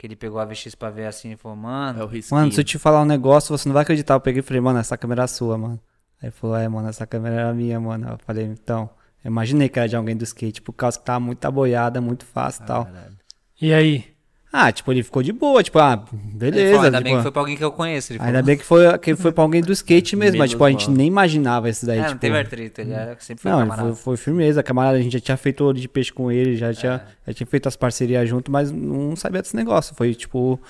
Que 0.00 0.06
ele 0.06 0.16
pegou 0.16 0.40
a 0.40 0.46
VX 0.46 0.74
pra 0.74 0.88
ver 0.88 1.04
assim 1.04 1.32
e 1.32 1.36
falou, 1.36 1.58
É 1.58 1.60
mano, 1.60 2.04
o 2.04 2.06
risquinho. 2.06 2.40
Mano, 2.40 2.50
se 2.50 2.58
eu 2.58 2.64
te 2.64 2.78
falar 2.78 3.02
um 3.02 3.04
negócio, 3.04 3.54
você 3.56 3.68
não 3.68 3.74
vai 3.74 3.82
acreditar. 3.82 4.14
Eu 4.14 4.20
peguei 4.20 4.40
e 4.40 4.42
falei, 4.42 4.58
mano, 4.58 4.78
essa 4.78 4.96
câmera 4.96 5.24
é 5.24 5.26
sua, 5.26 5.58
mano. 5.58 5.78
Aí 6.22 6.28
ele 6.28 6.30
falou, 6.30 6.56
é, 6.56 6.66
mano, 6.66 6.88
essa 6.88 7.06
câmera 7.06 7.34
era 7.34 7.52
minha, 7.52 7.78
mano. 7.78 8.08
Eu 8.08 8.18
falei, 8.24 8.46
então, 8.46 8.88
eu 9.22 9.30
imaginei 9.30 9.68
que 9.68 9.78
era 9.78 9.86
de 9.86 9.96
alguém 9.96 10.16
do 10.16 10.24
skate, 10.24 10.62
por 10.62 10.72
causa 10.72 10.98
que 10.98 11.04
tava 11.04 11.20
muito 11.20 11.44
aboiada, 11.44 12.00
muito 12.00 12.24
fácil 12.24 12.62
e 12.62 12.66
tal. 12.66 12.88
E 13.60 13.74
aí? 13.74 14.09
Ah, 14.52 14.72
tipo, 14.72 14.90
ele 14.92 15.02
ficou 15.04 15.22
de 15.22 15.32
boa, 15.32 15.62
tipo, 15.62 15.78
ah, 15.78 16.04
ele 16.12 16.20
beleza. 16.34 16.70
falou, 16.72 16.84
ainda 16.86 16.98
tipo, 16.98 17.04
bem 17.04 17.16
que 17.16 17.22
foi 17.22 17.30
pra 17.30 17.40
alguém 17.42 17.56
que 17.56 17.64
eu 17.64 17.70
conheço. 17.70 18.12
Ele 18.12 18.18
falou, 18.18 18.34
Ainda 18.34 18.42
bem 18.44 18.56
que 18.58 18.64
foi, 18.64 18.98
que 18.98 19.14
foi 19.14 19.30
pra 19.32 19.44
alguém 19.44 19.62
do 19.62 19.72
skate 19.72 20.16
mesmo, 20.16 20.38
mas 20.38 20.50
tipo, 20.50 20.64
a 20.64 20.70
gente 20.70 20.90
nem 20.90 21.06
imaginava 21.06 21.68
isso 21.70 21.86
daí. 21.86 21.98
é, 21.98 22.02
tipo, 22.02 22.12
não 22.14 22.18
teve 22.18 22.38
atrito, 22.38 22.80
ele 22.80 22.92
era, 22.92 23.16
sempre 23.20 23.42
foi 23.42 23.50
Não, 23.52 23.60
camarada. 23.60 23.88
foi, 23.94 23.96
foi 23.96 24.16
firmeza, 24.16 24.60
camarada. 24.62 24.98
A 24.98 25.00
gente 25.00 25.12
já 25.12 25.20
tinha 25.20 25.36
feito 25.36 25.64
olho 25.64 25.78
de 25.78 25.88
peixe 25.88 26.12
com 26.12 26.32
ele, 26.32 26.56
já, 26.56 26.74
tinha, 26.74 27.00
já 27.26 27.32
tinha 27.32 27.46
feito 27.46 27.68
as 27.68 27.76
parcerias 27.76 28.28
junto, 28.28 28.50
mas 28.50 28.72
não 28.72 29.14
sabia 29.14 29.40
desse 29.40 29.54
negócio. 29.54 29.94
Foi 29.94 30.12
tipo 30.16 30.60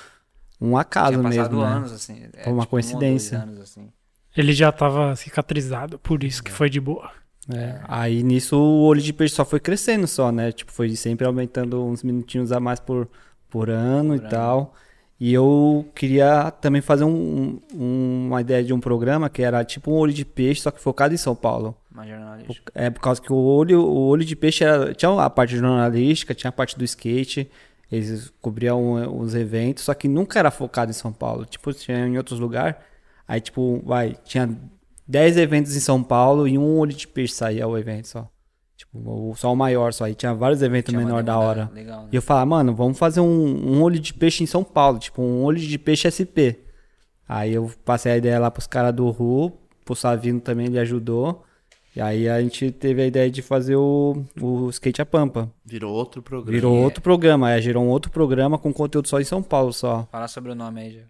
um 0.60 0.76
acaso 0.76 1.12
Tinha 1.12 1.22
passado 1.22 1.56
mesmo. 1.56 1.64
né? 1.70 1.76
anos, 1.76 1.92
assim. 1.92 2.22
é, 2.34 2.44
Foi 2.44 2.52
uma 2.52 2.62
tipo, 2.64 2.76
um 2.76 2.78
coincidência. 2.78 3.38
anos, 3.38 3.60
assim. 3.60 3.88
Ele 4.36 4.52
já 4.52 4.70
tava 4.70 5.16
cicatrizado, 5.16 5.98
por 5.98 6.22
isso 6.22 6.42
que 6.44 6.50
foi 6.52 6.68
de 6.68 6.78
boa. 6.80 7.10
É, 7.52 7.80
Aí 7.88 8.22
nisso 8.22 8.56
o 8.58 8.82
olho 8.82 9.00
de 9.00 9.12
peixe 9.14 9.34
só 9.34 9.44
foi 9.44 9.58
crescendo 9.58 10.06
só, 10.06 10.30
né? 10.30 10.52
Tipo, 10.52 10.70
foi 10.70 10.94
sempre 10.96 11.26
aumentando 11.26 11.82
uns 11.82 12.02
minutinhos 12.02 12.52
a 12.52 12.60
mais 12.60 12.78
por, 12.78 13.08
por 13.50 13.68
ano 13.70 14.14
e 14.14 14.20
tal. 14.30 14.74
E 15.18 15.34
eu 15.34 15.86
queria 15.94 16.50
também 16.50 16.80
fazer 16.80 17.04
um- 17.04 17.60
um- 17.74 18.26
uma 18.28 18.40
ideia 18.40 18.64
de 18.64 18.72
um 18.72 18.80
programa 18.80 19.28
que 19.28 19.42
era 19.42 19.62
tipo 19.64 19.90
um 19.90 19.94
olho 19.94 20.12
de 20.14 20.24
peixe, 20.24 20.62
só 20.62 20.70
que 20.70 20.80
focado 20.80 21.12
em 21.12 21.18
São 21.18 21.34
Paulo. 21.36 21.76
Uma 21.92 22.06
jornalista. 22.06 22.54
É 22.74 22.88
por 22.88 23.00
causa 23.00 23.20
que 23.20 23.30
o 23.30 23.36
olho, 23.36 23.82
o 23.82 24.06
olho 24.08 24.24
de 24.24 24.34
peixe 24.34 24.64
era, 24.64 24.94
tinha 24.94 25.10
a 25.22 25.28
parte 25.28 25.56
jornalística, 25.56 26.34
tinha 26.34 26.48
a 26.48 26.52
parte 26.52 26.78
do 26.78 26.84
skate, 26.84 27.50
eles 27.92 28.32
cobriam 28.40 29.18
os 29.20 29.34
eventos, 29.34 29.84
só 29.84 29.92
que 29.92 30.08
nunca 30.08 30.38
era 30.38 30.50
focado 30.50 30.90
em 30.90 30.94
São 30.94 31.12
Paulo. 31.12 31.44
Tipo, 31.44 31.70
tinha 31.74 32.06
em 32.06 32.16
outros 32.16 32.40
lugares. 32.40 32.76
Aí, 33.28 33.40
tipo, 33.42 33.82
vai, 33.84 34.16
tinha 34.24 34.48
10 35.06 35.36
eventos 35.36 35.76
em 35.76 35.80
São 35.80 36.02
Paulo 36.02 36.48
e 36.48 36.56
um 36.56 36.78
olho 36.78 36.94
de 36.94 37.06
peixe 37.06 37.34
saía 37.34 37.68
o 37.68 37.76
evento 37.76 38.08
só. 38.08 38.26
Tipo, 38.92 39.30
o- 39.30 39.34
só 39.36 39.52
o 39.52 39.56
maior 39.56 39.92
só. 39.92 40.04
Aí 40.04 40.14
tinha 40.14 40.34
vários 40.34 40.62
eventos 40.62 40.90
Tinha 40.92 41.04
menor 41.04 41.22
da 41.22 41.38
hora. 41.38 41.70
Legal, 41.72 42.02
né? 42.02 42.08
E 42.12 42.16
eu 42.16 42.22
falava, 42.22 42.46
mano, 42.46 42.74
vamos 42.74 42.98
fazer 42.98 43.20
um, 43.20 43.26
um 43.76 43.82
olho 43.82 43.98
de 43.98 44.12
peixe 44.12 44.42
em 44.42 44.46
São 44.46 44.64
Paulo, 44.64 44.98
tipo 44.98 45.22
um 45.22 45.42
olho 45.44 45.58
de 45.58 45.78
peixe 45.78 46.08
SP. 46.10 46.58
Aí 47.28 47.54
eu 47.54 47.70
passei 47.84 48.12
a 48.12 48.16
ideia 48.16 48.38
lá 48.38 48.50
pros 48.50 48.66
caras 48.66 48.92
do 48.94 49.08
Ru, 49.10 49.52
pro 49.84 49.94
Savino 49.94 50.40
também 50.40 50.66
ele 50.66 50.78
ajudou. 50.80 51.44
E 51.94 52.00
aí 52.00 52.28
a 52.28 52.40
gente 52.40 52.70
teve 52.70 53.02
a 53.02 53.06
ideia 53.06 53.28
de 53.30 53.42
fazer 53.42 53.74
o, 53.76 54.24
o 54.40 54.68
Skate 54.70 55.02
a 55.02 55.06
Pampa. 55.06 55.50
Virou 55.64 55.92
outro 55.92 56.22
programa. 56.22 56.52
Virou 56.52 56.76
outro 56.76 57.02
programa, 57.02 57.48
aí 57.48 57.60
girou 57.62 57.82
um 57.84 57.88
outro 57.88 58.10
programa 58.12 58.58
com 58.58 58.72
conteúdo 58.72 59.08
só 59.08 59.20
em 59.20 59.24
São 59.24 59.42
Paulo 59.42 59.72
só. 59.72 60.06
Fala 60.10 60.28
sobre 60.28 60.52
o 60.52 60.54
nome 60.54 60.80
aí, 60.80 60.92
já. 60.92 61.00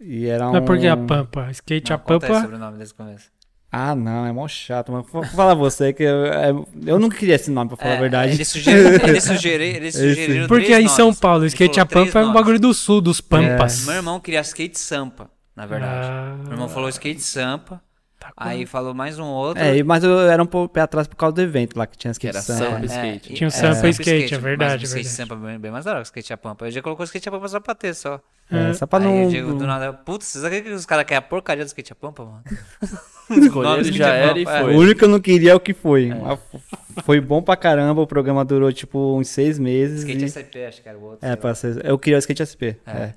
E 0.00 0.26
era 0.26 0.48
um... 0.48 0.52
Não 0.52 0.58
é 0.58 0.60
porque 0.60 0.86
a 0.86 0.96
Pampa, 0.96 1.50
skate 1.50 1.90
Não, 1.90 1.96
a 1.96 1.98
conta 1.98 2.26
aí 2.26 2.32
Pampa. 2.32 2.40
sobre 2.42 2.56
o 2.56 2.58
nome 2.60 2.76
desde 2.78 2.94
o 2.94 2.96
começo. 2.96 3.30
Ah, 3.70 3.94
não, 3.94 4.24
é 4.24 4.32
mó 4.32 4.48
chato, 4.48 4.90
mas 4.90 5.04
vou 5.12 5.22
falar 5.24 5.52
você 5.54 5.92
que 5.92 6.02
eu, 6.02 6.24
é- 6.26 6.54
eu 6.86 6.98
não 6.98 7.10
queria 7.10 7.34
esse 7.34 7.50
nome, 7.50 7.68
pra 7.68 7.76
falar 7.76 7.96
a 7.96 8.00
verdade. 8.00 8.32
É, 8.32 8.34
Ele 8.34 8.44
sugeriu, 8.44 8.88
ele 8.94 9.20
sugeriu, 9.20 9.66
ele 9.76 9.92
sugeriu 9.92 10.48
Porque 10.48 10.72
aí 10.72 10.84
em 10.84 10.88
São. 10.88 11.12
Paulo, 11.14 11.44
skate 11.44 11.78
a 11.78 11.84
Pampa 11.84 12.20
é 12.20 12.24
um 12.24 12.32
bagulho 12.32 12.58
do 12.58 12.72
sul, 12.72 13.00
dos 13.02 13.20
Pampas. 13.20 13.84
Meu 13.84 13.96
irmão 13.96 14.18
queria 14.20 14.40
skate 14.40 14.78
Sampa, 14.78 15.30
na 15.54 15.66
verdade. 15.66 16.08
Ah, 16.10 16.36
Meu 16.44 16.52
irmão 16.52 16.68
falou 16.70 16.88
skate 16.88 17.20
Sampa, 17.20 17.80
aí 18.38 18.66
falou 18.66 18.94
mais 18.94 19.18
um 19.18 19.24
outro. 19.26 19.62
É, 19.62 19.82
mas 19.82 20.04
eu 20.04 20.18
era 20.20 20.42
um 20.42 20.46
pouco 20.46 20.72
pé 20.72 20.80
atrás 20.80 21.06
por 21.06 21.16
causa 21.16 21.34
do 21.34 21.40
evento 21.42 21.76
lá 21.76 21.86
que 21.86 21.96
tinha 21.96 22.12
Que 22.14 22.28
skate 22.28 22.52
era 22.52 22.80
É, 22.80 22.84
skate. 22.84 23.32
e- 23.32 23.36
Tinha 23.36 23.48
o 23.48 23.48
é, 23.48 23.50
Sampa 23.50 23.74
Sampa 23.74 23.88
skate, 23.88 24.34
é 24.34 24.38
verdade, 24.38 24.72
Mas 24.72 24.82
o 24.82 24.84
skate 24.86 25.06
é. 25.06 25.10
Sampa 25.10 25.34
é 25.34 25.38
bem, 25.38 25.58
bem 25.58 25.70
mais 25.70 25.84
da 25.84 25.90
hora 25.92 26.00
que 26.00 26.06
o 26.06 26.08
skate 26.08 26.32
a 26.32 26.36
Pampa. 26.36 26.66
Eu 26.66 26.70
já 26.70 26.82
colocou 26.82 27.02
o 27.02 27.04
skate 27.04 27.28
a 27.28 27.32
Pampa 27.32 27.48
só 27.48 27.60
pra 27.60 27.74
ter, 27.74 27.94
só. 27.94 28.20
É, 28.50 28.72
só 28.72 28.86
pra 28.86 28.98
aí 28.98 29.04
não. 29.04 29.22
eu 29.24 29.28
digo 29.28 29.54
do 29.54 29.66
nada, 29.66 29.92
putz, 29.92 30.26
vocês 30.26 30.42
acreditam 30.42 30.72
que 30.72 30.78
os 30.78 30.86
caras 30.86 31.04
querem 31.04 31.18
a 31.18 31.22
porcaria 31.22 31.64
do 31.64 31.68
skate 31.68 31.92
a 31.92 31.96
Pampa, 31.96 32.24
mano? 32.24 32.42
Escolheram, 33.44 33.84
já 33.84 33.90
skate 33.90 34.02
era 34.02 34.38
e 34.38 34.42
é. 34.42 34.62
foi. 34.62 34.74
O 34.74 34.78
único 34.78 34.98
que 34.98 35.04
eu 35.04 35.08
não 35.08 35.20
queria 35.20 35.50
é 35.50 35.54
o 35.54 35.60
que 35.60 35.74
foi. 35.74 36.08
Mas 36.08 36.38
Foi 37.04 37.20
bom 37.20 37.42
pra 37.42 37.56
caramba, 37.56 38.00
o 38.00 38.06
programa 38.06 38.44
durou 38.44 38.72
tipo 38.72 39.18
uns 39.18 39.28
seis 39.28 39.58
meses. 39.58 39.98
Skate 40.00 40.24
e... 40.24 40.28
SP, 40.32 40.54
acho 40.66 40.82
que 40.82 40.88
era 40.88 40.98
o 40.98 41.02
outro. 41.02 41.28
É, 41.28 41.36
pra 41.36 41.54
ser... 41.54 41.84
eu 41.84 41.98
queria 41.98 42.16
o 42.16 42.20
skate 42.20 42.46
SP. 42.46 42.76
É. 42.86 43.12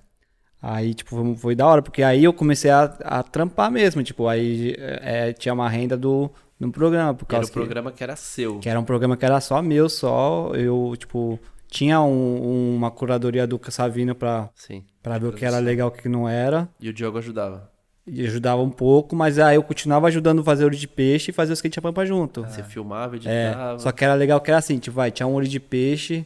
Aí, 0.61 0.93
tipo, 0.93 1.09
foi, 1.15 1.35
foi 1.35 1.55
da 1.55 1.65
hora, 1.65 1.81
porque 1.81 2.03
aí 2.03 2.23
eu 2.23 2.31
comecei 2.33 2.69
a, 2.69 2.83
a 3.03 3.23
trampar 3.23 3.71
mesmo. 3.71 4.03
Tipo, 4.03 4.27
aí 4.27 4.75
é, 4.77 5.33
tinha 5.33 5.53
uma 5.53 5.67
renda 5.67 5.97
do, 5.97 6.29
no 6.59 6.71
programa, 6.71 7.13
por 7.15 7.23
E 7.23 7.25
era 7.29 7.37
causa 7.37 7.49
o 7.49 7.53
programa 7.53 7.91
que 7.91 8.03
era 8.03 8.15
seu. 8.15 8.53
que, 8.55 8.59
que 8.61 8.69
era 8.69 8.79
um 8.79 8.83
programa 8.83 9.17
que 9.17 9.25
era 9.25 9.41
só 9.41 9.61
meu, 9.61 9.89
só. 9.89 10.51
Eu, 10.53 10.93
tipo, 10.97 11.39
tinha 11.67 11.99
um- 12.01 12.75
uma 12.75 12.91
curadoria 12.91 13.47
do 13.47 13.59
Savino 13.71 14.13
pra, 14.13 14.49
Sim. 14.53 14.83
pra 15.01 15.17
ver 15.17 15.27
o 15.27 15.33
que 15.33 15.43
era 15.45 15.57
legal 15.57 15.87
e 15.95 15.97
o 15.99 16.01
que 16.03 16.07
não 16.09 16.29
era. 16.29 16.69
E 16.79 16.89
o 16.89 16.93
Diogo 16.93 17.17
ajudava. 17.17 17.71
E 18.05 18.25
ajudava 18.25 18.61
um 18.61 18.69
pouco, 18.69 19.15
mas 19.15 19.39
aí 19.39 19.55
eu 19.55 19.63
continuava 19.63 20.07
ajudando 20.07 20.41
a 20.41 20.43
fazer 20.43 20.65
olho 20.65 20.75
de 20.77 20.87
peixe 20.87 21.31
e 21.31 21.33
fazer 21.33 21.53
o 21.53 21.55
skate 21.55 21.79
a 21.79 21.81
pampa 21.81 22.05
junto. 22.05 22.41
Você 22.43 22.61
filmava, 22.63 23.15
É, 23.15 23.47
editava. 23.49 23.79
só 23.79 23.91
que 23.91 24.03
era 24.03 24.13
legal 24.15 24.39
que 24.41 24.49
era 24.51 24.57
assim, 24.59 24.77
tipo, 24.79 24.95
vai, 24.95 25.11
tinha 25.11 25.25
um 25.27 25.33
olho 25.33 25.47
de 25.47 25.59
peixe 25.59 26.25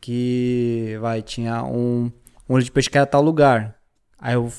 que, 0.00 0.96
vai, 1.00 1.22
tinha 1.22 1.62
um, 1.64 2.10
um 2.48 2.54
olho 2.54 2.64
de 2.64 2.70
peixe 2.70 2.90
que 2.90 2.96
era 2.98 3.06
tal 3.06 3.22
lugar. 3.22 3.74
Aí 4.18 4.34
eu, 4.34 4.50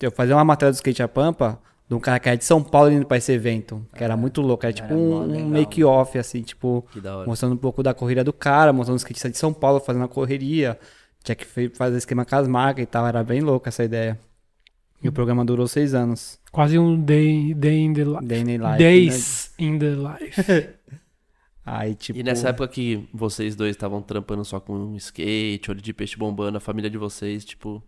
eu 0.00 0.10
fazia 0.10 0.34
uma 0.36 0.44
matéria 0.44 0.72
do 0.72 0.74
skate 0.76 1.02
a 1.02 1.08
pampa 1.08 1.58
de 1.88 1.94
um 1.94 2.00
cara 2.00 2.18
que 2.18 2.28
era 2.28 2.36
de 2.38 2.44
São 2.44 2.62
Paulo 2.62 2.90
indo 2.90 3.04
pra 3.06 3.18
esse 3.18 3.30
evento, 3.32 3.86
que 3.94 4.02
era 4.02 4.16
muito 4.16 4.40
louco, 4.40 4.64
era 4.64 4.72
tipo 4.72 4.86
Era 4.88 4.96
um, 4.96 5.26
legal. 5.26 5.48
make-off, 5.48 6.18
assim, 6.18 6.40
tipo, 6.42 6.86
Que 6.92 7.00
da 7.00 7.18
hora. 7.18 7.26
mostrando 7.26 7.52
um 7.52 7.58
pouco 7.58 7.82
da 7.82 7.92
corrida 7.92 8.24
do 8.24 8.32
cara, 8.32 8.72
mostrando 8.72 8.96
os 8.96 9.02
skatistas 9.02 9.32
de 9.32 9.38
São 9.38 9.52
Paulo 9.52 9.78
fazendo 9.80 10.04
a 10.04 10.08
correria, 10.08 10.78
tinha 11.22 11.36
que 11.36 11.44
fazer 11.70 11.98
esquema 11.98 12.24
com 12.24 12.34
as 12.34 12.48
marcas 12.48 12.82
e 12.82 12.86
tal, 12.86 13.06
era 13.06 13.22
bem 13.22 13.40
louco 13.42 13.68
essa 13.68 13.84
ideia. 13.84 14.18
E 15.02 15.08
o 15.08 15.12
programa 15.12 15.44
durou 15.44 15.66
seis 15.66 15.94
anos. 15.94 16.38
Quase 16.50 16.78
um 16.78 16.98
day, 16.98 17.52
day 17.54 17.80
in 17.80 17.92
the 17.92 18.04
life. 18.04 18.24
Day 18.24 18.40
in 18.40 18.44
Life, 18.44 18.58
né? 18.62 18.76
Days 18.78 19.52
in 19.58 19.78
the 19.78 19.90
life. 19.90 20.68
Aí, 21.64 21.94
tipo... 21.94 22.18
E 22.18 22.22
nessa 22.22 22.48
época 22.48 22.66
que 22.68 23.08
vocês 23.12 23.54
dois 23.54 23.70
estavam 23.76 24.02
trampando 24.02 24.44
só 24.44 24.58
com 24.58 24.74
um 24.74 24.96
skate, 24.96 25.70
olho 25.70 25.80
de 25.80 25.92
peixe 25.92 26.16
bombando, 26.16 26.58
a 26.58 26.60
família 26.60 26.90
de 26.90 26.98
vocês, 26.98 27.44
tipo, 27.44 27.82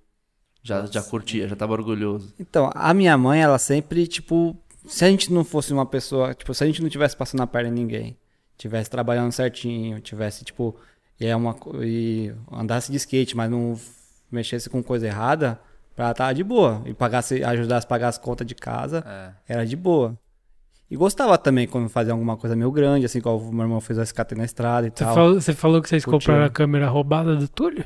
já, 0.62 0.86
já 0.86 1.02
curtia, 1.02 1.48
já 1.48 1.56
tava 1.56 1.72
orgulhoso. 1.72 2.32
Então, 2.38 2.70
a 2.74 2.94
minha 2.94 3.18
mãe, 3.18 3.40
ela 3.42 3.58
sempre, 3.58 4.06
tipo, 4.06 4.56
se 4.86 5.04
a 5.04 5.08
gente 5.10 5.32
não 5.32 5.44
fosse 5.44 5.72
uma 5.72 5.84
pessoa, 5.84 6.32
tipo, 6.34 6.54
se 6.54 6.62
a 6.62 6.66
gente 6.66 6.80
não 6.82 6.88
tivesse 6.88 7.16
passando 7.16 7.42
a 7.42 7.46
perna 7.46 7.68
em 7.70 7.72
ninguém, 7.72 8.16
tivesse 8.56 8.88
trabalhando 8.88 9.32
certinho, 9.32 10.00
tivesse, 10.00 10.44
tipo, 10.44 10.76
e, 11.18 11.26
é 11.26 11.34
uma, 11.34 11.56
e 11.82 12.32
andasse 12.52 12.90
de 12.92 12.96
skate, 12.98 13.36
mas 13.36 13.50
não 13.50 13.78
mexesse 14.30 14.70
com 14.70 14.82
coisa 14.82 15.06
errada, 15.06 15.60
pra 15.96 16.06
ela 16.06 16.14
tava 16.14 16.34
de 16.34 16.44
boa. 16.44 16.80
E 16.86 16.94
pagasse, 16.94 17.42
ajudasse 17.42 17.86
a 17.86 17.88
pagar 17.88 18.08
as 18.08 18.18
contas 18.18 18.46
de 18.46 18.54
casa, 18.54 19.04
É. 19.46 19.52
era 19.54 19.66
de 19.66 19.74
boa. 19.76 20.16
E 20.90 20.96
gostava 20.96 21.36
também 21.38 21.66
quando 21.66 21.88
fazia 21.88 22.12
alguma 22.12 22.36
coisa 22.36 22.54
meio 22.54 22.70
grande, 22.70 23.06
assim, 23.06 23.20
como 23.20 23.38
o 23.38 23.52
meu 23.52 23.64
irmão 23.64 23.80
fez 23.80 23.98
o 23.98 24.02
SKT 24.02 24.34
na 24.36 24.44
estrada 24.44 24.86
e 24.86 24.90
Você 24.90 25.04
tal. 25.04 25.14
falou, 25.14 25.34
você 25.40 25.52
falou 25.54 25.82
que 25.82 25.88
vocês 25.88 26.04
Curtiu. 26.04 26.18
compraram 26.20 26.44
a 26.44 26.50
câmera 26.50 26.88
roubada 26.88 27.34
do 27.34 27.48
Túlio? 27.48 27.84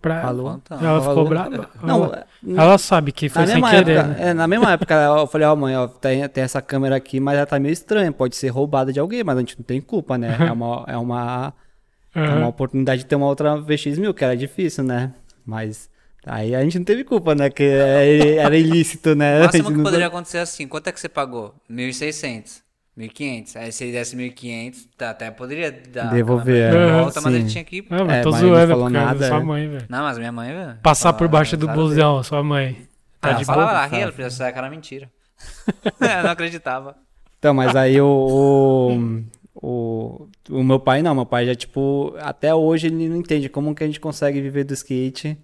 Pra 0.00 0.20
Falou. 0.20 0.50
Conta. 0.52 0.74
Ela 0.74 1.00
ficou 1.00 1.26
brava? 1.26 1.70
Não, 1.82 2.04
ela, 2.04 2.26
ela 2.46 2.76
sabe 2.76 3.10
que 3.10 3.30
foi 3.30 3.46
sem 3.46 3.62
querer. 3.62 3.96
época, 3.96 4.08
né? 4.08 4.16
é, 4.28 4.34
na 4.34 4.46
mesma 4.46 4.72
época, 4.72 4.94
eu 4.94 5.26
falei, 5.26 5.46
ó, 5.46 5.56
mãe, 5.56 5.74
ó, 5.74 5.88
tem, 5.88 6.28
tem 6.28 6.44
essa 6.44 6.60
câmera 6.60 6.94
aqui, 6.94 7.18
mas 7.18 7.38
ela 7.38 7.46
tá 7.46 7.58
meio 7.58 7.72
estranha, 7.72 8.12
pode 8.12 8.36
ser 8.36 8.48
roubada 8.48 8.92
de 8.92 9.00
alguém, 9.00 9.24
mas 9.24 9.34
a 9.38 9.40
gente 9.40 9.58
não 9.58 9.64
tem 9.64 9.80
culpa, 9.80 10.18
né? 10.18 10.36
É 10.38 10.52
uma, 10.52 10.84
é 10.86 10.98
uma, 10.98 11.54
é 12.14 12.34
uma 12.34 12.48
oportunidade 12.48 12.98
de 13.00 13.06
ter 13.06 13.16
uma 13.16 13.26
outra 13.26 13.56
VX1000, 13.56 14.12
que 14.12 14.22
era 14.22 14.36
difícil, 14.36 14.84
né? 14.84 15.14
Mas 15.46 15.88
aí 16.26 16.54
a 16.54 16.62
gente 16.62 16.78
não 16.78 16.84
teve 16.84 17.04
culpa, 17.04 17.34
né? 17.34 17.50
Que 17.50 17.62
é- 17.62 18.36
era 18.36 18.56
ilícito, 18.56 19.14
né? 19.14 19.38
O 19.40 19.42
A 19.42 19.46
máximo 19.46 19.70
que 19.70 19.76
não- 19.76 19.84
poderia 19.84 20.06
acontecer 20.06 20.38
é 20.38 20.40
assim, 20.40 20.66
quanto 20.66 20.88
é 20.88 20.92
que 20.92 21.00
você 21.00 21.08
pagou? 21.08 21.54
1.600, 21.68 22.62
1.500. 22.96 23.56
Aí 23.56 23.72
se 23.72 23.84
ele 23.84 23.92
desse 23.92 24.16
1.500, 24.16 24.88
tá, 24.96 25.10
até 25.10 25.30
poderia 25.30 25.70
dar 25.70 26.10
Devolver, 26.12 26.70
de 26.70 26.76
é. 26.76 26.92
volta, 27.00 27.20
mas 27.20 27.34
ele 27.34 27.44
tinha 27.46 27.64
que... 27.64 27.84
Ah, 27.90 28.04
mas 28.04 28.16
É, 28.16 28.22
tô 28.22 28.30
mas 28.30 28.40
ele 28.40 28.50
não 28.50 28.56
zoando, 28.56 28.72
falou 28.72 28.90
nada, 28.90 29.18
da 29.18 29.28
sua 29.28 29.36
é. 29.38 29.42
mãe, 29.42 29.68
velho. 29.68 29.86
Não, 29.88 30.02
mas 30.04 30.18
minha 30.18 30.32
mãe, 30.32 30.52
velho... 30.52 30.78
Passar 30.82 31.02
fala- 31.08 31.18
por 31.18 31.28
baixo 31.28 31.56
do 31.56 31.68
busão, 31.68 32.22
sua 32.22 32.42
mãe. 32.42 32.86
Tá 33.20 33.30
Ah, 33.30 33.32
de 33.34 33.44
falava 33.44 33.70
boa? 33.70 33.72
lá, 33.72 33.98
ela 33.98 34.30
saber 34.30 34.52
que 34.52 34.58
era 34.58 34.70
mentira. 34.70 35.10
É, 36.00 36.22
não 36.22 36.30
acreditava. 36.30 36.96
Então, 37.38 37.52
mas 37.52 37.74
aí 37.76 38.00
o, 38.00 38.06
o, 38.06 39.22
o, 39.54 40.28
o 40.50 40.62
meu 40.64 40.78
pai 40.80 41.02
não, 41.02 41.14
meu 41.14 41.26
pai 41.26 41.46
já, 41.46 41.54
tipo, 41.54 42.14
até 42.18 42.54
hoje 42.54 42.86
ele 42.86 43.08
não 43.08 43.16
entende 43.16 43.48
como 43.48 43.74
que 43.74 43.82
a 43.84 43.86
gente 43.86 44.00
consegue 44.00 44.40
viver 44.40 44.64
do 44.64 44.72
skate 44.74 45.36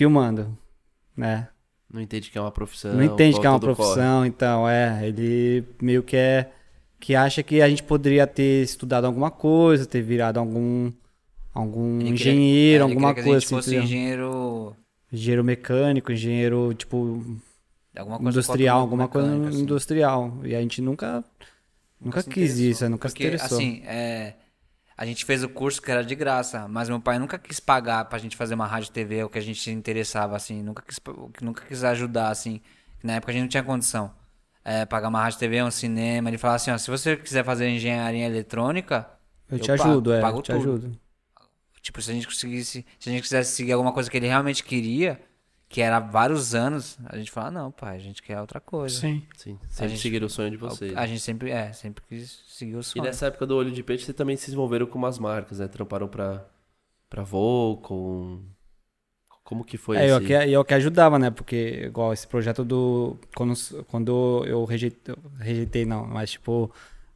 filmando, 0.00 0.56
né? 1.14 1.48
Não 1.92 2.00
entende 2.00 2.30
que 2.30 2.38
é 2.38 2.40
uma 2.40 2.50
profissão. 2.50 2.94
Não 2.94 3.02
entende 3.02 3.38
que 3.38 3.46
é 3.46 3.50
uma 3.50 3.60
tudo 3.60 3.76
corre. 3.76 3.88
profissão, 3.88 4.24
então, 4.24 4.66
é, 4.66 5.06
ele 5.06 5.62
meio 5.82 6.02
que 6.02 6.16
é, 6.16 6.50
que 6.98 7.14
acha 7.14 7.42
que 7.42 7.60
a 7.60 7.68
gente 7.68 7.82
poderia 7.82 8.26
ter 8.26 8.62
estudado 8.62 9.04
alguma 9.04 9.30
coisa, 9.30 9.84
ter 9.84 10.00
virado 10.00 10.38
algum, 10.40 10.90
algum 11.52 11.98
queria- 11.98 12.12
engenheiro, 12.14 12.84
é, 12.84 12.86
alguma 12.88 13.08
queria 13.08 13.22
que 13.22 13.28
coisa 13.28 13.36
a 13.36 13.40
gente 13.40 13.46
assim, 13.46 13.54
fosse 13.56 13.68
entendeu? 13.70 13.84
engenheiro... 13.84 14.76
engenheiro 15.12 15.44
mecânico, 15.44 16.12
engenheiro, 16.12 16.72
tipo, 16.72 17.22
Alguma 17.94 18.16
coisa 18.18 18.30
industrial, 18.30 18.80
alguma 18.80 19.08
coisa 19.08 19.26
mecânica, 19.28 19.50
assim. 19.50 19.62
industrial, 19.62 20.38
e 20.44 20.54
a 20.54 20.60
gente 20.62 20.80
nunca, 20.80 21.22
nunca 22.00 22.22
se 22.22 22.30
quis 22.30 22.56
isso, 22.58 22.88
nunca 22.88 23.08
Porque, 23.08 23.24
se 23.24 23.28
interessou. 23.34 23.58
assim, 23.58 23.82
é, 23.84 24.34
a 25.00 25.06
gente 25.06 25.24
fez 25.24 25.42
o 25.42 25.48
curso 25.48 25.80
que 25.80 25.90
era 25.90 26.04
de 26.04 26.14
graça, 26.14 26.68
mas 26.68 26.90
meu 26.90 27.00
pai 27.00 27.18
nunca 27.18 27.38
quis 27.38 27.58
pagar 27.58 28.04
pra 28.04 28.18
gente 28.18 28.36
fazer 28.36 28.52
uma 28.52 28.66
rádio 28.66 28.92
TV, 28.92 29.24
o 29.24 29.30
que 29.30 29.38
a 29.38 29.40
gente 29.40 29.58
se 29.58 29.70
interessava, 29.70 30.36
assim, 30.36 30.62
nunca 30.62 30.82
quis, 30.86 31.00
nunca 31.40 31.64
quis 31.64 31.82
ajudar, 31.82 32.28
assim. 32.28 32.60
Na 33.02 33.14
época 33.14 33.32
a 33.32 33.32
gente 33.32 33.42
não 33.44 33.48
tinha 33.48 33.62
condição. 33.62 34.12
É, 34.62 34.84
pagar 34.84 35.08
uma 35.08 35.22
rádio 35.22 35.38
TV, 35.38 35.62
um 35.62 35.70
cinema, 35.70 36.28
ele 36.28 36.36
falava 36.36 36.56
assim, 36.56 36.70
ó, 36.70 36.76
se 36.76 36.90
você 36.90 37.16
quiser 37.16 37.42
fazer 37.42 37.70
engenharia 37.70 38.26
eletrônica, 38.26 39.08
eu 39.50 39.58
te 39.58 39.68
pago, 39.68 39.84
ajudo, 39.84 40.12
é, 40.12 40.20
pago 40.20 40.38
eu 40.40 40.42
te 40.42 40.52
tudo. 40.52 40.58
ajudo. 40.58 41.00
Tipo, 41.80 42.02
se 42.02 42.10
a 42.10 42.14
gente 42.14 42.26
conseguisse, 42.26 42.84
se 42.98 43.08
a 43.08 43.12
gente 43.12 43.22
quisesse 43.22 43.52
seguir 43.52 43.72
alguma 43.72 43.94
coisa 43.94 44.10
que 44.10 44.18
ele 44.18 44.26
realmente 44.26 44.62
queria, 44.62 45.18
que 45.70 45.80
era 45.80 46.00
vários 46.00 46.52
anos, 46.52 46.98
a 47.06 47.16
gente 47.16 47.30
fala, 47.30 47.48
não, 47.50 47.70
pai, 47.70 47.94
a 47.94 48.00
gente 48.00 48.20
quer 48.22 48.40
outra 48.40 48.58
coisa. 48.60 49.00
Sim. 49.00 49.22
Sim, 49.36 49.56
sempre 49.68 49.88
gente- 49.90 50.02
seguir 50.02 50.22
o 50.24 50.28
sonho 50.28 50.50
de 50.50 50.56
vocês. 50.56 50.94
A 50.96 51.06
gente 51.06 51.20
sempre, 51.20 51.50
é, 51.52 51.72
sempre 51.72 52.02
quis 52.08 52.42
seguir 52.48 52.74
o 52.74 52.80
E 52.80 52.82
sonho. 52.82 53.04
nessa 53.04 53.26
época 53.26 53.46
do 53.46 53.56
olho 53.56 53.70
de 53.70 53.80
peixe, 53.82 54.04
vocês 54.04 54.16
também 54.16 54.36
se 54.36 54.50
envolveram 54.50 54.84
com 54.86 54.98
umas 54.98 55.16
marcas, 55.18 55.60
né? 55.60 55.68
Tramparam 55.68 56.08
pra, 56.08 56.44
pra 57.08 57.22
Volcom. 57.22 58.40
Como 59.44 59.64
que 59.64 59.76
foi 59.78 59.96
É, 59.96 60.10
eu 60.10 60.20
que, 60.20 60.32
eu 60.32 60.64
que 60.64 60.74
ajudava, 60.74 61.18
né? 61.18 61.30
Porque, 61.30 61.84
igual 61.86 62.12
esse 62.12 62.26
projeto 62.26 62.64
do. 62.64 63.16
Quando, 63.34 63.54
quando 63.88 64.44
eu 64.46 64.64
rejeitei, 64.64 65.14
rejeitei, 65.38 65.84
não, 65.84 66.04
mas 66.06 66.32
tipo, 66.32 66.70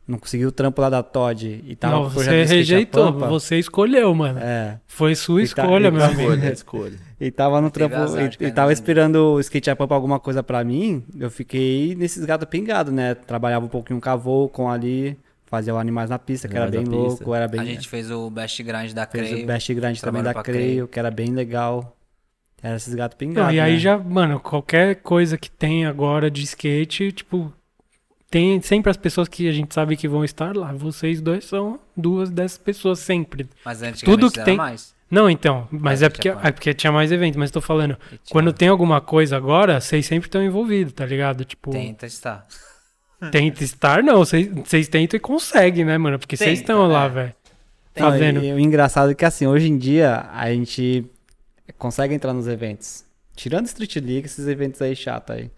não 0.07 0.19
consegui 0.19 0.45
o 0.45 0.53
trampo 0.53 0.81
lá 0.83 0.91
da 0.91 1.03
Todd 1.03 1.63
e 1.67 1.75
tava 1.77 1.97
Não, 1.97 2.03
com 2.05 2.11
você 2.11 2.45
rejeitou, 2.45 3.13
Pampa, 3.13 3.27
você 3.29 3.59
escolheu, 3.59 4.15
mano. 4.15 4.39
É. 4.39 4.79
Foi 4.87 5.15
sua 5.15 5.43
E 5.43 5.49
tá- 5.49 5.63
escolha, 5.63 5.89
e 5.89 5.91
meu 5.91 6.01
tá- 6.01 6.07
amigo. 6.09 6.23
Escolha, 6.33 6.53
escolha. 6.53 6.99
E 7.21 7.31
tava 7.31 7.61
no 7.61 7.71
trampo. 7.71 7.95
E, 7.97 8.15
cair 8.15 8.37
e 8.41 8.53
tava 8.53 8.73
esperando 8.73 9.17
o 9.35 9.41
Skate 9.41 9.71
a 9.71 9.77
Pampa 9.77 9.95
alguma 9.95 10.21
coisa 10.21 10.43
pra 10.43 10.63
mim. 10.63 11.03
Eu 11.19 11.31
fiquei 11.31 11.95
nesses 11.95 12.25
gatos 12.25 12.47
pingados, 12.49 12.93
né? 12.93 13.15
Trabalhava 13.15 13.65
um 13.65 13.69
pouquinho 13.69 14.01
com 14.01 14.11
a 14.11 14.17
Volcom 14.17 14.69
ali, 14.69 15.17
fazia 15.47 15.75
o 15.75 15.79
Animais 15.79 16.11
na 16.11 16.19
Pista, 16.19 16.49
que 16.49 16.57
era 16.57 16.71
bem 16.71 16.81
Pista. 16.83 16.95
louco, 16.97 17.35
era 17.35 17.49
bem. 17.49 17.61
A 17.61 17.65
gente 17.65 17.89
fez 17.89 18.11
o 18.11 18.29
Best 18.29 18.63
Grind 18.63 18.93
da 18.93 19.07
fez 19.07 19.29
Creio. 19.29 19.45
o 19.45 19.47
Best 19.47 19.73
Grande 19.75 20.01
também 20.03 20.23
da 20.23 20.35
Creio, 20.35 20.45
Creio. 20.59 20.89
que 20.89 20.99
era 20.99 21.11
bem 21.11 21.29
legal. 21.33 21.97
Era 22.63 22.77
esses 22.77 22.95
gatos 22.95 23.17
pingados. 23.17 23.55
E 23.55 23.61
aí 23.61 23.75
né? 23.75 23.79
já, 23.79 23.97
mano, 23.99 24.41
qualquer 24.41 24.97
coisa 24.97 25.37
que 25.39 25.51
tem 25.51 25.85
agora 25.87 26.31
de 26.31 26.43
skate, 26.43 27.13
tipo, 27.13 27.53
tem 28.35 28.61
sempre 28.61 28.91
as 28.91 28.97
pessoas 28.97 29.29
que 29.29 29.49
a 29.49 29.53
gente 29.53 29.73
sabe 29.73 29.97
que 29.97 30.09
vão 30.09 30.25
estar 30.25 30.57
lá. 30.57 30.73
Vocês 30.73 31.21
dois 31.21 31.45
são 31.45 31.79
duas 31.97 32.31
dessas 32.31 32.59
pessoas 32.59 32.99
sempre. 32.99 33.49
Mas 33.65 33.81
antigamente 33.81 34.05
Tudo 34.05 34.29
que 34.33 34.41
era 34.41 34.45
tem- 34.45 34.57
mais. 34.57 34.93
Não, 35.09 35.31
então, 35.31 35.69
mas 35.71 36.03
é 36.03 36.09
porque, 36.09 36.31
é 36.31 36.51
porque 36.51 36.75
tinha 36.75 36.91
mais 36.91 37.13
evento, 37.13 37.39
mas 37.39 37.53
tô 37.53 37.61
falando, 37.61 37.97
tinha- 38.09 38.19
quando 38.33 38.53
tem 38.53 38.67
alguma 38.67 39.01
coisa 39.01 39.37
agora, 39.37 39.81
vocês 39.81 40.05
sempre 40.05 40.27
estão 40.27 40.43
envolvidos, 40.43 40.93
tá 40.93 41.07
ligado? 41.07 41.45
Tipo, 41.45 41.71
Tenta 41.71 42.07
estar. 42.07 42.45
tenta 43.31 43.63
estar, 43.63 44.03
não, 44.03 44.19
vocês 44.25 44.89
tentam 44.89 45.17
e 45.17 45.21
conseguem, 45.21 45.85
né, 45.85 45.97
mano? 45.97 46.19
Porque 46.19 46.37
vocês 46.37 46.59
estão 46.59 46.89
lá, 46.89 47.05
é. 47.05 47.09
velho. 47.11 47.35
Não, 47.97 48.11
Fazendo. 48.11 48.43
e, 48.43 48.49
e 48.49 48.53
o 48.53 48.59
engraçado 48.59 49.13
é 49.13 49.15
que 49.15 49.25
assim, 49.25 49.47
hoje 49.47 49.69
em 49.69 49.79
dia 49.79 50.29
a 50.33 50.51
gente 50.53 51.07
consegue 51.79 52.13
entrar 52.15 52.33
nos 52.33 52.49
eventos. 52.49 53.05
Tirando 53.37 53.67
Street 53.67 53.95
League, 53.97 54.27
esses 54.27 54.49
eventos 54.49 54.83
aí 54.83 54.97
chato 54.97 55.33
aí. 55.33 55.53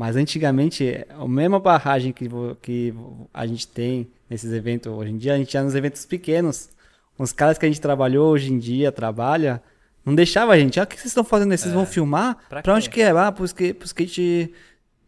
Mas 0.00 0.16
antigamente, 0.16 1.04
a 1.10 1.28
mesma 1.28 1.60
barragem 1.60 2.10
que, 2.10 2.26
que 2.62 2.94
a 3.34 3.46
gente 3.46 3.68
tem 3.68 4.08
nesses 4.30 4.50
eventos 4.50 4.90
hoje 4.90 5.10
em 5.10 5.18
dia, 5.18 5.34
a 5.34 5.36
gente 5.36 5.52
ia 5.52 5.62
nos 5.62 5.74
eventos 5.74 6.06
pequenos. 6.06 6.70
Os 7.18 7.34
caras 7.34 7.58
que 7.58 7.66
a 7.66 7.68
gente 7.68 7.82
trabalhou 7.82 8.32
hoje 8.32 8.50
em 8.50 8.58
dia, 8.58 8.90
trabalha, 8.90 9.62
não 10.02 10.14
deixava 10.14 10.54
a 10.54 10.58
gente. 10.58 10.80
Ah, 10.80 10.84
o 10.84 10.86
que 10.86 10.94
vocês 10.96 11.08
estão 11.08 11.22
fazendo 11.22 11.52
aí? 11.52 11.58
Vocês 11.58 11.74
vão 11.74 11.84
filmar? 11.84 12.38
Pra 12.48 12.62
Pra, 12.62 12.74
onde 12.74 12.88
que 12.88 13.02
é? 13.02 13.10
Ah, 13.10 13.30
pro 13.30 13.44
skate, 13.44 13.74
pro 13.74 13.84
skate 13.84 14.54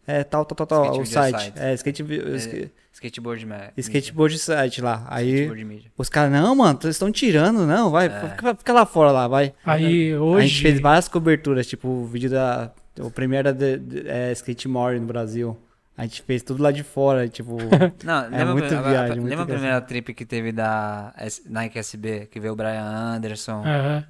é, 0.06 0.22
tal, 0.24 0.44
tal, 0.44 0.56
tal, 0.56 0.66
tal, 0.66 0.82
Skate 0.84 0.98
o 0.98 1.00
Media 1.00 1.14
site. 1.14 1.40
Site. 1.40 1.58
É, 1.58 1.72
skate, 1.72 2.02
skate, 2.36 2.72
Skateboard 2.92 3.46
ma- 3.46 3.70
skateboard 3.78 4.38
site 4.38 4.82
lá. 4.82 5.06
Aí 5.08 5.48
os 5.96 6.10
caras, 6.10 6.30
não, 6.30 6.54
mano, 6.54 6.78
vocês 6.78 6.96
estão 6.96 7.10
tirando, 7.10 7.66
não, 7.66 7.90
vai, 7.90 8.10
fica, 8.10 8.54
fica 8.56 8.72
lá 8.74 8.84
fora 8.84 9.10
lá, 9.10 9.26
vai. 9.26 9.54
Aí 9.64 10.12
A 10.12 10.12
gente 10.12 10.14
hoje. 10.16 10.60
fez 10.60 10.80
várias 10.80 11.08
coberturas, 11.08 11.66
tipo, 11.66 11.88
o 11.88 12.04
vídeo 12.04 12.28
da. 12.28 12.70
O 13.00 13.10
primeiro 13.10 13.48
era 13.48 13.56
de, 13.56 13.78
de, 13.78 14.08
é, 14.08 14.32
Skate 14.32 14.68
More 14.68 14.98
no 15.00 15.06
Brasil. 15.06 15.56
A 15.96 16.04
gente 16.04 16.22
fez 16.22 16.42
tudo 16.42 16.62
lá 16.62 16.70
de 16.70 16.82
fora, 16.82 17.28
tipo. 17.28 17.56
Não, 18.04 18.22
lembra, 18.28 18.52
muito 18.52 18.74
a- 18.74 18.78
a- 18.78 18.82
viagem, 18.82 19.20
muito 19.20 19.30
lembra 19.30 19.44
a 19.44 19.46
primeira 19.48 19.80
trip 19.80 20.14
que 20.14 20.24
teve 20.24 20.52
da 20.52 21.12
S- 21.16 21.42
Nike 21.48 21.78
SB, 21.78 22.26
que 22.26 22.40
veio 22.40 22.52
o 22.54 22.56
Brian 22.56 22.82
Anderson? 22.84 23.62
Aham. 23.64 24.04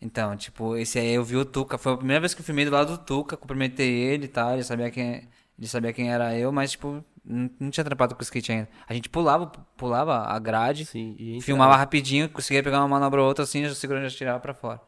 Então, 0.00 0.36
tipo, 0.36 0.76
esse 0.76 0.98
aí 0.98 1.10
eu 1.14 1.24
vi 1.24 1.36
o 1.36 1.44
Tuca. 1.44 1.76
Foi 1.76 1.92
a 1.92 1.96
primeira 1.96 2.20
vez 2.20 2.32
que 2.32 2.40
eu 2.40 2.44
filmei 2.44 2.64
do 2.64 2.70
lado 2.70 2.96
do 2.96 2.98
Tuca, 2.98 3.36
cumprimentei 3.36 3.88
ele 3.90 4.26
e 4.26 4.28
tal. 4.28 4.52
Ele 4.54 4.62
sabia 4.62 4.90
quem, 4.90 5.28
ele 5.58 5.66
sabia 5.68 5.92
quem 5.92 6.10
era 6.12 6.36
eu, 6.38 6.52
mas, 6.52 6.70
tipo, 6.72 7.04
não, 7.24 7.50
não 7.58 7.70
tinha 7.70 7.84
trampado 7.84 8.14
com 8.14 8.22
skate 8.22 8.52
ainda. 8.52 8.68
A 8.86 8.94
gente 8.94 9.08
pulava, 9.08 9.46
pulava 9.76 10.18
a 10.24 10.38
grade, 10.38 10.86
Sim, 10.86 11.16
e 11.18 11.40
filmava 11.42 11.76
rapidinho, 11.76 12.28
conseguia 12.28 12.62
pegar 12.62 12.78
uma 12.78 12.88
manobra 12.88 13.20
ou 13.20 13.26
outra 13.28 13.42
assim, 13.44 13.64
já 13.64 13.74
segurando 13.74 14.06
e 14.06 14.08
já 14.08 14.16
tirava 14.16 14.40
pra 14.40 14.54
fora. 14.54 14.80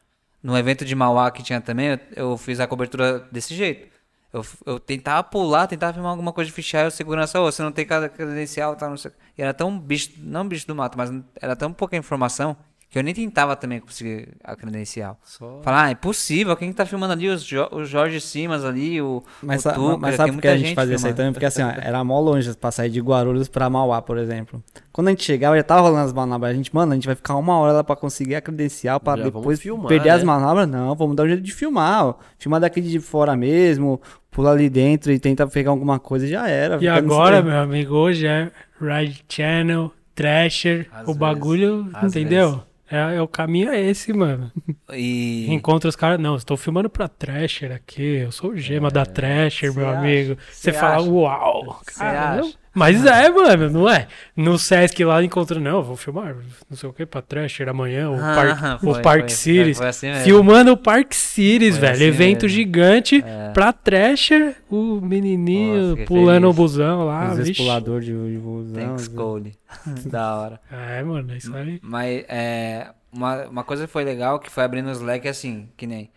No 0.43 0.57
evento 0.57 0.85
de 0.85 0.95
Mauá 0.95 1.31
que 1.31 1.43
tinha 1.43 1.61
também, 1.61 1.89
eu, 1.89 1.99
eu 2.17 2.37
fiz 2.39 2.61
a 2.61 2.67
cobertura 2.67 3.29
desse 3.31 3.55
jeito. 3.55 3.91
Eu, 4.33 4.47
eu 4.65 4.79
tentava 4.79 5.25
pular, 5.25 5.67
tentava 5.67 5.93
filmar 5.93 6.13
alguma 6.13 6.33
coisa 6.33 6.49
de 6.49 6.55
fichar, 6.55 6.85
eu 6.85 6.91
segurança, 6.91 7.41
ô, 7.41 7.51
você 7.51 7.63
não 7.63 7.73
tem 7.73 7.85
credencial, 8.09 8.77
tá, 8.77 8.89
não 8.89 8.97
sei. 8.97 9.11
o. 9.11 9.15
E 9.37 9.43
era 9.43 9.53
tão 9.53 9.77
bicho, 9.79 10.13
não 10.19 10.47
bicho 10.47 10.67
do 10.67 10.75
mato, 10.75 10.97
mas 10.97 11.11
era 11.41 11.57
tão 11.57 11.73
pouca 11.73 11.97
informação 11.97 12.57
que 12.91 12.99
eu 12.99 13.05
nem 13.05 13.15
tentava 13.15 13.55
também 13.55 13.79
conseguir 13.79 14.29
a 14.43 14.57
credencial. 14.57 15.17
Só... 15.23 15.61
Falar, 15.63 15.85
ah, 15.85 15.89
é 15.91 15.93
impossível, 15.93 16.57
quem 16.57 16.71
que 16.71 16.75
tá 16.75 16.85
filmando 16.85 17.13
ali? 17.13 17.29
Os 17.29 17.45
Jo- 17.45 17.69
o 17.71 17.85
Jorge 17.85 18.21
Simas 18.21 18.65
ali, 18.65 19.01
o, 19.01 19.23
Mas, 19.41 19.65
o 19.65 19.73
Tuca, 19.73 19.97
mas 19.97 20.17
sabe 20.17 20.33
por 20.33 20.43
que 20.43 20.49
a 20.49 20.57
gente 20.57 20.67
gente 20.67 20.75
fazia 20.75 20.97
isso 20.97 21.07
aí 21.07 21.15
também? 21.15 21.33
Porque 21.33 21.47
assim, 21.47 21.63
ó, 21.63 21.71
era 21.71 22.03
mó 22.03 22.19
longe 22.19 22.53
pra 22.57 22.73
sair 22.73 22.91
de 22.91 23.01
Guarulhos 23.01 23.49
pra 23.49 23.71
Mauá, 23.71 24.03
por 24.03 24.19
exemplo. 24.19 24.61
Quando 24.93 25.07
a 25.07 25.11
gente 25.13 25.23
chegava, 25.23 25.57
já 25.57 25.63
tava 25.63 25.83
rolando 25.83 26.05
as 26.05 26.13
manobras. 26.13 26.51
A 26.51 26.55
gente, 26.55 26.75
mano, 26.75 26.91
a 26.91 26.95
gente 26.97 27.07
vai 27.07 27.15
ficar 27.15 27.37
uma 27.37 27.57
hora 27.59 27.73
lá 27.73 27.85
pra 27.85 27.95
conseguir 27.95 28.35
a 28.35 28.41
credencial, 28.41 28.99
pra 28.99 29.17
Já 29.17 29.23
depois 29.23 29.61
filmar, 29.61 29.87
perder 29.87 30.11
as 30.11 30.21
né? 30.21 30.27
manobras. 30.27 30.69
Não, 30.69 30.93
vamos 30.97 31.15
dar 31.15 31.23
um 31.23 31.29
jeito 31.29 31.43
de 31.43 31.53
filmar, 31.53 32.07
ó. 32.07 32.15
Filmar 32.39 32.61
daqui 32.61 32.81
de 32.81 32.99
fora 32.99 33.37
mesmo, 33.37 34.01
pular 34.33 34.51
ali 34.51 34.69
dentro 34.69 35.13
e 35.13 35.19
tentar 35.21 35.47
pegar 35.47 35.71
alguma 35.71 36.01
coisa 36.01 36.27
e 36.27 36.29
já 36.29 36.49
era. 36.49 36.77
E 36.83 36.89
agora, 36.89 37.41
meu 37.41 37.57
amigo, 37.57 37.95
hoje 37.95 38.27
é 38.27 38.51
Ride 38.81 39.25
Channel, 39.29 39.93
Thrasher, 40.13 40.89
Às 40.93 41.03
o 41.03 41.07
vezes, 41.07 41.19
bagulho, 41.19 41.89
às 41.95 42.05
entendeu? 42.17 42.63
É, 42.91 43.17
é 43.17 43.23
o 43.23 43.29
caminho 43.29 43.71
é 43.71 43.81
esse, 43.81 44.13
mano. 44.13 44.51
E 44.93 45.47
Encontra 45.53 45.89
os 45.89 45.95
caras, 45.97 46.19
não, 46.19 46.35
estou 46.37 46.57
filmando 46.57 46.91
pra 46.91 47.07
Thrasher 47.09 47.71
aqui, 47.73 48.03
eu 48.03 48.33
sou 48.33 48.51
o 48.51 48.57
gema 48.57 48.91
da 48.91 49.07
Thrasher, 49.07 49.73
meu 49.73 49.89
É, 49.89 49.93
cê 49.93 49.97
amigo. 49.99 50.33
acha? 50.33 50.53
Você 50.53 50.73
Cê 50.73 50.73
fala, 50.73 50.97
acha? 50.97 51.05
uau, 51.11 51.81
cara. 51.97 52.43
Mas 52.73 53.05
é, 53.05 53.29
mano, 53.29 53.69
não 53.69 53.89
é? 53.89 54.07
No 54.37 54.57
Sesc 54.59 55.03
lá 55.05 55.23
encontra, 55.25 55.59
não, 55.59 55.83
vou 55.83 55.97
filmar, 55.97 56.37
não 56.69 56.77
sei 56.77 56.89
o 56.89 56.93
que, 56.93 57.05
pra 57.05 57.21
Thrasher 57.21 57.69
amanhã, 57.69 58.09
o, 58.11 58.15
Ah, 58.15 58.35
Park, 58.35 58.59
o 58.85 58.95
foi. 58.95 59.03
Foi, 59.03 59.75
foi 59.75 59.89
assim. 59.89 60.15
Filmando 60.23 60.71
o 60.73 60.77
Park 60.77 61.13
Cities, 61.13 61.73
Foi 61.77 61.81
velho. 61.81 61.95
assim 61.95 62.05
Evento 62.05 62.43
mesmo. 62.43 62.49
gigante 62.57 63.25
É. 63.27 63.51
pra 63.53 63.73
Thrasher, 63.73 64.55
o 64.71 65.01
menininho 65.01 65.75
Nossa, 65.81 65.91
fiquei 65.91 66.07
pulando 66.07 66.45
o 66.49 66.53
feliz. 66.55 66.57
busão 66.57 67.05
lá. 67.07 67.33
Os 67.33 67.39
vixe. 67.39 67.51
expulador 67.53 68.01
de, 68.01 68.07
de 68.13 68.39
busão. 68.39 68.75
Thanks, 68.81 69.09
Cole. 69.09 69.53
da 70.07 70.37
hora. 70.37 70.61
É, 70.71 71.03
mano, 71.03 71.33
é 71.33 71.37
isso 71.39 71.55
aí. 71.57 71.81
Mas 71.83 72.25
é, 72.29 72.87
uma, 73.13 73.47
uma 73.49 73.65
coisa 73.65 73.87
que 73.87 73.93
foi 73.93 74.05
legal, 74.05 74.39
que 74.39 74.49
foi 74.51 74.63
abrindo 74.63 74.91
os 74.91 75.01
leques 75.01 75.29
assim, 75.31 75.69
que 75.77 75.87
nem. 75.89 76.09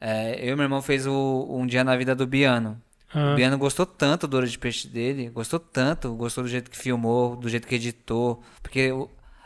é, 0.00 0.38
eu 0.40 0.52
e 0.52 0.56
meu 0.56 0.62
irmão 0.64 0.80
fez 0.80 1.04
o, 1.06 1.46
um 1.50 1.66
dia 1.66 1.82
na 1.82 1.96
vida 1.96 2.14
do 2.14 2.26
Biano. 2.28 2.80
Ah, 3.14 3.32
O 3.32 3.36
Biano 3.36 3.58
gostou 3.58 3.84
tanto 3.86 4.26
do 4.26 4.34
Ouro 4.34 4.46
de 4.48 4.58
Peixe 4.58 4.86
dele, 4.88 5.28
gostou 5.30 5.58
tanto, 5.58 6.14
gostou 6.14 6.44
do 6.44 6.50
jeito 6.50 6.70
que 6.70 6.76
filmou, 6.78 7.34
do 7.36 7.48
jeito 7.48 7.66
que 7.66 7.74
editou, 7.74 8.40
porque 8.62 8.90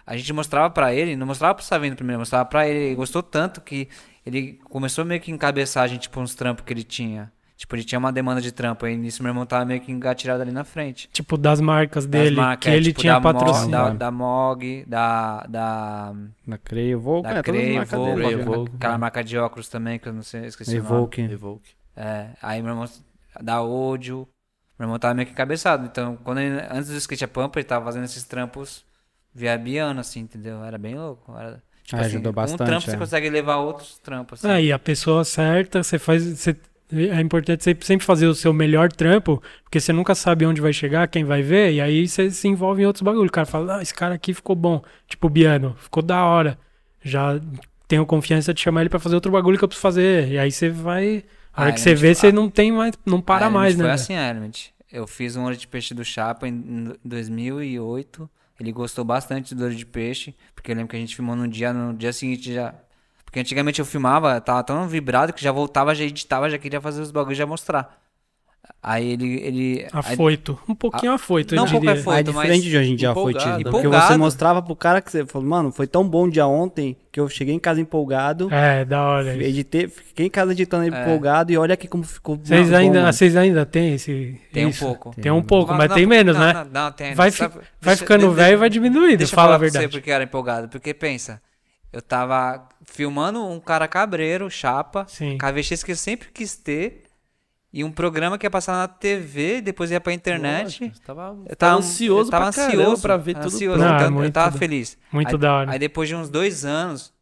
a 0.06 0.16
gente 0.16 0.32
mostrava 0.32 0.68
pra 0.70 0.94
ele, 0.94 1.16
não 1.16 1.26
mostrava 1.26 1.54
pro 1.54 1.64
Savino 1.64 1.96
primeiro, 1.96 2.18
mostrava 2.20 2.44
pra 2.44 2.68
ele, 2.68 2.78
ele 2.86 2.94
gostou 2.94 3.22
tanto 3.22 3.60
que 3.62 3.88
ele 4.26 4.58
começou 4.68 5.04
meio 5.04 5.20
que 5.20 5.30
encabeçar 5.30 5.82
a 5.84 5.86
gente 5.86 6.08
por 6.10 6.22
uns 6.22 6.34
trampos 6.34 6.64
que 6.64 6.72
ele 6.72 6.82
tinha. 6.84 7.32
Tipo, 7.56 7.76
ele 7.76 7.84
tinha 7.84 7.98
uma 8.00 8.12
demanda 8.12 8.40
de 8.40 8.50
trampo, 8.50 8.84
aí 8.84 8.96
nisso 8.96 9.22
meu 9.22 9.30
irmão 9.30 9.46
tava 9.46 9.64
meio 9.64 9.80
que 9.80 9.90
engatilhado 9.92 10.42
ali 10.42 10.50
na 10.50 10.64
frente. 10.64 11.08
tipo, 11.12 11.38
das 11.38 11.60
marcas 11.60 12.04
Das 12.04 12.22
dele, 12.24 12.36
marcas, 12.36 12.64
que 12.64 12.68
é, 12.68 12.76
ele 12.76 12.86
tipo, 12.86 13.00
tinha 13.00 13.14
da 13.14 13.20
patrocínio. 13.20 13.70
Da, 13.70 13.90
da 13.90 14.10
Mog, 14.10 14.84
da, 14.88 15.46
da, 15.46 16.12
Na 16.46 16.58
Creio, 16.58 16.98
Volca, 17.00 17.28
da 17.28 17.34
é, 17.56 17.74
marcas 17.74 17.92
Evoque, 17.92 18.14
dele. 18.22 18.42
Evoque. 18.42 18.72
aquela 18.74 18.98
marca 18.98 19.22
de 19.24 19.38
óculos 19.38 19.68
também, 19.68 19.98
que 20.00 20.08
eu 20.08 20.12
não 20.12 20.22
sei, 20.22 20.46
esqueci 20.46 20.78
o 20.78 20.82
nome. 20.82 20.96
Evoke. 21.30 21.70
É, 21.96 22.30
aí 22.42 22.60
meu 22.60 22.72
irmão 22.72 22.86
da 23.42 23.62
Odio, 23.62 24.28
meu 24.78 24.86
irmão 24.86 24.98
tava 24.98 25.14
meio 25.14 25.26
que 25.26 25.32
encabeçado. 25.32 25.86
Então, 25.86 26.16
quando 26.18 26.40
ele, 26.40 26.60
antes 26.70 26.88
do 26.90 26.96
skate 26.96 27.24
a 27.24 27.28
pampa, 27.28 27.58
ele 27.58 27.66
tava 27.68 27.84
fazendo 27.84 28.04
esses 28.04 28.24
trampos 28.24 28.84
via 29.34 29.56
Biano, 29.58 30.00
assim, 30.00 30.20
entendeu? 30.20 30.62
Era 30.64 30.78
bem 30.78 30.96
louco. 30.96 31.36
Era, 31.36 31.62
tipo 31.84 31.96
Ah, 31.96 32.00
assim, 32.00 32.06
ajudou 32.06 32.32
um 32.32 32.34
bastante, 32.34 32.58
trampo 32.58 32.88
você 32.88 32.96
é. 32.96 32.98
consegue 32.98 33.30
levar 33.30 33.56
outros 33.58 33.98
trampos, 33.98 34.44
assim. 34.44 34.48
Aí, 34.48 34.72
a 34.72 34.78
pessoa 34.78 35.24
certa, 35.24 35.82
você 35.82 35.98
faz. 35.98 36.22
Você, 36.24 36.56
é 36.92 37.20
importante 37.20 37.64
sempre, 37.64 37.86
sempre 37.86 38.06
fazer 38.06 38.26
o 38.26 38.34
seu 38.34 38.52
melhor 38.52 38.92
trampo, 38.92 39.42
porque 39.62 39.80
você 39.80 39.92
nunca 39.92 40.14
sabe 40.14 40.46
onde 40.46 40.60
vai 40.60 40.72
chegar, 40.72 41.08
quem 41.08 41.24
vai 41.24 41.42
ver, 41.42 41.72
e 41.72 41.80
aí 41.80 42.06
você 42.06 42.30
se 42.30 42.46
envolve 42.46 42.82
em 42.82 42.86
outros 42.86 43.02
bagulho. 43.02 43.28
O 43.28 43.32
cara 43.32 43.46
fala, 43.46 43.78
ah, 43.78 43.82
esse 43.82 43.94
cara 43.94 44.14
aqui 44.14 44.34
ficou 44.34 44.54
bom. 44.54 44.82
Tipo, 45.08 45.26
o 45.26 45.30
Biano, 45.30 45.74
ficou 45.78 46.02
da 46.02 46.24
hora. 46.24 46.58
Já 47.02 47.40
tenho 47.88 48.06
confiança 48.06 48.52
de 48.54 48.60
chamar 48.60 48.82
ele 48.82 48.90
pra 48.90 48.98
fazer 49.00 49.14
outro 49.14 49.32
bagulho 49.32 49.58
que 49.58 49.64
eu 49.64 49.68
preciso 49.68 49.82
fazer. 49.82 50.28
E 50.28 50.38
aí 50.38 50.50
você 50.52 50.68
vai. 50.70 51.24
A 51.56 51.62
hora 51.62 51.70
Ah, 51.70 51.72
que 51.72 51.80
você 51.80 51.94
vê, 51.94 52.14
você 52.14 52.32
não 52.32 52.50
tem 52.50 52.72
mais. 52.72 52.94
Não 53.06 53.20
para 53.20 53.48
mais, 53.48 53.76
né? 53.76 53.84
Foi 53.84 53.92
assim, 53.92 54.14
Element. 54.14 54.70
Eu 54.90 55.06
fiz 55.06 55.36
um 55.36 55.44
olho 55.44 55.56
de 55.56 55.66
peixe 55.66 55.94
do 55.94 56.04
Chapa 56.04 56.46
em 56.48 56.92
2008. 57.04 58.28
Ele 58.60 58.72
gostou 58.72 59.04
bastante 59.04 59.54
do 59.54 59.64
olho 59.64 59.74
de 59.74 59.84
peixe, 59.86 60.34
porque 60.54 60.70
eu 60.70 60.76
lembro 60.76 60.90
que 60.90 60.96
a 60.96 61.00
gente 61.00 61.16
filmou 61.16 61.34
no 61.34 61.48
dia, 61.48 61.72
no 61.72 61.92
dia 61.94 62.12
seguinte 62.12 62.52
já. 62.52 62.74
Porque 63.24 63.40
antigamente 63.40 63.80
eu 63.80 63.84
filmava, 63.84 64.40
tava 64.40 64.62
tão 64.62 64.86
vibrado 64.86 65.32
que 65.32 65.42
já 65.42 65.50
voltava, 65.50 65.94
já 65.94 66.04
editava, 66.04 66.48
já 66.48 66.58
queria 66.58 66.80
fazer 66.80 67.00
os 67.00 67.10
bagulhos 67.10 67.36
e 67.36 67.40
já 67.40 67.46
mostrar. 67.46 68.03
Aí 68.82 69.12
ele. 69.12 69.40
ele 69.40 69.80
aí- 69.80 69.88
Afoito. 69.92 70.58
Um 70.68 70.74
pouquinho 70.74 71.12
afoito, 71.12 71.54
Não, 71.54 71.62
eu 71.64 71.68
um 71.68 71.70
pouco 71.70 71.86
diria. 71.86 72.00
afoito. 72.00 72.32
Mas 72.34 72.44
é 72.44 72.52
diferente 72.52 72.62
mas 72.64 72.70
de 72.70 72.76
hoje 72.78 72.92
em 72.92 72.96
dia 72.96 73.10
empolgado, 73.10 73.64
né? 73.64 73.70
Porque 73.70 73.88
você 73.88 74.16
mostrava 74.16 74.60
pro 74.62 74.76
cara 74.76 75.00
que 75.00 75.10
você 75.10 75.24
falou, 75.24 75.48
mano, 75.48 75.72
foi 75.72 75.86
tão 75.86 76.06
bom 76.06 76.24
o 76.24 76.30
dia 76.30 76.46
ontem 76.46 76.94
que 77.10 77.18
eu 77.18 77.26
cheguei 77.28 77.54
em 77.54 77.58
casa 77.58 77.80
empolgado. 77.80 78.52
É, 78.52 78.84
da 78.84 79.02
hora. 79.02 79.42
Editei, 79.42 79.88
fiquei 79.88 80.26
em 80.26 80.30
casa 80.30 80.52
editando 80.52 80.84
É. 80.94 81.00
empolgado 81.02 81.50
e 81.50 81.56
olha 81.56 81.72
aqui 81.74 81.88
como 81.88 82.04
ficou 82.04 82.36
Vocês 82.36 82.68
bom, 82.68 82.76
ainda, 82.76 83.10
vocês 83.12 83.36
ainda 83.36 83.64
têm 83.64 83.94
esse. 83.94 84.38
Tem 84.52 84.66
um 84.66 84.68
isso? 84.68 84.84
pouco. 84.84 85.14
Tem 85.18 85.32
um 85.32 85.42
pouco, 85.42 85.72
mas 85.72 85.88
Não, 85.88 85.96
tem 85.96 86.04
menos, 86.06 86.36
não, 86.36 86.42
né? 86.44 86.52
Não, 86.52 86.84
não, 86.84 86.92
tem. 86.92 87.14
Vai, 87.14 87.30
fi- 87.30 87.40
vai 87.48 87.50
deixa- 87.80 87.96
ficando 87.98 88.28
de- 88.28 88.34
velho 88.34 88.52
e 88.54 88.56
vai 88.56 88.68
diminuindo, 88.68 89.16
Deixa 89.18 89.32
eu 89.32 89.36
fala 89.36 89.46
falar 89.48 89.56
a 89.56 89.58
pra 89.60 89.68
você 89.68 89.78
verdade. 89.78 89.92
porque 89.96 90.10
era 90.10 90.24
empolgado. 90.24 90.68
Porque 90.68 90.92
pensa, 90.92 91.40
eu 91.90 92.02
tava 92.02 92.68
filmando 92.84 93.42
um 93.46 93.58
cara 93.60 93.88
cabreiro, 93.88 94.50
chapa, 94.50 95.06
Sim. 95.08 95.38
KVX 95.38 95.82
que 95.82 95.92
eu 95.92 95.96
sempre 95.96 96.28
quis 96.34 96.54
ter, 96.56 97.03
e 97.76 97.82
um 97.82 97.90
programa 97.90 98.38
que 98.38 98.46
ia 98.46 98.50
passar 98.50 98.74
na 98.74 98.86
TV, 98.88 99.60
depois 99.60 99.90
ia 99.90 100.00
pra 100.00 100.12
internet. 100.12 100.84
Lógico, 100.84 101.00
tava, 101.04 101.36
Eu 101.46 101.56
tava 101.56 101.76
ansioso 101.78 102.28
eu 102.28 102.30
tava 102.30 102.52
pra 102.52 102.64
ansioso, 102.66 103.02
pra 103.02 103.16
ver 103.16 103.34
tudo 103.34 103.46
ansioso, 103.46 103.78
pronto. 103.80 103.94
então 103.96 104.06
Ah, 104.06 104.10
muito 104.10 104.26
eu 104.26 104.32
tava 104.32 104.50
da- 104.52 104.58
feliz. 104.58 104.96
Muito 105.12 105.34
aí, 105.34 105.38
da 105.40 105.52
hora. 105.54 105.72
Aí 105.72 105.78
depois 105.78 106.08
de 106.08 106.14
uns 106.14 106.30
dois 106.30 106.64
anos, 106.64 107.12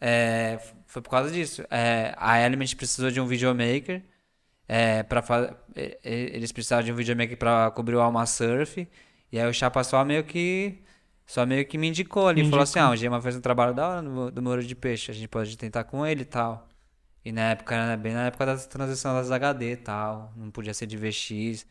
é, 0.00 0.58
foi 0.86 1.00
por 1.00 1.08
causa 1.10 1.30
disso. 1.30 1.62
É, 1.70 2.12
a 2.18 2.40
Element 2.40 2.74
precisou 2.76 3.10
de 3.10 3.20
um 3.20 3.26
videomaker. 3.26 4.02
É, 4.68 5.02
pra 5.02 5.22
eles 6.04 6.50
precisavam 6.52 6.84
de 6.84 6.92
um 6.92 6.94
videomaker 6.96 7.36
pra 7.36 7.70
cobrir 7.70 7.94
o 7.96 8.00
Alma 8.00 8.24
Surf. 8.26 8.88
E 9.30 9.38
aí 9.38 9.48
o 9.48 9.52
Chapa 9.52 9.84
só 9.84 10.04
meio 10.04 10.24
que. 10.24 10.78
Só 11.26 11.46
meio 11.46 11.64
que 11.64 11.78
me 11.78 11.88
indicou 11.88 12.26
ali. 12.28 12.42
Me 12.42 12.50
Falou 12.50 12.64
indicou. 12.64 12.80
assim: 12.82 12.90
ah, 12.90 12.90
o 12.90 12.96
Gema 12.96 13.20
fez 13.22 13.36
um 13.36 13.40
trabalho 13.40 13.72
da 13.74 13.88
hora 13.88 14.02
no, 14.02 14.30
do 14.30 14.42
Muro 14.42 14.62
de 14.62 14.74
Peixe. 14.74 15.10
A 15.10 15.14
gente 15.14 15.28
pode 15.28 15.56
tentar 15.56 15.84
com 15.84 16.04
ele 16.06 16.22
e 16.22 16.24
tal. 16.24 16.68
E 17.24 17.32
na 17.32 17.50
época, 17.52 17.74
era 17.74 17.96
bem 17.96 18.14
na 18.14 18.26
época 18.26 18.46
da 18.46 18.56
transição 18.58 19.14
das 19.14 19.30
HD 19.30 19.72
e 19.72 19.76
tal. 19.76 20.32
Não 20.36 20.50
podia 20.50 20.74
ser 20.74 20.86
de 20.86 20.96
VX. 20.96 21.66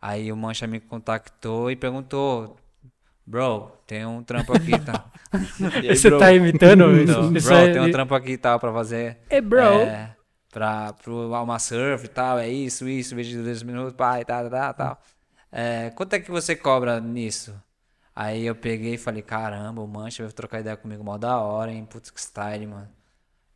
Aí 0.00 0.32
o 0.32 0.36
Mancha 0.36 0.66
me 0.66 0.80
contactou 0.80 1.70
e 1.70 1.76
perguntou: 1.76 2.56
Bro, 3.26 3.72
tem 3.86 4.06
um 4.06 4.22
trampo 4.22 4.52
aqui, 4.52 4.80
tá? 4.80 5.12
E 5.80 5.88
aí, 5.88 5.98
Você 5.98 6.10
bro? 6.10 6.28
tá 6.28 6.32
imitando 6.32 6.96
Não, 7.02 7.32
isso? 7.32 7.32
bro, 7.32 7.54
é- 7.54 7.68
tem 7.68 7.80
um 7.82 7.88
trampo 7.90 8.14
aqui 8.14 8.32
e 8.32 8.38
tal 8.38 8.58
pra 8.60 8.72
fazer. 8.72 9.18
É, 9.28 9.40
bro. 9.40 9.92
É, 9.92 10.14
pra, 10.52 10.92
pro 10.94 11.34
Alma 11.34 11.58
Surf 11.58 12.04
e 12.04 12.08
tal, 12.08 12.38
é 12.38 12.48
isso, 12.48 12.88
isso, 12.88 13.14
vídeo 13.16 13.38
de 13.38 13.44
dois 13.44 13.62
minutos, 13.62 13.94
pai, 13.94 14.24
tal, 14.24 14.48
tal, 14.50 14.74
tal. 14.74 15.02
É, 15.52 15.90
quanto 15.90 16.14
é 16.14 16.20
que 16.20 16.30
você 16.30 16.56
cobra 16.56 17.00
nisso? 17.00 17.54
Aí 18.14 18.44
eu 18.46 18.56
peguei 18.56 18.94
e 18.94 18.98
falei, 18.98 19.22
caramba, 19.22 19.82
o 19.82 19.88
Mancha 19.88 20.22
veio 20.24 20.34
trocar 20.34 20.60
ideia 20.60 20.76
comigo 20.76 21.04
mó 21.04 21.18
da 21.18 21.40
hora, 21.40 21.72
hein? 21.72 21.86
Putz, 21.86 22.10
que 22.10 22.20
style, 22.20 22.66
mano. 22.66 22.88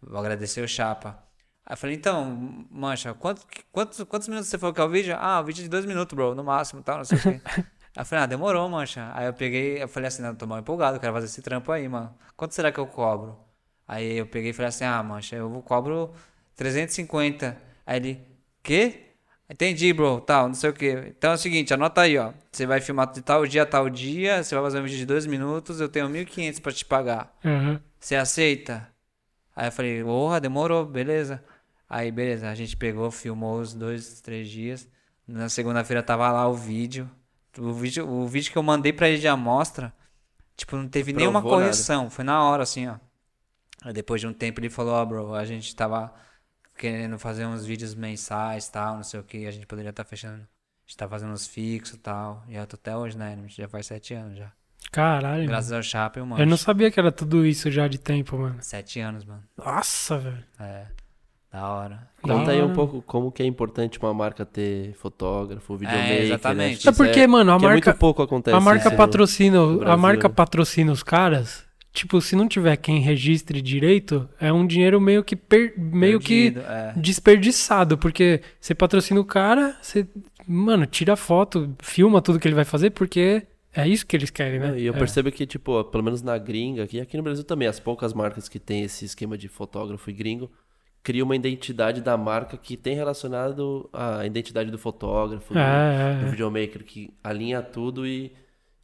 Vou 0.02 0.18
agradecer 0.20 0.62
o 0.62 0.68
Chapa. 0.68 1.22
Aí 1.71 1.75
eu 1.75 1.77
falei, 1.77 1.95
então, 1.95 2.67
Mancha, 2.69 3.15
quanto, 3.15 3.47
quantos, 3.71 4.03
quantos 4.03 4.27
minutos 4.27 4.49
você 4.51 4.59
falou 4.59 4.75
que 4.75 4.81
é 4.81 4.85
o 4.85 4.89
vídeo? 4.89 5.17
Ah, 5.17 5.39
o 5.39 5.45
vídeo 5.45 5.63
de 5.63 5.69
dois 5.69 5.87
minutos, 5.87 6.17
bro, 6.17 6.35
no 6.35 6.43
máximo, 6.43 6.83
tal, 6.83 6.97
não 6.97 7.05
sei 7.05 7.17
o 7.17 7.21
quê. 7.21 7.41
Aí 7.47 8.03
eu 8.03 8.05
falei, 8.05 8.25
ah, 8.25 8.27
demorou, 8.27 8.69
Mancha. 8.69 9.09
Aí 9.15 9.27
eu 9.27 9.33
peguei, 9.33 9.81
eu 9.81 9.87
falei 9.87 10.09
assim, 10.09 10.21
não, 10.21 10.35
tô 10.35 10.49
mal 10.49 10.59
empolgado, 10.59 10.99
quero 10.99 11.13
fazer 11.13 11.27
esse 11.27 11.41
trampo 11.41 11.71
aí, 11.71 11.89
mano. 11.89 12.13
Quanto 12.37 12.57
será 12.57 12.73
que 12.73 12.81
eu 12.81 12.89
cobro? 12.89 13.39
Aí 13.87 14.17
eu 14.19 14.27
peguei 14.27 14.51
e 14.51 14.53
falei 14.53 14.71
assim, 14.71 14.85
ah, 14.85 15.01
Mancha, 15.01 15.37
eu 15.37 15.63
cobro 15.63 16.13
350. 16.57 17.57
Aí 17.87 17.97
ele, 17.99 18.21
quê? 18.65 19.15
Entendi, 19.49 19.93
bro, 19.93 20.21
tal, 20.21 20.49
não 20.49 20.55
sei 20.55 20.71
o 20.71 20.73
que. 20.73 20.91
Então 20.91 21.31
é 21.31 21.35
o 21.35 21.39
seguinte, 21.39 21.73
anota 21.73 22.01
aí, 22.01 22.19
ó. 22.19 22.33
Você 22.51 22.67
vai 22.67 22.81
filmar 22.81 23.13
de 23.13 23.23
tal 23.23 23.47
dia, 23.47 23.65
tal 23.65 23.89
dia, 23.89 24.43
você 24.43 24.57
vai 24.57 24.65
fazer 24.65 24.81
um 24.81 24.83
vídeo 24.83 24.99
de 24.99 25.07
dois 25.07 25.25
minutos, 25.25 25.81
eu 25.81 25.89
tenho 25.89 26.09
1.500 26.09 26.59
pra 26.59 26.73
te 26.73 26.85
pagar. 26.85 27.33
Aham. 27.45 27.81
Você 28.01 28.17
aceita? 28.17 28.89
Aí 29.55 29.69
eu 29.69 29.73
falei, 29.73 30.03
porra, 30.03 30.41
demorou, 30.41 30.85
beleza. 30.85 31.41
Aí, 31.91 32.12
beleza, 32.12 32.49
a 32.49 32.55
gente 32.55 32.77
pegou, 32.77 33.11
filmou 33.11 33.61
os 33.61 33.75
dois, 33.75 34.21
três 34.21 34.49
dias. 34.49 34.89
Na 35.27 35.49
segunda-feira 35.49 36.03
tava 36.03 36.31
lá 36.31 36.49
o 36.49 36.55
vídeo. 36.55 37.11
O 37.59 37.73
vídeo, 37.73 38.09
o 38.09 38.27
vídeo 38.29 38.53
que 38.53 38.57
eu 38.57 38.62
mandei 38.62 38.93
pra 38.93 39.09
ele 39.09 39.19
de 39.19 39.27
amostra, 39.27 39.93
tipo, 40.57 40.77
não 40.77 40.89
teve 40.89 41.12
nenhuma 41.12 41.41
Provou 41.41 41.59
nada. 41.59 41.71
correção. 41.71 42.09
Foi 42.09 42.25
na 42.25 42.45
hora, 42.45 42.62
assim, 42.62 42.87
ó. 42.87 42.95
Aí 43.83 43.93
depois 43.93 44.21
de 44.21 44.29
um 44.29 44.33
tempo 44.33 44.61
ele 44.61 44.71
falou, 44.71 44.95
ó, 44.95 45.05
bro, 45.05 45.35
a 45.35 45.45
gente 45.45 45.75
tava 45.75 46.15
querendo 46.79 47.19
fazer 47.19 47.45
uns 47.45 47.67
vídeos 47.67 47.95
mensais 47.95 48.69
tal, 48.69 48.97
não 48.97 49.03
sei 49.03 49.19
o 49.21 49.25
que, 49.25 49.47
a 49.47 49.51
gente 49.51 49.67
poderia 49.67 49.91
estar 49.91 50.05
fechando 50.05 50.47
gente 50.91 50.97
tá 50.97 51.09
fazendo 51.09 51.33
os 51.33 51.47
fixos 51.47 51.95
e 51.95 51.99
tal. 51.99 52.45
E 52.49 52.57
eu 52.57 52.67
tô 52.67 52.75
até 52.75 52.97
hoje 52.97 53.17
Element, 53.17 53.49
já 53.51 53.69
faz 53.69 53.87
sete 53.87 54.12
anos 54.12 54.37
já. 54.37 54.51
Caralho. 54.91 55.47
Graças 55.47 55.71
ao 55.71 55.83
Chapa 55.83 56.19
eu 56.19 56.27
manjo. 56.27 56.43
Eu 56.43 56.47
não 56.47 56.57
sabia 56.57 56.91
que 56.91 56.99
era 56.99 57.12
tudo 57.12 57.47
isso 57.47 57.71
já 57.71 57.87
de 57.87 57.99
tempo, 57.99 58.37
mano. 58.37 58.57
Sete 58.61 58.99
anos, 58.99 59.25
mano. 59.25 59.45
Nossa, 59.57 60.19
velho. 60.19 60.45
É. 60.59 60.87
Da 61.52 61.68
hora. 61.68 62.09
Conta 62.22 62.52
aí 62.52 62.60
um 62.60 62.66
hora. 62.66 62.74
pouco 62.74 63.02
como 63.02 63.32
que 63.32 63.43
é 63.43 63.47
importante 63.47 63.98
uma 63.98 64.14
marca 64.14 64.44
ter 64.47 64.93
fotógrafo, 64.94 65.77
videomaker, 65.77 66.22
exatamente. 66.22 66.59
né? 66.59 66.64
Que 66.81 66.89
É 66.89 66.90
isso 66.93 66.94
porque, 66.94 67.27
mano, 67.27 67.52
a 67.52 67.59
que 67.59 67.64
é 67.64 67.68
marca, 67.68 67.90
muito 67.90 67.98
pouco 67.98 68.22
acontece 68.22 68.56
a 68.56 68.60
marca 68.60 68.90
patrocina, 68.90 69.59
a 69.86 69.97
marca 69.97 70.28
patrocina 70.28 70.93
os 70.93 71.02
caras. 71.02 71.64
Tipo, 71.93 72.20
se 72.20 72.36
não 72.36 72.47
tiver 72.47 72.77
quem 72.77 73.01
registre 73.01 73.60
direito, 73.60 74.28
é 74.40 74.52
um 74.52 74.64
dinheiro 74.64 75.01
meio 75.01 75.24
que 75.24 75.35
per- 75.35 75.74
meio 75.77 76.20
que 76.20 76.52
Perdido, 76.52 76.60
é. 76.70 76.93
desperdiçado, 76.97 77.98
porque 77.98 78.40
você 78.60 78.77
patrocina 78.77 79.18
o 79.20 79.24
cara, 79.24 79.77
você, 79.82 80.06
mano, 80.47 80.86
tira 80.86 81.16
foto, 81.16 81.74
filma 81.81 82.22
tudo 82.22 82.39
que 82.39 82.47
ele 82.47 82.55
vai 82.55 82.64
fazer, 82.64 82.90
porque 82.90 83.43
é 83.74 83.89
isso 83.89 84.06
que 84.06 84.16
eles 84.16 84.31
querem, 84.31 84.60
né? 84.60 84.78
E 84.78 84.86
eu 84.86 84.94
É. 84.94 84.98
percebo 84.98 85.32
que, 85.32 85.44
tipo, 85.44 85.82
pelo 85.82 86.05
menos 86.05 86.22
na 86.22 86.39
gringa, 86.39 86.85
aqui, 86.85 87.01
aqui 87.01 87.16
no 87.16 87.24
Brasil 87.24 87.43
também, 87.43 87.66
as 87.66 87.81
poucas 87.81 88.14
marcas 88.14 88.48
que 88.48 88.60
tem 88.60 88.82
esse 88.85 89.05
esquema 89.05 89.36
de 89.36 89.48
fotógrafo 89.48 90.09
e 90.09 90.12
gringo, 90.12 90.48
cria 91.02 91.24
uma 91.24 91.35
identidade 91.36 92.01
da 92.02 92.16
marca 92.16 92.56
que 92.56 92.77
tem 92.77 92.94
relacionado 92.94 93.89
à 93.93 94.24
identidade 94.27 94.70
do 94.70 94.78
fotógrafo, 94.78 95.55
do, 95.55 95.59
É, 95.60 96.18
do 96.20 96.27
é, 96.27 96.27
é. 96.27 96.31
videomaker, 96.31 96.85
que 96.85 97.12
alinha 97.24 97.62
tudo 97.62 98.06
e, 98.06 98.32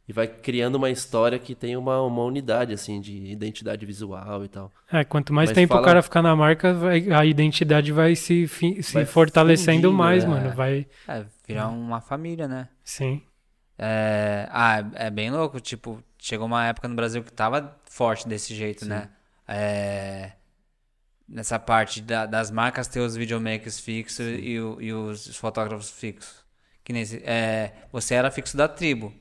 e 0.07 0.13
vai 0.13 0.27
criando 0.27 0.75
uma 0.75 0.89
história 0.89 1.37
que 1.37 1.53
tem 1.53 1.75
uma, 1.77 2.01
uma 2.01 2.23
unidade, 2.23 2.73
assim, 2.73 2.99
de 2.99 3.15
identidade 3.31 3.85
visual 3.85 4.43
e 4.43 4.47
tal. 4.47 4.71
É, 4.91 5.03
quanto 5.03 5.33
mais 5.33 5.49
Mas 5.49 5.55
tempo 5.55 5.69
fala- 5.73 5.81
o 5.81 5.85
cara 5.85 6.01
ficar 6.01 6.21
na 6.21 6.35
marca, 6.35 6.73
vai- 6.73 7.11
a 7.11 7.25
identidade 7.25 7.91
vai 7.91 8.15
se, 8.15 8.47
fi- 8.47 8.81
se 8.81 8.93
Vai 8.93 9.05
fortalecendo 9.05 9.83
fundindo, 9.89 9.93
mais, 9.93 10.23
né? 10.23 10.29
mano. 10.29 10.51
Vai, 10.55 10.87
É, 11.07 11.25
virar 11.47 11.67
uma 11.67 12.01
família, 12.01 12.47
né? 12.47 12.67
sim. 12.83 13.21
É, 13.77 14.47
ah, 14.49 14.83
é 14.95 15.09
bem 15.11 15.29
louco. 15.29 15.59
Tipo, 15.59 16.01
chegou 16.17 16.47
uma 16.47 16.65
época 16.65 16.87
no 16.87 16.95
Brasil 16.95 17.23
que 17.23 17.31
tava 17.31 17.77
forte 17.85 18.27
desse 18.27 18.55
jeito, 18.55 18.83
Sim. 18.85 18.89
né? 18.89 19.09
É, 19.47 20.31
nessa 21.27 21.59
parte 21.59 22.01
da- 22.01 22.25
das 22.25 22.51
marcas 22.51 22.87
ter 22.87 22.99
os 22.99 23.15
videomakers 23.15 23.79
fixos 23.79 24.25
e, 24.27 24.51
e 24.53 24.93
os 24.93 25.35
fotógrafos 25.37 25.89
fixos. 25.91 26.45
Que 26.83 26.93
nem, 26.93 27.03
é, 27.23 27.73
você 27.91 28.15
era 28.15 28.31
fixo 28.31 28.55
da 28.57 28.67
tribo. 28.67 29.13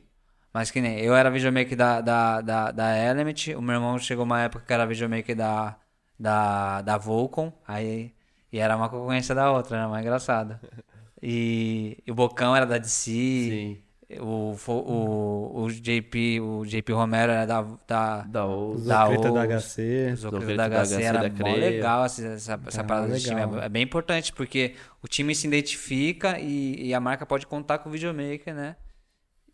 Mas 0.53 0.71
que 0.71 0.81
nem 0.81 0.99
eu 1.01 1.15
era 1.15 1.31
videomaker 1.31 1.77
da, 1.77 2.01
da, 2.01 2.41
da, 2.41 2.71
da 2.73 2.97
Element, 2.99 3.55
o 3.57 3.61
meu 3.63 3.75
irmão 3.77 3.99
chegou 3.99 4.25
uma 4.25 4.41
época 4.43 4.65
que 4.65 4.73
era 4.73 4.87
videomaker 4.87 5.37
da, 5.37 5.79
da, 6.19 6.81
da 6.83 6.97
Volcom, 6.99 7.53
aí 7.67 8.15
e 8.53 8.59
era 8.59 8.77
uma 8.77 8.89
concorrência 8.89 9.35
da 9.35 9.51
outra, 9.53 9.77
era 9.77 9.89
mais 9.89 10.03
engraçada. 10.05 10.61
E, 11.23 12.03
e 12.07 12.13
o 12.13 12.15
Bocão 12.15 12.55
era 12.55 12.67
da 12.67 12.77
DC, 12.77 13.11
Sim. 13.11 13.83
O, 14.21 14.55
o, 14.69 15.63
o 15.65 15.71
JP, 15.73 16.41
o 16.41 16.65
JP 16.65 16.93
Romero 16.93 17.33
era 17.33 17.45
da, 17.47 17.63
da, 17.89 18.23
Da 18.23 18.47
o... 18.47 18.77
Da 18.79 19.07
Zocrita 19.07 19.33
da. 19.33 19.59
HC. 19.61 20.15
Zocrito 20.17 20.57
da 20.57 20.69
da 20.69 20.85
HC 20.85 21.03
era 21.03 21.29
da 21.29 21.45
legal 21.55 22.05
essa, 22.05 22.25
essa, 22.27 22.61
essa 22.67 22.81
Ah, 22.81 22.85
parada 22.85 23.19
time. 23.19 23.35
legal. 23.35 23.61
É, 23.63 23.67
é 23.67 23.69
bem 23.69 23.83
importante, 23.83 24.33
porque 24.33 24.75
o 25.03 25.09
time 25.09 25.35
se 25.35 25.47
identifica 25.47 26.39
e, 26.39 26.87
e 26.89 26.95
a 26.95 27.01
marca 27.01 27.27
pode 27.27 27.47
contar 27.47 27.79
com 27.79 27.89
o 27.89 27.93
videomaker, 27.93 28.55
né? 28.55 28.77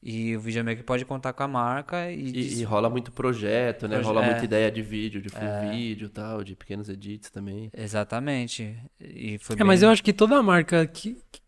E 0.05 0.37
o 0.37 0.41
videomaker 0.41 0.83
pode 0.85 1.05
contar 1.05 1.33
com 1.33 1.45
a 1.45 1.49
marca 1.49 2.11
e, 2.11 2.31
E, 2.33 2.61
e 2.61 2.65
rola 2.65 2.91
muito 2.91 3.12
projeto, 3.12 3.87
né? 3.87 3.95
Proje- 3.97 4.09
Rola 4.09 4.24
é. 4.24 4.31
muita 4.33 4.45
ideia 4.45 4.69
de 4.70 4.83
vídeo, 4.83 5.23
de 5.23 5.29
full 5.29 5.70
vídeo 5.70 6.07
e 6.07 6.11
tal, 6.11 6.43
de 6.43 6.57
pequenos 6.57 6.89
edits 6.89 7.31
também. 7.31 7.70
Exatamente. 7.73 8.77
E 9.01 9.39
foi 9.39 9.57
É, 9.59 9.62
mas 9.65 9.79
bem- 9.81 9.89
eu 9.89 9.93
acho 9.93 10.03
que 10.03 10.12
toda 10.12 10.43
marca 10.43 10.85
que, 10.89 11.16
que 11.31 11.41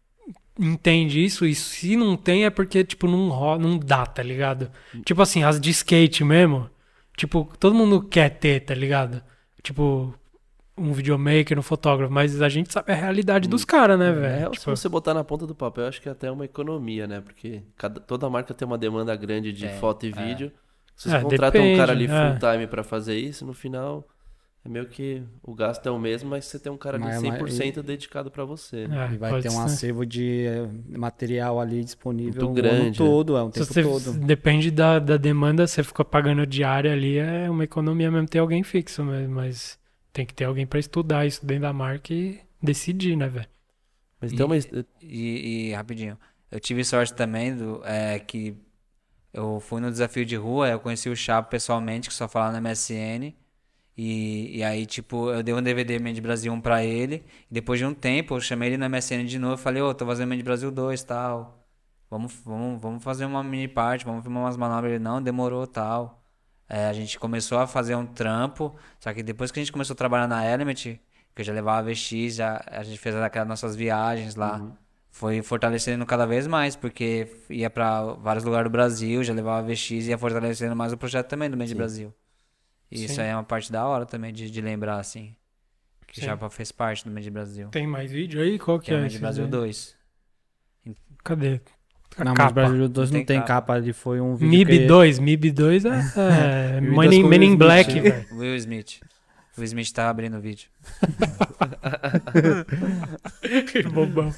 entende 0.58 1.24
isso, 1.24 1.44
e 1.46 1.54
se 1.54 1.96
não 1.96 2.16
tem 2.16 2.44
é 2.44 2.50
porque, 2.50 2.84
tipo, 2.84 3.06
não, 3.08 3.28
ro- 3.30 3.58
não 3.58 3.78
dá, 3.78 4.06
tá 4.06 4.22
ligado? 4.22 4.70
Tipo 5.04 5.22
assim, 5.22 5.42
as 5.42 5.60
de 5.60 5.70
skate 5.70 6.24
mesmo, 6.24 6.70
tipo, 7.16 7.50
todo 7.58 7.74
mundo 7.74 8.02
quer 8.02 8.30
ter, 8.30 8.60
tá 8.60 8.74
ligado? 8.74 9.22
Tipo, 9.62 10.14
um 10.76 10.92
videomaker, 10.92 11.58
um 11.58 11.62
fotógrafo, 11.62 12.12
mas 12.12 12.42
a 12.42 12.48
gente 12.48 12.72
sabe 12.72 12.92
a 12.92 12.96
realidade 12.96 13.48
dos 13.48 13.64
caras, 13.64 13.98
né, 13.98 14.10
É, 14.10 14.12
velho? 14.12 14.54
se 14.54 14.66
Tipo, 14.66 14.70
você 14.70 14.88
botar 14.88 15.14
na 15.14 15.24
ponta 15.24 15.46
do 15.46 15.54
papel, 15.54 15.86
acho 15.86 16.00
que 16.00 16.08
é 16.08 16.12
até 16.12 16.30
uma 16.30 16.44
economia, 16.44 17.06
né? 17.06 17.20
Porque 17.20 17.62
cada, 17.76 18.00
toda 18.00 18.28
marca 18.30 18.54
tem 18.54 18.66
uma 18.66 18.78
demanda 18.78 19.14
grande 19.16 19.52
de 19.52 19.68
Tem, 19.68 19.70
foto 19.70 20.06
e 20.06 20.12
é. 20.12 20.12
vídeo. 20.12 20.52
Se 20.96 21.08
É, 21.10 21.10
você 21.10 21.18
contrata 21.18 21.62
um 21.62 21.70
cara 21.70 21.92
ali 21.92 22.06
depende, 22.06 22.08
full 22.08 22.34
é. 22.34 22.38
time 22.38 22.66
pra 22.66 22.84
fazer 22.84 23.18
isso, 23.18 23.44
no 23.46 23.52
final 23.54 24.06
é 24.64 24.68
meio 24.68 24.86
que 24.86 25.22
o 25.42 25.54
gasto 25.54 25.86
é 25.86 25.90
o 25.90 25.98
mesmo, 25.98 26.30
mas 26.30 26.46
você 26.46 26.58
tem 26.58 26.72
um 26.72 26.76
cara 26.78 26.96
ali 26.96 27.04
Mas- 27.04 27.22
mas- 27.22 27.52
100% 27.52 27.82
dedicado 27.82 28.30
pra 28.30 28.44
você. 28.44 28.88
né? 28.88 29.08
é, 29.10 29.14
E 29.14 29.18
vai 29.18 29.42
ter 29.42 29.48
um 29.48 29.52
ser. 29.52 29.58
acervo 29.60 30.06
de 30.06 30.46
eh, 30.46 30.68
material 30.98 31.60
ali 31.60 31.84
disponível 31.84 32.32
Muito 32.32 32.44
o 32.46 32.48
ano 32.48 32.54
grande, 32.54 33.00
né? 33.02 33.06
todo, 33.06 33.36
é 33.36 33.42
um 33.42 33.50
tempo 33.50 33.66
você 33.66 33.82
todo. 33.82 34.12
depende 34.26 34.70
da, 34.70 34.98
da 34.98 35.16
demanda, 35.18 35.66
você 35.66 35.82
fica 35.82 36.04
pagando 36.04 36.46
diária 36.46 36.92
ali, 36.92 37.18
é 37.18 37.48
uma 37.50 37.64
economia 37.64 38.10
mesmo 38.10 38.26
ter 38.28 38.38
alguém 38.38 38.62
fixo, 38.62 39.04
mas, 39.04 39.28
mas 39.28 39.78
tem 40.12 40.24
que 40.24 40.32
ter 40.32 40.44
alguém 40.44 40.66
pra 40.66 40.78
estudar 40.80 41.26
isso 41.26 41.44
dentro 41.44 41.62
da 41.62 41.72
marca 41.72 42.14
e 42.14 42.40
decidir, 42.62 43.16
né, 43.16 43.28
velho? 43.28 43.46
Mas 44.20 44.32
E- 44.32 44.36
tem 44.36 44.46
uma. 44.46 44.56
E, 44.56 45.68
e, 45.68 45.72
rapidinho, 45.74 46.16
eu 46.50 46.58
tive 46.58 46.82
sorte 46.84 47.12
também 47.12 47.54
do, 47.54 47.82
é, 47.84 48.18
que 48.18 48.56
eu 49.32 49.60
fui 49.60 49.80
no 49.80 49.90
desafio 49.90 50.24
de 50.24 50.36
rua, 50.36 50.68
eu 50.70 50.80
conheci 50.80 51.08
o 51.10 51.16
Chapo 51.16 51.50
pessoalmente, 51.50 52.08
que 52.08 52.14
só 52.14 52.26
falava 52.28 52.52
no 52.52 52.58
MSN. 52.66 53.34
E, 53.96 54.58
e 54.58 54.64
aí, 54.64 54.86
tipo, 54.86 55.30
eu 55.30 55.42
dei 55.42 55.54
um 55.54 55.62
DVD 55.62 55.98
Mente 55.98 56.20
Brasil 56.20 56.52
1 56.52 56.60
pra 56.60 56.84
ele. 56.84 57.24
E 57.50 57.54
depois 57.54 57.78
de 57.78 57.86
um 57.86 57.94
tempo, 57.94 58.34
eu 58.34 58.40
chamei 58.40 58.70
ele 58.70 58.76
no 58.76 58.88
MSN 58.88 59.24
de 59.24 59.38
novo 59.38 59.54
e 59.54 59.58
falei, 59.58 59.82
ô, 59.82 59.94
tô 59.94 60.04
fazendo 60.06 60.28
Mente 60.28 60.42
Brasil 60.42 60.70
2 60.70 61.02
tal. 61.04 61.64
Vamos, 62.10 62.34
vamos, 62.44 62.80
vamos 62.80 63.02
fazer 63.04 63.24
uma 63.24 63.42
mini 63.42 63.68
parte, 63.68 64.04
vamos 64.04 64.22
filmar 64.22 64.44
umas 64.44 64.56
manobras. 64.56 64.92
Ele, 64.92 65.02
não, 65.02 65.22
demorou 65.22 65.66
tal. 65.66 66.22
É, 66.68 66.86
a 66.86 66.92
gente 66.92 67.18
começou 67.18 67.58
a 67.58 67.66
fazer 67.66 67.94
um 67.94 68.06
trampo, 68.06 68.74
só 68.98 69.12
que 69.12 69.22
depois 69.22 69.50
que 69.50 69.60
a 69.60 69.62
gente 69.62 69.72
começou 69.72 69.94
a 69.94 69.96
trabalhar 69.96 70.26
na 70.26 70.44
Element, 70.44 70.74
que 70.74 71.00
eu 71.36 71.44
já 71.44 71.52
levava 71.52 71.90
VX, 71.90 72.36
já, 72.36 72.64
a 72.66 72.82
gente 72.82 72.98
fez 72.98 73.14
aquelas 73.16 73.48
nossas 73.48 73.76
viagens 73.76 74.34
lá, 74.34 74.58
foi 75.10 75.42
fortalecendo 75.42 76.04
cada 76.06 76.26
vez 76.26 76.46
mais, 76.46 76.74
porque 76.74 77.28
ia 77.50 77.68
pra 77.70 78.02
vários 78.14 78.44
lugares 78.44 78.64
do 78.68 78.72
Brasil, 78.72 79.22
já 79.22 79.34
levava 79.34 79.66
VX 79.66 79.90
e 79.90 80.10
ia 80.10 80.18
fortalecendo 80.18 80.74
mais 80.74 80.92
o 80.92 80.96
projeto 80.96 81.28
também 81.28 81.50
do 81.50 81.56
Mente 81.56 81.74
Brasil. 81.74 82.12
E 82.94 83.04
isso 83.06 83.20
aí 83.20 83.28
é 83.28 83.34
uma 83.34 83.42
parte 83.44 83.70
da 83.72 83.84
hora 83.86 84.06
também 84.06 84.32
de, 84.32 84.50
de 84.50 84.60
lembrar, 84.60 84.98
assim, 84.98 85.34
que 86.06 86.16
Sim. 86.20 86.22
o 86.22 86.24
Chapa 86.26 86.48
fez 86.48 86.70
parte 86.72 87.04
do 87.04 87.10
Mente 87.10 87.28
Brasil. 87.30 87.68
Tem 87.70 87.86
mais 87.86 88.10
vídeo 88.12 88.40
aí? 88.40 88.58
Qual 88.58 88.78
que, 88.78 88.86
Que 88.86 88.94
é 88.94 89.00
é? 89.02 89.06
Esse 89.06 89.18
Brasil 89.18 89.44
daí? 89.44 89.50
2. 89.60 89.96
Cadê? 91.24 91.60
A 92.16 92.24
Não, 92.24 92.30
mas 92.32 92.36
capa. 92.38 92.52
Brasil 92.52 92.88
2 92.88 93.10
Não 93.10 93.18
tem 93.18 93.26
tem 93.26 93.42
capa, 93.44 93.76
ele 93.78 93.92
foi 93.92 94.20
um 94.20 94.36
vídeo 94.36 94.50
MIB 94.50 94.78
que... 94.78 94.86
2, 94.86 95.18
MIB 95.18 95.50
2 95.50 95.84
é, 95.84 95.88
é 96.76 96.80
Men 96.80 96.94
2 96.94 97.12
in, 97.12 97.22
com 97.22 97.28
Men 97.28 97.42
in 97.44 97.56
Black, 97.56 97.90
velho. 98.00 98.26
Will 98.36 98.54
Smith. 98.56 99.00
Will 99.58 99.64
Smith 99.64 99.90
tá 99.92 100.08
abrindo 100.08 100.36
o 100.36 100.40
vídeo. 100.40 100.68
Que 103.72 103.82
bobão. 103.90 104.32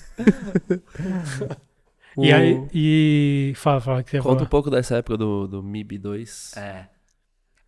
O- 2.16 2.24
E 2.24 2.32
aí, 2.32 2.66
e... 2.72 3.52
Fala, 3.56 3.80
fala, 3.80 4.02
que 4.02 4.10
você 4.10 4.18
Conta 4.18 4.34
um 4.34 4.36
falar. 4.38 4.48
pouco 4.48 4.70
dessa 4.70 4.96
época 4.96 5.18
do, 5.18 5.46
do 5.46 5.62
MIB 5.62 5.98
2. 5.98 6.56
É. 6.56 6.86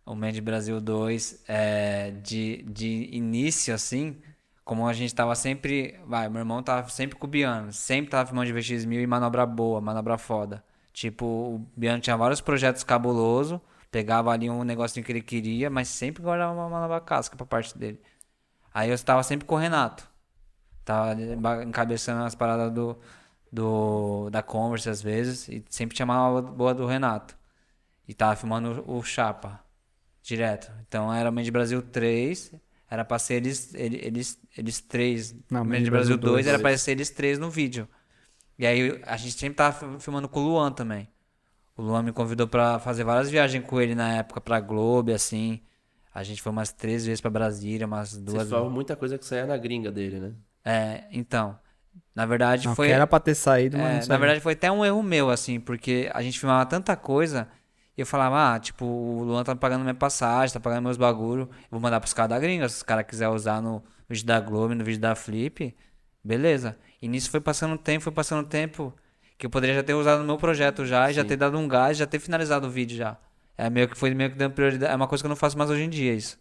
O 0.09 0.15
Mente 0.15 0.41
Brasil 0.41 0.81
2, 0.81 1.43
é, 1.47 2.09
de, 2.23 2.63
de 2.63 3.09
início, 3.11 3.75
assim, 3.75 4.19
como 4.65 4.87
a 4.87 4.93
gente 4.93 5.13
tava 5.13 5.35
sempre. 5.35 5.99
Vai, 6.07 6.27
meu 6.29 6.39
irmão 6.39 6.63
tava 6.63 6.89
sempre 6.89 7.15
com 7.15 7.27
o 7.27 7.29
Biano. 7.29 7.71
Sempre 7.71 8.09
tava 8.09 8.25
filmando 8.25 8.51
de 8.51 8.59
VX1000 8.59 9.03
e 9.03 9.05
manobra 9.05 9.45
boa, 9.45 9.79
manobra 9.79 10.17
foda. 10.17 10.63
Tipo, 10.91 11.25
o 11.25 11.67
Biano 11.77 12.01
tinha 12.01 12.17
vários 12.17 12.41
projetos 12.41 12.83
cabulosos, 12.83 13.59
pegava 13.91 14.31
ali 14.31 14.49
um 14.49 14.63
negocinho 14.63 15.05
que 15.05 15.11
ele 15.11 15.21
queria, 15.21 15.69
mas 15.69 15.87
sempre 15.89 16.23
guardava 16.23 16.53
uma 16.53 16.67
manobra 16.67 16.99
casca 17.01 17.37
pra 17.37 17.45
parte 17.45 17.77
dele. 17.77 18.01
Aí 18.73 18.89
eu 18.89 18.97
tava 18.99 19.21
sempre 19.21 19.45
com 19.45 19.55
o 19.55 19.57
Renato. 19.59 20.09
Tava 20.83 21.13
encabeçando 21.63 22.23
as 22.23 22.33
paradas 22.33 22.71
do, 22.73 22.97
do, 23.51 24.29
da 24.31 24.41
Converse 24.41 24.89
às 24.89 25.03
vezes, 25.03 25.47
e 25.49 25.63
sempre 25.69 25.95
tinha 25.95 26.05
uma 26.05 26.41
boa 26.41 26.73
do 26.73 26.87
Renato. 26.87 27.37
E 28.07 28.13
tava 28.15 28.35
filmando 28.35 28.83
o 28.87 29.03
Chapa, 29.03 29.63
direto. 30.35 30.71
Então 30.87 31.13
era 31.13 31.29
Mente 31.31 31.51
Brasil 31.51 31.81
3, 31.81 32.53
era 32.89 33.03
pra 33.05 33.19
ser 33.19 33.35
eles, 33.35 33.73
ele- 33.75 33.99
eles, 34.03 34.39
eles 34.57 34.79
três. 34.79 35.35
Não, 35.49 35.63
Mente 35.63 35.89
Brasil 35.89 36.17
2 36.17 36.47
era 36.47 36.57
pra 36.59 36.75
ser 36.77 36.91
eles 36.91 37.09
três 37.09 37.37
no 37.37 37.49
vídeo. 37.49 37.87
E 38.57 38.65
aí 38.65 38.99
a 39.05 39.15
gente 39.17 39.33
sempre 39.37 39.55
tava 39.55 39.73
fi- 39.77 40.03
filmando 40.03 40.27
com 40.27 40.39
o 40.39 40.43
Luan 40.43 40.71
também. 40.71 41.07
O 41.77 41.81
Luan 41.81 42.03
me 42.03 42.11
convidou 42.11 42.47
pra 42.47 42.77
fazer 42.79 43.03
várias 43.05 43.29
viagens 43.29 43.63
com 43.65 43.79
ele 43.79 43.95
na 43.95 44.15
época 44.17 44.41
pra 44.41 44.59
Globo, 44.59 45.11
assim. 45.13 45.61
A 46.13 46.23
gente 46.23 46.41
foi 46.41 46.51
umas 46.51 46.71
três 46.71 47.05
vezes 47.05 47.21
pra 47.21 47.29
Brasília, 47.29 47.87
umas 47.87 48.09
Vocês 48.11 48.23
duas. 48.23 48.49
falavam 48.49 48.69
muita 48.71 48.95
coisa 48.95 49.17
que 49.17 49.25
saía 49.25 49.45
na 49.45 49.55
gringa 49.57 49.91
dele, 49.91 50.19
né? 50.19 50.31
É, 50.65 51.03
então. 51.11 51.57
Na 52.13 52.25
verdade 52.25 52.67
Não, 52.67 52.75
foi. 52.75 52.87
que 52.87 52.93
era 52.93 53.07
pra 53.07 53.19
ter 53.19 53.33
saído, 53.35 53.77
mas 53.77 53.97
É, 53.97 54.01
não 54.01 54.07
na 54.09 54.17
verdade 54.17 54.41
foi 54.41 54.53
até 54.53 54.69
um 54.69 54.83
erro 54.83 55.01
meu, 55.01 55.29
assim, 55.29 55.59
porque 55.59 56.09
a 56.13 56.21
gente 56.21 56.37
filmava 56.37 56.65
tanta 56.65 56.95
coisa 56.97 57.47
e 57.99 58.01
eu 58.01 58.05
falava, 58.05 58.55
ah, 58.55 58.59
tipo, 58.59 58.85
o 58.85 59.23
Luan 59.23 59.43
tá 59.43 59.53
pagando 59.55 59.81
minha 59.81 59.93
passagem, 59.93 60.53
tá 60.53 60.59
pagando 60.59 60.83
meus 60.83 60.95
bagulho, 60.95 61.49
vou 61.69 61.81
mandar 61.81 61.99
pros 61.99 62.13
caras 62.13 62.29
da 62.29 62.39
gringa, 62.39 62.69
se 62.69 62.77
os 62.77 62.83
caras 62.83 63.05
quiserem 63.05 63.35
usar 63.35 63.61
no 63.61 63.83
vídeo 64.07 64.25
da 64.25 64.39
Globo, 64.39 64.73
no 64.73 64.83
vídeo 64.85 65.01
da 65.01 65.15
Flip, 65.15 65.75
beleza. 66.23 66.77
E 67.01 67.07
nisso 67.09 67.29
foi 67.29 67.41
passando 67.41 67.77
tempo, 67.77 68.03
foi 68.05 68.13
passando 68.13 68.47
tempo, 68.47 68.93
Que 69.37 69.45
eu 69.45 69.49
poderia 69.49 69.75
já 69.75 69.83
ter 69.83 69.93
usado 69.93 70.19
no 70.19 70.25
meu 70.25 70.37
projeto 70.37 70.85
já, 70.85 71.09
e 71.09 71.13
já 71.13 71.21
Sim. 71.23 71.27
ter 71.29 71.35
dado 71.37 71.57
um 71.57 71.67
gás, 71.67 71.97
já 71.97 72.05
ter 72.05 72.19
finalizado 72.19 72.67
o 72.67 72.69
vídeo 72.69 72.97
já. 72.97 73.17
É 73.57 73.69
meio 73.69 73.87
que 73.89 73.97
foi 73.97 74.13
meio 74.13 74.31
que 74.31 74.37
dando 74.37 74.53
prioridade. 74.53 74.91
É 74.91 74.95
uma 74.95 75.07
coisa 75.07 75.21
que 75.21 75.27
eu 75.27 75.29
não 75.29 75.35
faço 75.35 75.57
mais 75.57 75.69
hoje 75.69 75.83
em 75.83 75.89
dia, 75.89 76.13
isso. 76.13 76.37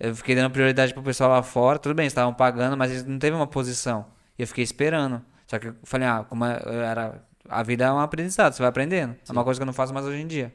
Eu 0.00 0.14
fiquei 0.14 0.34
dando 0.34 0.50
prioridade 0.50 0.92
pro 0.94 1.02
pessoal 1.02 1.30
lá 1.30 1.42
fora. 1.42 1.78
Tudo 1.78 1.94
bem, 1.94 2.06
estavam 2.06 2.32
pagando, 2.34 2.76
mas 2.76 2.90
eles 2.90 3.04
não 3.04 3.18
teve 3.18 3.36
uma 3.36 3.46
posição. 3.46 4.06
E 4.38 4.42
eu 4.42 4.46
fiquei 4.46 4.64
esperando. 4.64 5.22
Só 5.46 5.58
que 5.58 5.68
eu 5.68 5.74
falei, 5.84 6.06
ah, 6.08 6.24
como 6.28 6.44
é- 6.44 6.60
era. 6.66 7.22
A 7.48 7.62
vida 7.62 7.84
é 7.84 7.92
um 7.92 7.98
aprendizado, 7.98 8.52
você 8.54 8.60
vai 8.62 8.68
aprendendo. 8.70 9.14
É 9.28 9.32
uma 9.32 9.44
coisa 9.44 9.58
que 9.58 9.62
eu 9.62 9.66
não 9.66 9.72
faço 9.74 9.92
mais 9.94 10.06
hoje 10.06 10.20
em 10.20 10.26
dia. 10.26 10.52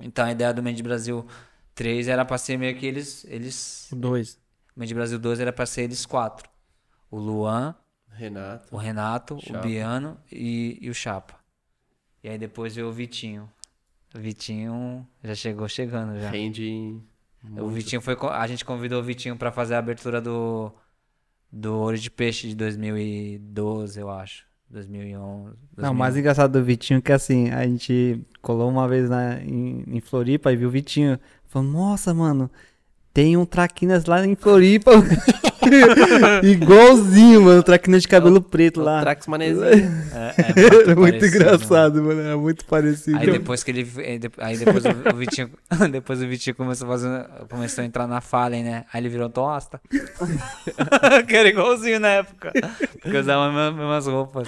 Então 0.00 0.24
a 0.24 0.32
ideia 0.32 0.52
do 0.52 0.62
Mente 0.62 0.82
Brasil 0.82 1.26
3 1.74 2.08
era 2.08 2.24
pra 2.24 2.38
ser 2.38 2.58
meio 2.58 2.76
que 2.76 2.86
eles. 2.86 3.24
eles 3.28 3.88
Dois. 3.92 4.34
o 4.76 4.80
Mente 4.80 4.94
Brasil 4.94 5.18
2 5.18 5.40
era 5.40 5.52
pra 5.52 5.66
ser 5.66 5.82
eles 5.82 6.04
quatro. 6.04 6.48
O 7.10 7.18
Luan, 7.18 7.74
Renato. 8.10 8.74
o 8.74 8.78
Renato, 8.78 9.38
Chapa. 9.40 9.58
o 9.58 9.62
Biano 9.62 10.18
e, 10.30 10.78
e 10.80 10.90
o 10.90 10.94
Chapa. 10.94 11.38
E 12.22 12.28
aí 12.28 12.38
depois 12.38 12.74
veio 12.74 12.88
o 12.88 12.92
Vitinho. 12.92 13.48
O 14.14 14.18
Vitinho 14.18 15.06
já 15.22 15.34
chegou 15.34 15.68
chegando 15.68 16.18
já. 16.18 16.30
Rende. 16.30 17.00
O 17.58 17.68
Vitinho 17.68 18.00
foi. 18.00 18.16
A 18.32 18.46
gente 18.46 18.64
convidou 18.64 19.00
o 19.00 19.04
Vitinho 19.04 19.36
pra 19.36 19.52
fazer 19.52 19.74
a 19.74 19.78
abertura 19.78 20.20
do. 20.20 20.72
Do 21.52 21.74
Ouro 21.78 21.96
de 21.96 22.10
Peixe 22.10 22.48
de 22.48 22.56
2012, 22.56 24.00
eu 24.00 24.10
acho. 24.10 24.45
2011. 24.70 25.54
Não, 25.76 25.92
o 25.92 25.94
mais 25.94 26.16
engraçado 26.16 26.52
do 26.52 26.64
Vitinho 26.64 26.98
é 26.98 27.00
que 27.00 27.12
assim, 27.12 27.50
a 27.50 27.66
gente 27.66 28.20
colou 28.42 28.68
uma 28.68 28.88
vez 28.88 29.08
na, 29.08 29.40
em, 29.42 29.84
em 29.86 30.00
Floripa 30.00 30.52
e 30.52 30.56
viu 30.56 30.68
o 30.68 30.70
Vitinho. 30.70 31.18
Falou, 31.46 31.70
nossa, 31.70 32.12
mano, 32.12 32.50
tem 33.16 33.34
um 33.34 33.46
Traquinas 33.46 34.04
lá 34.04 34.22
em 34.26 34.36
Floripa. 34.36 34.90
Igualzinho, 36.42 37.40
mano, 37.42 37.62
Traquinas 37.62 38.02
de 38.02 38.08
cabelo 38.08 38.42
preto 38.42 38.82
lá. 38.82 39.00
Trax 39.00 39.26
Manezinho. 39.26 39.64
É, 39.64 40.34
é 40.36 40.44
Era 40.84 40.94
muito 40.94 41.18
parecido. 41.18 41.26
engraçado, 41.26 42.02
mano. 42.02 42.20
Era 42.20 42.36
muito 42.36 42.64
parecido. 42.66 43.18
Aí 43.18 43.30
depois 43.30 43.62
que 43.64 43.70
ele. 43.70 43.90
aí 43.98 44.18
de- 44.18 44.30
Aí 44.36 44.58
depois 44.58 44.84
o, 44.84 44.88
o 45.14 45.16
Vitinho. 45.16 45.50
Depois 45.90 46.22
o 46.22 46.26
Vitinho 46.28 46.54
começou 46.56 46.86
a 46.86 46.90
fazer. 46.90 47.24
Começou 47.50 47.82
a 47.82 47.86
entrar 47.86 48.06
na 48.06 48.20
Fallen, 48.20 48.62
né? 48.62 48.84
Aí 48.92 49.00
ele 49.00 49.08
virou 49.08 49.30
Toasta. 49.30 49.80
que 51.26 51.34
era 51.34 51.48
igualzinho 51.48 51.98
na 51.98 52.08
época. 52.08 52.52
Porque 53.02 53.16
usava 53.16 53.48
as 53.48 53.74
mesmas- 53.74 54.06
roupas. 54.06 54.46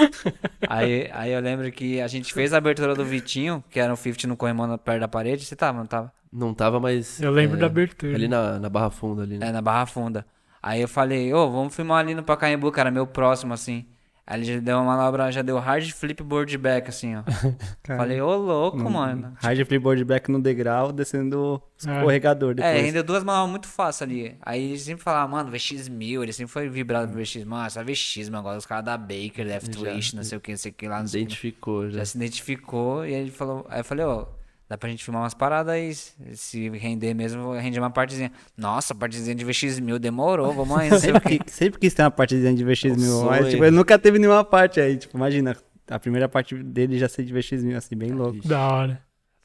Aí, 0.68 1.08
aí 1.12 1.32
eu 1.32 1.40
lembro 1.40 1.72
que 1.72 2.00
a 2.02 2.06
gente 2.06 2.34
fez 2.34 2.52
a 2.52 2.58
abertura 2.58 2.94
do 2.94 3.04
Vitinho, 3.04 3.64
que 3.70 3.80
era 3.80 3.90
um 3.92 3.96
50 3.96 4.26
no 4.28 4.36
corrimão 4.36 4.66
na- 4.66 4.76
perto 4.78 5.00
da 5.00 5.08
parede. 5.08 5.44
Você 5.46 5.56
tava, 5.56 5.78
não 5.78 5.86
tava? 5.86 6.12
Não 6.32 6.52
tava, 6.54 6.78
mas. 6.78 7.20
Eu 7.20 7.30
lembro 7.30 7.56
é, 7.56 7.60
da 7.60 7.66
abertura. 7.66 8.14
Ali 8.14 8.28
na, 8.28 8.58
na 8.58 8.68
Barra 8.68 8.90
Funda 8.90 9.22
ali, 9.22 9.38
né? 9.38 9.48
É, 9.48 9.52
na 9.52 9.62
Barra 9.62 9.86
Funda. 9.86 10.26
Aí 10.62 10.80
eu 10.80 10.88
falei, 10.88 11.32
ô, 11.32 11.50
vamos 11.50 11.74
filmar 11.74 12.00
ali 12.00 12.14
no 12.14 12.22
Pacaembu, 12.22 12.70
cara, 12.72 12.90
meu 12.90 13.06
próximo, 13.06 13.54
assim. 13.54 13.86
Aí 14.26 14.40
ele 14.40 14.44
já 14.56 14.60
deu 14.60 14.76
uma 14.76 14.84
manobra, 14.94 15.32
já 15.32 15.40
deu 15.40 15.58
hard 15.58 15.88
flip 15.92 16.22
board 16.22 16.58
back, 16.58 16.90
assim, 16.90 17.16
ó. 17.16 17.22
Cara, 17.82 18.00
Falei, 18.00 18.20
ô, 18.20 18.36
louco, 18.36 18.76
Hum, 18.76 18.90
mano. 18.90 19.32
Hard 19.40 19.64
freeboard 19.64 20.04
back 20.04 20.30
no 20.30 20.38
degrau, 20.38 20.92
descendo 20.92 21.40
o 21.40 21.62
É. 21.88 21.96
escorregador 21.96 22.54
depois. 22.54 22.74
É, 22.76 22.78
rendeu 22.82 23.02
duas 23.02 23.24
manobras 23.24 23.50
muito 23.50 23.66
fácil 23.68 24.04
ali. 24.04 24.36
Aí 24.42 24.62
ele 24.72 24.78
sempre 24.78 25.02
falava, 25.02 25.30
mano, 25.32 25.50
VX1000, 25.50 26.22
ele 26.24 26.32
sempre 26.34 26.52
foi 26.52 26.68
vibrado 26.68 27.10
pro 27.10 27.22
VX. 27.22 27.42
Mano, 27.44 27.64
essa 27.64 27.82
VX, 27.82 28.28
mano, 28.28 28.40
agora 28.40 28.58
os 28.58 28.66
caras 28.66 28.84
da 28.84 28.98
Baker, 28.98 29.46
Left 29.46 29.72
Já. 29.72 29.80
Twist, 29.92 30.14
não 30.14 30.22
sei 30.22 30.36
o 30.36 30.40
que, 30.42 30.50
não 30.50 30.58
sei 30.58 30.72
o 30.72 30.74
que 30.74 30.86
lá. 30.88 31.00
Identificou 31.00 31.88
já. 31.88 31.98
Já 32.00 32.04
se 32.04 32.18
identificou 32.18 33.06
e 33.06 33.14
aí 33.14 33.20
ele 33.22 33.30
falou, 33.30 33.64
aí 33.70 33.80
eu 33.80 33.84
falei, 33.84 34.04
ó, 34.04 34.26
dá 34.68 34.76
pra 34.76 34.88
gente 34.90 35.02
filmar 35.04 35.22
umas 35.22 35.34
paradas 35.34 35.72
aí, 35.74 35.94
se 36.36 36.68
render 36.70 37.14
mesmo, 37.14 37.52
render 37.54 37.78
uma 37.78 37.90
partezinha. 37.90 38.30
Nossa, 38.56 38.94
partezinha 38.94 39.34
de 39.34 39.44
VX1000 39.46 39.98
demorou, 39.98 40.52
vamos 40.52 40.76
aí, 40.78 40.90
o 40.92 40.98
Sempre, 40.98 41.38
que. 41.38 41.50
sempre 41.50 41.80
quis 41.80 41.94
ter 41.94 42.02
uma 42.02 42.10
partezinha 42.10 42.54
de 42.54 42.64
VX1000, 42.64 43.22
Um 43.22 43.24
mas 43.26 43.48
tipo, 43.48 43.64
ele 43.64 43.76
nunca 43.76 43.98
teve 43.98 44.18
nenhuma 44.18 44.44
parte 44.44 44.80
aí. 44.80 44.96
Tipo, 44.96 45.16
imagina, 45.16 45.56
a 45.90 45.98
primeira 45.98 46.28
parte 46.28 46.54
dele 46.62 46.98
já 46.98 47.08
ser 47.08 47.24
de 47.24 47.32
VX1000, 47.34 47.76
assim, 47.76 47.96
bem 47.96 48.10
louco. 48.12 48.46
Da 48.46 48.68
hora. 48.68 49.02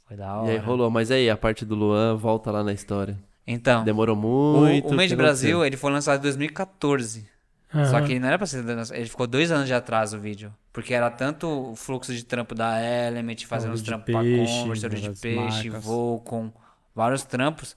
Foi 0.08 0.18
da 0.18 0.26
E 0.26 0.28
hora. 0.28 0.52
aí 0.52 0.58
rolou, 0.58 0.90
mas 0.92 1.10
aí, 1.12 1.30
a 1.30 1.38
parte 1.38 1.64
do 1.66 1.76
Luan 1.76 2.16
volta 2.18 2.52
lá 2.52 2.64
na 2.64 2.74
história. 2.74 3.18
Então, 3.46 3.84
Demorou 3.84 4.16
o, 4.16 4.20
muito. 4.20 4.88
o 4.90 4.94
Made 4.94 5.10
que 5.10 5.16
Brasil, 5.16 5.66
ele 5.66 5.76
foi 5.78 5.92
lançado 5.92 6.20
em 6.20 6.24
2014. 6.24 7.26
Só 7.74 7.98
Aham. 7.98 8.06
que 8.06 8.20
não 8.20 8.28
era 8.28 8.38
pra 8.38 8.46
ser. 8.46 8.64
Ele 8.94 9.06
ficou 9.08 9.26
dois 9.26 9.52
anos 9.52 9.66
de 9.68 9.74
atraso 9.74 10.18
o 10.18 10.20
vídeo. 10.20 10.54
Porque 10.72 10.94
era 10.94 11.10
tanto 11.10 11.48
o 11.72 11.76
fluxo 11.76 12.14
de 12.14 12.24
trampo 12.24 12.54
da 12.54 12.80
Element, 12.82 13.38
fazendo 13.48 13.70
Ouro 13.70 13.76
os 13.76 13.82
de 13.82 13.88
trampos 13.90 14.12
pra 14.12 14.22
peixe, 14.22 14.60
Converse, 14.62 14.86
ouro 14.86 14.90
de 14.96 15.00
várias 15.02 15.20
peixe, 15.20 15.70
marcas. 15.70 15.84
Volcom, 15.86 16.52
vários 16.96 17.24
trampos. 17.24 17.76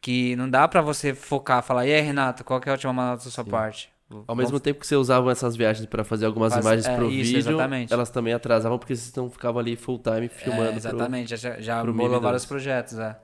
Que 0.00 0.34
não 0.36 0.48
dá 0.50 0.66
pra 0.66 0.80
você 0.80 1.14
focar, 1.14 1.62
falar, 1.62 1.86
e 1.86 1.92
aí, 1.94 2.00
Renato, 2.00 2.42
qual 2.44 2.60
que 2.60 2.68
é 2.68 2.72
a 2.72 2.74
última 2.74 2.92
manobra 2.92 3.16
da 3.24 3.30
sua 3.30 3.44
Sim. 3.44 3.50
parte? 3.50 3.92
Ao 4.26 4.34
mesmo 4.36 4.60
tempo 4.60 4.78
que 4.80 4.86
você 4.86 4.94
usava 4.94 5.32
essas 5.32 5.56
viagens 5.56 5.86
pra 5.86 6.04
fazer 6.04 6.26
algumas 6.26 6.52
Faz- 6.52 6.64
imagens 6.64 6.86
é, 6.86 6.96
pro 6.96 7.10
isso, 7.10 7.32
vídeo, 7.34 7.38
exatamente. 7.38 7.92
elas 7.94 8.10
também 8.10 8.34
atrasavam 8.34 8.78
porque 8.78 8.94
vocês 8.94 9.14
não 9.14 9.30
ficavam 9.30 9.58
ali 9.60 9.74
full 9.74 9.98
time 9.98 10.28
filmando. 10.28 10.64
É, 10.64 10.68
pro- 10.68 10.76
exatamente, 10.76 11.34
já, 11.36 11.58
já 11.60 11.80
pro 11.80 11.94
bolou 11.94 12.12
MIB 12.12 12.22
vários 12.24 12.44
projetos, 12.44 12.98
é. 12.98 13.16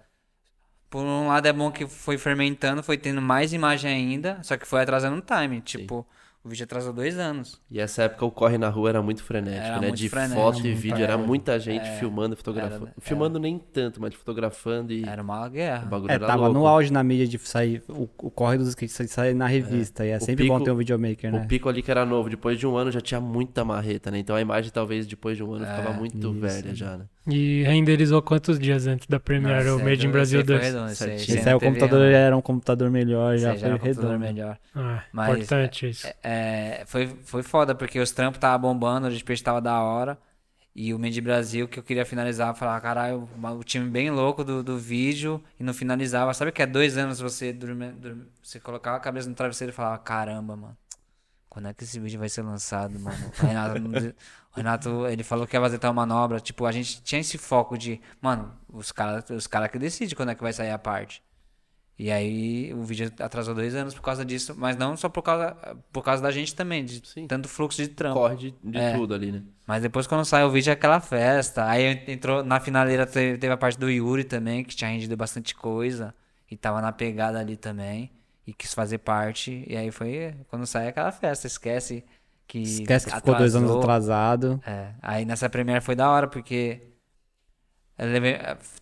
Por 0.91 1.03
um 1.03 1.29
lado 1.29 1.47
é 1.47 1.53
bom 1.53 1.71
que 1.71 1.87
foi 1.87 2.17
fermentando, 2.17 2.83
foi 2.83 2.97
tendo 2.97 3.21
mais 3.21 3.53
imagem 3.53 3.91
ainda, 3.91 4.39
só 4.43 4.57
que 4.57 4.67
foi 4.67 4.81
atrasando 4.83 5.19
o 5.19 5.21
time. 5.21 5.61
Tipo, 5.61 6.07
o 6.43 6.49
vídeo 6.49 6.65
atrasou 6.65 6.95
dois 6.95 7.19
anos. 7.19 7.61
E 7.71 7.79
essa 7.79 8.05
época 8.05 8.25
o 8.25 8.31
corre 8.31 8.57
na 8.57 8.71
rua 8.71 8.89
era 8.89 9.03
muito 9.03 9.23
frenético, 9.23 9.67
Era 9.67 9.81
né? 9.81 9.89
muito 9.89 9.99
de 9.99 10.09
frenético, 10.09 10.41
foto 10.41 10.67
e 10.67 10.73
vídeo, 10.73 11.03
era 11.05 11.19
muita 11.19 11.59
gente 11.61 11.83
É, 11.87 11.99
filmando 11.99 12.33
e 12.35 12.37
fotografando. 12.39 12.85
era- 12.87 12.95
filmando 13.01 13.39
nem 13.39 13.59
tanto, 13.59 14.01
mas 14.01 14.15
fotografando 14.15 14.91
e 14.93 15.05
Era 15.07 15.21
uma 15.21 15.47
o 15.47 15.51
guerra. 15.51 15.85
bagulho 15.85 16.11
É, 16.11 16.15
era 16.15 16.27
tava 16.27 16.47
louco. 16.47 16.55
no 16.59 16.67
auge 16.67 16.91
na 16.91 17.03
mídia 17.05 17.27
de 17.27 17.37
sair, 17.39 17.83
o, 17.89 18.05
o 18.19 18.31
corre 18.31 18.57
dos 18.57 18.69
skates 18.69 19.11
sair 19.11 19.35
na 19.35 19.47
revista, 19.47 20.07
e 20.07 20.11
é 20.11 20.17
O 20.17 20.21
sempre 20.21 20.45
pico- 20.45 20.57
bom 20.59 20.65
ter 20.65 20.71
um 20.71 20.77
videomaker, 20.77 21.33
né? 21.33 21.39
O 21.45 21.47
pico 21.47 21.69
ali 21.69 21.83
que 21.83 21.91
era 21.91 22.07
novo, 22.07 22.31
depois 22.31 22.59
de 22.59 22.67
um 22.67 22.77
ano 22.79 22.91
já 22.91 23.01
tinha 23.01 23.21
muita 23.21 23.63
marreta, 23.63 24.11
né? 24.11 24.19
Então 24.21 24.35
a 24.35 24.41
imagem 24.41 24.71
talvez 24.73 25.07
depois 25.07 25.37
de 25.37 25.45
um 25.45 25.53
ano 25.53 25.67
ficava 25.67 25.93
muito 25.93 26.17
isso. 26.31 26.41
velha 26.41 26.75
já, 26.75 26.97
né? 26.97 27.05
E 27.31 27.63
renderizou 27.65 28.23
quantos 28.23 28.59
dias 28.59 28.87
antes 28.87 29.07
da 29.07 29.21
Premiere 29.21 29.65
Nossa, 29.65 29.83
o 29.83 29.85
Made 29.85 30.03
in 30.03 30.07
aí 30.07 30.13
Brasil 30.13 30.39
foi 30.41 30.47
2? 30.47 30.63
redondo, 30.65 30.91
esse 30.93 31.05
aí- 31.05 31.15
esse 31.17 31.33
aí 31.41 31.49
aí 31.49 31.55
o 31.55 31.61
computador 31.61 32.01
erro, 32.03 32.13
não. 32.13 32.19
era 32.19 32.37
um 32.37 32.41
computador 32.41 32.91
melhor, 32.91 33.37
já 33.37 33.51
aí 33.53 33.59
foi 33.59 33.67
era 33.67 33.77
um 33.77 33.79
computador 33.79 34.11
redondo. 34.13 34.25
melhor. 34.35 34.59
Ah, 34.75 35.03
Mas, 35.13 35.29
importante 35.37 35.89
isso. 35.91 36.07
É, 36.23 36.85
foi, 36.87 37.07
foi 37.25 37.43
foda, 37.43 37.75
porque 37.75 38.01
os 38.01 38.11
trampos 38.13 38.39
tava 38.41 38.57
bombando, 38.59 39.09
o 39.09 39.11
de 39.11 39.23
peixe 39.23 39.43
tava 39.43 39.61
da 39.61 39.81
hora. 39.83 40.19
E 40.75 40.95
o 40.95 40.99
Made 40.99 41.21
Brasil, 41.21 41.67
que 41.67 41.79
eu 41.79 41.83
queria 41.83 42.07
finalizar, 42.07 42.55
falar, 42.55 42.81
caralho, 42.81 43.29
o 43.59 43.65
time 43.65 43.91
bem 43.91 44.11
louco 44.11 44.45
do, 44.45 44.63
do 44.63 44.79
vídeo 44.79 45.43
e 45.59 45.65
não 45.65 45.75
finalizava. 45.75 46.33
Sabe 46.33 46.53
que 46.53 46.63
é 46.63 46.67
dois 46.67 46.97
anos 46.97 47.19
você 47.19 47.53
dormir, 47.53 47.91
dormir- 47.93 48.29
você 48.41 48.61
colocava 48.61 48.97
a 48.97 49.01
cabeça 49.01 49.29
no 49.29 49.35
travesseiro 49.35 49.73
e 49.73 49.75
falava, 49.75 49.99
caramba, 49.99 50.55
mano, 50.55 50.77
quando 51.49 51.67
é 51.67 51.75
que 51.75 51.83
esse 51.83 51.99
vídeo 51.99 52.21
vai 52.21 52.29
ser 52.29 52.43
lançado, 52.43 52.97
mano? 53.01 53.17
O 53.43 53.47
Renato, 53.47 53.79
não 53.81 53.91
de- 54.01 54.15
o 54.59 54.63
Renato, 54.63 55.07
ele 55.07 55.23
falou 55.23 55.47
que 55.47 55.57
ia 55.57 55.61
fazer 55.61 55.79
tal 55.79 55.93
manobra. 55.95 56.41
Tipo, 56.41 56.67
a 56.67 56.73
gente 56.73 57.03
tinha 57.03 57.21
esse 57.21 57.39
foco 57.39 57.77
de, 57.79 58.01
mano, 58.21 58.53
os 58.69 58.93
caras 58.93 59.29
os 59.31 59.47
cara 59.47 59.69
que 59.69 59.79
decidem 59.79 60.15
quando 60.15 60.31
é 60.31 60.35
que 60.35 60.43
vai 60.43 60.53
sair 60.53 60.71
a 60.71 60.79
parte. 60.79 61.23
E 61.99 62.13
aí 62.13 62.73
o 62.75 62.83
vídeo 62.85 63.13
atrasou 63.19 63.57
dois 63.57 63.75
anos 63.75 63.93
por 63.93 64.03
causa 64.03 64.25
disso, 64.25 64.55
mas 64.57 64.77
não 64.77 64.97
só 64.97 65.09
por 65.09 65.21
causa, 65.21 65.57
por 65.93 66.03
causa 66.05 66.23
da 66.23 66.31
gente 66.31 66.55
também, 66.55 66.85
de 66.85 67.03
Sim. 67.05 67.27
tanto 67.27 67.49
fluxo 67.49 67.83
de 67.83 67.89
trampo. 67.89 68.21
Corre 68.21 68.37
de, 68.37 68.55
de 68.63 68.79
É. 68.79 68.95
tudo 68.95 69.15
ali, 69.15 69.33
né? 69.33 69.43
Mas 69.67 69.83
depois 69.83 70.07
quando 70.07 70.25
saiu 70.25 70.47
o 70.47 70.51
vídeo 70.51 70.71
é 70.71 70.75
aquela 70.75 71.01
festa. 71.01 71.67
Aí 71.69 72.05
entrou 72.07 72.45
na 72.45 72.61
finaleira 72.61 73.05
teve, 73.05 73.37
teve 73.37 73.53
a 73.53 73.57
parte 73.57 73.77
do 73.77 73.91
Yuri 73.91 74.23
também, 74.23 74.63
que 74.63 74.77
tinha 74.77 74.89
rendido 74.91 75.17
bastante 75.17 75.57
coisa. 75.57 76.15
E 76.49 76.57
tava 76.57 76.81
na 76.81 76.93
pegada 76.93 77.41
ali 77.41 77.57
também. 77.57 78.13
E 78.47 78.55
quis 78.55 78.73
fazer 78.73 78.99
parte. 78.99 79.65
E 79.67 79.77
aí 79.77 79.91
foi 79.91 80.35
quando 80.49 80.67
sai 80.67 80.87
aquela 80.87 81.11
festa. 81.11 81.49
Esquece 81.49 82.05
que. 82.49 82.59
Esquece 82.61 83.07
que 83.07 83.13
ficou 83.15 83.35
dois 83.37 83.55
anos 83.55 83.71
atrasou. 83.71 83.83
atrasado. 83.83 84.63
É, 84.67 84.95
aí 85.03 85.25
nessa 85.25 85.49
Premiere 85.51 85.81
foi 85.83 85.95
da 85.95 86.11
hora, 86.11 86.27
porque 86.29 86.83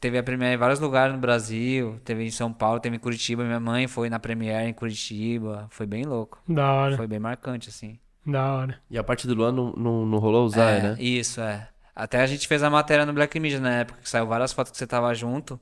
teve 0.01 0.19
a 0.19 0.23
Premiere 0.23 0.55
em 0.55 0.59
vários 0.59 0.79
lugares 0.81 1.15
no 1.15 1.21
Brasil, 1.21 1.99
teve 2.05 2.25
em 2.25 2.31
São 2.31 2.53
Paulo, 2.53 2.81
teve 2.81 2.97
em 2.97 2.99
Curitiba, 2.99 3.45
minha 3.45 3.61
mãe 3.61 3.87
foi 3.87 4.11
na 4.11 4.19
Premiere 4.19 4.69
em 4.69 4.75
Curitiba, 4.75 5.67
foi 5.71 5.87
bem 5.87 6.05
louco, 6.05 6.39
Da 6.49 6.73
hora, 6.73 6.97
foi 6.97 7.07
bem 7.07 7.19
marcante, 7.19 7.69
assim. 7.71 7.99
da 8.27 8.55
hora. 8.55 8.79
E 8.91 8.99
a 8.99 9.05
parte 9.05 9.27
do 9.27 9.35
Luan 9.35 9.53
não, 9.53 9.73
não, 9.73 10.07
não 10.07 10.19
rolou 10.19 10.45
usar, 10.45 10.71
É, 10.71 10.83
né? 10.83 10.97
Isso, 11.03 11.41
é. 11.41 11.69
Até 11.95 12.21
a 12.21 12.27
gente 12.27 12.47
fez 12.47 12.63
a 12.63 12.69
matéria 12.69 13.07
no 13.07 13.13
Black 13.15 13.41
Media 13.41 13.59
na 13.59 13.73
época, 13.73 14.01
que 14.03 14.09
saiu 14.09 14.27
várias 14.27 14.53
fotos 14.53 14.71
que 14.73 14.77
você 14.79 14.87
tava 14.87 15.15
junto, 15.15 15.59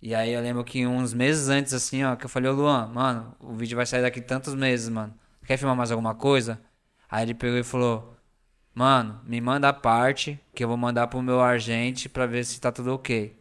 e 0.00 0.14
aí 0.14 0.32
eu 0.32 0.40
lembro 0.40 0.64
que 0.64 0.86
uns 0.86 1.12
meses 1.12 1.48
antes, 1.50 1.74
assim, 1.74 2.04
ó, 2.04 2.16
que 2.16 2.24
eu 2.24 2.28
falei, 2.30 2.50
ô 2.50 2.54
Luan, 2.54 2.86
mano, 2.88 3.34
o 3.40 3.52
vídeo 3.52 3.76
vai 3.76 3.84
sair 3.84 4.00
daqui 4.02 4.20
tantos 4.22 4.54
meses, 4.54 4.88
mano, 4.88 5.12
quer 5.46 5.58
filmar 5.58 5.76
mais 5.76 5.90
alguma 5.90 6.14
coisa? 6.14 6.58
Aí 7.14 7.22
ele 7.22 7.34
pegou 7.34 7.56
e 7.56 7.62
falou, 7.62 8.16
Mano, 8.74 9.20
me 9.24 9.40
manda 9.40 9.68
a 9.68 9.72
parte 9.72 10.40
que 10.52 10.64
eu 10.64 10.68
vou 10.68 10.76
mandar 10.76 11.06
pro 11.06 11.22
meu 11.22 11.40
agente 11.40 12.08
pra 12.08 12.26
ver 12.26 12.44
se 12.44 12.60
tá 12.60 12.72
tudo 12.72 12.92
ok. 12.92 13.38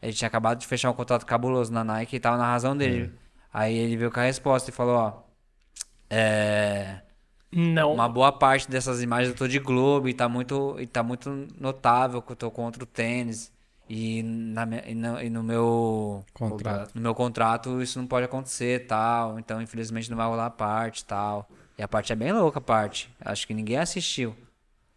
Ele 0.00 0.12
tinha 0.12 0.28
acabado 0.28 0.60
de 0.60 0.66
fechar 0.66 0.92
um 0.92 0.94
contrato 0.94 1.26
cabuloso 1.26 1.72
na 1.72 1.82
Nike 1.82 2.14
e 2.14 2.20
tava 2.20 2.36
na 2.36 2.46
razão 2.46 2.76
dele. 2.76 3.12
Aí 3.52 3.76
ele 3.76 3.96
veio 3.96 4.12
com 4.12 4.20
a 4.20 4.22
resposta 4.22 4.70
e 4.70 4.72
falou, 4.72 4.94
ó. 4.94 5.12
É. 6.08 7.00
Não. 7.50 7.94
Uma 7.94 8.08
boa 8.08 8.30
parte 8.30 8.70
dessas 8.70 9.02
imagens 9.02 9.30
eu 9.30 9.36
tô 9.36 9.48
de 9.48 9.58
Globo 9.58 10.08
e 10.08 10.14
tá 10.14 10.28
muito, 10.28 10.76
e 10.78 10.86
tá 10.86 11.02
muito 11.02 11.48
notável 11.58 12.22
que 12.22 12.30
eu 12.30 12.36
tô 12.36 12.48
contra 12.48 12.84
o 12.84 12.86
tênis. 12.86 13.52
E, 13.88 14.22
na, 14.22 14.68
e, 14.86 14.94
no, 14.94 15.20
e 15.20 15.30
no 15.30 15.42
meu. 15.42 16.24
Contrato. 16.32 16.92
No 16.94 17.00
meu 17.00 17.14
contrato 17.14 17.82
isso 17.82 17.98
não 17.98 18.06
pode 18.06 18.24
acontecer 18.24 18.86
tal. 18.86 19.36
Então, 19.36 19.60
infelizmente, 19.60 20.08
não 20.10 20.16
vai 20.16 20.28
rolar 20.28 20.46
a 20.46 20.50
parte 20.50 21.04
tal. 21.04 21.48
E 21.78 21.82
a 21.82 21.88
parte 21.88 22.12
é 22.12 22.16
bem 22.16 22.32
louca, 22.32 22.58
a 22.58 22.62
parte. 22.62 23.10
Acho 23.20 23.46
que 23.46 23.54
ninguém 23.54 23.76
assistiu. 23.76 24.34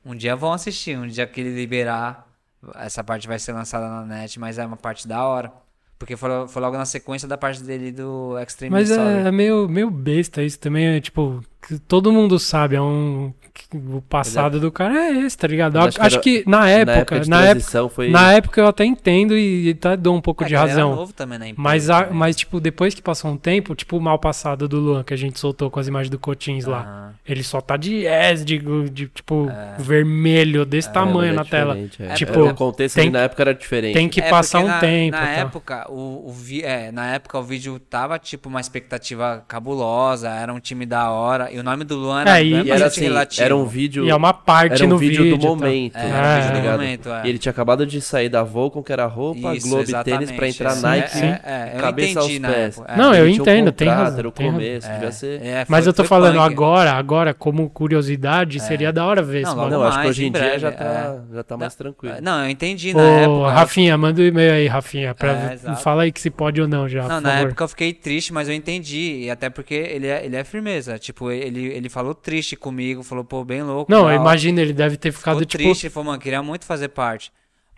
Um 0.05 0.15
dia 0.15 0.35
vão 0.35 0.53
assistir, 0.53 0.97
um 0.97 1.07
dia 1.07 1.27
que 1.27 1.41
ele 1.41 1.53
liberar, 1.53 2.27
essa 2.75 3.03
parte 3.03 3.27
vai 3.27 3.37
ser 3.37 3.53
lançada 3.53 3.87
na 3.87 4.05
net, 4.05 4.39
mas 4.39 4.57
é 4.57 4.65
uma 4.65 4.77
parte 4.77 5.07
da 5.07 5.25
hora. 5.25 5.51
Porque 5.97 6.15
foi, 6.15 6.47
foi 6.47 6.61
logo 6.61 6.77
na 6.77 6.85
sequência 6.85 7.27
da 7.27 7.37
parte 7.37 7.61
dele 7.61 7.91
do 7.91 8.39
Extreme 8.39 8.71
Mas 8.71 8.89
é, 8.89 9.27
é 9.27 9.31
meio, 9.31 9.67
meio 9.67 9.91
besta 9.91 10.41
isso 10.41 10.57
também, 10.57 10.87
é 10.87 11.01
tipo, 11.01 11.43
todo 11.89 12.11
mundo 12.11 12.39
sabe, 12.39 12.77
é 12.77 12.81
um. 12.81 13.33
O 13.73 14.01
passado 14.01 14.59
do 14.59 14.71
cara 14.71 14.93
é 14.95 15.11
esse, 15.25 15.37
tá 15.37 15.47
ligado? 15.47 15.75
Mas 15.77 15.87
Acho, 15.95 16.01
acho 16.01 16.19
que 16.21 16.43
que 16.43 16.49
na 16.49 16.67
época, 16.69 16.93
na 17.27 17.41
época, 17.41 17.45
transição 17.55 17.89
foi. 17.89 18.09
na 18.09 18.33
época 18.33 18.61
eu 18.61 18.67
até 18.67 18.85
entendo 18.85 19.37
e, 19.37 19.69
e 19.69 19.73
tá, 19.73 19.95
dou 19.95 20.15
um 20.15 20.21
pouco 20.21 20.43
É, 20.43 20.47
de 20.47 20.55
razão. 20.55 20.95
novo 20.95 21.13
também 21.13 21.37
na 21.37 21.47
empresa, 21.47 21.61
Mas, 21.61 21.89
a- 21.89 22.01
né? 22.01 22.07
mas, 22.11 22.35
tipo, 22.35 22.59
depois 22.59 22.93
que 22.93 23.01
passou 23.01 23.31
um 23.31 23.37
tempo, 23.37 23.75
tipo 23.75 23.97
o 23.97 24.01
mal 24.01 24.17
passado 24.19 24.67
do 24.67 24.79
Luan, 24.79 25.03
que 25.03 25.13
a 25.13 25.17
gente 25.17 25.39
soltou 25.39 25.69
com 25.69 25.79
as 25.79 25.87
imagens 25.87 26.09
do 26.09 26.17
Cotins 26.19 26.65
lá. 26.65 26.81
Aham. 26.81 27.09
Ele 27.27 27.43
só 27.43 27.61
tá 27.61 27.77
de 27.77 27.93
yes, 28.05 28.43
de, 28.43 28.57
de 28.89 29.07
tipo, 29.07 29.49
É. 29.49 29.75
vermelho, 29.81 30.65
desse 30.65 30.91
tamanho 30.91 31.31
É, 31.31 31.35
na 31.35 31.41
mas 31.43 31.47
é 31.47 31.51
tela. 31.51 31.77
é. 31.77 32.13
Tipo, 32.15 32.39
É, 32.47 32.51
o 32.51 32.55
contexto 32.55 32.95
tem- 32.95 33.09
na 33.11 33.19
época 33.19 33.43
era 33.43 33.53
diferente. 33.53 33.93
Tem 33.93 34.09
que 34.09 34.19
É, 34.21 34.29
passar 34.29 34.59
um 34.63 34.67
na, 34.67 34.79
tempo. 34.79 35.15
Na 35.15 35.23
tá? 35.23 35.29
época, 35.31 35.85
o, 35.91 36.27
o 36.27 36.31
vi, 36.33 36.63
é, 36.63 36.91
na 36.91 37.13
época 37.13 37.37
o 37.37 37.43
vídeo 37.43 37.77
tava 37.79 38.17
tipo 38.17 38.49
uma 38.49 38.59
expectativa 38.59 39.43
cabulosa, 39.47 40.29
era 40.29 40.51
um 40.53 40.59
time 40.59 40.85
da 40.85 41.09
hora. 41.11 41.51
E 41.51 41.59
o 41.59 41.63
nome 41.63 41.83
do 41.83 41.95
Luan 41.95 42.21
era, 42.21 42.39
É, 42.39 42.43
e- 42.43 42.49
E 42.63 42.71
era 42.71 42.87
assim, 42.87 43.01
relativo. 43.01 43.41
Era 43.49 43.55
um 43.57 43.65
vídeo. 43.65 44.05
E 44.05 44.09
é 44.09 44.15
uma 44.15 44.33
parte 44.33 44.75
era 44.75 44.85
um 44.85 44.89
no 44.89 44.97
vídeo, 44.97 45.23
vídeo. 45.23 45.37
do 45.37 45.41
tá? 45.41 45.47
momento. 45.49 45.95
É, 45.97 46.09
era 46.09 46.11
tá 46.11 46.19
um 46.19 46.41
vídeo 46.41 46.61
do 46.61 46.71
momento, 46.71 47.09
é. 47.09 47.21
E 47.25 47.29
ele 47.29 47.37
tinha 47.37 47.51
acabado 47.51 47.85
de 47.85 48.01
sair 48.01 48.29
da 48.29 48.43
Volcom, 48.43 48.81
que 48.83 48.91
era 48.93 49.05
roupa, 49.05 49.55
Isso, 49.55 49.67
Globo 49.67 49.89
e 49.89 50.03
tênis, 50.03 50.31
pra 50.31 50.47
entrar 50.47 50.77
é. 50.77 50.81
Nike. 50.81 51.17
É, 51.17 51.41
é, 51.43 51.71
eu 51.75 51.79
cabeça 51.79 52.11
entendi 52.11 52.33
aos 52.33 52.39
na 52.39 52.49
pés. 52.49 52.77
época. 52.77 52.93
é. 52.93 52.97
Não, 52.97 53.13
eu 53.13 53.25
um 53.25 53.27
entendo, 53.27 53.71
tem 53.71 53.87
razão, 53.87 54.19
Era 54.19 54.27
o 54.27 54.31
tem 54.31 54.45
razão. 54.47 54.59
começo, 54.59 54.89
devia 54.91 55.11
ser. 55.11 55.41
É, 55.41 55.65
Mas 55.67 55.87
eu 55.87 55.93
tô 55.93 56.03
falando 56.03 56.35
punk. 56.35 56.45
agora, 56.53 56.91
agora, 56.93 57.33
como 57.33 57.69
curiosidade, 57.69 58.59
seria 58.59 58.91
da 58.91 59.05
hora 59.05 59.21
ver 59.21 59.41
Não, 59.43 59.51
esse. 59.51 59.69
Não, 59.71 59.83
acho 59.83 60.01
que 60.01 60.07
hoje 60.07 60.25
em 60.25 60.31
dia 60.31 60.59
já 60.59 60.71
tá, 60.71 61.19
já 61.33 61.43
tá 61.43 61.57
mais 61.57 61.75
tranquilo. 61.75 62.15
Não, 62.21 62.43
eu 62.43 62.49
entendi 62.49 62.93
na 62.93 63.01
época. 63.01 63.51
Rafinha, 63.51 63.97
manda 63.97 64.21
um 64.21 64.25
e-mail 64.25 64.53
aí, 64.53 64.67
Rafinha, 64.67 65.13
pra 65.15 65.31
É, 65.31 65.75
fala 65.75 66.03
aí 66.03 66.11
que 66.11 66.19
se 66.19 66.29
pode 66.29 66.61
ou 66.61 66.67
não 66.67 66.87
já, 66.87 67.07
Não, 67.07 67.21
na 67.21 67.39
época 67.39 67.63
eu 67.63 67.67
fiquei 67.67 67.93
triste, 67.93 68.33
mas 68.33 68.47
eu 68.47 68.53
entendi. 68.55 69.23
E 69.23 69.29
até 69.29 69.49
porque 69.49 69.73
ele 69.73 70.07
é, 70.07 70.25
ele 70.25 70.35
é 70.35 70.43
firmeza. 70.43 70.97
Tipo, 70.99 71.31
ele, 71.31 71.65
ele 71.67 71.89
falou 71.89 72.13
triste 72.13 72.55
comigo, 72.55 73.03
falou, 73.03 73.23
pô, 73.23 73.38
bem 73.43 73.61
louco. 73.63 73.91
Não, 73.91 74.11
imagina, 74.11 74.61
ele 74.61 74.73
deve 74.73 74.97
ter 74.97 75.11
Ficou 75.11 75.19
ficado, 75.19 75.45
tipo... 75.45 75.63
triste, 75.63 75.85
ele 75.85 75.93
falou, 75.93 76.07
mano, 76.07 76.19
queria 76.21 76.41
muito 76.43 76.65
fazer 76.65 76.89
parte. 76.89 77.31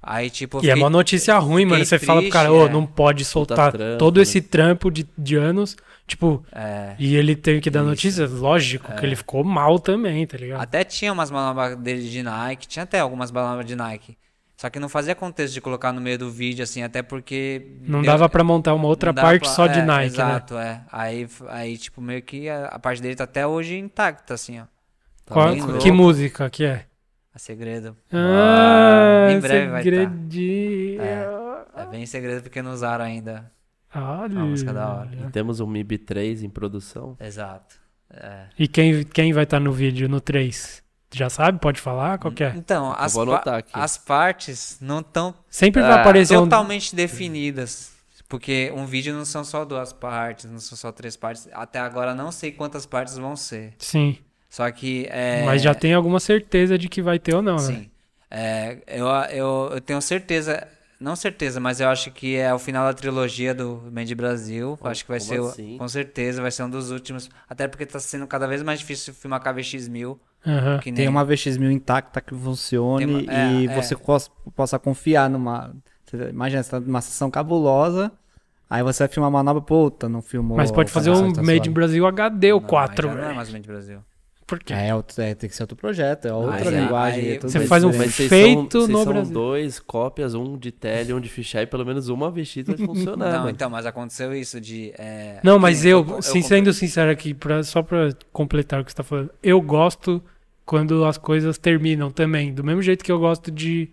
Aí, 0.03 0.29
tipo, 0.29 0.65
E 0.65 0.69
é 0.69 0.73
uma 0.75 0.89
notícia 0.89 1.37
ruim, 1.37 1.65
mano. 1.65 1.85
Você 1.85 1.99
fala 1.99 2.21
pro 2.21 2.31
cara, 2.31 2.51
ô, 2.51 2.65
é. 2.65 2.69
não 2.69 2.85
pode 2.85 3.23
soltar 3.23 3.71
trampo, 3.71 3.97
todo 3.99 4.17
né? 4.17 4.23
esse 4.23 4.41
trampo 4.41 4.89
de, 4.89 5.07
de 5.15 5.35
anos, 5.35 5.77
tipo... 6.07 6.43
É. 6.51 6.95
E 6.97 7.15
ele 7.15 7.35
teve 7.35 7.61
que 7.61 7.69
dar 7.69 7.81
Isso. 7.81 7.89
notícia, 7.89 8.27
lógico 8.27 8.91
que 8.95 9.05
ele 9.05 9.15
ficou 9.15 9.43
mal 9.43 9.77
também, 9.77 10.25
tá 10.25 10.37
ligado? 10.37 10.59
Até 10.59 10.83
tinha 10.83 11.13
umas 11.13 11.29
manobras 11.29 11.77
dele 11.77 12.09
de 12.09 12.23
Nike, 12.23 12.67
tinha 12.67 12.83
até 12.83 12.99
algumas 12.99 13.31
manobras 13.31 13.65
de 13.65 13.75
Nike. 13.75 14.17
Só 14.57 14.69
que 14.69 14.79
não 14.79 14.87
fazia 14.89 15.15
contexto 15.15 15.55
de 15.55 15.61
colocar 15.61 15.91
no 15.91 15.99
meio 15.99 16.19
do 16.19 16.29
vídeo, 16.29 16.61
assim, 16.61 16.83
até 16.83 17.01
porque. 17.01 17.77
Não 17.81 18.03
deu- 18.03 18.11
dava 18.11 18.29
pra 18.29 18.43
montar 18.43 18.75
uma 18.75 18.87
outra 18.87 19.11
parte 19.11 19.41
pra- 19.41 19.49
só 19.49 19.65
de 19.65 19.79
é, 19.79 19.83
Nike, 19.83 20.15
né? 20.17 20.23
Exato, 20.23 20.55
é. 20.55 20.83
Aí, 20.91 21.27
aí, 21.47 21.77
tipo, 21.79 21.99
meio 21.99 22.21
que 22.21 22.47
a, 22.47 22.65
a 22.67 22.77
parte 22.77 23.01
dele 23.01 23.15
tá 23.15 23.23
até 23.23 23.45
hoje 23.45 23.75
intacta, 23.75 24.35
assim, 24.35 24.59
ó. 24.59 24.65
Tá 25.33 25.55
Qual- 25.55 25.77
que 25.79 25.91
música 25.91 26.49
que 26.49 26.65
é? 26.65 26.85
A 27.33 27.39
segredo. 27.39 27.95
Ah, 28.11 29.27
em 29.31 29.39
breve 29.39 29.67
vai 29.69 29.83
tá. 29.83 29.83
segredinho. 29.83 31.01
É 31.01 31.85
bem 31.89 32.05
segredo 32.05 32.43
porque 32.43 32.61
não 32.61 32.71
usaram 32.71 33.05
ainda. 33.05 33.51
Olha. 33.95 34.35
Uma 34.35 34.45
música 34.45 34.73
da 34.73 34.87
hora. 34.89 35.09
E 35.27 35.31
temos 35.31 35.59
um 35.59 35.67
MIB 35.67 35.97
3 35.99 36.43
em 36.43 36.49
produção. 36.49 37.15
Exato. 37.19 37.75
É. 38.13 38.45
E 38.59 38.67
quem, 38.67 39.03
quem 39.03 39.31
vai 39.33 39.43
estar 39.43 39.59
no 39.59 39.71
vídeo, 39.71 40.07
no 40.09 40.19
3? 40.19 40.81
Já 41.13 41.29
sabe? 41.29 41.59
Pode 41.59 41.79
falar? 41.81 42.17
Qual 42.19 42.33
que 42.33 42.43
é? 42.43 42.53
Então, 42.55 42.93
as, 42.97 43.13
vou 43.13 43.25
pa- 43.25 43.31
anotar 43.33 43.55
aqui. 43.55 43.71
as 43.73 43.97
partes 43.97 44.77
não 44.81 44.99
estão 44.99 45.33
Sempre 45.49 45.81
vai 45.81 45.91
Ah, 45.91 46.01
aparecer 46.01 46.37
um... 46.37 46.43
totalmente 46.43 46.95
definidas. 46.95 47.91
Porque 48.29 48.71
um 48.75 48.85
vídeo 48.85 49.13
não 49.13 49.25
são 49.25 49.43
só 49.43 49.65
duas 49.65 49.91
partes, 49.91 50.49
não 50.49 50.59
são 50.59 50.77
só 50.77 50.89
três 50.91 51.17
partes. 51.17 51.49
Até 51.51 51.79
agora 51.79 52.15
não 52.15 52.31
sei 52.31 52.51
quantas 52.53 52.85
partes 52.85 53.17
vão 53.17 53.35
ser. 53.35 53.73
Sim, 53.77 54.17
Só 54.51 54.69
que 54.69 55.07
é. 55.09 55.43
mas 55.45 55.61
já 55.61 55.73
tem 55.73 55.93
alguma 55.93 56.19
certeza 56.19 56.77
de 56.77 56.89
que 56.89 57.01
vai 57.01 57.17
ter 57.17 57.33
ou 57.33 57.41
não, 57.41 57.55
né? 57.55 57.59
Sim. 57.61 57.89
É, 58.29 58.79
eu, 58.85 59.07
eu, 59.07 59.69
eu 59.75 59.81
tenho 59.81 60.01
certeza. 60.01 60.67
Não 60.99 61.15
certeza, 61.15 61.57
mas 61.61 61.79
eu 61.79 61.87
acho 61.87 62.11
que 62.11 62.35
é 62.35 62.53
o 62.53 62.59
final 62.59 62.85
da 62.85 62.93
trilogia 62.93 63.55
do 63.55 63.81
Mandy 63.91 64.13
Brasil. 64.13 64.75
Como- 64.77 64.91
acho 64.91 65.05
que 65.05 65.09
vai 65.09 65.21
ser, 65.21 65.39
assim? 65.39 65.77
com 65.77 65.87
certeza, 65.87 66.41
vai 66.41 66.51
ser 66.51 66.63
um 66.63 66.69
dos 66.69 66.91
últimos. 66.91 67.29
Até 67.49 67.65
porque 67.65 67.85
tá 67.85 67.97
sendo 67.97 68.27
cada 68.27 68.45
vez 68.45 68.61
mais 68.61 68.79
difícil 68.79 69.13
filmar 69.13 69.41
KVX1000. 69.41 70.19
Aham. 70.45 70.79
Que 70.79 70.91
nem... 70.91 70.95
Tem 70.97 71.07
uma 71.07 71.25
VX1000 71.25 71.71
intacta 71.71 72.19
que 72.19 72.35
funcione 72.35 73.05
uma- 73.05 73.19
é, 73.33 73.51
e 73.53 73.67
é. 73.67 73.81
você 73.81 73.95
cos- 73.95 74.29
possa 74.53 74.77
confiar 74.77 75.29
numa. 75.29 75.73
Imagina, 76.29 76.61
você 76.61 76.71
tá 76.71 76.79
numa 76.79 76.99
sessão 77.01 77.31
cabulosa, 77.31 78.11
aí 78.69 78.83
você 78.83 79.03
vai 79.03 79.07
filmar 79.07 79.29
uma 79.29 79.39
manobra, 79.39 79.61
puta, 79.61 80.09
não 80.09 80.21
filmou. 80.21 80.57
Mas 80.57 80.71
pode 80.71 80.91
fazer 80.91 81.09
a 81.09 81.13
um 81.13 81.31
Made 81.41 81.69
in. 81.69 81.71
Brasil 81.71 82.05
HD 82.05 82.51
ou 82.51 82.59
Não, 82.59 82.67
4, 82.67 83.07
aí 83.09 83.15
já 83.15 83.21
Não 83.21 83.29
é 83.29 83.33
mais 83.33 83.49
Mandy 83.49 83.67
Brasil. 83.67 84.03
Por 84.51 84.59
quê? 84.59 84.73
É, 84.73 84.93
outro- 84.93 85.21
é, 85.21 85.33
tem 85.33 85.49
que 85.49 85.55
ser 85.55 85.63
outro 85.63 85.77
projeto, 85.77 86.27
é 86.27 86.33
outra 86.33 86.51
Mas 86.65 86.67
é, 86.73 86.81
linguagem. 86.81 87.19
aí 87.21 87.35
é 87.37 87.39
Você 87.39 87.61
faz 87.61 87.85
um 87.85 87.89
diferente. 87.91 88.07
Mas 88.09 88.15
vocês 88.15 88.29
Feito 88.29 88.71
são, 88.71 88.81
vocês 88.81 88.89
no 88.89 89.03
são 89.05 89.13
Brasil. 89.13 89.33
dois 89.33 89.79
cópias, 89.79 90.33
um 90.35 90.57
de 90.57 90.71
tele, 90.73 91.13
um 91.13 91.21
de 91.21 91.29
fichar, 91.29 91.63
e 91.63 91.65
pelo 91.65 91.85
menos 91.85 92.09
uma 92.09 92.29
VX 92.29 92.65
vai 92.67 92.75
funcionar. 92.77 93.31
não, 93.43 93.49
então, 93.49 93.69
mas 93.69 93.85
aconteceu 93.85 94.33
isso 94.35 94.59
de. 94.59 94.91
é, 94.97 95.39
Não, 95.41 95.57
mas 95.57 95.85
eu, 95.85 95.99
eu 96.05 96.21
sim, 96.21 96.41
comprei- 96.41 96.43
sendo 96.43 96.73
sincero 96.73 97.09
aqui, 97.09 97.33
pra, 97.33 97.63
só 97.63 97.81
pra 97.81 98.09
completar 98.33 98.81
o 98.81 98.83
que 98.83 98.91
você 98.91 98.97
tá 98.97 99.03
falando, 99.03 99.31
eu 99.41 99.61
gosto 99.61 100.21
quando 100.65 101.05
as 101.05 101.17
coisas 101.17 101.57
terminam 101.57 102.11
também. 102.11 102.53
Do 102.53 102.61
mesmo 102.63 102.81
jeito 102.81 103.05
que 103.05 103.11
eu 103.11 103.19
gosto 103.19 103.49
de, 103.49 103.89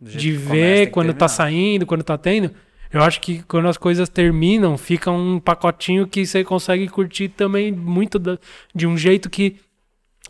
de 0.00 0.32
começa, 0.34 0.50
ver 0.52 0.86
que 0.86 0.92
quando 0.92 1.08
tá 1.08 1.26
terminar. 1.26 1.28
saindo, 1.28 1.84
quando 1.86 2.04
tá 2.04 2.16
tendo. 2.16 2.52
Eu 2.92 3.02
acho 3.02 3.20
que 3.20 3.42
quando 3.42 3.66
as 3.68 3.76
coisas 3.76 4.08
terminam, 4.08 4.78
fica 4.78 5.10
um 5.10 5.40
pacotinho 5.40 6.06
que 6.06 6.24
você 6.24 6.44
consegue 6.44 6.88
curtir 6.88 7.28
também 7.28 7.72
muito 7.72 8.16
da- 8.18 8.38
de 8.72 8.86
um 8.86 8.96
jeito 8.96 9.28
que 9.28 9.56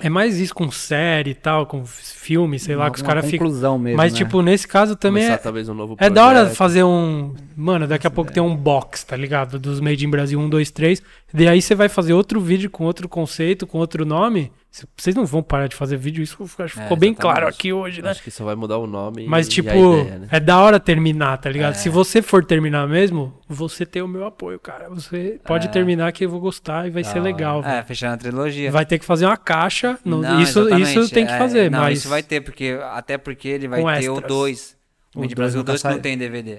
é 0.00 0.10
mais 0.10 0.38
isso 0.38 0.54
com 0.54 0.70
série 0.70 1.30
e 1.30 1.34
tal, 1.34 1.64
com 1.66 1.84
filme, 1.86 2.58
sei 2.58 2.76
lá, 2.76 2.84
Uma- 2.84 2.90
que 2.90 2.96
os 2.96 3.02
uma 3.02 3.08
caras 3.08 3.24
ficam. 3.24 3.46
conclusão 3.46 3.78
mesmo, 3.78 3.96
Mas, 3.96 4.12
né? 4.12 4.18
tipo, 4.18 4.42
nesse 4.42 4.68
caso 4.68 4.94
também 4.94 5.22
Começar 5.22 5.40
é, 5.40 5.42
talvez 5.42 5.68
um 5.68 5.74
novo 5.74 5.96
é 5.98 6.10
da 6.10 6.26
hora 6.26 6.50
fazer 6.50 6.84
um. 6.84 7.34
Mano, 7.56 7.86
daqui 7.86 8.06
a 8.06 8.10
pouco 8.10 8.30
tem 8.30 8.42
um 8.42 8.54
box, 8.54 9.04
tá 9.04 9.16
ligado? 9.16 9.58
Dos 9.58 9.80
Made 9.80 10.04
in 10.04 10.10
Brasil 10.10 10.38
1, 10.38 10.48
2, 10.48 10.70
3. 10.70 11.02
E 11.34 11.48
aí 11.48 11.62
você 11.62 11.74
vai 11.74 11.88
fazer 11.88 12.12
outro 12.12 12.40
vídeo 12.40 12.68
com 12.68 12.84
outro 12.84 13.08
conceito, 13.08 13.66
com 13.66 13.78
outro 13.78 14.04
nome. 14.04 14.52
Vocês 14.96 15.14
não 15.16 15.24
vão 15.24 15.42
parar 15.42 15.68
de 15.68 15.76
fazer 15.76 15.96
vídeo, 15.96 16.22
isso 16.22 16.36
acho 16.42 16.56
que 16.56 16.62
É, 16.80 16.82
ficou 16.82 16.96
bem 16.96 17.10
exatamente. 17.12 17.18
claro 17.36 17.46
aqui 17.48 17.72
hoje, 17.72 18.02
né? 18.02 18.10
Acho 18.10 18.22
que 18.22 18.30
só 18.30 18.44
vai 18.44 18.54
mudar 18.54 18.78
o 18.78 18.86
nome 18.86 19.26
Mas, 19.26 19.46
e, 19.46 19.50
tipo, 19.50 19.70
a 19.70 19.74
ideia, 19.76 20.18
né? 20.18 20.28
é 20.30 20.40
da 20.40 20.58
hora 20.60 20.78
terminar, 20.80 21.38
tá 21.38 21.48
ligado? 21.50 21.72
É. 21.74 21.76
Se 21.76 21.88
você 21.88 22.20
for 22.20 22.44
terminar 22.44 22.86
mesmo, 22.88 23.32
você 23.48 23.86
tem 23.86 24.02
o 24.02 24.08
meu 24.08 24.26
apoio, 24.26 24.58
cara. 24.58 24.88
Você 24.90 25.40
pode 25.44 25.68
É. 25.68 25.70
terminar 25.70 26.12
que 26.12 26.24
eu 26.24 26.28
vou 26.30 26.40
gostar 26.40 26.86
e 26.86 26.90
vai 26.90 27.02
Da 27.02 27.08
ser 27.10 27.18
hora. 27.20 27.24
legal. 27.28 27.64
É, 27.64 27.82
fechando 27.82 28.14
a 28.14 28.16
trilogia. 28.18 28.70
Vai 28.70 28.84
ter 28.84 28.98
que 28.98 29.04
fazer 29.04 29.24
uma 29.26 29.36
caixa. 29.36 29.98
não- 30.04 30.20
Não, 30.20 30.40
isso, 30.40 30.58
exatamente, 30.60 30.98
isso 30.98 31.14
tem 31.14 31.26
que 31.26 31.32
é, 31.32 31.38
fazer, 31.38 31.70
não, 31.70 31.80
mas. 31.80 31.98
isso 32.00 32.08
vai 32.08 32.22
ter, 32.22 32.40
porque, 32.40 32.78
até 32.92 33.16
porque 33.16 33.48
ele 33.48 33.68
vai 33.68 33.80
Com 33.80 33.86
ter 33.86 34.08
o 34.10 34.14
extras. 34.14 34.28
2. 34.28 34.76
O 35.14 35.22
O 35.24 35.28
Brasil 35.28 35.58
nunca 35.60 35.72
2 35.72 35.82
que 35.82 35.88
não 35.88 35.98
tem 36.00 36.18
DVD. 36.18 36.58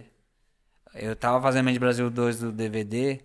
Eu 0.96 1.16
tava 1.16 1.40
fazendo 1.42 1.66
Made 1.66 1.78
Brasil 1.78 2.10
2 2.10 2.40
do 2.40 2.52
DVD 2.52 3.20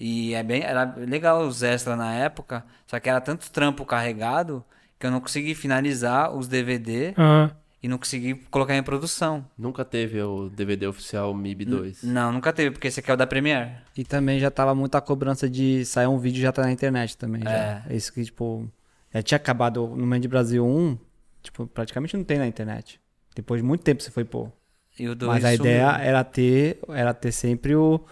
e 0.00 0.32
é 0.32 0.42
bem, 0.44 0.62
era 0.62 0.94
legal 0.96 1.40
os 1.42 1.64
extras 1.64 1.98
na 1.98 2.14
época, 2.14 2.64
só 2.86 3.00
que 3.00 3.08
era 3.08 3.20
tanto 3.20 3.50
trampo 3.50 3.84
carregado 3.84 4.64
que 4.96 5.04
eu 5.04 5.10
não 5.10 5.20
consegui 5.20 5.56
finalizar 5.56 6.32
os 6.32 6.46
DVD 6.46 7.14
Ah, 7.16 7.50
e 7.82 7.88
não 7.88 7.98
consegui 7.98 8.34
colocar 8.48 8.76
em 8.76 8.82
produção. 8.82 9.44
Nunca 9.58 9.84
teve 9.84 10.22
o 10.22 10.48
DVD 10.50 10.86
oficial 10.86 11.34
MIB 11.34 11.64
2. 11.64 12.02
Não, 12.04 12.32
nunca 12.32 12.52
teve, 12.52 12.70
porque 12.70 12.86
esse 12.86 13.00
aqui 13.00 13.10
é 13.10 13.14
o 13.14 13.16
da 13.16 13.26
Premiere. 13.26 13.72
E 13.96 14.04
também 14.04 14.38
já 14.38 14.50
tava 14.52 14.72
muita 14.72 15.00
cobrança 15.00 15.50
de 15.50 15.84
sair 15.84 16.06
um 16.06 16.18
vídeo 16.18 16.38
e 16.38 16.42
já 16.42 16.52
tá 16.52 16.62
na 16.62 16.70
internet 16.70 17.16
também. 17.16 17.42
Já. 17.42 17.82
É 17.88 17.96
isso 17.96 18.12
que, 18.12 18.24
tipo. 18.24 18.70
Já 19.12 19.22
tinha 19.22 19.36
acabado 19.36 19.86
no 19.96 20.06
Mandy 20.06 20.28
Brasil 20.28 20.66
1, 20.66 20.98
tipo, 21.42 21.66
praticamente 21.66 22.16
não 22.16 22.24
tem 22.24 22.38
na 22.38 22.46
internet. 22.46 23.00
Depois 23.34 23.60
de 23.60 23.66
muito 23.66 23.82
tempo 23.82 24.02
você 24.02 24.10
foi 24.10 24.24
pôr. 24.24 24.52
E 24.98 25.08
o 25.08 25.14
2 25.14 25.32
Mas 25.32 25.44
a 25.44 25.54
ideia 25.54 25.96
era 26.00 26.22
ter, 26.24 26.78
era 26.88 27.14
ter 27.14 27.32
sempre 27.32 27.74
o, 27.74 28.04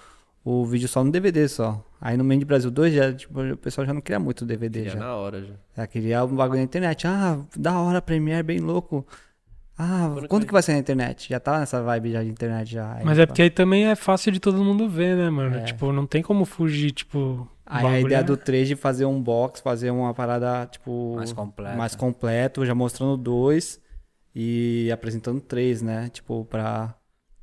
o 0.48 0.64
vídeo 0.64 0.86
só 0.86 1.02
no 1.02 1.10
DVD 1.10 1.48
só. 1.48 1.85
Aí 2.01 2.16
no 2.16 2.23
Mandy 2.23 2.44
Brasil 2.44 2.70
2 2.70 2.94
já, 2.94 3.12
tipo, 3.12 3.40
o 3.40 3.56
pessoal 3.56 3.85
já 3.85 3.93
não 3.93 4.01
queria 4.01 4.20
muito 4.20 4.43
o 4.43 4.47
DVD 4.47 4.78
Queria 4.85 4.93
já. 4.93 4.98
na 5.01 5.16
hora 5.16 5.43
já. 5.43 5.55
Já 5.77 5.86
queria 5.89 6.24
um 6.24 6.36
bagulho 6.36 6.59
na 6.59 6.64
internet. 6.64 7.05
Ah, 7.05 7.40
da 7.56 7.77
hora, 7.81 8.01
Premiere, 8.01 8.44
bem 8.44 8.60
louco. 8.60 9.05
Ah, 9.77 10.10
Quando 10.14 10.28
quando, 10.28 10.43
que 10.43 10.47
que 10.47 10.52
vai 10.52 10.62
sair 10.62 10.77
na 10.77 10.81
internet? 10.81 11.28
Já 11.28 11.40
tava 11.40 11.59
nessa 11.59 11.82
vibe 11.82 12.12
já 12.12 12.23
de 12.23 12.31
internet 12.31 12.70
já. 12.70 12.94
Aí, 12.94 13.05
mas 13.05 13.18
é 13.18 13.23
pá. 13.23 13.27
porque 13.27 13.43
aí 13.43 13.51
também 13.51 13.86
é 13.86 13.97
fácil 13.97 14.31
de 14.31 14.39
todo 14.39 14.62
mundo 14.62 14.89
ver, 14.89 15.16
né, 15.16 15.28
mano? 15.31 15.56
É. 15.56 15.64
Tipo, 15.64 15.90
não 15.93 16.06
tem 16.06 16.23
como 16.23 16.44
fugir, 16.44 16.93
tipo. 16.93 17.48
Aí 17.66 17.82
bagulho 17.82 17.97
a 17.97 18.01
ideia 18.06 18.20
é- 18.20 18.23
do 18.23 18.36
3 18.36 18.68
de 18.68 18.77
fazer 18.77 19.05
um 19.05 19.20
box, 19.20 19.60
fazer 19.60 19.90
uma 19.90 20.14
parada, 20.14 20.64
tipo. 20.66 21.16
Mais 21.16 21.32
completa. 21.32 21.77
Mais 21.77 21.97
completo, 21.97 22.64
já 22.64 22.74
mostrando 22.74 23.16
dois 23.16 23.81
e 24.35 24.89
apresentando 24.93 25.40
três, 25.40 25.82
né? 25.82 26.09
Tipo, 26.09 26.44
pra 26.44 26.94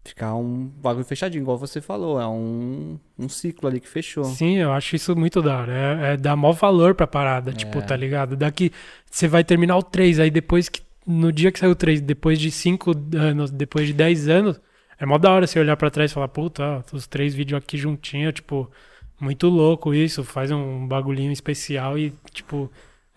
ficar 0.04 0.36
um 0.36 0.66
bagulho 0.82 1.06
fechadinho, 1.06 1.42
igual 1.44 1.58
você 1.58 1.80
falou. 1.82 2.20
É 2.20 2.28
um, 2.28 3.00
um 3.18 3.30
ciclo 3.30 3.68
ali 3.70 3.80
que 3.80 3.88
fechou. 3.88 4.26
Sim, 4.26 4.58
eu 4.58 4.72
acho 4.72 4.96
isso 4.96 5.16
muito 5.16 5.42
da 5.42 5.58
hora. 5.60 5.74
É, 5.74 6.14
é 6.14 6.18
dar 6.18 6.36
maior 6.36 6.54
valor 6.54 6.94
pra 6.96 7.08
parada, 7.08 7.54
tipo, 7.54 7.80
É. 7.80 7.82
tá 7.82 7.96
ligado? 7.96 8.36
Daqui 8.36 8.72
você 9.10 9.28
vai 9.28 9.44
terminar 9.44 9.78
o 9.78 9.84
3, 9.84 10.20
aí 10.20 10.30
depois 10.30 10.68
que 10.70 10.82
no 11.06 11.32
dia 11.32 11.52
que 11.52 11.60
saiu 11.60 11.72
o 11.72 11.76
3, 11.76 12.02
depois 12.02 12.40
de 12.40 12.50
5 12.52 12.92
anos, 13.16 13.52
depois 13.52 13.88
de 13.88 13.94
10 13.94 14.28
anos, 14.30 14.62
é 15.00 15.06
mó 15.06 15.18
da 15.18 15.32
hora 15.32 15.46
você 15.48 15.60
olhar 15.60 15.76
pra 15.76 15.90
trás 15.90 16.12
e 16.12 16.14
falar, 16.14 16.28
puta, 16.30 16.84
os 16.94 17.08
três 17.08 17.34
vídeos 17.34 17.58
aqui 17.62 17.78
juntinho, 17.78 18.32
tipo, 18.32 18.72
muito 19.20 19.48
louco 19.50 19.94
isso, 19.94 20.24
faz 20.24 20.50
um 20.52 20.88
bagulhinho 20.88 21.32
especial 21.32 21.98
e, 21.98 22.14
tipo, 22.32 22.72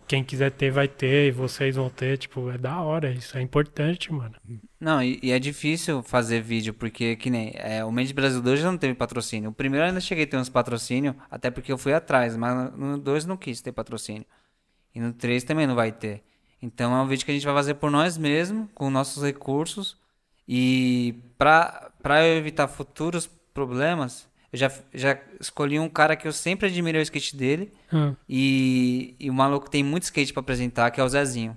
quem 0.07 0.23
quiser 0.23 0.51
ter 0.53 0.71
vai 0.71 0.87
ter 0.89 1.29
e 1.29 1.31
vocês 1.31 1.77
vão 1.77 1.91
ter, 1.91 2.17
tipo, 2.19 2.51
é 2.51 2.57
da 2.57 2.81
hora, 2.81 3.11
isso 3.11 3.37
é 3.37 3.43
importante, 3.43 4.13
mano. 4.13 4.35
Não, 4.81 5.03
e, 5.03 5.19
e 5.23 5.33
é 5.33 5.39
difícil 5.39 6.03
fazer 6.03 6.41
vídeo, 6.41 6.73
porque 6.73 7.17
que 7.17 7.29
nem. 7.29 7.53
É, 7.55 7.85
o 7.85 7.91
Mente 7.91 8.15
Brasil 8.15 8.41
2 8.41 8.61
já 8.61 8.71
não 8.71 8.79
teve 8.79 8.95
patrocínio. 8.95 9.51
O 9.51 9.53
primeiro 9.53 9.85
eu 9.85 9.89
ainda 9.89 10.01
cheguei 10.01 10.25
a 10.25 10.27
ter 10.27 10.37
uns 10.37 10.49
patrocínio, 10.49 11.17
até 11.31 11.51
porque 11.51 11.73
eu 11.73 11.79
fui 11.79 11.93
atrás, 11.93 12.37
mas 12.37 12.73
no 12.77 12.99
2 12.99 13.27
não 13.27 13.37
quis 13.37 13.61
ter 13.61 13.73
patrocínio. 13.73 14.25
E 14.95 15.01
no 15.01 15.13
3 15.13 15.45
também 15.45 15.67
não 15.67 15.75
vai 15.75 15.93
ter. 15.93 16.23
Então 16.63 16.97
é 16.97 17.03
um 17.03 17.07
vídeo 17.07 17.25
que 17.25 17.31
a 17.31 17.35
gente 17.35 17.45
vai 17.45 17.55
fazer 17.55 17.75
por 17.75 17.91
nós 17.91 18.17
mesmos, 18.17 18.69
com 18.75 18.91
nossos 18.91 19.23
recursos. 19.23 19.97
E 20.49 21.15
eu 22.25 22.37
evitar 22.39 22.69
futuros 22.69 23.27
problemas, 23.53 24.29
eu 24.57 24.69
já, 24.69 24.73
já 24.95 25.19
escolhi 25.41 25.79
um 25.79 25.89
cara 25.89 26.17
que 26.17 26.27
eu 26.27 26.33
sempre 26.33 26.67
admirei 26.69 27.01
o 27.01 27.03
skate 27.03 27.37
dele. 27.37 27.73
Ah, 27.93 28.15
E, 28.29 29.15
e 29.21 29.31
o 29.31 29.35
maluco 29.35 29.71
tem 29.71 29.83
muito 29.85 30.05
skate 30.05 30.33
pra 30.33 30.41
apresentar, 30.41 30.91
que 30.91 31.01
é 31.01 31.05
o 31.05 31.09
Zezinho. 31.09 31.57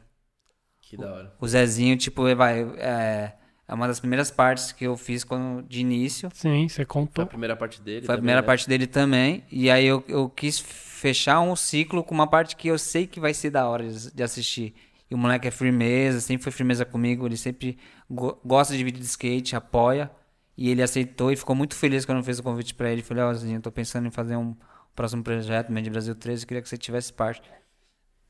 Que 0.81 0.97
da 0.97 1.11
hora. 1.13 1.33
O 1.39 1.47
Zezinho, 1.47 1.95
tipo, 1.97 2.23
vai, 2.35 2.61
é, 2.77 3.33
é 3.67 3.73
uma 3.73 3.87
das 3.87 3.99
primeiras 3.99 4.31
partes 4.31 4.71
que 4.71 4.83
eu 4.85 4.97
fiz 4.97 5.23
quando, 5.23 5.61
de 5.67 5.79
início. 5.81 6.29
sim, 6.33 6.67
você 6.67 6.77
Foi 6.77 6.83
a 6.83 6.87
contou. 6.87 7.25
primeira 7.25 7.55
parte 7.55 7.81
dele. 7.81 8.05
Foi 8.05 8.13
a 8.13 8.17
também, 8.17 8.21
primeira 8.21 8.41
né? 8.41 8.45
parte 8.47 8.67
dele 8.67 8.87
também. 8.87 9.43
E 9.51 9.69
aí 9.69 9.85
eu, 9.85 10.03
eu 10.07 10.29
quis 10.29 10.59
fechar 10.59 11.39
um 11.41 11.55
ciclo 11.55 12.03
com 12.03 12.13
uma 12.13 12.27
parte 12.27 12.55
que 12.55 12.67
eu 12.67 12.77
sei 12.77 13.05
que 13.07 13.19
vai 13.19 13.33
ser 13.33 13.51
da 13.51 13.67
hora 13.67 13.87
de, 13.87 14.11
de 14.13 14.23
assistir. 14.23 14.73
E 15.09 15.15
o 15.15 15.17
moleque 15.17 15.47
é 15.47 15.51
firmeza, 15.51 16.19
sempre 16.21 16.43
foi 16.43 16.51
firmeza 16.51 16.85
comigo. 16.85 17.25
Ele 17.27 17.37
sempre 17.37 17.77
go- 18.09 18.39
gosta 18.45 18.75
de 18.75 18.83
vídeo 18.83 18.99
de 18.99 19.05
skate, 19.07 19.55
apoia. 19.55 20.11
E 20.61 20.69
ele 20.69 20.83
aceitou 20.83 21.31
e 21.31 21.37
ficou 21.37 21.55
muito 21.55 21.73
feliz 21.73 22.03
quando 22.03 22.17
eu 22.17 22.23
fiz 22.25 22.37
o 22.37 22.43
convite 22.43 22.75
pra 22.75 22.91
ele. 22.91 23.01
Falei, 23.01 23.23
ó, 23.23 23.33
Zezinho, 23.33 23.59
eu 23.59 23.61
tô 23.61 23.71
pensando 23.71 24.09
em 24.09 24.11
fazer 24.11 24.35
um 24.35 24.53
próximo 24.93 25.23
projeto, 25.23 25.71
Mente 25.71 25.89
Brasil 25.89 26.13
13, 26.13 26.43
eu 26.43 26.47
queria 26.49 26.61
que 26.61 26.67
você 26.67 26.77
tivesse 26.77 27.13
parte. 27.13 27.41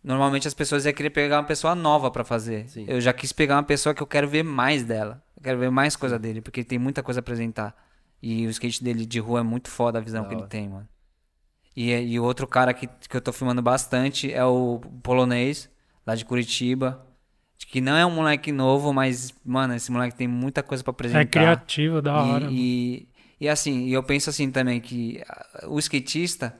Normalmente 0.04 0.48
as 0.48 0.54
pessoas 0.54 0.86
iam 0.86 0.94
querer 0.94 1.10
pegar 1.10 1.38
uma 1.38 1.48
pessoa 1.48 1.74
nova 1.74 2.12
pra 2.12 2.24
fazer. 2.24 2.70
Sim. 2.70 2.86
Eu 2.88 3.02
já 3.02 3.12
quis 3.12 3.32
pegar 3.34 3.56
uma 3.56 3.64
pessoa 3.64 3.96
que 3.96 4.04
eu 4.04 4.06
quero 4.06 4.28
ver 4.28 4.44
mais 4.44 4.84
dela. 4.84 5.24
Eu 5.36 5.42
quero 5.42 5.58
ver 5.58 5.72
mais 5.72 5.96
coisa 5.96 6.20
dele, 6.20 6.40
porque 6.40 6.60
ele 6.60 6.68
tem 6.68 6.78
muita 6.78 7.02
coisa 7.02 7.20
a 7.20 7.22
apresentar. 7.22 7.76
E 8.22 8.46
o 8.46 8.50
skate 8.52 8.84
dele 8.84 9.08
de 9.08 9.20
rua 9.20 9.40
é 9.40 9.44
muito 9.44 9.68
foda 9.72 9.98
a 9.98 10.02
visão 10.02 10.22
Da 10.22 10.30
que 10.30 10.36
ele 10.36 10.46
tem, 10.46 10.70
mano. 10.70 10.88
E, 11.76 11.92
e 11.92 12.20
o 12.20 12.24
outro 12.24 12.46
cara 12.46 12.76
que, 12.76 12.86
que 12.86 13.18
eu 13.18 13.22
tô 13.22 13.34
filmando 13.34 13.64
bastante 13.64 14.32
é 14.32 14.46
o 14.46 14.80
polonês, 15.02 15.68
lá 16.06 16.14
de 16.14 16.26
Curitiba. 16.26 17.04
Que 17.68 17.82
não 17.82 17.96
é 17.96 18.06
um 18.06 18.12
moleque 18.12 18.52
novo, 18.52 18.94
mas, 18.94 19.34
mano, 19.46 19.76
esse 19.76 19.92
moleque 19.92 20.18
tem 20.18 20.28
muita 20.28 20.64
coisa 20.64 20.84
pra 20.84 20.92
apresentar. 20.92 21.22
É 21.22 21.26
criativo, 21.26 22.02
da 22.02 22.16
hora. 22.24 22.48
E, 22.50 23.08
e, 23.40 23.46
e 23.46 23.50
assim, 23.50 23.86
e 23.86 23.94
eu 23.94 24.02
penso 24.02 24.30
assim 24.30 24.50
também 24.50 24.80
que 24.82 25.22
o 25.68 25.78
skatista, 25.78 26.58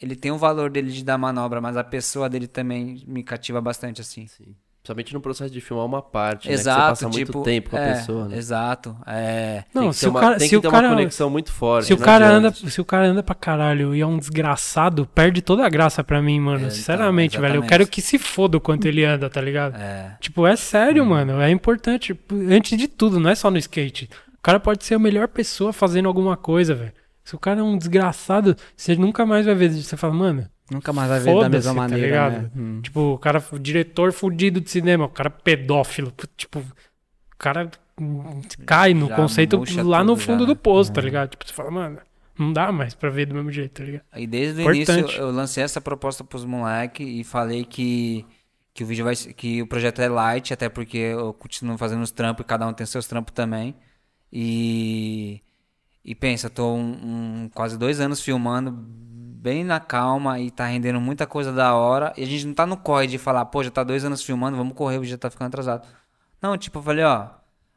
ele 0.00 0.16
tem 0.16 0.30
o 0.30 0.38
valor 0.38 0.70
dele 0.70 0.90
de 0.90 1.04
dar 1.04 1.18
manobra, 1.18 1.60
mas 1.60 1.76
a 1.76 1.84
pessoa 1.84 2.28
dele 2.28 2.46
também 2.48 3.04
me 3.06 3.22
cativa 3.22 3.60
bastante, 3.60 4.00
assim. 4.00 4.26
Sim. 4.26 4.56
Principalmente 4.94 5.14
no 5.14 5.20
processo 5.20 5.52
de 5.52 5.60
filmar 5.60 5.84
uma 5.86 6.02
parte, 6.02 6.50
Exato, 6.50 6.78
né? 6.78 6.84
Que 6.92 6.98
você 6.98 7.04
passa 7.04 7.18
tipo, 7.18 7.32
muito 7.38 7.44
tempo 7.44 7.70
com 7.70 7.76
a 7.76 7.80
é, 7.80 7.94
pessoa, 7.94 8.28
né? 8.28 8.36
Exato, 8.36 8.96
é... 9.06 9.64
Tem 9.72 9.82
Não, 9.82 9.90
que 9.90 9.96
se 9.96 10.00
ter 10.00 10.06
o 10.06 10.10
uma, 10.10 10.20
cara, 10.20 10.36
tem 10.38 10.46
se 10.46 10.50
que 10.50 10.56
o 10.56 10.60
ter 10.60 10.70
cara, 10.70 10.88
uma 10.88 10.96
conexão 10.96 11.30
muito 11.30 11.52
forte. 11.52 11.86
se 11.86 11.94
o 11.94 11.98
não 11.98 12.04
cara 12.04 12.28
anda, 12.28 12.52
se 12.52 12.80
o 12.80 12.84
cara 12.84 13.06
anda 13.06 13.22
pra 13.22 13.34
caralho 13.34 13.94
e 13.94 14.00
é 14.00 14.06
um 14.06 14.18
desgraçado, 14.18 15.06
perde 15.06 15.42
toda 15.42 15.64
a 15.64 15.68
graça 15.68 16.02
pra 16.02 16.22
mim, 16.22 16.40
mano. 16.40 16.58
É, 16.58 16.62
então, 16.62 16.70
Sinceramente, 16.70 17.38
velho. 17.38 17.56
Eu 17.56 17.62
quero 17.62 17.86
que 17.86 18.00
se 18.00 18.18
foda 18.18 18.56
o 18.56 18.60
quanto 18.60 18.86
ele 18.86 19.04
anda, 19.04 19.28
tá 19.28 19.40
ligado? 19.40 19.76
é. 19.76 20.16
Tipo, 20.20 20.46
é 20.46 20.56
sério, 20.56 21.02
Uhum. 21.02 21.08
mano. 21.10 21.40
É 21.40 21.50
importante. 21.50 22.18
Antes 22.50 22.76
de 22.78 22.88
tudo, 22.88 23.20
não 23.20 23.30
é 23.30 23.34
só 23.34 23.50
no 23.50 23.58
skate. 23.58 24.08
O 24.38 24.42
cara 24.42 24.58
pode 24.58 24.84
ser 24.84 24.94
a 24.94 24.98
melhor 24.98 25.28
pessoa 25.28 25.72
fazendo 25.72 26.06
alguma 26.08 26.36
coisa, 26.36 26.74
velho. 26.74 26.92
Se 27.24 27.34
o 27.34 27.38
cara 27.38 27.60
é 27.60 27.62
um 27.62 27.76
desgraçado, 27.76 28.56
você 28.74 28.96
nunca 28.96 29.26
mais 29.26 29.44
vai 29.44 29.54
ver. 29.54 29.70
Você 29.70 29.96
fala, 29.96 30.14
mano, 30.14 30.46
Nunca 30.70 30.92
mais 30.92 31.08
vai 31.08 31.20
ver 31.20 31.40
da 31.40 31.48
mesma 31.48 31.72
tá 31.72 31.80
maneira, 31.80 32.06
ligado? 32.06 32.42
né? 32.42 32.50
Hum. 32.56 32.80
tipo, 32.82 33.00
o 33.14 33.18
cara, 33.18 33.42
o 33.52 33.58
diretor 33.58 34.12
fudido 34.12 34.60
de 34.60 34.70
cinema, 34.70 35.06
o 35.06 35.08
cara 35.08 35.30
pedófilo. 35.30 36.12
Tipo, 36.36 36.58
o 36.60 36.64
cara 37.38 37.70
cai 38.66 38.92
no 38.94 39.08
Já 39.08 39.16
conceito 39.16 39.62
lá 39.82 40.04
no 40.04 40.16
fundo 40.16 40.40
já, 40.40 40.46
do 40.46 40.52
né? 40.54 40.60
poço, 40.62 40.92
tá 40.92 41.00
ligado? 41.00 41.30
Tipo, 41.30 41.46
você 41.46 41.52
fala, 41.54 41.70
mano, 41.70 41.98
não 42.38 42.52
dá 42.52 42.70
mais 42.70 42.94
pra 42.94 43.08
ver 43.10 43.26
do 43.26 43.34
mesmo 43.34 43.50
jeito, 43.50 43.72
tá 43.80 43.84
ligado? 43.84 44.04
E 44.16 44.26
desde 44.26 44.60
o 44.60 44.70
Importante. 44.72 44.98
início 45.00 45.20
eu 45.20 45.30
lancei 45.30 45.64
essa 45.64 45.80
proposta 45.80 46.22
pros 46.22 46.44
moleques 46.44 47.06
e 47.08 47.24
falei 47.24 47.64
que, 47.64 48.24
que 48.74 48.84
o 48.84 48.86
vídeo 48.86 49.04
vai 49.04 49.16
ser- 49.16 49.32
que 49.32 49.60
o 49.62 49.66
projeto 49.66 50.00
é 50.00 50.08
light, 50.08 50.52
até 50.52 50.68
porque 50.68 50.98
eu 50.98 51.32
continuo 51.32 51.76
fazendo 51.78 52.02
os 52.02 52.10
trampos 52.10 52.44
e 52.44 52.46
cada 52.46 52.66
um 52.68 52.72
tem 52.72 52.86
seus 52.86 53.06
trampos 53.06 53.32
também. 53.34 53.74
E 54.42 55.40
e 56.04 56.14
pensa, 56.14 56.48
tô 56.48 56.72
um, 56.74 57.44
um- 57.44 57.50
quase 57.52 57.76
dois 57.76 58.00
anos 58.00 58.22
filmando 58.22 58.70
bem 59.38 59.64
na 59.64 59.78
calma 59.80 60.38
e 60.40 60.50
tá 60.50 60.66
rendendo 60.66 61.00
muita 61.00 61.26
coisa 61.26 61.52
da 61.52 61.74
hora. 61.74 62.12
E 62.16 62.22
a 62.22 62.26
gente 62.26 62.46
não 62.46 62.54
tá 62.54 62.66
no 62.66 62.76
corre 62.76 63.06
de 63.06 63.18
falar, 63.18 63.44
pô, 63.46 63.62
já 63.62 63.70
tá 63.70 63.84
dois 63.84 64.04
anos 64.04 64.22
filmando, 64.22 64.56
vamos 64.56 64.74
correr, 64.74 64.98
o 64.98 65.04
já 65.04 65.16
tá 65.18 65.30
ficando 65.30 65.48
atrasado. 65.48 65.86
Não, 66.42 66.56
tipo, 66.56 66.78
eu 66.78 66.82
falei, 66.82 67.04
ó, 67.04 67.28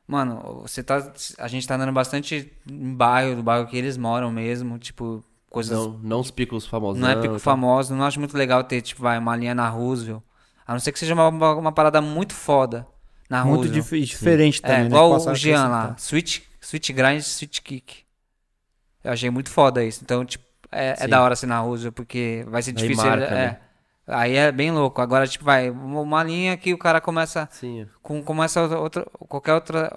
mano, 0.08 0.62
você 0.62 0.84
tá. 0.84 1.12
A 1.38 1.48
gente 1.48 1.68
tá 1.68 1.76
andando 1.76 1.92
bastante 1.92 2.52
em 2.70 2.94
bairro, 2.94 3.36
do 3.38 3.44
bairro 3.44 3.68
que 3.68 3.78
eles 3.78 3.98
moram 3.98 4.32
mesmo, 4.32 4.78
tipo, 4.78 5.24
coisas 5.50 5.78
Não, 5.78 5.98
não 6.00 6.20
os 6.20 6.32
picos 6.32 6.66
famosos. 6.66 7.02
não 7.02 7.10
é 7.10 7.16
pico 7.16 7.40
famoso, 7.40 7.96
não 7.96 8.06
acho 8.06 8.20
muito 8.20 8.38
legal 8.38 8.64
ter, 8.64 8.82
tipo, 8.82 9.02
vai, 9.02 9.18
uma 9.18 9.36
linha 9.36 9.56
na 9.56 9.68
Roosevelt. 9.70 10.22
A 10.66 10.74
não 10.74 10.80
ser 10.80 10.92
que 10.92 11.00
seja 11.00 11.14
uma, 11.14 11.28
uma, 11.28 11.56
uma 11.56 11.72
parada 11.72 12.02
muito 12.02 12.34
foda 12.34 12.88
na 13.30 13.44
Muito 13.44 13.68
Roosevelt. 13.68 13.84
dif- 13.86 14.06
diferente 14.06 14.62
também, 14.62 14.78
É, 14.78 14.80
né? 14.82 14.88
igual 14.88 15.12
o 15.12 15.36
Jean 15.36 15.68
lá. 15.68 15.96
Switch, 15.98 16.42
switch 16.62 16.92
grind, 16.92 17.22
switch 17.22 17.60
kick. 17.62 18.04
Eu 19.04 19.12
achei 19.12 19.30
muito 19.30 19.50
foda 19.50 19.84
isso. 19.84 20.02
Então, 20.04 20.24
tipo, 20.24 20.46
é, 20.72 20.95
é 20.99 21.07
da 21.07 21.22
hora 21.22 21.35
ser 21.35 21.48
na 21.48 21.60
Roosevelt, 21.60 21.93
porque 21.93 22.45
vai 22.48 22.61
ser 22.61 22.72
Aí 22.72 22.76
difícil. 22.76 23.03
marca, 23.03 23.26
é, 23.26 23.31
né? 23.31 23.60
Aí 24.07 24.35
é 24.35 24.52
bem 24.52 24.72
louco. 24.72 25.02
Agora, 25.02 25.27
tipo, 25.27 25.45
vai, 25.45 25.69
uma 25.69 26.23
linha 26.23 26.57
que 26.57 26.73
o 26.73 26.77
cara 26.77 26.99
começa 26.99 27.48
Sim. 27.52 27.88
com 28.02 28.22
começa 28.23 28.61
outra, 28.61 29.06
qualquer 29.27 29.53
outra 29.53 29.91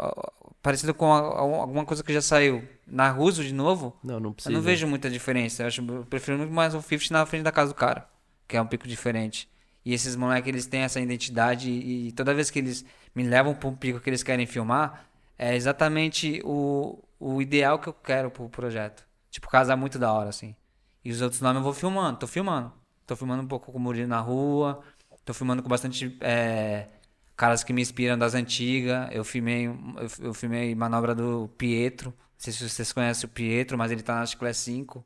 parecido 0.65 0.95
com 0.95 1.13
alguma 1.13 1.85
coisa 1.85 2.03
que 2.03 2.11
já 2.11 2.23
saiu 2.23 2.67
na 2.87 3.11
Roosevelt 3.11 3.49
de 3.49 3.55
novo. 3.55 3.95
Não, 4.03 4.19
não 4.19 4.33
precisa. 4.33 4.51
Eu 4.51 4.57
não 4.57 4.63
vejo 4.63 4.87
muita 4.87 5.11
diferença. 5.11 5.63
Eu, 5.63 5.67
acho, 5.67 5.83
eu 5.87 6.07
prefiro 6.07 6.39
muito 6.39 6.53
mais 6.53 6.75
o 6.75 6.81
50 6.81 7.13
na 7.13 7.27
frente 7.27 7.43
da 7.43 7.53
casa 7.53 7.73
do 7.73 7.75
cara, 7.75 8.09
que 8.49 8.57
é 8.57 8.63
um 8.63 8.67
pico 8.67 8.89
diferente. 8.89 9.47
E 9.85 9.93
esses 9.93 10.17
moleques, 10.17 10.49
eles 10.49 10.67
têm 10.67 10.81
essa 10.81 10.99
identidade 10.99 11.71
e, 11.71 12.11
toda 12.13 12.33
vez 12.33 12.51
que 12.51 12.59
eles 12.59 12.83
me 13.15 13.23
levam 13.23 13.55
para 13.55 13.69
um 13.69 13.77
pico 13.77 14.01
que 14.01 14.09
eles 14.09 14.23
querem 14.23 14.47
filmar, 14.47 15.05
é 15.39 15.55
exatamente 15.55 16.41
o, 16.43 16.99
o 17.21 17.43
ideal 17.43 17.79
que 17.79 17.89
eu 17.89 17.93
quero 17.93 18.31
pro 18.31 18.49
projeto. 18.49 19.07
Tipo, 19.31 19.51
casa 19.51 19.77
muito 19.77 19.99
da 19.99 20.11
hora, 20.11 20.31
assim. 20.31 20.57
E 21.05 21.11
os 21.11 21.21
outros 21.21 21.41
nomes 21.41 21.59
eu 21.59 21.63
vou 21.63 21.75
filmando, 21.75 22.19
tô 22.19 22.27
filmando. 22.27 22.73
Tô 23.07 23.15
filmando 23.17 23.43
um 23.43 23.47
pouco 23.47 23.71
com 23.71 23.79
o 23.79 23.81
Murilo 23.81 24.09
na 24.09 24.21
rua, 24.21 24.83
tô 25.25 25.35
filmando 25.35 25.63
com 25.63 25.69
bastante 25.69 26.17
é, 26.23 26.89
caras 27.37 27.63
que 27.63 27.73
me 27.73 27.83
inspiram 27.83 28.17
das 28.19 28.35
antigas. 28.35 29.09
Eu 29.13 29.25
filmei, 29.25 29.67
eu, 29.67 29.77
eu 30.21 30.35
filmei 30.35 30.75
manobra 30.75 31.15
do 31.15 31.49
Pietro. 31.59 32.11
Não 32.11 32.17
sei 32.39 32.53
se 32.53 32.69
vocês 32.69 32.93
conhecem 32.93 33.27
o 33.29 33.33
Pietro, 33.33 33.77
mas 33.77 33.93
ele 33.93 34.03
tá 34.03 34.17
na 34.17 34.27
Chiclé 34.27 34.53
5. 34.53 35.05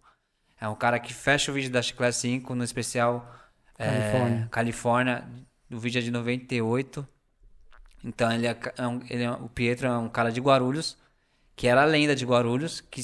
É 0.60 0.68
um 0.68 0.74
cara 0.74 0.98
que 0.98 1.12
fecha 1.12 1.50
o 1.50 1.54
vídeo 1.54 1.70
da 1.70 1.82
Chiclé 1.82 2.10
5 2.12 2.54
no 2.54 2.64
especial 2.64 3.32
é, 3.78 3.86
Califórnia. 3.88 4.48
Califórnia. 4.50 5.28
O 5.70 5.78
vídeo 5.78 5.98
é 5.98 6.02
de 6.02 6.10
98. 6.10 7.06
Então 8.04 8.30
ele 8.32 8.46
é, 8.46 8.50
é 8.50 9.12
ele 9.14 9.22
é- 9.24 9.30
o 9.30 9.48
Pietro 9.48 9.86
é 9.86 9.98
um 9.98 10.08
cara 10.08 10.30
de 10.30 10.40
Guarulhos, 10.40 10.96
que 11.56 11.66
era 11.66 11.82
a 11.82 11.84
lenda 11.84 12.14
de 12.14 12.24
Guarulhos, 12.24 12.80
que, 12.80 13.02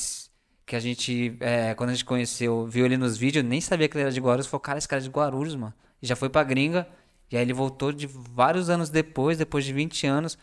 que 0.67 0.75
a 0.77 0.81
gente, 0.81 1.37
é, 1.41 1.75
quando 1.75 1.91
a 1.91 1.93
gente 1.93 2.05
conheceu, 2.05 2.67
viu 2.67 2.85
ele 2.87 2.97
nos 2.97 3.17
vídeos, 3.17 3.45
nem 3.45 3.61
sabia 3.61 3.89
que 3.89 3.97
ele 3.97 4.03
era 4.05 4.13
de 4.13 4.21
Guarulhos, 4.21 4.47
falou, 4.47 4.61
cara, 4.61 4.79
esse 4.79 4.89
cara 4.89 5.01
é 5.01 5.05
de 5.05 5.11
Guarulhos, 5.11 5.55
mano. 5.55 5.75
E 6.03 6.07
já 6.07 6.17
foi 6.17 6.29
pra 6.29 6.43
gringa, 6.43 6.87
e 7.31 7.37
aí 7.37 7.43
ele 7.43 7.53
voltou 7.53 7.93
de 7.93 8.07
vários 8.07 8.71
anos 8.71 8.89
depois, 8.91 9.39
depois 9.39 9.65
de 9.65 9.73
20 9.73 10.07
anos, 10.07 10.39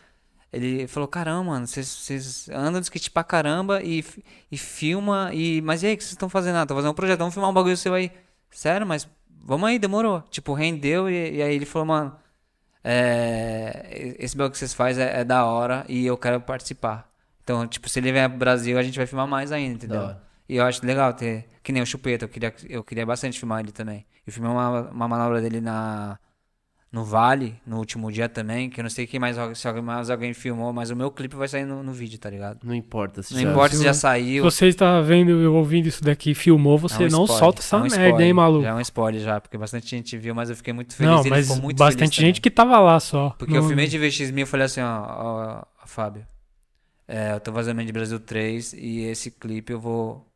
ele 0.52 0.86
falou, 0.86 1.08
caramba, 1.08 1.44
mano, 1.44 1.66
vocês- 1.66 2.48
andam 2.52 2.80
de 2.80 2.86
skate 2.86 3.10
pra 3.10 3.24
caramba 3.24 3.82
e, 3.82 4.04
e 4.50 4.58
filma, 4.58 5.30
e... 5.32 5.60
mas 5.62 5.82
e 5.82 5.86
aí, 5.86 5.94
o 5.94 5.96
que 5.96 6.04
vocês 6.04 6.12
estão 6.12 6.28
fazendo? 6.28 6.56
Ah, 6.56 6.66
tô 6.66 6.74
fazendo 6.74 6.90
um 6.90 6.94
projeto, 6.94 7.18
vamos 7.20 7.34
filmar 7.34 7.50
um 7.50 7.54
bagulho 7.54 7.76
seu 7.76 7.94
aí. 7.94 8.12
Sério, 8.50 8.86
mas 8.86 9.08
vamos 9.44 9.68
aí, 9.68 9.78
demorou. 9.78 10.22
Tipo, 10.30 10.52
rendeu, 10.54 11.08
e, 11.10 11.36
e 11.36 11.42
aí 11.42 11.54
ele 11.54 11.64
falou, 11.66 11.86
mano, 11.86 12.16
é, 12.84 14.16
esse 14.18 14.36
bagulho 14.36 14.52
que 14.52 14.58
vocês 14.58 14.74
fazem 14.74 15.04
é, 15.04 15.20
é 15.20 15.24
da 15.24 15.44
hora 15.46 15.84
e 15.88 16.04
eu 16.06 16.16
quero 16.18 16.40
participar. 16.40 17.11
Então, 17.44 17.66
tipo, 17.66 17.88
se 17.88 17.98
ele 17.98 18.12
vier 18.12 18.28
pro 18.28 18.38
Brasil, 18.38 18.78
a 18.78 18.82
gente 18.82 18.96
vai 18.96 19.06
filmar 19.06 19.26
mais 19.26 19.50
ainda, 19.52 19.74
entendeu? 19.74 20.14
E 20.48 20.56
eu 20.56 20.64
acho 20.64 20.84
legal 20.84 21.12
ter. 21.12 21.46
Que 21.62 21.72
nem 21.72 21.82
o 21.82 21.86
Chupeta, 21.86 22.24
eu 22.24 22.28
queria, 22.28 22.54
eu 22.68 22.84
queria 22.84 23.06
bastante 23.06 23.38
filmar 23.38 23.60
ele 23.60 23.72
também. 23.72 24.04
Eu 24.26 24.32
filmei 24.32 24.50
uma, 24.52 24.90
uma 24.90 25.08
manobra 25.08 25.40
dele 25.40 25.60
na, 25.60 26.18
no 26.92 27.04
Vale, 27.04 27.54
no 27.66 27.78
último 27.78 28.12
dia 28.12 28.28
também, 28.28 28.68
que 28.68 28.78
eu 28.78 28.82
não 28.82 28.90
sei 28.90 29.06
quem 29.06 29.18
mais, 29.18 29.36
se 29.58 29.66
alguém- 29.66 29.82
mais 29.82 30.10
alguém 30.10 30.34
filmou, 30.34 30.72
mas 30.72 30.90
o 30.90 30.96
meu 30.96 31.10
clipe 31.10 31.34
vai 31.36 31.48
sair 31.48 31.64
no, 31.64 31.82
no 31.82 31.92
vídeo, 31.92 32.18
tá 32.18 32.28
ligado? 32.28 32.58
Não 32.62 32.74
importa 32.74 33.22
se 33.22 33.32
Não 33.34 33.40
já- 33.40 33.50
importa 33.50 33.76
se 33.76 33.82
já 33.84 33.94
Se 33.94 34.00
saiu. 34.00 34.44
você 34.44 34.66
está 34.66 35.00
vendo 35.00 35.30
e 35.30 35.46
ouvindo 35.46 35.86
isso 35.86 36.02
daqui, 36.04 36.34
filmou, 36.34 36.76
você 36.76 37.04
é 37.04 37.06
um 37.06 37.10
não 37.10 37.22
spoiler, 37.24 37.38
solta 37.38 37.60
essa 37.60 37.76
é 37.76 37.78
um 37.78 37.82
merda, 37.82 37.96
spoiler, 37.96 38.26
hein, 38.26 38.32
maluco? 38.32 38.62
Já 38.64 38.70
é 38.70 38.74
um 38.74 38.80
spoiler 38.80 39.20
já, 39.22 39.40
porque 39.40 39.56
bastante 39.56 39.88
gente 39.88 40.16
viu, 40.18 40.34
mas 40.34 40.50
eu 40.50 40.56
fiquei 40.56 40.72
muito 40.72 40.94
feliz. 40.94 41.10
Não, 41.12 41.20
ele 41.22 41.30
mas 41.30 41.46
ficou 41.46 41.62
muito 41.62 41.78
bastante 41.78 42.16
feliz 42.16 42.28
gente 42.28 42.40
que 42.40 42.50
tava 42.50 42.78
lá 42.78 43.00
só. 43.00 43.30
Porque 43.38 43.54
Não- 43.54 43.62
eu 43.62 43.66
filmei 43.68 43.86
de 43.88 43.98
VX 43.98 44.30
mil 44.30 44.42
e 44.42 44.46
falei 44.46 44.66
assim, 44.66 44.80
ó, 44.82 44.86
ó, 44.86 45.62
ó, 45.82 45.86
Fábio, 45.86 46.26
é, 47.12 47.34
eu 47.34 47.40
tô 47.40 47.52
fazendo 47.52 47.84
de 47.84 47.92
Brasil 47.92 48.18
3 48.18 48.72
e 48.72 49.00
esse 49.02 49.30
clipe 49.30 49.72
eu 49.72 49.80
vou... 49.80 50.26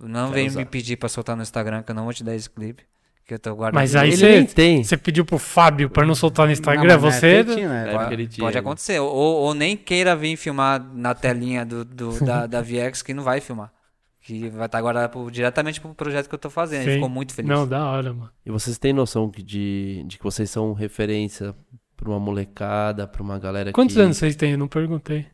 Não 0.00 0.26
Quero 0.26 0.32
vem 0.34 0.46
usar. 0.46 0.60
me 0.60 0.64
pedir 0.64 0.96
pra 0.96 1.08
soltar 1.08 1.34
no 1.36 1.42
Instagram, 1.42 1.82
que 1.82 1.90
eu 1.90 1.94
não 1.94 2.04
vou 2.04 2.12
te 2.14 2.22
dar 2.22 2.32
esse 2.34 2.48
clipe, 2.48 2.84
que 3.26 3.34
eu 3.34 3.38
tô 3.38 3.52
guardando. 3.56 3.80
Mas 3.80 3.96
aí 3.96 4.10
Ele 4.12 4.16
você 4.16 4.44
tem. 4.54 4.84
você 4.84 4.96
pediu 4.96 5.24
pro 5.24 5.38
Fábio 5.38 5.90
pra 5.90 6.06
não 6.06 6.14
soltar 6.14 6.46
no 6.46 6.52
Instagram, 6.52 6.84
Não, 6.86 6.94
é 6.94 6.96
você... 6.98 7.42
né? 7.42 7.88
É, 7.88 7.92
Pode, 7.92 7.98
porque 7.98 8.14
ele 8.14 8.26
tinha- 8.28 8.46
pode 8.46 8.56
acontecer. 8.56 9.00
Ou, 9.00 9.10
ou 9.10 9.54
nem 9.54 9.76
queira 9.76 10.14
vir 10.14 10.36
filmar 10.36 10.80
na 10.94 11.14
telinha 11.16 11.66
do, 11.66 11.84
do- 11.84 12.18
da, 12.24 12.46
da 12.46 12.62
VX 12.62 13.02
que 13.02 13.12
não 13.12 13.24
vai 13.24 13.40
filmar. 13.40 13.72
Que 14.20 14.48
vai 14.50 14.66
estar 14.66 14.78
agora 14.78 15.08
pro- 15.08 15.30
diretamente 15.32 15.80
pro 15.80 15.92
projeto 15.94 16.28
que 16.28 16.34
eu 16.34 16.38
tô 16.38 16.48
fazendo. 16.50 16.82
Ele 16.82 16.90
Sim. 16.90 16.94
ficou 16.98 17.08
muito 17.08 17.34
feliz. 17.34 17.48
Não, 17.50 17.66
da 17.66 17.84
hora, 17.90 18.12
mano. 18.14 18.30
E 18.46 18.50
vocês 18.52 18.78
têm 18.78 18.92
noção 18.92 19.28
que 19.28 19.42
de, 19.42 20.04
de 20.06 20.16
que 20.16 20.22
vocês 20.22 20.48
são 20.48 20.72
referência 20.74 21.52
pra 21.96 22.08
uma 22.08 22.20
molecada, 22.20 23.06
pra 23.08 23.20
uma 23.22 23.36
galera 23.38 23.72
Quantos 23.72 23.96
que... 23.96 24.00
anos 24.02 24.16
vocês 24.16 24.36
têm? 24.36 24.52
Eu 24.52 24.58
não 24.58 24.68
perguntei. 24.68 25.26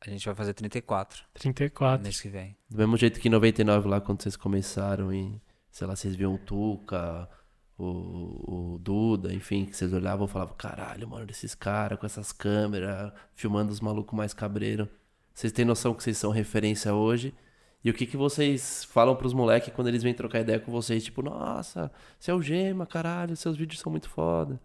A 0.00 0.10
gente 0.10 0.24
vai 0.24 0.34
fazer 0.34 0.54
34 0.54 1.24
34. 1.34 2.02
mês 2.02 2.20
que 2.20 2.28
vem. 2.28 2.56
Do 2.70 2.78
mesmo 2.78 2.96
jeito 2.96 3.18
que 3.18 3.28
em 3.28 3.30
99 3.30 3.88
lá, 3.88 4.00
quando 4.00 4.22
vocês 4.22 4.36
começaram 4.36 5.12
e, 5.12 5.40
sei 5.70 5.86
lá, 5.86 5.96
vocês 5.96 6.14
viam 6.14 6.34
o 6.34 6.38
Tuca, 6.38 7.28
o, 7.76 8.74
o 8.74 8.78
Duda, 8.78 9.32
enfim, 9.32 9.64
que 9.64 9.76
vocês 9.76 9.92
olhavam 9.92 10.26
e 10.26 10.28
falavam, 10.28 10.54
caralho, 10.56 11.08
mano, 11.08 11.26
desses 11.26 11.54
caras 11.54 11.98
com 11.98 12.06
essas 12.06 12.32
câmeras, 12.32 13.12
filmando 13.34 13.72
os 13.72 13.80
malucos 13.80 14.16
mais 14.16 14.32
cabreiro. 14.32 14.88
Vocês 15.34 15.52
têm 15.52 15.64
noção 15.64 15.94
que 15.94 16.02
vocês 16.02 16.16
são 16.16 16.30
referência 16.30 16.94
hoje? 16.94 17.34
E 17.82 17.90
o 17.90 17.94
que 17.94 18.06
que 18.06 18.16
vocês 18.16 18.84
falam 18.84 19.14
pros 19.14 19.32
moleques 19.32 19.72
quando 19.72 19.88
eles 19.88 20.02
vêm 20.02 20.12
trocar 20.12 20.40
ideia 20.40 20.58
com 20.58 20.70
vocês? 20.72 21.04
Tipo, 21.04 21.22
nossa, 21.22 21.90
você 22.18 22.30
é 22.30 22.34
o 22.34 22.42
Gema, 22.42 22.86
caralho, 22.86 23.36
seus 23.36 23.56
vídeos 23.56 23.80
são 23.80 23.90
muito 23.90 24.08
foda. 24.08 24.60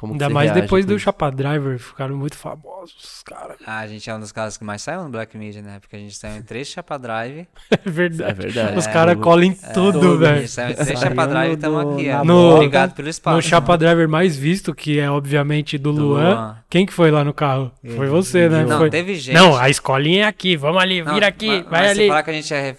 Como 0.00 0.14
Ainda 0.14 0.30
mais 0.30 0.50
depois 0.52 0.86
do? 0.86 0.98
Chapa 0.98 1.30
Driver, 1.30 1.78
ficaram 1.78 2.16
muito 2.16 2.34
famosos, 2.34 3.22
cara. 3.22 3.54
Ah, 3.66 3.80
a 3.80 3.86
gente 3.86 4.08
é 4.08 4.14
um 4.14 4.18
dos 4.18 4.32
caras 4.32 4.56
que 4.56 4.64
mais 4.64 4.80
saiu 4.80 5.02
no 5.04 5.10
Black 5.10 5.36
Media, 5.36 5.60
né? 5.60 5.78
Porque 5.78 5.94
a 5.94 5.98
gente 5.98 6.14
saiu 6.16 6.38
em 6.38 6.42
três 6.42 6.68
Chapa 6.68 6.98
Drive. 6.98 7.40
É 7.70 7.74
É 7.84 7.90
verdade. 7.90 8.40
verdade. 8.46 8.78
Os 8.78 8.86
caras 8.86 9.18
colam 9.20 9.44
em 9.44 9.52
tudo, 9.52 10.00
tudo, 10.00 10.14
A 10.24 10.28
velho. 10.30 10.38
gente 10.40 10.50
saiu 10.52 10.70
em 10.70 10.74
três 10.74 10.98
Chapa 11.00 11.26
Drive 11.26 11.50
e 11.50 11.54
estamos 11.54 11.92
aqui. 11.94 12.08
ó. 12.10 12.24
No- 12.24 12.54
Obrigado 12.54 12.94
pelo 12.94 13.10
espaço. 13.10 13.36
No 13.36 13.42
Chapa 13.42 13.66
mano. 13.72 13.78
Driver 13.78 14.08
mais 14.08 14.34
visto, 14.38 14.74
que 14.74 14.98
é 14.98 15.10
obviamente 15.10 15.76
do, 15.76 15.92
Do 15.92 16.00
Luan. 16.02 16.30
Luan. 16.34 16.56
Quem 16.70 16.86
que 16.86 16.94
foi 16.94 17.10
lá 17.10 17.22
no 17.22 17.34
carro? 17.34 17.70
Ele, 17.84 17.94
Foi 17.94 18.08
você, 18.08 18.48
né? 18.48 18.64
Não, 18.64 18.78
Foi- 18.78 18.88
teve 18.88 19.14
gente. 19.16 19.34
Não, 19.34 19.54
a 19.54 19.68
escolinha 19.68 20.24
é 20.24 20.28
aqui, 20.28 20.56
vamos 20.56 20.80
ali, 20.80 21.02
Não, 21.02 21.12
vira 21.12 21.26
aqui, 21.26 21.46
mas- 21.48 21.62
vai 21.64 21.80
mas 21.82 21.90
ali. 21.90 22.00
Se 22.04 22.08
falar 22.08 22.22
que 22.22 22.30
a 22.30 22.32
gente 22.32 22.54
é. 22.54 22.74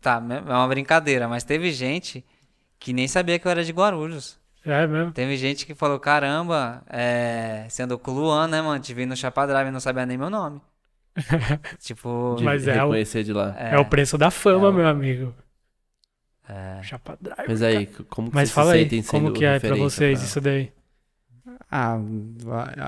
Tá, 0.00 0.22
é 0.30 0.50
uma 0.54 0.68
brincadeira, 0.68 1.28
mas 1.28 1.44
teve 1.44 1.70
gente 1.72 2.24
que 2.78 2.94
nem 2.94 3.06
sabia 3.06 3.38
que 3.38 3.46
eu 3.46 3.50
era 3.50 3.62
de 3.62 3.72
Guarulhos. 3.72 4.38
É 4.66 4.86
mesmo. 4.86 5.12
Teve 5.12 5.36
gente 5.36 5.64
que 5.64 5.74
falou: 5.74 5.98
caramba, 6.00 6.82
é... 6.88 7.66
sendo 7.70 7.98
com 7.98 8.10
o 8.10 8.14
Luan, 8.14 8.48
né, 8.48 8.60
mano? 8.60 8.80
Te 8.80 8.92
vi 8.92 9.06
no 9.06 9.16
Chapa 9.16 9.46
Drive 9.46 9.68
e 9.68 9.70
não 9.70 9.80
sabia 9.80 10.04
nem 10.04 10.18
meu 10.18 10.28
nome. 10.30 10.60
tipo. 11.80 12.34
De 12.38 12.44
Mas 12.44 12.66
é 12.68 12.72
o- 12.72 12.86
reconhecer 12.86 13.22
de 13.24 13.32
lá. 13.32 13.54
É, 13.58 13.78
o 13.78 13.84
preço 13.84 14.18
da 14.18 14.30
fama, 14.30 14.66
É 14.66 14.70
o- 14.70 14.74
meu 14.74 14.86
amigo. 14.88 15.32
é. 16.48 16.82
Chapa 16.82 17.16
Driver. 17.20 17.44
Mas 17.48 17.62
aí, 17.62 17.86
como 18.08 18.28
que 18.30 18.34
Mas 18.34 18.48
vocês 18.50 18.54
fala 18.54 18.72
se 18.72 18.78
aí, 18.78 19.02
como 19.04 19.32
que 19.32 19.44
é 19.44 19.58
pra 19.58 19.74
vocês 19.76 20.18
pra- 20.18 20.26
isso 20.26 20.40
daí? 20.40 20.72
Ah, 21.70 21.98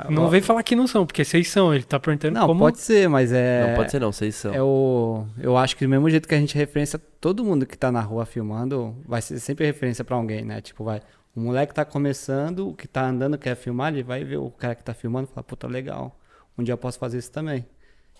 Não 0.08 0.24
ó, 0.24 0.28
vem 0.28 0.40
falar 0.40 0.62
que 0.62 0.76
não 0.76 0.86
são, 0.86 1.04
porque 1.06 1.24
vocês 1.24 1.48
são. 1.48 1.74
Ele 1.74 1.82
tá 1.84 1.98
perguntando 1.98 2.34
Não, 2.34 2.46
como... 2.46 2.60
pode 2.60 2.78
ser, 2.78 3.08
mas 3.08 3.32
é. 3.32 3.68
Não, 3.68 3.74
pode 3.76 3.90
ser 3.90 4.00
não, 4.00 4.12
vocês 4.12 4.34
são. 4.34 4.54
É 4.54 4.62
o, 4.62 5.26
eu 5.38 5.56
acho 5.56 5.76
que 5.76 5.84
do 5.84 5.88
mesmo 5.88 6.08
jeito 6.10 6.28
que 6.28 6.34
a 6.34 6.38
gente 6.38 6.56
referência 6.56 6.98
todo 7.20 7.44
mundo 7.44 7.66
que 7.66 7.76
tá 7.76 7.90
na 7.90 8.00
rua 8.00 8.24
filmando, 8.26 8.96
vai 9.06 9.20
ser 9.22 9.38
sempre 9.40 9.64
referência 9.66 10.04
pra 10.04 10.16
alguém, 10.16 10.44
né? 10.44 10.60
Tipo, 10.60 10.84
vai, 10.84 11.00
o 11.38 11.40
moleque 11.40 11.72
tá 11.74 11.84
começando, 11.84 12.68
o 12.68 12.74
que 12.74 12.88
tá 12.88 13.06
andando 13.08 13.38
quer 13.38 13.54
filmar, 13.56 13.92
ele 13.92 14.02
vai 14.02 14.24
ver 14.24 14.38
o 14.38 14.50
cara 14.50 14.74
que 14.74 14.82
tá 14.82 14.92
filmando 14.92 15.28
e 15.30 15.34
fala, 15.34 15.44
puta, 15.44 15.66
legal. 15.66 16.18
Um 16.56 16.62
dia 16.62 16.72
eu 16.74 16.78
posso 16.78 16.98
fazer 16.98 17.18
isso 17.18 17.30
também. 17.30 17.64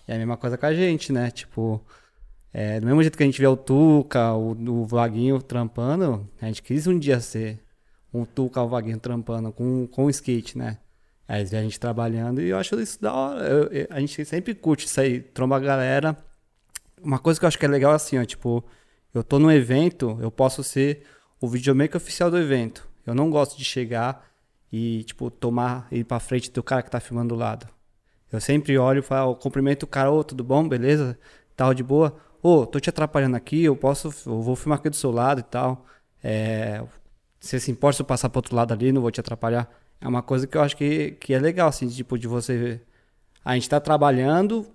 E 0.07 0.13
é 0.13 0.15
a 0.15 0.19
mesma 0.19 0.37
coisa 0.37 0.57
com 0.57 0.67
a 0.67 0.73
gente, 0.75 1.13
né? 1.13 1.31
Tipo, 1.31 1.83
é, 2.53 2.81
do 2.81 2.87
mesmo 2.87 3.03
jeito 3.03 3.17
que 3.17 3.23
a 3.23 3.27
gente 3.27 3.41
vê 3.41 3.47
o 3.47 3.57
Tuca, 3.57 4.33
o, 4.35 4.53
o 4.53 4.87
Vaguinho 4.87 5.43
trampando, 5.43 6.29
a 6.41 6.47
gente 6.47 6.63
quis 6.63 6.87
um 6.87 6.99
dia 6.99 7.21
ser 7.21 7.59
um 8.15 8.25
Tuca, 8.25 8.63
o 8.63 8.69
Vaguinho 8.69 8.99
trampando 8.99 9.53
com, 9.53 9.87
com 9.89 10.05
o 10.07 10.11
skate, 10.11 10.57
né? 10.57 10.79
Aí 11.27 11.43
a 11.43 11.45
gente 11.45 11.79
trabalhando 11.79 12.41
e 12.41 12.49
eu 12.49 12.57
acho 12.57 12.81
isso 12.81 13.01
da 13.03 13.13
hora. 13.13 13.47
Eu- 13.47 13.67
eu- 13.67 13.87
a 13.91 14.01
gente 14.01 14.25
sempre 14.25 14.55
curte 14.55 14.87
isso 14.87 15.01
aí, 15.01 15.21
tromba 15.21 15.57
a 15.57 15.61
galera. 15.61 16.17
Uma 17.03 17.19
coisa 17.19 17.39
que 17.39 17.45
eu 17.45 17.49
acho 17.49 17.59
que 17.59 17.67
é 17.67 17.69
legal 17.69 17.93
é 17.93 17.97
assim, 17.97 18.19
ó, 18.19 18.25
tipo, 18.25 18.65
eu 19.13 19.23
tô 19.23 19.39
num 19.39 19.51
evento, 19.51 20.19
eu 20.23 20.31
posso 20.31 20.65
ser 20.65 21.03
o 21.41 21.49
videomaker 21.49 21.97
oficial 21.97 22.31
do 22.31 22.39
evento. 22.39 22.89
Eu 23.09 23.15
não 23.15 23.31
gosto 23.31 23.57
de 23.57 23.65
chegar 23.65 24.27
e, 24.73 25.05
tipo, 25.05 25.31
tomar, 25.31 25.89
ir 25.91 26.05
pra 26.05 26.21
frente 26.21 26.51
do 26.51 26.63
cara 26.63 26.83
que 26.83 26.91
tá 26.91 27.01
filmando 27.01 27.35
do 27.35 27.39
lado. 27.39 27.67
Eu 28.31 28.41
sempre 28.41 28.77
olho 28.79 28.99
e 29.01 29.03
falo, 29.03 29.33
eu 29.33 29.37
cumprimento 29.37 29.85
o 29.85 29.87
cara, 29.87 30.11
ô, 30.11 30.23
tudo 30.23 30.45
bom, 30.45 30.69
beleza? 30.69 31.19
Tal, 31.57 31.73
de 31.73 31.83
boa. 31.83 32.17
Ô, 32.43 32.67
tô 32.67 32.79
te 32.79 32.91
atrapalhando 32.91 33.37
aqui, 33.37 33.65
eu 33.65 33.75
posso, 33.75 34.09
eu 34.27 34.43
vou 34.43 34.55
filmar 34.55 34.79
aqui 34.79 34.91
do 34.91 34.97
seu 34.97 35.11
lado 35.11 35.41
e 35.41 35.43
tal. 35.43 35.87
É, 36.23 36.85
você 37.41 37.59
se 37.59 37.71
importa 37.71 37.97
se 37.97 38.03
eu 38.03 38.07
passar 38.07 38.29
pro 38.29 38.39
outro 38.39 38.55
lado 38.55 38.73
ali, 38.73 38.93
não 38.93 39.01
vou 39.01 39.11
te 39.11 39.21
atrapalhar. 39.21 39.69
É 40.01 40.07
uma 40.07 40.23
coisa 40.23 40.47
que 40.47 40.57
eu 40.57 40.63
acho 40.63 40.77
que, 40.77 41.13
que 41.13 41.35
é 41.35 41.39
legal, 41.39 41.69
assim, 41.69 41.89
tipo, 41.89 42.19
de 42.19 42.29
você 42.29 42.57
ver. 42.57 42.87
A 43.45 43.55
gente 43.55 43.69
tá 43.69 43.81
trabalhando, 43.81 44.67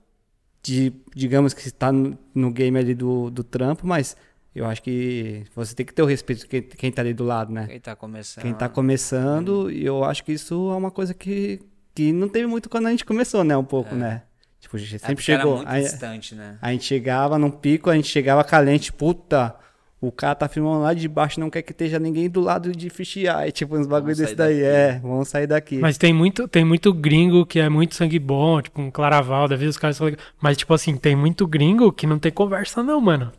de, 0.64 0.94
digamos 1.16 1.54
que 1.54 1.68
está 1.68 1.92
no 1.92 2.52
game 2.52 2.78
ali 2.80 2.96
do, 2.96 3.30
do 3.30 3.44
trampo, 3.44 3.86
mas 3.86 4.16
eu 4.56 4.66
acho 4.66 4.82
que 4.84 5.44
você 5.56 5.74
tem 5.76 5.86
que 5.86 5.94
ter 5.94 6.02
o 6.02 6.06
respeito 6.06 6.42
de 6.42 6.48
quem, 6.48 6.62
quem 6.62 6.92
tá 6.92 7.02
ali 7.02 7.14
do 7.14 7.24
lado, 7.24 7.52
né? 7.52 7.68
Quem 7.68 7.80
tá 7.80 7.96
começando. 7.96 8.44
Quem 8.44 8.54
tá 8.54 8.70
começando, 8.70 9.72
e 9.72 9.86
eu 9.86 10.04
acho 10.04 10.24
que 10.24 10.32
isso 10.32 10.72
é 10.72 10.76
uma 10.76 10.92
coisa 10.92 11.14
que, 11.14 11.60
que 11.96 12.12
não 12.12 12.28
teve 12.30 12.48
muito 12.48 12.70
quando 12.70 12.88
a 12.88 12.92
gente 12.92 13.06
começou, 13.06 13.44
né? 13.44 13.56
Um 13.58 13.64
pouco, 13.64 13.96
né? 13.96 14.24
Tipo, 14.60 14.78
a 14.78 14.80
gente 14.80 14.96
É 14.96 15.00
sempre 15.00 15.32
era 15.32 15.42
chegou. 15.42 15.58
muito 15.58 15.70
A, 15.70 15.80
distante, 15.80 16.36
né? 16.36 16.58
a 16.62 16.72
gente 16.72 16.86
chegava 16.86 17.38
num 17.38 17.52
pico, 17.52 17.90
a 17.90 17.96
gente 17.96 18.08
chegava 18.08 18.44
calente, 18.44 18.94
puta. 18.94 19.56
O 20.00 20.12
cara 20.12 20.36
tá 20.36 20.50
filmando 20.50 20.82
lá 20.84 20.94
de 20.94 21.08
baixo, 21.08 21.40
não 21.40 21.50
quer 21.50 21.62
que 21.62 21.72
esteja 21.72 21.98
ninguém 21.98 22.30
do 22.30 22.42
lado 22.42 22.74
de 22.74 22.90
fisheye. 22.90 23.30
Aí, 23.30 23.52
tipo, 23.54 23.78
uns 23.78 23.88
bagulho 23.88 24.14
desse 24.16 24.36
daí. 24.36 24.56
daqui. 24.62 24.66
É, 24.66 25.00
vamos 25.00 25.30
sair 25.30 25.48
daqui. 25.48 25.78
Mas 25.78 25.98
tem 25.98 26.14
muito, 26.14 26.46
tem 26.46 26.66
muito 26.66 26.94
gringo 26.94 27.46
que 27.46 27.58
é 27.58 27.70
muito 27.70 27.96
sangue 27.96 28.20
bom, 28.20 28.62
tipo 28.62 28.82
um 28.82 28.92
Claraval, 28.92 29.48
da 29.48 29.56
vida 29.56 29.70
os 29.70 29.78
caras 29.78 29.96
são. 29.96 30.12
Mas, 30.42 30.58
tipo 30.58 30.74
assim, 30.74 30.98
tem 30.98 31.16
muito 31.16 31.48
gringo 31.48 31.92
que 31.94 32.06
não 32.06 32.20
tem 32.20 32.32
conversa, 32.34 32.84
não, 32.84 33.00
mano. 33.00 33.32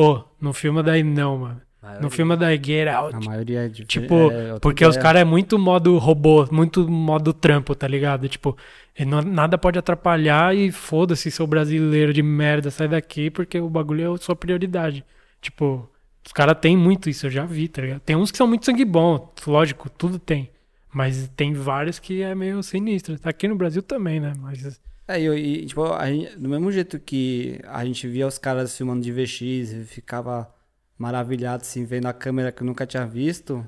Ô, 0.00 0.22
não 0.40 0.52
filma 0.52 0.82
daí 0.82 1.02
não, 1.02 1.38
mano. 1.38 1.60
Não 1.82 1.88
Maioria. 1.90 2.10
filma 2.10 2.36
daí, 2.36 2.60
get 2.62 2.88
out. 2.88 3.16
A 3.16 3.20
maioria 3.20 3.60
é 3.64 3.68
diferente. 3.68 3.88
Tipo, 4.00 4.14
é 4.30 4.44
outra 4.52 4.60
porque 4.60 4.84
os 4.84 4.94
ideia. 4.94 5.02
caras 5.02 5.22
é 5.22 5.24
muito 5.24 5.58
modo 5.58 5.96
robô, 5.96 6.46
muito 6.52 6.86
modo 6.88 7.32
trampo, 7.32 7.74
tá 7.74 7.88
ligado? 7.88 8.28
Tipo, 8.28 8.56
e 8.98 9.04
não- 9.04 9.22
nada 9.22 9.56
pode 9.56 9.78
atrapalhar 9.78 10.54
e 10.54 10.70
foda-se 10.70 11.30
seu 11.30 11.46
brasileiro 11.46 12.12
de 12.12 12.22
merda, 12.22 12.70
sai 12.70 12.88
daqui 12.88 13.30
porque 13.30 13.58
o 13.58 13.70
bagulho 13.70 14.12
é 14.12 14.14
a 14.14 14.18
sua 14.18 14.36
prioridade. 14.36 15.04
Tipo, 15.40 15.88
os 16.26 16.32
caras 16.32 16.58
têm 16.60 16.76
muito 16.76 17.08
isso, 17.08 17.26
eu 17.26 17.30
já 17.30 17.44
vi, 17.46 17.68
tá 17.68 17.80
ligado? 17.80 18.00
Tem 18.00 18.14
uns 18.16 18.30
que 18.30 18.36
são 18.36 18.46
muito 18.46 18.66
sangue 18.66 18.84
bom, 18.84 19.32
lógico, 19.46 19.88
tudo 19.88 20.18
tem. 20.18 20.50
Mas 20.92 21.28
tem 21.36 21.54
vários 21.54 21.98
que 21.98 22.22
é 22.22 22.34
meio 22.34 22.62
sinistro. 22.62 23.18
Tá 23.18 23.30
aqui 23.30 23.46
no 23.48 23.54
Brasil 23.56 23.82
também, 23.82 24.20
né? 24.20 24.32
Mas 24.40 24.80
É, 25.10 25.18
e, 25.20 25.62
e, 25.62 25.66
tipo, 25.66 25.82
gente- 26.06 26.36
do 26.36 26.48
mesmo 26.48 26.70
jeito 26.70 26.98
que 27.00 27.58
a 27.64 27.84
gente 27.84 28.06
via 28.06 28.26
os 28.26 28.36
caras 28.38 28.76
filmando 28.76 29.00
de 29.02 29.10
VX 29.10 29.72
e 29.72 29.84
ficava 29.84 30.52
maravilhado, 30.98 31.62
assim, 31.62 31.84
vendo 31.84 32.06
a 32.06 32.12
câmera 32.12 32.52
que 32.52 32.62
eu 32.62 32.66
nunca 32.66 32.86
tinha 32.86 33.06
visto, 33.06 33.66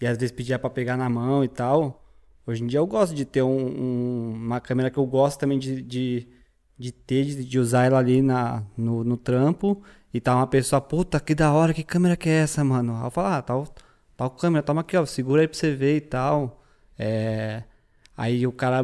e 0.00 0.06
às 0.06 0.16
vezes 0.18 0.32
pedia 0.32 0.58
pra 0.58 0.68
pegar 0.70 0.96
na 0.96 1.08
mão 1.08 1.44
e 1.44 1.48
tal. 1.48 2.04
Hoje 2.46 2.64
em 2.64 2.66
dia 2.66 2.78
eu 2.80 2.86
gosto 2.86 3.14
de 3.14 3.24
ter 3.24 3.42
um- 3.42 3.50
um- 4.30 4.32
uma 4.34 4.60
câmera 4.60 4.90
que 4.90 4.98
eu 4.98 5.06
gosto 5.06 5.38
também 5.38 5.58
de, 5.58 5.80
de, 5.82 6.26
de 6.78 6.90
ter, 6.92 7.24
de, 7.24 7.44
de 7.44 7.58
usar 7.58 7.84
ela 7.84 7.98
ali 7.98 8.20
na, 8.22 8.64
no, 8.76 9.04
no 9.04 9.16
trampo, 9.16 9.82
e 10.12 10.20
tá 10.20 10.34
uma 10.34 10.46
pessoa, 10.46 10.80
puta, 10.80 11.20
que 11.20 11.34
da 11.36 11.52
hora, 11.52 11.72
que 11.74 11.84
câmera 11.84 12.16
que 12.16 12.28
é 12.28 12.32
essa, 12.42 12.64
mano? 12.64 12.96
Aí 12.96 13.04
eu 13.06 13.10
falo, 13.12 13.28
ah, 13.28 13.42
tal, 13.42 13.68
tal 14.16 14.30
câmera, 14.30 14.62
toma 14.62 14.80
aqui, 14.80 14.96
ó, 14.96 15.06
segura 15.06 15.42
aí 15.42 15.46
pra 15.48 15.56
você 15.56 15.72
ver 15.74 15.96
e 15.96 16.00
tal. 16.00 16.60
É. 16.98 17.62
Aí 18.22 18.46
o 18.46 18.52
cara, 18.52 18.82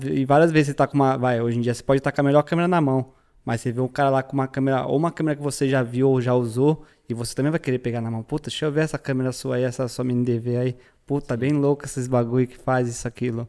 ve- 0.00 0.14
e 0.20 0.24
várias 0.24 0.50
vezes 0.50 0.68
você 0.68 0.74
tá 0.74 0.86
com 0.86 0.94
uma, 0.96 1.16
vai, 1.16 1.40
hoje 1.40 1.58
em 1.58 1.60
dia 1.60 1.72
você 1.74 1.82
pode 1.82 1.98
estar 2.00 2.10
com 2.12 2.20
a 2.20 2.24
melhor 2.24 2.42
câmera 2.42 2.66
na 2.66 2.80
mão, 2.80 3.12
mas 3.44 3.60
você 3.60 3.70
vê 3.72 3.80
um 3.80 3.86
cara 3.88 4.10
lá 4.10 4.22
com 4.22 4.32
uma 4.34 4.48
câmera, 4.48 4.84
ou 4.86 4.96
uma 4.96 5.12
câmera 5.12 5.36
que 5.36 5.42
você 5.42 5.68
já 5.68 5.82
viu 5.82 6.08
ou 6.10 6.20
já 6.20 6.34
usou, 6.34 6.84
e 7.08 7.14
você 7.14 7.34
também 7.34 7.50
vai 7.52 7.60
querer 7.60 7.78
pegar 7.78 8.00
na 8.00 8.10
mão. 8.10 8.22
Puta, 8.22 8.50
deixa 8.50 8.66
eu 8.66 8.72
ver 8.72 8.80
essa 8.82 8.98
câmera 8.98 9.30
sua 9.32 9.56
aí, 9.56 9.62
essa 9.62 9.86
sua 9.88 10.04
mini 10.04 10.24
DV 10.24 10.56
aí. 10.56 10.76
Puta, 11.06 11.36
bem 11.36 11.52
louca 11.52 11.86
esses 11.86 12.06
bagulho 12.08 12.46
que 12.48 12.56
faz 12.58 12.88
isso, 12.88 13.06
aquilo. 13.06 13.48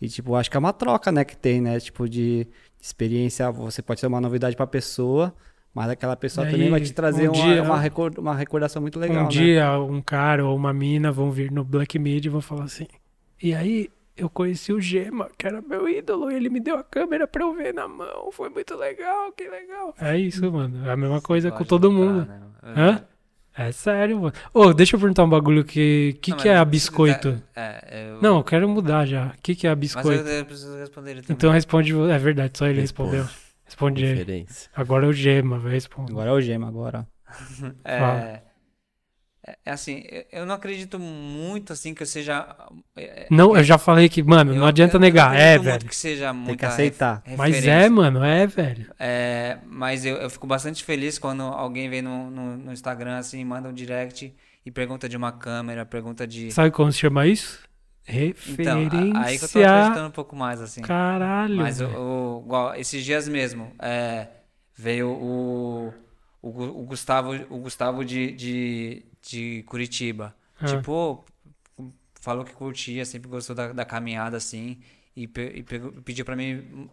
E 0.00 0.08
tipo, 0.08 0.34
acho 0.34 0.50
que 0.50 0.56
é 0.56 0.60
uma 0.60 0.72
troca, 0.72 1.10
né, 1.10 1.24
que 1.24 1.36
tem, 1.36 1.60
né, 1.60 1.78
tipo 1.80 2.08
de 2.08 2.46
experiência, 2.80 3.50
você 3.50 3.82
pode 3.82 4.00
ser 4.00 4.06
uma 4.08 4.20
novidade 4.20 4.56
pra 4.56 4.66
pessoa, 4.66 5.34
mas 5.74 5.90
aquela 5.90 6.16
pessoa 6.16 6.46
E 6.46 6.50
também 6.50 6.66
aí, 6.66 6.70
vai 6.70 6.80
te 6.80 6.92
trazer 6.92 7.28
um 7.28 7.32
uma, 7.32 7.44
dia- 7.54 7.62
uma, 7.62 7.78
recor- 7.78 8.12
uma 8.18 8.34
recordação 8.34 8.80
muito 8.80 8.98
legal, 8.98 9.24
um 9.24 9.26
né? 9.26 9.30
dia 9.32 9.78
um 9.80 10.00
cara 10.02 10.46
ou 10.46 10.56
uma 10.56 10.72
mina 10.72 11.10
vão 11.12 11.30
vir 11.30 11.50
no 11.50 11.64
Black 11.64 11.98
Mid 11.98 12.24
e 12.24 12.28
vão 12.28 12.40
falar 12.40 12.64
assim: 12.64 12.86
E 13.42 13.54
aí 13.54 13.88
eu 14.20 14.30
conheci 14.30 14.72
o 14.72 14.80
Gema, 14.80 15.28
que 15.36 15.46
era 15.46 15.60
meu 15.62 15.88
ídolo, 15.88 16.30
e 16.30 16.34
ele 16.34 16.48
me 16.48 16.60
deu 16.60 16.76
a 16.76 16.84
câmera 16.84 17.26
pra 17.26 17.42
eu 17.42 17.52
ver 17.54 17.74
na 17.74 17.88
mão. 17.88 18.30
Foi 18.32 18.48
muito 18.48 18.74
legal, 18.76 19.32
que 19.32 19.48
legal. 19.48 19.94
É 20.00 20.16
isso, 20.18 20.50
mano. 20.52 20.86
É 20.86 20.92
a 20.92 20.96
mesma 20.96 21.20
coisa 21.20 21.50
com 21.50 21.64
todo 21.64 21.88
contar, 21.88 22.02
mundo. 22.02 22.26
né? 22.26 22.40
Hã? 22.64 23.04
É 23.56 23.72
sério, 23.72 24.20
mano. 24.20 24.32
Ô, 24.54 24.72
deixa 24.72 24.94
eu 24.96 25.00
perguntar 25.00 25.24
um 25.24 25.28
bagulho 25.28 25.64
que. 25.64 26.16
que, 26.22 26.30
Não, 26.30 26.38
que 26.38 26.48
mas 26.48 26.56
é 26.56 26.58
a 26.58 26.64
biscoito? 26.64 27.42
É, 27.54 28.08
eu- 28.12 28.22
Não, 28.22 28.36
eu 28.38 28.44
quero 28.44 28.68
mudar 28.68 29.04
já. 29.06 29.26
O 29.36 29.42
que, 29.42 29.54
que 29.54 29.66
é 29.66 29.70
a 29.70 29.74
Mas 29.74 29.80
biscoito? 29.80 30.22
eu, 30.22 30.38
eu 30.38 30.44
preciso 30.44 30.76
responder 30.78 31.10
ele 31.10 31.22
também. 31.22 31.34
Então 31.36 31.50
responde. 31.50 31.92
É 32.10 32.18
verdade, 32.18 32.56
só 32.56 32.66
ele 32.66 32.80
Responde. 32.80 33.16
respondeu. 33.16 34.04
Responde. 34.06 34.46
Agora 34.74 35.06
é 35.06 35.08
o 35.08 35.12
Gema, 35.12 35.58
vai 35.58 35.72
responder. 35.72 36.12
Agora 36.12 36.30
é 36.30 36.32
o 36.32 36.40
Gema, 36.40 36.68
agora. 36.68 37.06
É, 37.84 37.98
Fala. 37.98 38.42
É, 39.46 39.58
é 39.66 39.70
assim, 39.72 40.04
eu- 40.10 40.24
eu 40.40 40.46
não 40.46 40.54
acredito 40.54 40.98
muito 40.98 41.72
assim 41.72 41.94
que 41.94 42.02
eu 42.02 42.06
seja. 42.06 42.54
é, 42.96 43.26
Não, 43.30 43.56
eu 43.56 43.64
já 43.64 43.78
falei 43.78 44.08
que, 44.08 44.22
mano, 44.22 44.52
eu- 44.54 44.58
não 44.60 44.66
adianta 44.66 44.96
eu 44.96 45.00
negar. 45.00 45.28
acredito 45.32 45.46
É, 45.48 45.54
muito 45.58 45.64
velho. 45.64 45.88
que 45.88 45.96
seja 45.96 46.34
Tem 46.46 46.56
que 46.56 46.66
aceitar. 46.66 47.22
ref- 47.24 47.38
Mas 47.38 47.66
é, 47.66 47.88
mano, 47.88 48.22
é, 48.24 48.46
velho. 48.46 48.86
É, 48.98 49.58
mas 49.66 50.04
eu, 50.04 50.16
eu 50.16 50.28
fico 50.30 50.46
bastante 50.46 50.84
feliz 50.84 51.18
quando 51.18 51.42
alguém 51.42 51.88
vem 51.88 52.02
no, 52.02 52.30
no, 52.30 52.56
no 52.56 52.72
Instagram 52.72 53.16
assim, 53.18 53.44
manda 53.44 53.68
um 53.68 53.72
direct 53.72 54.34
e 54.64 54.70
pergunta 54.70 55.08
de 55.08 55.16
uma 55.16 55.32
câmera, 55.32 55.86
pergunta 55.86 56.26
de. 56.26 56.50
Sabe 56.52 56.70
como 56.70 56.92
se 56.92 56.98
chama 56.98 57.26
isso? 57.26 57.60
Então, 58.48 58.80
Referência. 58.80 59.18
a- 59.20 59.24
aí 59.26 59.38
que 59.38 59.44
eu 59.44 59.48
tô 59.48 59.58
acreditando 59.62 60.08
um 60.08 60.10
pouco 60.10 60.34
mais 60.34 60.60
assim. 60.60 60.80
Caralho. 60.82 61.56
Mas 61.56 61.80
o, 61.80 62.42
igual, 62.44 62.74
esses 62.74 63.04
dias 63.04 63.28
mesmo, 63.28 63.72
é, 63.78 64.26
veio 64.76 65.08
o, 65.10 65.94
o, 66.42 66.48
o 66.80 66.82
Gustavo, 66.84 67.32
o 67.48 67.58
Gustavo 67.58 68.04
de, 68.04 68.32
de, 68.32 69.04
de 69.30 69.62
Curitiba. 69.64 70.34
Ah. 70.60 70.66
Tipo, 70.66 71.24
falou 72.20 72.44
que 72.44 72.52
curtia, 72.52 73.04
sempre 73.04 73.28
gostou 73.30 73.54
da, 73.56 73.72
da 73.72 73.84
caminhada, 73.84 74.36
assim, 74.36 74.80
e, 75.16 75.26
pe- 75.26 75.52
e 75.56 75.62
pegou- 75.62 75.92
pediu 76.02 76.24
pra 76.24 76.36
mim, 76.36 76.88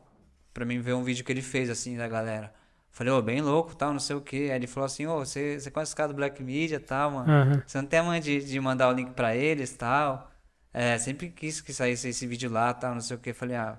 pra 0.54 0.66
mim 0.66 0.80
ver 0.80 0.94
um 0.94 1.04
vídeo 1.04 1.26
que 1.26 1.32
ele 1.32 1.42
fez, 1.42 1.70
assim, 1.70 1.98
da 1.98 2.08
galera. 2.08 2.54
Falei, 2.92 3.14
ô, 3.14 3.22
bem 3.22 3.42
louco, 3.42 3.76
tal, 3.76 3.92
não 3.94 4.00
sei 4.00 4.16
o 4.16 4.22
quê. 4.22 4.48
Aí 4.50 4.56
ele 4.58 4.68
falou 4.68 4.86
assim, 4.86 5.06
ô, 5.06 5.20
você, 5.20 5.60
você 5.60 5.70
conhece 5.70 5.92
os 5.92 5.94
caras 5.94 6.12
do 6.14 6.16
Black 6.16 6.42
Media, 6.42 6.80
tal, 6.80 7.12
mano? 7.12 7.32
Aham. 7.32 7.64
Você 7.66 7.78
não 7.80 7.88
tem 7.88 8.00
a 8.00 8.04
mãe 8.04 8.20
de, 8.22 8.44
de 8.44 8.60
mandar 8.60 8.90
o 8.90 8.94
link 8.94 9.12
pra 9.14 9.36
eles 9.36 9.72
tal. 9.74 10.32
É, 10.74 10.98
sempre 10.98 11.30
quis 11.30 11.62
que 11.62 11.74
saísse 11.74 12.10
esse 12.10 12.26
vídeo 12.26 12.50
lá 12.52 12.74
tal, 12.74 12.94
não 12.96 13.02
sei 13.02 13.16
o 13.18 13.20
que. 13.20 13.34
Falei, 13.34 13.56
ah. 13.56 13.78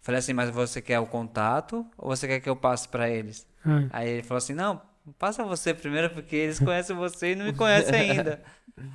Falei 0.00 0.18
assim, 0.18 0.32
mas 0.32 0.50
você 0.50 0.80
quer 0.82 0.98
o 0.98 1.06
contato 1.06 1.86
ou 1.96 2.08
você 2.14 2.26
quer 2.26 2.40
que 2.40 2.48
eu 2.48 2.56
passe 2.56 2.88
pra 2.88 3.08
eles? 3.08 3.46
Ah. 3.64 3.86
Aí 3.90 4.08
ele 4.08 4.22
falou 4.22 4.38
assim, 4.38 4.54
não, 4.54 4.80
passa 5.18 5.44
você 5.44 5.74
primeiro 5.74 6.10
porque 6.10 6.36
eles 6.36 6.58
conhecem 6.58 6.96
você 6.96 7.32
e 7.32 7.34
não 7.34 7.46
me 7.46 7.52
conhecem 7.52 7.94
ainda. 8.10 8.42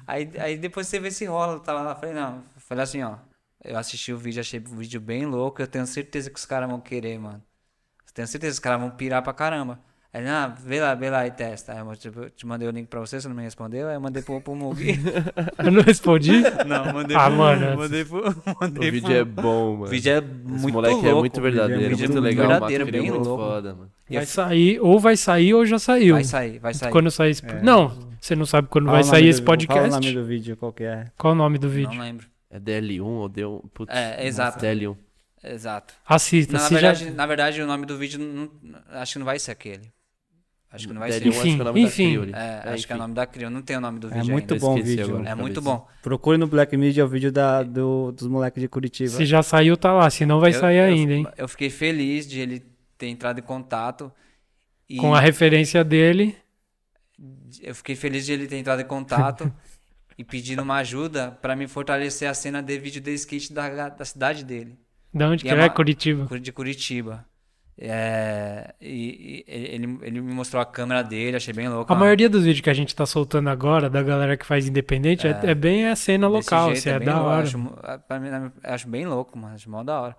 aí, 0.07 0.31
aí 0.39 0.57
depois 0.57 0.87
você 0.87 0.99
vê 0.99 1.11
se 1.11 1.25
rola, 1.25 1.59
tava 1.59 1.81
lá. 1.81 1.95
Falei, 1.95 2.15
não. 2.15 2.43
Falei 2.57 2.83
assim, 2.83 3.03
ó. 3.03 3.17
Eu 3.63 3.77
assisti 3.77 4.13
o 4.13 4.17
vídeo, 4.17 4.39
achei 4.39 4.59
o 4.59 4.77
vídeo 4.77 5.01
bem 5.01 5.25
louco. 5.25 5.61
Eu 5.61 5.67
tenho 5.67 5.87
certeza 5.87 6.29
que 6.29 6.37
os 6.37 6.45
caras 6.45 6.69
vão 6.69 6.79
querer, 6.79 7.17
mano. 7.19 7.43
Eu 8.07 8.13
tenho 8.13 8.27
certeza 8.27 8.51
que 8.51 8.55
os 8.55 8.59
caras 8.59 8.79
vão 8.79 8.91
pirar 8.91 9.23
pra 9.23 9.33
caramba. 9.33 9.79
Ele, 10.17 10.29
ah, 10.29 10.47
vê 10.47 10.79
lá, 10.79 10.95
vê 10.95 11.09
lá 11.09 11.27
e 11.27 11.31
testa. 11.31 11.73
Aí 11.73 11.79
eu 11.79 11.95
tipo, 11.95 12.19
eu 12.21 12.29
te 12.29 12.45
mandei 12.47 12.67
o 12.67 12.71
link 12.71 12.87
pra 12.87 12.99
você, 13.01 13.19
você 13.19 13.27
não 13.27 13.35
me 13.35 13.43
respondeu. 13.43 13.87
Aí 13.89 13.95
eu 13.95 13.99
mandei 14.01 14.21
pro, 14.23 14.39
pro 14.39 14.55
Mugi. 14.55 14.97
Eu 15.63 15.71
não 15.71 15.81
respondi? 15.81 16.41
Não, 16.65 16.93
mandei 16.93 17.17
Ah, 17.17 17.25
pro, 17.25 17.33
mano. 17.37 17.75
mandei 17.77 18.05
pro, 18.05 18.29
O 18.29 18.33
mandei 18.61 18.91
vídeo 18.91 19.07
pro- 19.07 19.15
é 19.15 19.23
bom, 19.23 19.71
mano. 19.73 19.83
O 19.85 19.87
vídeo 19.87 20.11
é 20.13 20.17
Esse 20.19 20.25
muito 20.61 20.73
moleque 20.73 20.93
louco. 20.95 21.09
é 21.09 21.13
muito 21.13 21.39
o 21.39 21.43
vídeo 21.43 21.57
é 21.59 21.67
verdadeiro, 21.67 21.97
muito 21.97 22.09
muito 22.11 22.19
legal. 22.21 22.47
verdadeiro, 22.47 22.85
cria 22.87 23.01
bem 23.01 23.11
muito 23.11 23.27
louco. 23.27 23.43
foda, 23.43 23.69
eu- 24.09 24.15
Vai 24.17 24.25
sair, 24.25 24.79
ou 24.79 24.99
vai 24.99 25.17
sair 25.17 25.53
ou 25.53 25.65
já 25.65 25.79
saiu. 25.79 26.15
Vai 26.15 26.23
sair, 26.23 26.59
vai 26.59 26.73
sair. 26.73 26.91
Quando 26.91 27.11
sair 27.11 27.31
esse... 27.31 27.45
É. 27.45 27.61
Não, 27.61 28.09
você 28.21 28.35
não 28.35 28.45
sabe 28.45 28.67
quando 28.69 28.85
Fala 28.85 28.97
vai 28.99 29.01
o 29.01 29.05
sair 29.05 29.27
esse 29.27 29.41
Fala 29.41 29.55
o 29.55 29.57
podcast. 29.57 29.89
nome 29.89 30.11
do 30.13 30.23
vídeo, 30.23 30.55
qual 30.55 30.71
que 30.71 30.83
é. 30.83 31.07
Qual 31.17 31.33
o 31.33 31.35
nome 31.35 31.57
do 31.57 31.67
Não 31.67 31.73
vídeo? 31.73 31.99
lembro. 31.99 32.27
É 32.49 32.59
DL1 32.59 33.01
ou 33.03 33.29
D1? 33.29 33.61
Putz, 33.73 33.93
É, 33.93 34.25
exato. 34.25 34.59
DL1. 34.63 34.95
Exato. 35.43 35.93
Assista. 36.07 36.53
Não, 36.53 36.59
na, 36.61 36.67
se 36.67 36.73
já... 36.75 36.79
verdade, 36.93 37.11
na 37.11 37.25
verdade, 37.25 37.61
o 37.61 37.67
nome 37.67 37.85
do 37.85 37.97
vídeo 37.97 38.19
não- 38.19 38.49
acho 38.91 39.13
que 39.13 39.19
não 39.19 39.25
vai 39.25 39.37
ser 39.39 39.51
aquele. 39.51 39.93
Acho 40.75 40.87
que 40.87 40.93
não 40.93 40.99
vai 40.99 41.09
DL1 41.09 41.21
ser. 41.21 41.29
acho 41.29 41.41
que 41.41 41.49
é 41.49 41.53
o 41.53 41.63
nome 41.63 41.81
Enfim, 41.81 42.03
da 42.03 42.09
Crioli. 42.11 42.31
É, 42.33 42.37
acho 42.73 42.85
que 42.87 42.93
é 42.93 42.95
o 42.95 42.97
enfim. 42.97 43.01
nome 43.01 43.13
da 43.15 43.25
Crio. 43.25 43.49
Não 43.49 43.61
tem 43.61 43.77
o 43.77 43.81
nome 43.81 43.99
do 43.99 44.07
É 44.07 44.15
vídeo 44.19 44.31
muito 44.31 44.53
Eu 44.55 44.59
bom 44.59 44.73
o 44.79 44.83
vídeo. 44.83 45.03
agora. 45.05 45.17
ainda. 45.17 45.29
É 45.29 45.31
Acabei 45.31 45.41
muito 45.41 45.61
bom. 45.61 45.87
Procure 46.03 46.37
no 46.37 46.47
Black 46.47 46.75
Media 46.77 47.03
o 47.05 47.07
vídeo 47.07 47.31
da, 47.31 47.63
do, 47.63 48.11
dos 48.11 48.27
moleques 48.27 48.61
de 48.61 48.67
Curitiba. 48.67 49.09
Se 49.09 49.25
já 49.25 49.41
saiu, 49.41 49.75
tá 49.77 49.91
lá. 49.93 50.09
Se 50.09 50.25
não 50.25 50.39
vai 50.39 50.51
Eu- 50.53 50.59
sair 50.59 50.77
eu- 50.77 50.83
ainda, 50.85 51.13
hein? 51.13 51.27
Eu 51.37 51.47
fiquei 51.47 51.69
feliz 51.69 52.27
de 52.27 52.39
ele 52.39 52.63
ter 52.97 53.07
entrado 53.07 53.39
em 53.39 53.43
contato. 53.43 54.11
E 54.89 54.97
Com 54.97 55.15
a 55.15 55.19
referência 55.19 55.83
dele. 55.83 56.35
eu 57.61 57.73
fiquei 57.73 57.95
feliz 57.95 58.25
de 58.25 58.33
ele 58.33 58.47
ter 58.47 58.57
entrado 58.57 58.81
em 58.81 58.85
contato 58.85 59.51
e 60.17 60.23
pedindo 60.23 60.61
uma 60.61 60.75
ajuda 60.75 61.31
pra 61.41 61.55
me 61.55 61.67
fortalecer 61.67 62.29
a 62.29 62.33
cena 62.33 62.61
de 62.61 62.77
vídeo 62.77 63.01
de 63.01 63.11
skate 63.13 63.51
da, 63.53 63.89
da 63.89 64.05
cidade 64.05 64.43
dele. 64.45 64.77
Da 65.13 65.29
onde 65.29 65.43
E 65.45 65.47
que 65.47 65.53
é 65.53 65.57
é? 65.57 65.61
uma- 65.63 65.69
Curitiba. 65.69 66.25
Curi- 66.27 66.39
de 66.41 66.51
Curitiba. 66.51 67.25
É, 67.77 68.73
e, 68.79 69.43
e 69.47 69.51
ele, 69.75 69.99
ele 70.01 70.21
me 70.21 70.33
mostrou 70.33 70.61
a 70.61 70.65
câmera 70.65 71.03
dele, 71.03 71.35
achei 71.35 71.53
bem 71.53 71.67
louco. 71.67 71.91
A 71.91 71.95
maioria 71.95 72.29
dos 72.29 72.43
vídeos 72.43 72.61
que 72.61 72.69
a 72.69 72.73
gente 72.73 72.95
tá 72.95 73.05
soltando 73.05 73.49
agora, 73.49 73.89
da 73.89 74.01
galera 74.01 74.37
que 74.37 74.45
faz 74.45 74.67
independente, 74.67 75.27
é, 75.27 75.31
é 75.43 75.55
bem 75.55 75.87
a 75.87 75.95
cena 75.95 76.27
local, 76.27 76.67
jeito, 76.73 76.79
assim, 76.79 76.89
é 76.89 76.99
bem 76.99 77.07
da 77.07 77.15
louco, 77.15 77.29
hora. 77.29 77.43
Acho, 77.43 77.57
pra 78.07 78.19
mim, 78.19 78.29
acho 78.63 78.87
bem 78.87 79.05
louco, 79.05 79.37
mano. 79.37 79.55
Acho 79.55 79.69
mó 79.69 79.83
da 79.83 79.99
hora. 79.99 80.17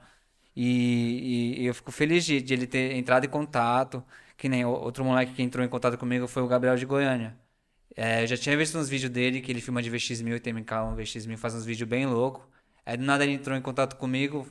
E, 0.54 1.56
e- 1.62 1.66
eu 1.66 1.74
fico 1.74 1.92
feliz 1.92 2.24
de, 2.24 2.40
de 2.40 2.54
ele 2.54 2.66
ter 2.66 2.92
entrado 2.96 3.24
em 3.24 3.28
contato. 3.28 4.02
Que 4.36 4.48
nem 4.50 4.64
outro 4.66 5.02
moleque 5.04 5.32
que 5.32 5.42
entrou 5.42 5.64
em 5.64 5.68
contato 5.68 5.96
comigo 5.96 6.28
foi 6.28 6.42
o 6.42 6.46
Gabriel 6.48 6.76
de 6.76 6.84
Goiânia. 6.84 7.34
É, 7.96 8.22
eu 8.22 8.26
já 8.26 8.36
tinha 8.36 8.56
visto 8.56 8.78
uns 8.78 8.88
vídeos 8.88 9.10
dele 9.10 9.40
que 9.40 9.50
ele 9.50 9.60
filma 9.60 9.82
de 9.82 9.90
VX1000 9.90 10.36
e 10.36 10.40
tem 10.40 10.54
um 10.54 10.62
VX1000, 10.96 11.36
faz 11.38 11.54
uns 11.54 11.64
vídeos 11.64 11.88
bem 11.88 12.06
loucos. 12.06 12.44
Aí 12.84 12.96
do 12.96 13.04
nada 13.04 13.24
ele 13.24 13.32
entrou 13.32 13.56
em 13.56 13.60
contato 13.62 13.96
comigo, 13.96 14.46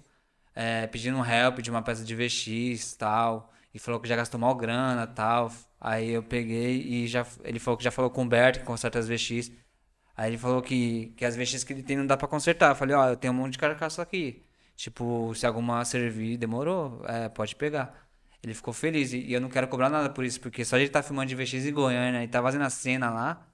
é, 0.56 0.88
pedindo 0.88 1.18
um 1.18 1.26
help 1.26 1.60
de 1.60 1.70
uma 1.70 1.82
peça 1.82 2.04
de 2.04 2.16
VX 2.16 2.94
e 2.94 2.98
tal. 2.98 3.52
E 3.74 3.80
falou 3.80 4.00
que 4.00 4.08
já 4.08 4.16
gastou 4.16 4.40
mal 4.40 4.56
grana 4.56 5.06
tal. 5.06 5.52
Aí 5.80 6.10
eu 6.12 6.24
peguei 6.24 6.82
e 6.82 7.08
já, 7.08 7.26
ele 7.44 7.60
falou 7.60 7.78
que 7.78 7.84
já 7.84 7.92
falou 7.92 8.10
com 8.10 8.24
o 8.24 8.28
Bert, 8.28 8.60
que 8.60 8.66
conserta 8.66 8.98
as 9.00 9.08
VX. 9.08 9.52
Aí 10.18 10.30
ele 10.32 10.38
falou 10.38 10.62
que, 10.62 11.14
que 11.18 11.26
as 11.26 11.36
VX 11.36 11.64
que 11.64 11.74
ele 11.74 11.84
tem 11.84 11.98
não 11.98 12.08
dá 12.08 12.16
pra 12.18 12.28
consertar. 12.28 12.72
Eu 12.72 12.76
falei, 12.76 12.96
ó, 12.96 13.10
eu 13.10 13.18
tenho 13.18 13.34
um 13.34 13.38
monte 13.38 13.54
de 13.54 13.58
carcaça 13.60 14.02
aqui. 14.02 14.42
Tipo, 14.78 15.34
se 15.36 15.46
alguma 15.46 15.84
servir, 15.86 16.38
demorou, 16.38 17.04
é, 17.08 17.30
pode 17.30 17.56
pegar. 17.56 17.94
Ele 18.44 18.54
ficou 18.54 18.74
feliz 18.74 19.12
e, 19.14 19.20
e 19.20 19.34
eu 19.34 19.42
não 19.42 19.50
quero 19.50 19.68
cobrar 19.68 19.90
nada 19.90 20.10
por 20.10 20.24
isso, 20.24 20.40
porque 20.40 20.64
só 20.64 20.78
ele 20.78 20.86
estar 20.86 21.02
filmando 21.04 21.28
de 21.28 21.36
VX 21.36 21.66
em 21.66 21.74
Goiânia 21.74 22.24
e 22.24 22.28
tá 22.28 22.42
fazendo 22.42 22.64
a 22.64 22.70
cena 22.70 23.10
lá. 23.10 23.48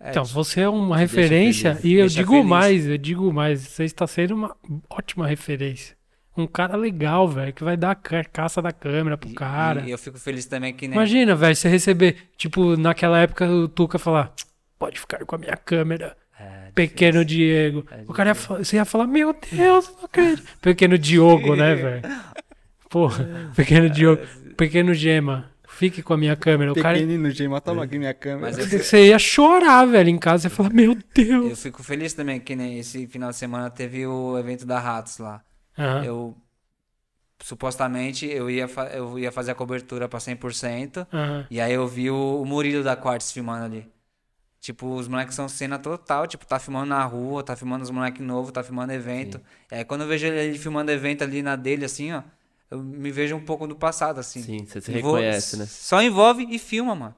é, 0.00 0.10
Então, 0.10 0.24
você 0.24 0.62
é 0.62 0.68
uma 0.68 0.96
referência, 0.96 1.74
feliz. 1.76 1.84
e 1.84 1.94
eu 1.94 2.08
digo 2.08 2.32
feliz. 2.32 2.46
mais, 2.46 2.86
eu 2.86 2.98
digo 2.98 3.32
mais, 3.32 3.60
você 3.62 3.84
está 3.84 4.06
sendo 4.06 4.34
uma 4.34 4.56
ótima 4.88 5.26
referência. 5.26 5.96
Um 6.36 6.46
cara 6.48 6.76
legal, 6.76 7.28
velho, 7.28 7.52
que 7.52 7.62
vai 7.62 7.76
dar 7.76 7.92
a 7.92 7.94
carcaça 7.94 8.60
da 8.60 8.72
câmera 8.72 9.16
pro 9.16 9.28
e- 9.30 9.34
cara. 9.34 9.82
E 9.82 9.90
eu 9.90 9.98
fico 9.98 10.18
feliz 10.18 10.46
também 10.46 10.72
que 10.74 10.88
nem. 10.88 10.96
Imagina, 10.96 11.34
velho, 11.36 11.54
você 11.54 11.68
receber, 11.68 12.16
tipo, 12.36 12.76
naquela 12.76 13.18
época 13.20 13.46
o 13.48 13.68
Tuca 13.68 13.98
falar, 13.98 14.32
pode 14.78 14.98
ficar 14.98 15.24
com 15.24 15.36
a 15.36 15.38
minha 15.38 15.56
câmera, 15.56 16.16
É, 16.38 16.70
pequeno 16.74 17.24
difícil. 17.24 17.46
Diego. 17.46 17.86
É 17.90 18.02
o 18.08 18.12
cara 18.12 18.30
ia, 18.30 18.34
você 18.34 18.76
ia 18.76 18.84
falar, 18.84 19.06
meu 19.06 19.32
Deus, 19.52 19.88
não 19.96 20.04
acredito. 20.06 20.42
Pequeno 20.60 20.98
Diogo, 20.98 21.54
né, 21.54 21.74
velho? 21.76 22.02
Porra, 22.90 23.28
pequeno 23.54 23.88
Diogo, 23.88 24.22
pequeno 24.56 24.92
Gema, 24.92 25.50
fique 25.68 26.02
com 26.02 26.14
a 26.14 26.16
minha 26.16 26.34
câmera. 26.36 26.72
O 26.72 26.74
cara, 26.74 26.98
Pequenino, 26.98 27.30
Gema, 27.30 27.60
toma 27.60 27.84
aqui 27.84 27.96
minha 27.98 28.12
câmera. 28.14 28.40
Mas 28.42 28.58
eu, 28.58 28.66
você 28.80 29.06
ia 29.08 29.18
chorar, 29.20 29.84
velho, 29.86 30.08
em 30.10 30.18
casa, 30.18 30.42
você 30.42 30.46
ia 30.48 30.50
falar, 30.56 30.70
meu 30.70 30.96
Deus. 31.14 31.50
eu 31.50 31.56
fico 31.56 31.82
feliz 31.84 32.12
também 32.12 32.40
que 32.40 32.54
nem 32.56 32.78
esse 32.80 33.06
final 33.06 33.30
de 33.30 33.36
semana 33.36 33.70
teve 33.70 34.04
o 34.06 34.36
evento 34.38 34.66
da 34.66 34.78
Ratos 34.80 35.18
lá. 35.18 35.40
Aham. 35.78 36.04
Eu 36.04 36.36
supostamente 37.40 38.26
eu 38.26 38.48
ia, 38.50 38.66
fa- 38.68 38.88
eu 38.88 39.18
ia 39.18 39.30
fazer 39.30 39.50
a 39.52 39.54
cobertura 39.54 40.08
pra 40.08 40.20
100%. 40.20 41.06
Aham. 41.12 41.46
E 41.50 41.60
aí 41.60 41.72
eu 41.72 41.86
vi 41.86 42.10
o, 42.10 42.40
o 42.40 42.44
Murilo 42.46 42.82
da 42.82 42.96
Quartz 42.96 43.32
filmando 43.32 43.64
ali. 43.64 43.92
Tipo, 44.60 44.94
os 44.94 45.08
moleques 45.08 45.34
são 45.34 45.46
cena 45.46 45.78
total, 45.78 46.26
tipo, 46.26 46.46
tá 46.46 46.58
filmando 46.58 46.86
na 46.86 47.04
rua, 47.04 47.42
tá 47.42 47.54
filmando 47.54 47.84
os 47.84 47.90
moleques 47.90 48.22
novos, 48.24 48.50
tá 48.50 48.62
filmando 48.62 48.94
evento. 48.94 49.38
E 49.70 49.74
aí 49.74 49.84
quando 49.84 50.02
eu 50.02 50.08
vejo 50.08 50.26
ele, 50.26 50.38
ele 50.40 50.58
filmando 50.58 50.90
evento 50.90 51.22
ali 51.22 51.42
na 51.42 51.54
dele, 51.54 51.84
assim, 51.84 52.12
ó, 52.12 52.22
eu 52.70 52.78
me 52.82 53.10
vejo 53.10 53.36
um 53.36 53.44
pouco 53.44 53.66
do 53.66 53.76
passado, 53.76 54.18
assim. 54.20 54.40
Sim, 54.40 54.64
você 54.64 54.80
se 54.80 54.90
Envol- 54.90 55.16
reconhece, 55.16 55.58
né? 55.58 55.66
Só 55.66 56.00
envolve 56.00 56.46
e 56.48 56.58
filma, 56.58 56.94
mano. 56.94 57.14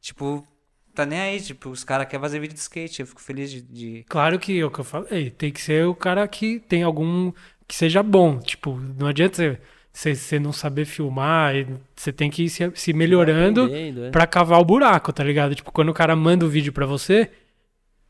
Tipo, 0.00 0.46
tá 0.94 1.04
nem 1.04 1.18
aí, 1.20 1.40
tipo, 1.40 1.70
os 1.70 1.82
caras 1.82 2.06
querem 2.06 2.20
fazer 2.22 2.38
vídeo 2.38 2.54
de 2.54 2.60
skate, 2.60 3.00
eu 3.00 3.06
fico 3.06 3.20
feliz 3.20 3.50
de... 3.50 3.62
de- 3.62 4.04
Claro 4.08 4.38
que 4.38 4.60
é 4.60 4.64
o 4.64 4.70
que 4.70 4.78
eu 4.78 4.84
falei, 4.84 5.30
tem 5.30 5.50
que 5.52 5.60
ser 5.60 5.86
o 5.86 5.94
cara 5.94 6.26
que 6.28 6.60
tem 6.60 6.84
algum 6.84 7.32
que 7.70 7.76
seja 7.76 8.02
bom. 8.02 8.40
Tipo, 8.40 8.76
não 8.98 9.06
adianta 9.06 9.60
você, 9.92 10.12
você, 10.12 10.40
não 10.40 10.52
saber 10.52 10.84
filmar, 10.84 11.54
você 11.94 12.12
tem 12.12 12.28
que 12.28 12.42
ir 12.42 12.50
se, 12.50 12.68
se 12.74 12.92
melhorando 12.92 13.70
é. 13.72 14.10
pra 14.10 14.26
cavar 14.26 14.60
o 14.60 14.64
buraco, 14.64 15.12
tá 15.12 15.22
ligado? 15.22 15.54
Tipo, 15.54 15.70
quando 15.70 15.90
o 15.90 15.94
cara 15.94 16.16
manda 16.16 16.44
o 16.44 16.48
vídeo 16.48 16.72
pra 16.72 16.84
você, 16.84 17.30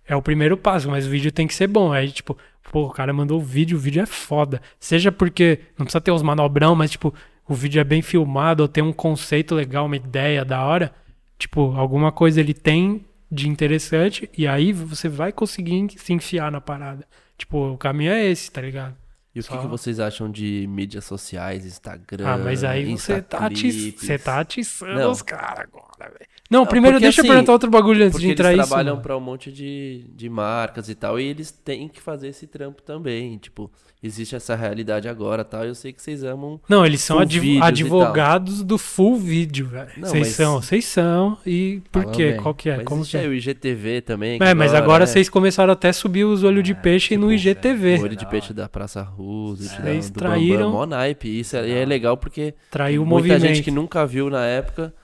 é 0.06 0.16
o 0.16 0.22
primeiro 0.22 0.56
passo, 0.56 0.89
mas 0.89 1.06
o 1.06 1.10
vídeo 1.10 1.30
tem 1.30 1.47
que 1.47 1.52
ser 1.52 1.66
bom. 1.66 1.92
Aí, 1.92 2.10
tipo, 2.10 2.39
pô, 2.72 2.86
o 2.86 2.90
cara 2.90 3.12
mandou 3.12 3.39
o 3.39 3.44
vídeo, 3.44 3.76
o 3.76 3.80
vídeo 3.80 4.02
é 4.02 4.06
foda. 4.06 4.62
Seja 4.78 5.12
porque 5.12 5.60
não 5.76 5.84
precisa 5.84 6.00
ter 6.00 6.10
os 6.10 6.22
manobrão, 6.22 6.74
mas, 6.74 6.92
tipo, 6.92 7.12
o 7.47 7.52
vídeo 7.52 7.80
é 7.80 7.84
bem 7.84 8.00
filmado, 8.00 8.62
ou 8.62 8.68
tem 8.68 8.82
um 8.82 8.94
conceito 8.94 9.55
legal, 9.55 9.84
uma 9.84 9.97
ideia 9.97 10.42
da 10.42 10.64
hora. 10.64 10.90
Tipo, 11.39 11.74
alguma 11.76 12.10
coisa 12.10 12.40
ele 12.40 12.55
tem 12.55 13.05
de 13.30 13.47
interessante, 13.47 14.28
e 14.36 14.47
aí 14.47 14.72
você 14.72 15.06
vai 15.06 15.32
conseguir 15.32 15.86
se 15.98 16.14
enfiar 16.14 16.50
na 16.50 16.62
parada. 16.62 17.06
Tipo, 17.36 17.72
o 17.72 17.76
caminho 17.76 18.12
é 18.12 18.24
esse, 18.24 18.50
tá 18.50 18.62
ligado? 18.62 18.97
E 19.33 19.39
o 19.39 19.44
que, 19.44 19.57
que 19.59 19.67
vocês 19.68 20.00
acham 20.00 20.28
de 20.28 20.67
mídias 20.68 21.05
sociais, 21.05 21.65
Instagram, 21.65 22.26
Ah, 22.26 22.36
mas 22.36 22.65
aí 22.65 22.97
você 22.97 23.23
tá, 23.23 23.39
ati 23.47 23.68
Instaclips? 23.68 24.00
você 24.05 24.18
tá 24.18 24.41
atiçando 24.41 24.94
Não. 24.99 25.10
os 25.12 25.23
caras 25.23 25.60
agora, 25.73 26.10
velho. 26.10 26.31
Não, 26.50 26.60
Não, 26.60 26.67
primeiro 26.67 26.97
porque 26.97 27.05
deixa 27.05 27.20
eu 27.20 27.23
assim, 27.23 27.31
perguntar 27.31 27.52
outro 27.52 27.70
bagulho 27.70 28.05
antes 28.05 28.18
de 28.18 28.28
entrar 28.28 28.52
eles 28.52 28.62
isso. 28.65 28.68
trabalham 28.70 28.94
mano. 28.97 29.02
pra 29.05 29.17
um 29.17 29.20
monte 29.20 29.52
de, 29.52 30.05
de 30.17 30.28
marcas 30.28 30.89
e 30.89 30.97
tal, 30.97 31.20
e 31.20 31.25
eles 31.26 31.52
têm 31.52 31.89
que 31.89 32.00
fazer 32.00 32.26
esse 32.26 32.49
trampo 32.49 32.83
também. 32.83 33.39
Tipo, 33.39 33.70
existe 34.02 34.34
essa 34.34 34.54
realidade 34.54 35.08
agora 35.08 35.44
tal. 35.44 35.64
Eu 35.64 35.74
sei 35.74 35.92
que 35.92 36.00
vocês 36.02 36.22
amam. 36.24 36.60
Não, 36.68 36.84
eles 36.86 37.00
são 37.02 37.18
adv- 37.18 37.60
advogados 37.62 38.62
do 38.62 38.78
full 38.78 39.16
vídeo, 39.16 39.66
velho. 39.66 39.90
Vocês 39.98 40.26
mas- 40.28 40.36
são, 40.36 40.62
vocês 40.62 40.84
são. 40.84 41.36
E 41.46 41.82
por 41.92 42.06
quê? 42.06 42.32
bem. 42.32 42.40
Qual 42.40 42.54
que 42.54 42.70
é? 42.70 42.76
mas 42.78 42.84
Como 42.86 43.04
que 43.04 43.16
é? 43.16 43.20
aí 43.20 43.28
o 43.28 43.34
IGTV 43.34 44.00
também. 44.00 44.38
que 44.38 44.44
É, 44.44 44.54
mas 44.54 44.72
agora 44.74 45.04
é 45.04 45.06
vocês 45.06 45.28
começaram 45.28 45.72
até 45.72 45.88
a 45.88 45.92
subir 45.92 46.24
os 46.24 46.42
olhos 46.42 46.64
de 46.64 46.74
peixe 46.74 47.16
no 47.16 47.28
tipo, 47.28 47.48
IGTV. 47.48 47.96
O 47.98 48.02
olho 48.02 48.16
de 48.16 48.26
peixe 48.26 48.52
da 48.52 48.68
Praça 48.68 49.02
da- 49.02 49.10
Vocês 49.10 50.10
do 50.10 50.18
traíram- 50.18 50.66
Bambam, 50.66 50.72
mó 50.72 50.86
naipe. 50.86 51.40
Isso 51.40 51.56
é, 51.56 51.70
é 51.82 51.84
legal 51.84 52.16
porque 52.16 52.54
Traiu 52.70 53.02
o 53.02 53.06
muita 53.06 53.28
movimento. 53.28 53.54
gente 53.54 53.62
que 53.64 53.70
nunca 53.70 54.06
viu 54.06 54.30
na 54.30 54.44
época 54.46 54.94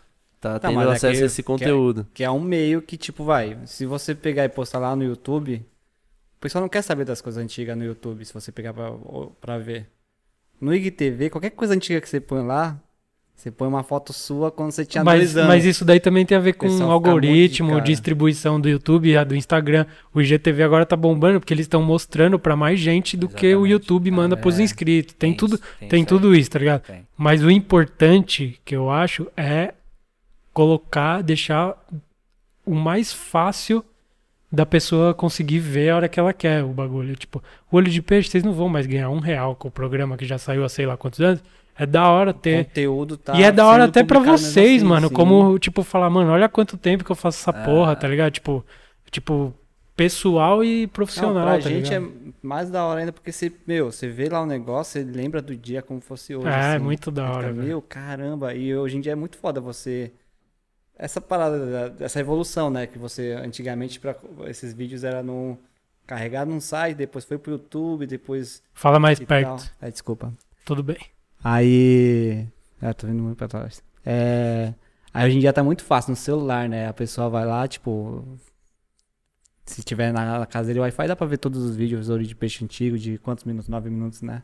tá 0.41 0.59
tendo 0.59 0.75
mas 0.75 0.89
é 0.89 0.93
acesso 0.93 1.17
que- 1.19 1.23
a 1.23 1.27
esse 1.27 1.43
conteúdo. 1.43 2.07
Que 2.15 2.23
é 2.25 2.31
um 2.31 2.41
meio 2.41 2.81
que, 2.81 2.97
tipo, 2.97 3.25
vai, 3.25 3.57
se 3.67 3.85
você 3.87 4.15
pegar 4.15 4.45
e 4.45 4.49
postar 4.49 4.79
lá 4.79 4.95
no 4.95 5.03
YouTube, 5.05 5.65
pessoal 6.47 6.63
não 6.63 6.69
quer 6.69 6.83
saber 6.83 7.05
das 7.05 7.21
coisas 7.21 7.43
antigas 7.43 7.77
no 7.77 7.85
YouTube, 7.85 8.25
se 8.25 8.33
você 8.33 8.51
pegar 8.53 8.73
pra, 8.73 8.93
pra 9.41 9.59
ver. 9.59 9.89
No 10.61 10.75
IGTV, 10.75 11.29
qualquer 11.31 11.51
coisa 11.51 11.75
antiga 11.75 12.01
que 12.01 12.09
você 12.09 12.21
põe 12.21 12.43
lá, 12.45 12.81
você 13.35 13.51
põe 13.51 13.69
uma 13.69 13.83
foto 13.83 14.13
sua 14.13 14.51
quando 14.51 14.71
você 14.71 14.87
tinha 14.87 15.05
Mas, 15.05 15.19
dois 15.19 15.37
anos. 15.37 15.49
mas 15.49 15.65
isso 15.67 15.85
daí 15.85 16.01
também 16.01 16.25
tem 16.25 16.39
a 16.39 16.41
ver 16.41 16.55
com 16.55 16.71
fica 16.71 16.85
algoritmo, 16.85 17.73
muito 17.73 17.85
distribuição 17.85 18.59
do 18.59 18.67
YouTube, 18.69 19.15
a 19.17 19.25
do 19.25 19.37
Instagram. 19.37 19.85
O 20.15 20.23
IGTV 20.23 20.63
agora 20.63 20.87
tá 20.87 20.97
bombando 20.97 21.39
porque 21.41 21.53
eles 21.53 21.65
estão 21.65 21.83
mostrando 21.83 22.39
pra 22.39 22.57
mais 22.57 22.81
gente 22.81 23.15
do 23.17 23.29
que 23.29 23.47
o 23.47 23.49
Exatamente. 23.67 23.71
YouTube 23.73 24.11
manda 24.11 24.35
Ah, 24.35 24.39
pros 24.39 24.59
é. 24.59 24.63
inscritos. 24.63 25.15
Tem, 25.19 25.35
tudo, 25.35 25.57
isso, 25.57 25.65
tem 25.81 25.87
isso 25.89 25.95
aí. 25.97 26.07
tudo 26.07 26.35
isso, 26.35 26.51
tá 26.51 26.59
ligado? 26.59 26.83
Tem. 26.83 27.07
Mas 27.17 27.43
o 27.45 27.51
importante 27.51 28.59
que 28.65 28.75
eu 28.75 28.89
acho 28.91 29.27
é 29.37 29.75
colocar, 30.55 31.21
deixar 31.23 31.77
o 32.65 32.75
mais 32.75 33.13
fácil 33.13 33.85
da 34.57 34.65
pessoa 34.67 35.13
conseguir 35.15 35.59
ver 35.59 35.91
a 35.91 35.97
hora 35.97 36.09
que 36.09 36.19
ela 36.19 36.33
quer 36.33 36.65
o 36.65 36.69
bagulho. 36.69 37.15
Tipo, 37.15 37.43
o 37.71 37.77
olho 37.77 37.91
de 37.91 38.01
peixe, 38.01 38.31
vocês 38.31 38.43
não 38.43 38.53
vão 38.53 38.69
mais 38.69 38.87
ganhar 38.87 39.11
um 39.11 39.19
real 39.19 39.55
com 39.55 39.69
o 39.69 39.71
programa 39.71 40.17
que 40.17 40.25
já 40.25 40.39
saiu 40.39 40.65
há 40.65 40.69
sei 40.69 40.87
lá 40.87 40.97
quantos 40.97 41.21
anos. 41.21 41.43
É 41.79 41.85
da 41.85 42.09
hora 42.09 42.31
O 42.31 42.35
ter. 42.35 42.65
conteúdo 42.65 43.19
tá 43.19 43.35
e 43.39 43.43
é 43.43 43.53
da 43.53 43.67
hora 43.67 43.85
até 43.85 44.03
mesmo 44.03 44.25
vocês, 44.25 44.77
assim, 44.81 44.89
mano. 44.89 45.09
sim. 45.09 45.15
Como, 45.15 45.59
tipo, 45.59 45.83
falar, 45.83 46.09
mano, 46.09 46.31
olha 46.33 46.49
quanto 46.49 46.79
tempo 46.79 47.05
que 47.05 47.13
eu 47.13 47.17
faço 47.17 47.39
essa 47.39 47.51
Ah. 47.51 47.65
porra, 47.67 47.95
tá 47.95 48.09
ligado? 48.09 48.33
Tipo, 48.33 48.65
tipo, 49.11 49.53
pessoal 49.95 50.65
e 50.65 50.83
Não, 50.83 50.89
profissional, 50.89 51.45
pra 51.45 51.53
tá 51.59 51.69
gente 51.69 51.91
ligado? 51.91 52.07
é 52.07 52.33
mais 52.43 52.71
da 52.71 52.83
hora 52.85 53.01
ainda, 53.01 53.13
porque 53.13 53.31
você, 53.31 53.53
meu, 53.67 53.93
você 53.93 54.09
vê 54.09 54.29
lá 54.31 54.41
o 54.43 54.47
negócio, 54.47 54.93
você 55.03 55.05
lembra 55.05 55.43
do 55.43 55.55
dia 55.55 55.83
como 55.83 56.01
fosse 56.01 56.35
hoje. 56.35 56.49
É, 56.49 56.77
assim. 56.77 56.85
muito 56.85 57.11
da 57.11 57.25
hora, 57.31 57.49
fica, 57.49 57.53
velho. 57.53 57.67
Meu, 57.69 57.83
caramba, 57.83 58.55
e 58.55 58.75
hoje 58.75 58.97
em 58.97 59.01
dia 59.03 59.13
é 59.13 59.15
muito 59.17 59.37
foda 59.37 59.61
você. 59.61 60.13
Essa 60.99 61.21
parada, 61.21 61.91
da- 61.91 62.05
essa 62.05 62.19
evolução, 62.21 62.71
né? 62.71 62.87
Que 62.87 62.99
você 62.99 63.33
antigamente, 63.33 64.01
pra, 64.01 64.17
esses 64.47 64.73
vídeos 64.73 65.05
era 65.05 65.23
num. 65.23 65.57
Carregado 66.07 66.51
num 66.51 66.61
site, 66.61 66.97
depois 66.97 67.25
foi 67.25 67.37
pro 67.37 67.53
YouTube, 67.53 68.07
depois. 68.07 68.63
Fala 68.73 69.01
mais 69.01 69.19
perto. 69.19 69.69
É, 69.83 69.91
desculpa. 69.91 70.33
Tudo 70.65 70.83
bem. 70.83 70.99
Aí. 71.43 72.47
Ah, 72.81 72.95
tô 72.95 73.07
vindo 73.09 73.23
muito 73.23 73.37
pra 73.37 73.49
trás. 73.49 73.83
É. 74.05 74.73
Aí 75.13 75.27
hoje 75.27 75.37
em 75.39 75.41
dia 75.41 75.53
tá 75.53 75.65
muito 75.65 75.83
fácil 75.83 76.11
no 76.11 76.17
celular, 76.17 76.69
né? 76.69 76.87
A 76.89 76.93
pessoa 76.93 77.29
vai 77.29 77.45
lá, 77.45 77.67
tipo. 77.67 78.25
Se 79.65 79.83
tiver 79.83 80.13
na, 80.13 80.47
casa 80.47 80.69
dele 80.69 80.79
Wi-Fi, 80.79 81.09
dá 81.09 81.17
pra 81.17 81.27
ver 81.27 81.39
todos 81.39 81.61
os 81.61 81.75
vídeos 81.75 82.07
de 82.27 82.35
peixe 82.37 82.65
antigo, 82.65 82.97
de 82.97 83.19
quantos 83.19 83.43
minutos? 83.45 83.69
Nove 83.69 83.91
minutos, 83.91 84.23
né? 84.23 84.43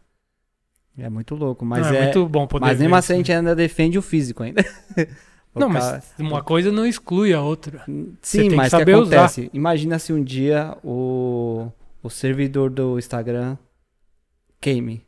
É 0.98 1.08
muito 1.08 1.34
louco. 1.36 1.64
Mas 1.64 1.86
Não, 1.86 1.94
é. 1.94 2.02
muito 2.04 2.28
bom 2.28 2.46
poder 2.46 2.66
mas 2.66 2.78
mesmo 2.78 2.88
isso, 2.94 2.98
assim 2.98 3.12
a 3.12 3.16
gente 3.16 3.32
ainda 3.32 3.54
defende 3.54 3.96
o 3.98 4.02
físico 4.02 4.42
ainda. 4.42 4.62
O 5.54 5.60
Não, 5.60 5.70
cara- 5.70 5.84
mas 5.96 6.14
uma 6.18 6.42
coisa 6.42 6.72
não 6.72 6.86
exclui 6.86 7.32
a 7.34 7.40
outra. 7.42 7.82
Sim, 8.22 8.48
que 8.48 8.56
mas 8.56 8.68
o 8.72 8.76
que 8.76 8.78
saber 8.80 8.96
usar. 8.96 9.16
acontece? 9.18 9.50
Imagina 9.52 9.98
se 9.98 10.12
um 10.12 10.22
dia 10.22 10.76
o, 10.82 11.68
o 12.02 12.08
servidor 12.08 12.70
do 12.70 12.98
Instagram 12.98 13.56
queime. 14.60 15.02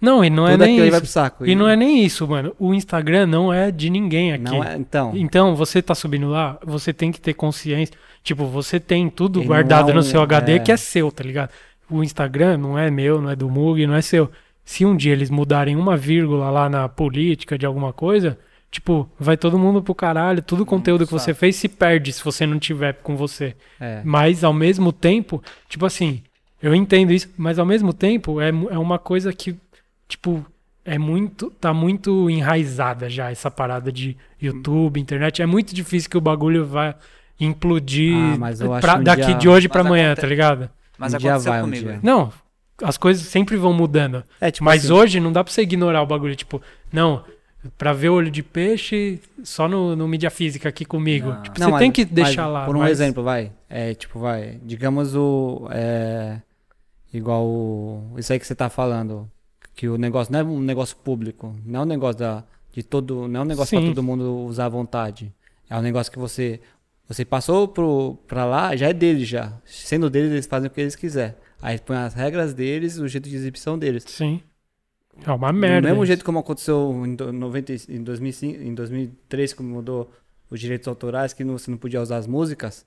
Não, 0.00 0.24
e 0.24 0.30
não 0.30 0.46
é 0.46 0.52
Tudo 0.52 0.60
nem 0.60 0.70
aquilo 0.74 0.84
aí 0.84 0.90
vai 0.90 0.98
isso. 1.00 1.06
pro 1.06 1.12
saco. 1.12 1.44
E 1.46 1.54
não 1.56 1.68
é 1.68 1.74
nem 1.74 2.04
isso, 2.04 2.26
mano. 2.26 2.54
O 2.58 2.72
Instagram 2.72 3.26
não 3.26 3.52
é 3.52 3.70
de 3.72 3.90
ninguém 3.90 4.32
aqui. 4.32 4.44
Não 4.44 4.62
é, 4.62 4.76
então. 4.76 5.12
Então, 5.16 5.56
você 5.56 5.82
tá 5.82 5.92
subindo 5.94 6.28
lá, 6.28 6.56
você 6.64 6.92
tem 6.92 7.10
que 7.10 7.20
ter 7.20 7.34
consciência. 7.34 7.94
Tipo, 8.22 8.46
você 8.46 8.78
tem 8.78 9.10
tudo 9.10 9.40
E 9.40 9.42
não 9.42 9.48
guardado 9.48 9.90
é 9.90 9.92
no 9.94 10.00
um- 10.00 10.04
seu 10.04 10.20
HD 10.22 10.52
é. 10.52 10.58
que 10.60 10.70
é 10.70 10.76
seu, 10.76 11.10
tá 11.10 11.24
ligado? 11.24 11.50
O 11.90 12.04
Instagram 12.04 12.56
não 12.58 12.78
é 12.78 12.90
meu, 12.92 13.20
não 13.20 13.28
é 13.30 13.34
do 13.36 13.50
Mug, 13.50 13.84
não 13.86 13.94
é 13.94 14.00
seu. 14.02 14.30
Se 14.64 14.84
um 14.86 14.96
dia 14.96 15.12
eles 15.12 15.30
mudarem 15.30 15.74
uma 15.74 15.96
vírgula 15.96 16.48
lá 16.48 16.68
na 16.68 16.88
política 16.88 17.58
de 17.58 17.66
alguma 17.66 17.92
coisa, 17.92 18.38
tipo, 18.70 19.08
vai 19.18 19.36
todo 19.36 19.58
mundo 19.58 19.82
pro 19.82 19.94
caralho, 19.94 20.42
todo 20.42 20.60
o 20.62 20.66
conteúdo 20.66 21.06
que 21.06 21.12
você 21.12 21.32
fez 21.34 21.56
se 21.56 21.68
perde 21.68 22.12
se 22.12 22.22
você 22.24 22.46
não 22.46 22.58
tiver 22.58 22.94
com 23.02 23.16
você. 23.16 23.54
É. 23.80 24.02
Mas 24.04 24.44
ao 24.44 24.52
mesmo 24.52 24.92
tempo, 24.92 25.42
tipo 25.68 25.86
assim, 25.86 26.22
eu 26.62 26.74
entendo 26.74 27.12
isso, 27.12 27.28
mas 27.36 27.58
ao 27.58 27.64
mesmo 27.66 27.92
tempo 27.92 28.40
é, 28.40 28.48
é 28.48 28.78
uma 28.78 28.98
coisa 28.98 29.32
que, 29.32 29.56
tipo, 30.08 30.44
é 30.84 30.98
muito. 30.98 31.50
tá 31.60 31.72
muito 31.72 32.28
enraizada 32.30 33.08
já 33.10 33.30
essa 33.30 33.50
parada 33.50 33.92
de 33.92 34.16
YouTube, 34.40 34.98
internet. 35.00 35.40
É 35.42 35.46
muito 35.46 35.74
difícil 35.74 36.08
que 36.10 36.16
o 36.16 36.20
bagulho 36.20 36.64
vá 36.66 36.94
implodir 37.38 38.14
Ah, 38.16 38.36
mas 38.38 38.60
eu 38.60 38.72
acho 38.72 38.80
pra- 38.86 38.96
um 38.96 39.02
daqui 39.02 39.24
dia- 39.26 39.34
de 39.34 39.48
hoje 39.48 39.68
pra 39.68 39.82
Mas 39.82 39.86
amanhã, 39.86 40.06
aconte- 40.12 40.20
tá 40.22 40.26
ligado? 40.26 40.70
Mas 40.98 41.14
Um 41.14 41.18
dia 41.18 41.30
aconteceu 41.30 41.52
vai, 41.52 41.60
um 41.60 41.64
comigo. 41.64 41.84
dia. 41.84 41.92
hein? 41.94 42.00
Não, 42.02 42.32
as 42.82 42.96
coisas 42.96 43.24
sempre 43.26 43.56
vão 43.56 43.72
mudando. 43.72 44.24
É, 44.40 44.50
tipo 44.50 44.64
mas 44.64 44.84
assim, 44.84 44.92
hoje 44.92 45.20
não 45.20 45.32
dá 45.32 45.44
pra 45.44 45.52
você 45.52 45.62
ignorar 45.62 46.02
o 46.02 46.06
bagulho, 46.06 46.34
tipo, 46.34 46.60
não. 46.92 47.24
Pra 47.76 47.92
ver 47.92 48.08
olho 48.08 48.30
de 48.30 48.42
peixe, 48.42 49.20
só 49.42 49.68
no, 49.68 49.96
no 49.96 50.06
mídia 50.06 50.30
física 50.30 50.68
aqui 50.68 50.84
comigo. 50.84 51.34
Tipo, 51.42 51.58
Não, 51.58 51.66
você 51.66 51.72
mas- 51.72 51.80
tem 51.80 51.90
que 51.92 52.04
mas 52.04 52.12
deixar 52.14 52.46
lá. 52.46 52.64
Por 52.64 52.76
um 52.76 52.80
mas- 52.80 52.92
exemplo, 52.92 53.22
vai. 53.22 53.52
É, 53.68 53.94
tipo, 53.94 54.20
vai. 54.20 54.60
Digamos 54.64 55.14
o. 55.16 55.68
É, 55.72 56.40
igual 57.12 57.44
o. 57.44 58.14
Isso 58.16 58.32
aí 58.32 58.38
que 58.38 58.46
você 58.46 58.54
tá 58.54 58.68
falando. 58.70 59.28
Que 59.74 59.88
o 59.88 59.96
negócio 59.98 60.32
não 60.32 60.40
é 60.40 60.44
um 60.44 60.60
negócio 60.60 60.96
público. 60.96 61.54
Não 61.64 61.80
é 61.80 61.82
um 61.82 61.86
negócio 61.86 62.18
da, 62.18 62.44
de 62.72 62.82
todo. 62.82 63.26
Não 63.28 63.40
é 63.40 63.42
um 63.42 63.46
negócio 63.46 63.78
pra 63.78 63.88
todo 63.88 64.02
mundo 64.02 64.44
usar 64.46 64.66
à 64.66 64.68
vontade. 64.68 65.32
É 65.68 65.76
um 65.76 65.82
negócio 65.82 66.12
que 66.12 66.18
você. 66.18 66.60
Você 67.08 67.24
passou 67.24 67.66
pro, 67.66 68.18
pra 68.26 68.44
lá, 68.44 68.76
já 68.76 68.88
é 68.88 68.92
deles 68.92 69.26
já. 69.26 69.52
Sendo 69.64 70.10
deles, 70.10 70.30
eles 70.30 70.46
fazem 70.46 70.68
o 70.68 70.70
que 70.70 70.80
eles 70.80 70.94
quiserem. 70.94 71.34
Aí 71.60 71.78
põe 71.78 71.96
as 71.96 72.12
regras 72.14 72.52
deles, 72.54 72.98
o 72.98 73.08
jeito 73.08 73.28
de 73.28 73.34
exibição 73.34 73.78
deles. 73.78 74.04
Sim. 74.06 74.40
É 75.26 75.30
uma 75.32 75.52
merda. 75.52 75.80
Do 75.82 75.90
mesmo 75.90 76.02
isso. 76.02 76.06
jeito 76.08 76.24
como 76.24 76.38
aconteceu 76.38 77.02
em, 77.04 77.14
do- 77.14 77.32
90, 77.32 77.72
e- 77.72 77.80
em, 77.88 78.02
2005, 78.02 78.62
em 78.62 78.74
2003, 78.74 79.52
quando 79.52 79.68
mudou 79.68 80.10
os 80.50 80.58
direitos 80.60 80.88
autorais, 80.88 81.32
que 81.32 81.44
não, 81.44 81.58
você 81.58 81.70
não 81.70 81.78
podia 81.78 82.00
usar 82.00 82.16
as 82.16 82.26
músicas. 82.26 82.86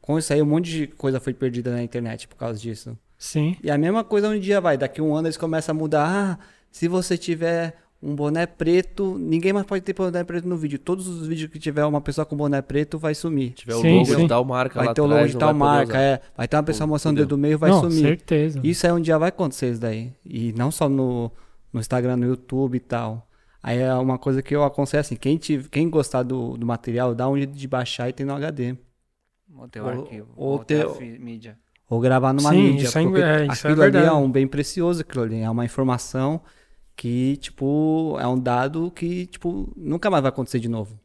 Com 0.00 0.18
isso 0.18 0.32
aí, 0.32 0.40
um 0.42 0.46
monte 0.46 0.70
de 0.70 0.86
coisa 0.86 1.20
foi 1.20 1.32
perdida 1.34 1.70
na 1.70 1.82
internet 1.82 2.26
por 2.28 2.36
causa 2.36 2.58
disso. 2.58 2.96
Sim. 3.18 3.56
E 3.62 3.70
a 3.70 3.76
mesma 3.78 4.04
coisa 4.04 4.28
um 4.28 4.38
dia 4.38 4.60
vai. 4.60 4.76
Daqui 4.78 5.00
a 5.00 5.04
um 5.04 5.14
ano 5.14 5.26
eles 5.26 5.36
começam 5.36 5.74
a 5.74 5.78
mudar. 5.78 6.06
Ah, 6.06 6.38
se 6.70 6.86
você 6.88 7.16
tiver 7.18 7.74
um 8.00 8.14
boné 8.14 8.46
preto, 8.46 9.18
ninguém 9.18 9.52
mais 9.52 9.66
pode 9.66 9.82
ter 9.82 9.92
boné 9.92 10.22
preto 10.22 10.46
no 10.46 10.56
vídeo. 10.56 10.78
Todos 10.78 11.08
os 11.08 11.26
vídeos 11.26 11.50
que 11.50 11.58
tiver 11.58 11.84
uma 11.84 12.00
pessoa 12.00 12.24
com 12.24 12.36
boné 12.36 12.62
preto 12.62 12.96
vai 12.98 13.14
sumir. 13.14 13.48
Se 13.50 13.54
tiver 13.56 13.74
o 13.74 13.80
Sim, 13.80 13.94
logo 13.98 14.04
sim. 14.06 14.16
de 14.22 14.28
tal 14.28 14.44
marca 14.44 14.76
Vai 14.76 14.86
lá 14.88 14.94
ter 14.94 15.00
o 15.00 15.04
logo 15.04 15.14
atrás, 15.14 15.32
de 15.32 15.38
tal 15.38 15.52
marca, 15.52 15.98
é. 16.00 16.20
Vai 16.36 16.46
ter 16.46 16.56
uma 16.56 16.62
pessoa 16.62 16.86
mostrando 16.86 17.16
o 17.16 17.20
dedo 17.20 17.36
meio, 17.36 17.58
vai 17.58 17.70
não, 17.70 17.80
sumir. 17.80 18.00
certeza. 18.02 18.60
Isso 18.62 18.86
aí 18.86 18.92
um 18.92 19.00
dia 19.00 19.18
vai 19.18 19.30
acontecer 19.30 19.72
isso 19.72 19.80
daí. 19.80 20.12
E 20.24 20.52
não 20.52 20.70
só 20.70 20.88
no, 20.88 21.32
no 21.72 21.80
Instagram, 21.80 22.16
no 22.16 22.26
YouTube 22.26 22.76
e 22.76 22.80
tal. 22.80 23.28
Aí 23.62 23.78
é 23.78 23.92
uma 23.94 24.18
coisa 24.18 24.40
que 24.42 24.54
eu 24.54 24.62
aconselho 24.64 25.00
assim, 25.00 25.16
quem, 25.16 25.36
tive, 25.36 25.68
quem 25.68 25.90
gostar 25.90 26.22
do, 26.22 26.56
do 26.56 26.64
material, 26.66 27.14
dá 27.14 27.28
um 27.28 27.36
jeito 27.36 27.52
de 27.52 27.66
baixar 27.68 28.08
e 28.08 28.12
tem 28.12 28.24
no 28.24 28.34
HD. 28.34 28.76
Ou 29.54 29.68
teu 29.68 29.84
Ou- 29.84 29.90
arquivo. 29.90 30.28
ou 30.36 30.48
Ou 30.52 30.64
teu 30.64 31.00
mídia. 31.18 31.58
Ou 31.90 32.00
gravar 32.00 32.32
numa 32.32 32.50
Sim, 32.50 32.62
mídia. 32.72 32.84
isso 32.86 32.98
é- 32.98 33.02
porque 33.02 33.20
é, 33.22 33.46
isso 33.46 33.66
é 33.66 33.70
aquilo 33.70 33.82
ali 33.82 33.96
é 33.98 34.12
um 34.12 34.30
bem 34.30 34.46
precioso, 34.46 35.00
aquilo 35.00 35.24
ali. 35.24 35.40
É 35.40 35.50
uma 35.50 35.64
informação 35.64 36.40
que, 36.94 37.36
tipo, 37.38 38.16
é 38.20 38.26
um 38.26 38.38
dado 38.38 38.90
que, 38.90 39.26
tipo, 39.26 39.72
nunca 39.76 40.10
mais 40.10 40.22
vai 40.22 40.28
acontecer 40.28 40.60
de 40.60 40.68
novo. 40.68 40.98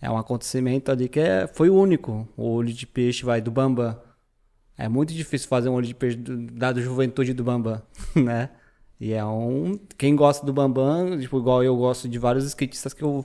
É 0.00 0.10
um 0.10 0.16
acontecimento 0.18 0.90
ali 0.92 1.08
que 1.08 1.18
é, 1.20 1.46
foi 1.46 1.70
único. 1.70 2.28
O 2.36 2.50
olho 2.50 2.72
de 2.72 2.86
peixe 2.86 3.24
vai 3.24 3.40
do 3.40 3.50
Bambam. 3.50 3.96
É 4.76 4.88
muito 4.88 5.12
difícil 5.12 5.48
fazer 5.48 5.68
um 5.68 5.74
olho 5.74 5.86
de 5.86 5.94
peixe 5.94 6.16
do, 6.16 6.36
da 6.52 6.72
juventude 6.74 7.32
do 7.32 7.42
Bambam, 7.44 7.80
né? 8.14 8.50
E 9.00 9.12
é 9.12 9.24
um. 9.24 9.78
Quem 9.96 10.16
gosta 10.16 10.44
do 10.44 10.52
Bambam, 10.52 11.18
tipo, 11.18 11.38
igual 11.38 11.62
eu 11.62 11.76
gosto 11.76 12.08
de 12.08 12.18
vários 12.18 12.44
skatistas 12.44 12.92
que 12.92 13.02
eu. 13.02 13.24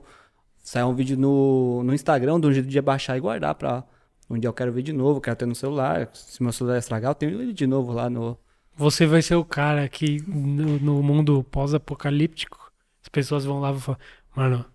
Sai 0.57 0.83
um 0.83 0.93
vídeo 0.93 1.17
no, 1.17 1.83
no 1.83 1.93
Instagram 1.93 2.39
de 2.39 2.47
um 2.47 2.53
jeito 2.53 2.69
de 2.69 2.81
baixar 2.81 3.17
e 3.17 3.19
guardar 3.19 3.55
pra. 3.55 3.83
Um 4.29 4.39
dia 4.39 4.47
eu 4.47 4.53
quero 4.53 4.71
ver 4.71 4.81
de 4.81 4.93
novo, 4.93 5.19
quero 5.19 5.35
ter 5.35 5.45
no 5.45 5.55
celular. 5.55 6.09
Se 6.13 6.41
meu 6.41 6.53
celular 6.53 6.77
estragar, 6.77 7.11
eu 7.11 7.15
tenho 7.15 7.41
ele 7.41 7.53
de 7.53 7.67
novo 7.67 7.91
lá 7.91 8.09
no. 8.09 8.37
Você 8.75 9.05
vai 9.05 9.21
ser 9.21 9.35
o 9.35 9.43
cara 9.43 9.87
que 9.89 10.21
no, 10.27 10.79
no 10.79 11.03
mundo 11.03 11.43
pós-apocalíptico, 11.51 12.71
as 13.01 13.09
pessoas 13.09 13.45
vão 13.45 13.59
lá 13.59 13.69
e 13.69 13.73
vão 13.73 13.81
falar, 13.81 13.99
mano, 14.35 14.65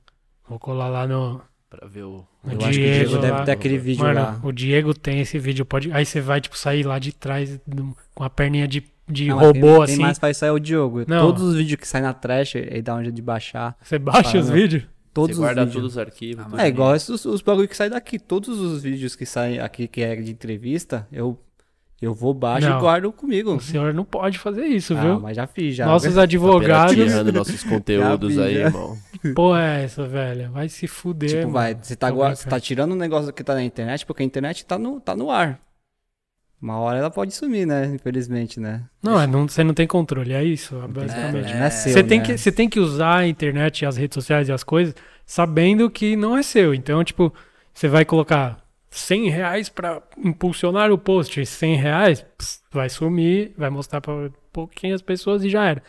vou 0.49 0.59
colar 0.59 0.89
lá 0.89 1.07
no, 1.07 1.41
Pra 1.69 1.87
ver 1.87 2.05
o. 2.05 2.27
O 2.43 2.51
Eu 2.51 2.59
acho 2.59 2.59
que 2.59 2.65
o 2.67 2.71
Diego 2.71 3.09
Diego 3.09 3.19
deve 3.19 3.39
lá. 3.39 3.45
ter 3.45 3.53
aquele 3.53 3.79
vídeo 3.79 4.03
Mano, 4.03 4.21
lá. 4.21 4.41
o 4.43 4.53
Diego 4.53 4.95
tem 4.95 5.21
esse 5.21 5.39
vídeo. 5.39 5.67
Pode... 5.67 5.93
Aí 5.93 6.07
você 6.07 6.21
vai, 6.21 6.41
tipo, 6.41 6.57
sair 6.57 6.83
lá 6.83 6.99
de 6.99 7.13
trás 7.13 7.61
com 8.15 8.25
a 8.25 8.31
perninha 8.31 8.67
de, 8.67 8.83
de 9.09 9.29
Não, 9.29 9.39
robô, 9.39 9.53
quem, 9.61 9.83
assim. 9.83 9.93
Quem 9.97 10.03
mais 10.05 10.19
faz 10.19 10.37
isso 10.37 10.45
é 10.45 10.53
o 10.53 10.59
Diogo. 10.59 11.05
Não. 11.07 11.27
Todos 11.27 11.43
os 11.43 11.55
vídeos 11.57 11.81
que 11.81 11.89
saem 11.89 12.05
na 12.05 12.13
trash, 12.13 12.55
ele 12.57 12.83
dá 12.83 12.95
um 12.95 13.03
jeito 13.03 13.15
de 13.15 13.23
baixar. 13.23 13.77
Você 13.83 13.99
baixa 13.99 14.23
Fala, 14.31 14.41
os 14.41 14.49
não. 14.49 14.55
vídeos? 14.55 14.83
Todos 15.15 15.37
Você 15.37 15.41
os 15.41 15.47
guarda 15.47 15.61
vídeos. 15.65 15.75
todos 15.83 15.93
os 15.93 15.99
arquivos. 15.99 16.45
Ah, 16.53 16.65
É 16.65 16.69
igual 16.69 16.95
esses, 16.95 17.25
os 17.25 17.41
bagulho 17.43 17.67
que 17.67 17.77
saem 17.77 17.91
daqui. 17.91 18.19
Todos 18.19 18.61
os 18.61 18.83
vídeos 18.83 19.17
que 19.17 19.27
saem 19.27 19.59
aqui, 19.59 19.89
que 19.89 20.01
é 20.03 20.15
de 20.15 20.31
entrevista, 20.31 21.09
eu, 21.11 21.37
eu 22.01 22.15
vou 22.15 22.33
baixo 22.33 22.69
Não. 22.69 22.77
e 22.77 22.81
guardo 22.81 23.11
comigo. 23.11 23.55
O 23.57 23.61
senhor 23.61 23.93
não 23.93 24.05
pode 24.05 24.39
fazer 24.39 24.67
isso, 24.67 24.95
Ah, 24.97 25.01
viu? 25.01 25.19
mas 25.21 25.35
já 25.37 25.47
fiz, 25.49 25.75
já. 25.75 25.87
Nossos 25.87 26.15
Tá 26.15 26.23
advogados. 26.23 26.95
pirateando 26.95 27.33
nossos 27.33 27.65
conteúdos 27.65 28.39
aí, 28.39 28.57
irmão. 28.59 28.97
Porra, 29.35 29.61
é 29.79 29.85
essa, 29.85 30.07
velho? 30.07 30.53
Vai 30.53 30.69
se 30.69 30.87
fuder. 30.87 31.31
Tipo, 31.31 31.41
mano. 31.43 31.53
vai, 31.53 31.75
você 31.75 31.97
tá, 31.97 32.09
Tô 32.09 32.15
gua- 32.15 32.27
brincando. 32.27 32.43
você 32.45 32.49
tá 32.51 32.61
tirando 32.61 32.93
um 32.93 32.97
negócio 32.97 33.33
que 33.33 33.43
tá 33.43 33.55
na 33.55 33.65
internet, 33.65 34.07
porque 34.07 34.23
a 34.23 34.27
internet 34.27 34.65
tá 34.65 34.79
no, 34.79 35.01
tá 35.01 35.17
no 35.17 35.31
ar. 35.31 35.59
Uma 36.61 36.79
hora 36.79 36.99
ela 36.99 37.11
pode 37.11 37.33
sumir, 37.35 37.67
né? 37.67 37.87
Infelizmente, 37.87 38.59
né? 38.59 38.83
Não, 39.03 39.21
é, 39.21 39.27
não, 39.27 39.49
você 39.49 39.63
não 39.63 39.73
tem 39.73 39.87
controle, 39.87 40.33
é 40.33 40.43
isso, 40.43 40.75
basicamente. 40.89 41.45
controle, 41.45 41.55
não 41.55 41.65
é 41.65 41.71
seu, 41.71 41.93
Você 41.93 42.03
tem, 42.03 42.19
né? 42.19 42.25
que, 42.25 42.39
você 42.39 42.53
tem 42.53 42.69
que 42.69 42.81
usar 42.81 43.19
a 43.19 43.29
internet 43.29 43.87
as 43.87 43.97
redes 43.97 44.15
sociais 44.15 44.49
e 44.49 44.53
as 44.53 44.65
coisas 44.65 44.95
sabendo 45.25 45.89
que 45.89 46.17
não 46.17 46.37
é 46.37 46.43
seu. 46.43 46.75
Então, 46.75 47.05
tipo, 47.05 47.33
você 47.73 47.87
vai 47.87 48.05
colocar 48.05 48.59
100 48.91 49.31
reais 49.31 49.69
pra 49.69 50.03
impulsionar 50.17 50.91
o 50.91 50.99
post, 50.99 51.45
100 51.45 51.77
reais, 51.77 52.27
pss, 52.37 52.61
vai 52.73 52.89
sumir, 52.89 53.53
vai 53.57 53.71
mostrar 53.71 54.01
pra 54.01 54.31
pouquinhas 54.53 55.01
pessoas 55.01 55.45
e 55.45 55.49
já 55.49 55.65
era. 55.65 55.83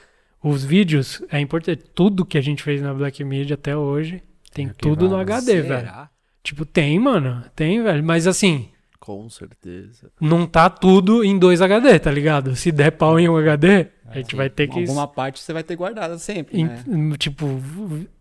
Os 0.44 0.64
vídeos, 0.64 1.24
é 1.32 1.40
importante, 1.40 1.84
tudo 1.96 2.26
que 2.26 2.38
a 2.38 2.42
gente 2.42 2.62
fez 2.62 2.82
na 2.82 2.94
Black 2.94 3.24
Media 3.24 3.56
até 3.56 3.76
hoje, 3.76 4.22
tem 4.54 4.70
tudo 4.70 5.10
no 5.10 5.18
HD, 5.18 5.62
velho. 5.62 5.68
Será? 5.68 6.10
Tipo, 6.44 6.66
tem, 6.66 6.98
mano, 7.00 7.44
tem, 7.56 7.82
velho. 7.84 8.04
Mas 8.04 8.28
assim, 8.28 8.70
Com 9.10 9.28
certeza. 9.28 10.12
não 10.22 10.46
tá 10.46 10.70
tudo 10.70 11.24
em 11.24 11.38
dois 11.40 11.64
HD, 11.64 11.98
tá 11.98 12.12
ligado? 12.12 12.56
Se 12.56 12.72
der 12.72 12.92
pau 12.92 13.20
em 13.20 13.28
um 13.28 13.36
HD, 13.36 13.88
a 14.06 14.18
gente 14.18 14.36
vai 14.36 14.52
ter 14.52 14.68
que 14.68 14.80
Alguma 14.80 15.08
parte 15.08 15.40
você 15.40 15.52
vai 15.52 15.64
ter 15.64 15.76
guardada 15.76 16.18
sempre, 16.20 16.60
em- 16.60 16.66
né? 16.66 16.84
Tipo, 17.18 17.60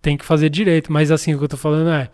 tem 0.01 0.17
que 0.17 0.25
fazer 0.25 0.49
direito. 0.49 0.91
Mas 0.91 1.11
assim, 1.11 1.35
o 1.35 1.39
que 1.39 1.45
eu 1.45 1.49
tô 1.49 1.59
falando 1.59 1.91
é. 1.91 2.09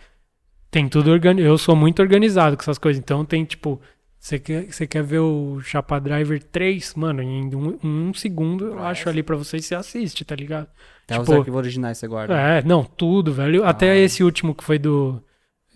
Tem 0.72 0.88
tudo 0.88 1.12
organizado. 1.12 1.48
Eu 1.52 1.56
sou 1.56 1.76
muito 1.76 2.02
organizado 2.02 2.56
com 2.56 2.62
essas 2.62 2.78
coisas. 2.78 3.00
Então 3.00 3.24
tem, 3.24 3.44
tipo. 3.44 3.80
Você 4.18 4.38
quer, 4.38 4.64
você 4.72 4.86
quer 4.86 5.02
ver 5.04 5.18
o 5.20 5.60
Chapa 5.60 6.00
Driver 6.00 6.42
3? 6.42 6.94
Mano, 6.94 7.22
em 7.22 7.54
um, 7.54 7.78
um 7.84 8.14
segundo 8.14 8.64
eu 8.68 8.82
acho 8.82 9.06
ali 9.08 9.22
pra 9.22 9.36
você 9.36 9.58
e 9.58 9.62
você 9.62 9.74
assiste, 9.74 10.24
tá 10.24 10.34
ligado? 10.34 10.66
Até 11.04 11.20
os 11.20 11.26
tipo, 11.26 11.38
arquivos 11.38 11.58
originais 11.58 11.98
você 11.98 12.08
guarda. 12.08 12.34
É, 12.34 12.62
não, 12.64 12.82
tudo, 12.82 13.32
velho. 13.34 13.62
Até 13.64 13.90
Ah. 13.90 13.96
esse 13.96 14.24
último 14.24 14.54
que 14.54 14.64
foi 14.64 14.78
do. 14.78 15.22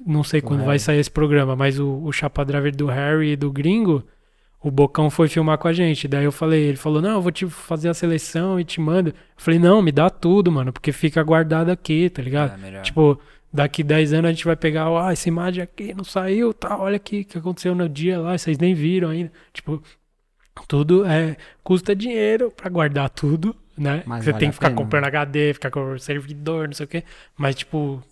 Não 0.07 0.23
sei 0.23 0.41
Do 0.41 0.47
quando 0.47 0.65
vai 0.65 0.79
sair 0.79 0.99
esse 0.99 1.11
programa, 1.11 1.57
mas 1.57 1.79
o, 1.79 2.03
o 2.05 2.13
Chapa 2.13 2.45
Driver 2.45 2.75
do 2.75 2.87
Harry 2.87 3.33
e 3.33 3.37
do 3.37 3.51
Gringo, 3.51 4.05
o 4.63 4.71
Bocão 4.71 5.11
foi 5.11 5.29
filmar 5.29 5.59
com 5.59 5.69
a 5.69 5.73
gente. 5.73 6.07
Daí 6.09 6.25
eu 6.25 6.33
falei, 6.33 6.63
ele 6.63 6.77
falou, 6.77 7.01
não, 7.03 7.13
eu 7.17 7.23
vou 7.23 7.33
te 7.33 7.47
fazer 7.47 7.89
a 7.89 7.95
seleção 7.95 8.59
e 8.59 8.65
te 8.65 8.81
mando. 8.81 9.11
Eu 9.11 9.15
falei, 9.37 9.59
não, 9.59 9.83
me 9.83 9.93
dá 9.93 10.09
tudo, 10.11 10.51
mano, 10.53 10.73
porque 10.73 10.93
fica 10.93 11.23
guardado 11.23 11.71
aqui, 11.71 12.09
tá 12.11 12.23
ligado? 12.23 12.65
É. 12.65 12.81
Tipo, 12.83 13.21
daqui 13.53 13.83
10 13.83 14.13
anos 14.13 14.29
a 14.29 14.33
gente 14.33 14.45
vai 14.45 14.57
pegar, 14.57 14.89
ó, 14.91 15.11
essa 15.11 15.29
imagem 15.29 15.63
aqui 15.63 15.95
não 15.95 16.05
saiu, 16.05 16.53
tá, 16.55 16.79
olha 16.79 16.97
aqui 16.97 17.21
o 17.21 17.25
que 17.25 17.39
aconteceu 17.39 17.75
no 17.75 17.89
dia 17.89 18.19
lá, 18.21 18.37
vocês 18.37 18.59
nem 18.59 18.75
viram 18.75 19.11
ainda. 19.11 19.33
Tipo, 19.53 19.83
tudo 20.67 21.05
é 21.05 21.37
custa 21.63 21.95
dinheiro 21.95 22.51
pra 22.51 22.69
guardar 22.69 23.11
tudo, 23.11 23.55
né? 23.77 24.03
Mas 24.07 24.25
Você 24.25 24.33
vale 24.33 24.41
tem 24.41 24.49
que 24.51 24.55
ficar 24.55 24.69
pena. 24.69 24.77
comprando 24.81 25.05
HD, 25.05 25.55
ficar 25.55 25.71
com 25.71 25.93
o 25.93 25.99
servidor, 25.99 26.67
não 26.67 26.75
sei 26.75 26.85
o 26.85 26.89
quê. 26.89 27.05
Mas, 27.37 27.55
tipo, 27.55 28.03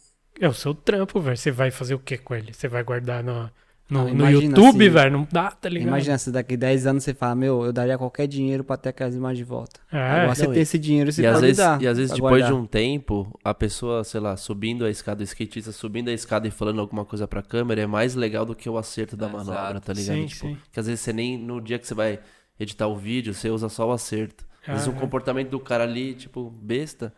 é 0.41 0.49
o 0.49 0.53
seu 0.55 0.75
trampo, 0.75 1.21
velho. 1.21 1.37
Você 1.37 1.51
vai 1.51 1.71
fazer 1.71 1.95
o 1.95 1.99
que 1.99 2.17
com 2.19 2.35
ele? 2.35 2.53
Você 2.53 2.69
vai 2.69 2.83
guardar 2.83 3.23
no, 3.25 3.51
no, 3.89 4.01
Ah, 4.01 4.05
no 4.13 4.31
YouTube, 4.31 4.85
se- 4.85 4.89
velho? 4.91 5.11
Não 5.13 5.29
dá, 5.31 5.51
tá 5.51 5.69
ligado? 5.69 5.89
Imagina 5.89 6.19
se 6.19 6.31
daqui 6.31 6.57
10 6.57 6.87
anos 6.87 7.05
você 7.05 7.15
fala, 7.15 7.35
meu, 7.35 7.65
eu 7.65 7.73
daria 7.73 7.97
qualquer 7.97 8.27
dinheiro 8.27 8.65
pra 8.65 8.77
ter 8.77 8.89
aquelas 8.91 9.15
imagens 9.15 9.39
de 9.39 9.45
volta. 9.45 9.81
É, 9.93 9.99
Agora 9.99 10.35
você 10.35 10.45
não, 10.45 10.51
tem 10.53 10.59
e- 10.61 10.63
esse 10.63 10.79
dinheiro, 10.79 11.13
você 11.13 11.23
E 11.23 11.27
às, 11.27 11.35
pode 11.35 11.47
vezes, 11.47 11.57
dar. 11.59 11.83
e 11.83 11.87
às 11.87 11.97
vezes, 11.99 12.13
depois 12.15 12.43
de 12.45 12.51
guardar. 12.51 12.61
um 12.63 12.67
tempo, 12.67 13.39
a 13.45 13.55
pessoa, 13.55 14.03
sei 14.05 14.21
lá, 14.21 14.37
subindo 14.37 14.85
a 14.85 14.91
escada, 14.91 15.21
o 15.21 15.25
skatista 15.25 15.73
subindo 15.73 16.09
a 16.09 16.13
escada 16.13 16.47
e 16.49 16.51
falando 16.51 16.81
alguma 16.81 17.05
coisa 17.05 17.27
pra 17.29 17.43
câmera 17.43 17.81
é 17.83 17.87
mais 17.87 18.15
legal 18.15 18.45
do 18.45 18.55
que 18.55 18.69
o 18.69 18.77
acerto 18.77 19.17
da 19.17 19.27
Exato. 19.29 19.45
manobra, 19.47 19.81
tá 19.81 19.93
ligado? 19.93 20.17
Sim, 20.17 20.27
tipo, 20.27 20.47
sim. 20.49 20.57
Que 20.73 20.81
às 20.81 20.87
vezes 20.87 21.01
você 21.01 21.13
nem, 21.13 21.39
no 21.39 21.61
dia 21.61 21.79
que 21.79 21.87
você 21.87 21.95
vai 21.95 22.19
editar 22.59 22.87
o 22.89 22.97
vídeo, 22.97 23.33
você 23.33 23.51
usa 23.51 23.69
só 23.69 23.89
o 23.89 23.93
acerto. 23.93 24.45
Às 24.67 24.73
vezes 24.75 24.89
Ah, 24.89 24.91
o 24.91 24.97
é. 24.97 24.99
comportamento 25.01 25.51
do 25.51 25.61
cara 25.61 25.85
ali, 25.85 26.13
tipo, 26.15 26.51
besta, 26.51 27.13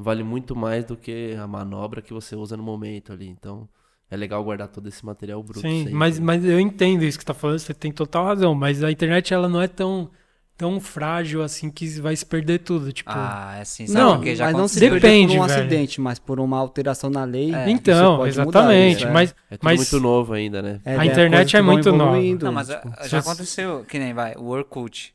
vale 0.00 0.22
muito 0.22 0.56
mais 0.56 0.84
do 0.84 0.96
que 0.96 1.36
a 1.40 1.46
manobra 1.46 2.00
que 2.00 2.12
você 2.12 2.34
usa 2.34 2.56
no 2.56 2.62
momento 2.62 3.12
ali. 3.12 3.28
Então, 3.28 3.68
é 4.10 4.16
legal 4.16 4.42
guardar 4.42 4.68
todo 4.68 4.88
esse 4.88 5.04
material 5.04 5.42
bruto. 5.42 5.60
Sim, 5.60 5.80
sempre. 5.80 5.94
mas, 5.94 6.18
mas 6.18 6.44
eu 6.44 6.58
entendo 6.58 7.04
isso 7.04 7.18
que 7.18 7.22
você 7.22 7.26
tá 7.26 7.34
falando, 7.34 7.58
você 7.58 7.74
tem 7.74 7.92
total 7.92 8.24
razão. 8.24 8.54
Mas 8.54 8.82
a 8.82 8.90
internet, 8.90 9.32
ela 9.32 9.48
não 9.48 9.60
é 9.60 9.68
tão, 9.68 10.10
tão 10.56 10.80
frágil 10.80 11.42
assim 11.42 11.70
que 11.70 11.86
vai 12.00 12.16
se 12.16 12.24
perder 12.26 12.60
tudo. 12.60 12.92
Tipo, 12.92 13.10
Ah, 13.12 13.54
é 13.58 13.60
assim, 13.60 13.86
sabe 13.86 14.00
Não, 14.00 14.16
porque 14.16 14.34
já 14.34 14.46
mas 14.46 14.56
não 14.56 14.66
se 14.68 14.80
Depende, 14.80 15.36
por 15.36 15.44
um 15.44 15.46
velho. 15.46 15.60
acidente, 15.60 16.00
mas 16.00 16.18
por 16.18 16.40
uma 16.40 16.58
alteração 16.58 17.10
na 17.10 17.24
lei. 17.24 17.54
É. 17.54 17.60
isso 17.66 17.70
então, 17.70 18.26
exatamente. 18.26 18.96
isso, 18.98 19.06
é. 19.06 19.12
mas 19.12 19.34
É 19.50 19.56
tudo 19.56 19.64
mas- 19.64 19.76
muito 19.78 20.00
novo 20.00 20.32
ainda, 20.32 20.60
né? 20.62 20.80
É, 20.84 20.96
a 20.96 21.04
é 21.04 21.06
internet 21.06 21.56
é 21.56 21.62
muito 21.62 21.92
nova. 21.92 22.16
Não, 22.20 22.52
mas 22.52 22.68
tipo, 22.68 22.90
já 23.06 23.18
aconteceu, 23.18 23.84
que 23.84 23.98
nem 23.98 24.12
vai, 24.14 24.34
o 24.36 24.46
Orkut. 24.48 25.14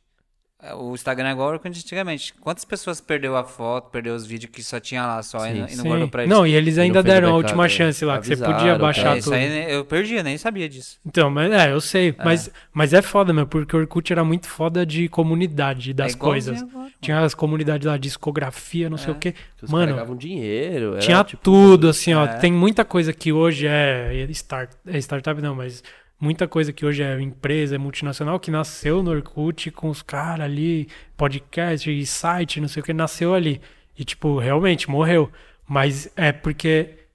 É, 0.66 0.74
O 0.74 0.94
Instagram 0.94 1.30
é 1.30 1.32
igual 1.32 1.50
o 1.50 1.52
Orkut 1.52 1.68
antigamente. 1.70 2.34
Quantas 2.42 2.66
pessoas 2.66 3.00
perdeu 3.00 3.36
a 3.38 3.44
foto, 3.44 3.90
perdeu 3.92 4.16
os 4.16 4.26
vídeos 4.26 4.52
que 4.52 4.64
só 4.64 4.80
tinha 4.80 5.06
lá 5.06 5.22
só 5.22 5.46
e 5.46 5.52
Sim, 5.52 5.60
não, 5.60 5.68
e 5.68 5.76
não 5.76 5.84
sim. 5.84 5.88
guardou 5.88 6.08
pra 6.08 6.24
eles? 6.24 6.36
Não, 6.36 6.48
e 6.48 6.54
eles 6.56 6.78
ainda 6.78 7.04
deram 7.04 7.30
a 7.30 7.36
última 7.36 7.66
é. 7.66 7.70
chance 7.70 8.04
lá, 8.04 8.20
que 8.20 8.28
você 8.28 8.38
podia 8.38 8.78
baixar 8.78 9.16
é, 9.16 9.20
isso 9.20 9.30
tudo. 9.30 9.36
aí 9.38 9.72
eu 9.72 9.86
perdi, 9.86 10.16
eu 10.16 10.24
nem 10.24 10.38
sabia 10.38 10.68
disso. 10.68 10.98
Então, 11.06 11.30
mas 11.30 11.52
é, 11.52 11.72
eu 11.72 11.80
sei. 11.82 12.16
Mas, 12.24 12.50
mas 12.74 12.94
é 12.94 13.02
foda, 13.02 13.32
meu, 13.32 13.46
porque 13.46 13.76
o 13.76 13.80
Orkut 13.80 14.12
era 14.12 14.24
muito 14.24 14.48
foda 14.48 14.86
de 14.86 15.08
comunidade 15.08 15.94
das 15.94 16.14
é 16.14 16.18
coisas. 16.18 16.62
agora. 16.62 16.90
Tinha 17.02 17.20
as 17.20 17.36
comunidades 17.36 17.86
lá, 17.86 17.98
discografia, 17.98 18.90
não 18.90 18.98
sei 18.98 19.14
É. 19.14 19.16
o 19.16 19.20
quê. 19.20 19.32
Que 19.58 19.66
os 19.66 19.70
Mano, 19.70 19.94
ganhavam 19.94 20.16
dinheiro. 20.16 20.94
Era, 20.94 21.00
Tinha 21.00 21.24
tipo, 21.24 21.42
tudo, 21.44 21.90
assim, 21.90 22.14
ó. 22.14 22.26
É. 22.26 22.38
Tem 22.40 22.52
muita 22.52 22.84
coisa 22.84 23.14
que 23.14 23.32
hoje 23.32 23.68
é, 23.68 24.26
start, 24.30 24.72
é 24.88 24.98
startup, 24.98 25.40
não, 25.42 25.54
mas 25.54 25.84
muita 26.20 26.48
coisa 26.48 26.72
que 26.74 26.86
hoje 26.86 27.04
é 27.04 27.20
empresa, 27.22 27.76
é 27.76 27.78
multinacional, 27.78 28.40
que 28.40 28.52
nasceu 28.52 29.04
no 29.04 29.12
Orkut 29.12 29.72
com 29.72 29.90
os 29.90 30.02
caras 30.02 30.46
ali, 30.46 30.88
podcast 31.18 31.90
e 31.92 32.06
site, 32.06 32.62
não 32.62 32.68
sei 32.68 32.82
o 32.82 32.84
que, 32.86 32.94
nasceu 32.94 33.34
ali. 33.34 33.62
E, 33.98 34.04
tipo, 34.04 34.38
realmente 34.40 34.90
morreu. 34.90 35.32
Mas 35.68 36.12
é 36.16 36.32
porque 36.32 37.06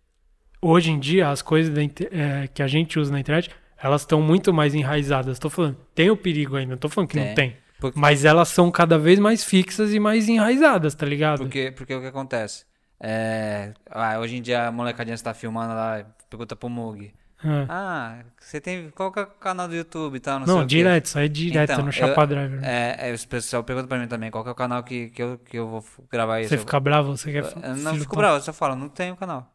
hoje 0.61 0.91
em 0.91 0.99
dia 0.99 1.29
as 1.29 1.43
coisas 1.43 1.73
da 1.75 1.81
é, 1.83 2.49
que 2.53 2.63
a 2.63 2.67
gente 2.67 2.99
usa 2.99 3.13
na 3.13 3.21
internet, 3.21 3.51
elas 3.83 4.03
estão 4.03 4.21
muito 4.21 4.53
mais 4.53 4.75
enraizadas. 4.75 5.39
Tô 5.39 5.49
falando, 5.49 5.77
tem 5.95 6.11
o 6.11 6.17
perigo 6.17 6.57
ainda, 6.57 6.73
não 6.73 6.79
tô 6.79 6.89
falando 6.89 7.09
que 7.09 7.17
não 7.17 7.25
Tem. 7.27 7.35
tem. 7.35 7.57
Porque- 7.81 7.99
Mas 7.99 8.27
elas 8.27 8.49
são 8.49 8.71
cada 8.71 8.99
vez 8.99 9.19
mais 9.19 9.43
fixas 9.43 9.95
e 9.95 9.99
mais 9.99 10.29
enraizadas, 10.29 10.95
tá 10.95 11.07
ligado? 11.07 11.39
Porque, 11.39 11.73
porque 11.75 11.95
o 11.95 12.01
que 12.01 12.07
acontece? 12.07 12.67
É, 13.03 13.73
ah, 13.91 14.19
hoje 14.19 14.37
em 14.37 14.43
dia 14.43 14.67
a 14.69 14.73
molecadinha 14.73 15.15
está 15.15 15.33
filmando 15.33 15.73
lá, 15.73 16.05
pergunta 16.29 16.55
pro 16.55 16.69
Mug. 16.69 17.11
Ah. 17.43 17.67
Ah, 17.69 18.25
você 18.39 18.61
tem. 18.61 18.91
Qual 18.91 19.11
que 19.11 19.19
é 19.19 19.23
o 19.23 19.27
canal 19.27 19.67
do 19.67 19.75
YouTube 19.75 20.17
e 20.17 20.21
tal? 20.21 20.41
Não, 20.41 20.47
Não, 20.47 20.67
direto, 20.67 21.17
aí 21.19 21.25
é 21.25 21.29
direto 21.29 21.73
Então, 21.73 21.83
no 21.85 21.89
eu- 21.89 21.93
Chapa 21.93 22.27
Driver. 22.27 22.63
É, 22.63 23.11
é, 23.11 23.15
o 23.15 23.29
pessoal 23.29 23.65
pergunta 23.65 23.89
pra 23.89 23.99
mim 23.99 24.07
também 24.09 24.31
qual 24.31 24.43
que 24.45 24.51
é 24.51 24.53
o 24.53 24.55
canal 24.55 24.83
que, 24.83 25.09
que, 25.11 25.23
eu, 25.23 25.39
que 25.39 25.59
eu 25.59 25.67
vou 25.69 25.85
gravar 26.11 26.41
isso. 26.41 26.51
Você 26.51 26.57
Eu- 26.57 26.59
fica 26.61 26.79
bravo, 26.79 27.17
você 27.17 27.33
quer. 27.33 27.45
eu 27.63 27.77
não 27.77 27.95
fico 27.97 28.15
bravo, 28.17 28.37
eu 28.37 28.43
só 28.43 28.53
falo, 28.53 28.77
não 28.77 28.89
tenho 28.89 29.17
canal. 29.17 29.51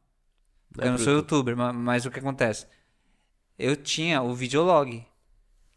É 0.80 0.88
eu 0.88 0.92
não 0.92 0.98
sou 0.98 1.14
YouTube. 1.14 1.50
youtuber, 1.52 1.58
ma- 1.58 1.72
mas, 1.74 2.06
o 2.06 2.12
que 2.12 2.20
acontece? 2.20 2.68
Eu 3.58 3.76
tinha 3.76 4.22
o 4.22 4.34
videolog. 4.34 5.06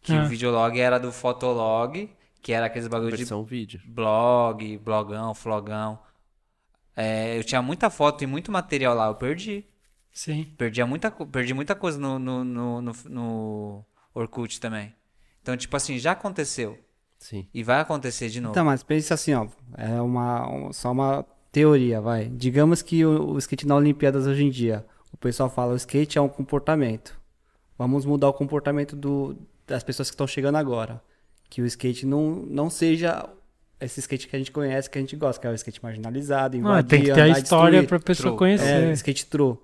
Que 0.00 0.12
Ah. 0.14 0.22
o 0.24 0.26
videolog 0.28 0.80
era 0.80 0.98
do 0.98 1.12
Fotolog, 1.12 2.10
que 2.40 2.52
era 2.52 2.66
aqueles 2.66 2.88
bagulho 2.88 3.16
de 3.16 3.24
vídeo. 3.46 3.80
blog, 3.84 4.78
blogão, 4.78 5.34
flogão. 5.34 5.98
É, 6.96 7.36
eu 7.38 7.44
tinha 7.44 7.60
muita 7.62 7.90
foto 7.90 8.24
e 8.24 8.26
muito 8.26 8.50
material 8.50 8.94
lá, 8.94 9.06
eu 9.08 9.14
perdi. 9.14 9.64
Sim. 10.18 10.48
Perdi 10.58 10.82
muita, 10.82 11.12
perdi 11.12 11.55
muita 11.55 11.76
coisa 11.76 11.97
no, 11.97 12.18
no, 12.18 12.42
no, 12.42 12.82
no, 12.82 12.92
no 13.08 13.84
Orkut 14.12 14.60
também. 14.60 14.92
Então, 15.40 15.56
tipo 15.56 15.76
assim, 15.76 15.97
já 15.97 16.10
aconteceu. 16.10 16.76
Sim. 17.20 17.47
E 17.55 17.62
vai 17.62 17.78
acontecer 17.80 18.28
de 18.28 18.40
novo. 18.40 18.52
Então, 18.52 18.64
mas 18.64 18.82
pensa 18.82 19.14
assim, 19.14 19.32
ó. 19.32 19.47
É 19.76 20.00
uma, 20.02 20.50
um- 20.50 20.72
só 20.72 20.90
uma 20.90 21.24
teoria, 21.52 22.00
vai. 22.00 22.24
Digamos 22.28 22.82
que 22.82 23.05
o, 23.06 23.30
o 23.30 23.38
skate 23.38 23.64
na 23.64 23.76
Olimpíadas 23.76 24.26
hoje 24.26 24.42
em 24.44 24.50
dia, 24.50 24.84
o 25.12 25.16
pessoal 25.16 25.48
fala 25.48 25.72
o 25.72 25.76
skate 25.76 26.18
é 26.18 26.20
um 26.20 26.28
comportamento. 26.28 27.16
Vamos 27.78 28.05
mudar 28.05 28.28
o 28.28 28.32
comportamento 28.32 28.97
do, 28.97 29.36
das 29.68 29.84
pessoas 29.84 30.10
que 30.10 30.14
estão 30.14 30.26
chegando 30.26 30.56
agora. 30.56 31.00
Que 31.48 31.62
o 31.62 31.66
skate 31.66 32.05
não, 32.05 32.44
não 32.44 32.68
seja 32.68 33.24
esse 33.80 34.00
skate 34.00 34.26
que 34.26 34.34
a 34.34 34.38
gente 34.40 34.50
conhece, 34.50 34.90
que 34.90 34.98
a 34.98 35.00
gente 35.00 35.14
gosta, 35.14 35.40
que 35.40 35.47
é 35.47 35.50
o 35.50 35.55
skate 35.55 35.80
marginalizado, 35.80 36.56
Ah, 36.56 36.58
invadir, 36.58 36.88
tem 36.88 37.02
que 37.05 37.12
ter 37.12 37.20
a 37.22 37.28
história 37.28 37.80
destruir. 37.82 37.88
pra 37.88 38.00
pessoa 38.00 38.30
True. 38.32 38.38
conhecer. 38.38 38.88
É, 38.90 38.92
skate 38.94 39.26
true. 39.26 39.56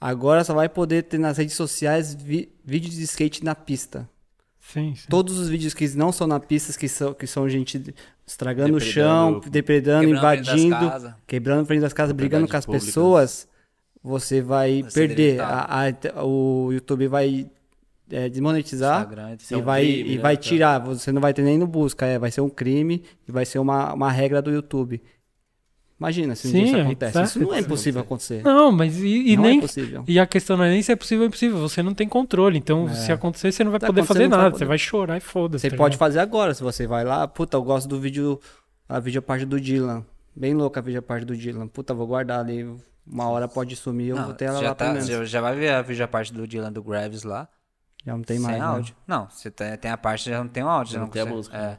Agora 0.00 0.42
só 0.44 0.54
vai 0.54 0.68
poder 0.68 1.02
ter 1.04 1.18
nas 1.18 1.36
redes 1.36 1.54
sociais 1.54 2.14
vi- 2.14 2.48
vídeos 2.64 2.94
de 2.94 3.02
skate 3.02 3.44
na 3.44 3.54
pista. 3.54 4.08
Sim, 4.60 4.94
sim. 4.94 5.06
Todos 5.08 5.38
os 5.38 5.48
vídeos 5.48 5.74
que 5.74 5.86
não 5.96 6.10
são 6.12 6.26
na 6.26 6.38
pista, 6.40 6.72
que 6.78 6.88
são, 6.88 7.12
que 7.12 7.26
são 7.26 7.48
gente 7.48 7.94
estragando 8.26 8.76
o 8.76 8.80
chão, 8.80 9.40
depredando, 9.50 10.08
invadindo, 10.08 10.76
quebrando 11.26 11.66
frente 11.66 11.80
das 11.80 11.92
casas, 11.92 12.14
brigando 12.14 12.46
com 12.48 12.56
as 12.56 12.64
públicas. 12.64 12.86
pessoas, 12.86 13.48
você 14.02 14.40
vai 14.40 14.82
Vai 14.82 14.92
perder. 14.92 15.40
A- 15.40 15.88
a- 16.14 16.24
o 16.24 16.72
YouTube 16.72 17.06
vai 17.08 17.46
é, 18.12 18.28
desmonetizar 18.28 19.08
e 19.50 19.54
é 19.54 19.56
um 19.56 19.62
vai, 19.62 19.82
crime, 19.84 20.10
e 20.12 20.16
né, 20.16 20.22
vai 20.22 20.36
tirar. 20.36 20.78
Você 20.80 21.12
não 21.12 21.20
vai 21.20 21.34
ter 21.34 21.42
nem 21.42 21.58
no 21.58 21.66
busca. 21.66 22.06
É, 22.06 22.18
vai 22.18 22.30
ser 22.30 22.40
um 22.40 22.48
crime 22.48 23.02
e 23.28 23.32
vai 23.32 23.44
ser 23.44 23.58
uma, 23.58 23.92
uma 23.92 24.10
regra 24.10 24.40
do 24.40 24.50
YouTube. 24.50 25.02
Imagina 26.00 26.34
se 26.34 26.48
um 26.48 26.50
dia 26.52 26.60
Sim, 26.60 26.66
isso 26.66 26.76
é, 26.76 26.80
acontece. 26.80 27.12
tá. 27.12 27.22
Isso 27.24 27.38
não 27.40 27.52
é 27.54 27.60
impossível 27.60 28.00
acontecer. 28.00 28.42
Não, 28.42 28.72
mas 28.72 28.96
e, 28.98 29.32
e 29.32 29.36
não 29.36 29.44
é 29.44 29.48
nem. 29.48 29.60
possível. 29.60 30.02
e 30.08 30.18
a 30.18 30.26
questão 30.26 30.56
não 30.56 30.64
é 30.64 30.70
nem 30.70 30.82
se 30.82 30.90
é 30.90 30.96
possível 30.96 31.24
ou 31.24 31.28
impossível, 31.28 31.58
você 31.58 31.82
não 31.82 31.92
tem 31.92 32.08
controle. 32.08 32.56
Então, 32.56 32.88
É. 32.88 32.94
se 32.94 33.12
acontecer, 33.12 33.52
você 33.52 33.62
não 33.62 33.70
vai 33.70 33.80
Se 33.80 33.86
poder 33.86 34.04
fazer 34.04 34.22
não 34.22 34.30
vai 34.30 34.38
nada. 34.38 34.50
poder. 34.50 34.58
Você 34.64 34.68
vai 34.68 34.78
chorar 34.78 35.16
e 35.18 35.20
foda-se. 35.20 35.60
Você 35.62 35.70
tá 35.70 35.76
pode 35.76 35.92
ligado? 35.94 35.98
fazer 35.98 36.18
agora, 36.20 36.54
se 36.54 36.62
você 36.62 36.86
vai 36.86 37.04
lá, 37.04 37.28
puta, 37.28 37.58
eu 37.58 37.62
gosto 37.62 37.86
do 37.86 38.00
vídeo, 38.00 38.40
a 38.88 38.98
videoparte 38.98 39.44
do 39.44 39.60
Dylan. 39.60 40.02
Bem 40.34 40.54
louca 40.54 40.80
a 40.80 40.82
videoparte 40.82 41.26
do 41.26 41.36
Dylan. 41.36 41.68
Puta, 41.68 41.92
vou 41.92 42.06
guardar 42.06 42.40
ali. 42.40 42.64
Uma 43.06 43.28
hora 43.28 43.46
pode 43.46 43.76
sumir, 43.76 44.08
eu 44.08 44.16
Não, 44.16 44.24
vou 44.24 44.34
ter 44.34 44.46
ela 44.46 44.60
já, 44.60 44.68
lá 44.68 44.74
tá, 44.74 44.98
já, 45.00 45.24
já 45.24 45.40
vai 45.42 45.54
ver 45.54 45.70
a 45.72 45.82
vídeo 45.82 46.04
a 46.04 46.08
parte 46.08 46.32
do 46.32 46.46
Dylan 46.46 46.72
do 46.72 46.82
Graves 46.82 47.24
lá. 47.24 47.46
Já 48.06 48.14
não 48.16 48.22
tem 48.22 48.38
sem 48.38 48.46
mais. 48.46 48.58
né? 48.58 48.64
áudio. 48.64 48.94
Não, 49.06 49.28
você 49.28 49.50
tem, 49.50 49.76
tem 49.76 49.90
a 49.90 49.98
parte 49.98 50.30
já 50.30 50.38
não 50.38 50.48
tem 50.48 50.62
o 50.62 50.68
áudio. 50.68 50.94
já 50.94 51.00
Não 51.00 51.08
tem 51.08 51.20
a 51.20 51.24
consegue- 51.26 51.36
música. 51.36 51.56
é. 51.58 51.76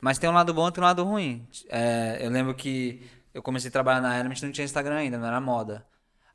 Mas 0.00 0.18
tem 0.18 0.28
um 0.28 0.32
lado 0.32 0.52
bom 0.52 0.68
e 0.68 0.72
tem 0.72 0.82
um 0.82 0.86
lado 0.86 1.04
ruim. 1.04 1.46
É, 1.68 2.18
eu 2.20 2.30
lembro 2.30 2.54
que 2.54 3.02
eu 3.36 3.42
comecei 3.42 3.68
a 3.68 3.72
trabalhar 3.72 4.00
na 4.00 4.18
Element 4.18 4.40
não 4.42 4.50
tinha 4.52 4.64
Instagram 4.64 4.96
ainda, 4.96 5.18
não 5.18 5.26
era 5.26 5.40
moda. 5.40 5.86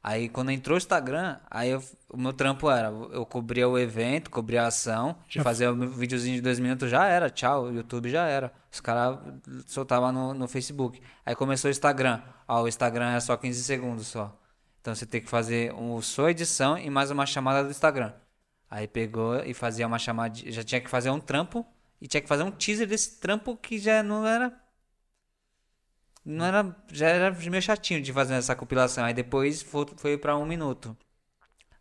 Aí 0.04 0.30
quando 0.30 0.50
entrou 0.52 0.76
o 0.76 0.78
Instagram, 0.78 1.38
aí 1.50 1.70
eu- 1.70 1.84
o 2.10 2.18
meu 2.18 2.34
trampo 2.34 2.70
era, 2.72 2.88
eu 2.88 3.24
cobria 3.26 3.68
o 3.70 3.78
evento, 3.78 4.32
cobria 4.32 4.64
a 4.64 4.68
ação, 4.68 5.16
Já- 5.30 5.44
fazia 5.44 5.72
o 5.72 5.76
meu 5.76 5.90
videozinho 5.92 6.36
de 6.38 6.42
dois 6.42 6.60
minutos, 6.60 6.90
já 6.90 7.06
era, 7.08 7.30
tchau, 7.30 7.66
o 7.66 7.72
YouTube 7.74 8.10
já 8.10 8.26
era. 8.28 8.52
Os 8.72 8.80
caras 8.80 9.20
soltavam 9.68 10.12
no, 10.12 10.34
no 10.34 10.48
Facebook. 10.48 11.00
Aí 11.26 11.36
começou 11.36 11.70
o 11.70 11.72
Instagram. 11.72 12.22
Ó, 12.48 12.64
o 12.64 12.68
Instagram 12.68 13.12
é 13.12 13.20
só 13.20 13.38
15 13.38 13.64
segundos 13.64 14.08
só. 14.08 14.36
Então 14.82 14.96
você 14.96 15.06
tem 15.06 15.22
que 15.22 15.30
fazer 15.30 15.72
um, 15.76 16.02
sua 16.02 16.32
edição 16.32 16.78
e 16.78 16.90
mais 16.90 17.12
uma 17.12 17.26
chamada 17.28 17.64
do 17.64 17.70
Instagram. 17.70 18.12
Aí 18.72 18.88
pegou 18.88 19.36
e 19.44 19.54
fazia 19.54 19.86
uma 19.86 20.00
chamada, 20.00 20.34
já 20.52 20.64
tinha 20.64 20.82
que 20.82 20.90
fazer 20.90 21.12
um 21.12 21.20
trampo 21.20 21.64
e 22.02 22.08
tinha 22.08 22.22
que 22.22 22.28
fazer 22.28 22.42
um 22.44 22.50
teaser 22.52 22.88
desse 22.88 23.20
trampo 23.20 23.56
que 23.56 23.78
já 23.78 24.02
não 24.02 24.26
era 24.26 24.52
não 26.26 26.46
era 26.46 26.76
já 26.92 27.08
era 27.10 27.32
meio 27.32 27.62
chatinho 27.62 28.02
de 28.02 28.14
fazer 28.14 28.36
essa 28.36 28.56
compilação. 28.56 29.04
Aí 29.06 29.14
depois 29.14 29.62
foi, 29.62 29.86
foi 29.98 30.18
para 30.18 30.38
um 30.38 30.46
minuto. 30.46 30.96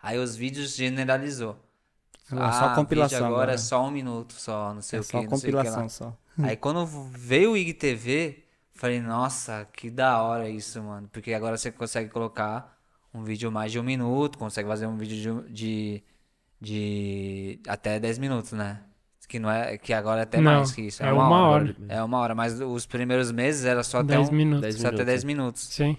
Aí 0.03 0.19
os 0.19 0.37
vídeos 0.37 0.75
generalizou. 0.77 1.59
Agora 2.31 2.53
só 2.53 2.69
Ah, 2.69 2.71
compilação 2.71 3.27
vídeo 3.27 3.27
agora 3.27 3.53
agora. 3.53 3.55
é 3.55 3.59
só 3.59 3.85
um 3.87 3.91
minuto 3.91 4.35
só, 4.35 4.73
não 4.75 4.83
sei 4.83 4.99
É 4.99 5.01
o 5.01 5.05
que, 5.05 5.05
só 5.05 5.23
compilação 5.25 5.89
só. 5.89 6.17
Aí 6.41 6.57
quando 6.57 6.87
veio 6.87 7.53
o 7.53 7.57
IGTV, 7.57 8.45
falei, 8.73 9.01
nossa, 9.01 9.67
que 9.73 9.91
da 9.91 10.23
hora 10.23 10.49
isso, 10.49 10.83
mano. 10.83 11.09
Porque 11.13 11.35
agora 11.35 11.57
você 11.59 11.71
consegue 11.73 12.11
colocar 12.11 12.79
um 13.13 13.25
vídeo 13.25 13.51
mais 13.53 13.73
de 13.73 13.79
um 13.79 13.83
minuto, 13.83 14.39
consegue 14.39 14.69
fazer 14.69 14.87
um 14.87 14.97
vídeo 14.97 15.45
de, 15.49 15.53
de, 15.53 16.05
de 16.61 17.61
até 17.69 17.99
10 18.01 18.19
minutos, 18.19 18.53
né? 18.53 18.83
Que 19.31 19.39
não 19.39 19.49
é, 19.49 19.79
que 19.79 19.93
agora 19.93 20.19
é 20.19 20.23
até 20.25 20.41
Não, 20.41 20.57
mais 20.57 20.73
que 20.73 20.83
isso. 20.83 21.05
é 21.05 21.13
uma 21.13 21.43
hora. 21.43 21.77
É 21.89 22.03
uma 22.03 22.19
hora, 22.19 22.35
mas 22.35 22.61
os 22.61 22.85
primeiros 22.85 23.31
meses 23.31 23.65
era 23.65 23.85
só 23.85 23.99
até 23.99 24.17
10 24.17 24.29
um, 24.29 24.33
minutos. 24.33 24.63
Dez 24.63 24.75
só 24.75 24.89
até 24.89 25.05
minutos, 25.05 25.07
10 25.07 25.23
é. 25.23 25.27
minutos. 25.29 25.63
Sim. 25.69 25.97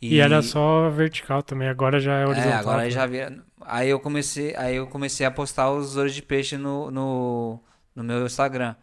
E... 0.00 0.18
era 0.18 0.40
só 0.40 0.88
vertical 0.88 1.42
também, 1.42 1.68
agora 1.68 2.00
já 2.00 2.14
é 2.14 2.26
horizontal. 2.26 2.52
É, 2.52 2.54
agora 2.54 2.82
aí 2.84 2.90
já 2.90 3.04
via. 3.04 3.38
Aí 3.60 3.90
eu 3.90 4.00
comecei, 4.00 4.56
aí 4.56 4.76
eu 4.76 4.86
comecei 4.86 5.26
a 5.26 5.30
postar 5.30 5.70
os 5.70 5.98
olhos 5.98 6.14
de 6.14 6.22
peixe 6.22 6.56
no, 6.56 6.90
no, 6.90 7.60
no 7.94 8.02
meu 8.02 8.24
Instagram. 8.24 8.74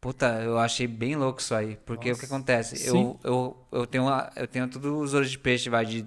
Puta, 0.00 0.42
eu 0.42 0.58
achei 0.58 0.88
bem 0.88 1.14
louco 1.14 1.38
isso 1.40 1.54
aí. 1.54 1.78
Porque 1.86 2.10
o 2.10 2.18
que 2.18 2.24
acontece? 2.24 2.76
Sim. 2.76 2.88
Eu, 2.88 3.20
eu, 3.22 3.56
eu 3.70 3.86
tenho 3.86 4.08
a- 4.08 4.32
eu 4.34 4.48
tenho 4.48 4.66
todos 4.66 4.90
os 4.90 5.14
olhos 5.14 5.30
de 5.30 5.38
peixe 5.38 5.70
vai 5.70 5.86
de, 5.86 6.04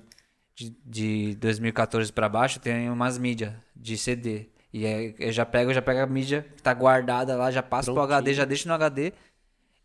de, 0.53 0.75
de 0.85 1.35
2014 1.35 2.11
pra 2.11 2.27
baixo, 2.27 2.57
eu 2.57 2.61
tenho 2.61 2.91
umas 2.91 3.17
mídias 3.17 3.53
de 3.73 3.97
CD. 3.97 4.50
E 4.73 4.85
aí 4.85 5.15
eu 5.19 5.31
já 5.31 5.45
pego, 5.45 5.71
eu 5.71 5.75
já 5.75 5.81
pego 5.81 5.99
a 6.01 6.05
mídia 6.07 6.45
que 6.55 6.63
tá 6.63 6.73
guardada 6.73 7.35
lá, 7.35 7.51
já 7.51 7.61
passo 7.61 7.85
pro 7.87 7.95
Prontinho. 7.95 8.17
HD, 8.17 8.33
já 8.33 8.45
deixo 8.45 8.67
no 8.67 8.73
HD. 8.73 9.11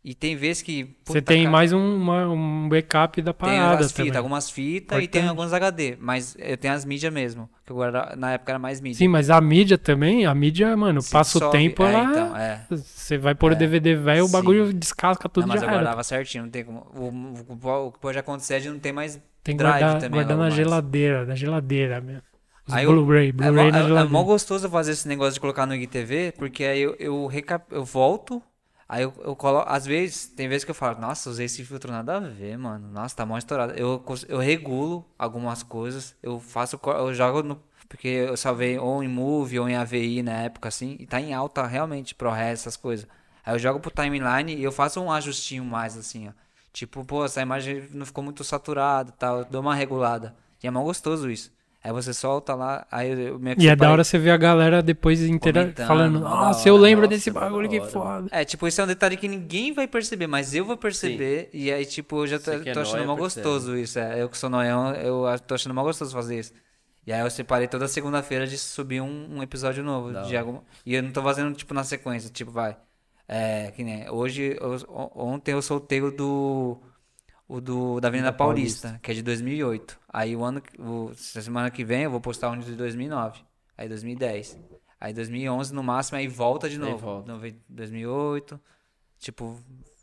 E 0.03 0.15
tem 0.15 0.37
vezes 0.37 0.61
que. 0.61 0.95
Você 1.03 1.21
tem 1.21 1.39
cara, 1.43 1.51
mais 1.51 1.73
um, 1.73 1.97
uma- 1.97 2.29
um 2.29 2.69
backup 2.69 3.21
da 3.21 3.33
tem 3.33 3.49
parada 3.59 3.89
fitas, 3.89 4.15
algumas 4.15 4.49
fitas 4.49 5.03
e 5.03 5.07
tem 5.07 5.27
alguns 5.27 5.51
HD. 5.51 5.97
Mas 5.99 6.33
eu 6.39 6.55
tenho 6.55 6.73
as 6.73 6.85
mídias 6.85 7.11
mesmo. 7.11 7.49
Que 7.65 7.71
eu 7.73 7.75
guarda, 7.75 8.15
na 8.15 8.31
época 8.31 8.53
era 8.53 8.59
mais 8.59 8.79
mídia. 8.79 8.99
Sim, 8.99 9.09
mas 9.09 9.29
a 9.29 9.41
mídia 9.41 9.77
também, 9.77 10.25
a 10.25 10.33
mídia, 10.33 10.77
mano, 10.77 11.01
Se 11.01 11.11
passa 11.11 11.37
o 11.37 11.41
dissolve- 11.41 11.57
tempo, 11.57 11.83
é, 11.83 11.93
ela... 11.93 12.03
então, 12.09 12.37
é. 12.37 12.65
Você 12.71 13.17
vai 13.17 13.35
pôr 13.35 13.51
o 13.51 13.55
É. 13.55 13.57
DVD 13.57 13.95
velho, 13.95 14.23
o 14.23 14.29
bagulho 14.29 14.71
descasca 14.71 15.27
tudo 15.27 15.41
Não, 15.41 15.49
mas 15.49 15.59
já 15.59 15.65
eu 15.65 15.69
era. 15.71 15.77
guardava 15.79 16.03
certinho, 16.03 16.45
não 16.45 16.51
tem 16.51 16.63
como. 16.63 16.87
O, 16.95 17.09
o- 17.09 17.87
o 17.87 17.91
que 17.91 17.99
pode 17.99 18.17
acontecer 18.17 18.53
é 18.53 18.59
de 18.59 18.69
não 18.69 18.79
ter 18.79 18.93
mais 18.93 19.15
Tem 19.43 19.57
que 19.57 19.61
drive 19.61 19.79
guardar, 19.81 19.99
também. 19.99 20.11
guardar 20.19 20.37
na 20.37 20.43
mais. 20.43 20.53
geladeira, 20.53 21.25
na 21.25 21.35
geladeira 21.35 21.99
mesmo. 21.99 22.21
Aí 22.71 22.85
eu- 22.85 22.91
Blu-ray, 22.93 23.31
É, 23.39 23.51
Blu-ray 23.51 23.71
mó- 23.71 23.71
na 23.71 23.79
é, 23.79 23.81
é 23.81 23.87
geladeira. 23.87 24.09
mó 24.11 24.23
gostoso 24.23 24.69
fazer 24.69 24.91
esse 24.93 25.07
negócio 25.07 25.33
de 25.35 25.39
colocar 25.39 25.65
no 25.65 25.75
IGTV, 25.75 26.33
porque 26.37 26.63
aí 26.63 26.81
eu, 26.81 26.95
eu, 26.99 27.27
recap, 27.27 27.65
eu 27.73 27.83
volto, 27.85 28.41
aí 28.89 29.03
eu, 29.03 29.13
eu 29.23 29.35
coloco. 29.35 29.69
Às 29.69 29.85
vezes, 29.85 30.27
tem 30.27 30.47
vezes 30.47 30.63
que 30.65 30.71
eu 30.71 30.75
falo, 30.75 30.99
nossa, 30.99 31.29
usei 31.29 31.45
esse 31.45 31.63
filtro 31.63 31.91
nada 31.91 32.17
a 32.17 32.19
ver, 32.19 32.57
mano. 32.57 32.87
Nossa, 32.89 33.15
tá 33.15 33.25
mó 33.25 33.37
estourado. 33.37 33.73
Eu, 33.73 34.03
eu 34.27 34.39
regulo 34.39 35.05
algumas 35.17 35.63
coisas, 35.63 36.15
eu 36.21 36.39
faço. 36.39 36.79
Eu 36.83 37.13
jogo 37.13 37.43
no. 37.43 37.61
Porque 37.87 38.07
eu 38.07 38.35
salvei 38.35 38.77
ou 38.77 39.01
em 39.01 39.07
Movie 39.07 39.59
ou 39.59 39.69
em 39.69 39.75
AVI 39.77 40.21
na 40.21 40.33
época, 40.43 40.67
assim, 40.67 40.97
e 40.99 41.05
tá 41.07 41.21
em 41.21 41.33
alta 41.33 41.65
realmente, 41.65 42.13
ProRes, 42.15 42.59
essas 42.59 42.75
coisas. 42.75 43.07
Aí 43.45 43.53
eu 43.55 43.59
jogo 43.59 43.79
pro 43.79 43.89
timeline 43.91 44.53
e 44.55 44.61
eu 44.63 44.73
faço 44.73 44.99
um 45.01 45.09
ajustinho 45.11 45.63
mais, 45.63 45.95
assim, 45.95 46.27
ó. 46.27 46.31
Tipo, 46.73 47.05
pô, 47.05 47.23
essa 47.23 47.41
imagem 47.41 47.87
não 47.91 48.05
ficou 48.05 48.21
muito 48.23 48.43
saturada 48.43 49.09
e 49.09 49.13
tal, 49.13 49.39
eu 49.39 49.45
dou 49.45 49.61
uma 49.61 49.73
regulada. 49.73 50.35
E 50.61 50.67
é 50.67 50.71
mó 50.71 50.83
gostoso 50.83 51.29
isso. 51.29 51.49
Aí 51.87 51.93
você 51.93 52.13
solta 52.13 52.53
lá, 52.53 52.85
aí 52.91 53.09
eu 53.11 53.39
que 53.39 53.63
E 53.63 53.69
é 53.69 53.75
da 53.75 53.89
hora 53.89 54.03
você 54.03 54.17
ver 54.19 54.31
a 54.31 54.37
galera 54.37 54.81
depois 54.83 55.21
inteira 55.23 55.73
falando, 55.87 56.19
nossa, 56.19 56.67
eu 56.67 56.75
lembro 56.75 57.05
nossa, 57.05 57.15
desse 57.15 57.31
bagulho 57.31 57.69
que 57.69 57.79
foda. 57.79 58.27
É, 58.29 58.43
tipo, 58.43 58.67
isso 58.67 58.81
é 58.81 58.83
um 58.83 58.87
detalhe 58.87 59.15
que 59.15 59.25
ninguém 59.25 59.71
vai 59.71 59.87
perceber, 59.87 60.27
mas 60.27 60.53
eu 60.53 60.65
vou 60.65 60.75
perceber. 60.75 61.49
E 61.53 61.71
aí, 61.71 61.85
tipo, 61.85 62.23
eu 62.23 62.27
já 62.27 62.39
tô, 62.39 62.51
é 62.51 62.59
tô 62.59 62.81
achando 62.81 62.91
percebe. 62.97 63.15
gostoso 63.15 63.77
isso. 63.77 63.97
É, 63.99 64.21
eu 64.21 64.27
que 64.27 64.37
sou 64.37 64.49
noião, 64.49 64.93
eu 64.95 65.23
tô 65.47 65.55
achando 65.55 65.73
mó 65.73 65.81
gostoso 65.83 66.11
fazer 66.11 66.37
isso. 66.39 66.51
E 67.05 67.13
aí 67.13 67.21
eu 67.21 67.29
separei 67.29 67.69
toda 67.69 67.87
segunda-feira 67.87 68.45
de 68.45 68.57
subir 68.57 68.99
um, 68.99 69.37
um 69.37 69.41
episódio 69.41 69.81
novo. 69.81 70.11
De 70.27 70.35
algum- 70.35 70.59
E 70.85 70.93
eu 70.93 71.01
não 71.01 71.11
tô 71.11 71.23
fazendo, 71.23 71.55
tipo, 71.55 71.73
na 71.73 71.85
sequência, 71.85 72.29
tipo, 72.29 72.51
vai. 72.51 72.75
É, 73.29 73.71
que 73.71 73.81
nem. 73.81 74.09
Hoje, 74.09 74.57
eu- 74.59 74.75
on- 74.89 75.11
ontem 75.35 75.53
eu 75.53 75.61
soltei 75.61 76.01
o 76.01 76.11
do. 76.11 76.77
O 77.47 77.61
do 77.61 77.99
da 78.01 78.09
Avenida 78.09 78.31
Da 78.31 78.37
Paulista, 78.37 78.99
que 79.01 79.09
é 79.11 79.13
de 79.13 79.21
2008. 79.23 79.97
Aí 80.11 80.35
o 80.35 80.43
ano. 80.43 80.61
O, 80.77 81.11
semana 81.15 81.71
que 81.71 81.83
vem 81.85 82.03
eu 82.03 82.11
vou 82.11 82.19
postar 82.19 82.49
um 82.49 82.59
de 82.59 82.71
2009. 82.75 83.39
Aí 83.77 83.87
2010. 83.87 84.59
Aí 84.99 85.13
2011 85.13 85.73
no 85.73 85.81
máximo, 85.83 86.17
aí 86.17 86.27
volta 86.27 86.67
de 86.67 86.75
Aí 86.75 86.81
novo. 86.81 86.97
volta. 86.97 87.31
Nove- 87.31 87.55
2008. 87.69 88.59
Tipo, 89.19 89.57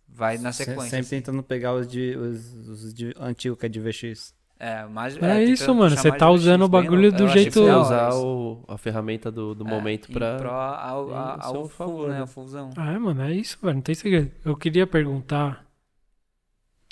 vai 0.09 0.39
na 0.39 0.53
Se- 0.53 0.65
sequência. 0.65 0.91
Sempre 0.91 1.11
tentando 1.11 1.43
pegar 1.43 1.75
os, 1.75 1.87
de, 1.87 2.17
os, 2.17 2.55
os 2.69 2.95
de, 2.95 3.13
antigos 3.21 3.59
que 3.59 3.67
é 3.67 3.69
de 3.69 3.81
VX. 3.81 4.35
É, 4.59 4.87
mas, 4.87 5.17
É 5.21 5.45
isso, 5.45 5.65
tentando 5.65 5.79
mano, 5.81 5.97
você 5.97 6.13
tá 6.13 6.31
usando 6.31 6.63
o 6.63 6.69
bagulho 6.69 7.03
louco. 7.11 7.17
do 7.19 7.25
Eu 7.25 7.29
jeito- 7.29 7.53
Você 7.55 7.61
hora 7.71 7.81
usar 7.81 8.09
isso. 8.11 8.25
o, 8.27 8.65
a 8.69 8.79
ferramenta 8.79 9.31
do, 9.31 9.55
do 9.55 9.67
É, 9.67 9.69
momento 9.71 10.11
pra. 10.13 10.37
pró 10.39 10.53
ao, 10.53 11.13
ao, 11.15 11.43
seu 11.43 11.61
ao 11.61 11.69
favor, 11.69 11.93
full, 11.97 12.09
né? 12.09 12.15
né? 12.15 12.21
Ao 12.21 12.27
fullzão. 12.27 12.71
Ah, 12.77 12.93
é, 12.93 12.99
mano, 12.99 13.21
é 13.23 13.33
isso, 13.35 13.59
velho, 13.61 13.75
não 13.75 13.83
tem 13.83 13.95
segredo. 13.95 14.31
Eu 14.45 14.57
queria 14.57 14.87
perguntar 14.87 15.67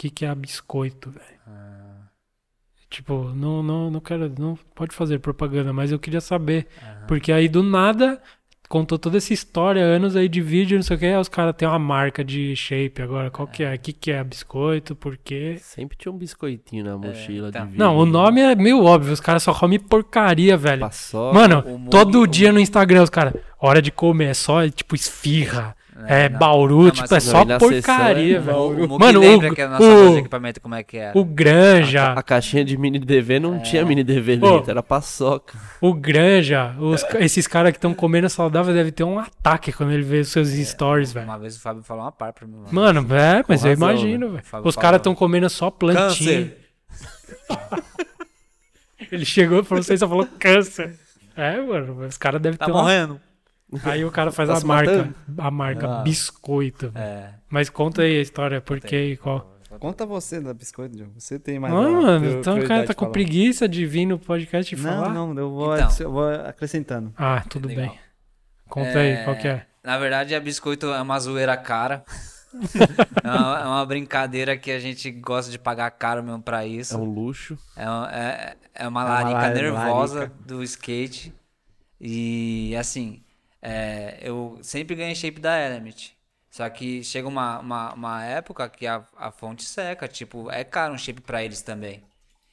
que 0.03 0.11
que 0.11 0.25
é 0.25 0.35
biscoito, 0.35 1.11
velho. 1.11 1.41
Ah. 1.47 2.09
Tipo, 2.91 3.33
não, 3.35 3.63
não, 3.63 3.91
não 3.91 4.01
quero, 4.01 4.33
não 4.39 4.59
pode 4.75 4.95
fazer 4.95 5.19
propaganda, 5.21 5.73
mas 5.73 5.93
eu 5.93 5.99
queria 5.99 6.21
saber. 6.21 6.67
Aham. 6.83 7.07
Porque 7.07 7.33
aí 7.33 7.49
do 7.49 7.63
nada 7.63 8.21
contou 8.69 8.99
toda 8.99 9.19
essa 9.19 9.33
história, 9.35 9.83
anos 9.83 10.17
aí 10.17 10.29
de 10.29 10.41
vídeo, 10.41 10.77
não 10.77 10.83
sei 10.83 10.97
o 10.97 10.99
que, 10.99 11.07
aí 11.07 11.17
os 11.17 11.29
caras 11.29 11.55
têm 11.55 11.69
uma 11.69 11.79
marca 11.79 12.25
de 12.25 12.57
shape 12.57 13.01
agora. 13.01 13.31
Qual 13.31 13.47
que 13.47 13.63
é? 13.63 13.75
O 13.75 13.79
que, 13.79 13.93
que 13.93 14.11
é 14.11 14.25
biscoito? 14.25 14.97
Por 14.97 15.17
quê? 15.17 15.57
Sempre 15.61 15.97
tinha 15.97 16.11
um 16.11 16.17
biscoitinho 16.17 16.85
na 16.85 16.97
mochila 16.97 17.51
então. 17.51 17.63
de 17.63 17.73
vídeo. 17.73 17.79
Não, 17.79 17.97
o 17.97 18.07
nome 18.07 18.41
é 18.41 18.55
meio 18.55 18.83
óbvio, 18.83 19.13
os 19.13 19.21
caras 19.21 19.43
só 19.43 19.55
comem 19.55 19.79
porcaria, 19.79 20.57
velho. 20.57 20.81
Paçoca. 20.81 21.35
Mano, 21.39 21.89
todo 21.91 22.27
dia 22.27 22.51
no 22.51 22.59
Instagram 22.59 23.03
os 23.03 23.11
caras, 23.11 23.35
hora 23.61 23.81
de 23.81 23.93
comer, 23.93 24.31
é 24.31 24.35
só 24.35 24.69
tipo 24.69 24.95
esfirra, 24.95 25.77
é, 26.07 26.29
não. 26.29 26.39
bauru, 26.39 26.85
Não, 26.85 26.91
tipo, 26.91 27.15
é 27.15 27.21
só 27.21 27.43
e 27.43 27.59
porcaria, 27.59 28.37
é 28.37 28.41
velho. 28.41 28.59
O, 28.59 28.99
Mano, 28.99 29.21
lembra 29.21 29.53
o- 29.53 29.55
que 29.55 29.61
a 29.63 29.69
nossa 29.69 29.85
o- 29.85 30.13
de 30.15 30.19
equipamento 30.21 30.61
como 30.61 30.75
é 30.75 30.83
que 30.83 30.97
era. 30.97 31.17
O 31.19 31.25
Granja, 31.25 32.13
A 32.13 32.23
caixinha 32.23 32.65
de 32.65 32.77
mini 32.79 32.99
DV 32.99 33.39
não 33.39 33.61
tinha 33.61 33.85
mini 33.85 34.03
DV 34.03 34.39
Pô. 34.39 34.57
dentro, 34.57 34.71
era 34.71 34.83
paçoca. 34.83 35.59
o 35.81 35.93
Granja, 35.93 36.75
os 36.79 37.05
esses 37.21 37.47
caras 37.47 37.73
que 37.73 37.79
estão 37.79 37.93
comendo 37.95 38.29
saudável 38.31 38.73
devem 38.73 38.91
ter 38.93 39.05
um 39.05 39.19
ataque 39.19 39.73
quando 39.73 39.93
ele 39.93 40.03
vê 40.03 40.21
os 40.21 40.29
seus 40.29 40.49
stories, 40.49 41.13
velho. 41.13 41.27
Uma 41.27 41.39
vez 41.39 41.57
o 41.57 41.61
Fábio 41.61 41.83
falou 41.83 42.05
uma 42.05 42.13
par 42.13 42.33
pra 42.33 42.47
mim. 42.47 42.63
Mano, 42.71 43.01
é, 43.15 43.45
mas 43.47 43.61
Com 43.63 43.69
eu 43.69 43.73
razão, 43.73 43.73
imagino, 43.73 44.29
né? 44.33 44.41
velho. 44.51 44.65
Os 44.65 44.75
caras 44.77 44.91
falou. 44.91 44.97
estão 44.97 45.15
comendo 45.15 45.49
só 45.51 45.71
plantinha. 45.71 46.09
Câncer. 46.09 46.59
Ele 49.11 49.25
chegou 49.25 49.63
pra 49.63 49.77
você 49.77 49.95
e 49.95 49.99
só 49.99 50.09
falou 50.09 50.27
câncer. 50.39 50.95
É, 51.37 51.61
mano, 51.61 52.07
os 52.07 52.17
caras 52.17 52.41
devem 52.41 52.59
Tá 52.59 52.67
ter 52.67 52.73
uma... 52.73 53.21
Aí 53.85 54.05
o 54.05 54.11
cara 54.11 54.31
faz 54.31 54.49
Tá 54.49 54.57
a 54.59 54.61
marca, 54.61 55.15
a 55.39 55.51
marca 55.51 56.01
Ah. 56.01 56.03
biscoito. 56.03 56.91
velho. 56.91 57.05
É. 57.05 57.35
Mas 57.49 57.71
conta 57.71 58.03
aí 58.03 58.19
a 58.19 58.23
história, 58.23 58.61
por 58.61 58.81
quê 58.81 59.13
e 59.13 59.17
qual. 59.17 59.51
Conta 59.81 60.05
você 60.05 60.39
da 60.41 60.53
biscoito, 60.53 60.95
Diogo. 60.95 61.13
Você 61.19 61.39
tem 61.39 61.59
mais 61.59 61.73
Não, 61.73 61.91
uma 61.93 62.03
mano, 62.03 62.31
então 62.31 62.59
o 62.59 62.67
cara 62.69 62.85
tá 62.85 62.93
com 62.93 63.01
falar. 63.07 63.13
preguiça 63.13 63.67
de 63.67 63.87
vir 63.87 64.05
no 64.05 64.19
podcast 64.19 64.75
e 64.75 64.79
falar. 64.79 65.09
Não, 65.09 65.33
não, 65.33 65.43
eu 65.43 65.51
vou, 65.51 65.75
Então. 65.75 65.89
eu 66.01 66.13
vou 66.13 66.29
acrescentando. 66.31 67.13
Ah, 67.17 67.43
tudo 67.49 67.69
Legal. 67.69 67.87
bem. 67.89 67.99
Conta 68.69 68.99
aí, 68.99 69.25
qual 69.25 69.37
que 69.37 69.49
é? 69.49 69.67
Na 69.83 69.99
verdade, 69.99 70.35
a 70.35 70.41
biscoito 70.41 70.87
é 70.87 71.01
uma 71.01 71.19
zoeira 71.19 71.57
cara. 71.57 72.05
é, 73.25 73.29
uma, 73.31 73.61
é 73.61 73.65
uma 73.65 73.87
brincadeira 73.87 74.57
que 74.59 74.71
a 74.71 74.79
gente 74.79 75.11
gosta 75.11 75.51
de 75.51 75.59
pagar 75.59 75.91
caro 75.93 76.23
mesmo 76.23 76.43
pra 76.43 76.67
isso. 76.67 76.95
É 76.95 76.99
um 76.99 77.05
luxo. 77.05 77.57
É, 77.75 77.89
uma- 77.89 78.11
é, 78.13 78.57
é 78.75 78.87
uma 78.89 79.01
uma 79.05 79.09
larica 79.09 79.41
la- 79.41 79.49
nervosa 79.51 80.15
larica. 80.21 80.37
do 80.47 80.63
skate. 80.63 81.33
E 82.01 82.77
assim, 82.79 83.23
é, 83.63 84.19
eu 84.21 84.59
sempre 84.63 84.97
ganhei 84.97 85.15
shape 85.15 85.41
da 85.41 85.59
Element. 85.59 86.13
Só 86.51 86.69
que 86.69 87.03
chega 87.05 87.29
uma, 87.29 87.61
uma, 87.61 87.95
uma 87.95 88.25
época 88.25 88.69
que 88.69 88.87
a, 88.87 89.07
a 89.17 89.31
fonte 89.31 89.65
seca. 89.65 90.09
Tipo, 90.09 90.51
é 90.51 90.65
caro 90.65 90.95
um 90.95 90.99
shape 90.99 91.23
pra 91.23 91.43
eles 91.45 91.63
também. 91.63 92.03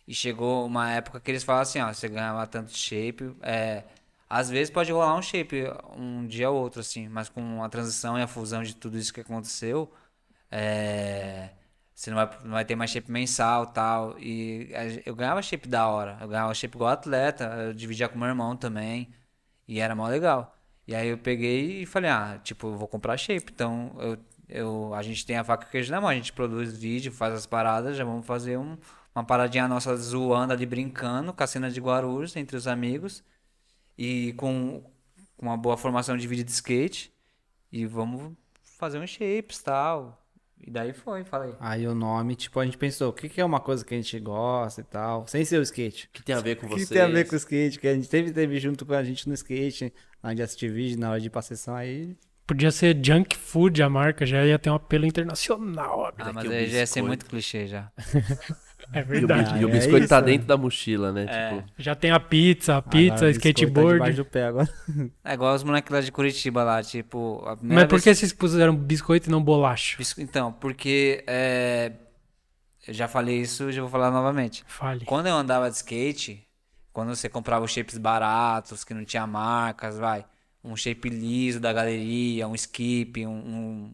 E 0.07 0.13
chegou 0.13 0.65
uma 0.65 0.91
época 0.91 1.19
que 1.19 1.31
eles 1.31 1.43
falam 1.43 1.61
assim, 1.63 1.79
ó, 1.81 1.93
você 1.93 2.07
ganhava 2.09 2.47
tanto 2.47 2.71
shape. 2.77 3.35
É, 3.41 3.83
às 4.29 4.49
vezes 4.49 4.71
pode 4.71 4.91
rolar 4.91 5.15
um 5.15 5.21
shape 5.21 5.65
um 5.97 6.25
dia 6.27 6.49
ou 6.49 6.61
outro, 6.61 6.81
assim, 6.81 7.07
mas 7.09 7.29
com 7.29 7.63
a 7.63 7.69
transição 7.69 8.17
e 8.17 8.21
a 8.21 8.27
fusão 8.27 8.63
de 8.63 8.75
tudo 8.75 8.97
isso 8.97 9.13
que 9.13 9.21
aconteceu, 9.21 9.91
é, 10.51 11.51
você 11.93 12.09
não 12.11 12.17
vai, 12.17 12.39
não 12.43 12.51
vai 12.51 12.65
ter 12.65 12.75
mais 12.75 12.91
shape 12.91 13.11
mensal 13.11 13.67
tal. 13.67 14.17
E 14.19 14.69
eu 15.05 15.15
ganhava 15.15 15.41
shape 15.41 15.67
da 15.67 15.87
hora. 15.87 16.17
Eu 16.21 16.27
ganhava 16.29 16.53
shape 16.53 16.75
igual 16.77 16.91
atleta. 16.91 17.45
Eu 17.45 17.73
dividia 17.73 18.07
com 18.09 18.17
meu 18.17 18.27
irmão 18.29 18.55
também. 18.55 19.09
E 19.67 19.79
era 19.79 19.95
mó 19.95 20.07
legal. 20.07 20.58
E 20.89 20.95
aí 20.95 21.09
eu 21.09 21.19
peguei 21.19 21.83
e 21.83 21.85
falei, 21.85 22.09
ah, 22.09 22.39
tipo, 22.43 22.75
vou 22.75 22.87
comprar 22.87 23.15
shape. 23.15 23.51
Então 23.53 23.95
eu, 23.99 24.17
eu, 24.49 24.93
a 24.95 25.03
gente 25.03 25.23
tem 25.23 25.37
a 25.37 25.43
faca 25.43 25.67
queijo 25.67 25.91
na 25.91 26.01
mão. 26.01 26.09
A 26.09 26.15
gente 26.15 26.33
produz 26.33 26.75
vídeo, 26.75 27.11
faz 27.11 27.31
as 27.35 27.45
paradas. 27.45 27.95
Já 27.95 28.03
vamos 28.03 28.25
fazer 28.25 28.57
um, 28.57 28.75
uma 29.13 29.23
paradinha 29.23 29.67
nossa 29.67 29.95
zoando 29.95 30.51
ali, 30.51 30.65
brincando, 30.65 31.31
com 31.31 31.43
a 31.43 31.45
cena 31.45 31.69
de 31.69 31.79
Guarulhos, 31.79 32.35
entre 32.35 32.57
os 32.57 32.67
amigos. 32.67 33.23
E 33.95 34.33
com, 34.33 34.83
com 35.37 35.45
uma 35.45 35.55
boa 35.55 35.77
formação 35.77 36.17
de 36.17 36.27
vídeo 36.27 36.43
de 36.43 36.49
skate. 36.49 37.13
E 37.71 37.85
vamos 37.85 38.33
fazer 38.63 38.97
uns 38.97 39.11
shapes 39.11 39.61
tal. 39.61 40.18
E 40.61 40.69
daí 40.69 40.93
foi, 40.93 41.23
falei. 41.23 41.53
Aí 41.59 41.87
o 41.87 41.95
nome, 41.95 42.35
tipo, 42.35 42.59
a 42.59 42.65
gente 42.65 42.77
pensou, 42.77 43.09
o 43.09 43.13
que, 43.13 43.29
que 43.29 43.39
é 43.41 43.45
uma 43.45 43.59
coisa 43.59 43.83
que 43.83 43.93
a 43.93 43.97
gente 43.97 44.19
gosta 44.19 44.81
e 44.81 44.83
tal, 44.83 45.25
sem 45.27 45.43
ser 45.45 45.57
o 45.59 45.61
skate. 45.63 46.05
O 46.07 46.09
que 46.17 46.23
tem 46.23 46.35
a 46.35 46.41
ver 46.41 46.57
com 46.57 46.65
O 46.65 46.69
vocês? 46.69 46.87
que 46.87 46.93
tem 46.93 47.01
a 47.01 47.07
ver 47.07 47.25
com 47.27 47.33
o 47.33 47.37
skate? 47.37 47.79
Que 47.79 47.87
a 47.87 47.93
gente 47.95 48.09
teve, 48.09 48.31
teve 48.31 48.59
junto 48.59 48.85
com 48.85 48.93
a 48.93 49.03
gente 49.03 49.27
no 49.27 49.33
skate, 49.33 49.93
na 50.21 50.29
hora 50.29 50.35
de 50.35 50.41
assistir 50.43 50.71
vídeo, 50.71 50.99
na 50.99 51.11
hora 51.11 51.19
de 51.19 51.27
ir 51.27 51.29
pra 51.29 51.41
sessão, 51.41 51.75
aí... 51.75 52.15
Podia 52.45 52.71
ser 52.71 52.99
Junk 53.03 53.37
Food 53.37 53.81
a 53.83 53.89
marca, 53.89 54.25
já 54.25 54.43
ia 54.43 54.57
ter 54.57 54.71
um 54.71 54.73
apelo 54.73 55.05
internacional. 55.05 56.05
amigo. 56.07 56.17
Ah, 56.17 56.33
mas 56.33 56.49
aí 56.49 56.67
já 56.67 56.79
ia 56.79 56.87
ser 56.87 57.03
muito 57.03 57.25
clichê 57.25 57.67
já. 57.67 57.91
É 58.91 58.99
E 58.99 59.03
o, 59.03 59.05
verdade. 59.05 59.59
e 59.61 59.65
o 59.65 59.67
Ah, 59.67 59.71
é 59.71 59.73
biscoito 59.73 60.07
tá 60.07 60.17
isso, 60.17 60.25
dentro 60.25 60.47
da 60.47 60.57
mochila, 60.57 61.11
né? 61.11 61.25
É. 61.29 61.49
Tipo, 61.57 61.63
Já 61.77 61.93
tem 61.95 62.11
a 62.11 62.19
pizza, 62.19 62.77
a 62.77 62.81
pizza, 62.81 63.13
Agora 63.15 63.29
o 63.29 63.33
tá 63.33 63.37
skateboard. 63.49 63.93
debaixo 63.93 64.17
do 64.17 64.25
pé 64.25 64.45
agora. 64.45 64.69
É 65.23 65.33
igual 65.33 65.53
os 65.55 65.63
moleques 65.63 65.91
lá 65.91 66.01
de 66.01 66.11
Curitiba 66.11 66.63
lá, 66.63 66.81
tipo. 66.81 67.43
A 67.45 67.55
Mas 67.61 67.85
por 67.85 68.01
que 68.01 68.13
vocês 68.13 68.33
puseram 68.33 68.75
biscoito 68.75 69.29
e 69.29 69.31
não 69.31 69.43
bolacha? 69.43 69.97
Bis- 69.97 70.17
Então, 70.17 70.51
porque. 70.53 71.23
É... 71.27 71.91
Eu 72.87 72.93
já 72.93 73.07
falei 73.07 73.39
isso 73.41 73.69
e 73.69 73.73
já 73.73 73.81
vou 73.81 73.89
falar 73.91 74.09
novamente. 74.09 74.63
Fale. 74.67 75.05
Quando 75.05 75.27
eu 75.27 75.35
andava 75.35 75.69
de 75.69 75.75
skate, 75.75 76.41
quando 76.91 77.15
você 77.15 77.29
comprava 77.29 77.63
os 77.65 77.71
shapes 77.71 77.97
baratos, 77.99 78.83
que 78.83 78.93
não 78.95 79.05
tinha 79.05 79.27
marcas, 79.27 79.99
vai. 79.99 80.25
Um 80.63 80.75
shape 80.75 81.09
liso 81.09 81.59
da 81.59 81.71
galeria, 81.71 82.47
um 82.47 82.55
skip, 82.55 83.25
um, 83.27 83.31
um- 83.31 83.93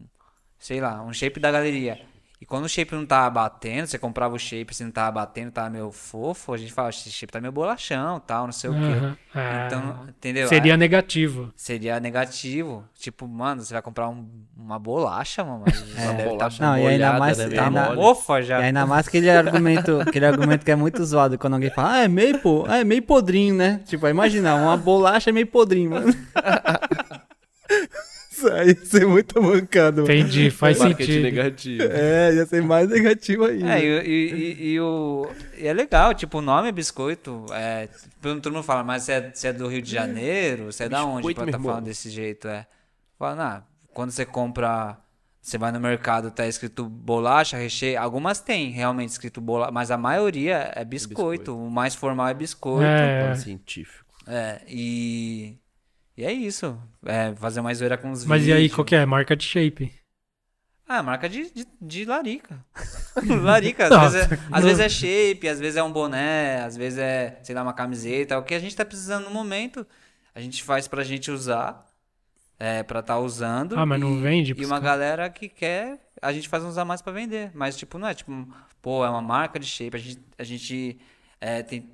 sei 0.58 0.80
lá, 0.80 1.02
um 1.02 1.12
shape 1.12 1.38
da 1.38 1.50
galeria. 1.52 2.00
E 2.46 2.48
quando 2.48 2.66
o 2.66 2.68
shape 2.68 2.94
não 2.94 3.04
tava 3.04 3.28
batendo, 3.28 3.88
você 3.88 3.98
comprava 3.98 4.32
o 4.36 4.38
shape, 4.38 4.72
se 4.72 4.84
não 4.84 4.92
tava 4.92 5.10
batendo, 5.10 5.50
tava 5.50 5.68
meio 5.68 5.90
fofo, 5.90 6.52
a 6.54 6.56
gente 6.56 6.72
falava, 6.72 6.90
esse 6.94 7.10
shape 7.10 7.32
tá 7.32 7.40
meio 7.40 7.50
bolachão, 7.50 8.20
tal, 8.20 8.44
não 8.44 8.52
sei 8.52 8.70
o 8.70 8.72
quê. 8.74 9.16
Ah, 9.34 9.64
Então, 9.66 10.06
entendeu? 10.08 10.46
seria 10.48 10.76
negativo. 10.76 11.52
Seria 11.56 11.98
negativo. 11.98 12.84
Tipo, 12.94 13.26
mano, 13.26 13.62
você 13.62 13.72
vai 13.74 13.82
comprar 13.82 14.08
um- 14.08 14.28
uma 14.56 14.78
bolacha, 14.78 15.44
mano. 15.44 15.64
mas 15.66 15.76
já 15.88 16.12
deve 16.12 16.28
bolacha 16.30 16.64
Não, 16.64 16.76
e 16.78 16.86
ainda 16.86 16.90
molhada, 17.12 17.18
mais- 17.18 17.38
né? 17.38 17.58
ainda- 17.58 17.94
mofa 17.96 18.40
já. 18.42 18.60
E 18.60 18.64
ainda 18.64 18.86
mais 18.86 19.08
aquele 19.08 19.28
argumento, 19.28 20.00
aquele 20.00 20.24
argumento 20.26 20.64
que 20.64 20.70
é 20.70 20.76
muito 20.76 21.04
zoado 21.04 21.36
quando 21.38 21.54
alguém 21.54 21.70
fala, 21.70 21.94
ah, 21.94 21.98
é 22.04 22.08
meio, 22.08 22.38
pô, 22.38 22.64
ah, 22.68 22.78
é 22.78 22.84
meio 22.84 23.02
podrinho, 23.02 23.56
né? 23.56 23.80
Tipo, 23.86 24.06
imagina, 24.06 24.54
uma 24.54 24.76
bolacha 24.76 25.30
é 25.30 25.32
meio 25.32 25.48
podrinho, 25.48 25.90
mano. 25.90 26.06
Isso 28.36 28.52
aí 28.52 28.68
ia 28.68 28.84
ser 28.84 29.06
muito 29.06 29.40
mancado. 29.42 30.02
mano. 30.02 30.12
Entendi, 30.14 30.50
faz 30.50 30.78
marketing 30.78 31.04
sentido. 31.12 31.22
negativo. 31.22 31.82
É, 31.90 32.34
ia 32.34 32.46
ser 32.46 32.62
mais 32.62 32.88
negativo 32.88 33.44
ainda. 33.46 33.78
É, 33.78 33.84
e, 33.84 33.86
e- 34.06 34.32
e- 34.62 34.68
e 34.72 34.80
o, 34.80 35.28
e 35.56 35.66
é 35.66 35.72
legal, 35.72 36.12
tipo, 36.14 36.38
o 36.38 36.42
nome 36.42 36.68
é 36.68 36.72
biscoito. 36.72 37.46
É, 37.52 37.88
todo 38.20 38.52
mundo 38.52 38.62
fala, 38.62 38.84
mas 38.84 39.04
você 39.04 39.12
é, 39.12 39.30
você 39.32 39.48
é 39.48 39.52
do 39.52 39.66
Rio 39.68 39.80
de 39.82 39.90
Janeiro? 39.90 40.66
Você 40.66 40.84
é 40.84 40.88
da 40.88 41.04
onde 41.04 41.32
pra 41.34 41.44
meu 41.44 41.52
tá 41.52 41.58
falando 41.60 41.84
desse 41.84 42.10
jeito? 42.10 42.46
É. 42.48 42.66
Fala, 43.18 43.34
nah, 43.34 43.62
quando 43.94 44.10
você 44.10 44.26
compra, 44.26 44.98
você 45.40 45.56
vai 45.56 45.72
no 45.72 45.80
mercado, 45.80 46.30
tá 46.30 46.46
escrito 46.46 46.84
bolacha, 46.86 47.56
recheio. 47.56 47.98
Algumas 48.00 48.40
tem 48.40 48.70
realmente 48.70 49.08
escrito 49.10 49.40
bolacha, 49.40 49.72
mas 49.72 49.90
a 49.90 49.96
maioria 49.96 50.70
é 50.74 50.84
biscoito. 50.84 51.30
biscoito. 51.54 51.56
O 51.56 51.70
mais 51.70 51.94
formal 51.94 52.28
é 52.28 52.34
biscoito. 52.34 52.84
É. 52.84 53.34
Científico. 53.36 54.04
É, 54.26 54.60
e. 54.68 55.56
E 56.16 56.24
é 56.24 56.32
isso. 56.32 56.78
É, 57.04 57.34
fazer 57.36 57.60
uma 57.60 57.74
zoeira 57.74 57.98
com 57.98 58.10
os 58.10 58.24
Mas 58.24 58.46
e 58.46 58.46
vídeos. 58.46 58.58
aí, 58.58 58.70
qual 58.70 58.84
que 58.84 58.94
é? 58.96 59.04
Marca 59.06 59.36
de 59.36 59.44
shape. 59.44 59.92
Ah, 60.88 61.02
marca 61.02 61.28
de, 61.28 61.50
de, 61.52 61.66
de 61.80 62.04
larica. 62.04 62.64
larica. 63.42 63.88
Às, 63.88 63.90
Nossa, 63.90 64.10
vezes, 64.10 64.32
é, 64.32 64.34
às 64.52 64.64
não. 64.64 64.68
vezes 64.68 64.80
é 64.80 64.88
shape, 64.88 65.48
às 65.48 65.58
vezes 65.58 65.76
é 65.76 65.82
um 65.82 65.92
boné, 65.92 66.62
às 66.62 66.76
vezes 66.76 66.98
é, 66.98 67.40
sei 67.42 67.54
lá, 67.54 67.62
uma 67.62 67.72
camiseta. 67.72 68.38
O 68.38 68.44
que 68.44 68.54
a 68.54 68.58
gente 68.60 68.76
tá 68.76 68.84
precisando 68.84 69.24
no 69.24 69.30
momento, 69.30 69.84
a 70.34 70.40
gente 70.40 70.62
faz 70.62 70.86
pra 70.88 71.02
gente 71.04 71.30
usar. 71.30 71.84
É, 72.58 72.82
pra 72.82 73.02
tá 73.02 73.18
usando. 73.18 73.78
Ah, 73.78 73.84
mas 73.84 74.00
não 74.00 74.16
e- 74.18 74.22
vende 74.22 74.54
E 74.56 74.64
uma 74.64 74.80
galera 74.80 75.28
que 75.28 75.46
quer, 75.48 75.98
a 76.22 76.32
gente 76.32 76.48
faz 76.48 76.64
uns 76.64 76.78
a 76.78 76.84
mais 76.86 77.02
pra 77.02 77.12
vender. 77.12 77.50
Mas, 77.54 77.76
tipo, 77.76 77.98
não 77.98 78.08
é 78.08 78.14
tipo, 78.14 78.32
pô, 78.80 79.04
é 79.04 79.10
uma 79.10 79.20
marca 79.20 79.58
de 79.58 79.66
shape. 79.66 79.94
A 79.96 80.00
gente, 80.00 80.20
a 80.38 80.44
gente 80.44 80.98
é, 81.40 81.62
tem. 81.62 81.90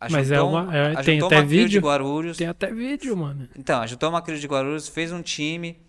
Mas 0.00 0.30
é 0.30 0.36
ajuntou 0.36 0.48
um- 0.58 0.62
uma- 0.64 0.76
é, 0.76 0.94
tem 1.02 1.18
ajuntou 1.18 1.26
até 1.28 1.36
uma 1.36 1.46
crio 1.46 1.58
de 1.58 1.64
vídeo? 1.64 1.80
Guarulhos. 1.82 2.36
Tem 2.36 2.46
até 2.46 2.72
vídeo, 2.72 3.16
mano. 3.16 3.48
Então, 3.56 3.80
ajuntou 3.80 4.08
uma 4.10 4.20
crio 4.22 4.38
de 4.38 4.46
Guarulhos, 4.46 4.88
fez 4.88 5.10
um 5.12 5.22
time. 5.22 5.80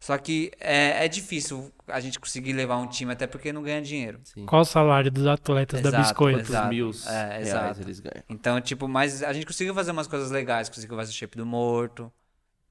Só 0.00 0.18
que 0.18 0.50
é, 0.58 1.04
é 1.04 1.08
difícil 1.08 1.70
a 1.86 2.00
gente 2.00 2.18
conseguir 2.18 2.52
levar 2.54 2.76
um 2.78 2.88
time, 2.88 3.12
até 3.12 3.24
porque 3.26 3.52
não 3.52 3.62
ganha 3.62 3.80
dinheiro. 3.80 4.18
Sim. 4.24 4.44
Qual 4.46 4.62
o 4.62 4.64
salário 4.64 5.12
dos 5.12 5.26
atletas 5.28 5.80
da 5.80 5.90
Exato, 5.90 6.02
Biscoito? 6.02 6.38
Quantos 6.38 6.50
Exato. 6.50 6.68
mil 6.70 6.90
É, 7.06 7.40
exato. 7.40 7.80
eles 7.82 8.00
ganham? 8.00 8.24
Então, 8.28 8.60
tipo, 8.60 8.88
mas 8.88 9.22
a 9.22 9.32
gente 9.32 9.46
conseguiu 9.46 9.72
fazer 9.74 9.92
umas 9.92 10.08
coisas 10.08 10.30
legais. 10.32 10.68
Conseguiu 10.68 10.96
fazer 10.96 11.10
o 11.10 11.14
shape 11.14 11.36
do 11.36 11.46
morto. 11.46 12.12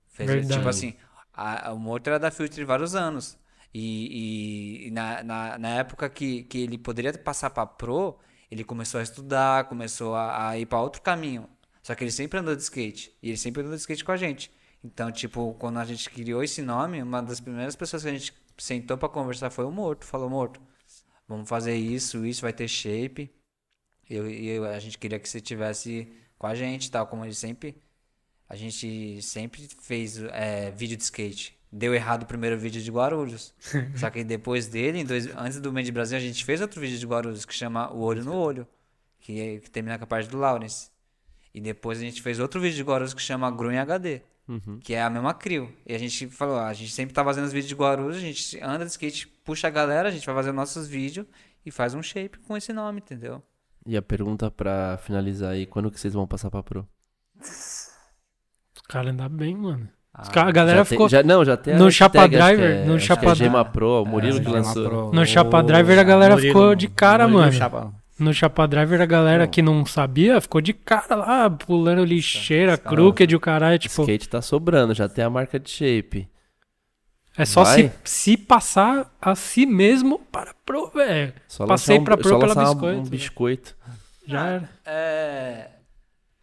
Fez, 0.09 0.29
Verdade. 0.29 0.53
tipo 0.57 0.67
assim, 0.67 0.93
a- 1.33 1.71
o 1.71 1.79
morto 1.79 2.07
era 2.07 2.19
da 2.19 2.29
Filter 2.31 2.65
vários 2.65 2.95
anos. 2.95 3.37
E, 3.73 4.81
e- 4.83 4.87
e 4.87 4.91
na, 4.91 5.23
na, 5.23 5.57
na 5.57 5.69
época 5.69 6.09
que, 6.09 6.43
que 6.43 6.57
ele 6.57 6.77
poderia 6.77 7.13
passar 7.13 7.49
pra 7.49 7.65
pro, 7.65 8.17
ele 8.51 8.63
começou 8.65 8.99
a 8.99 9.03
estudar, 9.03 9.63
começou 9.69 10.13
a, 10.13 10.49
a 10.49 10.57
ir 10.59 10.65
pra 10.65 10.81
outro 10.81 11.01
caminho. 11.01 11.49
Só 11.81 11.95
que 11.95 12.03
ele 12.03 12.11
sempre 12.11 12.37
andou 12.37 12.55
de 12.55 12.61
skate. 12.61 13.17
E 13.23 13.29
ele 13.29 13.37
sempre 13.37 13.61
andou 13.61 13.73
de 13.73 13.79
skate 13.79 14.03
com 14.03 14.11
a 14.11 14.17
gente. 14.17 14.51
Então, 14.83 15.11
tipo, 15.11 15.53
quando 15.55 15.77
a 15.77 15.85
gente 15.85 16.09
criou 16.09 16.43
esse 16.43 16.61
nome, 16.61 17.01
uma 17.01 17.21
das 17.21 17.39
primeiras 17.39 17.75
pessoas 17.75 18.03
que 18.03 18.09
a 18.09 18.11
gente 18.11 18.33
sentou 18.57 18.97
pra 18.97 19.07
conversar 19.09 19.49
foi 19.49 19.65
o 19.65 19.71
Morto. 19.71 20.05
Falou, 20.05 20.29
Morto, 20.29 20.61
vamos 21.27 21.47
fazer 21.47 21.75
isso, 21.75 22.25
isso 22.25 22.41
vai 22.41 22.51
ter 22.51 22.67
shape. 22.67 23.33
E 24.09 24.57
a 24.57 24.79
gente 24.79 24.97
queria 24.97 25.19
que 25.19 25.29
você 25.29 25.39
tivesse 25.39 26.11
com 26.37 26.45
a 26.45 26.53
gente, 26.53 26.91
tal, 26.91 27.07
como 27.07 27.23
ele 27.23 27.33
sempre. 27.33 27.81
A 28.49 28.55
gente 28.57 29.21
sempre 29.21 29.65
fez 29.79 30.17
é, 30.17 30.71
vídeo 30.71 30.97
de 30.97 31.03
skate. 31.03 31.57
Deu 31.71 31.93
errado 31.95 32.23
o 32.23 32.25
primeiro 32.25 32.57
vídeo 32.57 32.81
de 32.81 32.91
Guarulhos. 32.91 33.53
Só 33.95 34.09
que 34.09 34.23
depois 34.23 34.67
dele, 34.67 34.99
em 34.99 35.05
dois- 35.05 35.27
antes 35.37 35.59
do 35.61 35.71
Made 35.71 35.91
Brasil, 35.91 36.17
a 36.17 36.21
gente 36.21 36.43
fez 36.43 36.59
outro 36.61 36.81
vídeo 36.81 36.97
de 36.99 37.05
Guarulhos 37.07 37.45
que 37.45 37.53
chama 37.53 37.91
O 37.93 38.01
Olho 38.01 38.23
no 38.25 38.33
Olho, 38.35 38.67
que, 39.19 39.39
é- 39.39 39.59
que 39.59 39.69
termina 39.71 39.97
com 39.97 40.03
a 40.03 40.07
parte 40.07 40.29
do 40.29 40.37
Lawrence. 40.37 40.89
E 41.53 41.61
depois 41.61 41.97
a 41.99 42.01
gente 42.01 42.21
fez 42.21 42.39
outro 42.39 42.59
vídeo 42.59 42.75
de 42.75 42.83
Guarulhos 42.83 43.13
que 43.13 43.21
chama 43.21 43.49
Grun 43.51 43.77
HD, 43.79 44.21
Uhum. 44.47 44.79
que 44.79 44.93
é 44.93 45.01
a 45.01 45.09
mesma 45.09 45.33
crio. 45.33 45.71
E 45.85 45.93
a 45.93 45.97
gente 45.97 46.27
falou, 46.27 46.55
ó, 46.57 46.63
a 46.65 46.73
gente 46.73 46.91
sempre 46.91 47.13
tá 47.13 47.23
fazendo 47.23 47.45
os 47.45 47.53
vídeos 47.53 47.69
de 47.69 47.75
Guarulhos, 47.75 48.17
a 48.17 48.19
gente 48.19 48.59
anda 48.61 48.83
de 48.83 48.91
skate, 48.91 49.27
puxa 49.45 49.67
a 49.67 49.69
galera, 49.71 50.09
a 50.09 50.11
gente 50.11 50.25
vai 50.25 50.35
fazer 50.35 50.51
nossos 50.51 50.87
vídeos 50.87 51.25
e 51.65 51.71
faz 51.71 51.93
um 51.93 52.01
shape 52.03 52.37
com 52.39 52.57
esse 52.57 52.73
nome, 52.73 52.99
entendeu? 52.99 53.41
E 53.85 53.95
a 53.95 54.01
pergunta 54.01 54.51
pra 54.51 54.97
finalizar 55.03 55.51
aí, 55.51 55.65
quando 55.65 55.89
que 55.89 55.99
vocês 55.99 56.13
vão 56.13 56.27
passar 56.27 56.49
pra 56.51 56.61
pro? 56.63 56.87
Os 57.39 58.81
caras 58.87 59.11
andam 59.13 59.29
bem, 59.29 59.55
mano. 59.55 59.89
Ah, 60.13 60.41
a 60.41 60.51
galera 60.51 60.79
já 60.79 60.85
ficou. 60.85 61.07
Tem, 61.09 61.19
já, 61.19 61.23
não, 61.23 61.43
já 61.45 61.55
tem 61.57 61.73
a 61.73 61.77
no 61.77 61.89
Chapa 61.91 62.23
que 62.27 62.35
Driver, 62.35 62.71
é- 62.81 62.85
no 62.85 62.99
Chapa 62.99 63.21
é 63.21 63.25
Driver. 63.25 63.35
Gema 63.37 63.65
Pro, 63.65 64.03
o 64.03 64.05
Murilo 64.05 64.39
É, 64.39 64.43
que 64.43 64.49
lançou. 64.49 64.89
Pro. 64.89 65.11
No 65.13 65.25
Chapa 65.25 65.63
Driver 65.63 65.97
a 65.99 66.03
galera 66.03 66.35
Murilo- 66.35 66.53
ficou 66.53 66.75
de 66.75 66.87
cara, 66.89 67.23
Murilo 67.27 67.39
mano. 67.41 67.53
Chapa- 67.53 67.91
No 68.19 68.33
Chapa 68.33 68.67
Driver 68.67 69.01
a 69.01 69.05
galera 69.05 69.47
que 69.47 69.61
não 69.63 69.83
sabia 69.85 70.39
ficou 70.41 70.61
de 70.61 70.73
cara 70.73 71.15
lá, 71.15 71.49
pulando 71.49 72.03
lixeira, 72.03 72.77
crooked 72.77 73.31
e 73.33 73.35
o 73.35 73.39
caralho, 73.39 73.79
tipo. 73.79 74.01
Skate 74.01 74.29
tá 74.29 74.41
sobrando, 74.41 74.93
já 74.93 75.07
tem 75.09 75.23
a 75.23 75.29
marca 75.29 75.59
de 75.59 75.69
shape. 75.69 76.29
É 77.37 77.45
só 77.45 77.63
se, 77.63 77.83
Vai? 77.83 77.91
se 78.03 78.35
passar 78.37 79.09
a 79.21 79.33
si 79.33 79.65
mesmo 79.65 80.19
para 80.31 80.53
pro, 80.65 80.89
velho. 80.89 81.33
Passei 81.65 81.95
lançar 81.97 82.03
pra 82.03 82.13
um, 82.15 82.17
pro 82.17 82.29
só 82.29 82.37
pela 82.39 82.53
biscoito, 82.55 82.99
um 82.99 83.03
né? 83.03 83.09
biscoito. 83.09 83.75
Já 84.27 84.45
era. 84.47 84.69
É. 84.85 85.67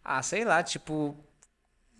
Ah, 0.03 0.21
sei 0.23 0.43
lá, 0.43 0.61
tipo. 0.63 1.15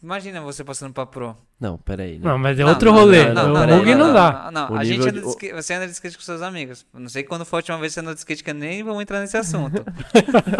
Imagina 0.01 0.41
você 0.41 0.63
passando 0.63 0.91
pra 0.93 1.05
Pro. 1.05 1.37
Não, 1.59 1.77
peraí. 1.77 2.17
Né? 2.17 2.21
Não, 2.23 2.37
mas 2.37 2.57
é 2.57 2.63
Não, 2.63 2.69
outro 2.69 2.89
não, 2.91 2.99
rolê. 2.99 3.33
não, 3.33 3.47
não, 3.49 3.63
o 3.65 3.77
Mug 3.79 3.91
não, 3.95 4.07
não, 4.07 4.13
dá. 4.13 4.49
Não, 4.51 4.75
a 4.77 4.83
gente 4.85 5.01
anda 5.01 5.11
de- 5.21 5.27
skate, 5.27 5.53
você 5.53 5.73
anda 5.73 5.85
de 5.87 5.91
skate 5.91 6.15
com 6.17 6.23
seus 6.23 6.41
amigos. 6.41 6.85
Não 6.93 7.09
sei 7.09 7.21
quando 7.23 7.43
foi 7.43 7.57
a 7.57 7.59
última 7.59 7.77
vez 7.79 7.91
que 7.91 7.95
você 7.95 7.99
andou 7.99 8.13
de 8.13 8.19
skate, 8.19 8.43
que 8.43 8.49
eu 8.49 8.53
nem 8.53 8.81
vamos 8.81 9.01
entrar 9.01 9.19
nesse 9.19 9.35
assunto. 9.35 9.83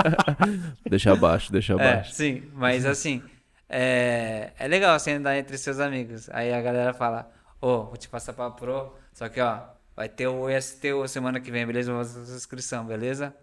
Deixa 0.90 1.14
abaixo, 1.14 1.52
deixa 1.52 1.74
é, 1.74 1.76
abaixo. 1.76 2.14
sim, 2.14 2.44
mas 2.54 2.86
assim, 2.86 3.22
é, 3.70 4.52
é 4.60 4.68
legal 4.68 4.98
você 5.00 5.12
andar 5.12 5.38
entre 5.38 5.58
seus 5.58 5.80
amigos. 5.80 6.30
Aí 6.32 6.54
a 6.54 6.62
galera 6.62 6.94
fala, 6.94 7.30
ô, 7.62 7.84
vou 7.86 7.98
te 7.98 8.10
passar 8.10 8.34
pra 8.34 8.50
Pro, 8.50 8.94
só 9.14 9.30
que 9.30 9.40
ó, 9.40 9.60
vai 9.96 10.10
ter 10.10 10.28
o 10.28 10.48
STU 10.62 11.08
semana 11.08 11.40
que 11.40 11.52
vem, 11.52 11.66
beleza? 11.66 11.94
Vou 11.94 12.04
fazer 12.04 12.22
a 12.22 12.26
sua 12.26 12.36
inscrição, 12.36 12.86
beleza? 12.86 13.34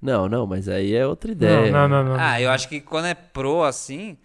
Não, 0.00 0.28
não, 0.30 0.46
mas 0.46 0.66
aí 0.66 0.94
é 0.94 1.06
outra 1.06 1.30
ideia. 1.30 1.70
Não, 1.70 1.86
não, 1.86 2.02
não, 2.02 2.14
não. 2.16 2.20
Ah, 2.20 2.40
eu 2.40 2.50
acho 2.50 2.66
que 2.68 2.80
quando 2.80 3.06
é 3.06 3.14
Pro 3.14 3.62
assim, 3.64 4.16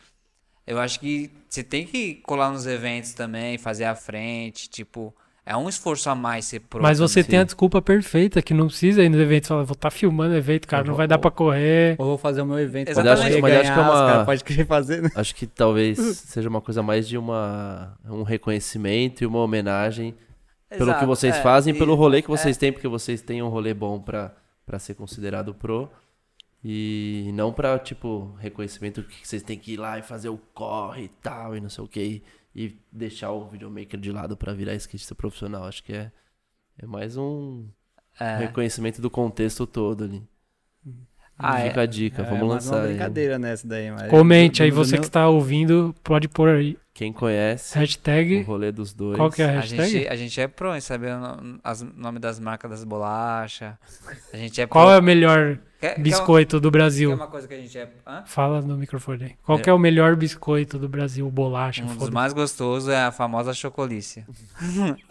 eu 0.67 0.79
acho 0.79 0.99
que 0.99 1.29
você 1.49 1.63
tem 1.63 1.85
que 1.85 2.15
colar 2.15 2.51
nos 2.51 2.65
eventos 2.65 3.13
também, 3.13 3.57
fazer 3.57 3.85
a 3.85 3.95
frente, 3.95 4.69
tipo, 4.69 5.13
é 5.45 5.55
um 5.55 5.69
esforço 5.69 6.09
a 6.09 6.15
mais 6.15 6.45
ser 6.45 6.59
Pro. 6.61 6.81
Mas 6.81 6.97
você 6.97 7.23
tem 7.23 7.37
a 7.39 7.43
desculpa 7.43 7.79
perfeita, 7.81 8.41
que 8.41 8.53
não 8.53 8.65
precisa 8.67 9.03
ir 9.03 9.09
no 9.09 9.21
evento 9.21 9.45
e 9.45 9.47
falar, 9.47 9.63
vou 9.63 9.73
estar 9.73 9.91
filmando 9.91 10.33
o 10.33 10.37
evento, 10.37 10.67
cara, 10.67 10.83
não 10.83 10.95
vai 10.95 11.07
dar 11.07 11.19
pra 11.19 11.29
correr. 11.29 11.95
Ou 11.99 12.05
vou 12.07 12.17
fazer 12.17 12.41
o 12.41 12.45
meu 12.47 12.57
evento. 12.59 12.89
Exatamente. 12.89 13.19
Mas 13.21 13.31
acho, 13.33 13.41
Mas 13.41 13.53
acho 13.53 13.73
que 13.73 13.79
é 13.79 13.81
uma- 13.83 14.25
podem 14.25 14.43
querer 14.43 14.65
fazer, 14.65 15.01
né? 15.03 15.09
Acho 15.15 15.35
que 15.35 15.45
talvez 15.45 15.97
seja 16.25 16.49
uma 16.49 16.61
coisa 16.61 16.81
mais 16.81 17.07
de 17.07 17.15
uma 17.17 17.95
um 18.09 18.23
reconhecimento 18.23 19.23
e 19.23 19.27
uma 19.27 19.39
homenagem 19.39 20.15
pelo 20.69 20.85
que 20.85 20.89
Exato, 20.91 21.05
vocês 21.05 21.35
é, 21.35 21.41
fazem, 21.43 21.75
e- 21.75 21.77
pelo 21.77 21.93
rolê 21.95 22.21
que 22.23 22.27
vocês 22.27 22.57
têm, 22.57 22.73
porque 22.73 22.87
vocês 22.87 23.21
têm 23.21 23.41
um 23.43 23.47
rolê 23.49 23.71
bom 23.73 23.99
pra, 23.99 24.33
pra 24.65 24.79
ser 24.79 24.95
considerado 24.95 25.53
pro. 25.53 25.87
E 26.67 27.29
não 27.35 27.53
pra, 27.53 27.77
tipo, 27.77 28.33
reconhecimento 28.39 29.03
que 29.03 29.27
vocês 29.27 29.43
têm 29.43 29.59
que 29.59 29.73
ir 29.73 29.77
lá 29.77 29.99
e 29.99 30.01
fazer 30.01 30.29
o 30.29 30.37
corre 30.51 31.03
e 31.03 31.07
tal, 31.09 31.55
e 31.55 31.61
não 31.61 31.69
sei 31.69 31.83
o 31.83 31.87
que, 31.87 32.23
e 32.55 32.75
deixar 32.91 33.31
o 33.31 33.47
videomaker 33.47 33.99
de 33.99 34.11
lado 34.11 34.35
pra 34.35 34.51
virar 34.51 34.73
skatista 34.73 35.13
profissional. 35.13 35.65
Acho 35.65 35.83
que 35.83 35.93
é, 35.93 36.11
é 36.81 36.87
mais 36.87 37.17
um 37.17 37.67
É. 38.19 38.37
reconhecimento 38.37 38.99
do 38.99 39.11
contexto 39.11 39.67
todo 39.67 40.05
ali. 40.05 40.23
Ah, 41.37 41.59
é. 41.59 41.67
Fica 41.67 41.81
a 41.81 41.85
dica, 41.85 42.21
É, 42.23 42.25
vamos 42.25 42.47
mais 42.47 42.65
uma 42.65 42.75
lançar 42.77 42.81
aí. 42.81 42.87
brincadeira 42.93 43.37
nessa 43.37 43.67
daí. 43.67 43.91
Mas 43.91 44.09
Comente 44.09 44.63
aí, 44.63 44.71
você 44.71 44.93
meu- 44.93 45.01
que 45.01 45.07
está 45.07 45.27
ouvindo, 45.27 45.93
pode 46.01 46.27
pôr 46.29 46.47
aí. 46.49 46.77
Quem 46.93 47.11
conhece 47.11 47.77
o 47.77 47.81
Hashtag. 47.81 48.41
rolê 48.43 48.71
dos 48.71 48.93
dois. 48.93 49.17
Qual 49.17 49.29
que 49.29 49.41
é 49.41 49.45
a 49.45 49.49
A 49.49 49.51
hashtag? 49.59 49.89
gente, 49.89 50.07
a 50.07 50.15
gente 50.15 50.39
é 50.41 50.47
pro 50.47 50.73
em 50.75 50.79
saber 50.79 51.11
o 51.13 51.19
nome 51.93 52.19
das 52.19 52.39
marcas 52.39 52.71
das 52.71 52.83
bolachas. 52.85 53.73
A 54.33 54.37
gente 54.37 54.61
é 54.61 54.65
Qual 54.65 54.89
é 54.89 54.97
o 54.97 55.03
melhor 55.03 55.59
Quer- 55.89 55.95
quer 55.95 56.01
biscoito 56.01 56.59
do 56.59 56.71
Brasil? 56.71 57.13
uma 57.13 57.27
coisa 57.27 57.47
que 57.47 57.53
a 57.53 57.57
gente 57.57 57.77
é. 57.77 57.89
Hã? 58.07 58.23
Fala 58.25 58.61
no 58.61 58.77
microfone 58.77 59.23
aí. 59.25 59.31
Qual 59.43 59.59
que 59.59 59.69
é 59.69 59.73
o 59.73 59.79
melhor 59.79 60.15
biscoito 60.15 60.77
do 60.79 60.87
Brasil? 60.89 61.29
Bolacha, 61.29 61.83
Um 61.83 61.95
dos 61.95 62.09
mais 62.09 62.33
gostosos 62.33 62.89
é 62.89 63.03
a 63.03 63.11
famosa 63.11 63.53
chocolícia. 63.53 64.25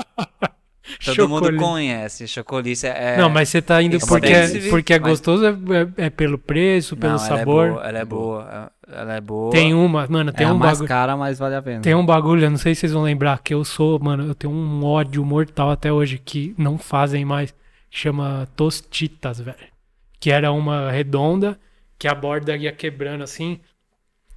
Todo 1.05 1.29
mundo 1.29 1.55
conhece. 1.57 2.29
Chocolícia 2.29 2.89
é. 2.89 3.17
Não, 3.17 3.31
mas 3.31 3.49
você 3.49 3.63
tá 3.63 3.81
indo 3.83 3.99
porque, 4.01 4.27
expensive, 4.29 4.69
porque 4.71 4.93
é 4.93 4.99
mas- 4.99 5.11
gostoso, 5.13 5.45
é, 5.47 5.51
é- 5.51 6.07
é 6.07 6.11
pelo 6.11 6.37
preço, 6.39 6.95
pelo 6.97 7.13
Não, 7.13 7.19
sabor. 7.19 7.67
Ela 7.69 7.79
é 7.79 7.85
boa. 7.85 7.89
Ela 7.89 7.99
é 7.99 8.05
boa. 8.05 8.73
Ela 8.87 9.15
é 9.15 9.21
boa. 9.21 9.51
Tem 9.51 9.73
uma, 9.75 10.07
mano, 10.07 10.31
tem 10.31 10.47
é 10.47 10.53
um 10.53 10.59
mais 10.59 10.73
bagulho. 10.73 10.89
cara, 10.89 11.17
mas 11.17 11.39
vale 11.39 11.55
a 11.55 11.63
pena. 11.63 11.81
Tem 11.81 11.95
um 11.95 12.05
bagulho, 12.05 12.45
eu 12.45 12.51
não 12.51 12.59
sei 12.59 12.75
se 12.75 12.81
vocês 12.83 12.93
vão 12.93 13.03
lembrar, 13.03 13.39
que 13.43 13.55
eu 13.55 13.65
sou, 13.65 13.99
mano, 13.99 14.27
eu 14.27 14.35
tenho 14.35 14.53
um 14.53 14.85
ódio 14.85 15.25
mortal 15.25 15.71
até 15.71 15.91
hoje, 15.91 16.19
que 16.23 16.55
não 16.59 16.77
fazem 16.77 17.25
mais. 17.25 17.55
Chama 17.91 18.47
Tostitas, 18.55 19.41
velho. 19.41 19.57
Que 20.25 20.31
era 20.31 20.51
uma 20.51 20.91
redonda, 20.91 21.61
que 21.99 22.09
a 22.09 22.15
borda 22.15 22.57
ia 22.57 22.73
quebrando 22.73 23.23
assim. 23.23 23.61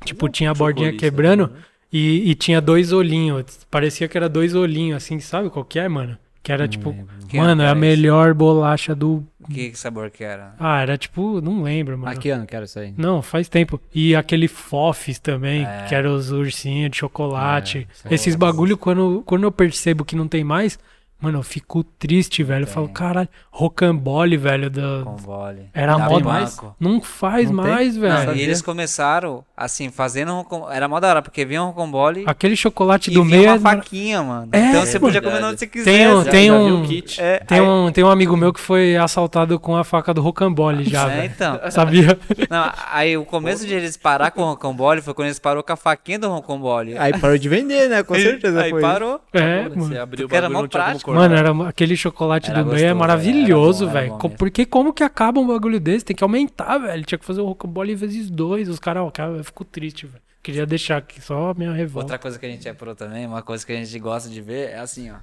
Tipo, 0.04 0.28
tinha 0.28 0.52
a 0.52 0.54
bordinha 0.54 0.92
quebrando 0.92 1.48
né? 1.48 1.60
e, 1.90 2.30
e 2.30 2.36
tinha 2.36 2.60
dois 2.60 2.92
olhinhos. 2.92 3.66
Parecia 3.72 4.06
que 4.10 4.18
era 4.18 4.28
dois 4.28 4.54
olhinhos, 4.54 4.98
assim, 4.98 5.18
sabe 5.22 5.50
qual 5.50 5.64
que 5.64 5.80
é, 5.80 5.88
mano? 5.88 6.18
Que 6.44 6.52
era 6.52 6.68
tipo, 6.68 6.94
Que 7.30 7.38
mano, 7.38 7.62
é 7.62 7.70
a 7.70 7.74
melhor 7.74 8.34
bolacha 8.34 8.94
do. 8.94 9.26
Que 9.50 9.74
sabor 9.78 10.12
que 10.12 10.26
era? 10.26 10.56
Ah, 10.60 10.82
era 10.82 10.98
tipo, 10.98 11.40
não 11.40 11.64
lembro, 11.64 11.98
mano. 11.98 12.04
Mas 12.12 12.20
que 12.20 12.32
ano 12.32 12.46
que 12.46 12.54
era 12.54 12.66
isso 12.66 12.80
aí? 12.80 12.94
Não, 12.98 13.22
faz 13.22 13.48
tempo. 13.48 13.80
E 13.96 14.14
aquele 14.14 14.50
Fofes 14.50 15.20
também, 15.20 15.66
É. 15.66 15.86
que 15.88 15.96
era 15.96 16.12
os 16.12 16.34
ursinhos 16.34 16.92
de 16.92 16.98
chocolate. 16.98 17.88
É, 18.04 18.14
Esses 18.14 18.36
bagulho, 18.36 18.78
quando, 18.78 19.24
quando 19.26 19.44
eu 19.44 19.54
percebo 19.54 20.04
que 20.04 20.18
não 20.18 20.28
tem 20.28 20.44
mais, 20.44 20.78
mano, 21.20 21.40
eu 21.40 21.44
fico 21.44 21.84
triste, 21.84 22.44
velho. 22.44 22.64
Eu 22.64 22.68
falo, 22.68 22.86
Tem. 22.88 22.94
caralho, 22.96 23.30
rocambole, 23.52 24.38
velho. 24.38 24.70
Da... 24.70 25.02
Com 25.04 25.16
vole. 25.16 25.70
Era 25.74 25.98
moda. 25.98 26.24
banco. 26.24 26.76
Não 26.80 27.02
faz 27.02 27.50
Não 27.52 27.64
tem? 27.64 27.74
mais, 27.74 27.94
Não, 27.96 28.02
velho. 28.02 28.18
sabia. 28.26 28.42
e 28.42 28.42
eles 28.46 28.62
começaram, 28.62 29.44
assim, 29.56 29.90
fazendo 29.90 30.34
rocom- 30.34 30.70
Era 30.72 30.88
mó 30.88 31.00
da 31.00 31.10
hora, 31.10 31.22
porque 31.22 31.44
vinha 31.46 31.62
um 31.64 31.68
rocambole 31.68 32.24
Aquele 32.28 32.56
chocolate 32.56 33.10
e 33.12 33.14
do 33.14 33.24
meio. 33.26 33.44
uma 33.50 33.56
é 33.56 33.60
faquinha, 33.60 34.24
mano. 34.24 34.50
É, 34.52 34.70
então 34.70 34.86
você 34.86 35.00
podia 35.00 35.20
verdade. 35.22 35.42
comer 35.42 35.50
onde 35.52 35.60
você 35.60 35.68
Tem 35.68 35.84
quisesse. 35.84 36.14
um- 36.14 36.24
Já- 36.24 36.32
tem 36.32 36.48
já 36.48 36.54
um- 36.56 36.84
kit? 36.86 37.22
É, 37.22 37.40
Tem 37.40 37.60
aí- 37.60 37.66
um, 37.66 37.92
tem 37.92 38.04
um 38.04 38.10
amigo 38.10 38.36
meu 38.38 38.54
que 38.54 38.60
foi 38.60 38.96
assaltado 38.98 39.60
com 39.60 39.76
a 39.76 39.84
faca 39.84 40.14
do 40.14 40.22
rocambole 40.22 40.84
já, 40.84 41.04
É, 41.12 41.16
velho. 41.16 41.34
então. 41.34 41.60
Sabia? 41.72 42.18
Não, 42.50 42.72
aí 42.92 43.18
o 43.18 43.26
começo 43.26 43.66
de 43.66 43.74
eles 43.74 43.98
parar 43.98 44.32
com 44.32 44.42
o 44.42 44.46
rocambole 44.46 45.02
foi 45.02 45.14
quando 45.14 45.28
eles 45.28 45.40
parou 45.40 45.64
com 45.64 45.74
a 45.74 45.76
faquinha 45.76 46.20
do 46.20 46.30
rocambole. 46.30 46.98
Aí 46.98 47.18
parou 47.20 47.38
de 47.38 47.50
vender, 47.50 47.90
né? 47.90 48.04
Com 48.04 48.16
certeza 48.16 48.62
Aí 48.62 48.70
foi. 48.72 48.82
parou. 48.82 49.20
É, 49.34 49.64
Você 49.70 49.76
mano. 49.76 50.02
abriu 50.02 50.26
o 50.26 50.28
Porque 50.28 50.36
era 50.36 50.48
bagulho, 50.48 50.54
mó 50.58 50.62
não 50.64 50.70
prático. 50.70 51.07
Cortar. 51.08 51.30
Mano, 51.30 51.36
era, 51.36 51.70
aquele 51.70 51.96
chocolate 51.96 52.50
Era 52.50 52.64
do 52.64 52.72
meio 52.74 52.86
é 52.86 52.94
maravilhoso, 52.94 53.90
velho. 53.90 54.18
Porque 54.38 54.66
como 54.66 54.94
que 54.94 55.04
acaba 55.04 55.40
um 55.40 55.48
bagulho 55.48 55.80
desse? 55.80 56.06
Tem 56.06 56.16
que 56.16 56.24
aumentar, 56.24 56.78
velho. 56.78 57.04
Tinha 57.04 57.18
que 57.18 57.26
fazer 57.26 57.42
o 57.42 57.46
rocambole 57.46 57.96
vezes 57.96 58.30
dois. 58.30 58.68
Os 58.68 58.80
caras, 58.80 59.04
ó, 59.04 59.12
cara, 59.12 59.32
eu 59.32 59.44
fico 59.44 59.64
triste, 59.64 60.06
velho. 60.06 60.22
Queria 60.44 60.66
deixar 60.66 60.98
aqui 60.98 61.22
só 61.22 61.50
a 61.50 61.54
minha 61.54 61.72
revolta. 61.72 62.06
Outra 62.06 62.18
coisa 62.18 62.40
que 62.40 62.46
a 62.46 62.50
gente 62.50 62.68
é 62.68 62.74
pro 62.74 62.96
também, 62.96 63.26
uma 63.26 63.42
coisa 63.42 63.66
que 63.66 63.72
a 63.72 63.76
gente 63.76 64.00
gosta 64.00 64.30
de 64.30 64.42
ver 64.42 64.70
é 64.70 64.80
assim, 64.80 65.12
ó. 65.12 65.16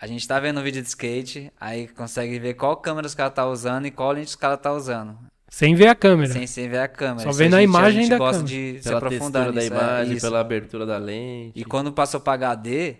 A 0.00 0.06
gente 0.06 0.26
tá 0.26 0.40
vendo 0.40 0.60
um 0.60 0.62
vídeo 0.62 0.80
de 0.82 0.88
skate, 0.88 1.52
aí 1.60 1.86
consegue 1.88 2.38
ver 2.38 2.54
qual 2.54 2.76
câmera 2.76 3.06
os 3.06 3.14
caras 3.14 3.34
tá 3.34 3.46
usando 3.46 3.86
e 3.86 3.90
qual 3.90 4.12
lente 4.12 4.28
os 4.28 4.34
caras 4.34 4.58
tá 4.60 4.72
usando. 4.72 5.16
Sem 5.48 5.74
ver 5.74 5.88
a 5.88 5.94
câmera. 5.94 6.32
Sem, 6.32 6.46
sem 6.46 6.68
ver 6.68 6.78
a 6.78 6.88
câmera. 6.88 7.30
Só 7.30 7.36
vendo 7.36 7.54
a 7.54 7.58
a 7.58 7.62
imagem 7.62 7.98
a 7.98 8.02
gente 8.02 8.10
da 8.10 8.18
gosta 8.18 8.42
câmera. 8.42 8.56
de 8.56 8.78
se 8.78 8.84
Pela 8.84 8.98
aprofundar 8.98 9.44
textura 9.44 9.52
da 9.52 9.60
nisso, 9.60 9.74
é, 9.74 9.76
imagem, 9.76 10.16
isso. 10.16 10.26
pela 10.26 10.40
abertura 10.40 10.86
da 10.86 10.96
lente. 10.96 11.52
E 11.58 11.64
quando 11.64 11.92
passou 11.92 12.20
pra 12.20 12.34
HD, 12.34 12.96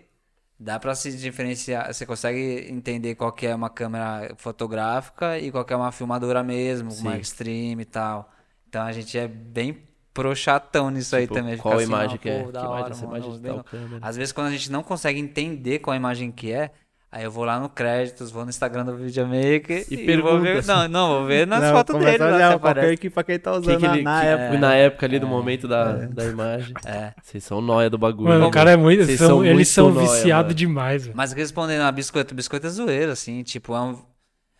dá 0.61 0.79
pra 0.79 0.93
se 0.93 1.11
diferenciar. 1.17 1.91
Você 1.91 2.05
consegue 2.05 2.67
entender 2.69 3.15
qual 3.15 3.31
que 3.31 3.47
é 3.47 3.55
uma 3.55 3.69
câmera 3.69 4.33
fotográfica 4.37 5.39
e 5.39 5.51
qual 5.51 5.65
que 5.65 5.73
é 5.73 5.75
uma 5.75 5.91
filmadora 5.91 6.43
mesmo, 6.43 6.93
uma 6.93 7.13
Sim. 7.13 7.19
extreme 7.19 7.81
e 7.81 7.85
tal. 7.85 8.31
Então 8.69 8.83
a 8.83 8.91
gente 8.91 9.17
é 9.17 9.27
bem 9.27 9.83
pro 10.13 10.35
chatão 10.35 10.91
nisso 10.91 11.15
aí 11.15 11.23
Tipo, 11.23 11.33
também. 11.33 11.53
Fica 11.53 11.63
qual 11.63 11.77
assim, 11.77 11.85
imagem 11.85 12.17
que 12.19 12.29
é? 12.29 12.43
Que 12.43 12.49
imagem 12.49 13.07
mano, 13.07 13.17
imagem 13.17 13.41
tal 13.41 13.63
câmera? 13.63 13.99
Às 14.05 14.15
vezes 14.15 14.31
quando 14.31 14.47
a 14.47 14.51
gente 14.51 14.71
não 14.71 14.83
consegue 14.83 15.19
entender 15.19 15.79
qual 15.79 15.95
imagem 15.95 16.31
que 16.31 16.51
é, 16.51 16.71
aí 17.11 17.23
eu 17.23 17.31
vou 17.31 17.43
lá 17.43 17.59
no 17.59 17.67
créditos, 17.69 18.31
vou 18.31 18.43
no 18.43 18.49
Instagram 18.49 18.85
do 18.85 18.95
videomaker 18.95 19.85
E 19.91 19.97
vou 19.97 20.05
pergunta 20.05 20.39
ver, 20.39 20.65
não, 20.65 20.87
não, 20.87 21.09
vou 21.19 21.25
ver 21.25 21.45
nas 21.45 21.61
Não, 21.61 21.71
fotos 21.73 21.99
dele 21.99 22.17
lá, 22.17 22.35
olhar 22.35 22.59
qualquer 22.59 22.93
equipa 22.93 23.23
que 23.23 23.31
ele 23.33 23.39
tá 23.39 23.51
Que 23.51 23.57
usando 23.59 23.79
que 23.79 23.85
ele- 23.85 24.01
na 24.01 24.21
que- 24.21 24.27
época. 24.27 24.57
na 24.59 24.75
época 24.75 25.05
ali 25.05 25.19
do 25.19 25.27
momento 25.27 25.67
da, 25.67 25.93
da 26.07 26.25
imagem. 26.25 26.73
É. 26.85 27.13
Vocês 27.21 27.43
são 27.43 27.61
nóia 27.61 27.89
do 27.89 27.97
bagulho. 27.97 28.29
Mano, 28.29 28.41
né, 28.41 28.45
o 28.47 28.51
cara 28.51 28.71
é 28.71 28.77
muito. 28.77 29.03
São- 29.17 29.27
são 29.27 29.43
eles 29.43 29.53
muito 29.55 29.67
são 29.67 29.91
nóia, 29.91 30.07
viciados 30.07 30.55
demais. 30.55 31.07
Mas 31.13 31.33
respondendo 31.33 31.81
a 31.81 31.91
biscoito, 31.91 32.33
biscoito 32.33 32.67
é 32.67 32.69
zoeiro, 32.69 33.11
assim, 33.11 33.43
tipo, 33.43 33.75
é 33.75 33.81
um, 33.81 33.99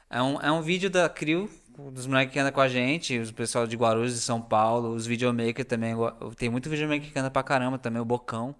é 0.10 0.22
um, 0.22 0.42
é 0.42 0.52
um 0.52 0.62
vídeo 0.62 0.90
da 0.90 1.08
Crio, 1.08 1.50
dos 1.94 2.06
moleques 2.06 2.34
que 2.34 2.40
andam 2.40 2.52
com 2.52 2.60
a 2.62 2.68
gente, 2.68 3.18
os 3.18 3.32
pessoal 3.32 3.66
de 3.66 3.76
Guarulhos, 3.78 4.14
de 4.14 4.20
São 4.20 4.42
Paulo, 4.42 4.90
os 4.94 5.08
videomakers 5.08 5.66
também, 5.68 5.96
tem 6.38 6.50
muito 6.50 6.70
videomaker 6.70 7.12
que 7.12 7.18
anda 7.18 7.32
pra 7.32 7.42
caramba 7.42 7.78
também, 7.80 8.02
o 8.02 8.06
Bocão, 8.06 8.54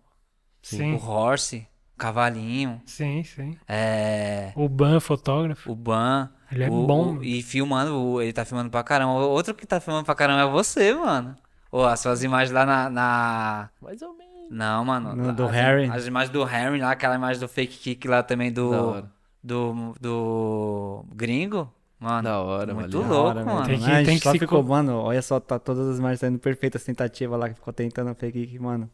Sim, 0.62 0.94
o 0.94 0.98
Horse, 1.06 1.68
Cavalinho, 2.02 2.82
sim, 2.86 3.24
sim. 3.24 3.56
é, 3.68 4.52
O 4.56 4.68
Ban, 4.68 5.00
fotógrafo. 5.00 5.72
o 5.72 5.76
Ban, 5.76 6.30
Ele 6.52 6.64
é 6.64 6.70
o- 6.70 6.86
bom. 6.88 7.18
o- 7.18 7.24
e 7.24 7.42
filmando, 7.44 7.96
o- 7.96 8.22
ele 8.22 8.34
tá 8.34 8.44
filmando 8.44 8.70
pra 8.72 8.84
caramba, 8.84 9.14
O 9.14 9.30
outro 9.30 9.54
que 9.54 9.66
tá 9.68 9.80
filmando 9.80 10.04
pra 10.06 10.16
caramba 10.16 10.42
é 10.42 10.52
você, 10.52 10.94
mano. 10.96 11.36
Ô, 11.72 11.84
as 11.84 12.00
suas 12.00 12.24
imagens 12.24 12.52
lá 12.52 12.66
na... 12.66 12.90
na- 12.90 13.70
Mais 13.82 14.02
ou 14.02 14.14
menos. 14.18 14.32
Não, 14.50 14.84
mano. 14.84 15.16
No 15.16 15.30
as, 15.30 15.36
do 15.36 15.46
Harry? 15.46 15.90
As 15.90 16.06
imagens 16.08 16.32
do 16.34 16.44
Harry 16.44 16.80
lá, 16.80 16.92
aquela 16.92 17.16
imagem 17.16 17.40
do 17.40 17.48
fake 17.48 17.78
kick 17.78 18.08
lá 18.08 18.22
também 18.24 18.52
do... 18.52 19.04
Do, 19.44 19.96
do 20.00 21.06
gringo, 21.16 21.72
mano. 22.00 22.24
Da 22.24 22.40
hora, 22.42 22.74
muito 22.76 23.00
valeu. 23.00 23.08
louco, 23.10 23.34
Da 23.36 23.40
hora, 23.42 23.46
mano. 23.46 23.66
Tem 23.68 23.80
que- 23.80 23.86
a 23.86 23.96
gente 23.96 24.06
tem 24.06 24.18
que 24.18 24.24
só 24.24 24.32
se 24.34 24.40
ficou, 24.40 24.62
co- 24.64 24.70
mano, 24.70 24.98
olha 25.00 25.22
só, 25.22 25.40
tá 25.40 25.58
todas 25.58 25.88
as 25.88 25.98
imagens 26.00 26.20
saindo 26.20 26.38
perfeitas, 26.40 26.84
tentativa 26.84 27.36
lá, 27.38 27.48
que 27.50 27.56
ficou 27.56 27.72
tentando 27.74 28.14
fake 28.14 28.46
kick, 28.48 28.60
mano. 28.60 28.90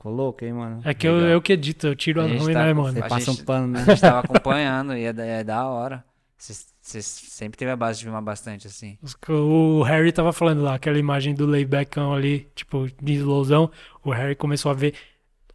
Ficou 0.00 0.12
louco, 0.14 0.42
hein, 0.42 0.54
mano. 0.54 0.80
É 0.82 0.94
que 0.94 1.06
eu, 1.06 1.14
Legal. 1.16 1.28
eu 1.30 1.42
que 1.42 1.52
edito, 1.52 1.86
eu 1.88 1.94
tiro 1.94 2.22
A 2.22 2.24
a 2.24 2.26
ruim, 2.26 2.54
tá 2.54 2.64
né, 2.64 2.72
mano? 2.72 2.92
Você 2.94 3.00
a 3.00 3.06
passa 3.06 3.30
gente- 3.32 3.42
um 3.42 3.44
pano, 3.44 3.66
né? 3.66 3.82
A 3.82 3.84
gente 3.84 4.00
tava 4.00 4.20
acompanhando 4.20 4.96
e 4.96 5.04
é, 5.04 5.12
da- 5.12 5.24
é 5.26 5.44
da 5.44 5.66
hora. 5.66 6.02
Você 6.38 7.02
sempre 7.02 7.58
teve 7.58 7.70
a 7.70 7.76
base 7.76 7.98
de 7.98 8.04
filmar 8.06 8.22
bastante, 8.22 8.66
assim. 8.66 8.96
O 9.28 9.82
Harry 9.82 10.10
tava 10.10 10.32
falando 10.32 10.62
lá, 10.62 10.74
aquela 10.76 10.98
imagem 10.98 11.34
do 11.34 11.44
laybackão 11.44 12.14
ali, 12.14 12.48
tipo, 12.54 12.88
de 13.00 13.12
slowzão. 13.16 13.70
O 14.02 14.10
Harry 14.10 14.34
começou 14.34 14.70
a 14.70 14.74
ver. 14.74 14.94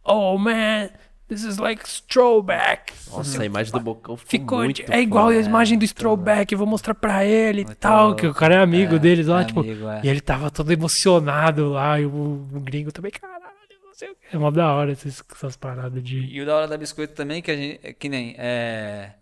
Oh, 0.04 0.38
man! 0.38 0.90
This 1.28 1.42
is 1.42 1.56
like 1.58 1.82
throwback. 2.08 2.92
Nossa, 3.10 3.42
a 3.42 3.44
imagem 3.44 3.72
do 3.72 3.80
Bocão 3.80 4.16
ficou, 4.16 4.62
Ficou. 4.72 4.94
é 4.94 5.00
igual 5.00 5.26
a 5.30 5.34
imagem 5.34 5.76
do 5.76 5.92
throwback, 5.92 6.54
vou 6.54 6.68
mostrar 6.68 6.94
pra 6.94 7.24
ele 7.24 7.62
e 7.62 7.74
tal. 7.74 8.06
louco. 8.06 8.20
Que 8.20 8.26
o 8.28 8.34
cara 8.34 8.54
é 8.54 8.58
amigo 8.58 8.94
É, 8.94 8.98
deles 9.00 9.26
lá, 9.26 9.40
é 9.40 9.44
tipo. 9.44 9.58
amigo, 9.58 9.88
é. 9.88 10.02
E 10.04 10.08
ele 10.08 10.20
tava 10.20 10.52
todo 10.52 10.70
emocionado 10.70 11.70
lá, 11.70 12.00
e 12.00 12.06
o, 12.06 12.46
o 12.54 12.60
gringo 12.60 12.92
também, 12.92 13.10
caralho, 13.10 13.42
não 13.42 13.66
sei 13.66 13.76
o 13.76 13.80
que. 13.80 13.85
É 14.32 14.38
mó 14.38 14.50
da 14.50 14.72
hora 14.72 14.92
essas, 14.92 15.22
essas 15.32 15.56
paradas 15.56 16.02
de. 16.02 16.18
E 16.18 16.40
o 16.40 16.46
da 16.46 16.56
hora 16.56 16.68
da 16.68 16.76
biscoito 16.76 17.14
também, 17.14 17.40
que 17.42 17.50
a 17.50 17.56
gente. 17.56 17.80
é 17.82 17.92
Que 17.92 18.08
nem. 18.08 18.34
É, 18.38 19.14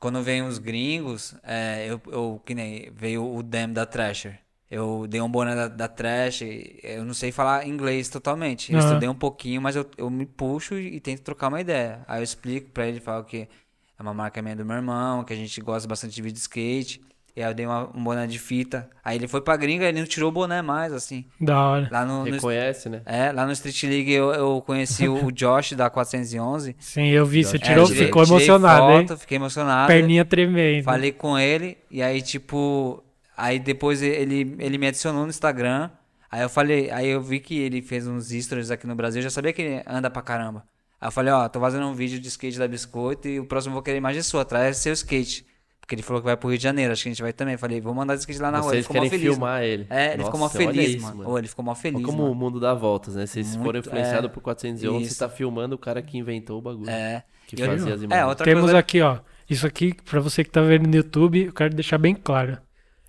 quando 0.00 0.22
vem 0.22 0.42
os 0.42 0.58
gringos, 0.58 1.34
é, 1.42 1.86
eu, 1.88 2.00
eu. 2.06 2.42
Que 2.44 2.54
nem. 2.54 2.90
Veio 2.92 3.24
o 3.24 3.42
Dem 3.42 3.72
da 3.72 3.86
Thrasher. 3.86 4.44
Eu 4.74 5.06
dei 5.06 5.20
um 5.20 5.30
boné 5.30 5.54
da, 5.54 5.68
da 5.68 5.86
Trash. 5.86 6.42
Eu 6.82 7.04
não 7.04 7.14
sei 7.14 7.30
falar 7.30 7.64
inglês 7.66 8.08
totalmente. 8.08 8.72
Eu 8.72 8.80
estudei 8.80 9.08
um 9.08 9.14
pouquinho, 9.14 9.62
mas 9.62 9.76
eu, 9.76 9.88
eu 9.96 10.10
me 10.10 10.26
puxo 10.26 10.76
e 10.76 10.98
tento 10.98 11.22
trocar 11.22 11.46
uma 11.48 11.60
ideia. 11.60 12.02
Aí 12.08 12.18
eu 12.18 12.24
explico 12.24 12.70
pra 12.70 12.86
ele, 12.86 12.98
falo 12.98 13.22
que 13.24 13.48
é 13.96 14.02
uma 14.02 14.12
marca 14.12 14.42
minha 14.42 14.56
do 14.56 14.64
meu 14.64 14.74
irmão, 14.74 15.22
que 15.22 15.32
a 15.32 15.36
gente 15.36 15.60
gosta 15.60 15.88
bastante 15.88 16.14
de 16.14 16.22
vídeo 16.22 16.38
skate. 16.38 17.00
E 17.36 17.42
aí 17.42 17.50
eu 17.50 17.54
dei 17.54 17.66
uma- 17.66 17.90
um 17.92 18.04
boné 18.04 18.26
de 18.28 18.38
fita. 18.38 18.88
Aí 19.04 19.16
ele 19.18 19.26
foi 19.26 19.40
pra 19.40 19.56
gringa, 19.56 19.86
ele 19.86 19.98
não 19.98 20.06
tirou 20.06 20.28
o 20.28 20.32
boné 20.32 20.62
mais, 20.62 20.92
assim. 20.92 21.24
Da 21.40 21.60
hora. 21.60 21.88
Lá 21.90 22.04
no, 22.06 22.24
no, 22.24 22.30
Reconhece, 22.30 22.88
né? 22.88 23.02
é, 23.04 23.32
lá 23.32 23.44
no 23.44 23.50
Street 23.52 23.82
League 23.84 24.12
eu, 24.12 24.32
eu 24.32 24.62
conheci 24.64 25.08
o 25.08 25.30
Josh 25.32 25.72
da 25.72 25.90
411. 25.90 26.76
Sim, 26.78 27.08
eu 27.08 27.26
vi, 27.26 27.42
você 27.42 27.56
É, 27.56 27.58
tirou, 27.58 27.86
tirei- 27.86 28.04
ficou 28.06 28.22
emocionado, 28.22 28.90
hein? 28.92 29.08
foto, 29.08 29.18
Fiquei 29.18 29.36
emocionado. 29.36 29.88
Perninha 29.88 30.24
tremendo. 30.24 30.84
Falei 30.84 31.10
com 31.10 31.36
ele 31.36 31.76
e 31.90 32.00
aí 32.02 32.22
tipo, 32.22 33.02
aí 33.36 33.58
depois 33.58 34.00
ele 34.00 34.54
ele 34.60 34.78
me 34.78 34.86
adicionou 34.86 35.24
no 35.24 35.30
Instagram. 35.30 35.90
Aí 36.30 36.40
eu 36.42 36.48
falei, 36.48 36.88
aí 36.90 37.08
eu 37.08 37.20
vi 37.20 37.40
que 37.40 37.58
ele 37.58 37.82
fez 37.82 38.06
uns 38.06 38.28
stories 38.30 38.70
aqui 38.70 38.86
no 38.86 38.94
Brasil, 38.94 39.18
eu 39.20 39.24
já 39.24 39.30
sabia 39.30 39.52
que 39.52 39.60
ele 39.62 39.82
anda 39.88 40.08
pra 40.10 40.22
caramba. 40.22 40.64
Aí 41.00 41.08
eu 41.08 41.12
falei, 41.12 41.32
ó, 41.32 41.48
tô 41.48 41.58
fazendo 41.60 41.86
um 41.86 41.94
vídeo 41.94 42.18
de 42.20 42.28
skate 42.28 42.58
da 42.58 42.66
Biscoito 42.68 43.26
e 43.28 43.38
o 43.40 43.44
próximo 43.44 43.70
eu 43.72 43.74
vou 43.74 43.82
querer 43.82 43.98
imagem 43.98 44.22
sua, 44.22 44.44
traz 44.44 44.76
seu 44.78 44.92
skate. 44.92 45.44
Porque 45.84 45.94
ele 45.96 46.02
falou 46.02 46.22
que 46.22 46.24
vai 46.24 46.34
pro 46.34 46.48
Rio 46.48 46.56
de 46.56 46.64
Janeiro, 46.64 46.92
acho 46.94 47.02
que 47.02 47.10
a 47.10 47.12
gente 47.12 47.20
vai 47.20 47.32
também. 47.34 47.58
Falei, 47.58 47.78
vou 47.78 47.92
mandar 47.92 48.14
skate 48.14 48.40
lá 48.40 48.50
na 48.50 48.58
rua. 48.60 48.68
Ele 48.72 48.76
Vocês 48.76 48.86
ficou 48.86 48.94
querem 48.94 49.10
feliz. 49.10 49.28
filmar 49.34 49.62
ele. 49.62 49.86
É, 49.90 50.06
ele 50.06 50.16
Nossa, 50.16 50.24
ficou 50.24 50.40
mal 50.40 50.48
olha 50.54 50.66
feliz, 50.72 50.94
isso, 50.94 51.06
mano. 51.16 51.30
Ô, 51.30 51.38
ele 51.38 51.46
ficou 51.48 51.64
mal 51.64 51.74
feliz, 51.74 51.96
Olha 51.98 52.06
como 52.06 52.18
mano. 52.22 52.32
o 52.32 52.34
mundo 52.34 52.58
dá 52.58 52.72
voltas, 52.72 53.16
né? 53.16 53.26
Vocês 53.26 53.48
Muito- 53.48 53.64
foram 53.64 53.78
influenciados 53.80 54.30
é, 54.30 54.32
por 54.32 54.40
411, 54.42 55.04
isso. 55.04 55.14
você 55.14 55.18
tá 55.18 55.28
filmando 55.28 55.74
o 55.74 55.78
cara 55.78 56.00
que 56.00 56.16
inventou 56.16 56.58
o 56.58 56.62
bagulho. 56.62 56.88
É. 56.88 57.22
Que 57.46 57.60
Eu- 57.60 57.66
fazia 57.66 57.94
as 57.94 58.00
É, 58.00 58.04
imagens. 58.06 58.28
outra 58.28 58.44
Temos 58.46 58.62
coisa 58.62 58.78
aqui, 58.78 59.02
ó. 59.02 59.18
Isso 59.50 59.66
aqui, 59.66 59.94
pra 60.08 60.20
você 60.20 60.42
que 60.42 60.48
tá 60.50 60.62
vendo 60.62 60.86
no 60.88 60.96
YouTube, 60.96 61.44
eu 61.44 61.52
quero 61.52 61.74
deixar 61.74 61.98
bem 61.98 62.14
claro. 62.14 62.56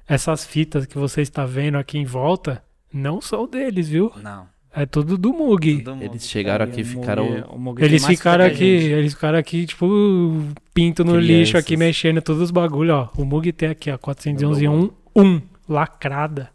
Essas 0.05 0.45
fitas 0.45 0.85
que 0.85 0.97
você 0.97 1.21
está 1.21 1.45
vendo 1.45 1.77
aqui 1.77 1.97
em 1.97 2.05
volta 2.05 2.61
não 2.93 3.21
são 3.21 3.47
deles, 3.47 3.87
viu? 3.87 4.11
Não. 4.21 4.47
É 4.75 4.85
tudo 4.85 5.17
do 5.17 5.31
Mug. 5.31 5.83
Eles 6.01 6.27
chegaram 6.27 6.65
aqui 6.65 6.81
e 6.81 6.83
ficaram. 6.83 7.25
o 7.49 7.57
Mugi 7.57 7.83
Eles 7.83 8.05
ficaram 8.05 8.43
aqui, 8.45 8.65
eles 8.65 9.13
ficaram 9.13 9.37
aqui, 9.39 9.65
tipo, 9.65 9.85
pinto 10.73 11.03
no 11.05 11.13
Crianças. 11.13 11.29
lixo 11.29 11.57
aqui, 11.57 11.77
mexendo 11.77 12.21
todos 12.21 12.41
os 12.41 12.51
bagulho, 12.51 12.93
ó. 12.93 13.09
O 13.17 13.23
Mug 13.23 13.51
tem 13.53 13.69
aqui, 13.69 13.89
ó, 13.89 13.97
411 13.97 14.67
1, 14.67 14.89
1, 15.15 15.41
lacrada. 15.69 16.49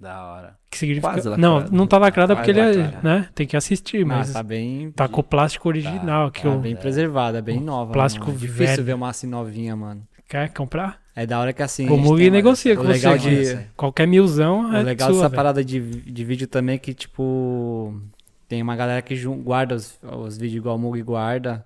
Da 0.00 0.24
hora. 0.26 0.56
Que 0.70 0.78
significa... 0.78 1.08
Quase 1.12 1.28
não, 1.38 1.54
lacrada. 1.54 1.76
não 1.76 1.86
tá 1.86 1.98
lacrada 1.98 2.36
porque 2.36 2.50
ele 2.50 2.60
é, 2.60 2.92
né? 3.02 3.28
Tem 3.34 3.46
que 3.46 3.56
assistir, 3.56 4.04
Mas 4.04 4.18
mas 4.18 4.32
tá 4.34 4.42
bem. 4.42 4.90
tá 4.92 5.08
com 5.08 5.20
o 5.20 5.24
plástico 5.24 5.68
original, 5.68 6.30
Tá 6.30 6.48
o... 6.48 6.58
bem 6.58 6.76
preservada, 6.76 7.40
bem 7.42 7.58
nova. 7.60 7.92
plástico 7.92 8.26
mano. 8.26 8.36
É 8.38 8.40
difícil 8.40 8.66
velho. 8.76 8.84
ver 8.84 8.94
uma 8.94 9.08
assim 9.08 9.26
novinha, 9.26 9.74
mano. 9.74 10.02
Quer 10.28 10.52
comprar? 10.52 11.00
É 11.16 11.24
da 11.26 11.40
hora 11.40 11.52
que 11.52 11.62
assim. 11.62 11.88
o 11.88 11.96
Mug 11.96 12.28
negocia 12.30 12.74
o 12.74 12.76
com 12.76 12.82
legal 12.82 13.18
você. 13.18 13.54
de-. 13.56 13.66
Qualquer 13.74 14.06
milzão 14.06 14.70
O 14.70 14.76
é 14.76 14.82
legal 14.82 15.08
sua, 15.08 15.16
dessa 15.16 15.28
velho. 15.30 15.36
parada 15.36 15.64
de, 15.64 15.80
de 15.80 16.24
vídeo 16.24 16.46
também 16.46 16.74
é 16.74 16.78
que, 16.78 16.92
tipo, 16.92 17.98
tem 18.46 18.60
uma 18.62 18.76
galera 18.76 19.00
que 19.00 19.16
guarda 19.42 19.74
os, 19.76 19.98
os 20.02 20.36
vídeos 20.36 20.58
igual 20.58 20.76
o 20.76 20.78
Mug 20.78 21.02
guarda. 21.02 21.64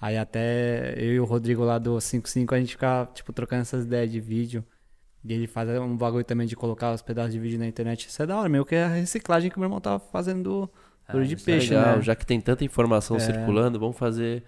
Aí 0.00 0.16
até 0.18 0.94
eu 0.96 1.12
e 1.14 1.20
o 1.20 1.24
Rodrigo 1.24 1.62
lá 1.64 1.78
do 1.78 2.00
55 2.00 2.54
a 2.54 2.58
gente 2.58 2.72
fica, 2.72 3.08
tipo, 3.14 3.32
trocando 3.32 3.62
essas 3.62 3.84
ideias 3.84 4.10
de 4.10 4.20
vídeo. 4.20 4.64
E 5.24 5.32
ele 5.32 5.46
faz 5.46 5.68
um 5.80 5.96
bagulho 5.96 6.24
também 6.24 6.46
de 6.46 6.56
colocar 6.56 6.92
os 6.92 7.02
pedaços 7.02 7.32
de 7.32 7.38
vídeo 7.38 7.58
na 7.58 7.66
internet. 7.66 8.06
Isso 8.08 8.22
é 8.22 8.26
da 8.26 8.36
hora, 8.36 8.48
meio 8.48 8.64
que 8.64 8.74
é 8.74 8.84
a 8.84 8.88
reciclagem 8.88 9.50
que 9.50 9.56
o 9.56 9.60
meu 9.60 9.66
irmão 9.66 9.80
tava 9.80 9.98
fazendo 10.00 10.42
do, 10.42 10.70
do 11.12 11.24
de 11.24 11.34
Isso 11.34 11.42
é 11.50 11.52
peixe, 11.52 11.74
legal, 11.74 11.96
né? 11.96 12.02
já 12.02 12.14
que 12.16 12.24
tem 12.26 12.40
tanta 12.40 12.64
informação 12.64 13.16
É. 13.16 13.20
circulando, 13.20 13.78
vamos 13.78 13.96
fazer 13.96 14.42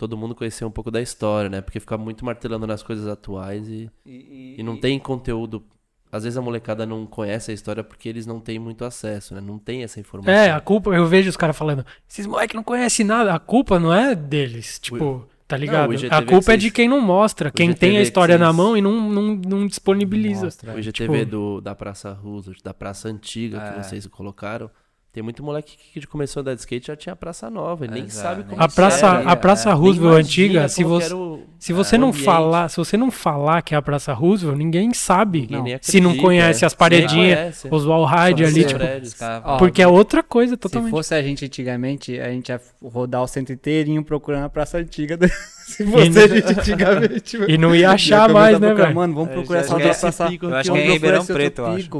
todo 0.00 0.16
mundo 0.16 0.34
conhecer 0.34 0.64
um 0.64 0.70
pouco 0.70 0.90
da 0.90 1.00
história, 1.02 1.50
né? 1.50 1.60
Porque 1.60 1.78
ficar 1.78 1.98
muito 1.98 2.24
martelando 2.24 2.66
nas 2.66 2.82
coisas 2.82 3.06
atuais 3.06 3.68
e, 3.68 3.90
E, 4.06 4.54
e 4.58 4.62
não 4.62 4.76
tem 4.78 4.98
conteúdo. 4.98 5.62
Às 6.10 6.24
vezes 6.24 6.36
a 6.38 6.42
molecada 6.42 6.86
não 6.86 7.04
conhece 7.06 7.50
a 7.50 7.54
história 7.54 7.84
porque 7.84 8.08
eles 8.08 8.24
não 8.26 8.40
têm 8.40 8.58
muito 8.58 8.82
acesso, 8.84 9.34
né? 9.34 9.40
Não 9.42 9.58
tem 9.58 9.82
essa 9.84 10.00
informação. 10.00 10.32
É, 10.32 10.50
a 10.50 10.58
culpa, 10.58 10.90
eu 10.90 11.06
vejo 11.06 11.28
os 11.28 11.36
caras 11.36 11.56
falando, 11.56 11.84
esses 12.08 12.26
moleques 12.26 12.56
não 12.56 12.64
conhecem 12.64 13.04
nada, 13.04 13.34
a 13.34 13.38
culpa 13.38 13.78
não 13.78 13.92
é 13.94 14.14
deles, 14.14 14.78
tipo, 14.80 15.24
tá 15.46 15.56
ligado? 15.56 15.90
o 15.90 16.14
a 16.14 16.22
culpa 16.22 16.54
é 16.54 16.56
de 16.56 16.70
quem 16.70 16.88
não 16.88 17.00
mostra, 17.00 17.50
quem 17.50 17.72
tem 17.74 17.98
a 17.98 18.02
história 18.02 18.38
na 18.38 18.52
mão 18.52 18.76
e 18.76 18.80
não, 18.80 19.08
não, 19.08 19.36
não 19.36 19.66
disponibiliza. 19.66 20.46
Mostra. 20.46 20.74
O 20.74 20.78
IGTV 20.80 21.18
Tipo- 21.20 21.30
do, 21.30 21.60
da 21.60 21.74
Praça 21.74 22.12
Roosevelt, 22.12 22.62
da 22.64 22.72
Praça 22.74 23.06
Antiga 23.08 23.58
É. 23.58 23.70
que 23.72 23.84
vocês 23.84 24.06
colocaram. 24.06 24.70
Tem 25.12 25.24
muito 25.24 25.42
moleque 25.42 25.76
que 25.92 26.06
começou 26.06 26.38
a 26.38 26.42
andar 26.42 26.54
de 26.54 26.60
skate 26.60 26.86
já 26.86 26.94
tinha 26.94 27.12
a 27.14 27.16
Praça 27.16 27.50
Nova, 27.50 27.84
ele 27.84 27.94
nem 27.94 28.04
Exato, 28.04 28.22
sabe 28.28 28.40
nem 28.42 28.50
como 28.50 28.62
A 28.62 28.68
que 28.68 28.74
praça, 28.76 29.06
era. 29.06 29.30
a 29.30 29.34
praça 29.34 29.70
é, 29.70 29.72
Roosevelt 29.72 30.24
antiga, 30.24 30.68
se 30.68 30.84
você, 30.84 31.12
o- 31.12 31.40
se 31.58 31.72
você 31.72 31.96
é, 31.96 31.98
não 31.98 32.10
ambiente. 32.10 32.24
falar, 32.24 32.68
se 32.68 32.76
você 32.76 32.96
não 32.96 33.10
falar 33.10 33.60
que 33.62 33.74
é 33.74 33.76
a 33.78 33.82
Praça 33.82 34.12
Roosevelt, 34.12 34.56
ninguém 34.56 34.94
sabe. 34.94 35.40
Ninguém 35.50 35.62
nem 35.64 35.78
se 35.82 36.00
não 36.00 36.10
acredita, 36.10 36.26
conhece 36.28 36.62
é. 36.62 36.66
as 36.66 36.74
paredinhas, 36.74 37.64
os 37.68 37.84
wallhide 37.84 38.44
Só 38.44 38.48
ali, 38.50 38.64
tipo, 38.64 38.78
prédios. 38.78 39.16
Porque 39.58 39.82
é 39.82 39.88
outra 39.88 40.22
coisa 40.22 40.54
Se 40.54 40.58
totalmente. 40.58 40.92
fosse 40.92 41.12
a 41.12 41.20
gente 41.20 41.44
antigamente, 41.44 42.20
a 42.20 42.30
gente 42.30 42.50
ia 42.50 42.60
rodar 42.80 43.20
o 43.22 43.26
centro 43.26 43.52
inteirinho 43.52 44.04
procurando 44.04 44.44
a 44.44 44.48
Praça 44.48 44.78
Antiga. 44.78 45.18
Se 45.70 45.84
fosse 45.86 46.18
a 46.20 46.26
gente 46.28 46.46
antigamente, 46.46 47.36
E 47.48 47.58
não 47.58 47.74
ia 47.74 47.90
achar 47.90 48.28
mais, 48.28 48.58
né, 48.60 48.74
velho? 48.74 48.94
Mano, 48.94 49.14
vamos 49.14 49.30
É, 49.30 49.32
procurar 49.34 49.60
essa 49.60 49.74
outra 49.74 49.88
é 49.90 49.94
praça. 49.94 50.24
Eu 50.40 50.54
acho 50.54 50.72
que 50.72 50.78
é 50.78 50.86
Ribeirão 50.92 51.26
Preto, 51.26 51.62
eu 51.62 51.66
acho. 51.66 51.90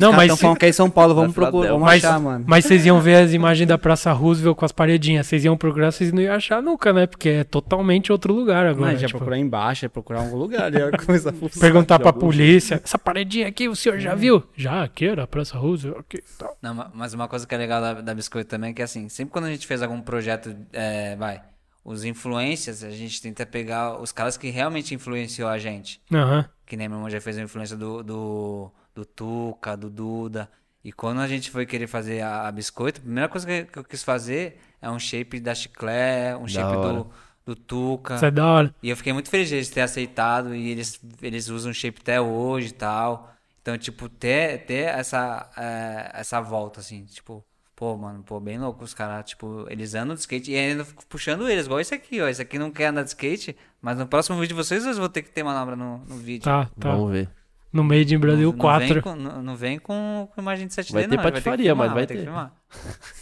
Não, 0.00 0.12
mas 0.12 0.28
tão 0.28 0.36
se- 0.36 0.42
falando 0.42 0.58
que 0.58 0.66
é 0.66 0.68
em 0.68 0.72
São 0.72 0.88
Paulo, 0.90 1.14
vamos, 1.14 1.34
procurar, 1.34 1.68
vamos 1.72 1.84
Mas- 1.84 2.04
achar, 2.04 2.18
mano. 2.18 2.44
Mas 2.48 2.64
vocês 2.64 2.84
iam 2.86 3.00
ver 3.00 3.16
as 3.16 3.32
imagens 3.32 3.68
da 3.68 3.76
Praça 3.78 4.12
Roosevelt 4.12 4.56
com 4.56 4.64
as 4.64 4.72
paredinhas. 4.72 5.26
Vocês 5.26 5.44
iam 5.44 5.56
procurar, 5.56 5.90
vocês 5.92 6.12
não 6.12 6.20
iam 6.22 6.34
achar 6.34 6.62
nunca, 6.62 6.92
né? 6.92 7.06
Porque 7.06 7.28
é 7.28 7.44
totalmente 7.44 8.10
outro 8.10 8.32
lugar 8.32 8.62
Não, 8.64 8.68
a 8.68 8.70
agora. 8.72 8.90
gente 8.92 9.02
ia 9.02 9.06
tipo, 9.08 9.18
procurar 9.18 9.38
embaixo, 9.38 9.84
ia 9.84 9.88
procurar 9.90 10.20
algum 10.20 10.36
lugar, 10.36 10.72
ia 10.74 10.90
começar 11.04 11.30
a 11.30 11.60
perguntar 11.60 11.98
pra 11.98 12.12
polícia: 12.14 12.80
essa 12.84 12.98
paredinha 12.98 13.46
aqui 13.48 13.68
o 13.68 13.76
senhor 13.76 13.98
já 13.98 14.14
viu? 14.14 14.42
Já, 14.56 14.82
aqui 14.84 15.06
era 15.06 15.24
a 15.24 15.26
Praça 15.26 15.58
Roosevelt. 15.58 15.98
Aqui, 16.00 16.22
tal. 16.38 16.56
Não, 16.62 16.74
ma- 16.74 16.90
mas 16.94 17.12
uma 17.14 17.28
coisa 17.28 17.46
que 17.46 17.54
é 17.54 17.58
legal 17.58 17.80
da, 17.80 17.94
da 18.00 18.14
Biscoito 18.14 18.48
também 18.48 18.70
é 18.70 18.72
que 18.74 18.82
assim, 18.82 19.08
sempre 19.08 19.32
quando 19.32 19.44
a 19.44 19.50
gente 19.50 19.66
fez 19.66 19.82
algum 19.82 20.00
projeto, 20.00 20.54
é, 20.72 21.14
vai, 21.16 21.40
os 21.84 22.04
influências, 22.04 22.84
a 22.84 22.90
gente 22.90 23.20
tenta 23.22 23.44
pegar 23.46 24.00
os 24.00 24.12
caras 24.12 24.36
que 24.36 24.50
realmente 24.50 24.94
influenciou 24.94 25.48
a 25.48 25.58
gente. 25.58 26.00
Aham. 26.12 26.44
Que 26.66 26.76
nem 26.76 26.88
meu 26.88 26.98
irmão 26.98 27.10
já 27.10 27.20
fez 27.20 27.36
a 27.38 27.42
influência 27.42 27.76
do, 27.76 28.02
do, 28.02 28.70
do 28.94 29.04
Tuca, 29.04 29.76
do 29.76 29.90
Duda. 29.90 30.50
E 30.82 30.92
quando 30.92 31.20
a 31.20 31.28
gente 31.28 31.50
foi 31.50 31.66
querer 31.66 31.86
fazer 31.86 32.22
a, 32.22 32.48
a 32.48 32.52
Biscoito, 32.52 33.00
a 33.00 33.02
primeira 33.02 33.28
coisa 33.28 33.46
que, 33.46 33.64
que 33.64 33.78
eu 33.78 33.84
quis 33.84 34.02
fazer 34.02 34.58
é 34.80 34.90
um 34.90 34.98
shape 34.98 35.38
da 35.38 35.54
Chiclé, 35.54 36.36
um 36.36 36.48
shape 36.48 36.76
hora. 36.76 36.92
do, 36.94 37.10
do 37.44 37.56
Tuca. 37.56 38.14
Isso 38.16 38.24
é 38.24 38.30
da 38.30 38.46
hora. 38.46 38.74
E 38.82 38.88
eu 38.88 38.96
fiquei 38.96 39.12
muito 39.12 39.28
feliz 39.28 39.48
de 39.48 39.56
eles 39.56 39.68
terem 39.68 39.84
aceitado 39.84 40.54
e 40.54 40.70
eles, 40.70 41.00
eles 41.20 41.48
usam 41.48 41.72
shape 41.72 42.00
até 42.00 42.20
hoje 42.20 42.68
e 42.68 42.72
tal. 42.72 43.30
Então, 43.60 43.76
tipo, 43.76 44.08
ter, 44.08 44.64
ter 44.64 44.88
essa, 44.88 45.50
é, 45.56 46.10
essa 46.14 46.40
volta, 46.40 46.80
assim, 46.80 47.04
tipo, 47.04 47.44
pô, 47.76 47.94
mano, 47.96 48.22
pô, 48.22 48.40
bem 48.40 48.58
louco 48.58 48.82
os 48.82 48.94
caras, 48.94 49.26
tipo, 49.26 49.66
eles 49.68 49.94
andam 49.94 50.14
de 50.14 50.20
skate 50.20 50.50
e 50.50 50.56
ainda 50.56 50.82
fico 50.82 51.04
puxando 51.06 51.46
eles, 51.46 51.66
igual 51.66 51.78
esse 51.78 51.94
aqui, 51.94 52.22
ó. 52.22 52.28
Esse 52.28 52.40
aqui 52.40 52.58
não 52.58 52.70
quer 52.70 52.86
andar 52.86 53.02
de 53.02 53.10
skate, 53.10 53.54
mas 53.82 53.98
no 53.98 54.06
próximo 54.06 54.36
vídeo 54.36 54.48
de 54.48 54.54
vocês, 54.54 54.82
vocês 54.82 54.96
vão 54.96 55.10
ter 55.10 55.22
que 55.22 55.30
ter 55.30 55.42
manobra 55.42 55.76
no, 55.76 55.98
no 55.98 56.16
vídeo. 56.16 56.44
Tá, 56.44 56.70
tá. 56.78 56.90
Vamos 56.90 57.12
ver. 57.12 57.28
No 57.72 57.84
Made 57.84 58.14
in 58.14 58.18
Brasil 58.18 58.52
não, 58.52 58.58
não 58.58 58.78
Vem 58.78 58.88
4. 58.88 59.02
com, 59.02 59.14
não, 59.16 59.42
não 59.42 59.56
vem 59.56 59.78
com, 59.78 60.28
com 60.34 60.40
imagem 60.40 60.66
de 60.66 60.74
7D, 60.74 60.92
Vai 60.92 61.06
ter 61.08 61.16
não. 61.16 61.22
patifaria, 61.22 61.74
vai 61.74 61.88
mas 61.88 62.06
ter 62.06 62.16
filmar, 62.16 62.52
ter. 62.66 62.74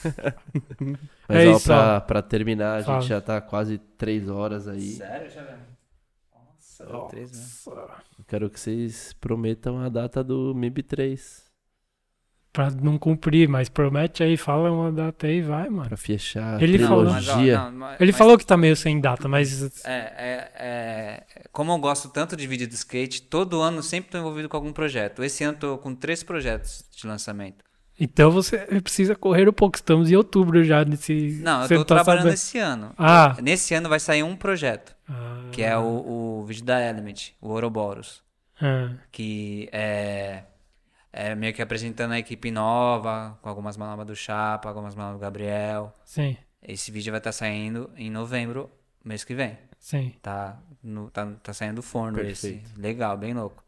vai 0.05 0.15
ter 0.15 0.23
que 0.23 0.23
filmar. 0.23 0.39
Mas 1.29 1.37
É 1.45 1.49
ó, 1.49 1.57
isso, 1.57 1.67
pra, 1.67 2.01
pra 2.01 2.23
terminar, 2.23 2.81
a 2.81 2.83
Fala. 2.83 3.01
gente 3.01 3.09
já 3.11 3.21
tá 3.21 3.41
quase 3.41 3.77
três 3.99 4.29
horas 4.31 4.67
aí. 4.67 4.93
Sério, 4.93 5.31
já 5.31 5.59
Nossa, 6.35 7.09
três 7.11 7.31
mesmo. 7.31 7.73
Eu 8.19 8.25
quero 8.27 8.49
que 8.49 8.59
vocês 8.59 9.13
prometam 9.21 9.79
a 9.81 9.89
data 9.91 10.25
do 10.25 10.55
MIB 10.55 10.83
3. 10.83 11.48
Pra 12.53 12.71
não 12.71 12.99
cumprir, 12.99 13.47
mas 13.49 13.69
promete 13.69 14.23
aí, 14.23 14.37
fala 14.37 14.71
uma 14.73 14.91
data 14.91 15.27
aí, 15.27 15.43
vai, 15.43 15.69
mano. 15.69 15.89
Pra 15.89 15.97
fechar 15.97 16.57
a 16.57 16.63
Ele 16.63 16.79
falou- 16.79 17.05
Mas, 17.05 17.29
ó, 17.29 17.33
trilogia. 17.33 17.59
não, 17.59 17.73
mas- 17.73 18.01
Ele 18.01 18.11
mas- 18.11 18.19
falou 18.19 18.39
que 18.39 18.47
tá 18.47 18.57
meio 18.57 18.75
sem 18.75 19.01
data, 19.01 19.29
mas. 19.29 19.85
É, 19.85 19.93
é, 20.17 20.53
é, 20.59 21.25
como 21.53 21.73
eu 21.73 21.79
gosto 21.79 22.09
tanto 22.09 22.35
de 22.37 22.47
vídeo 22.47 22.67
de 22.67 22.75
skate, 22.75 23.23
todo 23.23 23.61
ano 23.61 23.83
sempre 23.83 24.11
tô 24.11 24.19
envolvido 24.19 24.49
com 24.49 24.57
algum 24.57 24.73
projeto. 24.73 25.23
Esse 25.23 25.45
ano 25.45 25.59
tô 25.59 25.79
com 25.79 25.95
três 25.95 26.23
projetos 26.23 26.85
de 26.97 27.07
lançamento. 27.07 27.63
Então 28.01 28.31
você 28.31 28.59
precisa 28.81 29.15
correr 29.15 29.49
um 29.49 29.53
pouco. 29.53 29.77
Estamos 29.77 30.11
em 30.11 30.17
outubro 30.17 30.63
já 30.65 30.85
nesse. 30.85 31.41
Não, 31.43 31.63
eu 31.63 31.69
tô 31.69 31.85
tá 31.85 31.97
trabalhando 31.97 32.23
sabendo. 32.23 32.35
esse 32.35 32.59
ano. 32.59 32.95
Ah. 32.97 33.37
Nesse 33.43 33.75
ano 33.75 33.89
vai 33.89 34.01
sair 34.01 34.23
um 34.23 34.35
projeto, 34.37 34.95
Ah, 35.09 35.49
que 35.53 35.63
é 35.63 35.77
o, 35.77 35.83
o 36.41 36.45
vídeo 36.47 36.65
da 36.65 36.81
Element, 36.81 37.33
o 37.43 37.49
Ouroboros. 37.51 38.23
ah, 38.63 38.91
Que 39.13 39.69
é, 39.73 40.45
é 41.13 41.35
meio 41.35 41.53
que 41.55 41.63
apresentando 41.63 42.13
a 42.13 42.19
equipe 42.19 42.51
nova, 42.51 43.39
com 43.43 43.49
algumas 43.49 43.77
manobras 43.77 44.07
do 44.07 44.17
Chapa, 44.17 44.69
algumas 44.69 44.95
manobras 44.95 45.19
do 45.21 45.23
Gabriel. 45.23 45.95
sim. 46.05 46.37
Esse 46.61 46.91
vídeo 46.91 47.13
vai 47.13 47.19
estar 47.19 47.31
saindo 47.31 47.89
em 47.97 48.11
novembro, 48.11 48.69
mês 49.05 49.23
que 49.23 49.33
vem. 49.33 49.57
Sim. 49.79 50.13
Tá, 50.21 50.59
no, 50.83 51.09
tá, 51.09 51.25
tá 51.41 51.53
saindo 51.53 51.77
do 51.77 51.83
forno 51.83 52.19
Perfeito. 52.19 52.67
esse. 52.67 52.81
Legal, 52.81 53.17
bem 53.17 53.33
louco. 53.33 53.63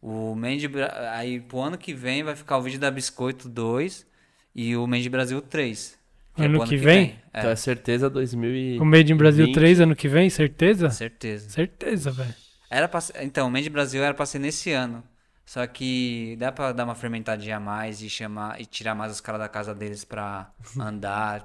O 0.00 0.34
Mandy 0.34 0.68
aí 1.12 1.40
pro 1.40 1.60
ano 1.60 1.76
que 1.76 1.92
vem 1.92 2.24
vai 2.24 2.34
ficar 2.34 2.56
o 2.56 2.62
vídeo 2.62 2.80
da 2.80 2.90
Biscoito 2.90 3.48
2 3.50 4.06
e 4.54 4.74
o 4.76 4.86
Mandy 4.86 5.08
Brasil 5.10 5.40
3. 5.42 5.98
é 6.38 6.44
Ano 6.46 6.58
pro 6.60 6.68
que 6.68 6.76
vem? 6.78 7.18
É, 7.32 7.38
Então 7.40 7.50
é 7.50 7.56
certeza 7.56 8.08
2000 8.08 8.50
e... 8.56 8.78
O 8.80 8.84
Made 8.84 9.12
in 9.12 9.16
Brasil 9.16 9.44
20. 9.46 9.54
3 9.54 9.80
ano 9.80 9.94
que 9.94 10.08
vem, 10.08 10.30
certeza? 10.30 10.88
certeza. 10.90 11.50
Certeza, 11.50 12.10
velho. 12.10 12.34
Era 12.70 12.88
pra, 12.88 13.00
então, 13.20 13.46
o 13.46 13.50
Mandy 13.50 13.68
Brasil 13.68 14.02
era 14.02 14.14
pra 14.14 14.24
ser 14.24 14.38
nesse 14.38 14.72
ano. 14.72 15.04
Só 15.44 15.66
que 15.66 16.36
dá 16.38 16.52
pra 16.52 16.72
dar 16.72 16.84
uma 16.84 16.94
fermentadinha 16.94 17.56
a 17.56 17.60
mais 17.60 18.00
e 18.00 18.08
chamar 18.08 18.60
e 18.60 18.64
tirar 18.64 18.94
mais 18.94 19.12
os 19.12 19.20
caras 19.20 19.40
da 19.40 19.48
casa 19.48 19.74
deles 19.74 20.04
pra 20.04 20.50
andar, 20.78 21.44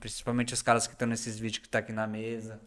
principalmente, 0.00 0.52
os 0.54 0.62
caras 0.62 0.86
que 0.86 0.92
estão 0.92 1.08
nesses 1.08 1.38
vídeos 1.38 1.58
que 1.62 1.68
tá 1.68 1.78
aqui 1.78 1.92
na 1.92 2.06
mesa. 2.06 2.60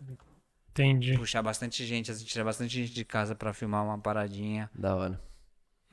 Entendi. 0.72 1.16
Puxar 1.18 1.44
bastante 1.44 1.86
gente, 1.86 2.10
assim, 2.12 2.26
tirar 2.26 2.44
bastante 2.44 2.74
gente 2.82 2.94
de 2.94 3.06
casa 3.06 3.36
pra 3.36 3.54
filmar 3.54 3.84
uma 3.86 3.98
paradinha. 4.00 4.70
Da 4.74 4.96
hora. 4.96 5.22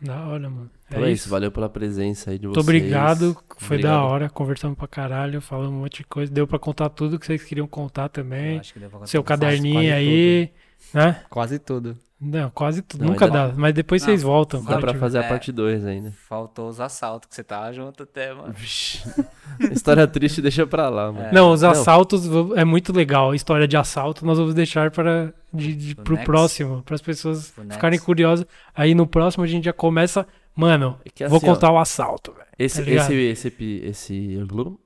Da 0.03 0.19
hora, 0.27 0.49
mano. 0.49 0.71
Então 0.89 1.05
é 1.05 1.13
isso, 1.13 1.29
valeu 1.29 1.53
pela 1.53 1.69
presença 1.69 2.31
aí 2.31 2.39
de 2.39 2.47
Muito 2.47 2.55
vocês. 2.55 2.65
obrigado. 2.67 3.35
Foi 3.59 3.77
da 3.77 3.91
Obrigado. 4.01 4.11
hora. 4.11 4.31
Conversamos 4.31 4.79
pra 4.79 4.89
caralho. 4.89 5.43
Falamos 5.43 5.71
um 5.73 5.81
monte 5.81 5.99
de 5.99 6.05
coisa. 6.05 6.33
Deu 6.33 6.47
pra 6.47 6.59
contar 6.59 6.89
tudo 6.89 7.19
que 7.19 7.27
vocês 7.27 7.45
queriam 7.45 7.67
contar 7.67 8.05
Eu 8.05 8.09
também. 8.09 8.59
acho 8.59 8.73
que 8.73 8.79
deu 8.81 8.89
pra 8.89 9.07
Seu 9.07 9.23
contar 9.23 9.37
caderninho 9.39 9.75
quase 9.75 9.93
aí, 9.93 10.51
né? 10.95 11.21
Quase 11.31 11.59
tudo. 11.59 11.97
Não, 12.23 12.51
quase 12.51 12.83
tudo. 12.83 13.01
Não, 13.03 13.13
Nunca 13.13 13.25
ainda- 13.25 13.49
dá. 13.49 13.55
Mas 13.57 13.73
depois 13.73 14.03
Não, 14.03 14.07
vocês 14.09 14.23
voltam. 14.23 14.63
Dá 14.63 14.79
pra 14.79 14.93
fazer 14.93 15.19
a 15.19 15.23
É. 15.25 15.29
parte 15.29 15.51
2 15.51 15.87
ainda. 15.87 16.13
Faltou 16.29 16.69
os 16.69 16.79
assaltos, 16.79 17.27
que 17.31 17.35
você 17.35 17.43
tava 17.43 17.73
junto 17.73 18.03
até, 18.03 18.35
mano. 18.35 18.55
História 19.73 20.07
triste 20.07 20.43
deixa 20.43 20.67
pra 20.67 20.89
lá, 20.91 21.11
mano. 21.11 21.29
Não, 21.33 21.51
os 21.53 21.63
Não. 21.63 21.71
assaltos 21.71 22.27
v- 22.27 22.55
é 22.57 22.65
muito 22.65 22.93
legal. 22.93 23.31
A 23.31 23.37
história 23.37 23.67
de 23.67 23.77
assalto 23.77 24.25
nós 24.27 24.37
vamos 24.39 24.53
deixar 24.55 24.91
para 24.91 25.33
de, 25.53 25.75
de, 25.75 25.95
Pro 25.95 26.19
próximo, 26.19 26.83
para 26.83 26.95
as 26.95 27.01
pessoas 27.03 27.51
Pro 27.53 27.63
next. 27.65 27.77
ficarem 27.77 27.99
curiosas. 27.99 28.47
Aí 28.75 28.95
no 28.95 29.07
próximo 29.07 29.43
a 29.43 29.47
gente 29.47 29.65
já 29.65 29.73
começa, 29.73 30.27
mano, 30.55 30.99
É 31.05 31.09
que 31.11 31.27
vou 31.27 31.39
assim, 31.39 31.49
ó, 31.49 31.55
contar 31.55 31.73
o 31.73 31.79
assalto, 31.79 32.33
velho. 32.33 32.47
Esse, 32.59 32.85
tá 32.85 32.91
esse, 32.91 33.15
esse, 33.15 33.49
epi- 33.49 33.81
esse, 33.83 34.39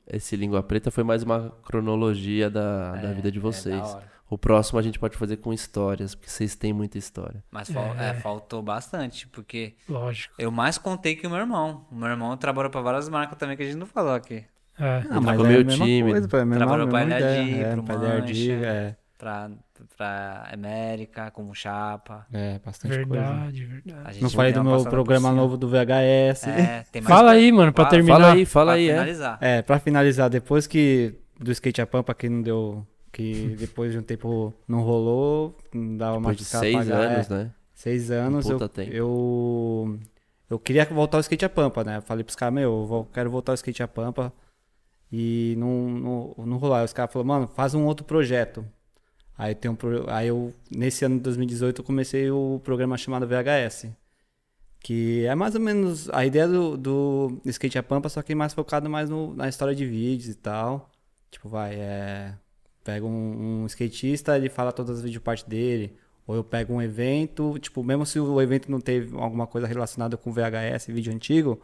esse 0.08 0.36
Língua 0.36 0.62
Preta 0.62 0.92
foi 0.92 1.02
mais 1.02 1.24
uma 1.24 1.52
cronologia 1.64 2.48
da, 2.48 2.92
da 2.94 3.12
vida 3.12 3.32
de 3.32 3.38
É, 3.38 3.40
vocês. 3.42 3.96
O 4.34 4.38
próximo 4.38 4.78
a 4.78 4.82
gente 4.82 4.98
pode 4.98 5.16
fazer 5.16 5.36
com 5.38 5.52
histórias, 5.52 6.14
porque 6.14 6.30
vocês 6.30 6.54
têm 6.54 6.72
muita 6.72 6.98
história. 6.98 7.42
Mas 7.50 7.70
fal- 7.70 7.94
é, 7.98 8.14
faltou 8.14 8.62
bastante, 8.62 9.26
porque 9.28 9.74
Lógico. 9.88 10.34
eu 10.38 10.50
mais 10.50 10.76
contei 10.78 11.14
que 11.16 11.26
o 11.26 11.30
meu 11.30 11.38
irmão. 11.38 11.86
O 11.90 11.94
meu 11.94 12.08
irmão 12.08 12.36
trabalhou 12.36 12.70
pra 12.70 12.80
várias 12.80 13.08
marcas 13.08 13.38
também 13.38 13.56
que 13.56 13.62
a 13.62 13.66
gente 13.66 13.76
não 13.76 13.86
falou 13.86 14.12
aqui. 14.14 14.44
É. 14.78 15.00
Tímido. 15.02 16.10
Coisa, 16.10 16.28
pô, 16.28 16.36
é 16.36 16.40
a 16.40 16.44
mesma, 16.44 16.66
Trabalhou 16.66 16.90
LAD, 16.90 17.06
ideia. 17.06 17.66
É, 17.66 17.76
LAD, 17.76 18.20
Mancha. 18.20 18.52
é, 18.66 18.96
Pra, 19.16 19.48
pra 19.96 20.48
América, 20.52 21.30
como 21.30 21.54
chapa. 21.54 22.26
é, 22.32 22.58
bastante 22.58 23.06
coisa. 23.06 23.24
Verdade, 23.24 23.64
verdade. 23.64 24.20
Não 24.22 24.28
falei 24.28 24.52
do 24.52 24.64
meu 24.64 24.82
programa 24.84 25.30
novo 25.32 25.56
do 25.56 25.68
VHS. 25.68 26.48
É, 26.48 26.84
tem 26.90 27.00
mais 27.00 27.14
Fala 27.14 27.30
pra- 27.30 27.38
aí, 27.38 27.52
mano, 27.52 27.72
pra 27.72 27.84
Fala, 27.84 27.90
terminar. 27.96 28.20
Fala 28.20 28.32
aí, 28.32 28.44
fala 28.44 28.66
pra 28.72 28.74
aí, 28.74 28.88
é. 28.88 28.92
finalizar. 28.92 29.38
É, 29.40 29.62
pra 29.62 29.78
finalizar, 29.78 30.28
depois 30.28 30.66
que 30.66 31.14
do 31.38 31.50
skate 31.52 31.80
a 31.80 31.86
pampa 31.86 32.12
que 32.14 32.28
não 32.28 32.42
deu, 32.42 32.86
que 33.14 33.54
depois 33.58 33.92
de 33.92 33.98
um 33.98 34.02
tempo 34.02 34.52
não 34.66 34.82
rolou, 34.82 35.56
não 35.72 35.96
dava 35.96 36.18
mais 36.18 36.36
de 36.36 36.44
seis 36.44 36.74
pagar, 36.74 37.00
anos, 37.00 37.30
é, 37.30 37.34
né? 37.44 37.50
Seis 37.72 38.10
anos, 38.10 38.48
eu, 38.48 38.68
tempo. 38.68 38.92
eu 38.92 39.98
eu 40.50 40.58
queria 40.58 40.84
voltar 40.84 41.16
ao 41.18 41.20
skate 41.20 41.44
a 41.44 41.48
pampa, 41.48 41.84
né? 41.84 41.98
Eu 41.98 42.02
falei 42.02 42.24
pros 42.24 42.36
caras, 42.36 42.54
meu, 42.54 42.86
eu 42.90 43.08
quero 43.12 43.30
voltar 43.30 43.52
ao 43.52 43.54
skate 43.54 43.82
a 43.82 43.88
pampa 43.88 44.32
e 45.10 45.54
não, 45.58 45.88
não, 45.88 46.34
não 46.46 46.56
rolar. 46.56 46.80
Aí 46.80 46.84
os 46.84 46.92
caras 46.92 47.12
falaram, 47.12 47.28
mano, 47.28 47.48
faz 47.48 47.72
um 47.74 47.84
outro 47.86 48.04
projeto. 48.04 48.64
Aí 49.38 49.54
tem 49.54 49.70
um 49.70 49.76
aí 50.08 50.28
eu 50.28 50.52
nesse 50.70 51.04
ano 51.04 51.16
de 51.16 51.22
2018 51.22 51.80
eu 51.80 51.84
comecei 51.84 52.30
o 52.30 52.60
programa 52.64 52.96
chamado 52.98 53.26
VHS. 53.26 53.86
Que 54.80 55.24
é 55.24 55.34
mais 55.34 55.54
ou 55.54 55.60
menos 55.60 56.10
a 56.10 56.26
ideia 56.26 56.46
do, 56.46 56.76
do 56.76 57.40
skate 57.46 57.78
a 57.78 57.82
pampa, 57.82 58.08
só 58.08 58.20
que 58.22 58.34
mais 58.34 58.52
focado 58.52 58.88
mais 58.90 59.08
no- 59.08 59.34
na 59.34 59.48
história 59.48 59.74
de 59.74 59.86
vídeos 59.86 60.28
e 60.28 60.34
tal. 60.34 60.90
Tipo, 61.30 61.48
vai, 61.48 61.74
é. 61.74 62.34
Pega 62.84 63.04
um, 63.06 63.62
um 63.62 63.66
skatista, 63.66 64.36
ele 64.36 64.48
fala 64.48 64.70
todas 64.70 64.98
as 64.98 65.02
videopartes 65.02 65.44
dele. 65.44 65.96
Ou 66.26 66.34
eu 66.36 66.44
pego 66.44 66.72
um 66.74 66.80
evento, 66.82 67.58
tipo, 67.58 67.82
mesmo 67.82 68.06
se 68.06 68.18
o 68.20 68.40
evento 68.40 68.70
não 68.70 68.80
teve 68.80 69.16
alguma 69.16 69.46
coisa 69.46 69.66
relacionada 69.66 70.16
com 70.16 70.32
VHS, 70.32 70.86
vídeo 70.88 71.12
antigo, 71.12 71.60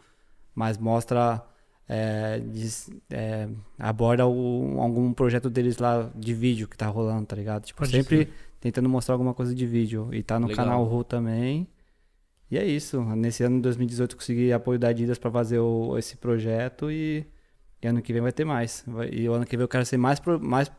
mas 0.54 0.76
mostra, 0.76 1.42
é, 1.88 2.38
diz- 2.40 2.90
é, 3.10 3.48
aborda 3.78 4.26
o- 4.26 4.78
algum 4.80 5.12
projeto 5.14 5.48
deles 5.48 5.78
lá 5.78 6.10
de 6.14 6.34
vídeo 6.34 6.68
que 6.68 6.76
tá 6.76 6.86
rolando, 6.88 7.24
tá 7.26 7.36
ligado? 7.36 7.64
Tipo, 7.64 7.78
Pode 7.80 7.90
sempre 7.90 8.28
tentando 8.60 8.88
mostrar 8.88 9.14
alguma 9.14 9.32
coisa 9.32 9.54
de 9.54 9.66
vídeo. 9.66 10.08
E 10.12 10.22
tá 10.22 10.38
no 10.38 10.46
Legal. 10.48 10.64
canal 10.66 10.84
Ru 10.84 11.04
também. 11.04 11.66
E 12.50 12.58
é 12.58 12.64
isso. 12.66 13.00
Nesse 13.02 13.42
ano 13.42 13.56
de 13.56 13.62
2018 13.62 14.12
eu 14.12 14.18
consegui 14.18 14.52
apoio 14.52 14.78
da 14.78 14.88
Adidas 14.88 15.18
pra 15.18 15.30
fazer 15.30 15.58
o- 15.58 15.96
esse 15.96 16.16
projeto 16.18 16.90
e, 16.90 17.24
e 17.82 17.86
ano 17.86 18.02
que 18.02 18.12
vem 18.12 18.20
vai 18.20 18.32
ter 18.32 18.44
mais. 18.44 18.84
Vai- 18.86 19.08
e 19.10 19.26
o 19.28 19.32
ano 19.32 19.46
que 19.46 19.56
vem 19.56 19.64
eu 19.64 19.68
quero 19.68 19.86
ser 19.86 19.96
mais, 19.96 20.20
pro- 20.20 20.38
mais 20.38 20.70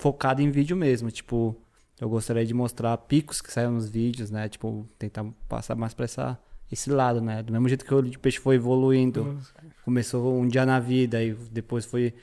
focado 0.00 0.40
em 0.40 0.50
vídeo 0.50 0.76
mesmo. 0.76 1.10
Tipo, 1.10 1.54
eu 2.00 2.08
gostaria 2.08 2.44
de 2.44 2.54
mostrar 2.54 2.96
picos 2.96 3.40
que 3.40 3.52
saem 3.52 3.70
nos 3.70 3.88
vídeos, 3.88 4.30
né? 4.30 4.48
Tipo, 4.48 4.88
tentar 4.98 5.24
passar 5.48 5.76
mais 5.76 5.92
pra 5.92 6.06
essa, 6.06 6.38
esse 6.72 6.90
lado, 6.90 7.20
né? 7.20 7.42
Do 7.42 7.52
mesmo 7.52 7.68
jeito 7.68 7.84
que 7.84 7.92
o 7.92 7.98
olho 7.98 8.10
de 8.10 8.18
peixe 8.18 8.38
foi 8.38 8.56
evoluindo. 8.56 9.38
Começou 9.84 10.34
um 10.34 10.48
dia 10.48 10.64
na 10.64 10.80
vida 10.80 11.22
e 11.22 11.34
depois 11.34 11.84
foi 11.84 12.14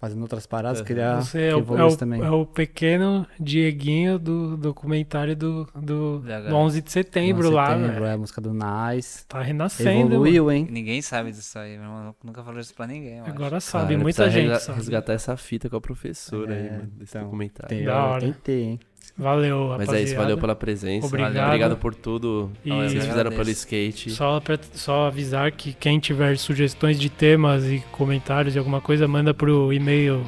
fazendo 0.00 0.22
outras 0.22 0.46
paradas. 0.46 0.80
Queria 0.80 1.16
Você 1.20 1.38
que 1.38 1.44
é 1.44 1.54
o, 1.54 1.76
é, 1.78 1.84
o, 1.84 1.96
também. 1.96 2.22
é 2.22 2.30
o 2.30 2.46
pequeno 2.46 3.26
Dieguinho 3.38 4.18
do 4.18 4.56
documentário 4.56 5.36
do, 5.36 5.68
do, 5.74 6.20
do 6.20 6.54
11 6.56 6.80
de 6.80 6.90
setembro, 6.90 7.42
11 7.42 7.48
de 7.50 7.54
lá, 7.54 7.66
setembro, 7.66 7.92
velho. 7.92 8.04
É 8.06 8.12
a 8.14 8.18
música 8.18 8.40
do 8.40 8.52
Nice. 8.54 9.26
Tá 9.26 9.42
renascendo, 9.42 9.90
mano. 10.04 10.14
Evoluiu, 10.14 10.50
hein? 10.50 10.66
Ninguém 10.70 11.02
sabe 11.02 11.30
disso 11.32 11.58
aí, 11.58 11.72
meu 11.76 11.82
irmão 11.82 12.14
nunca 12.24 12.42
falou 12.42 12.58
isso 12.60 12.74
pra 12.74 12.86
ninguém. 12.86 13.18
eu 13.18 13.24
acho. 13.24 13.32
Agora 13.32 13.60
sabe, 13.60 13.88
Cara, 13.92 13.98
muita 14.02 14.30
gente 14.30 14.42
resga- 14.48 14.60
sabe. 14.60 14.78
resgatar 14.78 15.12
essa 15.12 15.36
fita 15.36 15.68
com 15.68 15.76
a 15.76 15.80
professora 15.80 16.54
aí, 16.54 16.66
É, 16.66 16.70
mano, 16.72 16.86
desse 16.96 17.12
então, 17.12 17.24
documentário. 17.24 17.68
Tem, 17.68 17.84
Da 17.84 18.04
hora. 18.06 18.20
tentei, 18.22 18.62
hein? 18.62 18.80
Valeu, 19.20 19.58
Mas 19.60 19.70
rapaziada. 19.72 19.98
é 19.98 20.02
isso, 20.02 20.16
valeu 20.16 20.38
pela 20.38 20.56
presença. 20.56 21.06
Obrigado. 21.06 21.46
Obrigado 21.46 21.76
por 21.76 21.94
tudo 21.94 22.50
E- 22.64 22.70
que 22.70 22.74
vocês 22.88 23.04
fizeram 23.06 23.30
pelo 23.30 23.50
skate. 23.50 24.10
Só, 24.10 24.40
pra, 24.40 24.58
só 24.72 25.08
avisar 25.08 25.52
que 25.52 25.74
quem 25.74 25.98
tiver 25.98 26.38
sugestões 26.38 26.98
de 26.98 27.10
temas 27.10 27.64
e 27.66 27.82
comentários 27.92 28.54
e 28.56 28.58
alguma 28.58 28.80
coisa, 28.80 29.06
manda 29.06 29.34
pro 29.34 29.72
e-mail 29.74 30.24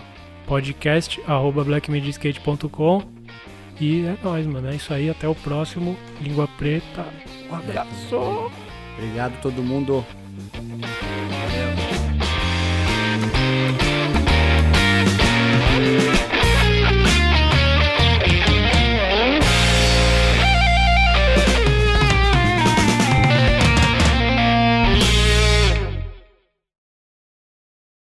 podcast 0.46 1.18
arroba 1.26 1.64
blackmediaskate.com 1.64 3.02
e 3.80 4.04
é 4.04 4.16
nóis, 4.22 4.46
mano. 4.46 4.68
É 4.68 4.74
isso 4.74 4.92
aí, 4.92 5.08
até 5.08 5.26
o 5.26 5.34
próximo. 5.34 5.96
Língua 6.20 6.46
Preta. 6.58 7.06
Um 7.50 7.54
abraço. 7.54 8.50
Obrigado 8.98 9.40
todo 9.40 9.62
mundo. 9.62 10.04